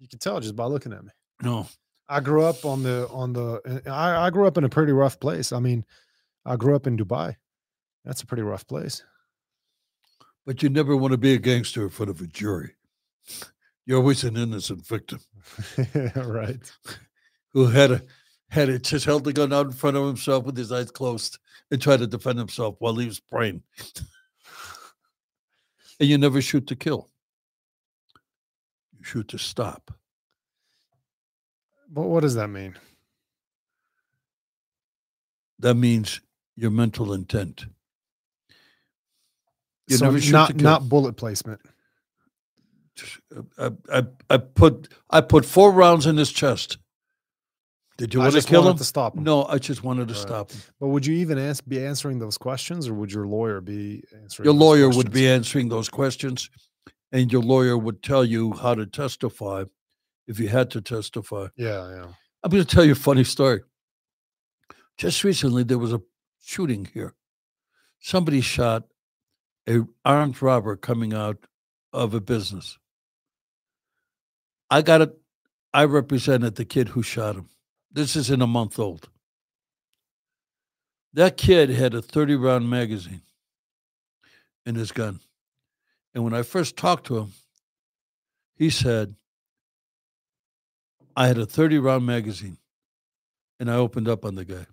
You 0.00 0.08
can 0.08 0.18
tell 0.18 0.40
just 0.40 0.56
by 0.56 0.64
looking 0.64 0.92
at 0.92 1.04
me. 1.04 1.10
No. 1.42 1.68
I 2.08 2.20
grew 2.20 2.42
up 2.44 2.64
on 2.64 2.82
the 2.82 3.08
on 3.10 3.32
the. 3.32 3.82
I, 3.86 4.26
I 4.26 4.30
grew 4.30 4.46
up 4.46 4.58
in 4.58 4.64
a 4.64 4.68
pretty 4.68 4.92
rough 4.92 5.20
place. 5.20 5.52
I 5.52 5.60
mean, 5.60 5.84
I 6.44 6.56
grew 6.56 6.74
up 6.74 6.86
in 6.86 6.96
Dubai. 6.98 7.36
That's 8.04 8.22
a 8.22 8.26
pretty 8.26 8.42
rough 8.42 8.66
place. 8.66 9.02
But 10.44 10.62
you 10.62 10.68
never 10.68 10.96
want 10.96 11.12
to 11.12 11.18
be 11.18 11.34
a 11.34 11.38
gangster 11.38 11.82
in 11.82 11.90
front 11.90 12.10
of 12.10 12.20
a 12.20 12.26
jury. 12.26 12.74
You're 13.86 13.98
always 13.98 14.24
an 14.24 14.36
innocent 14.36 14.86
victim 14.86 15.20
right. 16.16 16.72
who 17.52 17.66
had 17.66 17.92
a 17.92 18.02
had 18.48 18.68
it 18.68 18.84
just 18.84 19.06
held 19.06 19.24
the 19.24 19.32
gun 19.32 19.50
out 19.50 19.64
in 19.64 19.72
front 19.72 19.96
of 19.96 20.06
himself 20.06 20.44
with 20.44 20.56
his 20.56 20.70
eyes 20.70 20.90
closed 20.90 21.38
and 21.70 21.80
tried 21.80 22.00
to 22.00 22.06
defend 22.06 22.38
himself 22.38 22.76
while 22.80 22.94
he 22.96 23.06
was 23.06 23.18
praying. 23.18 23.62
and 25.98 26.08
you 26.08 26.18
never 26.18 26.42
shoot 26.42 26.66
to 26.66 26.76
kill. 26.76 27.08
You 28.98 29.04
shoot 29.04 29.28
to 29.28 29.38
stop. 29.38 29.90
But 31.90 32.02
what 32.02 32.20
does 32.20 32.34
that 32.34 32.48
mean? 32.48 32.76
That 35.58 35.76
means 35.76 36.20
your 36.54 36.70
mental 36.70 37.14
intent. 37.14 37.64
You 39.92 39.98
So 39.98 40.06
never 40.06 40.20
shoot 40.20 40.32
not 40.32 40.56
not 40.56 40.88
bullet 40.88 41.16
placement. 41.16 41.60
I, 43.58 43.70
I, 43.92 44.02
I 44.30 44.36
put 44.38 44.88
I 45.10 45.20
put 45.20 45.44
four 45.44 45.72
rounds 45.72 46.06
in 46.06 46.16
his 46.16 46.30
chest. 46.30 46.78
Did 47.98 48.14
you 48.14 48.20
want 48.20 48.34
to 48.34 48.42
kill 48.42 48.68
him? 48.68 48.76
to 48.76 48.84
stop 48.84 49.16
him. 49.16 49.22
No, 49.22 49.44
I 49.44 49.58
just 49.58 49.84
wanted 49.84 50.08
to 50.08 50.14
Right. 50.14 50.22
stop 50.22 50.50
him. 50.50 50.60
But 50.80 50.88
would 50.88 51.06
you 51.06 51.14
even 51.16 51.38
ans- 51.38 51.60
be 51.60 51.84
answering 51.84 52.18
those 52.18 52.38
questions, 52.38 52.88
or 52.88 52.94
would 52.94 53.12
your 53.12 53.26
lawyer 53.26 53.60
be 53.60 54.02
answering? 54.22 54.44
Your 54.46 54.54
lawyer 54.54 54.88
would 54.88 55.12
be 55.12 55.28
answering 55.28 55.68
those 55.68 55.88
questions, 55.88 56.50
and 57.12 57.30
your 57.32 57.42
lawyer 57.42 57.76
would 57.78 58.02
tell 58.02 58.24
you 58.24 58.52
how 58.54 58.74
to 58.74 58.86
testify 58.86 59.64
if 60.26 60.40
you 60.40 60.48
had 60.48 60.70
to 60.70 60.80
testify. 60.80 61.48
Yeah, 61.56 61.88
yeah. 61.90 62.06
I'm 62.42 62.50
going 62.50 62.64
to 62.64 62.74
tell 62.74 62.84
you 62.84 62.92
a 62.92 62.96
funny 62.96 63.24
story. 63.24 63.60
Just 64.96 65.22
recently, 65.22 65.62
there 65.62 65.78
was 65.78 65.92
a 65.92 66.00
shooting 66.42 66.88
here. 66.92 67.14
Somebody 68.00 68.40
shot 68.40 68.84
a 69.68 69.80
armed 70.04 70.40
robber 70.42 70.76
coming 70.76 71.14
out 71.14 71.38
of 71.92 72.14
a 72.14 72.20
business. 72.20 72.78
I 74.70 74.82
got 74.82 75.02
it. 75.02 75.18
I 75.72 75.84
represented 75.84 76.56
the 76.56 76.64
kid 76.64 76.88
who 76.88 77.02
shot 77.02 77.36
him. 77.36 77.48
This 77.90 78.16
isn't 78.16 78.42
a 78.42 78.46
month 78.46 78.78
old. 78.78 79.08
That 81.14 81.36
kid 81.36 81.70
had 81.70 81.94
a 81.94 82.02
30 82.02 82.36
round 82.36 82.70
magazine 82.70 83.22
in 84.64 84.74
his 84.74 84.92
gun. 84.92 85.20
And 86.14 86.24
when 86.24 86.34
I 86.34 86.42
first 86.42 86.76
talked 86.76 87.06
to 87.06 87.18
him, 87.18 87.32
he 88.56 88.70
said, 88.70 89.14
I 91.14 91.26
had 91.26 91.38
a 91.38 91.46
30 91.46 91.78
round 91.78 92.06
magazine 92.06 92.58
and 93.60 93.70
I 93.70 93.74
opened 93.74 94.08
up 94.08 94.24
on 94.24 94.34
the 94.34 94.44
guy. 94.44 94.66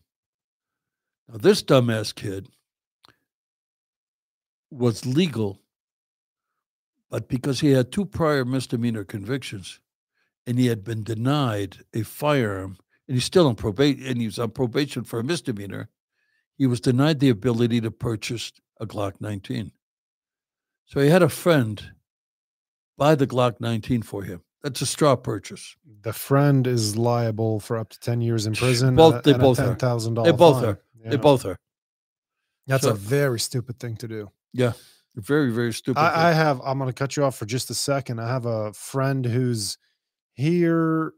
Now, 1.28 1.38
this 1.38 1.62
dumbass 1.62 2.16
kid 2.16 2.48
was 4.72 5.06
legal, 5.06 5.62
but 7.10 7.28
because 7.28 7.60
he 7.60 7.72
had 7.72 7.92
two 7.92 8.06
prior 8.06 8.46
misdemeanor 8.46 9.04
convictions 9.04 9.80
and 10.46 10.58
he 10.60 10.68
had 10.68 10.84
been 10.84 11.04
denied 11.04 11.78
a 11.94 12.04
firearm, 12.04 12.78
and 13.08 13.16
he's 13.16 13.26
still 13.26 13.48
on 13.48 13.56
probation, 13.56 14.06
and 14.06 14.20
he 14.20 14.26
was 14.26 14.40
on 14.40 14.52
probation 14.52 15.04
for 15.04 15.20
a 15.20 15.24
misdemeanor, 15.24 15.90
he 16.58 16.66
was 16.68 16.80
denied 16.82 17.20
the 17.20 17.30
ability 17.30 17.82
to 17.82 17.92
purchase 17.92 18.52
a 18.80 18.86
Glock 18.86 19.20
19. 19.20 19.72
So 20.86 21.00
he 21.02 21.10
had 21.10 21.22
a 21.24 21.30
friend 21.30 21.92
buy 22.98 23.16
the 23.16 23.28
Glock 23.28 23.60
19 23.60 24.02
for 24.02 24.24
him. 24.24 24.42
That's 24.64 24.82
a 24.82 24.86
straw 24.86 25.16
purchase. 25.16 25.76
The 26.02 26.12
friend 26.14 26.68
is 26.68 26.98
liable 26.98 27.60
for 27.62 27.78
up 27.78 27.90
to 27.90 28.00
ten 28.00 28.20
years 28.22 28.46
in 28.46 28.54
prison. 28.54 28.96
Both- 28.96 29.14
and 29.16 29.20
a- 29.20 29.24
they 29.24 29.34
and 29.34 29.42
a 29.42 29.46
both 29.46 29.60
are. 29.60 29.76
$10,000 29.76 30.26
They 30.26 30.32
both 30.32 30.56
fine. 30.62 30.66
are. 30.66 30.82
They 31.06 31.16
both 31.18 31.46
are. 31.46 31.58
That's 32.68 32.84
So- 32.84 32.92
a 32.92 32.96
very 32.96 33.40
stupid 33.40 33.80
thing 33.80 33.96
to 33.98 34.08
do. 34.08 34.32
Very, 35.16 35.52
very 35.52 35.74
stupid. 35.74 36.00
I, 36.00 36.30
I 36.30 36.32
have. 36.32 36.62
I'm 36.64 36.78
going 36.78 36.90
to 36.90 36.94
cut 36.94 37.18
you 37.18 37.24
off 37.26 37.36
for 37.38 37.46
just 37.46 37.70
a 37.70 37.74
second. 37.74 38.20
I 38.22 38.28
have 38.28 38.46
a 38.46 38.72
friend 38.74 39.26
who's 39.26 39.78
here. 40.34 41.14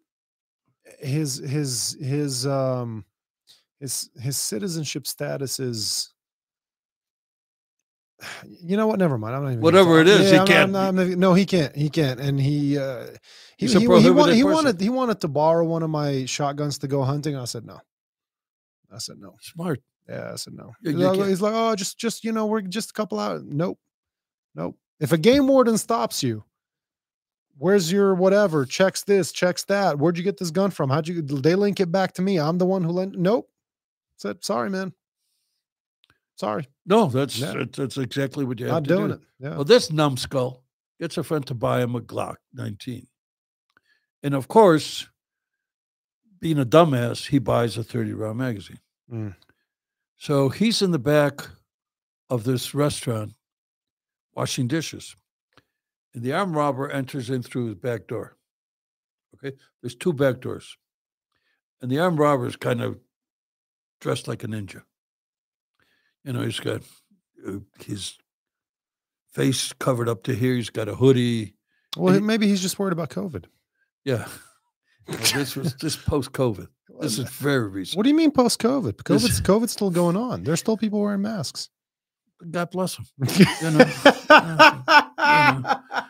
His 1.00 1.38
his 1.38 1.98
his 2.01 2.48
um 2.48 3.06
his 3.80 4.10
his 4.19 4.38
citizenship 4.38 5.06
status 5.08 5.60
is. 5.60 6.14
You 8.64 8.77
know 8.77 8.88
what? 8.88 9.00
Never 9.00 9.18
mind. 9.18 9.35
I'm 9.35 9.43
not 9.43 9.50
even. 9.51 9.61
Whatever 9.61 10.00
it 10.00 10.08
is, 10.08 10.32
he 10.32 10.38
I'm 10.38 10.48
can't- 10.48 10.72
not- 10.72 10.93
not- 10.95 11.08
no, 11.08 11.34
he 11.34 11.45
can't. 11.45 11.76
He 11.76 11.90
can't. 11.90 12.19
And 12.19 12.40
he 12.40 12.77
uh 12.77 13.08
he 13.58 13.66
he, 13.80 13.85
he, 14.01 14.10
wanted, 14.11 14.35
he 14.35 14.43
wanted 14.56 14.82
he 14.82 14.90
wanted 14.90 15.22
to 15.22 15.27
borrow 15.27 15.66
one 15.66 15.84
of 15.84 15.90
my 15.90 16.26
shotguns 16.26 16.77
to 16.80 16.88
go 16.88 17.03
hunting. 17.03 17.35
I 17.35 17.45
said 17.45 17.66
no. 17.66 17.80
I 18.92 18.98
said 19.00 19.18
no. 19.19 19.35
Smart. 19.42 19.82
Yeah, 20.11 20.31
I 20.33 20.35
said 20.35 20.53
no. 20.53 20.73
You- 20.81 20.91
He's 20.91 20.99
you 20.99 21.06
like, 21.07 21.19
can't- 21.19 21.41
like, 21.41 21.53
oh, 21.56 21.75
just, 21.75 21.98
just 21.98 22.23
you 22.23 22.31
know, 22.31 22.45
we're 22.45 22.61
just 22.61 22.90
a 22.91 22.93
couple 22.93 23.19
out. 23.19 23.43
Nope, 23.45 23.80
nope. 24.56 24.77
If 24.99 25.11
a 25.11 25.17
game 25.17 25.48
warden 25.48 25.77
stops 25.77 26.22
you, 26.22 26.43
where's 27.57 27.91
your 27.91 28.14
whatever? 28.14 28.65
Checks 28.65 29.03
this, 29.03 29.31
checks 29.31 29.64
that. 29.65 29.98
Where'd 29.98 30.17
you 30.17 30.23
get 30.23 30.38
this 30.38 30.51
gun 30.51 30.69
from? 30.72 30.90
How'd 30.90 31.07
you? 31.07 31.22
They 31.22 31.56
link 31.56 31.80
it 31.80 31.91
back 31.91 32.14
to 32.14 32.22
me. 32.22 32.40
I'm 32.40 32.57
the 32.57 32.65
one 32.65 32.83
who 32.83 32.91
lent. 32.91 33.17
Nope. 33.17 33.49
Said 34.17 34.43
sorry, 34.43 34.69
man. 34.69 34.93
Sorry, 36.35 36.67
No, 36.88 37.06
that's 37.07 37.38
Yeah. 37.38 37.53
that's, 37.53 37.77
that's 37.77 37.98
exactly 37.98 38.43
what 38.45 38.59
you 38.59 38.65
have 38.65 38.73
not 38.75 38.83
to 38.85 38.88
doing 38.90 39.07
do. 39.09 39.14
it. 39.14 39.22
Yeah. 39.40 39.49
Well, 39.56 39.64
this 39.64 39.91
numbskull 39.91 40.64
gets 40.99 41.17
a 41.17 41.23
friend 41.23 41.45
to 41.48 41.53
buy 41.53 41.81
him 41.81 41.93
a 41.95 42.01
Glock 42.01 42.38
19. 42.53 43.06
And 44.23 44.33
of 44.33 44.48
course, 44.48 45.07
being 46.40 46.57
a 46.57 46.65
dumbass, 46.65 47.27
he 47.27 47.38
buys 47.38 47.77
a 47.77 47.83
30 47.83 48.14
round 48.14 48.40
magazine. 48.40 48.80
Mm. 49.11 49.35
So 50.22 50.50
he's 50.50 50.83
in 50.83 50.91
the 50.91 51.00
back 51.00 51.41
of 52.30 52.43
this 52.43 52.75
restaurant 52.75 53.33
washing 54.35 54.67
dishes. 54.67 55.16
And 56.14 56.22
the 56.22 56.32
armed 56.32 56.53
robber 56.53 56.88
enters 56.91 57.32
in 57.32 57.41
through 57.41 57.66
his 57.69 57.75
back 57.75 58.06
door. 58.06 58.38
Okay. 59.33 59.58
There's 59.82 59.95
two 59.95 60.14
back 60.14 60.40
doors. 60.40 60.77
And 61.82 61.90
the 61.90 61.98
armed 61.98 62.19
robber 62.19 62.45
is 62.45 62.56
kind 62.56 62.82
of 62.83 63.00
dressed 64.00 64.27
like 64.27 64.43
a 64.43 64.48
ninja. 64.48 64.83
You 66.24 66.33
know, 66.33 66.43
he's 66.43 66.59
got 66.59 66.83
uh, 67.48 67.53
his 67.83 68.16
face 69.33 69.74
covered 69.74 70.08
up 70.08 70.22
to 70.25 70.35
here. 70.35 70.53
He's 70.53 70.69
got 70.69 70.88
a 70.88 70.93
hoodie. 70.93 71.56
Well, 71.98 72.14
he- 72.14 72.19
maybe 72.19 72.48
he's 72.48 72.61
just 72.61 72.77
worried 72.77 72.93
about 72.93 73.09
COVID. 73.09 73.45
Yeah. 74.06 74.27
Well, 75.11 75.33
this 75.33 75.56
was 75.56 75.75
this 75.81 75.95
post 75.95 76.31
COVID. 76.31 76.67
This 76.99 77.17
is 77.17 77.30
very 77.30 77.67
recent. 77.67 77.98
What 77.98 78.03
do 78.03 78.09
you 78.09 78.15
mean 78.15 78.31
post 78.31 78.59
COVID? 78.61 79.03
This- 79.06 79.23
COVID's 79.23 79.41
COVID's 79.41 79.72
still 79.72 79.90
going 79.91 80.15
on. 80.15 80.43
There's 80.43 80.59
still 80.59 80.77
people 80.77 81.01
wearing 81.01 81.22
masks. 81.22 81.69
God 82.49 82.72
bless 82.72 82.95
them. 82.95 83.06
You 83.61 83.72
know, 83.72 83.85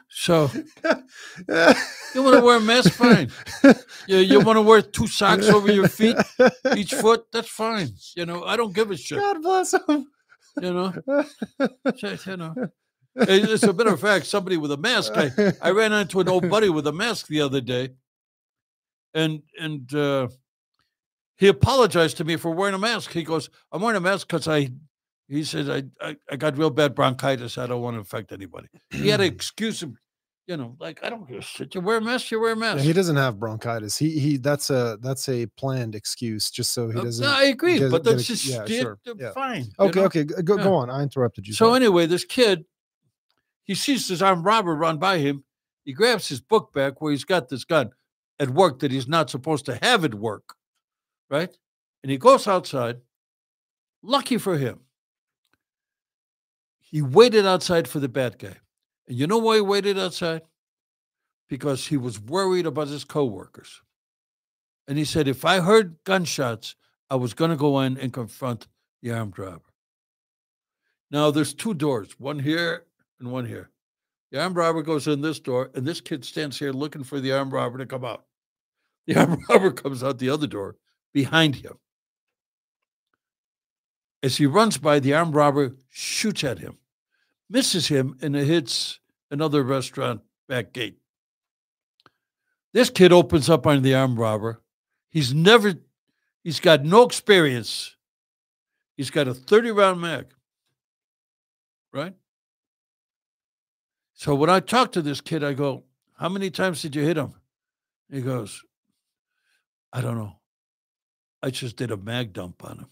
So 0.09 0.49
you 2.13 2.23
want 2.23 2.35
to 2.37 2.41
wear 2.41 2.57
a 2.57 2.61
mask? 2.61 2.91
Fine. 2.93 3.31
You, 4.07 4.17
you 4.17 4.39
want 4.41 4.57
to 4.57 4.61
wear 4.61 4.81
two 4.81 5.07
socks 5.07 5.47
over 5.47 5.71
your 5.71 5.87
feet, 5.87 6.17
each 6.75 6.93
foot? 6.93 7.25
That's 7.31 7.49
fine. 7.49 7.89
You 8.15 8.25
know, 8.25 8.43
I 8.43 8.55
don't 8.57 8.73
give 8.73 8.91
a 8.91 8.97
shit. 8.97 9.19
God 9.19 9.41
bless 9.41 9.71
them. 9.71 10.07
You 10.61 10.73
know, 10.73 10.93
So, 11.97 12.15
you 12.25 12.37
know. 12.37 12.55
As 13.17 13.29
as 13.51 13.63
a 13.63 13.73
matter 13.73 13.93
of 13.93 13.99
fact, 13.99 14.25
somebody 14.25 14.55
with 14.57 14.71
a 14.71 14.77
mask. 14.77 15.13
I, 15.15 15.31
I 15.61 15.71
ran 15.71 15.91
into 15.91 16.19
an 16.21 16.29
old 16.29 16.49
buddy 16.49 16.69
with 16.69 16.87
a 16.87 16.93
mask 16.93 17.27
the 17.27 17.41
other 17.41 17.59
day, 17.61 17.89
and 19.13 19.41
and 19.59 19.93
uh, 19.93 20.27
he 21.37 21.47
apologized 21.47 22.17
to 22.17 22.23
me 22.23 22.35
for 22.37 22.51
wearing 22.51 22.75
a 22.75 22.79
mask. 22.79 23.11
He 23.11 23.23
goes, 23.23 23.49
"I'm 23.71 23.81
wearing 23.81 23.97
a 23.97 24.01
mask 24.01 24.27
because 24.27 24.47
I," 24.47 24.69
he 25.27 25.43
says, 25.43 25.69
I, 25.69 25.83
"I 26.01 26.15
I 26.31 26.35
got 26.35 26.57
real 26.57 26.69
bad 26.69 26.95
bronchitis. 26.95 27.57
I 27.57 27.67
don't 27.67 27.81
want 27.81 27.95
to 27.95 27.99
infect 27.99 28.31
anybody." 28.31 28.67
He 28.91 29.09
had 29.09 29.21
an 29.21 29.27
excuse 29.33 29.81
him, 29.81 29.97
you 30.47 30.55
know, 30.57 30.75
like 30.79 31.03
I 31.03 31.09
don't 31.09 31.27
give 31.27 31.37
a 31.39 31.41
shit. 31.41 31.73
You 31.75 31.81
wear 31.81 31.97
a 31.97 32.01
mask, 32.01 32.31
you 32.31 32.39
wear 32.39 32.53
a 32.53 32.55
Yeah, 32.55 32.73
mask. 32.75 32.83
he 32.83 32.93
doesn't 32.93 33.15
have 33.17 33.39
bronchitis. 33.39 33.97
He 33.97 34.19
he 34.19 34.37
that's 34.37 34.69
a 34.69 34.97
that's 35.01 35.27
a 35.29 35.45
planned 35.47 35.95
excuse 35.95 36.51
just 36.51 36.73
so 36.73 36.89
he 36.89 36.99
Uh, 36.99 37.03
doesn't. 37.03 37.25
no, 37.25 37.31
I 37.33 37.43
agree, 37.45 37.79
get- 37.79 37.91
but 37.91 38.03
that's 38.03 38.25
just 38.27 38.45
yeah, 38.45 38.65
yeah, 38.67 38.81
sure, 38.81 38.99
yeah. 39.17 39.31
fine. 39.31 39.63
you 39.65 39.71
Okay, 39.79 39.99
know? 39.99 40.05
okay, 40.05 40.23
go, 40.23 40.55
Yeah. 40.57 40.63
go 40.63 40.75
on. 40.75 40.89
I 40.89 41.01
interrupted 41.03 41.47
you. 41.47 41.53
So 41.53 41.65
sorry. 41.67 41.77
anyway, 41.77 42.05
this 42.05 42.23
kid, 42.25 42.65
he 43.63 43.75
sees 43.75 44.07
this 44.07 44.21
armed 44.21 44.45
robber 44.45 44.75
run 44.75 44.97
by 44.99 45.17
him. 45.17 45.43
He 45.85 45.93
grabs 45.93 46.27
his 46.27 46.39
book 46.41 46.71
back 46.73 47.01
where 47.01 47.11
he's 47.11 47.23
got 47.25 47.49
this 47.49 47.63
gun 47.63 47.89
at 48.41 48.49
work 48.49 48.79
that 48.79 48.91
he's 48.91 49.07
not 49.07 49.29
supposed 49.29 49.65
to 49.67 49.77
have 49.83 50.03
at 50.03 50.15
work, 50.15 50.55
right? 51.29 51.55
And 52.01 52.11
he 52.11 52.17
goes 52.17 52.47
outside. 52.47 52.97
Lucky 54.01 54.39
for 54.39 54.57
him, 54.57 54.79
he 56.79 57.03
waited 57.03 57.45
outside 57.45 57.87
for 57.87 57.99
the 57.99 58.09
bad 58.09 58.39
guy. 58.39 58.57
And 59.07 59.15
you 59.15 59.27
know 59.27 59.37
why 59.37 59.55
he 59.55 59.61
waited 59.61 59.99
outside? 59.99 60.41
Because 61.47 61.85
he 61.85 61.97
was 61.97 62.19
worried 62.19 62.65
about 62.65 62.87
his 62.87 63.03
coworkers. 63.03 63.81
And 64.87 64.97
he 64.97 65.05
said, 65.05 65.27
if 65.27 65.45
I 65.45 65.59
heard 65.59 65.97
gunshots, 66.03 66.75
I 67.11 67.15
was 67.15 67.35
going 67.35 67.51
to 67.51 67.57
go 67.57 67.79
in 67.81 67.95
and 67.99 68.11
confront 68.11 68.65
the 69.03 69.11
armed 69.11 69.37
robber. 69.37 69.61
Now 71.11 71.29
there's 71.29 71.53
two 71.53 71.75
doors, 71.75 72.19
one 72.19 72.39
here 72.39 72.85
and 73.19 73.31
one 73.31 73.45
here. 73.45 73.69
The 74.31 74.41
armed 74.41 74.55
robber 74.55 74.81
goes 74.81 75.07
in 75.07 75.21
this 75.21 75.39
door, 75.39 75.69
and 75.75 75.85
this 75.85 76.01
kid 76.01 76.25
stands 76.25 76.57
here 76.57 76.71
looking 76.71 77.03
for 77.03 77.19
the 77.19 77.33
armed 77.33 77.51
robber 77.51 77.77
to 77.77 77.85
come 77.85 78.03
out. 78.03 78.25
The 79.07 79.37
robber 79.49 79.71
comes 79.71 80.03
out 80.03 80.19
the 80.19 80.29
other 80.29 80.47
door 80.47 80.77
behind 81.13 81.55
him. 81.57 81.77
As 84.23 84.37
he 84.37 84.45
runs 84.45 84.77
by, 84.77 84.99
the 84.99 85.13
armed 85.13 85.33
robber 85.33 85.75
shoots 85.89 86.43
at 86.43 86.59
him, 86.59 86.77
misses 87.49 87.87
him, 87.87 88.17
and 88.21 88.35
it 88.35 88.45
hits 88.45 88.99
another 89.31 89.63
restaurant 89.63 90.21
back 90.47 90.73
gate. 90.73 90.99
This 92.73 92.89
kid 92.89 93.11
opens 93.11 93.49
up 93.49 93.65
on 93.65 93.81
the 93.81 93.95
armed 93.95 94.19
robber. 94.19 94.61
He's 95.09 95.33
never, 95.33 95.73
he's 96.43 96.59
got 96.59 96.85
no 96.85 97.03
experience. 97.03 97.95
He's 98.95 99.09
got 99.09 99.27
a 99.27 99.33
30 99.33 99.71
round 99.71 99.99
mag 99.99 100.27
right? 101.93 102.13
So 104.13 104.35
when 104.35 104.49
I 104.49 104.59
talk 104.59 104.91
to 104.93 105.01
this 105.01 105.21
kid, 105.21 105.43
I 105.43 105.53
go, 105.53 105.83
How 106.13 106.29
many 106.29 106.49
times 106.49 106.81
did 106.81 106.95
you 106.95 107.03
hit 107.03 107.17
him? 107.17 107.33
He 108.09 108.21
goes, 108.21 108.63
I 109.93 110.01
don't 110.01 110.17
know. 110.17 110.37
I 111.43 111.49
just 111.49 111.75
did 111.75 111.91
a 111.91 111.97
mag 111.97 112.33
dump 112.33 112.63
on 112.63 112.79
him. 112.79 112.87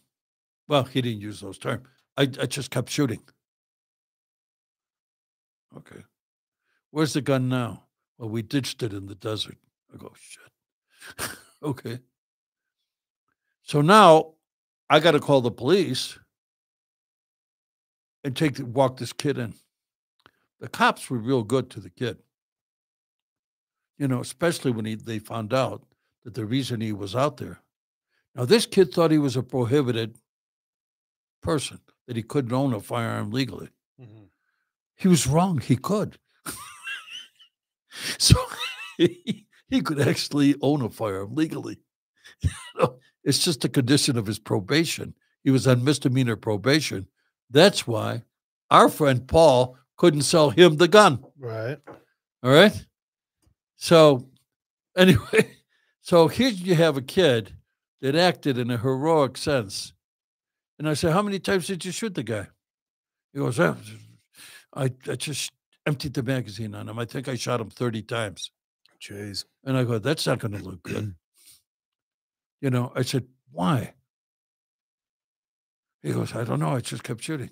Well, 0.68 0.84
he 0.84 1.02
didn't 1.02 1.22
use 1.22 1.40
those 1.40 1.58
terms. 1.58 1.88
I, 2.18 2.24
I 2.24 2.46
just 2.46 2.72
kept 2.72 2.90
shooting. 2.90 3.22
Okay. 5.78 6.04
Where's 6.92 7.14
the 7.14 7.22
gun 7.22 7.50
now? 7.50 7.84
Well, 8.18 8.30
we 8.30 8.42
ditched 8.42 8.84
it 8.84 8.94
in 8.94 9.06
the 9.06 9.16
desert. 9.16 9.58
I 9.94 9.98
go, 9.98 10.12
shit. 10.20 11.30
okay. 11.64 12.00
So 13.64 13.82
now 13.82 14.34
I 14.90 15.00
got 15.00 15.12
to 15.12 15.20
call 15.20 15.42
the 15.42 15.52
police 15.52 16.18
and 18.24 18.36
take 18.36 18.56
the, 18.56 18.66
walk 18.66 18.98
this 18.98 19.14
kid 19.14 19.38
in. 19.38 19.54
The 20.60 20.68
cops 20.68 21.10
were 21.10 21.18
real 21.18 21.44
good 21.44 21.70
to 21.72 21.80
the 21.80 21.90
kid. 21.90 22.18
You 23.98 24.08
know, 24.08 24.20
especially 24.22 24.72
when 24.72 24.86
he, 24.86 24.96
they 24.96 25.20
found 25.20 25.54
out 25.54 25.84
that 26.24 26.34
the 26.34 26.46
reason 26.46 26.82
he 26.82 26.94
was 26.94 27.16
out 27.16 27.38
there. 27.38 27.62
Now, 28.36 28.46
this 28.46 28.66
kid 28.66 28.94
thought 28.94 29.12
he 29.12 29.18
was 29.18 29.36
a 29.36 29.44
prohibited 29.44 30.18
person, 31.42 31.80
that 32.08 32.16
he 32.16 32.24
couldn't 32.24 32.54
own 32.54 32.74
a 32.74 32.80
firearm 32.80 33.32
legally. 33.32 33.70
Mhm. 34.00 34.30
He 34.96 35.08
was 35.08 35.28
wrong. 35.28 35.60
He 35.60 35.76
could. 35.78 36.18
so 38.18 38.36
he, 38.98 39.46
he 39.68 39.82
could 39.82 40.00
actually 40.00 40.56
own 40.62 40.82
a 40.82 40.90
firearm 40.90 41.36
legally. 41.36 41.80
You 42.42 42.50
know, 42.80 43.00
it's 43.24 43.44
just 43.44 43.66
a 43.66 43.70
condition 43.70 44.18
of 44.18 44.26
his 44.26 44.40
probation. 44.40 45.14
He 45.44 45.52
was 45.52 45.68
on 45.68 45.84
misdemeanor 45.84 46.36
probation. 46.38 47.08
That's 47.50 47.86
why 47.88 48.24
our 48.70 48.88
friend 48.88 49.28
Paul 49.28 49.78
couldn't 49.98 50.22
sell 50.22 50.50
him 50.52 50.78
the 50.78 50.88
gun. 50.88 51.26
Right. 51.38 51.80
All 52.44 52.52
right. 52.52 52.86
So, 53.76 54.30
anyway, 54.98 55.58
so 56.10 56.28
here 56.28 56.50
you 56.50 56.74
have 56.74 56.98
a 56.98 57.04
kid 57.04 57.54
that 58.02 58.16
acted 58.16 58.58
in 58.58 58.72
a 58.72 58.80
heroic 58.80 59.38
sense. 59.38 59.94
And 60.80 60.90
I 60.90 60.96
said, 60.96 61.14
How 61.14 61.22
many 61.22 61.38
times 61.38 61.68
did 61.68 61.86
you 61.86 61.92
shoot 61.92 62.16
the 62.16 62.24
guy? 62.24 62.48
He 63.32 63.38
goes, 63.38 63.60
"Oh, 63.60 63.78
I, 64.74 64.86
I 65.08 65.16
just 65.16 65.52
emptied 65.86 66.16
the 66.16 66.24
magazine 66.24 66.74
on 66.74 66.90
him. 66.90 66.98
I 66.98 67.06
think 67.06 67.28
I 67.28 67.36
shot 67.36 67.62
him 67.62 67.70
30 67.70 68.02
times. 68.02 68.50
Jeez. 69.00 69.46
And 69.64 69.78
I 69.78 69.84
go, 69.84 70.00
That's 70.00 70.26
not 70.26 70.40
going 70.40 70.54
to 70.54 70.64
look 70.64 70.82
good. 70.82 71.14
you 72.60 72.72
know, 72.72 72.92
I 72.96 73.04
said, 73.04 73.28
Why? 73.52 73.94
He 76.02 76.12
goes, 76.12 76.34
I 76.36 76.44
don't 76.44 76.60
know. 76.60 76.72
I 76.72 76.80
just 76.80 77.04
kept 77.04 77.22
shooting. 77.22 77.52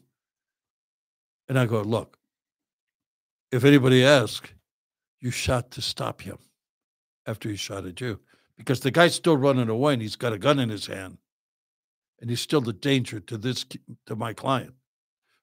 And 1.47 1.59
I 1.59 1.67
go, 1.67 1.83
Look, 1.83 2.17
if 3.51 3.63
anybody 3.63 4.03
asks, 4.03 4.49
you 5.19 5.29
shot 5.29 5.69
to 5.71 5.81
stop 5.83 6.23
him 6.23 6.39
after 7.27 7.49
he 7.49 7.55
shot 7.55 7.85
at 7.85 8.01
you 8.01 8.19
because 8.57 8.79
the 8.79 8.91
guy's 8.91 9.15
still 9.15 9.37
running 9.37 9.69
away 9.69 9.93
and 9.93 10.01
he's 10.01 10.15
got 10.15 10.33
a 10.33 10.37
gun 10.37 10.59
in 10.59 10.69
his 10.69 10.87
hand 10.87 11.17
and 12.19 12.29
he's 12.29 12.41
still 12.41 12.67
a 12.67 12.73
danger 12.73 13.19
to 13.19 13.37
this 13.37 13.65
to 14.05 14.15
my 14.15 14.33
client 14.33 14.73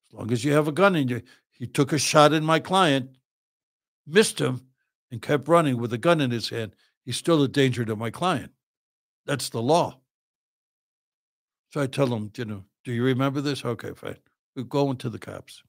As 0.09 0.19
long 0.19 0.33
as 0.33 0.45
you 0.45 0.53
have 0.53 0.69
a 0.69 0.73
gun 0.73 0.97
in 0.97 1.09
you. 1.09 1.23
He 1.53 1.67
took 1.67 1.93
a 1.93 1.99
shot 1.99 2.33
in 2.33 2.45
my 2.45 2.59
client, 2.59 3.11
missed 4.07 4.41
him, 4.41 4.67
and 5.11 5.23
kept 5.23 5.47
running 5.47 5.79
with 5.79 5.93
a 5.93 5.99
gun 5.99 6.21
in 6.21 6.33
his 6.33 6.49
hand. 6.49 6.75
He's 7.05 7.17
still 7.17 7.43
a 7.43 7.49
danger 7.49 7.85
to 7.85 7.95
my 7.95 8.11
client. 8.11 8.51
That's 9.25 9.51
the 9.51 9.63
law. 9.63 10.01
So 11.71 11.81
I 11.81 11.87
tell 11.87 12.09
him, 12.09 12.33
you 12.37 12.45
know, 12.45 12.65
do 12.85 12.93
you 12.93 13.05
remember 13.05 13.41
this? 13.41 13.65
Okay, 13.65 13.93
fine. 13.95 14.17
We're 14.57 14.65
going 14.65 14.97
to 14.99 15.11
the 15.11 15.19
cops. 15.19 15.63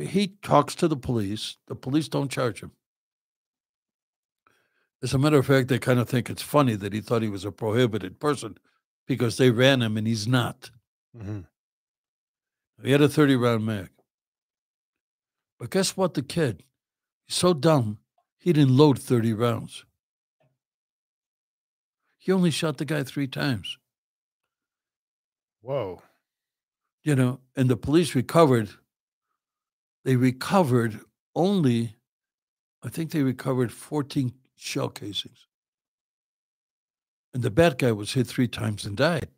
He 0.00 0.28
talks 0.42 0.74
to 0.76 0.88
the 0.88 0.96
police. 0.96 1.56
The 1.66 1.74
police 1.74 2.08
don't 2.08 2.30
charge 2.30 2.62
him. 2.62 2.72
As 5.02 5.14
a 5.14 5.18
matter 5.18 5.38
of 5.38 5.46
fact, 5.46 5.68
they 5.68 5.78
kind 5.78 6.00
of 6.00 6.08
think 6.08 6.28
it's 6.28 6.42
funny 6.42 6.74
that 6.74 6.92
he 6.92 7.00
thought 7.00 7.22
he 7.22 7.28
was 7.28 7.44
a 7.44 7.52
prohibited 7.52 8.18
person 8.18 8.56
because 9.06 9.36
they 9.36 9.50
ran 9.50 9.80
him 9.82 9.96
and 9.96 10.06
he's 10.06 10.26
not. 10.26 10.70
hmm 11.16 11.40
He 12.82 12.90
had 12.90 13.00
a 13.02 13.08
30 13.08 13.36
round 13.36 13.64
mag. 13.64 13.90
But 15.58 15.70
guess 15.70 15.96
what? 15.96 16.14
The 16.14 16.22
kid, 16.22 16.62
he's 17.26 17.36
so 17.36 17.52
dumb, 17.54 17.98
he 18.38 18.52
didn't 18.52 18.76
load 18.76 18.98
30 18.98 19.32
rounds. 19.34 19.84
He 22.16 22.32
only 22.32 22.50
shot 22.50 22.76
the 22.78 22.84
guy 22.84 23.02
three 23.04 23.26
times, 23.26 23.78
Whoa. 25.62 26.02
you 27.02 27.14
know, 27.16 27.40
and 27.56 27.68
the 27.70 27.76
police 27.76 28.14
recovered. 28.14 28.70
They 30.08 30.16
recovered 30.16 31.00
only, 31.36 31.94
I 32.82 32.88
think 32.88 33.10
they 33.10 33.22
recovered 33.22 33.70
14 33.70 34.32
shell 34.56 34.88
casings. 34.88 35.46
And 37.34 37.42
the 37.42 37.50
bad 37.50 37.76
guy 37.76 37.92
was 37.92 38.14
hit 38.14 38.26
three 38.26 38.48
times 38.48 38.86
and 38.86 38.96
died. 38.96 39.28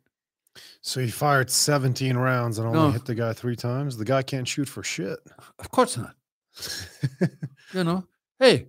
So 0.79 1.01
he 1.01 1.11
fired 1.11 1.49
17 1.51 2.15
rounds 2.15 2.57
and 2.57 2.67
only 2.69 2.79
No. 2.79 2.91
hit 2.91 3.03
the 3.03 3.15
guy 3.15 3.33
three 3.33 3.57
times. 3.57 3.97
The 3.97 4.05
guy 4.05 4.21
can't 4.23 4.47
shoot 4.47 4.69
for 4.69 4.81
shit. 4.81 5.19
Of 5.59 5.71
course 5.71 5.97
not. 5.97 6.15
You 7.73 7.83
know, 7.83 8.07
hey, 8.39 8.67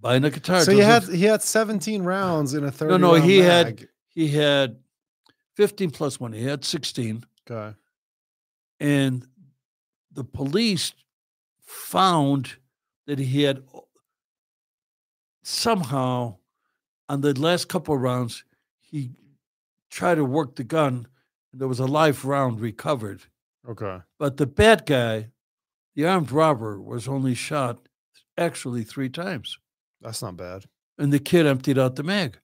buying 0.00 0.24
a 0.24 0.30
guitar. 0.30 0.60
so 0.62 0.72
you 0.72 0.82
had 0.82 1.04
he 1.04 1.22
had 1.24 1.40
17 1.42 2.02
rounds 2.02 2.54
in 2.54 2.64
a 2.64 2.70
30 2.72 2.90
no, 2.90 2.96
no, 2.96 3.14
he 3.14 3.38
had- 3.38 3.86
he 4.08 4.26
had 4.26 4.80
15 5.54 5.92
plus 5.92 6.18
one. 6.18 6.32
He 6.32 6.42
had 6.42 6.64
16. 6.64 7.24
Okay. 7.48 7.76
and 8.80 9.24
the 10.12 10.24
police 10.24 10.92
found 11.60 12.54
that 13.06 13.18
he 13.18 13.42
had 13.42 13.62
somehow 15.42 16.36
on 17.08 17.20
the 17.20 17.38
last 17.38 17.68
couple 17.68 17.94
of 17.94 18.00
rounds 18.00 18.44
he 18.80 19.10
tried 19.90 20.16
to 20.16 20.24
work 20.24 20.56
the 20.56 20.64
gun 20.64 21.06
and 21.52 21.60
there 21.60 21.68
was 21.68 21.80
a 21.80 21.86
live 21.86 22.24
round 22.24 22.60
recovered 22.60 23.22
Okay. 23.68 23.98
but 24.18 24.36
the 24.36 24.46
bad 24.46 24.86
guy 24.86 25.28
the 25.94 26.06
armed 26.06 26.30
robber 26.32 26.80
was 26.80 27.08
only 27.08 27.34
shot 27.34 27.78
actually 28.38 28.84
three 28.84 29.08
times 29.08 29.58
That's 30.00 30.22
not 30.22 30.36
bad. 30.36 30.64
and 30.98 31.12
the 31.12 31.18
kid 31.18 31.46
emptied 31.46 31.78
out 31.78 31.96
the 31.96 32.02
mag 32.02 32.38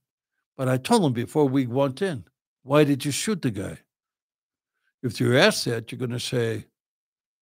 but 0.56 0.68
i 0.68 0.76
told 0.76 1.04
him 1.04 1.12
before 1.12 1.48
we 1.48 1.66
went 1.66 2.02
in 2.02 2.24
why 2.62 2.84
did 2.84 3.04
you 3.04 3.10
shoot 3.12 3.42
the 3.42 3.50
guy 3.50 3.78
if 5.02 5.20
you're 5.20 5.36
asked 5.38 5.64
that 5.66 5.90
you're 5.92 5.98
going 5.98 6.10
to 6.10 6.18
say 6.20 6.66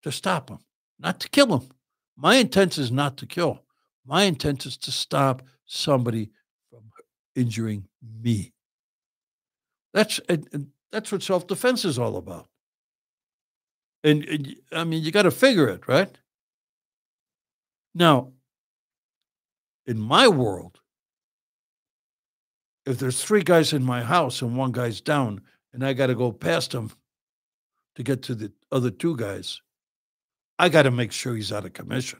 to 0.05 0.11
stop 0.11 0.49
him 0.49 0.59
not 0.99 1.19
to 1.19 1.29
kill 1.29 1.57
him 1.57 1.69
my 2.17 2.35
intent 2.35 2.77
is 2.77 2.91
not 2.91 3.17
to 3.17 3.25
kill. 3.25 3.61
My 4.05 4.23
intent 4.23 4.65
is 4.65 4.77
to 4.77 4.91
stop 4.91 5.41
somebody 5.65 6.29
from 6.69 6.83
injuring 7.35 7.87
me. 8.21 8.53
That's 9.93 10.19
that's 10.91 11.11
what 11.11 11.23
self-defense 11.23 11.83
is 11.85 11.99
all 11.99 12.17
about. 12.17 12.47
And, 14.03 14.23
and 14.25 14.55
i 14.71 14.83
mean 14.83 15.03
you 15.03 15.11
got 15.11 15.23
to 15.23 15.31
figure 15.31 15.67
it 15.67 15.87
right? 15.87 16.15
Now 17.93 18.31
in 19.85 19.99
my 19.99 20.27
world 20.27 20.79
if 22.85 22.99
there's 22.99 23.23
three 23.23 23.41
guys 23.41 23.73
in 23.73 23.83
my 23.83 24.03
house 24.03 24.43
and 24.43 24.55
one 24.55 24.71
guy's 24.71 25.01
down 25.01 25.41
and 25.73 25.83
I 25.83 25.93
got 25.93 26.07
to 26.07 26.15
go 26.15 26.31
past 26.31 26.71
him 26.71 26.91
to 27.95 28.03
get 28.03 28.21
to 28.23 28.35
the 28.35 28.51
other 28.71 28.91
two 28.91 29.17
guys, 29.17 29.59
I 30.57 30.69
got 30.69 30.83
to 30.83 30.91
make 30.91 31.11
sure 31.11 31.35
he's 31.35 31.51
out 31.51 31.65
of 31.65 31.73
commission 31.73 32.19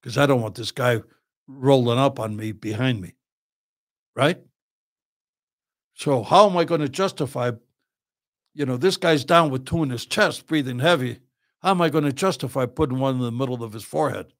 because 0.00 0.16
I 0.18 0.26
don't 0.26 0.40
want 0.42 0.54
this 0.54 0.70
guy 0.72 1.02
rolling 1.46 1.98
up 1.98 2.20
on 2.20 2.36
me 2.36 2.52
behind 2.52 3.00
me. 3.00 3.14
Right? 4.14 4.38
So, 5.94 6.22
how 6.22 6.48
am 6.48 6.56
I 6.56 6.64
going 6.64 6.80
to 6.80 6.88
justify, 6.88 7.52
you 8.54 8.66
know, 8.66 8.76
this 8.76 8.96
guy's 8.96 9.24
down 9.24 9.50
with 9.50 9.66
two 9.66 9.82
in 9.82 9.90
his 9.90 10.06
chest, 10.06 10.46
breathing 10.46 10.78
heavy. 10.78 11.20
How 11.60 11.70
am 11.70 11.80
I 11.80 11.90
going 11.90 12.04
to 12.04 12.12
justify 12.12 12.66
putting 12.66 12.98
one 12.98 13.16
in 13.16 13.20
the 13.20 13.30
middle 13.32 13.62
of 13.62 13.72
his 13.72 13.84
forehead? 13.84 14.32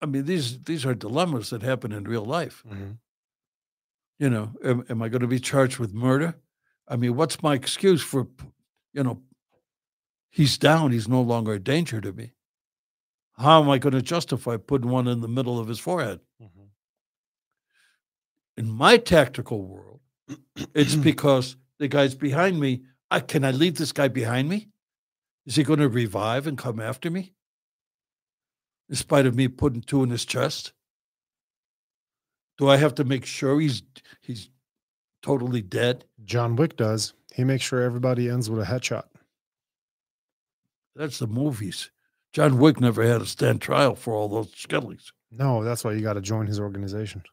I 0.00 0.06
mean, 0.06 0.24
these 0.24 0.62
these 0.64 0.84
are 0.84 0.94
dilemmas 0.94 1.50
that 1.50 1.62
happen 1.62 1.92
in 1.92 2.04
real 2.04 2.24
life 2.24 2.64
Mhm. 2.68 2.98
you 4.18 4.28
know 4.28 4.52
am, 4.64 4.84
am 4.90 5.00
i 5.02 5.08
going 5.08 5.20
to 5.22 5.28
be 5.28 5.38
charged 5.38 5.78
with 5.78 5.94
murder 5.94 6.34
i 6.88 6.96
mean 6.96 7.14
what's 7.14 7.40
my 7.42 7.54
excuse 7.54 8.02
for 8.02 8.26
you 8.92 9.04
know 9.04 9.22
he's 10.32 10.58
down. 10.58 10.90
He's 10.90 11.06
no 11.06 11.22
longer 11.22 11.52
a 11.52 11.60
danger 11.60 12.00
to 12.00 12.12
me. 12.12 12.32
How 13.38 13.62
am 13.62 13.70
i 13.70 13.78
going 13.78 13.94
to 13.94 14.02
justify 14.02 14.56
putting 14.56 14.90
one 14.90 15.06
in 15.06 15.20
the 15.20 15.28
middle 15.28 15.60
of 15.60 15.68
his 15.68 15.78
forehead? 15.78 16.20
Mhm. 16.42 16.48
in 18.56 18.68
my 18.68 18.96
tactical 18.98 19.62
world 19.62 20.00
it's 20.74 20.94
because 21.10 21.56
the 21.78 21.88
guy's 21.88 22.14
behind 22.14 22.58
me. 22.60 22.82
I, 23.10 23.20
can 23.20 23.44
i 23.44 23.50
leave 23.50 23.76
this 23.76 23.92
guy 23.92 24.08
behind 24.08 24.48
me? 24.48 24.68
Is 25.46 25.56
he 25.56 25.64
going 25.64 25.80
to 25.80 25.88
revive 25.88 26.46
and 26.46 26.56
come 26.58 26.78
after 26.80 27.10
me? 27.10 27.32
In 28.88 28.96
spite 28.96 29.26
of 29.26 29.34
me 29.34 29.48
putting 29.48 29.80
two 29.82 30.02
in 30.02 30.10
his 30.10 30.24
chest? 30.24 30.72
Do 32.58 32.68
i 32.68 32.76
have 32.76 32.94
to 32.96 33.04
make 33.04 33.24
sure 33.24 33.58
he's 33.60 33.82
he's 34.20 34.50
totally 35.22 35.62
dead? 35.62 36.04
John 36.24 36.56
Wick 36.56 36.76
does. 36.76 37.14
He 37.34 37.44
makes 37.44 37.64
sure 37.64 37.80
everybody 37.82 38.28
ends 38.28 38.50
with 38.50 38.60
a 38.62 38.66
headshot. 38.66 39.04
That's 40.94 41.18
the 41.18 41.26
movies. 41.26 41.90
John 42.32 42.58
Wick 42.58 42.80
never 42.80 43.02
had 43.02 43.20
to 43.20 43.26
stand 43.26 43.60
trial 43.60 43.94
for 43.94 44.14
all 44.14 44.28
those 44.28 44.66
killings. 44.68 45.12
No, 45.30 45.62
that's 45.64 45.84
why 45.84 45.92
you 45.92 46.00
got 46.00 46.14
to 46.14 46.20
join 46.20 46.46
his 46.46 46.60
organization. 46.60 47.22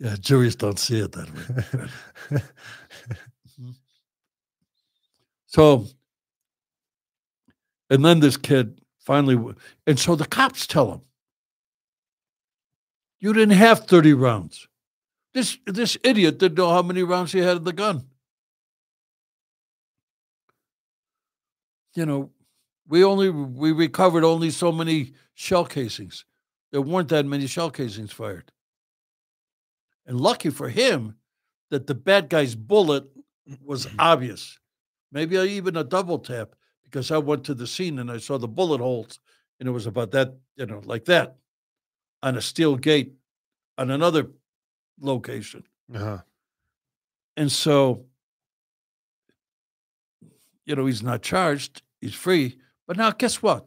Yeah, 0.00 0.14
juries 0.20 0.54
don't 0.54 0.78
see 0.78 1.00
it 1.00 1.12
that 1.12 1.28
way. 2.30 2.40
Mm-hmm. 3.60 3.70
So, 5.46 5.86
and 7.90 8.04
then 8.04 8.20
this 8.20 8.36
kid 8.36 8.80
finally, 9.00 9.54
and 9.86 9.98
so 9.98 10.14
the 10.14 10.26
cops 10.26 10.66
tell 10.68 10.92
him, 10.92 11.00
"You 13.18 13.32
didn't 13.32 13.56
have 13.56 13.86
thirty 13.86 14.12
rounds. 14.14 14.68
This 15.34 15.58
this 15.66 15.96
idiot 16.02 16.38
didn't 16.38 16.58
know 16.58 16.70
how 16.70 16.82
many 16.82 17.02
rounds 17.02 17.32
he 17.32 17.40
had 17.40 17.58
in 17.58 17.64
the 17.64 17.72
gun." 17.72 18.08
You 21.94 22.06
know, 22.06 22.30
we 22.88 23.04
only 23.04 23.30
we 23.30 23.72
recovered 23.72 24.24
only 24.24 24.50
so 24.50 24.72
many 24.72 25.12
shell 25.34 25.64
casings. 25.64 26.24
There 26.72 26.82
weren't 26.82 27.08
that 27.08 27.26
many 27.26 27.46
shell 27.46 27.70
casings 27.70 28.12
fired. 28.12 28.50
And 30.06 30.20
lucky 30.20 30.50
for 30.50 30.68
him 30.68 31.16
that 31.70 31.86
the 31.86 31.94
bad 31.94 32.28
guy's 32.28 32.54
bullet 32.54 33.04
was 33.62 33.86
obvious. 33.98 34.58
Maybe 35.12 35.38
I 35.38 35.44
even 35.44 35.76
a 35.76 35.84
double 35.84 36.18
tap 36.18 36.54
because 36.84 37.10
I 37.10 37.18
went 37.18 37.44
to 37.44 37.54
the 37.54 37.66
scene 37.66 37.98
and 37.98 38.10
I 38.10 38.18
saw 38.18 38.38
the 38.38 38.48
bullet 38.48 38.80
holes 38.80 39.20
and 39.60 39.68
it 39.68 39.72
was 39.72 39.86
about 39.86 40.10
that, 40.12 40.34
you 40.56 40.66
know, 40.66 40.80
like 40.84 41.04
that 41.06 41.36
on 42.22 42.36
a 42.36 42.40
steel 42.40 42.76
gate 42.76 43.12
on 43.76 43.90
another 43.90 44.28
location. 45.00 45.64
uh-huh. 45.94 46.18
And 47.36 47.52
so, 47.52 48.04
you 50.64 50.74
know, 50.74 50.86
he's 50.86 51.02
not 51.02 51.22
charged, 51.22 51.82
he's 52.00 52.14
free. 52.14 52.58
But 52.86 52.96
now, 52.96 53.10
guess 53.12 53.40
what? 53.42 53.66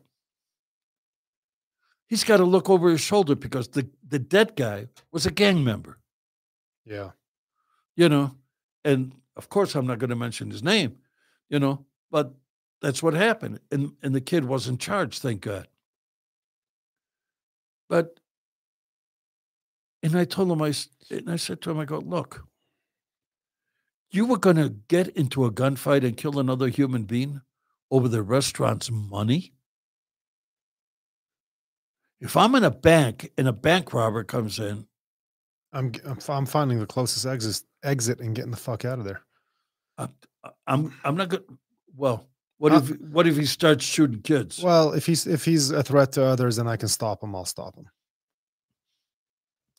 He's 2.08 2.24
got 2.26 2.38
to 2.38 2.44
look 2.44 2.70
over 2.70 2.90
his 2.90 3.00
shoulder 3.00 3.36
because 3.36 3.70
the, 3.70 3.90
the 4.06 4.20
dead 4.20 4.56
guy 4.58 4.88
was 5.12 5.26
a 5.26 5.32
gang 5.32 5.64
member. 5.64 6.00
Yeah. 6.86 7.12
you 7.96 8.10
know, 8.10 8.36
and 8.84 9.14
of 9.36 9.48
course 9.50 9.76
I'm 9.76 9.86
not 9.86 10.00
going 10.00 10.10
to 10.10 10.16
mention 10.16 10.50
his 10.50 10.64
name, 10.64 10.98
you 11.50 11.60
know, 11.60 11.86
but 12.10 12.34
that's 12.82 13.04
what 13.04 13.14
happened, 13.14 13.60
and 13.72 13.94
and 14.02 14.16
the 14.16 14.22
kid 14.22 14.46
wasn't 14.46 14.80
charged, 14.80 15.22
thank 15.22 15.42
God. 15.42 15.68
But, 17.88 18.20
and 20.04 20.18
I 20.18 20.26
told 20.26 20.52
him 20.52 20.62
I 20.62 20.74
and 21.10 21.30
I 21.30 21.36
said 21.36 21.62
to 21.62 21.72
him, 21.72 21.80
I 21.80 21.86
go, 21.86 22.00
look, 22.00 22.46
you 24.12 24.26
were 24.26 24.38
going 24.38 24.58
to 24.58 24.70
get 24.70 25.10
into 25.10 25.46
a 25.46 25.52
gunfight 25.52 26.06
and 26.06 26.18
kill 26.18 26.40
another 26.40 26.68
human 26.68 27.04
being 27.04 27.42
over 27.90 28.08
the 28.08 28.24
restaurant's 28.24 28.90
money. 28.92 29.54
If 32.20 32.38
I'm 32.38 32.56
in 32.56 32.64
a 32.64 32.72
bank 32.72 33.32
and 33.38 33.48
a 33.48 33.54
bank 33.54 33.94
robber 33.94 34.24
comes 34.24 34.60
in, 34.60 34.88
I'm 35.74 35.92
I'm, 36.06 36.20
I'm 36.28 36.46
finding 36.46 36.80
the 36.80 36.86
closest 36.86 37.26
exit 37.26 37.64
exit 37.84 38.20
and 38.20 38.36
getting 38.36 38.52
the 38.52 38.58
fuck 38.58 38.86
out 38.86 39.00
of 39.00 39.06
there. 39.06 39.22
I'm 39.98 40.14
I'm, 40.68 40.94
I'm 41.04 41.16
not 41.16 41.30
good. 41.30 41.44
Well, 41.96 42.28
what 42.58 42.74
Uh, 42.74 42.78
if 42.78 43.02
what 43.02 43.28
if 43.28 43.38
he 43.38 43.46
starts 43.46 43.84
shooting 43.84 44.22
kids? 44.22 44.62
Well, 44.62 44.94
if 44.94 45.06
he's 45.06 45.26
if 45.26 45.46
he's 45.46 45.72
a 45.72 45.82
threat 45.82 46.12
to 46.14 46.24
others 46.24 46.58
and 46.60 46.70
I 46.70 46.78
can 46.78 46.90
stop 46.90 47.24
him, 47.24 47.36
I'll 47.36 47.46
stop 47.46 47.76
him. 47.76 47.88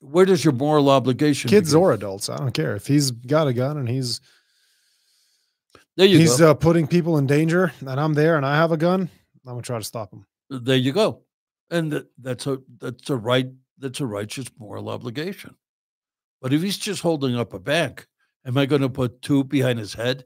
Where 0.02 0.24
does 0.26 0.44
your 0.44 0.52
moral 0.52 0.90
obligation? 0.90 1.48
Kids 1.48 1.70
begin? 1.70 1.82
or 1.82 1.92
adults, 1.92 2.28
I 2.28 2.36
don't 2.36 2.52
care. 2.52 2.74
If 2.74 2.86
he's 2.88 3.12
got 3.12 3.46
a 3.46 3.52
gun 3.52 3.76
and 3.76 3.88
he's 3.88 4.20
there 5.96 6.06
you 6.06 6.18
he's 6.18 6.38
go. 6.38 6.50
uh, 6.50 6.54
putting 6.54 6.86
people 6.86 7.18
in 7.18 7.26
danger, 7.26 7.72
and 7.80 8.00
I'm 8.00 8.14
there 8.14 8.36
and 8.36 8.44
I 8.44 8.56
have 8.56 8.72
a 8.72 8.76
gun, 8.76 9.02
I'm 9.46 9.52
gonna 9.52 9.62
try 9.62 9.78
to 9.78 9.84
stop 9.84 10.12
him. 10.12 10.26
there 10.50 10.76
you 10.76 10.92
go, 10.92 11.22
and 11.70 12.04
that's 12.18 12.46
a 12.46 12.58
that's 12.78 13.10
a 13.10 13.16
right 13.16 13.48
that's 13.78 14.00
a 14.00 14.06
righteous 14.06 14.46
moral 14.58 14.88
obligation. 14.88 15.54
But 16.40 16.52
if 16.52 16.62
he's 16.62 16.78
just 16.78 17.02
holding 17.02 17.36
up 17.36 17.54
a 17.54 17.60
bank, 17.60 18.06
am 18.44 18.58
I 18.58 18.66
going 18.66 18.82
to 18.82 18.88
put 18.88 19.22
two 19.22 19.44
behind 19.44 19.78
his 19.78 19.94
head? 19.94 20.24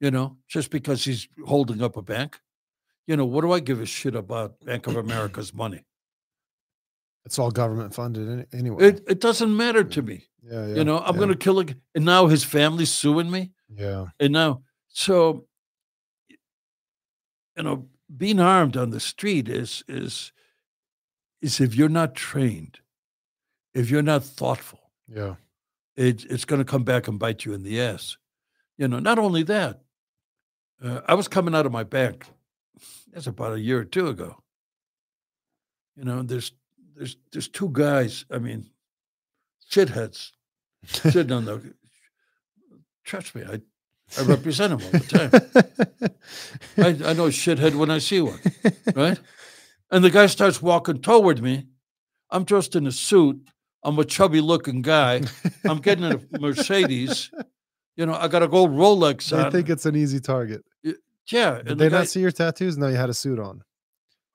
You 0.00 0.10
know, 0.10 0.38
just 0.48 0.70
because 0.70 1.04
he's 1.04 1.28
holding 1.46 1.82
up 1.82 1.96
a 1.96 2.02
bank. 2.02 2.40
You 3.06 3.16
know, 3.16 3.26
what 3.26 3.42
do 3.42 3.52
I 3.52 3.60
give 3.60 3.80
a 3.80 3.86
shit 3.86 4.14
about 4.14 4.58
Bank 4.64 4.86
of 4.86 4.96
America's 4.96 5.54
money? 5.54 5.84
It's 7.26 7.40
all 7.40 7.50
government 7.50 7.92
funded 7.92 8.46
anyway. 8.52 8.86
It 8.86 9.04
it 9.08 9.20
doesn't 9.20 9.54
matter 9.54 9.82
to 9.82 10.00
me. 10.00 10.28
yeah, 10.42 10.66
yeah. 10.68 10.74
you 10.76 10.84
know, 10.84 10.98
I'm 11.00 11.16
yeah, 11.16 11.18
going 11.18 11.28
to 11.30 11.36
kill 11.36 11.60
a, 11.60 11.66
and 11.94 12.04
now 12.04 12.28
his 12.28 12.44
family's 12.44 12.92
suing 12.92 13.30
me. 13.30 13.50
Yeah, 13.68 14.06
And 14.20 14.32
now, 14.32 14.62
so, 14.86 15.46
you 17.56 17.64
know, 17.64 17.88
being 18.16 18.38
armed 18.38 18.76
on 18.76 18.90
the 18.90 19.00
street 19.00 19.48
is 19.48 19.82
is 19.88 20.32
is 21.42 21.60
if 21.60 21.74
you're 21.74 21.88
not 21.88 22.14
trained, 22.14 22.78
if 23.74 23.90
you're 23.90 24.02
not 24.02 24.22
thoughtful, 24.22 24.92
yeah. 25.12 25.34
it, 25.96 26.24
it's 26.30 26.44
going 26.44 26.60
to 26.60 26.64
come 26.64 26.84
back 26.84 27.08
and 27.08 27.18
bite 27.18 27.44
you 27.44 27.52
in 27.52 27.64
the 27.64 27.80
ass. 27.80 28.16
You 28.78 28.86
know, 28.86 29.00
not 29.00 29.18
only 29.18 29.42
that, 29.42 29.80
uh, 30.80 31.00
I 31.08 31.14
was 31.14 31.26
coming 31.26 31.56
out 31.56 31.66
of 31.66 31.72
my 31.72 31.82
bank. 31.82 32.24
That's 33.12 33.26
about 33.26 33.54
a 33.54 33.60
year 33.60 33.80
or 33.80 33.84
two 33.84 34.06
ago. 34.08 34.42
You 35.96 36.04
know, 36.04 36.22
there's 36.22 36.52
there's 36.96 37.16
there's 37.32 37.48
two 37.48 37.70
guys. 37.72 38.24
I 38.30 38.38
mean, 38.38 38.70
shitheads 39.70 40.32
sitting 40.84 41.32
on 41.32 41.44
the. 41.44 41.74
Trust 43.04 43.34
me, 43.34 43.44
I 43.44 43.60
I 44.18 44.22
represent 44.24 44.78
them 44.78 44.82
all 44.82 45.00
the 45.00 46.10
time. 46.10 46.14
I, 46.78 47.10
I 47.10 47.12
know 47.12 47.28
shithead 47.28 47.74
when 47.74 47.90
I 47.90 47.98
see 47.98 48.20
one, 48.20 48.40
right? 48.94 49.18
And 49.90 50.02
the 50.02 50.10
guy 50.10 50.26
starts 50.26 50.62
walking 50.62 51.00
toward 51.00 51.42
me. 51.42 51.66
I'm 52.30 52.44
dressed 52.44 52.74
in 52.74 52.86
a 52.86 52.92
suit. 52.92 53.48
I'm 53.82 53.98
a 53.98 54.04
chubby 54.04 54.40
looking 54.40 54.82
guy. 54.82 55.22
I'm 55.64 55.78
getting 55.78 56.04
in 56.04 56.12
a 56.12 56.40
Mercedes. 56.40 57.30
You 57.94 58.06
know, 58.06 58.14
I 58.14 58.28
got 58.28 58.42
a 58.42 58.48
gold 58.48 58.70
Rolex 58.70 59.32
I 59.32 59.50
think 59.50 59.70
it's 59.70 59.86
an 59.86 59.96
easy 59.96 60.20
target. 60.20 60.64
yeah. 61.30 61.62
Did 61.62 61.78
they 61.78 61.84
the 61.84 61.90
guy, 61.90 61.98
not 61.98 62.08
see 62.08 62.20
your 62.20 62.32
tattoos? 62.32 62.76
No, 62.76 62.88
you 62.88 62.96
had 62.96 63.10
a 63.10 63.14
suit 63.14 63.38
on. 63.38 63.62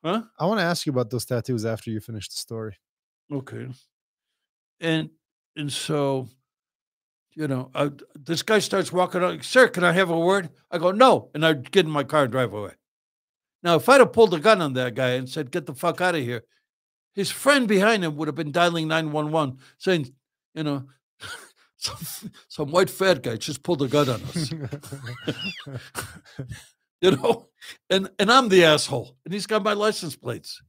Huh? 0.04 0.24
I 0.40 0.46
want 0.46 0.60
to 0.60 0.66
ask 0.66 0.86
you 0.86 0.92
about 0.92 1.10
those 1.10 1.26
tattoos 1.26 1.66
after 1.66 1.92
you 1.92 2.00
finish 2.00 2.28
the 2.28 2.36
story. 2.36 2.78
Okay. 3.32 3.68
And 4.80 5.10
and 5.56 5.72
so, 5.72 6.28
you 7.34 7.48
know, 7.48 7.70
uh, 7.76 7.90
I, 7.94 8.20
this 8.20 8.42
guy 8.42 8.60
starts 8.60 8.92
walking 8.92 9.24
out. 9.24 9.44
Sir, 9.44 9.68
can 9.68 9.84
I 9.84 9.92
have 9.92 10.10
a 10.10 10.20
word? 10.20 10.50
I 10.70 10.78
go 10.78 10.92
no, 10.92 11.30
and 11.34 11.46
I 11.46 11.54
get 11.54 11.86
in 11.86 11.92
my 11.92 12.04
car 12.04 12.24
and 12.24 12.32
drive 12.32 12.54
away. 12.54 12.72
Now, 13.64 13.76
if 13.76 13.88
I'd 13.88 14.00
have 14.00 14.14
pulled 14.14 14.34
a 14.34 14.40
gun 14.40 14.62
on 14.62 14.74
that 14.74 14.96
guy 14.96 15.12
and 15.12 15.30
said, 15.30 15.52
"Get 15.52 15.66
the 15.66 15.76
fuck 15.76 16.02
out 16.02 16.16
of 16.16 16.22
here," 16.22 16.44
his 17.14 17.32
friend 17.32 17.68
behind 17.68 18.04
him 18.04 18.16
would 18.16 18.28
have 18.28 18.36
been 18.36 18.52
dialing 18.52 18.88
nine 18.88 19.12
one 19.12 19.32
one, 19.32 19.58
saying, 19.78 20.14
you 20.54 20.64
know. 20.64 20.86
Some, 21.82 22.32
some 22.48 22.70
white 22.70 22.92
fat 22.92 23.24
guy 23.24 23.38
just 23.38 23.64
pulled 23.64 23.82
a 23.82 23.88
gun 23.88 24.08
on 24.08 24.22
us, 24.22 24.54
you 27.12 27.12
know, 27.12 27.48
and 27.90 28.10
and 28.20 28.32
I'm 28.32 28.50
the 28.50 28.64
asshole, 28.66 29.16
and 29.26 29.34
he's 29.34 29.48
got 29.48 29.64
my 29.64 29.74
license 29.74 30.16
plates, 30.16 30.62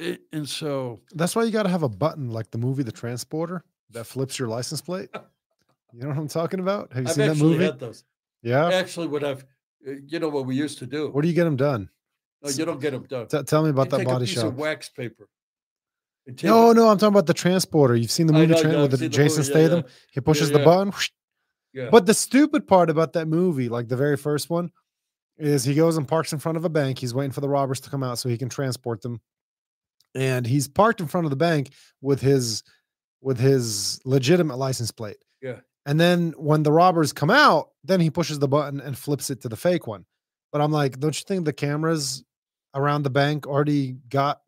A- 0.00 0.18
and 0.32 0.48
so 0.48 1.00
That's 1.14 1.34
why 1.34 1.44
you 1.44 1.50
got 1.50 1.64
to 1.64 1.68
have 1.68 1.82
a 1.82 1.88
button 1.88 2.30
like 2.30 2.50
the 2.50 2.58
movie 2.58 2.82
The 2.82 2.92
Transporter 2.92 3.64
that 3.90 4.04
flips 4.04 4.38
your 4.38 4.48
license 4.48 4.80
plate. 4.80 5.10
You 5.92 6.02
know 6.02 6.08
what 6.08 6.18
I'm 6.18 6.28
talking 6.28 6.60
about? 6.60 6.92
Have 6.92 7.04
you 7.04 7.08
I've 7.08 7.14
seen 7.14 7.28
that 7.28 7.36
movie? 7.38 7.64
had 7.64 7.78
those. 7.78 8.04
Yeah. 8.42 8.68
Actually, 8.68 9.06
what 9.06 9.24
I've, 9.24 9.46
uh, 9.86 9.92
you 10.06 10.18
know, 10.18 10.28
what 10.28 10.44
we 10.44 10.54
used 10.54 10.78
to 10.80 10.86
do. 10.86 11.08
Where 11.08 11.22
do 11.22 11.28
you 11.28 11.32
get 11.32 11.44
them 11.44 11.56
done? 11.56 11.88
no, 12.42 12.50
you 12.50 12.64
don't 12.66 12.80
get 12.80 12.90
them 12.90 13.04
done. 13.04 13.28
T- 13.28 13.42
tell 13.44 13.62
me 13.62 13.70
about 13.70 13.90
You 13.92 13.98
that 13.98 14.04
body 14.04 14.26
shop. 14.26 14.52
wax 14.54 14.90
paper. 14.90 15.26
No, 16.42 16.72
it- 16.72 16.74
no, 16.74 16.88
I'm 16.88 16.98
talking 16.98 17.14
about 17.14 17.26
the 17.26 17.32
transporter. 17.34 17.94
You've 17.96 18.10
seen 18.10 18.26
the 18.26 18.34
movie 18.34 18.48
know, 18.52 18.60
Tran- 18.60 18.72
yeah, 18.72 18.82
with 18.82 18.98
the 18.98 19.08
Jason 19.08 19.38
movie, 19.40 19.50
Statham. 19.52 19.78
yeah. 19.86 19.92
He 20.10 20.20
pushes 20.20 20.50
yeah. 20.50 20.58
the 20.58 20.64
button. 20.64 20.88
whoosh. 20.88 21.10
Yeah. 21.76 21.90
But 21.90 22.06
the 22.06 22.14
stupid 22.14 22.66
part 22.66 22.88
about 22.88 23.12
that 23.12 23.28
movie, 23.28 23.68
like 23.68 23.88
the 23.88 23.96
very 23.96 24.16
first 24.16 24.48
one, 24.48 24.70
is 25.36 25.62
he 25.62 25.74
goes 25.74 25.98
and 25.98 26.08
parks 26.08 26.32
in 26.32 26.38
front 26.38 26.56
of 26.56 26.64
a 26.64 26.70
bank. 26.70 26.98
He's 26.98 27.12
waiting 27.12 27.32
for 27.32 27.42
the 27.42 27.48
robbers 27.48 27.80
to 27.80 27.90
come 27.90 28.02
out 28.02 28.18
so 28.18 28.30
he 28.30 28.38
can 28.38 28.48
transport 28.48 29.02
them. 29.02 29.20
And 30.14 30.46
he's 30.46 30.66
parked 30.66 31.02
in 31.02 31.06
front 31.06 31.26
of 31.26 31.30
the 31.30 31.36
bank 31.36 31.72
with 32.00 32.22
his 32.22 32.62
with 33.20 33.38
his 33.38 34.00
legitimate 34.06 34.56
license 34.56 34.90
plate. 34.90 35.18
Yeah. 35.42 35.60
And 35.84 36.00
then 36.00 36.32
when 36.38 36.62
the 36.62 36.72
robbers 36.72 37.12
come 37.12 37.30
out, 37.30 37.68
then 37.84 38.00
he 38.00 38.08
pushes 38.08 38.38
the 38.38 38.48
button 38.48 38.80
and 38.80 38.96
flips 38.96 39.28
it 39.28 39.42
to 39.42 39.48
the 39.48 39.56
fake 39.56 39.86
one. 39.86 40.06
But 40.52 40.62
I'm 40.62 40.72
like, 40.72 40.98
don't 40.98 41.14
you 41.14 41.24
think 41.28 41.44
the 41.44 41.52
cameras 41.52 42.24
around 42.74 43.02
the 43.02 43.10
bank 43.10 43.46
already 43.46 43.96
got 44.08 44.40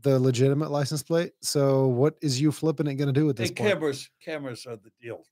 the 0.00 0.18
legitimate 0.18 0.70
license 0.70 1.02
plate? 1.02 1.32
So 1.42 1.86
what 1.88 2.14
is 2.22 2.40
you 2.40 2.50
flipping 2.50 2.86
it 2.86 2.94
going 2.94 3.12
to 3.12 3.20
do 3.20 3.28
at 3.28 3.36
this 3.36 3.50
Hey, 3.50 3.54
point? 3.54 3.70
cameras, 3.72 4.10
cameras 4.24 4.66
are 4.66 4.76
the 4.76 4.90
deal. 5.00 5.22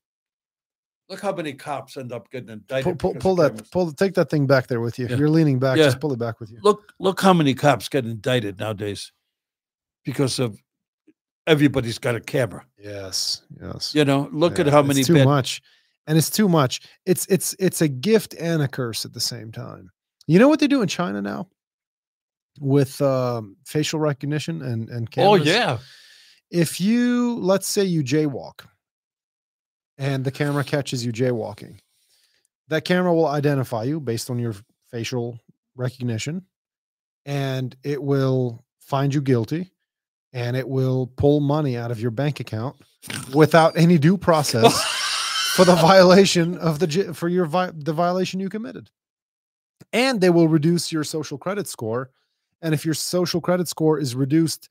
Look 1.11 1.19
how 1.21 1.33
many 1.33 1.51
cops 1.53 1.97
end 1.97 2.11
up 2.13 2.31
getting 2.31 2.49
indicted. 2.49 2.97
pull, 2.97 3.13
pull, 3.13 3.19
pull 3.21 3.35
that 3.35 3.69
pull 3.71 3.91
take 3.91 4.13
that 4.13 4.29
thing 4.29 4.47
back 4.47 4.67
there 4.67 4.79
with 4.79 4.97
you 4.97 5.07
Yeah. 5.07 5.17
you're 5.17 5.29
leaning 5.29 5.59
back 5.59 5.77
Yeah. 5.77 5.83
just 5.85 5.99
pull 5.99 6.13
it 6.13 6.19
back 6.19 6.39
with 6.39 6.49
you 6.51 6.59
Look, 6.63 6.93
look 6.99 7.19
how 7.21 7.33
many 7.33 7.53
cops 7.53 7.89
get 7.89 8.05
indicted 8.05 8.59
nowadays 8.59 9.11
because 10.05 10.39
of 10.39 10.57
everybody's 11.47 11.97
got 11.99 12.15
a 12.15 12.19
camera. 12.21 12.65
yes 12.77 13.41
yes 13.61 13.93
You 13.93 14.05
know, 14.05 14.29
look 14.31 14.57
at 14.59 14.65
Yeah, 14.67 14.71
how 14.71 14.79
it's 14.79 14.87
many 14.87 15.03
too 15.03 15.15
bad- 15.15 15.25
much 15.25 15.61
and 16.07 16.17
it's 16.17 16.29
too 16.29 16.47
much 16.47 16.81
it's 17.05 17.25
it's 17.27 17.55
it's 17.59 17.81
a 17.81 17.87
gift 17.89 18.33
and 18.39 18.61
a 18.61 18.67
curse 18.67 19.03
at 19.05 19.11
the 19.13 19.19
same 19.19 19.51
time 19.51 19.89
you 20.27 20.39
know 20.39 20.47
what 20.47 20.59
they 20.59 20.67
do 20.67 20.81
in 20.81 20.87
china 20.87 21.21
now 21.21 21.47
with 22.59 23.01
um, 23.01 23.55
facial 23.65 23.99
recognition 23.99 24.61
and 24.61 24.89
and 24.89 25.09
cameras? 25.09 25.41
Oh 25.41 25.43
yeah, 25.43 25.77
if 26.51 26.79
you 26.81 27.35
let's 27.39 27.67
say 27.67 27.83
you 27.83 28.03
jaywalk 28.03 28.65
and 30.01 30.23
the 30.25 30.31
camera 30.31 30.63
catches 30.63 31.05
you 31.05 31.13
jaywalking. 31.13 31.77
That 32.69 32.85
camera 32.85 33.13
will 33.13 33.27
identify 33.27 33.83
you 33.83 33.99
based 33.99 34.31
on 34.31 34.39
your 34.39 34.55
facial 34.89 35.39
recognition 35.75 36.43
and 37.23 37.75
it 37.83 38.01
will 38.01 38.65
find 38.79 39.13
you 39.13 39.21
guilty 39.21 39.71
and 40.33 40.57
it 40.57 40.67
will 40.67 41.05
pull 41.05 41.39
money 41.39 41.77
out 41.77 41.91
of 41.91 42.01
your 42.01 42.09
bank 42.09 42.39
account 42.39 42.77
without 43.35 43.77
any 43.77 43.99
due 43.99 44.17
process 44.17 44.83
for 45.55 45.65
the 45.65 45.75
violation 45.81 46.57
of 46.57 46.79
the 46.79 47.13
for 47.13 47.29
your 47.29 47.45
the 47.45 47.93
violation 47.93 48.39
you 48.39 48.49
committed. 48.49 48.89
And 49.93 50.19
they 50.19 50.31
will 50.31 50.47
reduce 50.47 50.91
your 50.91 51.03
social 51.03 51.37
credit 51.37 51.67
score 51.67 52.09
and 52.59 52.73
if 52.73 52.85
your 52.85 52.95
social 52.95 53.39
credit 53.39 53.67
score 53.67 53.99
is 53.99 54.15
reduced 54.15 54.67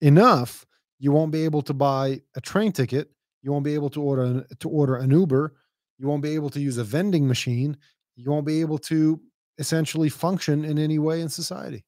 enough 0.00 0.64
you 1.00 1.10
won't 1.10 1.32
be 1.32 1.44
able 1.44 1.62
to 1.62 1.74
buy 1.74 2.20
a 2.36 2.40
train 2.40 2.70
ticket 2.70 3.10
you 3.46 3.52
won't 3.52 3.64
be 3.64 3.74
able 3.74 3.88
to 3.88 4.02
order 4.02 4.22
an, 4.22 4.44
to 4.58 4.68
order 4.68 4.96
an 4.96 5.10
uber 5.10 5.54
you 5.98 6.08
won't 6.08 6.22
be 6.22 6.34
able 6.34 6.50
to 6.50 6.60
use 6.60 6.76
a 6.78 6.84
vending 6.84 7.26
machine 7.26 7.76
you 8.16 8.28
won't 8.28 8.44
be 8.44 8.60
able 8.60 8.76
to 8.76 9.20
essentially 9.58 10.08
function 10.08 10.64
in 10.64 10.78
any 10.78 10.98
way 10.98 11.20
in 11.20 11.28
society 11.28 11.84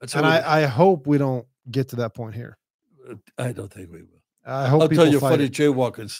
That's 0.00 0.16
and 0.16 0.26
I, 0.26 0.62
I 0.62 0.66
hope 0.66 1.06
we 1.06 1.18
don't 1.18 1.46
get 1.70 1.88
to 1.90 1.96
that 1.96 2.14
point 2.14 2.34
here 2.34 2.56
I 3.38 3.52
don't 3.52 3.72
think 3.72 3.90
we 3.92 4.02
will. 4.02 4.22
i 4.46 4.66
hope 4.66 4.82
I'll 4.82 4.88
tell 4.88 5.06
you 5.06 5.18
a 5.18 5.20
funny 5.20 5.44
it. 5.44 5.52
jaywalking. 5.52 6.10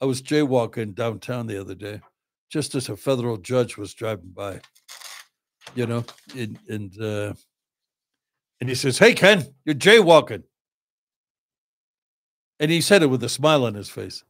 I 0.00 0.04
was 0.06 0.22
jaywalking 0.22 0.94
downtown 0.94 1.46
the 1.46 1.60
other 1.60 1.74
day, 1.74 2.00
just 2.50 2.74
as 2.74 2.88
a 2.88 2.96
federal 2.96 3.36
judge 3.36 3.76
was 3.76 3.94
driving 3.94 4.32
by. 4.34 4.60
You 5.74 5.86
know, 5.86 6.04
and 6.36 6.58
and 6.68 7.00
uh, 7.00 7.34
and 8.60 8.68
he 8.68 8.74
says, 8.74 8.98
"Hey 8.98 9.14
Ken, 9.14 9.44
you're 9.64 9.74
jaywalking," 9.74 10.44
and 12.60 12.70
he 12.70 12.80
said 12.80 13.02
it 13.02 13.06
with 13.06 13.22
a 13.24 13.28
smile 13.28 13.64
on 13.64 13.74
his 13.74 13.88
face. 13.88 14.22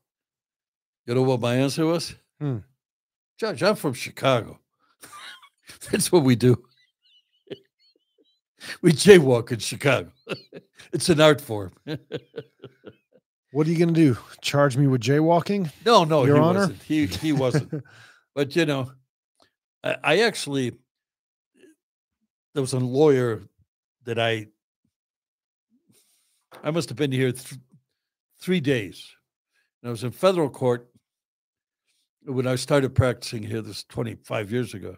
You 1.07 1.15
know 1.15 1.23
what 1.23 1.41
my 1.41 1.55
answer 1.57 1.85
was? 1.87 2.15
Hmm. 2.41 2.59
Judge, 3.39 3.63
I'm 3.63 3.77
from 3.77 3.93
Chicago. 3.95 4.61
That's 5.91 6.11
what 6.11 6.23
we 6.25 6.37
do. 6.37 6.63
we 8.83 8.93
jaywalk 8.93 9.53
in 9.53 9.59
Chicago. 9.59 10.11
it's 10.93 11.09
an 11.09 11.21
art 11.21 11.41
form. 11.41 11.73
what 13.53 13.67
are 13.67 13.71
you 13.71 13.79
going 13.79 13.93
to 13.95 14.15
do 14.15 14.17
charge 14.41 14.77
me 14.77 14.87
with 14.87 15.03
jaywalking 15.03 15.71
No, 15.85 16.05
no, 16.05 16.25
Your 16.25 16.37
he 16.37 16.43
Honor? 16.43 16.59
wasn't. 16.61 16.83
He 16.83 17.07
he 17.07 17.33
wasn't. 17.33 17.85
but 18.35 18.57
you 18.57 18.67
know, 18.67 18.91
I, 19.83 19.97
I 20.03 20.19
actually 20.21 20.73
there 22.55 22.63
was 22.63 22.73
a 22.73 22.79
lawyer 22.79 23.43
that 24.05 24.19
I 24.19 24.47
I 26.63 26.71
must 26.71 26.89
have 26.89 26.97
been 26.97 27.13
here 27.13 27.33
th- 27.33 27.61
three 28.45 28.61
days. 28.61 29.11
And 29.83 29.89
I 29.89 29.91
was 29.91 30.05
in 30.05 30.11
federal 30.11 30.51
court 30.51 30.87
when 32.25 32.47
I 32.47 32.57
started 32.57 32.95
practicing 32.95 33.43
here. 33.43 33.63
This 33.63 33.85
25 33.85 34.53
years 34.53 34.75
ago. 34.75 34.97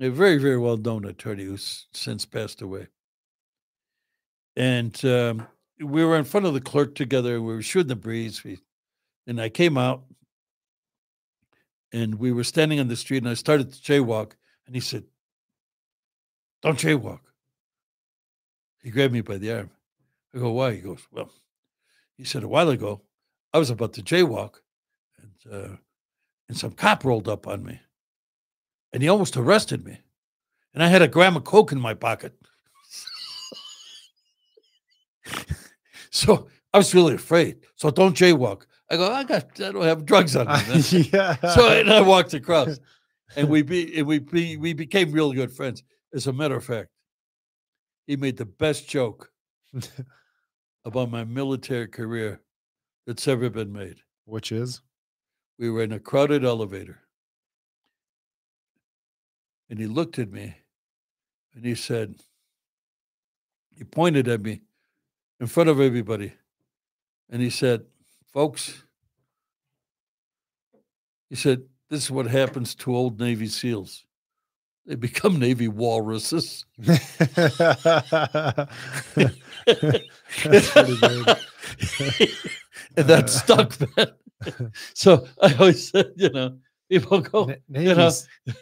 A 0.00 0.08
very, 0.08 0.38
very 0.38 0.56
well 0.56 0.76
known 0.76 1.04
attorney 1.04 1.44
who's 1.44 1.88
since 1.92 2.24
passed 2.24 2.62
away. 2.62 2.86
And 4.56 5.04
um, 5.04 5.46
we 5.80 6.04
were 6.04 6.16
in 6.16 6.24
front 6.24 6.46
of 6.46 6.54
the 6.54 6.60
clerk 6.60 6.94
together. 6.94 7.40
We 7.42 7.54
were 7.54 7.62
shooting 7.62 7.88
the 7.88 7.96
breeze. 7.96 8.42
We, 8.42 8.58
and 9.26 9.40
I 9.40 9.48
came 9.48 9.76
out 9.76 10.04
and 11.92 12.14
we 12.14 12.32
were 12.32 12.44
standing 12.44 12.80
on 12.80 12.88
the 12.88 12.96
street 12.96 13.22
and 13.22 13.28
I 13.28 13.34
started 13.34 13.72
to 13.72 13.80
jaywalk. 13.80 14.32
And 14.66 14.74
he 14.74 14.80
said, 14.80 15.04
Don't 16.62 16.78
jaywalk. 16.78 17.20
He 18.82 18.90
grabbed 18.90 19.12
me 19.12 19.20
by 19.20 19.36
the 19.38 19.52
arm. 19.52 19.70
I 20.34 20.38
go, 20.38 20.52
Why? 20.52 20.74
He 20.74 20.80
goes, 20.80 21.06
Well, 21.10 21.30
he 22.18 22.24
said, 22.24 22.42
A 22.42 22.48
while 22.48 22.68
ago, 22.68 23.00
I 23.54 23.58
was 23.58 23.70
about 23.70 23.94
to 23.94 24.02
jaywalk 24.02 24.56
and, 25.22 25.32
uh, 25.52 25.76
and 26.48 26.58
some 26.58 26.72
cop 26.72 27.04
rolled 27.04 27.28
up 27.28 27.46
on 27.46 27.64
me 27.64 27.80
and 28.92 29.02
he 29.02 29.08
almost 29.08 29.36
arrested 29.36 29.84
me. 29.84 29.98
And 30.74 30.82
I 30.82 30.88
had 30.88 31.02
a 31.02 31.08
gram 31.08 31.36
of 31.36 31.44
coke 31.44 31.72
in 31.72 31.80
my 31.80 31.94
pocket. 31.94 32.34
so 36.10 36.48
I 36.72 36.78
was 36.78 36.94
really 36.94 37.14
afraid. 37.14 37.58
So 37.76 37.90
don't 37.90 38.16
jaywalk. 38.16 38.64
I 38.90 38.96
go, 38.96 39.12
I 39.12 39.24
got, 39.24 39.60
I 39.60 39.72
don't 39.72 39.82
have 39.82 40.06
drugs 40.06 40.36
on 40.36 40.46
me. 40.46 40.54
yeah. 41.12 41.36
so 41.54 41.68
and 41.68 41.90
I 41.90 42.00
walked 42.00 42.34
across, 42.34 42.80
and 43.36 43.48
we 43.48 43.62
be 43.62 43.98
and 43.98 44.06
we 44.06 44.18
be, 44.18 44.56
we 44.56 44.72
became 44.72 45.12
real 45.12 45.32
good 45.32 45.52
friends. 45.52 45.82
As 46.14 46.26
a 46.26 46.32
matter 46.32 46.56
of 46.56 46.64
fact, 46.64 46.88
he 48.06 48.16
made 48.16 48.38
the 48.38 48.46
best 48.46 48.88
joke 48.88 49.30
about 50.88 51.10
my 51.10 51.22
military 51.22 51.86
career 51.86 52.40
that's 53.06 53.28
ever 53.28 53.50
been 53.50 53.72
made. 53.72 54.00
Which 54.24 54.50
is 54.50 54.80
We 55.58 55.70
were 55.70 55.82
in 55.82 55.92
a 55.92 56.00
crowded 56.00 56.44
elevator, 56.44 57.00
and 59.68 59.78
he 59.78 59.86
looked 59.86 60.18
at 60.18 60.30
me, 60.30 60.54
and 61.54 61.64
he 61.64 61.74
said, 61.74 62.16
he 63.76 63.84
pointed 63.84 64.28
at 64.28 64.42
me 64.42 64.62
in 65.40 65.46
front 65.46 65.68
of 65.68 65.80
everybody, 65.80 66.32
and 67.30 67.42
he 67.42 67.50
said, 67.50 67.86
"Folks," 68.32 68.84
he 71.28 71.36
said, 71.36 71.62
"This 71.88 72.04
is 72.04 72.10
what 72.10 72.26
happens 72.26 72.74
to 72.76 72.94
old 72.94 73.20
Navy 73.20 73.46
SEALs." 73.46 74.04
They 74.88 74.94
become 74.94 75.38
Navy 75.38 75.68
walruses. 75.68 76.64
That's 76.78 77.10
pretty 79.66 80.96
good. 80.96 81.28
and 82.96 83.06
that 83.06 83.28
stuck, 83.28 83.78
man. 83.96 84.72
so 84.94 85.26
I 85.42 85.52
always 85.56 85.90
said, 85.90 86.12
you 86.16 86.30
know, 86.30 86.56
people 86.90 87.20
go, 87.20 87.54
Na- 87.68 87.80
you 87.80 87.94
know, 87.94 88.10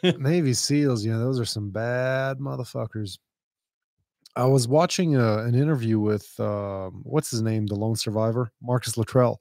Navy, 0.03 0.19
Navy 0.19 0.53
SEALs, 0.53 1.05
you 1.05 1.13
know, 1.13 1.21
those 1.21 1.39
are 1.39 1.45
some 1.45 1.71
bad 1.71 2.39
motherfuckers. 2.39 3.19
I 4.35 4.47
was 4.47 4.67
watching 4.67 5.15
a, 5.15 5.45
an 5.45 5.55
interview 5.55 6.01
with 6.01 6.29
um, 6.41 7.03
what's 7.05 7.31
his 7.31 7.43
name, 7.43 7.67
the 7.67 7.77
lone 7.77 7.95
survivor, 7.95 8.51
Marcus 8.61 8.97
Luttrell, 8.97 9.41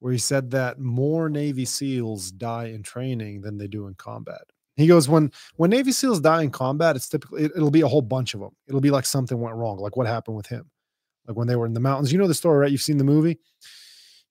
where 0.00 0.12
he 0.12 0.18
said 0.18 0.50
that 0.52 0.78
more 0.78 1.28
Navy 1.28 1.66
SEALs 1.66 2.30
die 2.30 2.68
in 2.68 2.82
training 2.82 3.42
than 3.42 3.58
they 3.58 3.68
do 3.68 3.88
in 3.88 3.94
combat. 3.96 4.44
He 4.76 4.86
goes, 4.88 5.08
when 5.08 5.30
when 5.56 5.70
Navy 5.70 5.92
SEAls 5.92 6.20
die 6.20 6.42
in 6.42 6.50
combat, 6.50 6.96
it's 6.96 7.08
typically 7.08 7.44
it, 7.44 7.52
it'll 7.56 7.70
be 7.70 7.82
a 7.82 7.88
whole 7.88 8.02
bunch 8.02 8.34
of 8.34 8.40
them. 8.40 8.50
It'll 8.66 8.80
be 8.80 8.90
like 8.90 9.06
something 9.06 9.38
went 9.40 9.54
wrong, 9.54 9.78
like 9.78 9.96
what 9.96 10.06
happened 10.06 10.36
with 10.36 10.46
him, 10.48 10.68
like 11.28 11.36
when 11.36 11.46
they 11.46 11.54
were 11.56 11.66
in 11.66 11.74
the 11.74 11.80
mountains. 11.80 12.12
You 12.12 12.18
know 12.18 12.26
the 12.26 12.34
story, 12.34 12.58
right? 12.58 12.72
You've 12.72 12.82
seen 12.82 12.98
the 12.98 13.04
movie. 13.04 13.38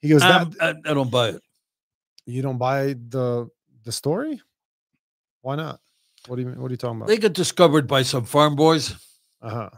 He 0.02 0.10
goes, 0.10 0.22
I'm- 0.22 0.52
I, 0.60 0.70
I 0.86 0.94
don't 0.94 1.10
buy 1.10 1.30
it. 1.30 1.42
you 2.26 2.42
don't 2.42 2.58
buy 2.58 2.96
the 3.08 3.48
the 3.84 3.92
story? 3.94 4.42
Why 5.42 5.56
not? 5.56 5.80
What 6.28 6.36
do 6.38 6.42
you 6.42 6.50
what 6.50 6.68
are 6.70 6.74
you 6.74 6.78
talking 6.78 6.98
about? 6.98 7.08
They 7.08 7.18
get 7.18 7.34
discovered 7.34 7.88
by 7.88 8.04
some 8.04 8.26
farm 8.26 8.56
boys. 8.56 8.96
Uh-huh. 9.42 9.70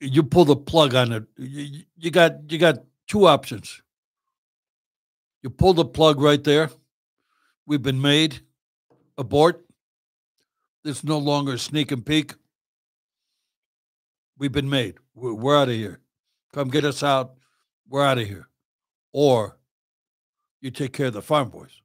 You 0.00 0.22
pull 0.22 0.44
the 0.44 0.56
plug 0.56 0.94
on 0.94 1.12
it. 1.12 1.24
You, 1.38 1.82
you 1.96 2.10
got 2.10 2.50
you 2.50 2.58
got 2.58 2.78
two 3.08 3.26
options. 3.26 3.80
You 5.42 5.50
pull 5.50 5.72
the 5.74 5.84
plug 5.84 6.20
right 6.20 6.42
there. 6.42 6.70
We've 7.66 7.82
been 7.82 8.00
made. 8.00 8.40
Abort. 9.18 9.64
There's 10.82 11.04
no 11.04 11.18
longer 11.18 11.54
a 11.54 11.58
sneak 11.58 11.92
and 11.92 12.04
peek. 12.04 12.34
We've 14.38 14.52
been 14.52 14.68
made. 14.68 14.96
We're, 15.14 15.34
we're 15.34 15.56
out 15.56 15.68
of 15.68 15.74
here. 15.74 16.00
Come 16.52 16.68
get 16.68 16.84
us 16.84 17.02
out. 17.02 17.34
We're 17.88 18.04
out 18.04 18.18
of 18.18 18.26
here. 18.26 18.48
Or 19.12 19.58
you 20.60 20.70
take 20.70 20.92
care 20.92 21.06
of 21.06 21.12
the 21.14 21.22
farm 21.22 21.48
boys. 21.50 21.80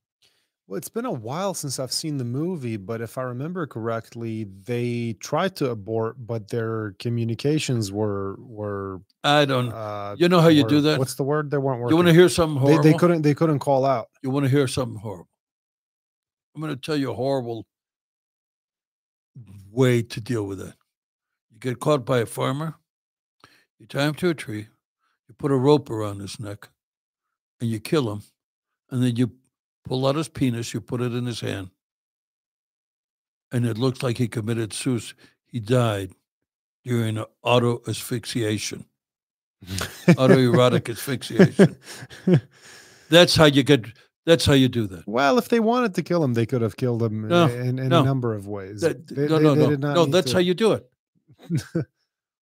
Well, 0.67 0.77
it's 0.77 0.89
been 0.89 1.05
a 1.05 1.11
while 1.11 1.55
since 1.55 1.79
I've 1.79 1.91
seen 1.91 2.17
the 2.17 2.23
movie, 2.25 2.77
but 2.77 3.01
if 3.01 3.17
I 3.17 3.23
remember 3.23 3.65
correctly, 3.65 4.45
they 4.65 5.13
tried 5.19 5.55
to 5.57 5.71
abort, 5.71 6.17
but 6.19 6.49
their 6.49 6.95
communications 6.99 7.91
were 7.91 8.35
were 8.39 9.01
I 9.23 9.45
don't. 9.45 9.71
uh 9.71 10.15
You 10.19 10.29
know 10.29 10.41
how 10.41 10.49
you 10.49 10.67
do 10.67 10.81
that? 10.81 10.99
What's 10.99 11.15
the 11.15 11.23
word? 11.23 11.49
They 11.49 11.57
weren't 11.57 11.79
working. 11.79 11.93
You 11.93 11.95
want 11.95 12.07
to 12.09 12.13
hear 12.13 12.29
something 12.29 12.63
they, 12.63 12.77
they 12.77 12.93
couldn't 12.93 13.23
they 13.23 13.33
couldn't 13.33 13.59
call 13.59 13.83
out. 13.83 14.09
You 14.21 14.29
want 14.29 14.45
to 14.45 14.49
hear 14.51 14.67
something 14.67 14.99
horrible? 14.99 15.28
I'm 16.59 16.67
going 16.67 16.75
to 16.75 16.81
tell 16.81 16.97
you 16.97 17.11
a 17.11 17.15
horrible 17.15 17.65
way 19.71 20.01
to 20.01 20.19
deal 20.19 20.45
with 20.45 20.59
it. 20.59 20.73
You 21.49 21.57
get 21.57 21.79
caught 21.79 22.03
by 22.05 22.17
a 22.17 22.25
farmer, 22.25 22.75
you 23.79 23.85
tie 23.85 24.07
him 24.07 24.13
to 24.15 24.27
a 24.27 24.33
tree, 24.33 24.67
you 25.29 25.35
put 25.37 25.53
a 25.53 25.55
rope 25.55 25.89
around 25.89 26.19
his 26.19 26.37
neck, 26.37 26.67
and 27.61 27.69
you 27.69 27.79
kill 27.79 28.11
him, 28.11 28.23
and 28.91 29.01
then 29.01 29.15
you 29.15 29.31
pull 29.85 30.05
out 30.05 30.17
his 30.17 30.27
penis, 30.27 30.73
you 30.73 30.81
put 30.81 30.99
it 30.99 31.13
in 31.13 31.25
his 31.25 31.39
hand, 31.39 31.69
and 33.53 33.65
it 33.65 33.77
looks 33.77 34.03
like 34.03 34.17
he 34.17 34.27
committed 34.27 34.73
suicide. 34.73 35.15
He 35.45 35.61
died 35.61 36.11
during 36.83 37.23
auto 37.41 37.81
asphyxiation, 37.87 38.83
autoerotic 40.09 40.89
asphyxiation. 40.89 41.77
That's 43.09 43.37
how 43.37 43.45
you 43.45 43.63
get. 43.63 43.85
That's 44.29 44.45
how 44.45 44.53
you 44.53 44.67
do 44.69 44.85
that. 44.87 45.07
well, 45.07 45.37
if 45.39 45.49
they 45.49 45.59
wanted 45.59 45.95
to 45.95 46.03
kill 46.03 46.23
him, 46.23 46.33
they 46.35 46.45
could 46.45 46.61
have 46.61 46.77
killed 46.77 47.01
him 47.01 47.27
No, 47.27 47.47
in, 47.47 47.79
in 47.79 47.89
no. 47.89 48.01
a 48.01 48.03
number 48.05 48.35
of 48.35 48.47
ways. 48.47 48.81
That, 48.81 49.07
They- 49.07 49.27
no, 49.27 49.39
no, 49.39 49.55
they 49.55 49.75
no, 49.75 49.93
no. 49.93 50.05
That's 50.05 50.27
to- 50.31 50.33
how 50.37 50.39
you 50.39 50.53
do 50.53 50.73
it. 50.73 50.89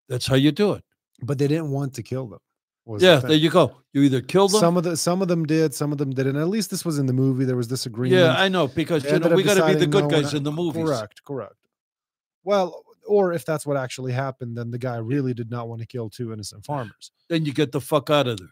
That's 0.09 0.27
how 0.27 0.37
you 0.37 0.53
do 0.53 0.73
it. 0.73 0.85
but 1.23 1.39
they 1.39 1.49
didn't 1.49 1.71
want 1.71 1.95
to 1.95 2.03
kill 2.03 2.27
them. 2.27 2.39
was 2.85 3.03
the 3.03 3.09
Yeah, 3.09 3.17
there 3.21 3.37
you 3.37 3.51
go. 3.51 3.77
You 3.93 4.03
either 4.03 4.21
kill 4.21 4.49
them. 4.49 4.61
Some 4.61 4.77
of 4.77 4.85
the 4.85 4.97
some 4.97 5.23
of 5.23 5.29
them 5.29 5.45
did, 5.47 5.75
some 5.75 5.93
of 5.93 5.99
them 5.99 6.11
didn't. 6.11 6.37
At 6.37 6.49
least 6.49 6.71
this 6.71 6.85
was 6.85 6.99
in 6.99 7.07
the 7.07 7.13
movie. 7.13 7.45
There 7.45 7.57
was 7.57 7.67
disagreement. 7.69 8.21
yeah, 8.21 8.35
I 8.37 8.49
know 8.49 8.69
because 8.69 9.03
They 9.03 9.13
you 9.15 9.19
know 9.19 9.31
we 9.31 9.43
got 9.43 9.55
to 9.55 9.67
be 9.67 9.75
the 9.75 9.87
good 9.87 10.11
guys 10.11 10.35
in 10.35 10.43
the 10.43 10.53
movies. 10.53 10.85
Correct, 10.85 11.23
correct. 11.25 11.55
Well, 12.45 12.85
or 13.07 13.33
if 13.33 13.45
that's 13.45 13.65
what 13.67 13.77
actually 13.77 14.13
happened, 14.13 14.57
then 14.57 14.71
the 14.71 14.79
guy 14.79 14.97
really 14.97 15.35
did 15.35 15.51
not 15.51 15.69
want 15.69 15.81
to 15.81 15.87
kill 15.87 16.11
two 16.11 16.33
innocent 16.33 16.65
farmers. 16.65 17.11
Then 17.29 17.45
you 17.45 17.53
get 17.53 17.73
the 17.73 17.81
fuck 17.81 18.11
out 18.11 18.27
of 18.29 18.39
there. 18.39 18.49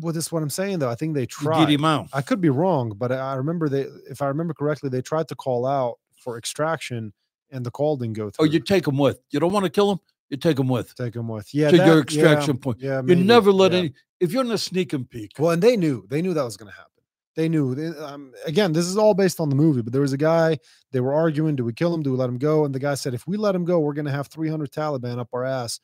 Well, 0.00 0.12
this 0.12 0.26
is 0.26 0.32
what 0.32 0.42
I'm 0.42 0.50
saying 0.50 0.78
though. 0.78 0.88
I 0.88 0.94
think 0.94 1.14
they 1.14 1.26
tried. 1.26 1.60
get 1.66 1.70
him 1.70 1.84
out. 1.84 2.08
I 2.12 2.22
could 2.22 2.40
be 2.40 2.48
wrong, 2.48 2.92
but 2.96 3.12
I 3.12 3.34
remember 3.34 3.68
they, 3.68 3.86
if 4.08 4.22
I 4.22 4.26
remember 4.28 4.54
correctly, 4.54 4.88
they 4.88 5.02
tried 5.02 5.28
to 5.28 5.34
call 5.34 5.66
out 5.66 5.98
for 6.18 6.38
extraction, 6.38 7.12
and 7.50 7.64
the 7.64 7.70
call 7.70 7.96
didn't 7.96 8.14
go 8.14 8.30
through. 8.30 8.46
Oh, 8.46 8.50
you 8.50 8.60
take 8.60 8.84
them 8.84 8.96
with. 8.98 9.20
You 9.30 9.40
don't 9.40 9.52
want 9.52 9.64
to 9.64 9.70
kill 9.70 9.88
them. 9.88 10.00
You 10.30 10.36
take 10.36 10.56
them 10.56 10.68
with 10.68 10.94
take 10.96 11.12
them 11.12 11.28
with, 11.28 11.52
yeah, 11.54 11.70
to 11.70 11.76
that- 11.76 11.86
your 11.86 11.96
yeah, 11.96 12.02
extraction 12.02 12.58
point. 12.58 12.80
Yeah, 12.80 13.00
You 13.06 13.14
never 13.14 13.52
let 13.52 13.72
yeah. 13.72 13.78
any. 13.78 13.92
If 14.18 14.32
you're 14.32 14.44
in 14.44 14.50
a 14.50 14.58
sneak 14.58 14.92
and 14.94 15.08
peek, 15.08 15.32
Well, 15.38 15.50
and 15.50 15.62
they 15.62 15.76
knew 15.76 16.06
they 16.08 16.22
knew 16.22 16.34
that 16.34 16.42
was 16.44 16.56
going 16.56 16.70
to 16.70 16.76
happen. 16.76 16.90
They 17.36 17.50
knew. 17.50 17.74
They, 17.74 17.88
um, 17.98 18.32
again, 18.46 18.72
this 18.72 18.86
is 18.86 18.96
all 18.96 19.12
based 19.12 19.40
on 19.40 19.50
the 19.50 19.54
movie, 19.54 19.82
but 19.82 19.92
there 19.92 20.00
was 20.00 20.14
a 20.14 20.16
guy. 20.16 20.58
They 20.90 21.00
were 21.00 21.12
arguing: 21.12 21.54
Do 21.54 21.66
we 21.66 21.74
kill 21.74 21.92
him? 21.94 22.02
Do 22.02 22.12
we 22.12 22.16
let 22.16 22.30
him 22.30 22.38
go? 22.38 22.64
And 22.64 22.74
the 22.74 22.78
guy 22.78 22.94
said, 22.94 23.12
"If 23.12 23.26
we 23.26 23.36
let 23.36 23.54
him 23.54 23.66
go, 23.66 23.78
we're 23.78 23.92
going 23.92 24.06
to 24.06 24.10
have 24.10 24.28
300 24.28 24.72
Taliban 24.72 25.18
up 25.18 25.28
our 25.34 25.44
ass, 25.44 25.78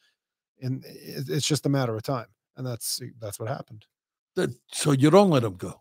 and 0.63 0.83
it, 0.87 1.29
it's 1.29 1.47
just 1.47 1.67
a 1.67 1.69
matter 1.69 1.95
of 1.95 2.03
time." 2.03 2.25
And 2.57 2.67
that's 2.67 3.01
eh, 3.03 3.07
that's 3.21 3.39
what 3.41 3.49
happened. 3.49 3.87
that, 4.37 4.51
so 4.73 4.93
you 4.93 5.11
don't 5.11 5.31
let 5.31 5.43
them 5.43 5.55
go. 5.57 5.81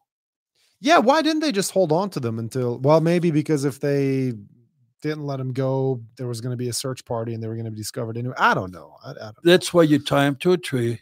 Yeah, 0.79 0.97
why 0.97 1.21
didn't 1.21 1.41
they 1.41 1.51
just 1.51 1.71
hold 1.71 1.91
on 1.91 2.09
to 2.11 2.19
them 2.19 2.39
until? 2.39 2.79
Well, 2.79 3.01
maybe 3.01 3.29
because 3.31 3.65
if 3.65 3.79
they 3.79 4.33
didn't 5.01 5.25
let 5.25 5.37
them 5.37 5.53
go, 5.53 6.01
there 6.17 6.27
was 6.27 6.41
going 6.41 6.51
to 6.51 6.57
be 6.57 6.69
a 6.69 6.73
search 6.73 7.05
party 7.05 7.33
and 7.33 7.41
they 7.43 7.47
were 7.47 7.55
going 7.55 7.65
to 7.65 7.71
be 7.71 7.77
discovered 7.77 8.17
anyway. 8.17 8.35
I 8.37 8.53
don't 8.53 8.71
know. 8.71 8.95
I, 9.03 9.11
I 9.11 9.13
don't 9.13 9.35
That's 9.43 9.73
why 9.73 9.83
you 9.83 9.99
tie 9.99 10.25
them 10.25 10.35
to 10.37 10.53
a 10.53 10.57
tree, 10.57 11.01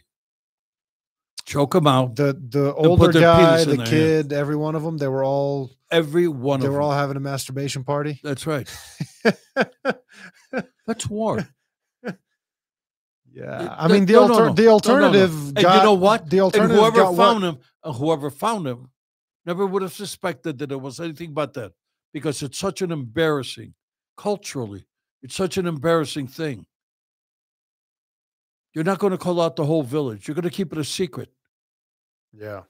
choke 1.46 1.72
them 1.72 1.86
out. 1.86 2.16
the 2.16 2.32
the 2.50 2.74
older 2.74 3.12
guy, 3.12 3.64
the 3.64 3.76
hand. 3.76 3.88
kid, 3.88 4.32
every 4.32 4.56
one 4.56 4.74
of 4.74 4.82
them, 4.82 4.98
they 4.98 5.08
were 5.08 5.24
all 5.24 5.70
Every 5.90 6.28
one 6.28 6.60
they 6.60 6.66
of 6.66 6.72
were 6.72 6.78
them. 6.78 6.84
all 6.84 6.92
having 6.92 7.16
a 7.16 7.20
masturbation 7.20 7.82
party. 7.84 8.20
That's 8.22 8.46
right. 8.46 8.68
That's 10.86 11.08
war. 11.08 11.48
Yeah, 13.32 13.74
I 13.78 13.86
mean 13.88 14.06
the 14.06 14.14
no, 14.14 14.22
alter- 14.22 14.46
no. 14.46 14.52
the 14.52 14.62
No, 14.62 14.68
no. 14.68 14.72
alternative. 14.74 15.48
And 15.48 15.58
you 15.58 15.62
know 15.62 15.94
what? 15.94 16.28
The 16.28 16.38
And 16.38 16.44
alternative. 16.44 16.76
whoever 16.76 16.96
got 16.96 17.14
what- 17.14 17.16
found 17.24 17.44
him, 17.44 17.58
and 17.84 17.94
whoever 17.94 18.30
found 18.30 18.66
him, 18.66 18.90
never 19.46 19.64
would 19.66 19.82
have 19.82 19.92
suspected 19.92 20.58
that 20.58 20.72
it 20.72 20.80
was 20.80 20.98
anything 21.00 21.32
but 21.32 21.54
that, 21.54 21.72
because 22.12 22.42
it's 22.42 22.58
such 22.58 22.82
an 22.82 22.90
embarrassing, 22.92 23.74
culturally, 24.16 24.86
It's 25.22 25.34
such 25.34 25.58
an 25.58 25.66
embarrassing 25.66 26.28
thing. 26.28 26.66
You're 28.74 28.84
not 28.84 28.98
going 28.98 29.10
to 29.10 29.18
call 29.18 29.40
out 29.40 29.56
the 29.56 29.64
whole 29.66 29.82
village. 29.82 30.26
You're 30.26 30.34
going 30.34 30.44
to 30.44 30.50
keep 30.50 30.72
it 30.72 30.78
a 30.78 30.84
secret. 30.84 31.30
Yeah. 32.32 32.62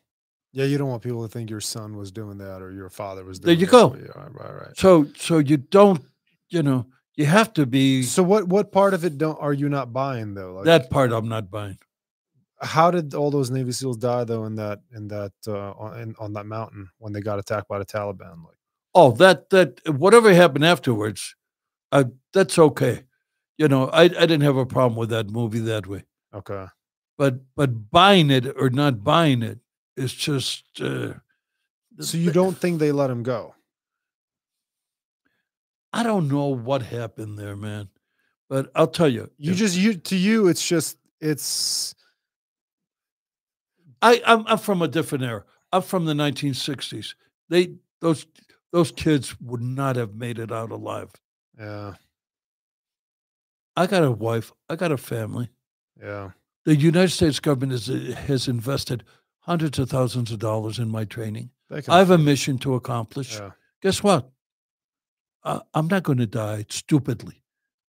Yeah, 0.52 0.64
you 0.64 0.78
don't 0.78 0.88
want 0.88 1.02
people 1.02 1.22
to 1.22 1.28
think 1.32 1.48
your 1.48 1.60
son 1.60 1.96
was 1.96 2.10
doing 2.10 2.38
that 2.38 2.60
or 2.60 2.72
your 2.72 2.88
father 2.90 3.24
was 3.24 3.38
There 3.38 3.54
you 3.54 3.66
this, 3.66 3.70
go. 3.70 3.94
Yeah, 3.94 4.08
right, 4.16 4.54
right. 4.62 4.76
So 4.76 5.06
so 5.16 5.38
you 5.38 5.58
don't, 5.58 6.04
you 6.48 6.62
know, 6.64 6.86
you 7.20 7.26
have 7.26 7.52
to 7.58 7.64
be 7.66 8.02
So 8.02 8.22
what 8.22 8.42
what 8.54 8.72
part 8.72 8.92
of 8.94 9.04
it 9.04 9.14
don't 9.22 9.38
are 9.46 9.52
you 9.62 9.68
not 9.68 9.92
buying 9.92 10.34
though? 10.34 10.52
Like 10.56 10.64
that 10.72 10.90
part 10.90 11.12
I'm 11.12 11.28
not 11.36 11.50
buying. 11.50 11.78
how 12.76 12.90
did 12.90 13.14
all 13.14 13.30
those 13.30 13.50
Navy 13.50 13.72
SEALs 13.72 13.96
die 14.08 14.24
though 14.24 14.44
in 14.50 14.54
that 14.56 14.78
in 14.98 15.08
that 15.08 15.32
uh 15.46 15.72
on, 15.82 15.90
in, 16.02 16.08
on 16.18 16.32
that 16.36 16.46
mountain 16.46 16.88
when 16.98 17.12
they 17.12 17.20
got 17.20 17.38
attacked 17.38 17.68
by 17.68 17.78
the 17.78 17.86
Taliban? 17.86 18.36
Like 18.48 18.58
Oh, 18.94 19.12
that 19.22 19.50
that 19.50 19.80
whatever 20.04 20.34
happened 20.34 20.64
afterwards, 20.64 21.36
uh, 21.92 22.04
that's 22.32 22.58
okay. 22.58 23.04
You 23.56 23.68
know, 23.68 23.82
I 23.88 24.02
I 24.04 24.26
didn't 24.30 24.46
have 24.50 24.56
a 24.56 24.66
problem 24.66 24.96
with 24.98 25.10
that 25.10 25.28
movie 25.30 25.60
that 25.72 25.86
way. 25.86 26.02
okay. 26.34 26.66
But 27.18 27.34
but 27.54 27.90
buying 27.90 28.30
it 28.30 28.46
or 28.56 28.70
not 28.70 29.04
buying 29.04 29.42
it 29.42 29.58
is 29.96 30.12
just 30.14 30.80
uh, 30.80 31.12
So 32.00 32.16
you 32.18 32.32
don't 32.32 32.56
think 32.58 32.78
they 32.80 32.92
let 32.92 33.10
him 33.10 33.22
go? 33.22 33.54
I 35.92 36.02
don't 36.02 36.28
know 36.28 36.46
what 36.46 36.82
happened 36.82 37.38
there, 37.38 37.56
man. 37.56 37.88
But 38.48 38.70
I'll 38.74 38.86
tell 38.86 39.08
you, 39.08 39.30
You 39.38 39.52
if- 39.52 39.58
just 39.58 39.76
you 39.76 39.94
to 39.94 40.16
you 40.16 40.48
it's 40.48 40.66
just 40.66 40.96
it's 41.20 41.94
I 44.02 44.22
I'm, 44.26 44.44
I'm 44.46 44.58
from 44.58 44.82
a 44.82 44.88
different 44.88 45.24
era. 45.24 45.44
I'm 45.72 45.82
from 45.82 46.04
the 46.06 46.14
1960s. 46.14 47.14
They 47.48 47.74
those 48.00 48.26
those 48.72 48.90
kids 48.92 49.38
would 49.40 49.60
not 49.62 49.96
have 49.96 50.14
made 50.14 50.38
it 50.38 50.52
out 50.52 50.70
alive. 50.70 51.10
yeah, 51.58 51.94
I 53.76 53.86
got 53.86 54.02
a 54.04 54.10
wife. 54.10 54.52
I 54.68 54.76
got 54.76 54.92
a 54.92 54.96
family. 54.96 55.50
yeah. 56.00 56.30
The 56.66 56.76
United 56.76 57.08
States 57.10 57.40
government 57.40 57.72
is, 57.72 57.86
has 58.14 58.46
invested 58.46 59.02
hundreds 59.40 59.78
of 59.78 59.88
thousands 59.88 60.30
of 60.30 60.38
dollars 60.38 60.78
in 60.78 60.90
my 60.90 61.04
training. 61.06 61.50
I 61.88 61.98
have 61.98 62.10
a 62.10 62.18
mission 62.18 62.58
to 62.58 62.74
accomplish. 62.74 63.38
Yeah. 63.38 63.52
Guess 63.80 64.02
what? 64.02 64.30
I, 65.44 65.60
I'm 65.74 65.88
not 65.88 66.02
going 66.02 66.18
to 66.18 66.26
die 66.26 66.66
stupidly. 66.68 67.42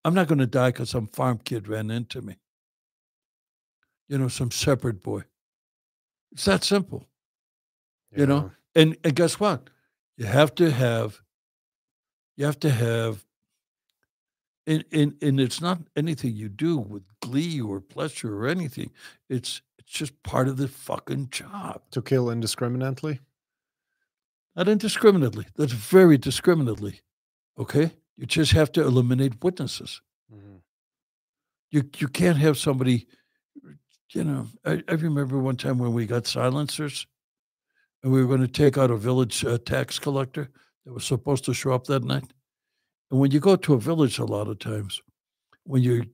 I'm 0.04 0.14
not 0.14 0.28
going 0.28 0.40
to 0.40 0.48
die 0.48 0.70
because 0.70 0.90
some 0.90 1.08
farm 1.08 1.40
kid 1.44 1.68
ran 1.68 1.92
into 1.92 2.22
me. 2.22 2.38
You 4.08 4.18
know, 4.18 4.28
some 4.28 4.50
shepherd 4.50 5.02
boy. 5.02 5.24
It's 6.32 6.46
that 6.46 6.64
simple. 6.64 7.08
you 8.16 8.26
know? 8.26 8.52
And 8.76 8.98
and 9.04 9.16
guess 9.16 9.40
what? 9.40 9.70
You 10.18 10.26
have 10.26 10.56
to 10.56 10.72
have 10.72 11.22
you 12.38 12.46
have 12.46 12.60
to 12.62 12.70
have 12.70 13.26
and, 14.68 14.86
and 14.92 15.16
and 15.22 15.40
it's 15.40 15.62
not 15.62 15.80
anything 15.96 16.36
you 16.36 16.50
do 16.50 16.78
with 16.78 17.04
glee 17.22 17.60
or 17.60 17.82
pleasure 17.82 18.36
or 18.44 18.48
anything. 18.48 18.92
It's 19.30 19.62
it's 19.78 19.92
just 19.92 20.22
part 20.24 20.48
of 20.48 20.58
the 20.58 20.68
fucking 20.68 21.30
job. 21.32 21.82
to 21.92 22.02
kill 22.02 22.30
indiscriminately. 22.30 23.20
Not 24.56 24.68
indiscriminately. 24.68 25.48
That's 25.56 25.74
very 25.74 26.18
discriminately. 26.18 27.02
Okay? 27.58 27.92
You 28.18 28.26
just 28.26 28.52
have 28.52 28.72
to 28.74 28.82
eliminate 28.82 29.44
witnesses. 29.44 30.02
You 31.72 31.90
you 31.98 32.08
can't 32.08 32.38
have 32.38 32.58
somebody 32.58 33.08
you 34.14 34.24
know, 34.24 34.48
I, 34.66 34.84
I 34.88 34.94
remember 34.94 35.40
one 35.40 35.56
time 35.56 35.78
when 35.78 35.94
we 35.94 36.06
got 36.06 36.28
silencers 36.28 37.08
and 38.04 38.12
we 38.12 38.22
were 38.22 38.28
going 38.28 38.42
to 38.42 38.48
take 38.48 38.78
out 38.78 38.92
a 38.92 38.98
village 38.98 39.46
uh, 39.46 39.58
tax 39.60 40.00
collector 40.00 40.50
that 40.86 40.94
was 40.94 41.06
supposed 41.06 41.46
to 41.46 41.54
show 41.54 41.72
up 41.72 41.86
that 41.86 42.04
night. 42.04 42.26
And 43.10 43.20
when 43.20 43.32
you 43.32 43.40
go 43.40 43.56
to 43.56 43.74
a 43.74 43.80
village, 43.80 44.20
a 44.20 44.26
lot 44.26 44.48
of 44.48 44.60
times, 44.60 45.02
when 45.64 45.82
you 45.82 46.06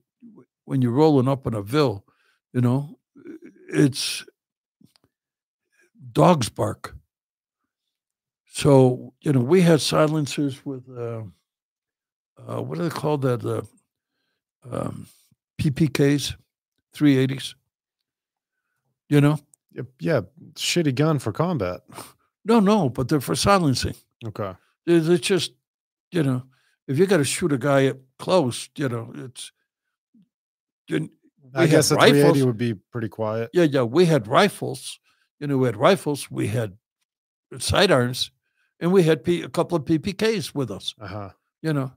when 0.64 0.82
you're 0.82 0.92
rolling 0.92 1.28
up 1.28 1.46
in 1.46 1.54
a 1.54 1.62
ville, 1.62 2.04
you 2.52 2.60
know, 2.60 2.98
it's 3.72 4.24
dogs 6.12 6.48
bark. 6.48 6.94
So 8.50 9.12
you 9.20 9.32
know, 9.32 9.40
we 9.40 9.60
had 9.62 9.80
silencers 9.80 10.64
with 10.64 10.88
uh, 10.88 11.22
uh, 12.46 12.62
what 12.62 12.78
are 12.78 12.82
they 12.82 12.90
called? 12.90 13.22
That 13.22 13.44
uh, 13.44 13.62
um, 14.70 15.06
PPKs, 15.60 16.34
380s. 16.94 17.54
You 19.08 19.20
know, 19.20 19.38
Yeah, 19.72 19.82
yeah, 20.00 20.20
shitty 20.54 20.94
gun 20.94 21.18
for 21.18 21.32
combat. 21.32 21.80
no, 22.44 22.60
no, 22.60 22.88
but 22.90 23.08
they're 23.08 23.20
for 23.20 23.34
silencing. 23.34 23.94
Okay. 24.24 24.52
It's 24.86 25.26
just, 25.26 25.52
you 26.12 26.22
know, 26.22 26.42
if 26.86 26.98
you 26.98 27.06
got 27.06 27.18
to 27.18 27.24
shoot 27.24 27.52
a 27.52 27.58
guy 27.58 27.88
up 27.88 27.96
close, 28.18 28.68
you 28.76 28.88
know, 28.88 29.12
it's. 29.14 29.52
You, 30.88 31.10
I 31.54 31.66
guess 31.66 31.90
a 31.90 31.94
380 31.94 32.22
rifles. 32.28 32.44
would 32.46 32.56
be 32.58 32.74
pretty 32.74 33.08
quiet. 33.08 33.50
Yeah, 33.52 33.64
yeah, 33.64 33.82
we 33.82 34.04
had 34.04 34.26
rifles. 34.26 34.98
You 35.40 35.46
know, 35.46 35.56
we 35.58 35.66
had 35.66 35.76
rifles. 35.76 36.30
We 36.30 36.48
had 36.48 36.76
sidearms, 37.58 38.30
and 38.80 38.92
we 38.92 39.02
had 39.02 39.24
P, 39.24 39.42
a 39.42 39.48
couple 39.48 39.76
of 39.76 39.84
PPKs 39.84 40.54
with 40.54 40.70
us. 40.70 40.94
Uh 41.00 41.06
huh. 41.06 41.30
You 41.62 41.72
know, 41.72 41.92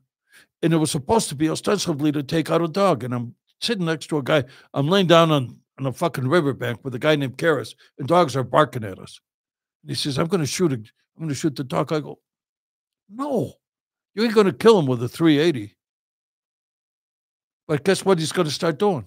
and 0.61 0.73
it 0.73 0.77
was 0.77 0.91
supposed 0.91 1.29
to 1.29 1.35
be 1.35 1.49
ostensibly 1.49 2.11
to 2.11 2.23
take 2.23 2.49
out 2.49 2.61
a 2.61 2.67
dog. 2.67 3.03
And 3.03 3.13
I'm 3.13 3.35
sitting 3.61 3.85
next 3.85 4.07
to 4.07 4.17
a 4.17 4.23
guy. 4.23 4.43
I'm 4.73 4.87
laying 4.87 5.07
down 5.07 5.31
on 5.31 5.57
on 5.79 5.85
a 5.85 5.91
fucking 5.93 6.27
riverbank 6.27 6.83
with 6.83 6.95
a 6.95 6.99
guy 6.99 7.15
named 7.15 7.37
Karis, 7.37 7.75
and 7.97 8.07
dogs 8.07 8.35
are 8.35 8.43
barking 8.43 8.83
at 8.83 8.99
us. 8.99 9.19
And 9.83 9.89
he 9.91 9.95
says, 9.95 10.17
"I'm 10.17 10.27
going 10.27 10.41
to 10.41 10.47
shoot 10.47 10.71
a, 10.71 10.75
I'm 10.75 10.83
going 11.17 11.29
to 11.29 11.35
shoot 11.35 11.55
the 11.55 11.63
dog." 11.63 11.91
I 11.93 11.99
go, 11.99 12.19
"No, 13.09 13.53
you 14.15 14.23
ain't 14.23 14.35
going 14.35 14.47
to 14.47 14.53
kill 14.53 14.79
him 14.79 14.85
with 14.85 15.03
a 15.03 15.09
380." 15.09 15.75
But 17.67 17.83
guess 17.83 18.03
what? 18.03 18.19
He's 18.19 18.31
going 18.31 18.47
to 18.47 18.53
start 18.53 18.79
doing. 18.79 19.05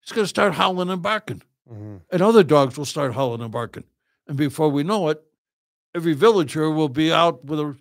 He's 0.00 0.12
going 0.12 0.24
to 0.24 0.28
start 0.28 0.54
howling 0.54 0.90
and 0.90 1.02
barking 1.02 1.42
hmm 1.68 1.96
and 2.10 2.22
other 2.22 2.42
dogs 2.42 2.78
will 2.78 2.86
start 2.86 3.12
howling 3.12 3.42
and 3.42 3.52
barking. 3.52 3.84
And 4.26 4.36
before 4.36 4.70
we 4.70 4.82
know 4.82 5.08
it, 5.08 5.22
every 5.98 6.14
villager 6.14 6.70
will 6.70 6.88
be 6.88 7.12
out 7.12 7.44
with 7.44 7.58
a, 7.58 7.76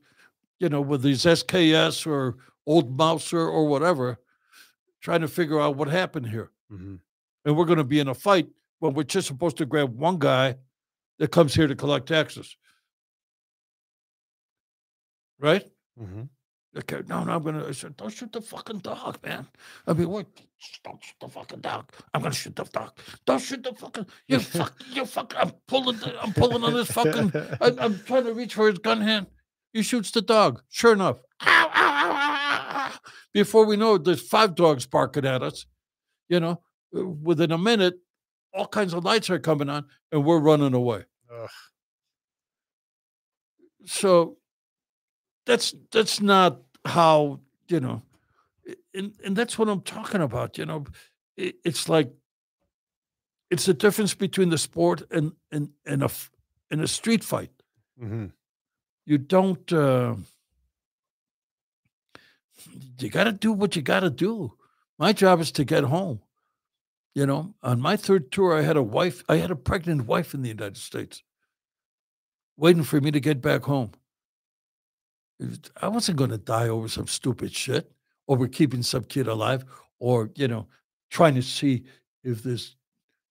you 0.60 0.70
know, 0.70 0.82
with 0.82 1.04
these 1.04 1.24
SKS 1.24 2.08
or 2.08 2.38
old 2.66 2.98
Mauser 2.98 3.48
or 3.48 3.68
whatever, 3.68 4.18
trying 5.02 5.22
to 5.22 5.28
figure 5.28 5.60
out 5.62 5.76
what 5.78 5.88
happened 5.88 6.28
here. 6.28 6.50
hmm 6.68 6.96
And 7.46 7.56
we're 7.56 7.66
going 7.66 7.78
to 7.78 7.84
be 7.84 8.00
in 8.00 8.08
a 8.08 8.16
fight 8.16 8.48
when 8.80 8.96
we're 8.96 9.04
just 9.04 9.28
supposed 9.28 9.58
to 9.58 9.68
grab 9.68 9.96
one 9.96 10.18
guy 10.18 10.56
that 11.20 11.32
comes 11.32 11.54
here 11.54 11.68
to 11.68 11.76
collect 11.76 12.08
taxes. 12.08 12.58
Right? 15.40 15.64
hmm 15.96 16.24
Okay, 16.78 17.02
no, 17.08 17.24
no, 17.24 17.34
I'm 17.34 17.44
gonna. 17.44 17.68
I 17.68 17.72
said, 17.72 17.98
don't 17.98 18.12
shoot 18.12 18.32
the 18.32 18.42
fucking 18.42 18.80
dog, 18.80 19.18
man. 19.26 19.48
I 19.88 19.94
mean, 19.94 20.10
what? 20.10 20.28
Don't 20.84 21.04
shoot 21.04 21.16
the 21.20 21.28
fucking 21.28 21.62
dog. 21.62 21.90
I'm 22.14 22.22
gonna 22.22 22.34
shoot 22.36 22.56
the 22.56 22.66
dog. 22.66 22.92
Don't 23.26 23.40
shoot 23.40 23.64
the 23.64 23.74
fucking. 23.74 24.06
You 24.28 24.40
fuck. 24.40 24.74
You 24.92 25.06
fuck. 25.06 25.34
I'm 25.38 25.52
pulling. 25.68 25.98
The, 25.98 26.22
I'm 26.22 26.34
pulling 26.34 26.64
on 26.64 26.74
his 26.74 26.92
fucking. 26.92 27.32
I'm, 27.62 27.80
I'm 27.80 28.00
trying 28.04 28.26
to 28.26 28.34
reach 28.34 28.54
for 28.54 28.68
his 28.68 28.78
gun 28.78 29.02
hand. 29.02 29.26
He 29.74 29.82
shoots 29.82 30.12
the 30.12 30.22
dog. 30.22 30.62
Sure 30.70 30.94
enough. 30.94 31.18
Ow, 31.42 31.72
ow, 31.74 32.92
ow. 32.94 32.94
Before 33.34 33.66
we 33.66 33.76
know 33.76 33.96
it, 33.96 34.04
there's 34.04 34.22
five 34.22 34.54
dogs 34.54 34.86
barking 34.86 35.26
at 35.26 35.42
us. 35.42 35.66
You 36.30 36.40
know, 36.40 36.62
within 36.92 37.52
a 37.52 37.58
minute, 37.58 37.96
all 38.54 38.68
kinds 38.68 38.94
of 38.94 39.04
lights 39.04 39.30
are 39.30 39.40
coming 39.40 39.70
on, 39.70 39.86
and 40.12 40.24
we're 40.24 40.40
running 40.40 40.74
away. 40.74 41.06
Ugh. 41.34 41.50
So 43.86 44.38
that's 45.46 45.74
that's 45.92 46.20
not 46.20 46.60
how 46.88 47.40
you 47.68 47.80
know, 47.80 48.02
and 48.94 49.14
and 49.26 49.36
that's 49.36 49.58
what 49.58 49.70
I'm 49.70 49.82
talking 49.82 50.22
about. 50.22 50.58
You 50.58 50.66
know, 50.66 50.86
it, 51.36 51.56
it's 51.64 51.90
like 51.90 52.12
it's 53.50 53.66
the 53.66 53.74
difference 53.74 54.14
between 54.14 54.50
the 54.50 54.58
sport 54.58 55.04
and 55.12 55.34
and 55.52 55.70
and 55.86 56.04
a 56.04 56.10
and 56.72 56.82
a 56.82 56.88
street 56.88 57.24
fight. 57.24 57.52
hmm 58.00 58.28
You 59.06 59.18
don't. 59.18 59.72
Uh, 59.72 60.16
you 63.00 63.10
got 63.10 63.26
to 63.26 63.32
do 63.32 63.52
what 63.54 63.76
you 63.76 63.82
got 63.82 64.02
to 64.02 64.10
do. 64.10 64.54
My 64.98 65.14
job 65.14 65.40
is 65.40 65.52
to 65.54 65.64
get 65.64 65.84
home. 65.84 66.22
You 67.14 67.26
know, 67.26 67.56
on 67.64 67.82
my 67.82 67.98
third 67.98 68.32
tour, 68.32 68.54
I 68.54 68.62
had 68.62 68.78
a 68.78 68.84
wife. 68.84 69.24
I 69.28 69.38
had 69.38 69.52
a 69.52 69.56
pregnant 69.56 70.06
wife 70.06 70.34
in 70.34 70.44
the 70.44 70.50
United 70.50 70.78
States, 70.78 71.24
waiting 72.58 72.84
for 72.84 73.02
me 73.02 73.12
to 73.12 73.20
get 73.20 73.42
back 73.42 73.64
home. 73.64 73.92
I 75.82 75.88
wasn't 75.88 76.18
going 76.18 76.32
to 76.32 76.38
die 76.38 76.70
over 76.70 76.88
some 76.88 77.08
stupid 77.08 77.54
shit, 77.54 77.92
over 78.28 78.48
keeping 78.48 78.84
some 78.84 79.04
kid 79.04 79.28
alive, 79.28 79.66
or 80.00 80.32
you 80.36 80.48
know, 80.48 80.68
trying 81.10 81.36
to 81.36 81.42
see 81.42 81.84
if 82.24 82.44
this 82.44 82.76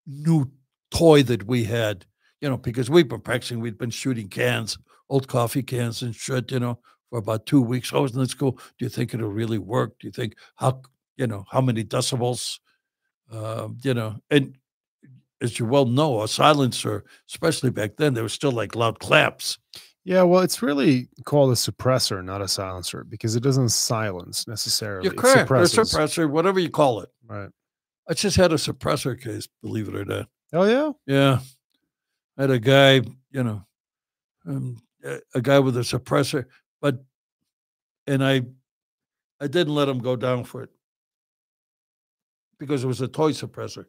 new 0.07 0.51
toy 0.91 1.23
that 1.25 1.47
we 1.47 1.65
had, 1.65 2.07
you 2.41 2.49
know, 2.49 2.57
because 2.57 2.89
we've 2.89 3.09
been 3.09 3.21
practicing, 3.21 3.61
we'd 3.61 3.79
been 3.79 3.91
shooting 3.91 4.29
cans, 4.29 4.79
old 5.09 5.29
coffee 5.29 5.63
cans 5.63 6.03
and 6.03 6.15
shit, 6.15 6.51
you 6.53 6.61
know, 6.61 6.79
for 7.11 7.19
about 7.19 7.47
two 7.47 7.61
weeks. 7.61 7.93
I 7.93 7.99
was 7.99 8.17
in 8.17 8.27
school. 8.27 8.53
Do 8.53 8.85
you 8.85 8.89
think 8.89 9.15
it'll 9.15 9.29
really 9.29 9.59
work? 9.59 9.99
Do 9.99 10.07
you 10.07 10.13
think 10.13 10.37
how, 10.57 10.83
you 11.17 11.27
know, 11.27 11.45
how 11.51 11.61
many 11.61 11.85
decibels, 11.85 12.61
uh, 13.33 13.69
you 13.83 13.95
know, 13.95 14.17
and 14.31 14.57
as 15.43 15.59
you 15.59 15.67
well 15.67 15.85
know, 15.85 16.23
a 16.23 16.29
silencer, 16.29 17.05
especially 17.29 17.71
back 17.71 17.97
then, 17.97 18.15
there 18.15 18.23
was 18.23 18.33
still 18.33 18.53
like 18.53 18.75
loud 18.75 18.99
claps. 18.99 19.59
Yeah, 20.07 20.23
well, 20.23 20.43
it's 20.43 20.63
really 20.63 21.09
called 21.25 21.51
a 21.51 21.57
suppressor, 21.57 22.25
not 22.25 22.41
a 22.41 22.47
silencer, 22.47 23.03
because 23.03 23.35
it 23.35 23.43
doesn't 23.43 23.71
silence 23.71 24.47
necessarily. 24.47 25.07
You're 25.07 25.15
correct. 25.15 25.51
Or 25.51 25.57
suppressor, 25.65 26.31
whatever 26.31 26.61
you 26.61 26.71
call 26.71 27.01
it. 27.01 27.09
Right. 27.27 27.51
I 28.09 28.15
just 28.15 28.37
had 28.37 28.53
a 28.53 28.55
suppressor 28.55 29.21
case, 29.21 29.49
believe 29.63 29.89
it 29.89 29.97
or 29.97 30.05
not. 30.05 30.29
Oh 30.53 30.63
yeah. 30.63 30.93
Yeah. 31.13 31.41
I 32.39 32.43
had 32.43 32.53
a 32.53 32.61
guy, 32.61 33.01
you 33.33 33.43
know, 33.43 33.67
um, 34.47 34.81
a, 35.35 35.41
guy 35.41 35.59
with 35.59 35.77
a 35.77 35.81
suppressor, 35.81 36.45
but, 36.81 37.03
and 38.07 38.23
I, 38.23 38.43
I 39.41 39.49
didn't 39.49 39.75
let 39.75 39.89
him 39.89 39.99
go 39.99 40.15
down 40.15 40.45
for 40.45 40.63
it 40.63 40.71
because 42.61 42.85
it 42.85 42.87
was 42.87 43.01
a 43.01 43.09
toy 43.09 43.33
suppressor. 43.33 43.87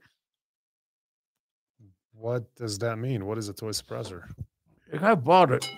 What 2.14 2.56
does 2.56 2.80
that 2.80 2.98
mean? 2.98 3.28
What 3.28 3.38
is 3.38 3.50
a 3.50 3.54
toy 3.54 3.70
suppressor? 3.70 4.24
Guy 4.92 5.14
bought 5.14 5.52
it, 5.52 5.70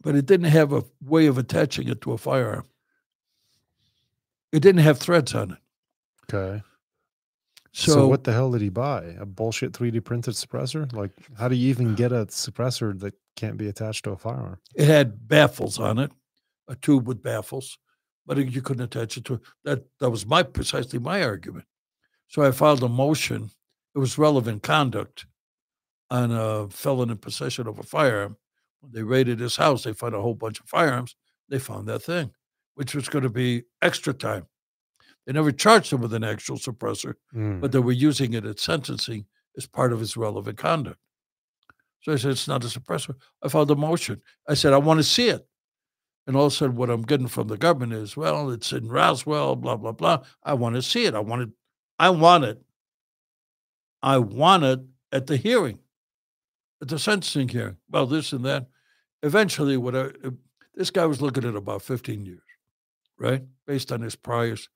but 0.00 0.14
it 0.14 0.26
didn't 0.26 0.46
have 0.46 0.72
a 0.72 0.84
way 1.04 1.26
of 1.26 1.38
attaching 1.38 1.88
it 1.88 2.00
to 2.02 2.12
a 2.12 2.18
firearm. 2.18 2.64
It 4.52 4.60
didn't 4.60 4.80
have 4.82 4.98
threads 4.98 5.34
on 5.34 5.52
it. 5.52 5.58
Okay. 6.32 6.62
So, 7.72 7.92
So, 7.92 8.08
what 8.08 8.24
the 8.24 8.32
hell 8.32 8.50
did 8.50 8.62
he 8.62 8.70
buy? 8.70 9.14
A 9.20 9.26
bullshit 9.26 9.72
3D 9.72 10.02
printed 10.04 10.34
suppressor? 10.34 10.90
Like, 10.92 11.12
how 11.38 11.48
do 11.48 11.54
you 11.54 11.68
even 11.68 11.94
get 11.94 12.12
a 12.12 12.26
suppressor 12.26 12.98
that 13.00 13.14
can't 13.36 13.56
be 13.56 13.68
attached 13.68 14.04
to 14.04 14.12
a 14.12 14.16
firearm? 14.16 14.58
it 14.74 14.86
had 14.86 15.28
baffles 15.28 15.78
on 15.78 15.98
it, 15.98 16.10
a 16.66 16.74
tube 16.76 17.06
with 17.06 17.22
baffles, 17.22 17.78
but 18.26 18.38
you 18.38 18.62
couldn't 18.62 18.84
attach 18.84 19.16
it 19.16 19.24
to 19.26 19.34
it. 19.34 19.40
That 19.64 19.84
that 20.00 20.10
was 20.10 20.26
my 20.26 20.42
precisely 20.42 20.98
my 20.98 21.22
argument. 21.22 21.66
So 22.28 22.42
I 22.42 22.50
filed 22.52 22.82
a 22.82 22.88
motion. 22.88 23.50
It 23.94 23.98
was 23.98 24.18
relevant 24.18 24.62
conduct 24.62 25.26
on 26.10 26.30
a 26.30 26.68
felon 26.68 27.10
in 27.10 27.18
possession 27.18 27.66
of 27.66 27.78
a 27.78 27.82
firearm. 27.82 28.36
When 28.80 28.92
they 28.92 29.02
raided 29.02 29.40
his 29.40 29.56
house, 29.56 29.84
they 29.84 29.92
found 29.92 30.14
a 30.14 30.20
whole 30.22 30.34
bunch 30.34 30.60
of 30.60 30.66
firearms. 30.68 31.16
They 31.48 31.58
found 31.58 31.88
that 31.88 32.02
thing, 32.02 32.30
which 32.74 32.94
was 32.94 33.08
going 33.08 33.24
to 33.24 33.30
be 33.30 33.64
extra 33.82 34.12
time. 34.12 34.46
They 35.26 35.32
never 35.32 35.52
charged 35.52 35.92
him 35.92 36.00
with 36.00 36.14
an 36.14 36.24
actual 36.24 36.56
suppressor, 36.56 37.14
Mm. 37.34 37.60
but 37.60 37.72
they 37.72 37.78
were 37.80 37.92
using 37.92 38.32
it 38.34 38.44
at 38.46 38.58
sentencing 38.58 39.26
as 39.56 39.66
part 39.66 39.92
of 39.92 40.00
his 40.00 40.16
relevant 40.16 40.56
conduct. 40.58 40.98
So 42.02 42.12
I 42.12 42.16
said, 42.16 42.30
it's 42.30 42.48
not 42.48 42.64
a 42.64 42.68
suppressor. 42.68 43.14
I 43.42 43.48
filed 43.48 43.70
a 43.70 43.76
motion. 43.76 44.22
I 44.46 44.54
said, 44.54 44.72
I 44.72 44.78
want 44.78 44.98
to 44.98 45.04
see 45.04 45.28
it. 45.28 45.46
And 46.26 46.36
all 46.36 46.46
of 46.46 46.52
a 46.52 46.54
sudden, 46.56 46.76
what 46.76 46.90
I'm 46.90 47.02
getting 47.02 47.26
from 47.26 47.48
the 47.48 47.56
government 47.56 47.94
is, 47.94 48.16
well, 48.16 48.50
it's 48.50 48.72
in 48.72 48.88
Roswell, 48.88 49.56
blah, 49.56 49.76
blah, 49.76 49.92
blah. 49.92 50.22
I 50.42 50.54
want 50.54 50.76
to 50.76 50.82
see 50.82 51.06
it. 51.06 51.14
I 51.14 51.20
want 51.20 51.42
it. 51.42 51.48
I 51.98 52.10
want 52.10 52.44
it. 52.44 52.62
I 54.02 54.18
want 54.18 54.62
it 54.64 54.80
at 55.10 55.26
the 55.26 55.36
hearing, 55.36 55.80
the 56.80 56.98
sentencing 56.98 57.48
hearing. 57.48 57.76
Well, 57.90 58.06
this 58.06 58.32
and 58.32 58.44
that. 58.44 58.66
Eventually, 59.22 59.76
what 59.76 59.96
I, 59.96 60.10
uh, 60.24 60.30
this 60.74 60.90
guy 60.90 61.06
was 61.06 61.20
looking 61.20 61.44
at 61.44 61.56
about 61.56 61.82
15 61.82 62.24
years, 62.24 62.40
right? 63.18 63.42
Based 63.66 63.90
on 63.90 64.00
his 64.00 64.14
priors. 64.14 64.68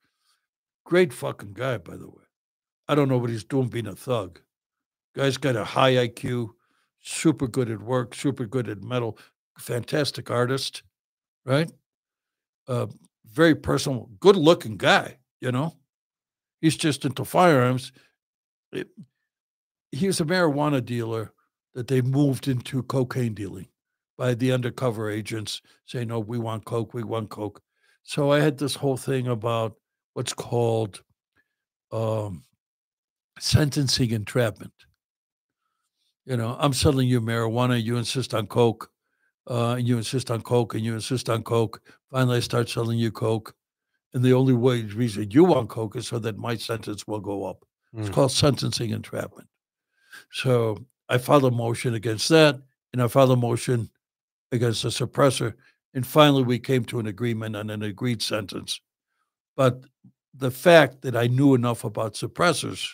Great 0.84 1.12
fucking 1.12 1.52
guy, 1.52 1.78
by 1.78 1.96
the 1.96 2.08
way. 2.08 2.24
I 2.88 2.94
don't 2.94 3.08
know 3.08 3.18
what 3.18 3.30
he's 3.30 3.44
doing 3.44 3.68
being 3.68 3.86
a 3.86 3.94
thug. 3.94 4.40
Guy's 5.14 5.36
got 5.36 5.56
a 5.56 5.64
high 5.64 5.92
IQ, 5.92 6.50
super 7.00 7.46
good 7.46 7.70
at 7.70 7.80
work, 7.82 8.14
super 8.14 8.46
good 8.46 8.68
at 8.68 8.82
metal, 8.82 9.18
fantastic 9.58 10.30
artist, 10.30 10.82
right? 11.44 11.70
Uh, 12.66 12.86
very 13.26 13.54
personal, 13.54 14.10
good 14.18 14.36
looking 14.36 14.76
guy, 14.76 15.18
you 15.40 15.52
know? 15.52 15.76
He's 16.60 16.76
just 16.76 17.04
into 17.04 17.24
firearms. 17.24 17.92
It, 18.72 18.88
he 19.90 20.06
was 20.06 20.20
a 20.20 20.24
marijuana 20.24 20.84
dealer 20.84 21.32
that 21.74 21.88
they 21.88 22.02
moved 22.02 22.48
into 22.48 22.82
cocaine 22.84 23.34
dealing 23.34 23.66
by 24.18 24.34
the 24.34 24.52
undercover 24.52 25.10
agents 25.10 25.62
saying, 25.86 26.08
no, 26.08 26.20
we 26.20 26.38
want 26.38 26.64
Coke, 26.64 26.94
we 26.94 27.02
want 27.02 27.30
Coke. 27.30 27.60
So 28.02 28.30
I 28.30 28.40
had 28.40 28.58
this 28.58 28.74
whole 28.74 28.96
thing 28.96 29.28
about 29.28 29.74
what's 30.14 30.34
called 30.34 31.02
um, 31.90 32.44
sentencing 33.38 34.10
entrapment. 34.10 34.72
You 36.24 36.36
know, 36.36 36.56
I'm 36.58 36.72
selling 36.72 37.08
you 37.08 37.20
marijuana, 37.20 37.82
you 37.82 37.96
insist 37.96 38.34
on 38.34 38.46
Coke, 38.46 38.90
uh, 39.50 39.74
and 39.78 39.88
you 39.88 39.96
insist 39.96 40.30
on 40.30 40.42
Coke, 40.42 40.74
and 40.74 40.84
you 40.84 40.94
insist 40.94 41.28
on 41.28 41.42
Coke. 41.42 41.80
Finally, 42.10 42.36
I 42.36 42.40
start 42.40 42.68
selling 42.68 42.98
you 42.98 43.10
Coke. 43.10 43.54
And 44.14 44.22
the 44.22 44.34
only 44.34 44.52
way 44.52 44.82
reason 44.82 45.30
you 45.30 45.44
want 45.44 45.70
Coke 45.70 45.96
is 45.96 46.06
so 46.06 46.18
that 46.18 46.36
my 46.36 46.54
sentence 46.54 47.06
will 47.06 47.20
go 47.20 47.44
up. 47.44 47.64
It's 47.94 48.08
Mm. 48.08 48.12
called 48.12 48.32
sentencing 48.32 48.90
entrapment. 48.90 49.48
So 50.30 50.84
I 51.12 51.18
filed 51.18 51.44
a 51.44 51.50
motion 51.50 51.92
against 51.92 52.30
that, 52.30 52.58
and 52.94 53.02
I 53.02 53.06
filed 53.06 53.32
a 53.32 53.36
motion 53.36 53.90
against 54.50 54.82
the 54.82 54.88
suppressor. 54.88 55.52
And 55.92 56.06
finally, 56.06 56.42
we 56.42 56.58
came 56.58 56.86
to 56.86 57.00
an 57.00 57.06
agreement 57.06 57.54
on 57.54 57.68
an 57.68 57.82
agreed 57.82 58.22
sentence. 58.22 58.80
But 59.54 59.82
the 60.32 60.50
fact 60.50 61.02
that 61.02 61.14
I 61.14 61.26
knew 61.26 61.54
enough 61.54 61.84
about 61.84 62.14
suppressors 62.14 62.88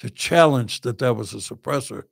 to 0.00 0.10
challenge 0.10 0.80
that 0.80 0.98
that 0.98 1.14
was 1.14 1.32
a 1.32 1.36
suppressor 1.36 2.02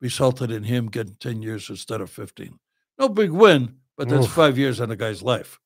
resulted 0.00 0.52
in 0.52 0.62
him 0.62 0.86
getting 0.86 1.16
10 1.18 1.42
years 1.42 1.68
instead 1.68 2.00
of 2.00 2.08
15. 2.08 2.56
No 2.96 3.08
big 3.08 3.32
win, 3.32 3.74
but 3.96 4.08
that's 4.08 4.26
Oof. 4.26 4.32
five 4.32 4.56
years 4.56 4.80
on 4.80 4.92
a 4.92 4.96
guy's 4.96 5.20
life. 5.20 5.58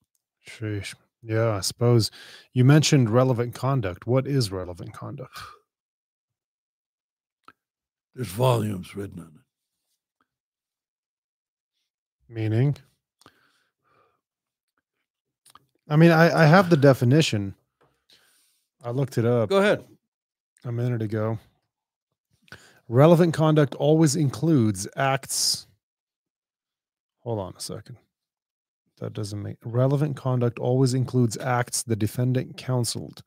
Sheesh. 0.49 0.95
Yeah, 1.23 1.51
I 1.51 1.61
suppose 1.61 2.11
you 2.55 2.65
mentioned 2.65 3.11
relevant 3.11 3.55
conduct. 3.55 4.07
What 4.07 4.27
is 4.27 4.51
relevant 4.51 4.95
conduct? 4.95 5.39
There's 8.15 8.29
volumes 8.29 8.95
written 8.95 9.21
on 9.21 9.27
it. 9.27 9.41
Meaning? 12.33 12.77
I 15.89 15.97
mean, 15.97 16.11
I, 16.11 16.45
I 16.45 16.47
have 16.47 16.71
the 16.71 16.77
definition. 16.77 17.55
I 18.83 18.91
looked 18.91 19.19
it 19.19 19.25
up 19.25 19.49
Go 19.49 19.59
ahead. 19.59 19.85
a 20.65 20.73
minute 20.73 21.03
ago. 21.03 21.39
Relevant 22.89 23.35
conduct 23.35 23.75
always 23.77 24.15
includes 24.17 24.87
acts. 24.97 25.67
Hold 27.21 27.39
on 27.39 27.55
a 27.57 27.61
second. 27.61 27.97
That 29.01 29.13
doesn't 29.13 29.43
make 29.43 29.57
relevant 29.65 30.17
conduct 30.17 30.59
always 30.59 30.95
includes 30.95 31.37
acts 31.39 31.83
the 31.83 31.97
defendant 31.97 32.57
counseled, 32.57 33.23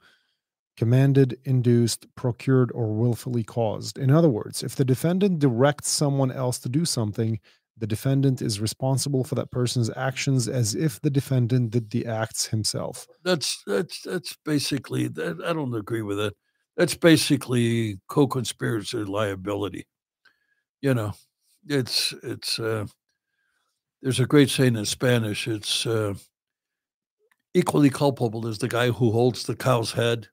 commanded, 0.78 1.40
induced, 1.44 2.06
procured, 2.16 2.72
or 2.74 2.94
willfully 2.94 3.44
caused. 3.44 3.98
In 3.98 4.12
other 4.12 4.30
words, 4.30 4.64
if 4.64 4.76
the 4.76 4.86
defendant 4.86 5.40
directs 5.40 5.90
someone 5.90 6.32
else 6.32 6.60
to 6.60 6.70
do 6.70 6.86
something, 6.86 7.40
the 7.80 7.88
defendant 7.88 8.42
is 8.42 8.60
responsible 8.60 9.24
for 9.24 9.36
that 9.36 9.52
person's 9.52 9.90
actions 9.96 10.48
as 10.48 10.76
if 10.76 11.02
the 11.02 11.10
defendant 11.10 11.72
did 11.72 11.90
the 11.90 12.06
acts 12.06 12.46
himself. 12.46 13.08
That's 13.24 13.62
that's 13.66 14.02
that's 14.02 14.38
basically 14.46 15.08
that. 15.10 15.42
I 15.46 15.54
don't 15.54 15.76
agree 15.76 16.02
with 16.02 16.20
it. 16.20 16.34
That's 16.76 16.96
basically 16.96 18.00
co-conspirator 18.08 19.06
liability. 19.06 19.88
You 20.82 20.94
know, 20.94 21.14
it's 21.68 22.14
it's. 22.24 22.60
Uh, 22.60 22.86
there's 24.02 24.20
a 24.20 24.28
great 24.28 24.50
saying 24.50 24.76
in 24.76 24.86
Spanish. 24.86 25.48
It's 25.48 25.86
uh, 25.86 26.14
equally 27.56 27.90
culpable 27.90 28.48
as 28.48 28.60
the 28.60 28.68
guy 28.68 28.92
who 28.92 29.12
holds 29.12 29.44
the 29.44 29.56
cow's 29.56 29.92
head 29.92 30.28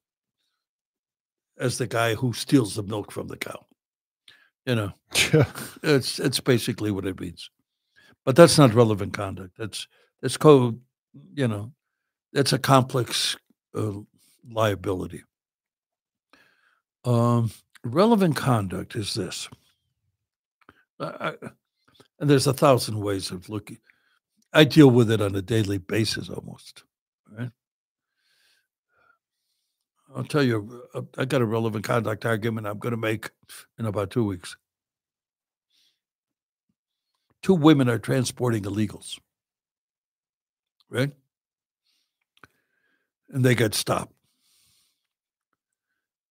as 1.58 1.78
the 1.78 1.86
guy 1.86 2.15
who 2.15 2.33
steals 2.33 2.74
the 2.74 2.83
milk 2.83 3.12
from 3.12 3.28
the 3.28 3.36
cow. 3.36 3.65
You 4.66 4.74
know, 4.76 4.92
it's 5.83 6.18
it's 6.18 6.41
basically 6.41 6.91
what 6.91 7.07
it 7.07 7.20
means. 7.20 7.50
But 8.24 8.36
that's 8.36 8.58
not 8.58 8.74
relevant 8.74 9.12
conduct. 9.12 9.52
That's 9.58 9.86
that's 10.23 10.36
co. 10.36 10.78
You 11.34 11.49
know, 11.49 11.73
that's 12.33 12.52
a 12.52 12.58
complex 12.58 13.36
uh, 13.76 13.92
liability. 14.50 15.23
Um, 17.05 17.50
relevant 17.84 18.36
conduct 18.36 18.97
is 18.97 19.15
this, 19.15 19.49
I- 20.99 21.34
and 22.20 22.31
there's 22.31 22.47
a 22.47 22.52
thousand 22.55 22.99
ways 23.00 23.31
of 23.31 23.49
looking. 23.49 23.78
I 24.52 24.65
deal 24.65 24.91
with 24.91 25.10
it 25.10 25.20
on 25.20 25.34
a 25.34 25.42
daily 25.42 25.78
basis 25.78 26.31
almost. 26.31 26.84
Right. 27.31 27.50
I'll 30.14 30.24
tell 30.24 30.44
you, 30.44 30.82
uh, 30.94 31.02
I 31.18 31.24
got 31.24 31.42
a 31.42 31.46
relevant 31.46 31.84
conduct 31.84 32.24
argument 32.24 32.66
I'm 32.66 32.78
going 32.78 32.92
to 32.92 32.96
make 32.96 33.30
in 33.78 33.86
about 33.86 34.10
two 34.10 34.24
weeks. 34.24 34.56
Two 37.42 37.54
women 37.54 37.88
are 37.88 37.98
transporting 37.98 38.62
illegals, 38.62 39.18
right? 40.88 41.12
And 43.30 43.44
they 43.44 43.54
get 43.54 43.74
stopped. 43.74 44.14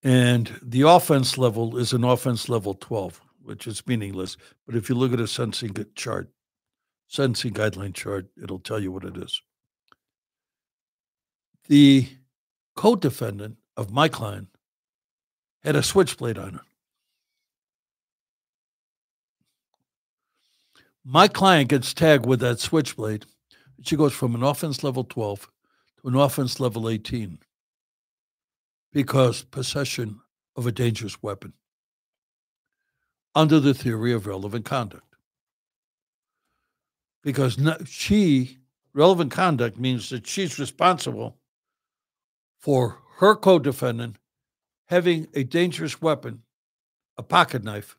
And 0.01 0.51
the 0.61 0.81
offense 0.81 1.37
level 1.37 1.77
is 1.77 1.93
an 1.93 2.03
offense 2.03 2.49
level 2.49 2.73
12, 2.73 3.21
which 3.43 3.67
is 3.67 3.85
meaningless. 3.85 4.37
But 4.65 4.75
if 4.75 4.89
you 4.89 4.95
look 4.95 5.13
at 5.13 5.19
a 5.19 5.27
sentencing 5.27 5.85
chart, 5.95 6.29
sentencing 7.07 7.53
guideline 7.53 7.93
chart, 7.93 8.27
it'll 8.41 8.59
tell 8.59 8.79
you 8.81 8.91
what 8.91 9.03
it 9.03 9.17
is. 9.17 9.41
The 11.67 12.07
co 12.75 12.95
defendant 12.95 13.57
of 13.76 13.92
my 13.92 14.08
client 14.08 14.48
had 15.64 15.76
a 15.76 15.84
switchblade 15.84 16.38
on 16.38 16.53
her. 16.53 16.61
My 21.06 21.27
client 21.27 21.69
gets 21.69 21.93
tagged 21.93 22.26
with 22.26 22.40
that 22.40 22.60
switchblade. 22.60 23.26
She 23.82 23.98
goes 23.98 24.14
from 24.14 24.35
an 24.35 24.43
offense 24.43 24.84
level 24.84 25.03
12 25.03 25.50
to 26.02 26.08
an 26.08 26.16
offense 26.16 26.60
level 26.60 26.90
18 26.90 27.40
because 28.93 29.43
possession 29.43 30.19
of 30.56 30.68
a 30.68 30.72
dangerous 30.72 31.22
weapon 31.22 31.53
under 33.35 33.60
the 33.60 33.74
theory 33.74 34.14
of 34.14 34.27
relevant 34.27 34.66
conduct. 34.66 35.03
Because 37.24 37.58
she, 37.88 38.60
relevant 38.93 39.32
conduct 39.32 39.80
means 39.80 40.10
that 40.10 40.27
she's 40.27 40.60
responsible 40.60 41.38
for 42.60 43.00
her 43.17 43.35
co 43.35 43.59
defendant 43.59 44.17
having 44.85 45.27
a 45.33 45.43
dangerous 45.43 46.01
weapon, 46.01 46.43
a 47.17 47.24
pocket 47.24 47.64
knife, 47.64 47.98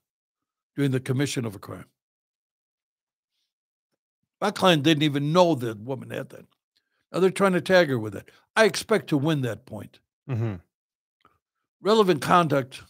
during 0.76 0.90
the 0.90 1.00
commission 1.00 1.44
of 1.44 1.54
a 1.54 1.58
crime. 1.58 1.86
My 4.40 4.50
client 4.50 4.82
didn't 4.82 5.02
even 5.02 5.32
know 5.32 5.54
the 5.54 5.74
woman 5.74 6.10
had 6.10 6.30
that. 6.30 6.46
Now 7.12 7.20
they're 7.20 7.30
trying 7.30 7.52
to 7.52 7.60
tag 7.60 7.88
her 7.88 7.98
with 7.98 8.14
it. 8.14 8.30
I 8.56 8.64
expect 8.64 9.08
to 9.08 9.16
win 9.16 9.42
that 9.42 9.66
point. 9.66 10.00
Mm-hmm. 10.28 10.54
Relevant 11.80 12.20
conduct 12.20 12.82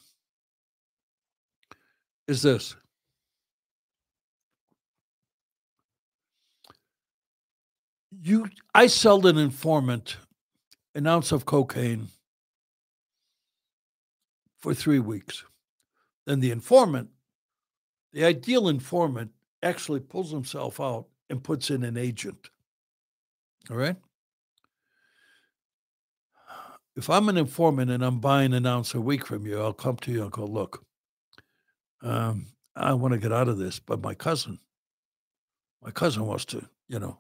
is 2.27 2.43
this. 2.43 2.75
You, 8.23 8.49
I 8.75 8.87
sold 8.87 9.27
an 9.27 9.37
informant 9.37 10.17
an 10.95 11.07
ounce 11.07 11.33
of 11.33 11.45
cocaine 11.45 12.09
for 14.59 14.75
three 14.75 15.01
weeks. 15.01 15.45
Then 16.27 16.41
the 16.41 16.51
informant, 16.51 17.11
the 18.13 18.25
ideal 18.25 18.69
informant, 18.69 19.33
actually 19.63 20.01
pulls 20.01 20.31
himself 20.31 20.81
out 20.81 21.07
and 21.29 21.43
puts 21.43 21.71
in 21.71 21.83
an 21.85 21.97
agent. 21.97 22.51
All 23.71 23.77
right? 23.77 23.97
If 26.97 27.11
I'm 27.11 27.29
an 27.29 27.37
informant 27.37 27.91
and 27.91 28.05
I'm 28.05 28.21
buying 28.21 28.55
an 28.55 28.67
ounce 28.67 28.95
a 28.95 29.01
week 29.01 29.27
from 29.27 29.47
you, 29.47 29.61
I'll 29.61 29.73
come 29.73 29.97
to 29.99 30.13
you 30.13 30.23
and 30.23 30.31
go, 30.31 30.45
look, 30.45 30.85
um, 32.03 32.47
I 32.77 32.93
want 32.95 33.13
to 33.15 33.19
get 33.19 33.33
out 33.33 33.49
of 33.49 33.59
this, 33.59 33.81
but 33.81 34.01
my 34.01 34.15
cousin, 34.15 34.59
my 35.83 35.91
cousin 35.91 36.27
wants 36.27 36.45
to, 36.47 36.69
you 36.89 36.99
know. 37.01 37.19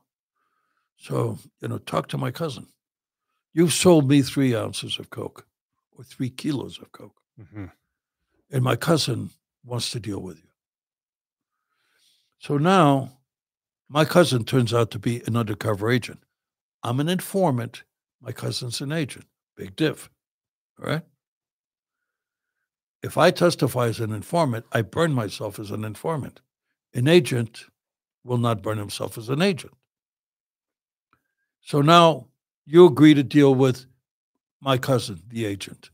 So, 0.96 1.38
you 1.60 1.68
know, 1.68 1.78
talk 1.78 2.06
to 2.08 2.18
my 2.18 2.30
cousin. 2.30 2.68
You've 3.54 3.72
sold 3.72 4.08
me 4.08 4.20
three 4.20 4.54
ounces 4.54 4.98
of 4.98 5.10
Coke 5.10 5.46
or 5.92 6.02
three 6.02 6.28
kilos 6.28 6.78
of 6.78 6.90
Coke. 6.90 7.20
Mm-hmm. 7.40 7.66
And 8.50 8.62
my 8.62 8.76
cousin 8.76 9.30
wants 9.64 9.90
to 9.92 10.00
deal 10.00 10.20
with 10.20 10.38
you. 10.38 10.50
So 12.38 12.58
now 12.58 13.18
my 13.88 14.04
cousin 14.04 14.44
turns 14.44 14.74
out 14.74 14.90
to 14.90 14.98
be 14.98 15.22
an 15.26 15.36
undercover 15.36 15.90
agent. 15.90 16.24
I'm 16.82 17.00
an 17.00 17.08
informant. 17.08 17.84
My 18.20 18.32
cousin's 18.32 18.80
an 18.80 18.92
agent. 18.92 19.26
Big 19.56 19.76
diff. 19.76 20.10
All 20.80 20.90
right. 20.90 21.02
If 23.02 23.16
I 23.16 23.30
testify 23.30 23.86
as 23.86 24.00
an 24.00 24.12
informant, 24.12 24.66
I 24.72 24.82
burn 24.82 25.12
myself 25.12 25.58
as 25.58 25.70
an 25.70 25.84
informant. 25.84 26.40
An 26.92 27.06
agent 27.06 27.66
will 28.24 28.38
not 28.38 28.62
burn 28.62 28.78
himself 28.78 29.16
as 29.16 29.28
an 29.28 29.42
agent. 29.42 29.74
So 31.60 31.82
now 31.82 32.28
you 32.66 32.86
agree 32.86 33.14
to 33.14 33.22
deal 33.22 33.54
with 33.54 33.86
my 34.60 34.78
cousin, 34.78 35.22
the 35.28 35.44
agent, 35.44 35.90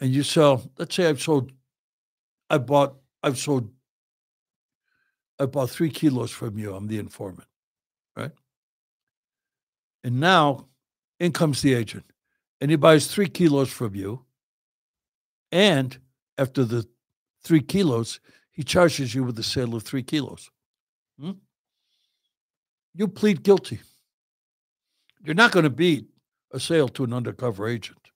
and 0.00 0.10
you 0.10 0.22
sell. 0.22 0.70
Let's 0.78 0.94
say 0.94 1.08
I've 1.08 1.22
sold, 1.22 1.52
I 2.48 2.58
bought, 2.58 2.96
I've 3.22 3.38
sold, 3.38 3.70
I 5.38 5.46
bought 5.46 5.70
three 5.70 5.90
kilos 5.90 6.30
from 6.30 6.58
you. 6.58 6.74
I'm 6.74 6.86
the 6.86 6.98
informant, 6.98 7.48
right? 8.16 8.32
And 10.04 10.20
now, 10.20 10.66
in 11.18 11.32
comes 11.32 11.62
the 11.62 11.74
agent, 11.74 12.04
and 12.60 12.70
he 12.70 12.76
buys 12.76 13.06
three 13.06 13.28
kilos 13.28 13.70
from 13.70 13.94
you, 13.94 14.24
and 15.52 15.98
after 16.38 16.64
the 16.64 16.86
three 17.42 17.62
kilos, 17.62 18.20
he 18.50 18.62
charges 18.62 19.14
you 19.14 19.24
with 19.24 19.36
the 19.36 19.42
sale 19.42 19.74
of 19.74 19.82
three 19.82 20.02
kilos. 20.02 20.50
Hmm? 21.18 21.32
You 22.94 23.08
plead 23.08 23.42
guilty. 23.42 23.80
You're 25.22 25.34
not 25.34 25.52
going 25.52 25.64
to 25.64 25.70
beat 25.70 26.06
a 26.52 26.60
sale 26.60 26.88
to 26.88 27.04
an 27.04 27.12
undercover 27.12 27.68
agent. 27.68 28.10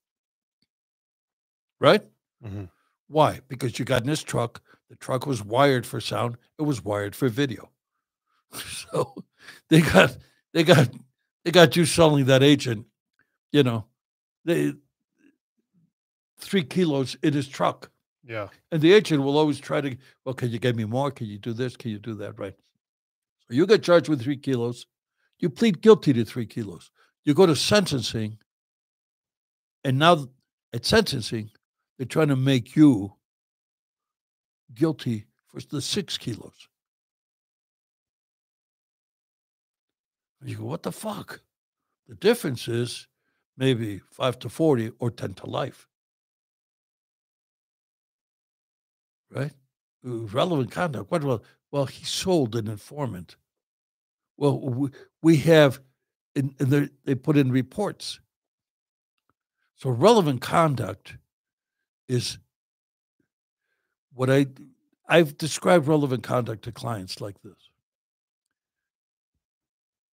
Right? 1.80 2.02
Mm-hmm. 2.44 2.64
Why? 3.08 3.40
Because 3.48 3.78
you 3.78 3.84
got 3.84 4.02
in 4.02 4.08
this 4.08 4.22
truck. 4.22 4.62
The 4.90 4.96
truck 4.96 5.26
was 5.26 5.42
wired 5.42 5.86
for 5.86 6.00
sound. 6.00 6.36
It 6.58 6.62
was 6.62 6.84
wired 6.84 7.14
for 7.14 7.28
video. 7.28 7.70
So 8.92 9.14
they 9.68 9.80
got 9.80 10.16
they 10.52 10.62
got 10.62 10.88
they 11.44 11.50
got 11.50 11.76
you 11.76 11.84
selling 11.84 12.26
that 12.26 12.42
agent, 12.42 12.86
you 13.52 13.62
know, 13.62 13.86
they 14.44 14.74
three 16.38 16.62
kilos 16.62 17.16
in 17.22 17.32
his 17.32 17.48
truck. 17.48 17.90
Yeah. 18.26 18.48
And 18.72 18.80
the 18.80 18.92
agent 18.92 19.22
will 19.22 19.36
always 19.36 19.60
try 19.60 19.80
to, 19.80 19.96
well, 20.24 20.34
can 20.34 20.50
you 20.50 20.58
get 20.58 20.76
me 20.76 20.84
more? 20.84 21.10
Can 21.10 21.26
you 21.26 21.38
do 21.38 21.52
this? 21.52 21.76
Can 21.76 21.90
you 21.90 21.98
do 21.98 22.14
that? 22.14 22.38
Right. 22.38 22.54
So 23.48 23.54
you 23.54 23.66
get 23.66 23.82
charged 23.82 24.08
with 24.08 24.22
three 24.22 24.36
kilos. 24.36 24.86
You 25.44 25.50
plead 25.50 25.82
guilty 25.82 26.14
to 26.14 26.24
three 26.24 26.46
kilos. 26.46 26.90
You 27.26 27.34
go 27.34 27.44
to 27.44 27.54
sentencing. 27.54 28.38
And 29.84 29.98
now 29.98 30.28
at 30.72 30.86
sentencing, 30.86 31.50
they're 31.98 32.06
trying 32.06 32.28
to 32.28 32.36
make 32.36 32.74
you 32.74 33.12
guilty 34.72 35.26
for 35.46 35.60
the 35.60 35.82
six 35.82 36.16
kilos. 36.16 36.66
You 40.42 40.56
go, 40.56 40.64
what 40.64 40.82
the 40.82 40.92
fuck? 40.92 41.42
The 42.08 42.14
difference 42.14 42.66
is 42.66 43.06
maybe 43.54 44.00
five 44.12 44.38
to 44.38 44.48
40 44.48 44.92
or 44.98 45.10
10 45.10 45.34
to 45.34 45.46
life. 45.46 45.86
right? 49.30 49.52
Relevant 50.02 50.70
conduct. 50.70 51.10
What 51.10 51.22
well? 51.22 51.44
Well, 51.70 51.84
he 51.84 52.06
sold 52.06 52.56
an 52.56 52.66
informant. 52.66 53.36
Well, 54.36 54.90
we, 55.22 55.36
have, 55.38 55.80
and 56.34 56.54
they 57.04 57.14
put 57.14 57.36
in 57.36 57.52
reports. 57.52 58.20
So 59.76 59.90
relevant 59.90 60.40
conduct 60.40 61.16
is 62.08 62.38
what 64.12 64.30
I 64.30 64.46
I've 65.08 65.36
described 65.36 65.86
relevant 65.86 66.22
conduct 66.22 66.64
to 66.64 66.72
clients 66.72 67.20
like 67.20 67.40
this. 67.42 67.70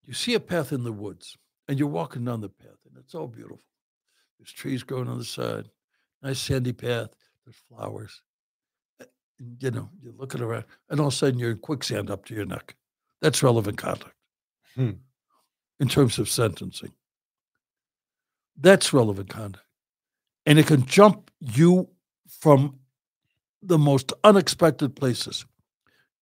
You 0.03 0.13
see 0.13 0.33
a 0.33 0.39
path 0.39 0.73
in 0.73 0.83
the 0.83 0.91
woods, 0.91 1.37
and 1.67 1.79
you're 1.79 1.87
walking 1.87 2.25
down 2.25 2.41
the 2.41 2.49
path, 2.49 2.77
and 2.85 2.97
it's 2.97 3.15
all 3.15 3.27
beautiful. 3.27 3.63
There's 4.37 4.51
trees 4.51 4.83
growing 4.83 5.07
on 5.07 5.17
the 5.17 5.23
side, 5.23 5.69
nice 6.21 6.39
sandy 6.39 6.73
path. 6.73 7.11
There's 7.45 7.55
flowers 7.69 8.21
eh, 8.99 9.05
you 9.59 9.71
know, 9.71 9.89
you're 10.01 10.13
looking 10.17 10.41
around, 10.41 10.65
and 10.89 10.99
all 10.99 11.07
of 11.07 11.13
a 11.13 11.15
sudden 11.15 11.39
you're 11.39 11.51
in 11.51 11.59
quicksand 11.59 12.09
up 12.09 12.25
to 12.25 12.35
your 12.35 12.45
neck. 12.45 12.75
That's 13.21 13.43
relevant 13.43 13.77
conduct 13.77 14.15
Hmm. 14.75 14.91
in 15.79 15.87
terms 15.89 16.17
of 16.17 16.29
sentencing. 16.29 16.93
That's 18.57 18.93
relevant 18.93 19.29
conduct. 19.29 19.65
And 20.45 20.57
it 20.57 20.67
can 20.67 20.85
jump 20.85 21.29
you 21.39 21.89
from 22.27 22.79
the 23.61 23.77
most 23.77 24.13
unexpected 24.23 24.95
places. 24.95 25.45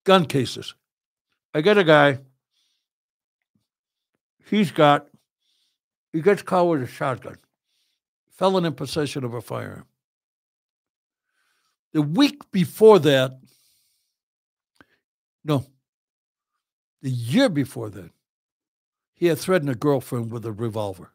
Gun 0.03 0.25
cases. 0.25 0.73
I 1.53 1.61
get 1.61 1.77
a 1.77 1.83
guy, 1.83 2.19
he's 4.49 4.71
got, 4.71 5.07
he 6.13 6.21
gets 6.21 6.41
caught 6.41 6.67
with 6.67 6.83
a 6.83 6.87
shotgun, 6.87 7.37
felon 8.31 8.65
in 8.65 8.73
possession 8.73 9.23
of 9.23 9.33
a 9.33 9.41
firearm. 9.41 9.85
The 11.93 12.01
week 12.01 12.51
before 12.51 12.99
that, 12.99 13.39
no, 15.43 15.65
the 17.01 17.09
year 17.09 17.49
before 17.49 17.89
that, 17.89 18.11
he 19.13 19.27
had 19.27 19.37
threatened 19.37 19.69
a 19.69 19.75
girlfriend 19.75 20.31
with 20.31 20.45
a 20.45 20.51
revolver. 20.51 21.11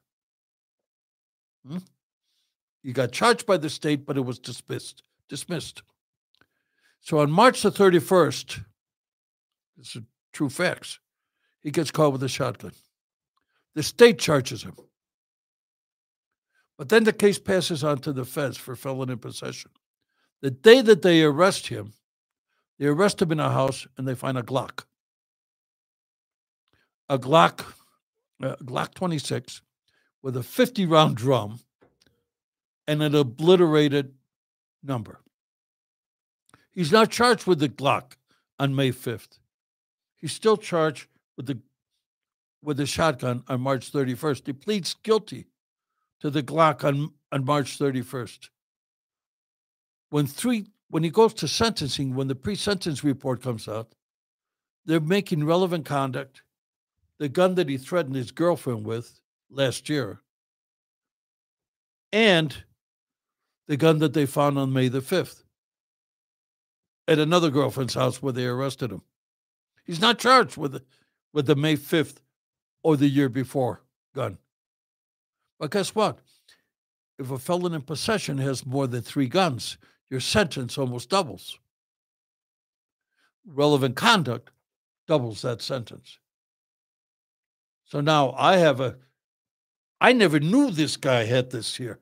Hmm? 1.67 1.79
He 2.83 2.93
got 2.93 3.13
charged 3.13 3.47
by 3.47 3.57
the 3.57 3.71
state, 3.71 4.05
but 4.05 4.17
it 4.17 4.25
was 4.27 4.39
dismissed. 4.39 5.03
Dismissed. 5.29 5.83
So 7.01 7.19
on 7.19 7.31
March 7.31 7.63
the 7.63 7.71
31st, 7.71 8.63
this 9.79 9.97
is 9.97 10.03
true 10.33 10.51
facts, 10.51 10.99
he 11.63 11.71
gets 11.71 11.91
caught 11.91 12.13
with 12.13 12.23
a 12.23 12.29
shotgun. 12.29 12.73
The 13.75 13.83
state 13.83 14.19
charges 14.19 14.63
him. 14.63 14.75
But 16.77 16.89
then 16.89 17.05
the 17.05 17.13
case 17.13 17.39
passes 17.39 17.83
on 17.85 17.99
to 17.99 18.13
the 18.13 18.25
feds 18.25 18.57
for 18.57 18.77
felon 18.77 19.11
in 19.11 19.19
possession. 19.19 19.71
The 20.43 20.51
day 20.51 20.83
that 20.83 21.03
they 21.03 21.23
arrest 21.23 21.69
him, 21.69 21.93
they 22.79 22.87
arrest 22.87 23.23
him 23.23 23.33
in 23.33 23.41
a 23.41 23.51
house 23.51 23.87
and 23.97 24.07
they 24.07 24.15
find 24.15 24.37
a 24.37 24.43
Glock. 24.43 24.85
A 27.09 27.19
Glock, 27.19 27.65
Glock 28.41 28.95
26 28.95 29.63
with 30.23 30.37
a 30.37 30.43
50 30.43 30.87
round 30.87 31.17
drum 31.17 31.61
and 32.87 33.03
an 33.03 33.15
obliterated 33.15 34.15
number. 34.83 35.21
He's 36.73 36.93
not 36.93 37.11
charged 37.11 37.47
with 37.47 37.59
the 37.59 37.69
Glock 37.69 38.15
on 38.59 38.75
May 38.75 38.91
5th. 38.91 39.39
He's 40.17 40.33
still 40.33 40.57
charged 40.57 41.09
with 41.37 41.47
the 41.47 41.59
with 42.63 42.79
the 42.79 42.87
shotgun 42.87 43.45
on 43.47 43.61
March 43.61 43.93
31st. 43.93 44.47
He 44.47 44.53
pleads 44.55 44.97
guilty 45.03 45.45
to 46.21 46.31
the 46.31 46.43
Glock 46.43 46.83
on, 46.83 47.13
on 47.31 47.45
March 47.45 47.79
31st. 47.79 48.49
When 50.09 50.27
three 50.27 50.69
when 50.89 51.03
he 51.03 51.11
goes 51.11 51.35
to 51.35 51.49
sentencing, 51.49 52.15
when 52.15 52.29
the 52.29 52.35
pre-sentence 52.35 53.03
report 53.05 53.43
comes 53.43 53.69
out, 53.69 53.95
they're 54.87 55.01
making 55.01 55.45
relevant 55.45 55.85
conduct. 55.85 56.43
The 57.19 57.29
gun 57.29 57.55
that 57.55 57.69
he 57.69 57.79
threatened 57.79 58.17
his 58.17 58.33
girlfriend 58.33 58.85
with 58.85 59.21
last 59.51 59.89
year, 59.89 60.21
and 62.13 62.65
the 63.67 63.77
gun 63.77 63.99
that 63.99 64.13
they 64.13 64.27
found 64.27 64.59
on 64.59 64.73
May 64.73 64.89
the 64.89 65.01
5th 65.01 65.45
at 67.07 67.19
another 67.19 67.51
girlfriend's 67.51 67.95
house 67.95 68.23
where 68.23 68.33
they 68.33 68.47
arrested 68.47 68.91
him. 68.91 69.03
He's 69.85 70.01
not 70.01 70.19
charged 70.19 70.57
with 70.57 70.83
with 71.33 71.47
the 71.47 71.57
May 71.57 71.77
5th 71.77 72.17
or 72.83 72.97
the 72.97 73.09
year 73.09 73.29
before 73.29 73.83
gun. 74.15 74.39
But 75.59 75.73
guess 75.73 75.95
what? 75.95 76.19
If 77.19 77.31
a 77.31 77.39
felon 77.39 77.75
in 77.75 77.83
possession 77.83 78.39
has 78.39 78.67
more 78.67 78.87
than 78.87 79.03
three 79.03 79.29
guns, 79.29 79.79
your 80.11 80.21
sentence 80.21 80.79
almost 80.79 81.11
doubles. 81.11 81.59
Relevant 83.47 83.97
conduct 83.97 84.51
doubles 85.07 85.43
that 85.43 85.61
sentence. 85.61 86.19
So 87.95 88.01
now 88.01 88.35
I 88.37 88.57
have 88.57 88.81
a, 88.81 88.97
I 90.01 90.13
never 90.13 90.41
knew 90.41 90.73
this 90.73 90.97
guy 90.97 91.27
had 91.27 91.51
this 91.51 91.77
here. 91.77 92.01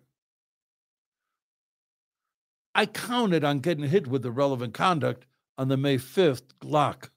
I 2.74 2.86
counted 2.86 3.44
on 3.44 3.58
getting 3.58 3.84
hit 3.84 4.06
with 4.06 4.22
the 4.22 4.30
relevant 4.30 4.72
conduct 4.72 5.26
on 5.58 5.68
the 5.68 5.76
May 5.76 5.98
5th 5.98 6.44
Glock. 6.62 7.10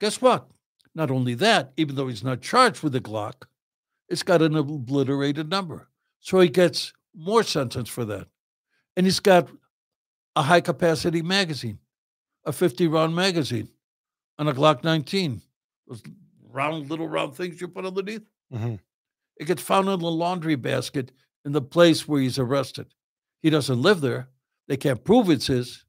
Guess 0.00 0.20
what? 0.20 0.48
Not 0.96 1.12
only 1.12 1.34
that, 1.34 1.74
even 1.76 1.94
though 1.94 2.08
he's 2.08 2.24
not 2.24 2.40
charged 2.40 2.82
with 2.82 2.92
the 2.92 3.00
Glock, 3.00 3.44
it's 4.08 4.24
got 4.24 4.42
an 4.42 4.56
obliterated 4.56 5.48
number. 5.48 5.88
So 6.18 6.40
he 6.40 6.48
gets 6.48 6.92
more 7.14 7.44
sentence 7.44 7.88
for 7.88 8.04
that. 8.06 8.26
And 8.96 9.06
he's 9.06 9.20
got 9.20 9.48
a 10.34 10.42
high 10.42 10.60
capacity 10.60 11.22
magazine, 11.22 11.78
a 12.44 12.52
50 12.52 12.88
round 12.88 13.14
magazine 13.14 13.68
on 14.40 14.48
a 14.48 14.52
Glock 14.52 14.82
19. 14.82 15.40
Those 15.86 16.02
round, 16.56 16.90
little 16.90 17.08
round 17.08 17.36
things 17.36 17.60
you 17.60 17.68
put 17.68 17.86
underneath. 17.86 18.26
Mm-hmm. 18.52 18.76
It 19.36 19.46
gets 19.46 19.62
found 19.62 19.88
in 19.88 20.00
the 20.00 20.10
laundry 20.10 20.56
basket 20.56 21.12
in 21.44 21.52
the 21.52 21.62
place 21.62 22.08
where 22.08 22.20
he's 22.20 22.38
arrested. 22.38 22.94
He 23.42 23.50
doesn't 23.50 23.80
live 23.80 24.00
there. 24.00 24.28
They 24.66 24.76
can't 24.76 25.04
prove 25.04 25.30
it's 25.30 25.46
his. 25.46 25.84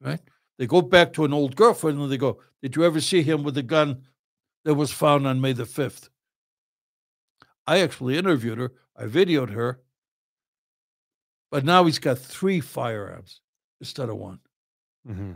Right? 0.00 0.20
They 0.58 0.66
go 0.66 0.82
back 0.82 1.12
to 1.14 1.24
an 1.24 1.32
old 1.32 1.56
girlfriend 1.56 1.98
and 1.98 2.12
they 2.12 2.18
go, 2.18 2.40
Did 2.62 2.76
you 2.76 2.84
ever 2.84 3.00
see 3.00 3.22
him 3.22 3.42
with 3.42 3.54
the 3.54 3.62
gun 3.62 4.02
that 4.64 4.74
was 4.74 4.92
found 4.92 5.26
on 5.26 5.40
May 5.40 5.54
the 5.54 5.64
5th? 5.64 6.08
I 7.66 7.80
actually 7.80 8.16
interviewed 8.16 8.58
her, 8.58 8.72
I 8.96 9.04
videoed 9.04 9.50
her, 9.50 9.80
but 11.50 11.64
now 11.64 11.84
he's 11.84 11.98
got 11.98 12.18
three 12.18 12.60
firearms 12.60 13.40
instead 13.80 14.08
of 14.08 14.16
one. 14.16 14.40
Mm-hmm. 15.08 15.32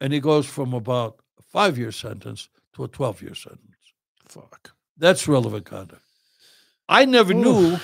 And 0.00 0.12
he 0.12 0.20
goes 0.20 0.46
from 0.46 0.74
about 0.74 1.20
five 1.56 1.78
year 1.78 1.90
sentence 1.90 2.50
to 2.74 2.84
a 2.84 2.88
12 2.88 3.22
year 3.22 3.34
sentence. 3.34 3.94
Fuck. 4.28 4.72
That's 4.98 5.26
relevant 5.26 5.64
conduct. 5.64 6.02
I 6.86 7.06
never 7.06 7.32
Oof. 7.32 7.42
knew 7.42 7.78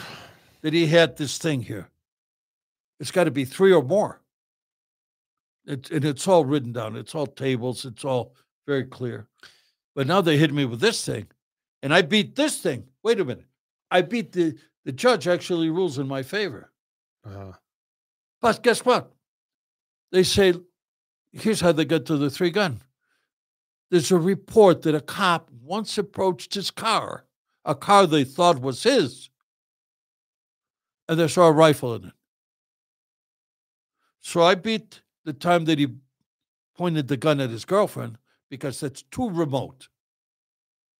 that 0.60 0.74
he 0.74 0.88
had 0.88 1.16
this 1.16 1.38
thing 1.38 1.62
here. 1.62 1.88
It's 3.00 3.10
got 3.10 3.24
to 3.24 3.30
be 3.30 3.46
three 3.46 3.72
or 3.72 3.82
more. 3.82 4.20
It, 5.64 5.90
and 5.90 6.04
it's 6.04 6.28
all 6.28 6.44
written 6.44 6.72
down. 6.72 6.96
It's 6.96 7.14
all 7.14 7.26
tables. 7.26 7.86
It's 7.86 8.04
all 8.04 8.34
very 8.66 8.84
clear. 8.84 9.26
But 9.94 10.06
now 10.06 10.20
they 10.20 10.36
hit 10.36 10.52
me 10.52 10.66
with 10.66 10.80
this 10.80 11.02
thing, 11.06 11.28
and 11.82 11.94
I 11.94 12.02
beat 12.02 12.36
this 12.36 12.60
thing. 12.60 12.88
Wait 13.02 13.20
a 13.20 13.24
minute. 13.24 13.46
I 13.90 14.02
beat 14.02 14.32
the 14.32 14.58
the 14.84 14.92
judge. 14.92 15.26
Actually, 15.26 15.70
rules 15.70 15.98
in 15.98 16.06
my 16.06 16.22
favor. 16.22 16.70
Uh, 17.24 17.52
But 18.42 18.62
guess 18.62 18.84
what? 18.84 19.12
They 20.10 20.24
say, 20.24 20.54
here's 21.32 21.60
how 21.60 21.72
they 21.72 21.86
got 21.86 22.04
to 22.06 22.18
the 22.18 22.30
three 22.30 22.50
gun. 22.50 22.82
There's 23.92 24.10
a 24.10 24.16
report 24.16 24.80
that 24.82 24.94
a 24.94 25.02
cop 25.02 25.50
once 25.50 25.98
approached 25.98 26.54
his 26.54 26.70
car, 26.70 27.26
a 27.62 27.74
car 27.74 28.06
they 28.06 28.24
thought 28.24 28.58
was 28.58 28.84
his, 28.84 29.28
and 31.06 31.20
they 31.20 31.28
saw 31.28 31.48
a 31.48 31.52
rifle 31.52 31.96
in 31.96 32.06
it. 32.06 32.14
So 34.22 34.42
I 34.42 34.54
beat 34.54 35.02
the 35.26 35.34
time 35.34 35.66
that 35.66 35.78
he 35.78 35.88
pointed 36.74 37.08
the 37.08 37.18
gun 37.18 37.38
at 37.38 37.50
his 37.50 37.66
girlfriend 37.66 38.16
because 38.48 38.80
that's 38.80 39.02
too 39.02 39.28
remote 39.28 39.88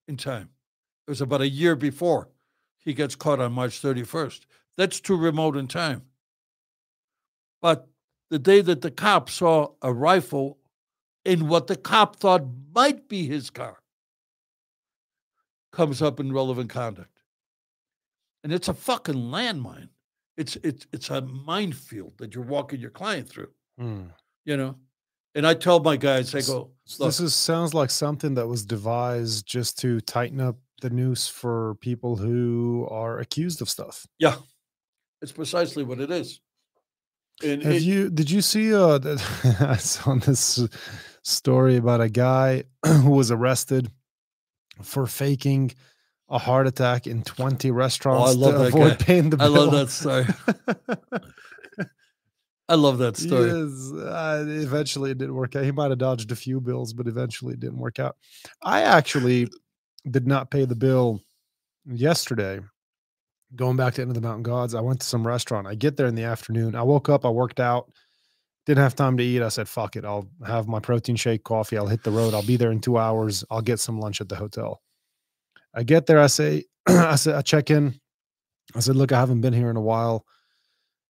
in 0.06 0.18
time. 0.18 0.50
It 1.06 1.12
was 1.12 1.22
about 1.22 1.40
a 1.40 1.48
year 1.48 1.74
before 1.74 2.28
he 2.76 2.92
gets 2.92 3.14
caught 3.14 3.40
on 3.40 3.54
March 3.54 3.80
31st. 3.80 4.40
That's 4.76 5.00
too 5.00 5.16
remote 5.16 5.56
in 5.56 5.66
time. 5.66 6.02
But 7.62 7.88
the 8.28 8.38
day 8.38 8.60
that 8.60 8.82
the 8.82 8.90
cop 8.90 9.30
saw 9.30 9.68
a 9.80 9.90
rifle 9.90 10.58
in 11.24 11.48
what 11.48 11.66
the 11.66 11.76
cop 11.76 12.16
thought 12.16 12.44
might 12.74 13.08
be 13.08 13.26
his 13.26 13.50
car 13.50 13.78
comes 15.72 16.02
up 16.02 16.20
in 16.20 16.32
relevant 16.32 16.70
conduct. 16.70 17.22
And 18.44 18.52
it's 18.52 18.68
a 18.68 18.74
fucking 18.74 19.14
landmine. 19.14 19.88
It's 20.36 20.56
it's 20.56 20.86
it's 20.92 21.10
a 21.10 21.20
minefield 21.20 22.14
that 22.18 22.34
you're 22.34 22.44
walking 22.44 22.80
your 22.80 22.90
client 22.90 23.28
through, 23.28 23.50
hmm. 23.78 24.04
you 24.44 24.56
know. 24.56 24.76
And 25.34 25.46
I 25.46 25.54
tell 25.54 25.80
my 25.80 25.96
guys, 25.96 26.34
I 26.34 26.40
go, 26.40 26.72
this 26.98 27.20
is 27.20 27.34
sounds 27.34 27.72
like 27.72 27.90
something 27.90 28.34
that 28.34 28.46
was 28.46 28.66
devised 28.66 29.46
just 29.46 29.78
to 29.80 30.00
tighten 30.00 30.40
up 30.40 30.56
the 30.82 30.90
noose 30.90 31.28
for 31.28 31.76
people 31.76 32.16
who 32.16 32.86
are 32.90 33.18
accused 33.18 33.62
of 33.62 33.70
stuff. 33.70 34.06
yeah, 34.18 34.36
it's 35.20 35.32
precisely 35.32 35.84
what 35.84 36.00
it 36.00 36.10
is. 36.10 36.40
And 37.44 37.62
Have 37.62 37.74
it- 37.74 37.82
you 37.82 38.10
did 38.10 38.30
you 38.30 38.40
see 38.42 38.74
uh 38.74 38.98
I 39.60 39.76
saw 39.76 40.14
this 40.14 40.66
story 41.22 41.76
about 41.76 42.00
a 42.00 42.08
guy 42.08 42.64
who 42.86 43.10
was 43.10 43.30
arrested 43.30 43.90
for 44.82 45.06
faking 45.06 45.72
a 46.28 46.38
heart 46.38 46.66
attack 46.66 47.06
in 47.06 47.22
20 47.22 47.70
restaurants 47.70 48.34
love 48.36 48.54
to 48.54 48.66
avoid 48.68 48.98
guy. 48.98 49.04
paying 49.04 49.30
the 49.30 49.36
bill. 49.36 49.54
I 49.54 49.58
love 49.60 49.70
that 49.72 49.90
story. 49.90 50.24
I 52.68 52.74
love 52.74 52.98
that 52.98 53.16
story. 53.18 53.50
Uh, 53.50 54.44
eventually 54.48 55.10
it 55.10 55.18
didn't 55.18 55.34
work 55.34 55.54
out. 55.56 55.64
He 55.64 55.72
might 55.72 55.90
have 55.90 55.98
dodged 55.98 56.32
a 56.32 56.36
few 56.36 56.60
bills, 56.60 56.92
but 56.94 57.06
eventually 57.06 57.52
it 57.54 57.60
didn't 57.60 57.78
work 57.78 57.98
out. 57.98 58.16
I 58.62 58.82
actually 58.82 59.48
did 60.10 60.26
not 60.26 60.50
pay 60.50 60.64
the 60.64 60.76
bill 60.76 61.20
yesterday. 61.84 62.60
Going 63.54 63.76
back 63.76 63.94
to 63.94 64.02
Inn 64.02 64.08
of 64.08 64.14
the 64.14 64.20
Mountain 64.20 64.44
Gods, 64.44 64.74
I 64.74 64.80
went 64.80 65.00
to 65.00 65.06
some 65.06 65.26
restaurant. 65.26 65.66
I 65.66 65.74
get 65.74 65.96
there 65.96 66.06
in 66.06 66.14
the 66.14 66.24
afternoon. 66.24 66.74
I 66.74 66.82
woke 66.82 67.08
up, 67.08 67.26
I 67.26 67.28
worked 67.28 67.60
out, 67.60 67.90
didn't 68.64 68.82
have 68.82 68.94
time 68.94 69.16
to 69.18 69.24
eat. 69.24 69.42
I 69.42 69.48
said, 69.48 69.68
fuck 69.68 69.96
it. 69.96 70.04
I'll 70.04 70.28
have 70.46 70.68
my 70.68 70.80
protein 70.80 71.16
shake, 71.16 71.44
coffee. 71.44 71.76
I'll 71.76 71.86
hit 71.86 72.02
the 72.02 72.10
road. 72.10 72.32
I'll 72.32 72.46
be 72.46 72.56
there 72.56 72.70
in 72.70 72.80
two 72.80 72.96
hours. 72.96 73.44
I'll 73.50 73.60
get 73.60 73.80
some 73.80 73.98
lunch 73.98 74.20
at 74.20 74.28
the 74.28 74.36
hotel. 74.36 74.80
I 75.74 75.82
get 75.82 76.06
there. 76.06 76.20
I 76.20 76.28
say, 76.28 76.64
I 76.86 77.16
said, 77.16 77.34
I 77.34 77.42
check 77.42 77.70
in. 77.70 77.98
I 78.74 78.80
said, 78.80 78.96
look, 78.96 79.12
I 79.12 79.18
haven't 79.18 79.40
been 79.40 79.52
here 79.52 79.70
in 79.70 79.76
a 79.76 79.82
while. 79.82 80.24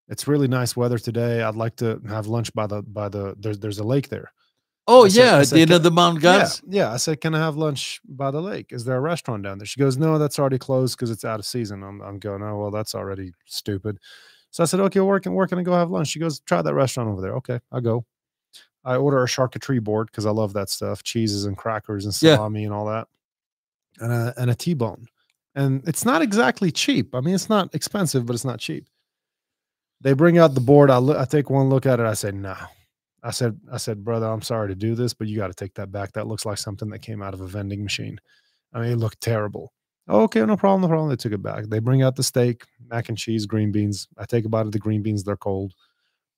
It's 0.09 0.27
really 0.27 0.49
nice 0.49 0.77
weather 0.77 0.99
today. 0.99 1.43
I'd 1.43 1.55
like 1.55 1.77
to 1.77 2.01
have 2.09 2.27
lunch 2.27 2.53
by 2.53 2.67
the 2.67 2.83
by 2.83 3.09
the 3.09 3.35
there's 3.39 3.59
there's 3.61 3.79
a 3.79 3.85
lake 3.85 4.09
there. 4.09 4.33
Oh 4.89 5.07
said- 5.09 5.19
yeah, 5.25 5.39
at 5.39 5.47
said, 5.49 5.57
the 5.57 5.63
end 5.63 5.71
of 5.71 5.83
the 5.83 5.91
Mount 5.91 6.17
Yeah, 6.23 6.39
Gods. 6.41 6.63
yeah. 6.69 6.93
I 6.93 6.97
said, 6.97 7.21
can 7.21 7.35
I 7.35 7.39
have 7.39 7.57
lunch 7.57 8.01
by 8.05 8.31
the 8.33 8.41
lake? 8.43 8.73
Is 8.73 8.85
there 8.85 8.97
a 8.97 9.01
restaurant 9.01 9.43
down 9.45 9.59
there? 9.59 9.67
She 9.67 9.79
goes, 9.79 9.97
no, 9.97 10.19
that's 10.19 10.39
already 10.39 10.59
closed 10.59 10.97
because 10.97 11.11
it's 11.11 11.25
out 11.25 11.39
of 11.39 11.47
season. 11.47 11.83
I'm 11.85 12.01
I'm 12.03 12.19
going, 12.19 12.43
oh 12.43 12.59
well, 12.59 12.71
that's 12.71 12.95
already 12.95 13.33
stupid. 13.47 13.99
So 14.51 14.63
I 14.63 14.67
said, 14.67 14.81
okay, 14.81 15.01
where 15.01 15.19
can 15.21 15.59
I 15.59 15.63
go 15.63 15.73
have 15.73 15.91
lunch? 15.91 16.09
She 16.09 16.19
goes, 16.19 16.41
try 16.41 16.61
that 16.63 16.75
restaurant 16.75 17.09
over 17.11 17.23
there. 17.23 17.35
Okay, 17.37 17.61
I 17.71 17.81
go. 17.81 18.05
I 18.85 18.97
order 18.97 19.23
a 19.23 19.27
charcuterie 19.27 19.83
board 19.83 20.09
because 20.09 20.27
I 20.27 20.31
love 20.31 20.53
that 20.55 20.69
stuff, 20.69 21.05
cheeses 21.05 21.45
and 21.45 21.57
crackers 21.57 22.05
and 22.05 22.13
Yeah. 22.21 22.35
salami 22.35 22.65
and 22.65 22.75
all 22.75 22.87
that, 22.87 23.07
and 24.01 24.13
a 24.13 24.35
and 24.37 24.51
a 24.51 24.55
T-bone. 24.57 25.07
And 25.55 25.87
it's 25.87 26.05
not 26.05 26.23
exactly 26.23 26.73
cheap. 26.73 27.15
I 27.15 27.21
mean, 27.21 27.35
it's 27.35 27.49
not 27.49 27.73
expensive, 27.75 28.27
but 28.27 28.35
it's 28.35 28.45
not 28.45 28.59
cheap. 28.59 28.87
They 30.01 30.15
bring 30.15 30.39
out 30.39 30.55
the 30.55 30.61
board. 30.61 30.91
I 30.91 30.99
look, 30.99 31.17
I 31.17 31.25
take 31.25 31.49
one 31.51 31.69
look 31.69 31.87
at 31.87 32.01
it. 32.01 32.07
I 32.07 32.15
say, 32.15 32.33
no. 32.33 32.57
I 33.23 33.31
said, 33.31 33.59
I 33.71 33.77
said, 33.77 34.05
brother, 34.05 34.27
I'm 34.27 34.43
sorry 34.43 34.69
to 34.69 34.75
do 34.75 34.95
this, 34.95 35.15
but 35.15 35.29
you 35.29 35.37
got 35.37 35.47
to 35.49 35.55
take 35.55 35.75
that 35.75 35.93
back. 35.93 36.13
That 36.13 36.27
looks 36.27 36.45
like 36.45 36.59
something 36.59 36.89
that 36.91 37.01
came 37.01 37.23
out 37.23 37.35
of 37.35 37.41
a 37.41 37.47
vending 37.47 37.83
machine. 37.83 38.19
I 38.73 38.81
mean, 38.81 38.91
it 38.91 38.97
looked 38.97 39.21
terrible. 39.21 39.73
okay, 40.09 40.45
no 40.45 40.57
problem, 40.57 40.81
no 40.83 40.89
problem. 40.89 41.09
They 41.09 41.17
took 41.17 41.33
it 41.33 41.43
back. 41.43 41.67
They 41.67 41.79
bring 41.79 42.03
out 42.03 42.17
the 42.17 42.23
steak, 42.25 42.65
mac 42.91 43.09
and 43.09 43.17
cheese, 43.19 43.47
green 43.47 43.71
beans. 43.71 44.09
I 44.19 44.25
take 44.25 44.45
a 44.45 44.49
bite 44.49 44.67
of 44.67 44.73
the 44.73 44.79
green 44.81 45.03
beans. 45.03 45.23
They're 45.23 45.37
cold. 45.37 45.73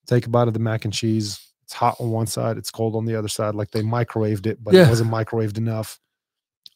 Take 0.06 0.26
a 0.26 0.28
bite 0.28 0.48
of 0.48 0.52
the 0.54 0.60
mac 0.60 0.84
and 0.84 0.92
cheese. 0.92 1.40
It's 1.62 1.72
hot 1.72 1.96
on 1.98 2.10
one 2.10 2.26
side. 2.26 2.58
It's 2.58 2.70
cold 2.70 2.94
on 2.94 3.06
the 3.06 3.14
other 3.16 3.28
side. 3.28 3.54
Like 3.54 3.70
they 3.70 3.80
microwaved 3.80 4.46
it, 4.46 4.62
but 4.62 4.74
Yeah. 4.74 4.84
it 4.84 4.88
wasn't 4.90 5.10
microwaved 5.10 5.56
enough. 5.56 5.98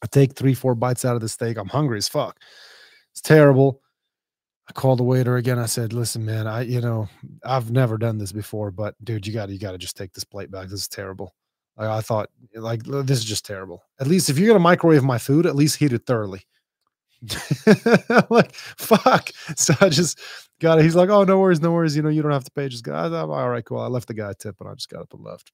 I 0.01 0.07
take 0.07 0.33
three, 0.33 0.55
four 0.55 0.73
bites 0.73 1.05
out 1.05 1.15
of 1.15 1.21
the 1.21 1.29
steak. 1.29 1.57
I'm 1.57 1.67
hungry 1.67 1.99
as 1.99 2.07
fuck. 2.07 2.39
It's 3.11 3.21
terrible. 3.21 3.81
I 4.69 4.71
called 4.73 4.99
the 4.99 5.03
waiter 5.03 5.37
again. 5.37 5.57
I 5.59 5.65
said, 5.65 5.93
"Listen, 5.93 6.23
man, 6.25 6.47
I 6.47 6.61
you 6.61 6.79
know 6.81 7.09
I've 7.43 7.71
never 7.71 7.97
done 7.97 8.17
this 8.19 8.31
before, 8.31 8.69
but 8.71 8.95
dude, 9.03 9.25
you 9.25 9.33
got 9.33 9.49
you 9.49 9.57
got 9.59 9.71
to 9.71 9.77
just 9.79 9.97
take 9.97 10.13
this 10.13 10.23
plate 10.23 10.51
back. 10.51 10.69
This 10.69 10.81
is 10.81 10.87
terrible." 10.87 11.33
Like 11.77 11.87
I 11.89 12.01
thought, 12.01 12.29
like 12.55 12.83
this 12.83 13.17
is 13.19 13.25
just 13.25 13.45
terrible. 13.45 13.83
At 13.99 14.07
least 14.07 14.29
if 14.29 14.37
you're 14.37 14.47
gonna 14.49 14.59
microwave 14.59 15.03
my 15.03 15.17
food, 15.17 15.45
at 15.45 15.55
least 15.55 15.77
heat 15.77 15.93
it 15.93 16.05
thoroughly. 16.05 16.41
Like 18.29 18.53
fuck. 18.55 19.31
So 19.57 19.73
I 19.81 19.89
just 19.89 20.19
got 20.61 20.79
it. 20.79 20.83
He's 20.83 20.95
like, 20.95 21.09
oh 21.09 21.23
no 21.23 21.39
worries, 21.39 21.61
no 21.61 21.71
worries. 21.71 21.95
You 21.95 22.01
know, 22.03 22.09
you 22.09 22.21
don't 22.21 22.31
have 22.31 22.43
to 22.45 22.51
pay. 22.51 22.69
Just 22.69 22.83
go. 22.83 22.93
I 22.95 23.09
thought, 23.09 23.29
all 23.29 23.49
right, 23.49 23.65
cool. 23.65 23.79
I 23.79 23.87
left 23.87 24.07
the 24.07 24.13
guy 24.13 24.31
a 24.31 24.33
tip, 24.35 24.55
and 24.59 24.69
I 24.69 24.73
just 24.75 24.89
got 24.89 25.01
up 25.01 25.13
and 25.13 25.23
left. 25.23 25.51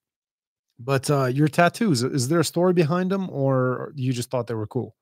But 0.80 1.10
uh 1.11 1.26
your 1.27 1.48
tattoos, 1.50 2.03
is 2.03 2.27
there 2.30 2.42
a 2.42 2.45
story 2.45 2.74
behind 2.74 3.11
them, 3.11 3.30
or 3.32 3.94
you 3.95 4.14
just 4.14 4.32
thought 4.32 4.48
they 4.48 4.56
were 4.56 4.68
cool? 4.68 4.95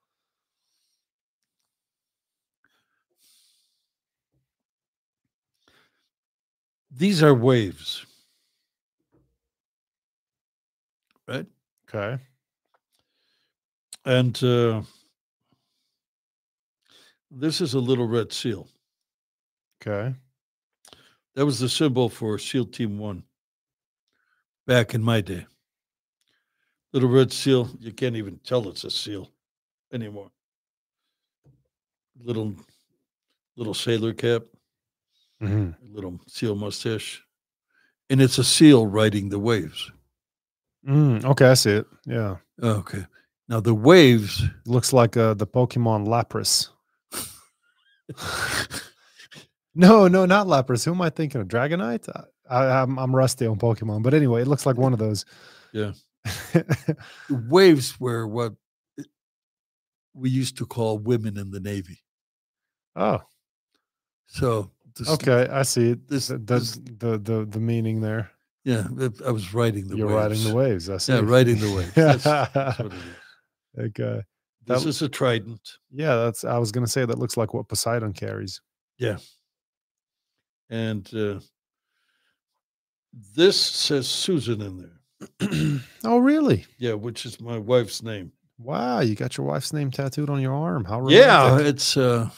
These 6.95 7.23
are 7.23 7.33
waves, 7.33 8.05
right? 11.27 11.47
Okay. 11.89 12.21
And 14.05 14.43
uh, 14.43 14.81
this 17.31 17.61
is 17.61 17.73
a 17.73 17.79
little 17.79 18.07
red 18.07 18.31
seal. 18.31 18.67
Okay. 19.81 20.13
That 21.35 21.45
was 21.45 21.59
the 21.59 21.69
symbol 21.69 22.09
for 22.09 22.37
SEAL 22.37 22.65
Team 22.67 22.99
One 22.99 23.23
back 24.67 24.93
in 24.93 25.01
my 25.01 25.19
day. 25.19 25.47
Little 26.91 27.09
red 27.09 27.31
seal, 27.31 27.71
you 27.79 27.91
can't 27.91 28.15
even 28.15 28.39
tell 28.43 28.67
it's 28.69 28.83
a 28.83 28.91
seal 28.91 29.31
anymore. 29.91 30.29
Little 32.19 32.53
little 33.55 33.73
sailor 33.73 34.13
cap, 34.13 34.43
hmm 35.39 35.71
little 35.91 36.19
seal 36.27 36.55
mustache. 36.55 37.21
And 38.09 38.21
it's 38.21 38.37
a 38.37 38.43
seal 38.43 38.85
riding 38.85 39.29
the 39.29 39.39
waves. 39.39 39.91
Mm, 40.87 41.23
okay, 41.23 41.45
I 41.47 41.53
see 41.53 41.71
it. 41.71 41.87
Yeah. 42.05 42.37
Okay. 42.61 43.05
Now 43.47 43.59
the 43.59 43.73
waves, 43.73 44.43
Looks 44.65 44.93
like 44.93 45.15
uh, 45.17 45.33
the 45.33 45.47
Pokemon 45.47 46.07
Lapras. 46.07 46.69
no, 49.75 50.07
no, 50.07 50.25
not 50.25 50.47
Lapras. 50.47 50.85
Who 50.85 50.91
am 50.91 51.01
I 51.01 51.09
thinking 51.09 51.41
of? 51.41 51.47
Dragonite? 51.47 52.09
I, 52.49 52.55
I, 52.55 52.81
I'm 52.81 52.97
I'm 52.99 53.15
rusty 53.15 53.45
on 53.47 53.57
Pokemon, 53.57 54.03
but 54.03 54.13
anyway, 54.13 54.41
it 54.41 54.47
looks 54.47 54.65
like 54.65 54.77
one 54.77 54.93
of 54.93 54.99
those. 54.99 55.25
Yeah. 55.71 55.93
the 56.53 56.97
waves 57.29 57.99
were 57.99 58.27
what 58.27 58.53
we 60.13 60.29
used 60.29 60.57
to 60.57 60.65
call 60.65 60.99
women 60.99 61.37
in 61.37 61.51
the 61.51 61.59
Navy. 61.59 62.03
oh, 62.95 63.21
So 64.27 64.71
this, 64.95 65.09
okay, 65.09 65.47
I 65.51 65.63
see 65.63 65.91
it. 65.91 66.07
this- 66.07 66.27
the, 66.27 66.37
this- 66.37 66.79
the, 66.97 67.17
the 67.17 67.45
the 67.49 67.59
meaning 67.59 68.01
there. 68.01 68.31
yeah, 68.63 68.87
I 69.25 69.31
was 69.31 69.53
riding 69.53 69.87
the 69.87 69.97
You're 69.97 70.07
waves. 70.07 70.17
riding 70.39 70.43
the 70.51 70.55
waves. 70.55 70.89
I 70.89 70.97
see. 70.97 71.13
Yeah, 71.13 71.21
riding 71.23 71.59
the 71.59 71.73
waves. 71.75 71.93
That's, 71.93 72.23
that's 72.23 72.79
what 72.79 72.93
it 72.93 72.93
is. 72.93 73.03
okay. 73.99 74.21
This 74.65 74.83
That- 74.83 74.89
is 74.89 75.01
a 75.01 75.09
trident, 75.09 75.59
Yeah, 75.91 76.15
that's. 76.15 76.43
I 76.45 76.57
was 76.57 76.71
gonna 76.71 76.87
say 76.87 77.05
that 77.05 77.19
looks 77.19 77.35
like 77.37 77.53
what 77.53 77.67
Poseidon 77.67 78.13
carries. 78.13 78.61
Yeah. 78.97 79.17
And 80.69 81.13
uh, 81.13 81.39
this 83.35 83.59
says 83.59 84.07
Susan 84.07 84.61
in 84.61 84.77
there. 84.77 85.79
oh, 86.03 86.17
really? 86.19 86.65
Yeah, 86.79 86.93
which 86.93 87.25
is 87.25 87.39
my 87.39 87.57
wife's 87.57 88.01
name. 88.01 88.31
Wow, 88.57 89.01
you 89.01 89.15
got 89.15 89.37
your 89.37 89.45
wife's 89.47 89.73
name 89.73 89.91
tattooed 89.91 90.29
on 90.29 90.41
your 90.41 90.53
arm. 90.53 90.85
How 90.85 91.07
Yeah, 91.09 91.59
it's. 91.59 91.97
uh 91.97 92.29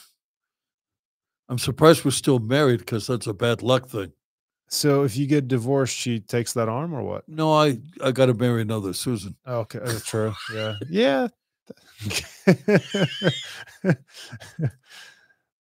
I'm 1.50 1.58
surprised 1.58 2.04
we're 2.06 2.12
still 2.12 2.40
married 2.40 2.80
because 2.80 3.08
that's 3.08 3.28
a 3.28 3.34
bad 3.34 3.62
luck 3.62 3.88
thing. 3.88 4.12
So 4.68 5.04
if 5.04 5.16
you 5.16 5.28
get 5.28 5.48
divorced, 5.48 5.96
she 5.96 6.20
takes 6.20 6.54
that 6.54 6.68
arm 6.70 6.94
or 6.94 7.04
what? 7.04 7.28
No, 7.30 7.54
I 7.54 7.78
I 8.04 8.12
got 8.12 8.26
to 8.28 8.34
marry 8.34 8.62
another 8.64 8.94
Susan. 8.94 9.36
Okay, 9.48 9.80
that's 9.80 10.06
true. 10.06 10.34
Yeah, 10.54 10.76
yeah. 10.90 11.28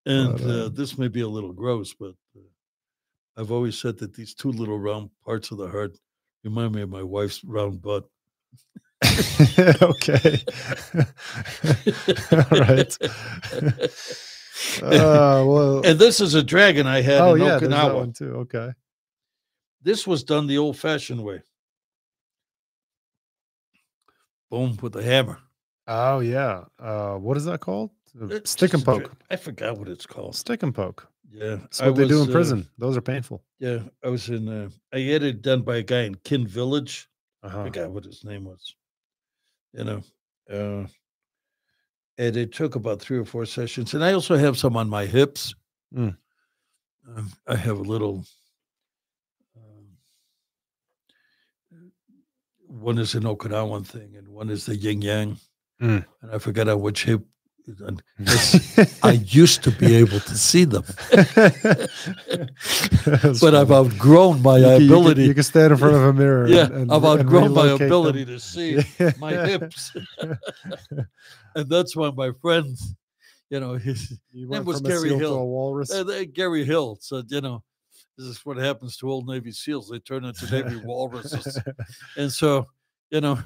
And 0.06 0.40
uh, 0.42 0.66
uh, 0.66 0.70
this 0.70 0.98
may 0.98 1.08
be 1.08 1.22
a 1.22 1.28
little 1.28 1.52
gross, 1.52 1.94
but 1.94 2.14
uh, 2.38 2.42
I've 3.38 3.52
always 3.52 3.78
said 3.78 3.98
that 4.00 4.14
these 4.14 4.36
two 4.36 4.52
little 4.52 4.78
round 4.78 5.10
parts 5.24 5.52
of 5.52 5.58
the 5.58 5.68
heart 5.68 5.98
remind 6.44 6.76
me 6.76 6.84
of 6.84 6.90
my 6.90 7.02
wife's 7.02 7.44
round 7.44 7.82
butt. 7.82 8.08
okay. 9.82 10.44
All 12.32 12.60
right. 12.60 12.98
Uh, 14.82 15.44
well. 15.48 15.82
and 15.86 16.00
this 16.00 16.20
is 16.22 16.34
a 16.34 16.44
dragon 16.44 16.88
I 16.88 17.02
had 17.02 17.22
oh 17.22 17.36
in 17.36 17.42
yeah, 17.42 17.58
there's 17.58 17.62
that 17.72 17.92
Okinawa. 17.92 17.96
one 17.96 18.14
too. 18.14 18.34
Okay. 18.42 18.72
This 19.82 20.08
was 20.08 20.24
done 20.24 20.48
the 20.48 20.58
old-fashioned 20.58 21.24
way. 21.24 21.42
Boom 24.50 24.78
with 24.82 24.96
a 24.96 25.04
hammer. 25.04 25.40
Oh 25.88 26.20
yeah. 26.20 26.64
Uh, 26.80 27.16
what 27.16 27.38
is 27.38 27.46
that 27.46 27.60
called? 27.60 27.92
Uh, 28.20 28.28
It's 28.28 28.52
Stick 28.52 28.74
and 28.74 28.82
a 28.82 28.86
dra- 28.86 29.00
poke. 29.00 29.12
I 29.30 29.36
forgot 29.36 29.78
what 29.78 29.88
it's 29.88 30.06
called. 30.06 30.36
Stick 30.36 30.64
and 30.64 30.74
poke. 30.74 31.08
Yeah, 31.30 31.56
That's 31.56 31.82
I 31.82 31.88
what 31.88 31.98
they 31.98 32.08
do 32.08 32.20
was, 32.20 32.24
in 32.26 32.30
uh, 32.30 32.34
prison. 32.34 32.68
Those 32.78 32.96
are 32.98 33.02
painful. 33.02 33.44
yeah, 33.60 33.80
I 34.04 34.08
was 34.10 34.30
in. 34.30 34.48
Uh, 34.48 34.70
I 34.94 35.00
had 35.00 35.24
it 35.24 35.42
done 35.42 35.64
by 35.64 35.78
a 35.78 35.84
guy 35.84 36.04
in 36.04 36.16
Kin 36.16 36.48
Village. 36.48 37.10
I 37.44 37.48
Uh-huh. 37.48 37.64
forgot 37.66 37.92
what 37.92 38.06
his 38.06 38.24
name 38.24 38.46
was. 38.46 38.76
You 39.74 39.84
know, 39.84 40.02
uh, 40.50 40.88
and 42.18 42.38
it 42.38 42.54
took 42.54 42.76
about 42.76 43.02
three 43.02 43.18
or 43.18 43.26
four 43.26 43.46
sessions. 43.46 43.94
And 43.94 44.04
I 44.04 44.14
also 44.14 44.36
have 44.36 44.58
some 44.58 44.78
on 44.78 44.90
my 44.90 45.06
hips. 45.06 45.54
Mm. 45.94 46.16
Um, 47.16 47.32
I 47.48 47.56
have 47.56 47.78
a 47.78 47.84
little. 47.84 48.26
Um, 49.56 49.98
one 52.68 52.98
is 52.98 53.16
an 53.16 53.24
Okinawan 53.24 53.86
thing, 53.86 54.16
and 54.16 54.28
one 54.28 54.50
is 54.50 54.66
the 54.66 54.76
yin 54.76 55.02
yang. 55.02 55.38
Mm. 55.82 56.06
And 56.22 56.32
I 56.32 56.38
forgot 56.38 56.68
on 56.68 56.82
which 56.82 57.04
hip. 57.04 57.22
And 57.68 58.02
I 59.02 59.14
used 59.26 59.64
to 59.64 59.72
be 59.72 59.96
able 59.96 60.20
to 60.20 60.36
see 60.38 60.66
them, 60.66 60.84
but 63.42 63.56
I've 63.56 63.72
outgrown 63.72 64.42
my 64.42 64.58
You 64.58 64.64
can- 64.64 64.72
you 64.74 64.78
can- 64.78 64.86
ability. 64.88 65.24
You 65.26 65.34
can 65.34 65.44
stand 65.44 65.72
in 65.72 65.78
front 65.80 65.96
of 65.96 66.02
a 66.04 66.14
mirror. 66.14 66.48
yeah, 66.48 66.66
and, 66.66 66.92
I've 66.92 67.04
outgrown 67.04 67.54
my 67.54 67.64
relocate 67.64 67.80
them. 67.80 67.88
ability 67.88 68.26
to 68.26 68.40
see 68.40 68.78
my 69.20 69.34
hips. 69.34 69.92
and 71.56 71.70
that's 71.70 71.96
why 71.96 72.12
my 72.12 72.32
friends, 72.42 72.94
you 73.50 73.60
know, 73.60 73.74
his, 73.74 74.18
You 74.32 74.48
Name 74.48 74.66
was 74.66 74.82
Gary 74.82 75.10
Hill. 75.16 75.46
walrus. 75.48 75.92
uh, 75.92 76.24
Gary 76.34 76.66
Hill 76.66 76.98
said, 77.02 77.26
you 77.30 77.42
know, 77.42 77.64
this 78.18 78.28
is 78.28 78.46
what 78.46 78.58
happens 78.58 78.98
to 78.98 79.10
old 79.10 79.28
Navy 79.28 79.52
SEALs. 79.52 79.90
They 79.90 80.00
turn 80.00 80.24
into 80.26 80.50
Navy 80.52 80.78
walruses. 80.78 81.60
And 82.18 82.32
so, 82.32 82.68
you 83.10 83.22
know, 83.22 83.40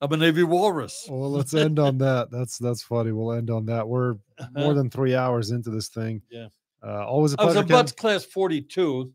I'm 0.00 0.12
a 0.12 0.16
Navy 0.16 0.42
walrus. 0.42 1.06
well, 1.08 1.30
let's 1.30 1.54
end 1.54 1.78
on 1.78 1.98
that. 1.98 2.30
That's 2.30 2.58
that's 2.58 2.82
funny. 2.82 3.12
We'll 3.12 3.32
end 3.32 3.50
on 3.50 3.66
that. 3.66 3.86
We're 3.88 4.16
more 4.54 4.72
Uh, 4.72 4.74
than 4.74 4.90
three 4.90 5.14
hours 5.14 5.50
into 5.50 5.70
this 5.70 5.88
thing. 5.88 6.20
Yeah. 6.30 6.48
Uh, 6.82 7.06
always 7.06 7.32
a 7.34 7.40
I 7.40 7.44
was 7.44 7.54
pleasure. 7.54 7.68
Ken. 7.68 7.76
Buds 7.76 7.92
class 7.92 8.24
42, 8.26 9.12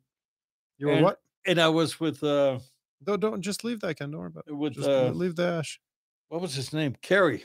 You 0.78 0.88
were 0.88 0.94
and- 0.94 1.04
what? 1.04 1.22
and 1.46 1.60
I 1.62 1.68
was 1.70 2.00
with, 2.00 2.24
uh, 2.24 2.58
Don't 3.04 3.20
don't 3.20 3.42
just 3.42 3.64
leave 3.64 3.80
that, 3.82 3.96
Ken. 4.00 4.10
Don't 4.12 4.20
worry 4.22 4.28
about 4.28 4.46
it. 4.48 4.54
with 4.54 4.74
Just 4.74 4.90
uh, 4.90 5.10
leave 5.12 5.36
the 5.36 5.44
ash. 5.48 5.80
what 6.30 6.42
was 6.42 6.56
his 6.56 6.74
name? 6.74 6.96
Kerrey. 7.04 7.44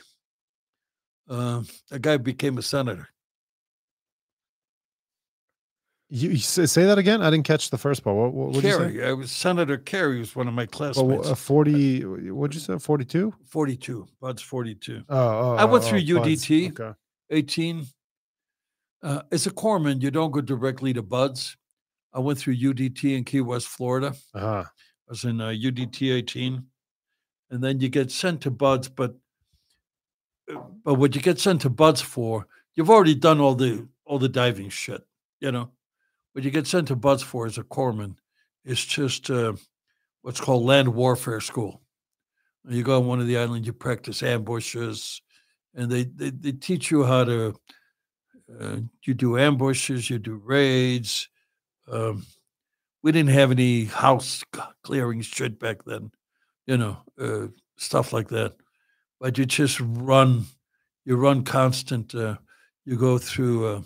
Uh, 1.29 1.63
a 1.91 1.99
guy 1.99 2.17
became 2.17 2.57
a 2.57 2.61
senator. 2.61 3.09
You, 6.09 6.29
you 6.29 6.37
say, 6.37 6.67
say 6.67 6.85
that 6.85 6.99
again. 6.99 7.21
I 7.23 7.31
didn't 7.31 7.45
catch 7.45 7.71
the 7.71 7.77
first 7.77 8.03
part. 8.03 8.15
What 8.15 8.33
what 8.33 8.47
would 8.53 8.63
you 8.63 8.71
say? 8.71 8.77
Kerrey. 8.77 9.27
Senator 9.27 9.77
Kerrey 9.77 10.19
was 10.19 10.35
one 10.35 10.47
of 10.47 10.53
my 10.53 10.63
Well, 10.63 10.67
classmates. 10.67 11.29
uh, 11.29 11.35
forty. 11.35 12.01
What'd 12.01 12.53
you 12.53 12.61
say? 12.61 12.77
Forty-two. 12.77 13.33
42. 13.45 14.07
Bud's 14.21 14.41
42. 14.41 15.03
Oh, 15.09 15.17
oh, 15.17 15.55
I 15.55 15.65
went 15.65 15.83
oh, 15.83 15.87
through 15.87 15.99
oh. 15.99 16.21
UDT. 16.21 16.79
Okay. 16.79 16.93
18. 17.31 17.85
Uh, 19.01 19.21
as 19.31 19.47
a 19.47 19.51
corpsman, 19.51 20.01
you 20.01 20.11
don't 20.11 20.31
go 20.31 20.41
directly 20.41 20.93
to 20.93 21.01
Buds. 21.01 21.57
I 22.13 22.19
went 22.19 22.39
through 22.39 22.55
UDT 22.55 23.17
in 23.17 23.23
Key 23.23 23.41
West, 23.41 23.67
Florida. 23.67 24.15
Uh-huh. 24.33 24.63
I 24.63 25.09
was 25.09 25.23
in 25.25 25.41
uh, 25.41 25.47
UDT 25.47 26.13
18. 26.13 26.63
And 27.51 27.63
then 27.63 27.79
you 27.79 27.89
get 27.89 28.11
sent 28.11 28.41
to 28.41 28.51
Buds, 28.51 28.89
but 28.89 29.15
but 30.83 30.95
what 30.95 31.15
you 31.15 31.21
get 31.21 31.39
sent 31.39 31.61
to 31.61 31.69
Buds 31.69 32.01
for, 32.01 32.47
you've 32.75 32.89
already 32.89 33.15
done 33.15 33.39
all 33.39 33.55
the 33.55 33.87
all 34.05 34.19
the 34.19 34.29
diving 34.29 34.69
shit, 34.69 35.01
you 35.39 35.51
know. 35.51 35.71
What 36.35 36.43
you 36.43 36.51
get 36.51 36.67
sent 36.67 36.89
to 36.89 36.97
Buds 36.97 37.23
for 37.23 37.45
as 37.45 37.57
a 37.57 37.63
corpsman 37.63 38.17
is 38.65 38.83
just 38.83 39.31
uh, 39.31 39.53
what's 40.21 40.41
called 40.41 40.65
land 40.65 40.93
warfare 40.93 41.39
school. 41.39 41.81
You 42.67 42.83
go 42.83 42.97
on 42.97 43.07
one 43.07 43.21
of 43.21 43.27
the 43.27 43.37
islands, 43.37 43.65
you 43.65 43.71
practice 43.71 44.21
ambushes, 44.21 45.21
and 45.75 45.89
they 45.89 46.03
they, 46.03 46.31
they 46.31 46.51
teach 46.51 46.91
you 46.91 47.05
how 47.05 47.23
to. 47.23 47.55
Uh, 48.59 48.79
you 49.05 49.13
do 49.13 49.37
ambushes, 49.37 50.09
you 50.09 50.19
do 50.19 50.35
raids. 50.35 51.29
Um, 51.89 52.25
we 53.01 53.13
didn't 53.13 53.31
have 53.31 53.51
any 53.51 53.85
house 53.85 54.43
clearing 54.83 55.21
shit 55.21 55.57
back 55.57 55.85
then, 55.85 56.11
you 56.67 56.75
know, 56.75 56.97
uh, 57.17 57.47
stuff 57.77 58.11
like 58.11 58.27
that. 58.27 58.55
But 59.21 59.37
you 59.37 59.45
just 59.45 59.79
run, 59.79 60.43
you 61.05 61.15
run 61.15 61.45
constant. 61.45 62.13
Uh, 62.13 62.35
you 62.83 62.97
go 62.97 63.17
through, 63.17 63.67
uh, 63.67 63.81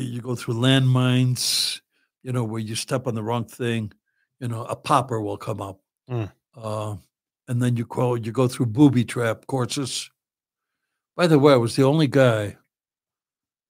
you 0.00 0.20
go 0.20 0.34
through 0.34 0.54
landmines, 0.54 1.80
you 2.22 2.32
know, 2.32 2.44
where 2.44 2.60
you 2.60 2.74
step 2.74 3.06
on 3.06 3.14
the 3.14 3.22
wrong 3.22 3.44
thing, 3.44 3.92
you 4.40 4.48
know, 4.48 4.64
a 4.64 4.76
popper 4.76 5.20
will 5.20 5.36
come 5.36 5.60
up. 5.60 5.80
Mm. 6.10 6.32
Uh, 6.56 6.96
and 7.48 7.62
then 7.62 7.76
you 7.76 7.84
crawl, 7.84 8.16
you 8.16 8.32
go 8.32 8.48
through 8.48 8.66
booby 8.66 9.04
trap 9.04 9.46
courses. 9.46 10.10
By 11.16 11.26
the 11.26 11.38
way, 11.38 11.52
I 11.52 11.56
was 11.56 11.76
the 11.76 11.84
only 11.84 12.06
guy 12.06 12.56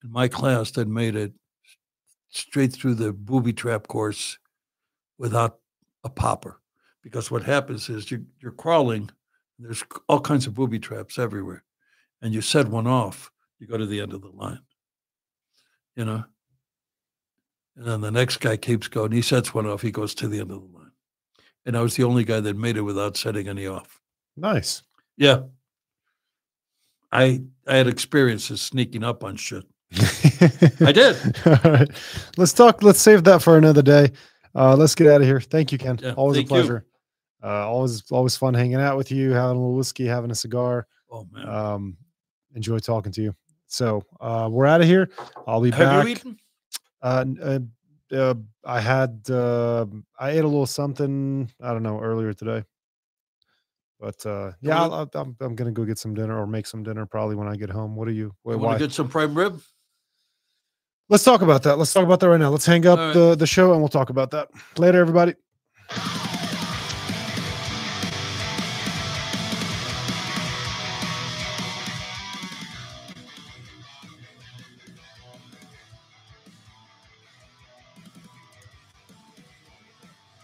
in 0.02 0.10
my 0.10 0.28
class 0.28 0.70
that 0.72 0.88
made 0.88 1.16
it 1.16 1.32
straight 2.30 2.72
through 2.72 2.94
the 2.94 3.12
booby 3.12 3.52
trap 3.52 3.86
course 3.86 4.38
without 5.18 5.58
a 6.04 6.10
popper. 6.10 6.60
Because 7.02 7.30
what 7.30 7.42
happens 7.42 7.88
is 7.88 8.10
you, 8.10 8.24
you're 8.40 8.52
crawling, 8.52 9.10
there's 9.58 9.84
all 10.08 10.20
kinds 10.20 10.46
of 10.46 10.54
booby 10.54 10.78
traps 10.78 11.18
everywhere. 11.18 11.62
And 12.22 12.32
you 12.32 12.40
set 12.40 12.68
one 12.68 12.86
off, 12.86 13.30
you 13.58 13.66
go 13.66 13.76
to 13.76 13.86
the 13.86 14.00
end 14.00 14.12
of 14.12 14.22
the 14.22 14.30
line. 14.30 14.60
You 15.96 16.04
know? 16.04 16.24
And 17.76 17.86
then 17.86 18.00
the 18.00 18.10
next 18.10 18.38
guy 18.38 18.56
keeps 18.56 18.88
going. 18.88 19.12
He 19.12 19.22
sets 19.22 19.52
one 19.52 19.66
off, 19.66 19.82
he 19.82 19.90
goes 19.90 20.14
to 20.16 20.28
the 20.28 20.40
end 20.40 20.50
of 20.50 20.60
the 20.60 20.78
line. 20.78 20.92
And 21.66 21.76
I 21.76 21.80
was 21.80 21.96
the 21.96 22.04
only 22.04 22.24
guy 22.24 22.40
that 22.40 22.56
made 22.56 22.76
it 22.76 22.82
without 22.82 23.16
setting 23.16 23.48
any 23.48 23.66
off. 23.66 24.00
Nice. 24.36 24.82
Yeah. 25.16 25.42
I 27.10 27.42
I 27.66 27.76
had 27.76 27.86
experiences 27.86 28.60
sneaking 28.60 29.04
up 29.04 29.24
on 29.24 29.36
shit. 29.36 29.64
I 30.80 30.92
did. 30.92 31.16
All 31.46 31.70
right. 31.72 31.88
Let's 32.36 32.52
talk. 32.52 32.82
Let's 32.82 33.00
save 33.00 33.24
that 33.24 33.40
for 33.42 33.56
another 33.56 33.82
day. 33.82 34.10
Uh, 34.54 34.76
let's 34.76 34.94
get 34.94 35.06
out 35.06 35.20
of 35.20 35.26
here. 35.26 35.40
Thank 35.40 35.72
you, 35.72 35.78
Ken. 35.78 35.98
Yeah, 36.02 36.12
always 36.14 36.38
a 36.38 36.44
pleasure. 36.44 36.84
Uh, 37.42 37.68
always, 37.68 38.02
always 38.10 38.36
fun 38.36 38.54
hanging 38.54 38.76
out 38.76 38.96
with 38.96 39.12
you, 39.12 39.32
having 39.32 39.56
a 39.56 39.60
little 39.60 39.76
whiskey, 39.76 40.06
having 40.06 40.30
a 40.30 40.34
cigar. 40.34 40.86
Oh 41.10 41.26
man. 41.30 41.48
Um, 41.48 41.96
enjoy 42.54 42.78
talking 42.78 43.12
to 43.12 43.22
you. 43.22 43.34
So 43.66 44.02
uh, 44.20 44.48
we're 44.50 44.66
out 44.66 44.80
of 44.80 44.86
here. 44.86 45.10
I'll 45.46 45.60
be 45.60 45.70
Have 45.70 45.78
back. 45.78 46.04
you 46.04 46.10
eaten? 46.10 46.36
Uh, 47.02 47.24
uh, 47.42 47.58
uh, 48.14 48.34
I 48.64 48.80
had 48.80 49.22
uh, 49.28 49.86
I 50.18 50.30
ate 50.30 50.44
a 50.44 50.48
little 50.48 50.66
something. 50.66 51.50
I 51.60 51.72
don't 51.72 51.82
know 51.82 52.00
earlier 52.00 52.32
today, 52.32 52.64
but 54.00 54.24
uh, 54.24 54.52
yeah, 54.60 54.80
I'll, 54.80 54.94
I'll, 54.94 55.10
I'm 55.14 55.36
I'm 55.40 55.54
gonna 55.54 55.72
go 55.72 55.84
get 55.84 55.98
some 55.98 56.14
dinner 56.14 56.38
or 56.38 56.46
make 56.46 56.66
some 56.66 56.82
dinner 56.82 57.06
probably 57.06 57.36
when 57.36 57.48
I 57.48 57.56
get 57.56 57.70
home. 57.70 57.96
What 57.96 58.08
are 58.08 58.12
you? 58.12 58.34
Wait, 58.44 58.54
You 58.54 58.58
want 58.58 58.78
to 58.78 58.84
get 58.84 58.92
some 58.92 59.08
prime 59.08 59.34
rib? 59.34 59.60
Let's 61.08 61.24
talk 61.24 61.42
about 61.42 61.62
that. 61.64 61.76
Let's 61.76 61.92
talk 61.92 62.04
about 62.04 62.20
that 62.20 62.28
right 62.28 62.40
now. 62.40 62.50
Let's 62.50 62.66
hang 62.66 62.86
up 62.86 62.98
right. 62.98 63.12
the 63.12 63.34
the 63.34 63.46
show 63.46 63.72
and 63.72 63.80
we'll 63.80 63.88
talk 63.88 64.10
about 64.10 64.30
that 64.30 64.48
later, 64.78 65.00
everybody. 65.00 65.34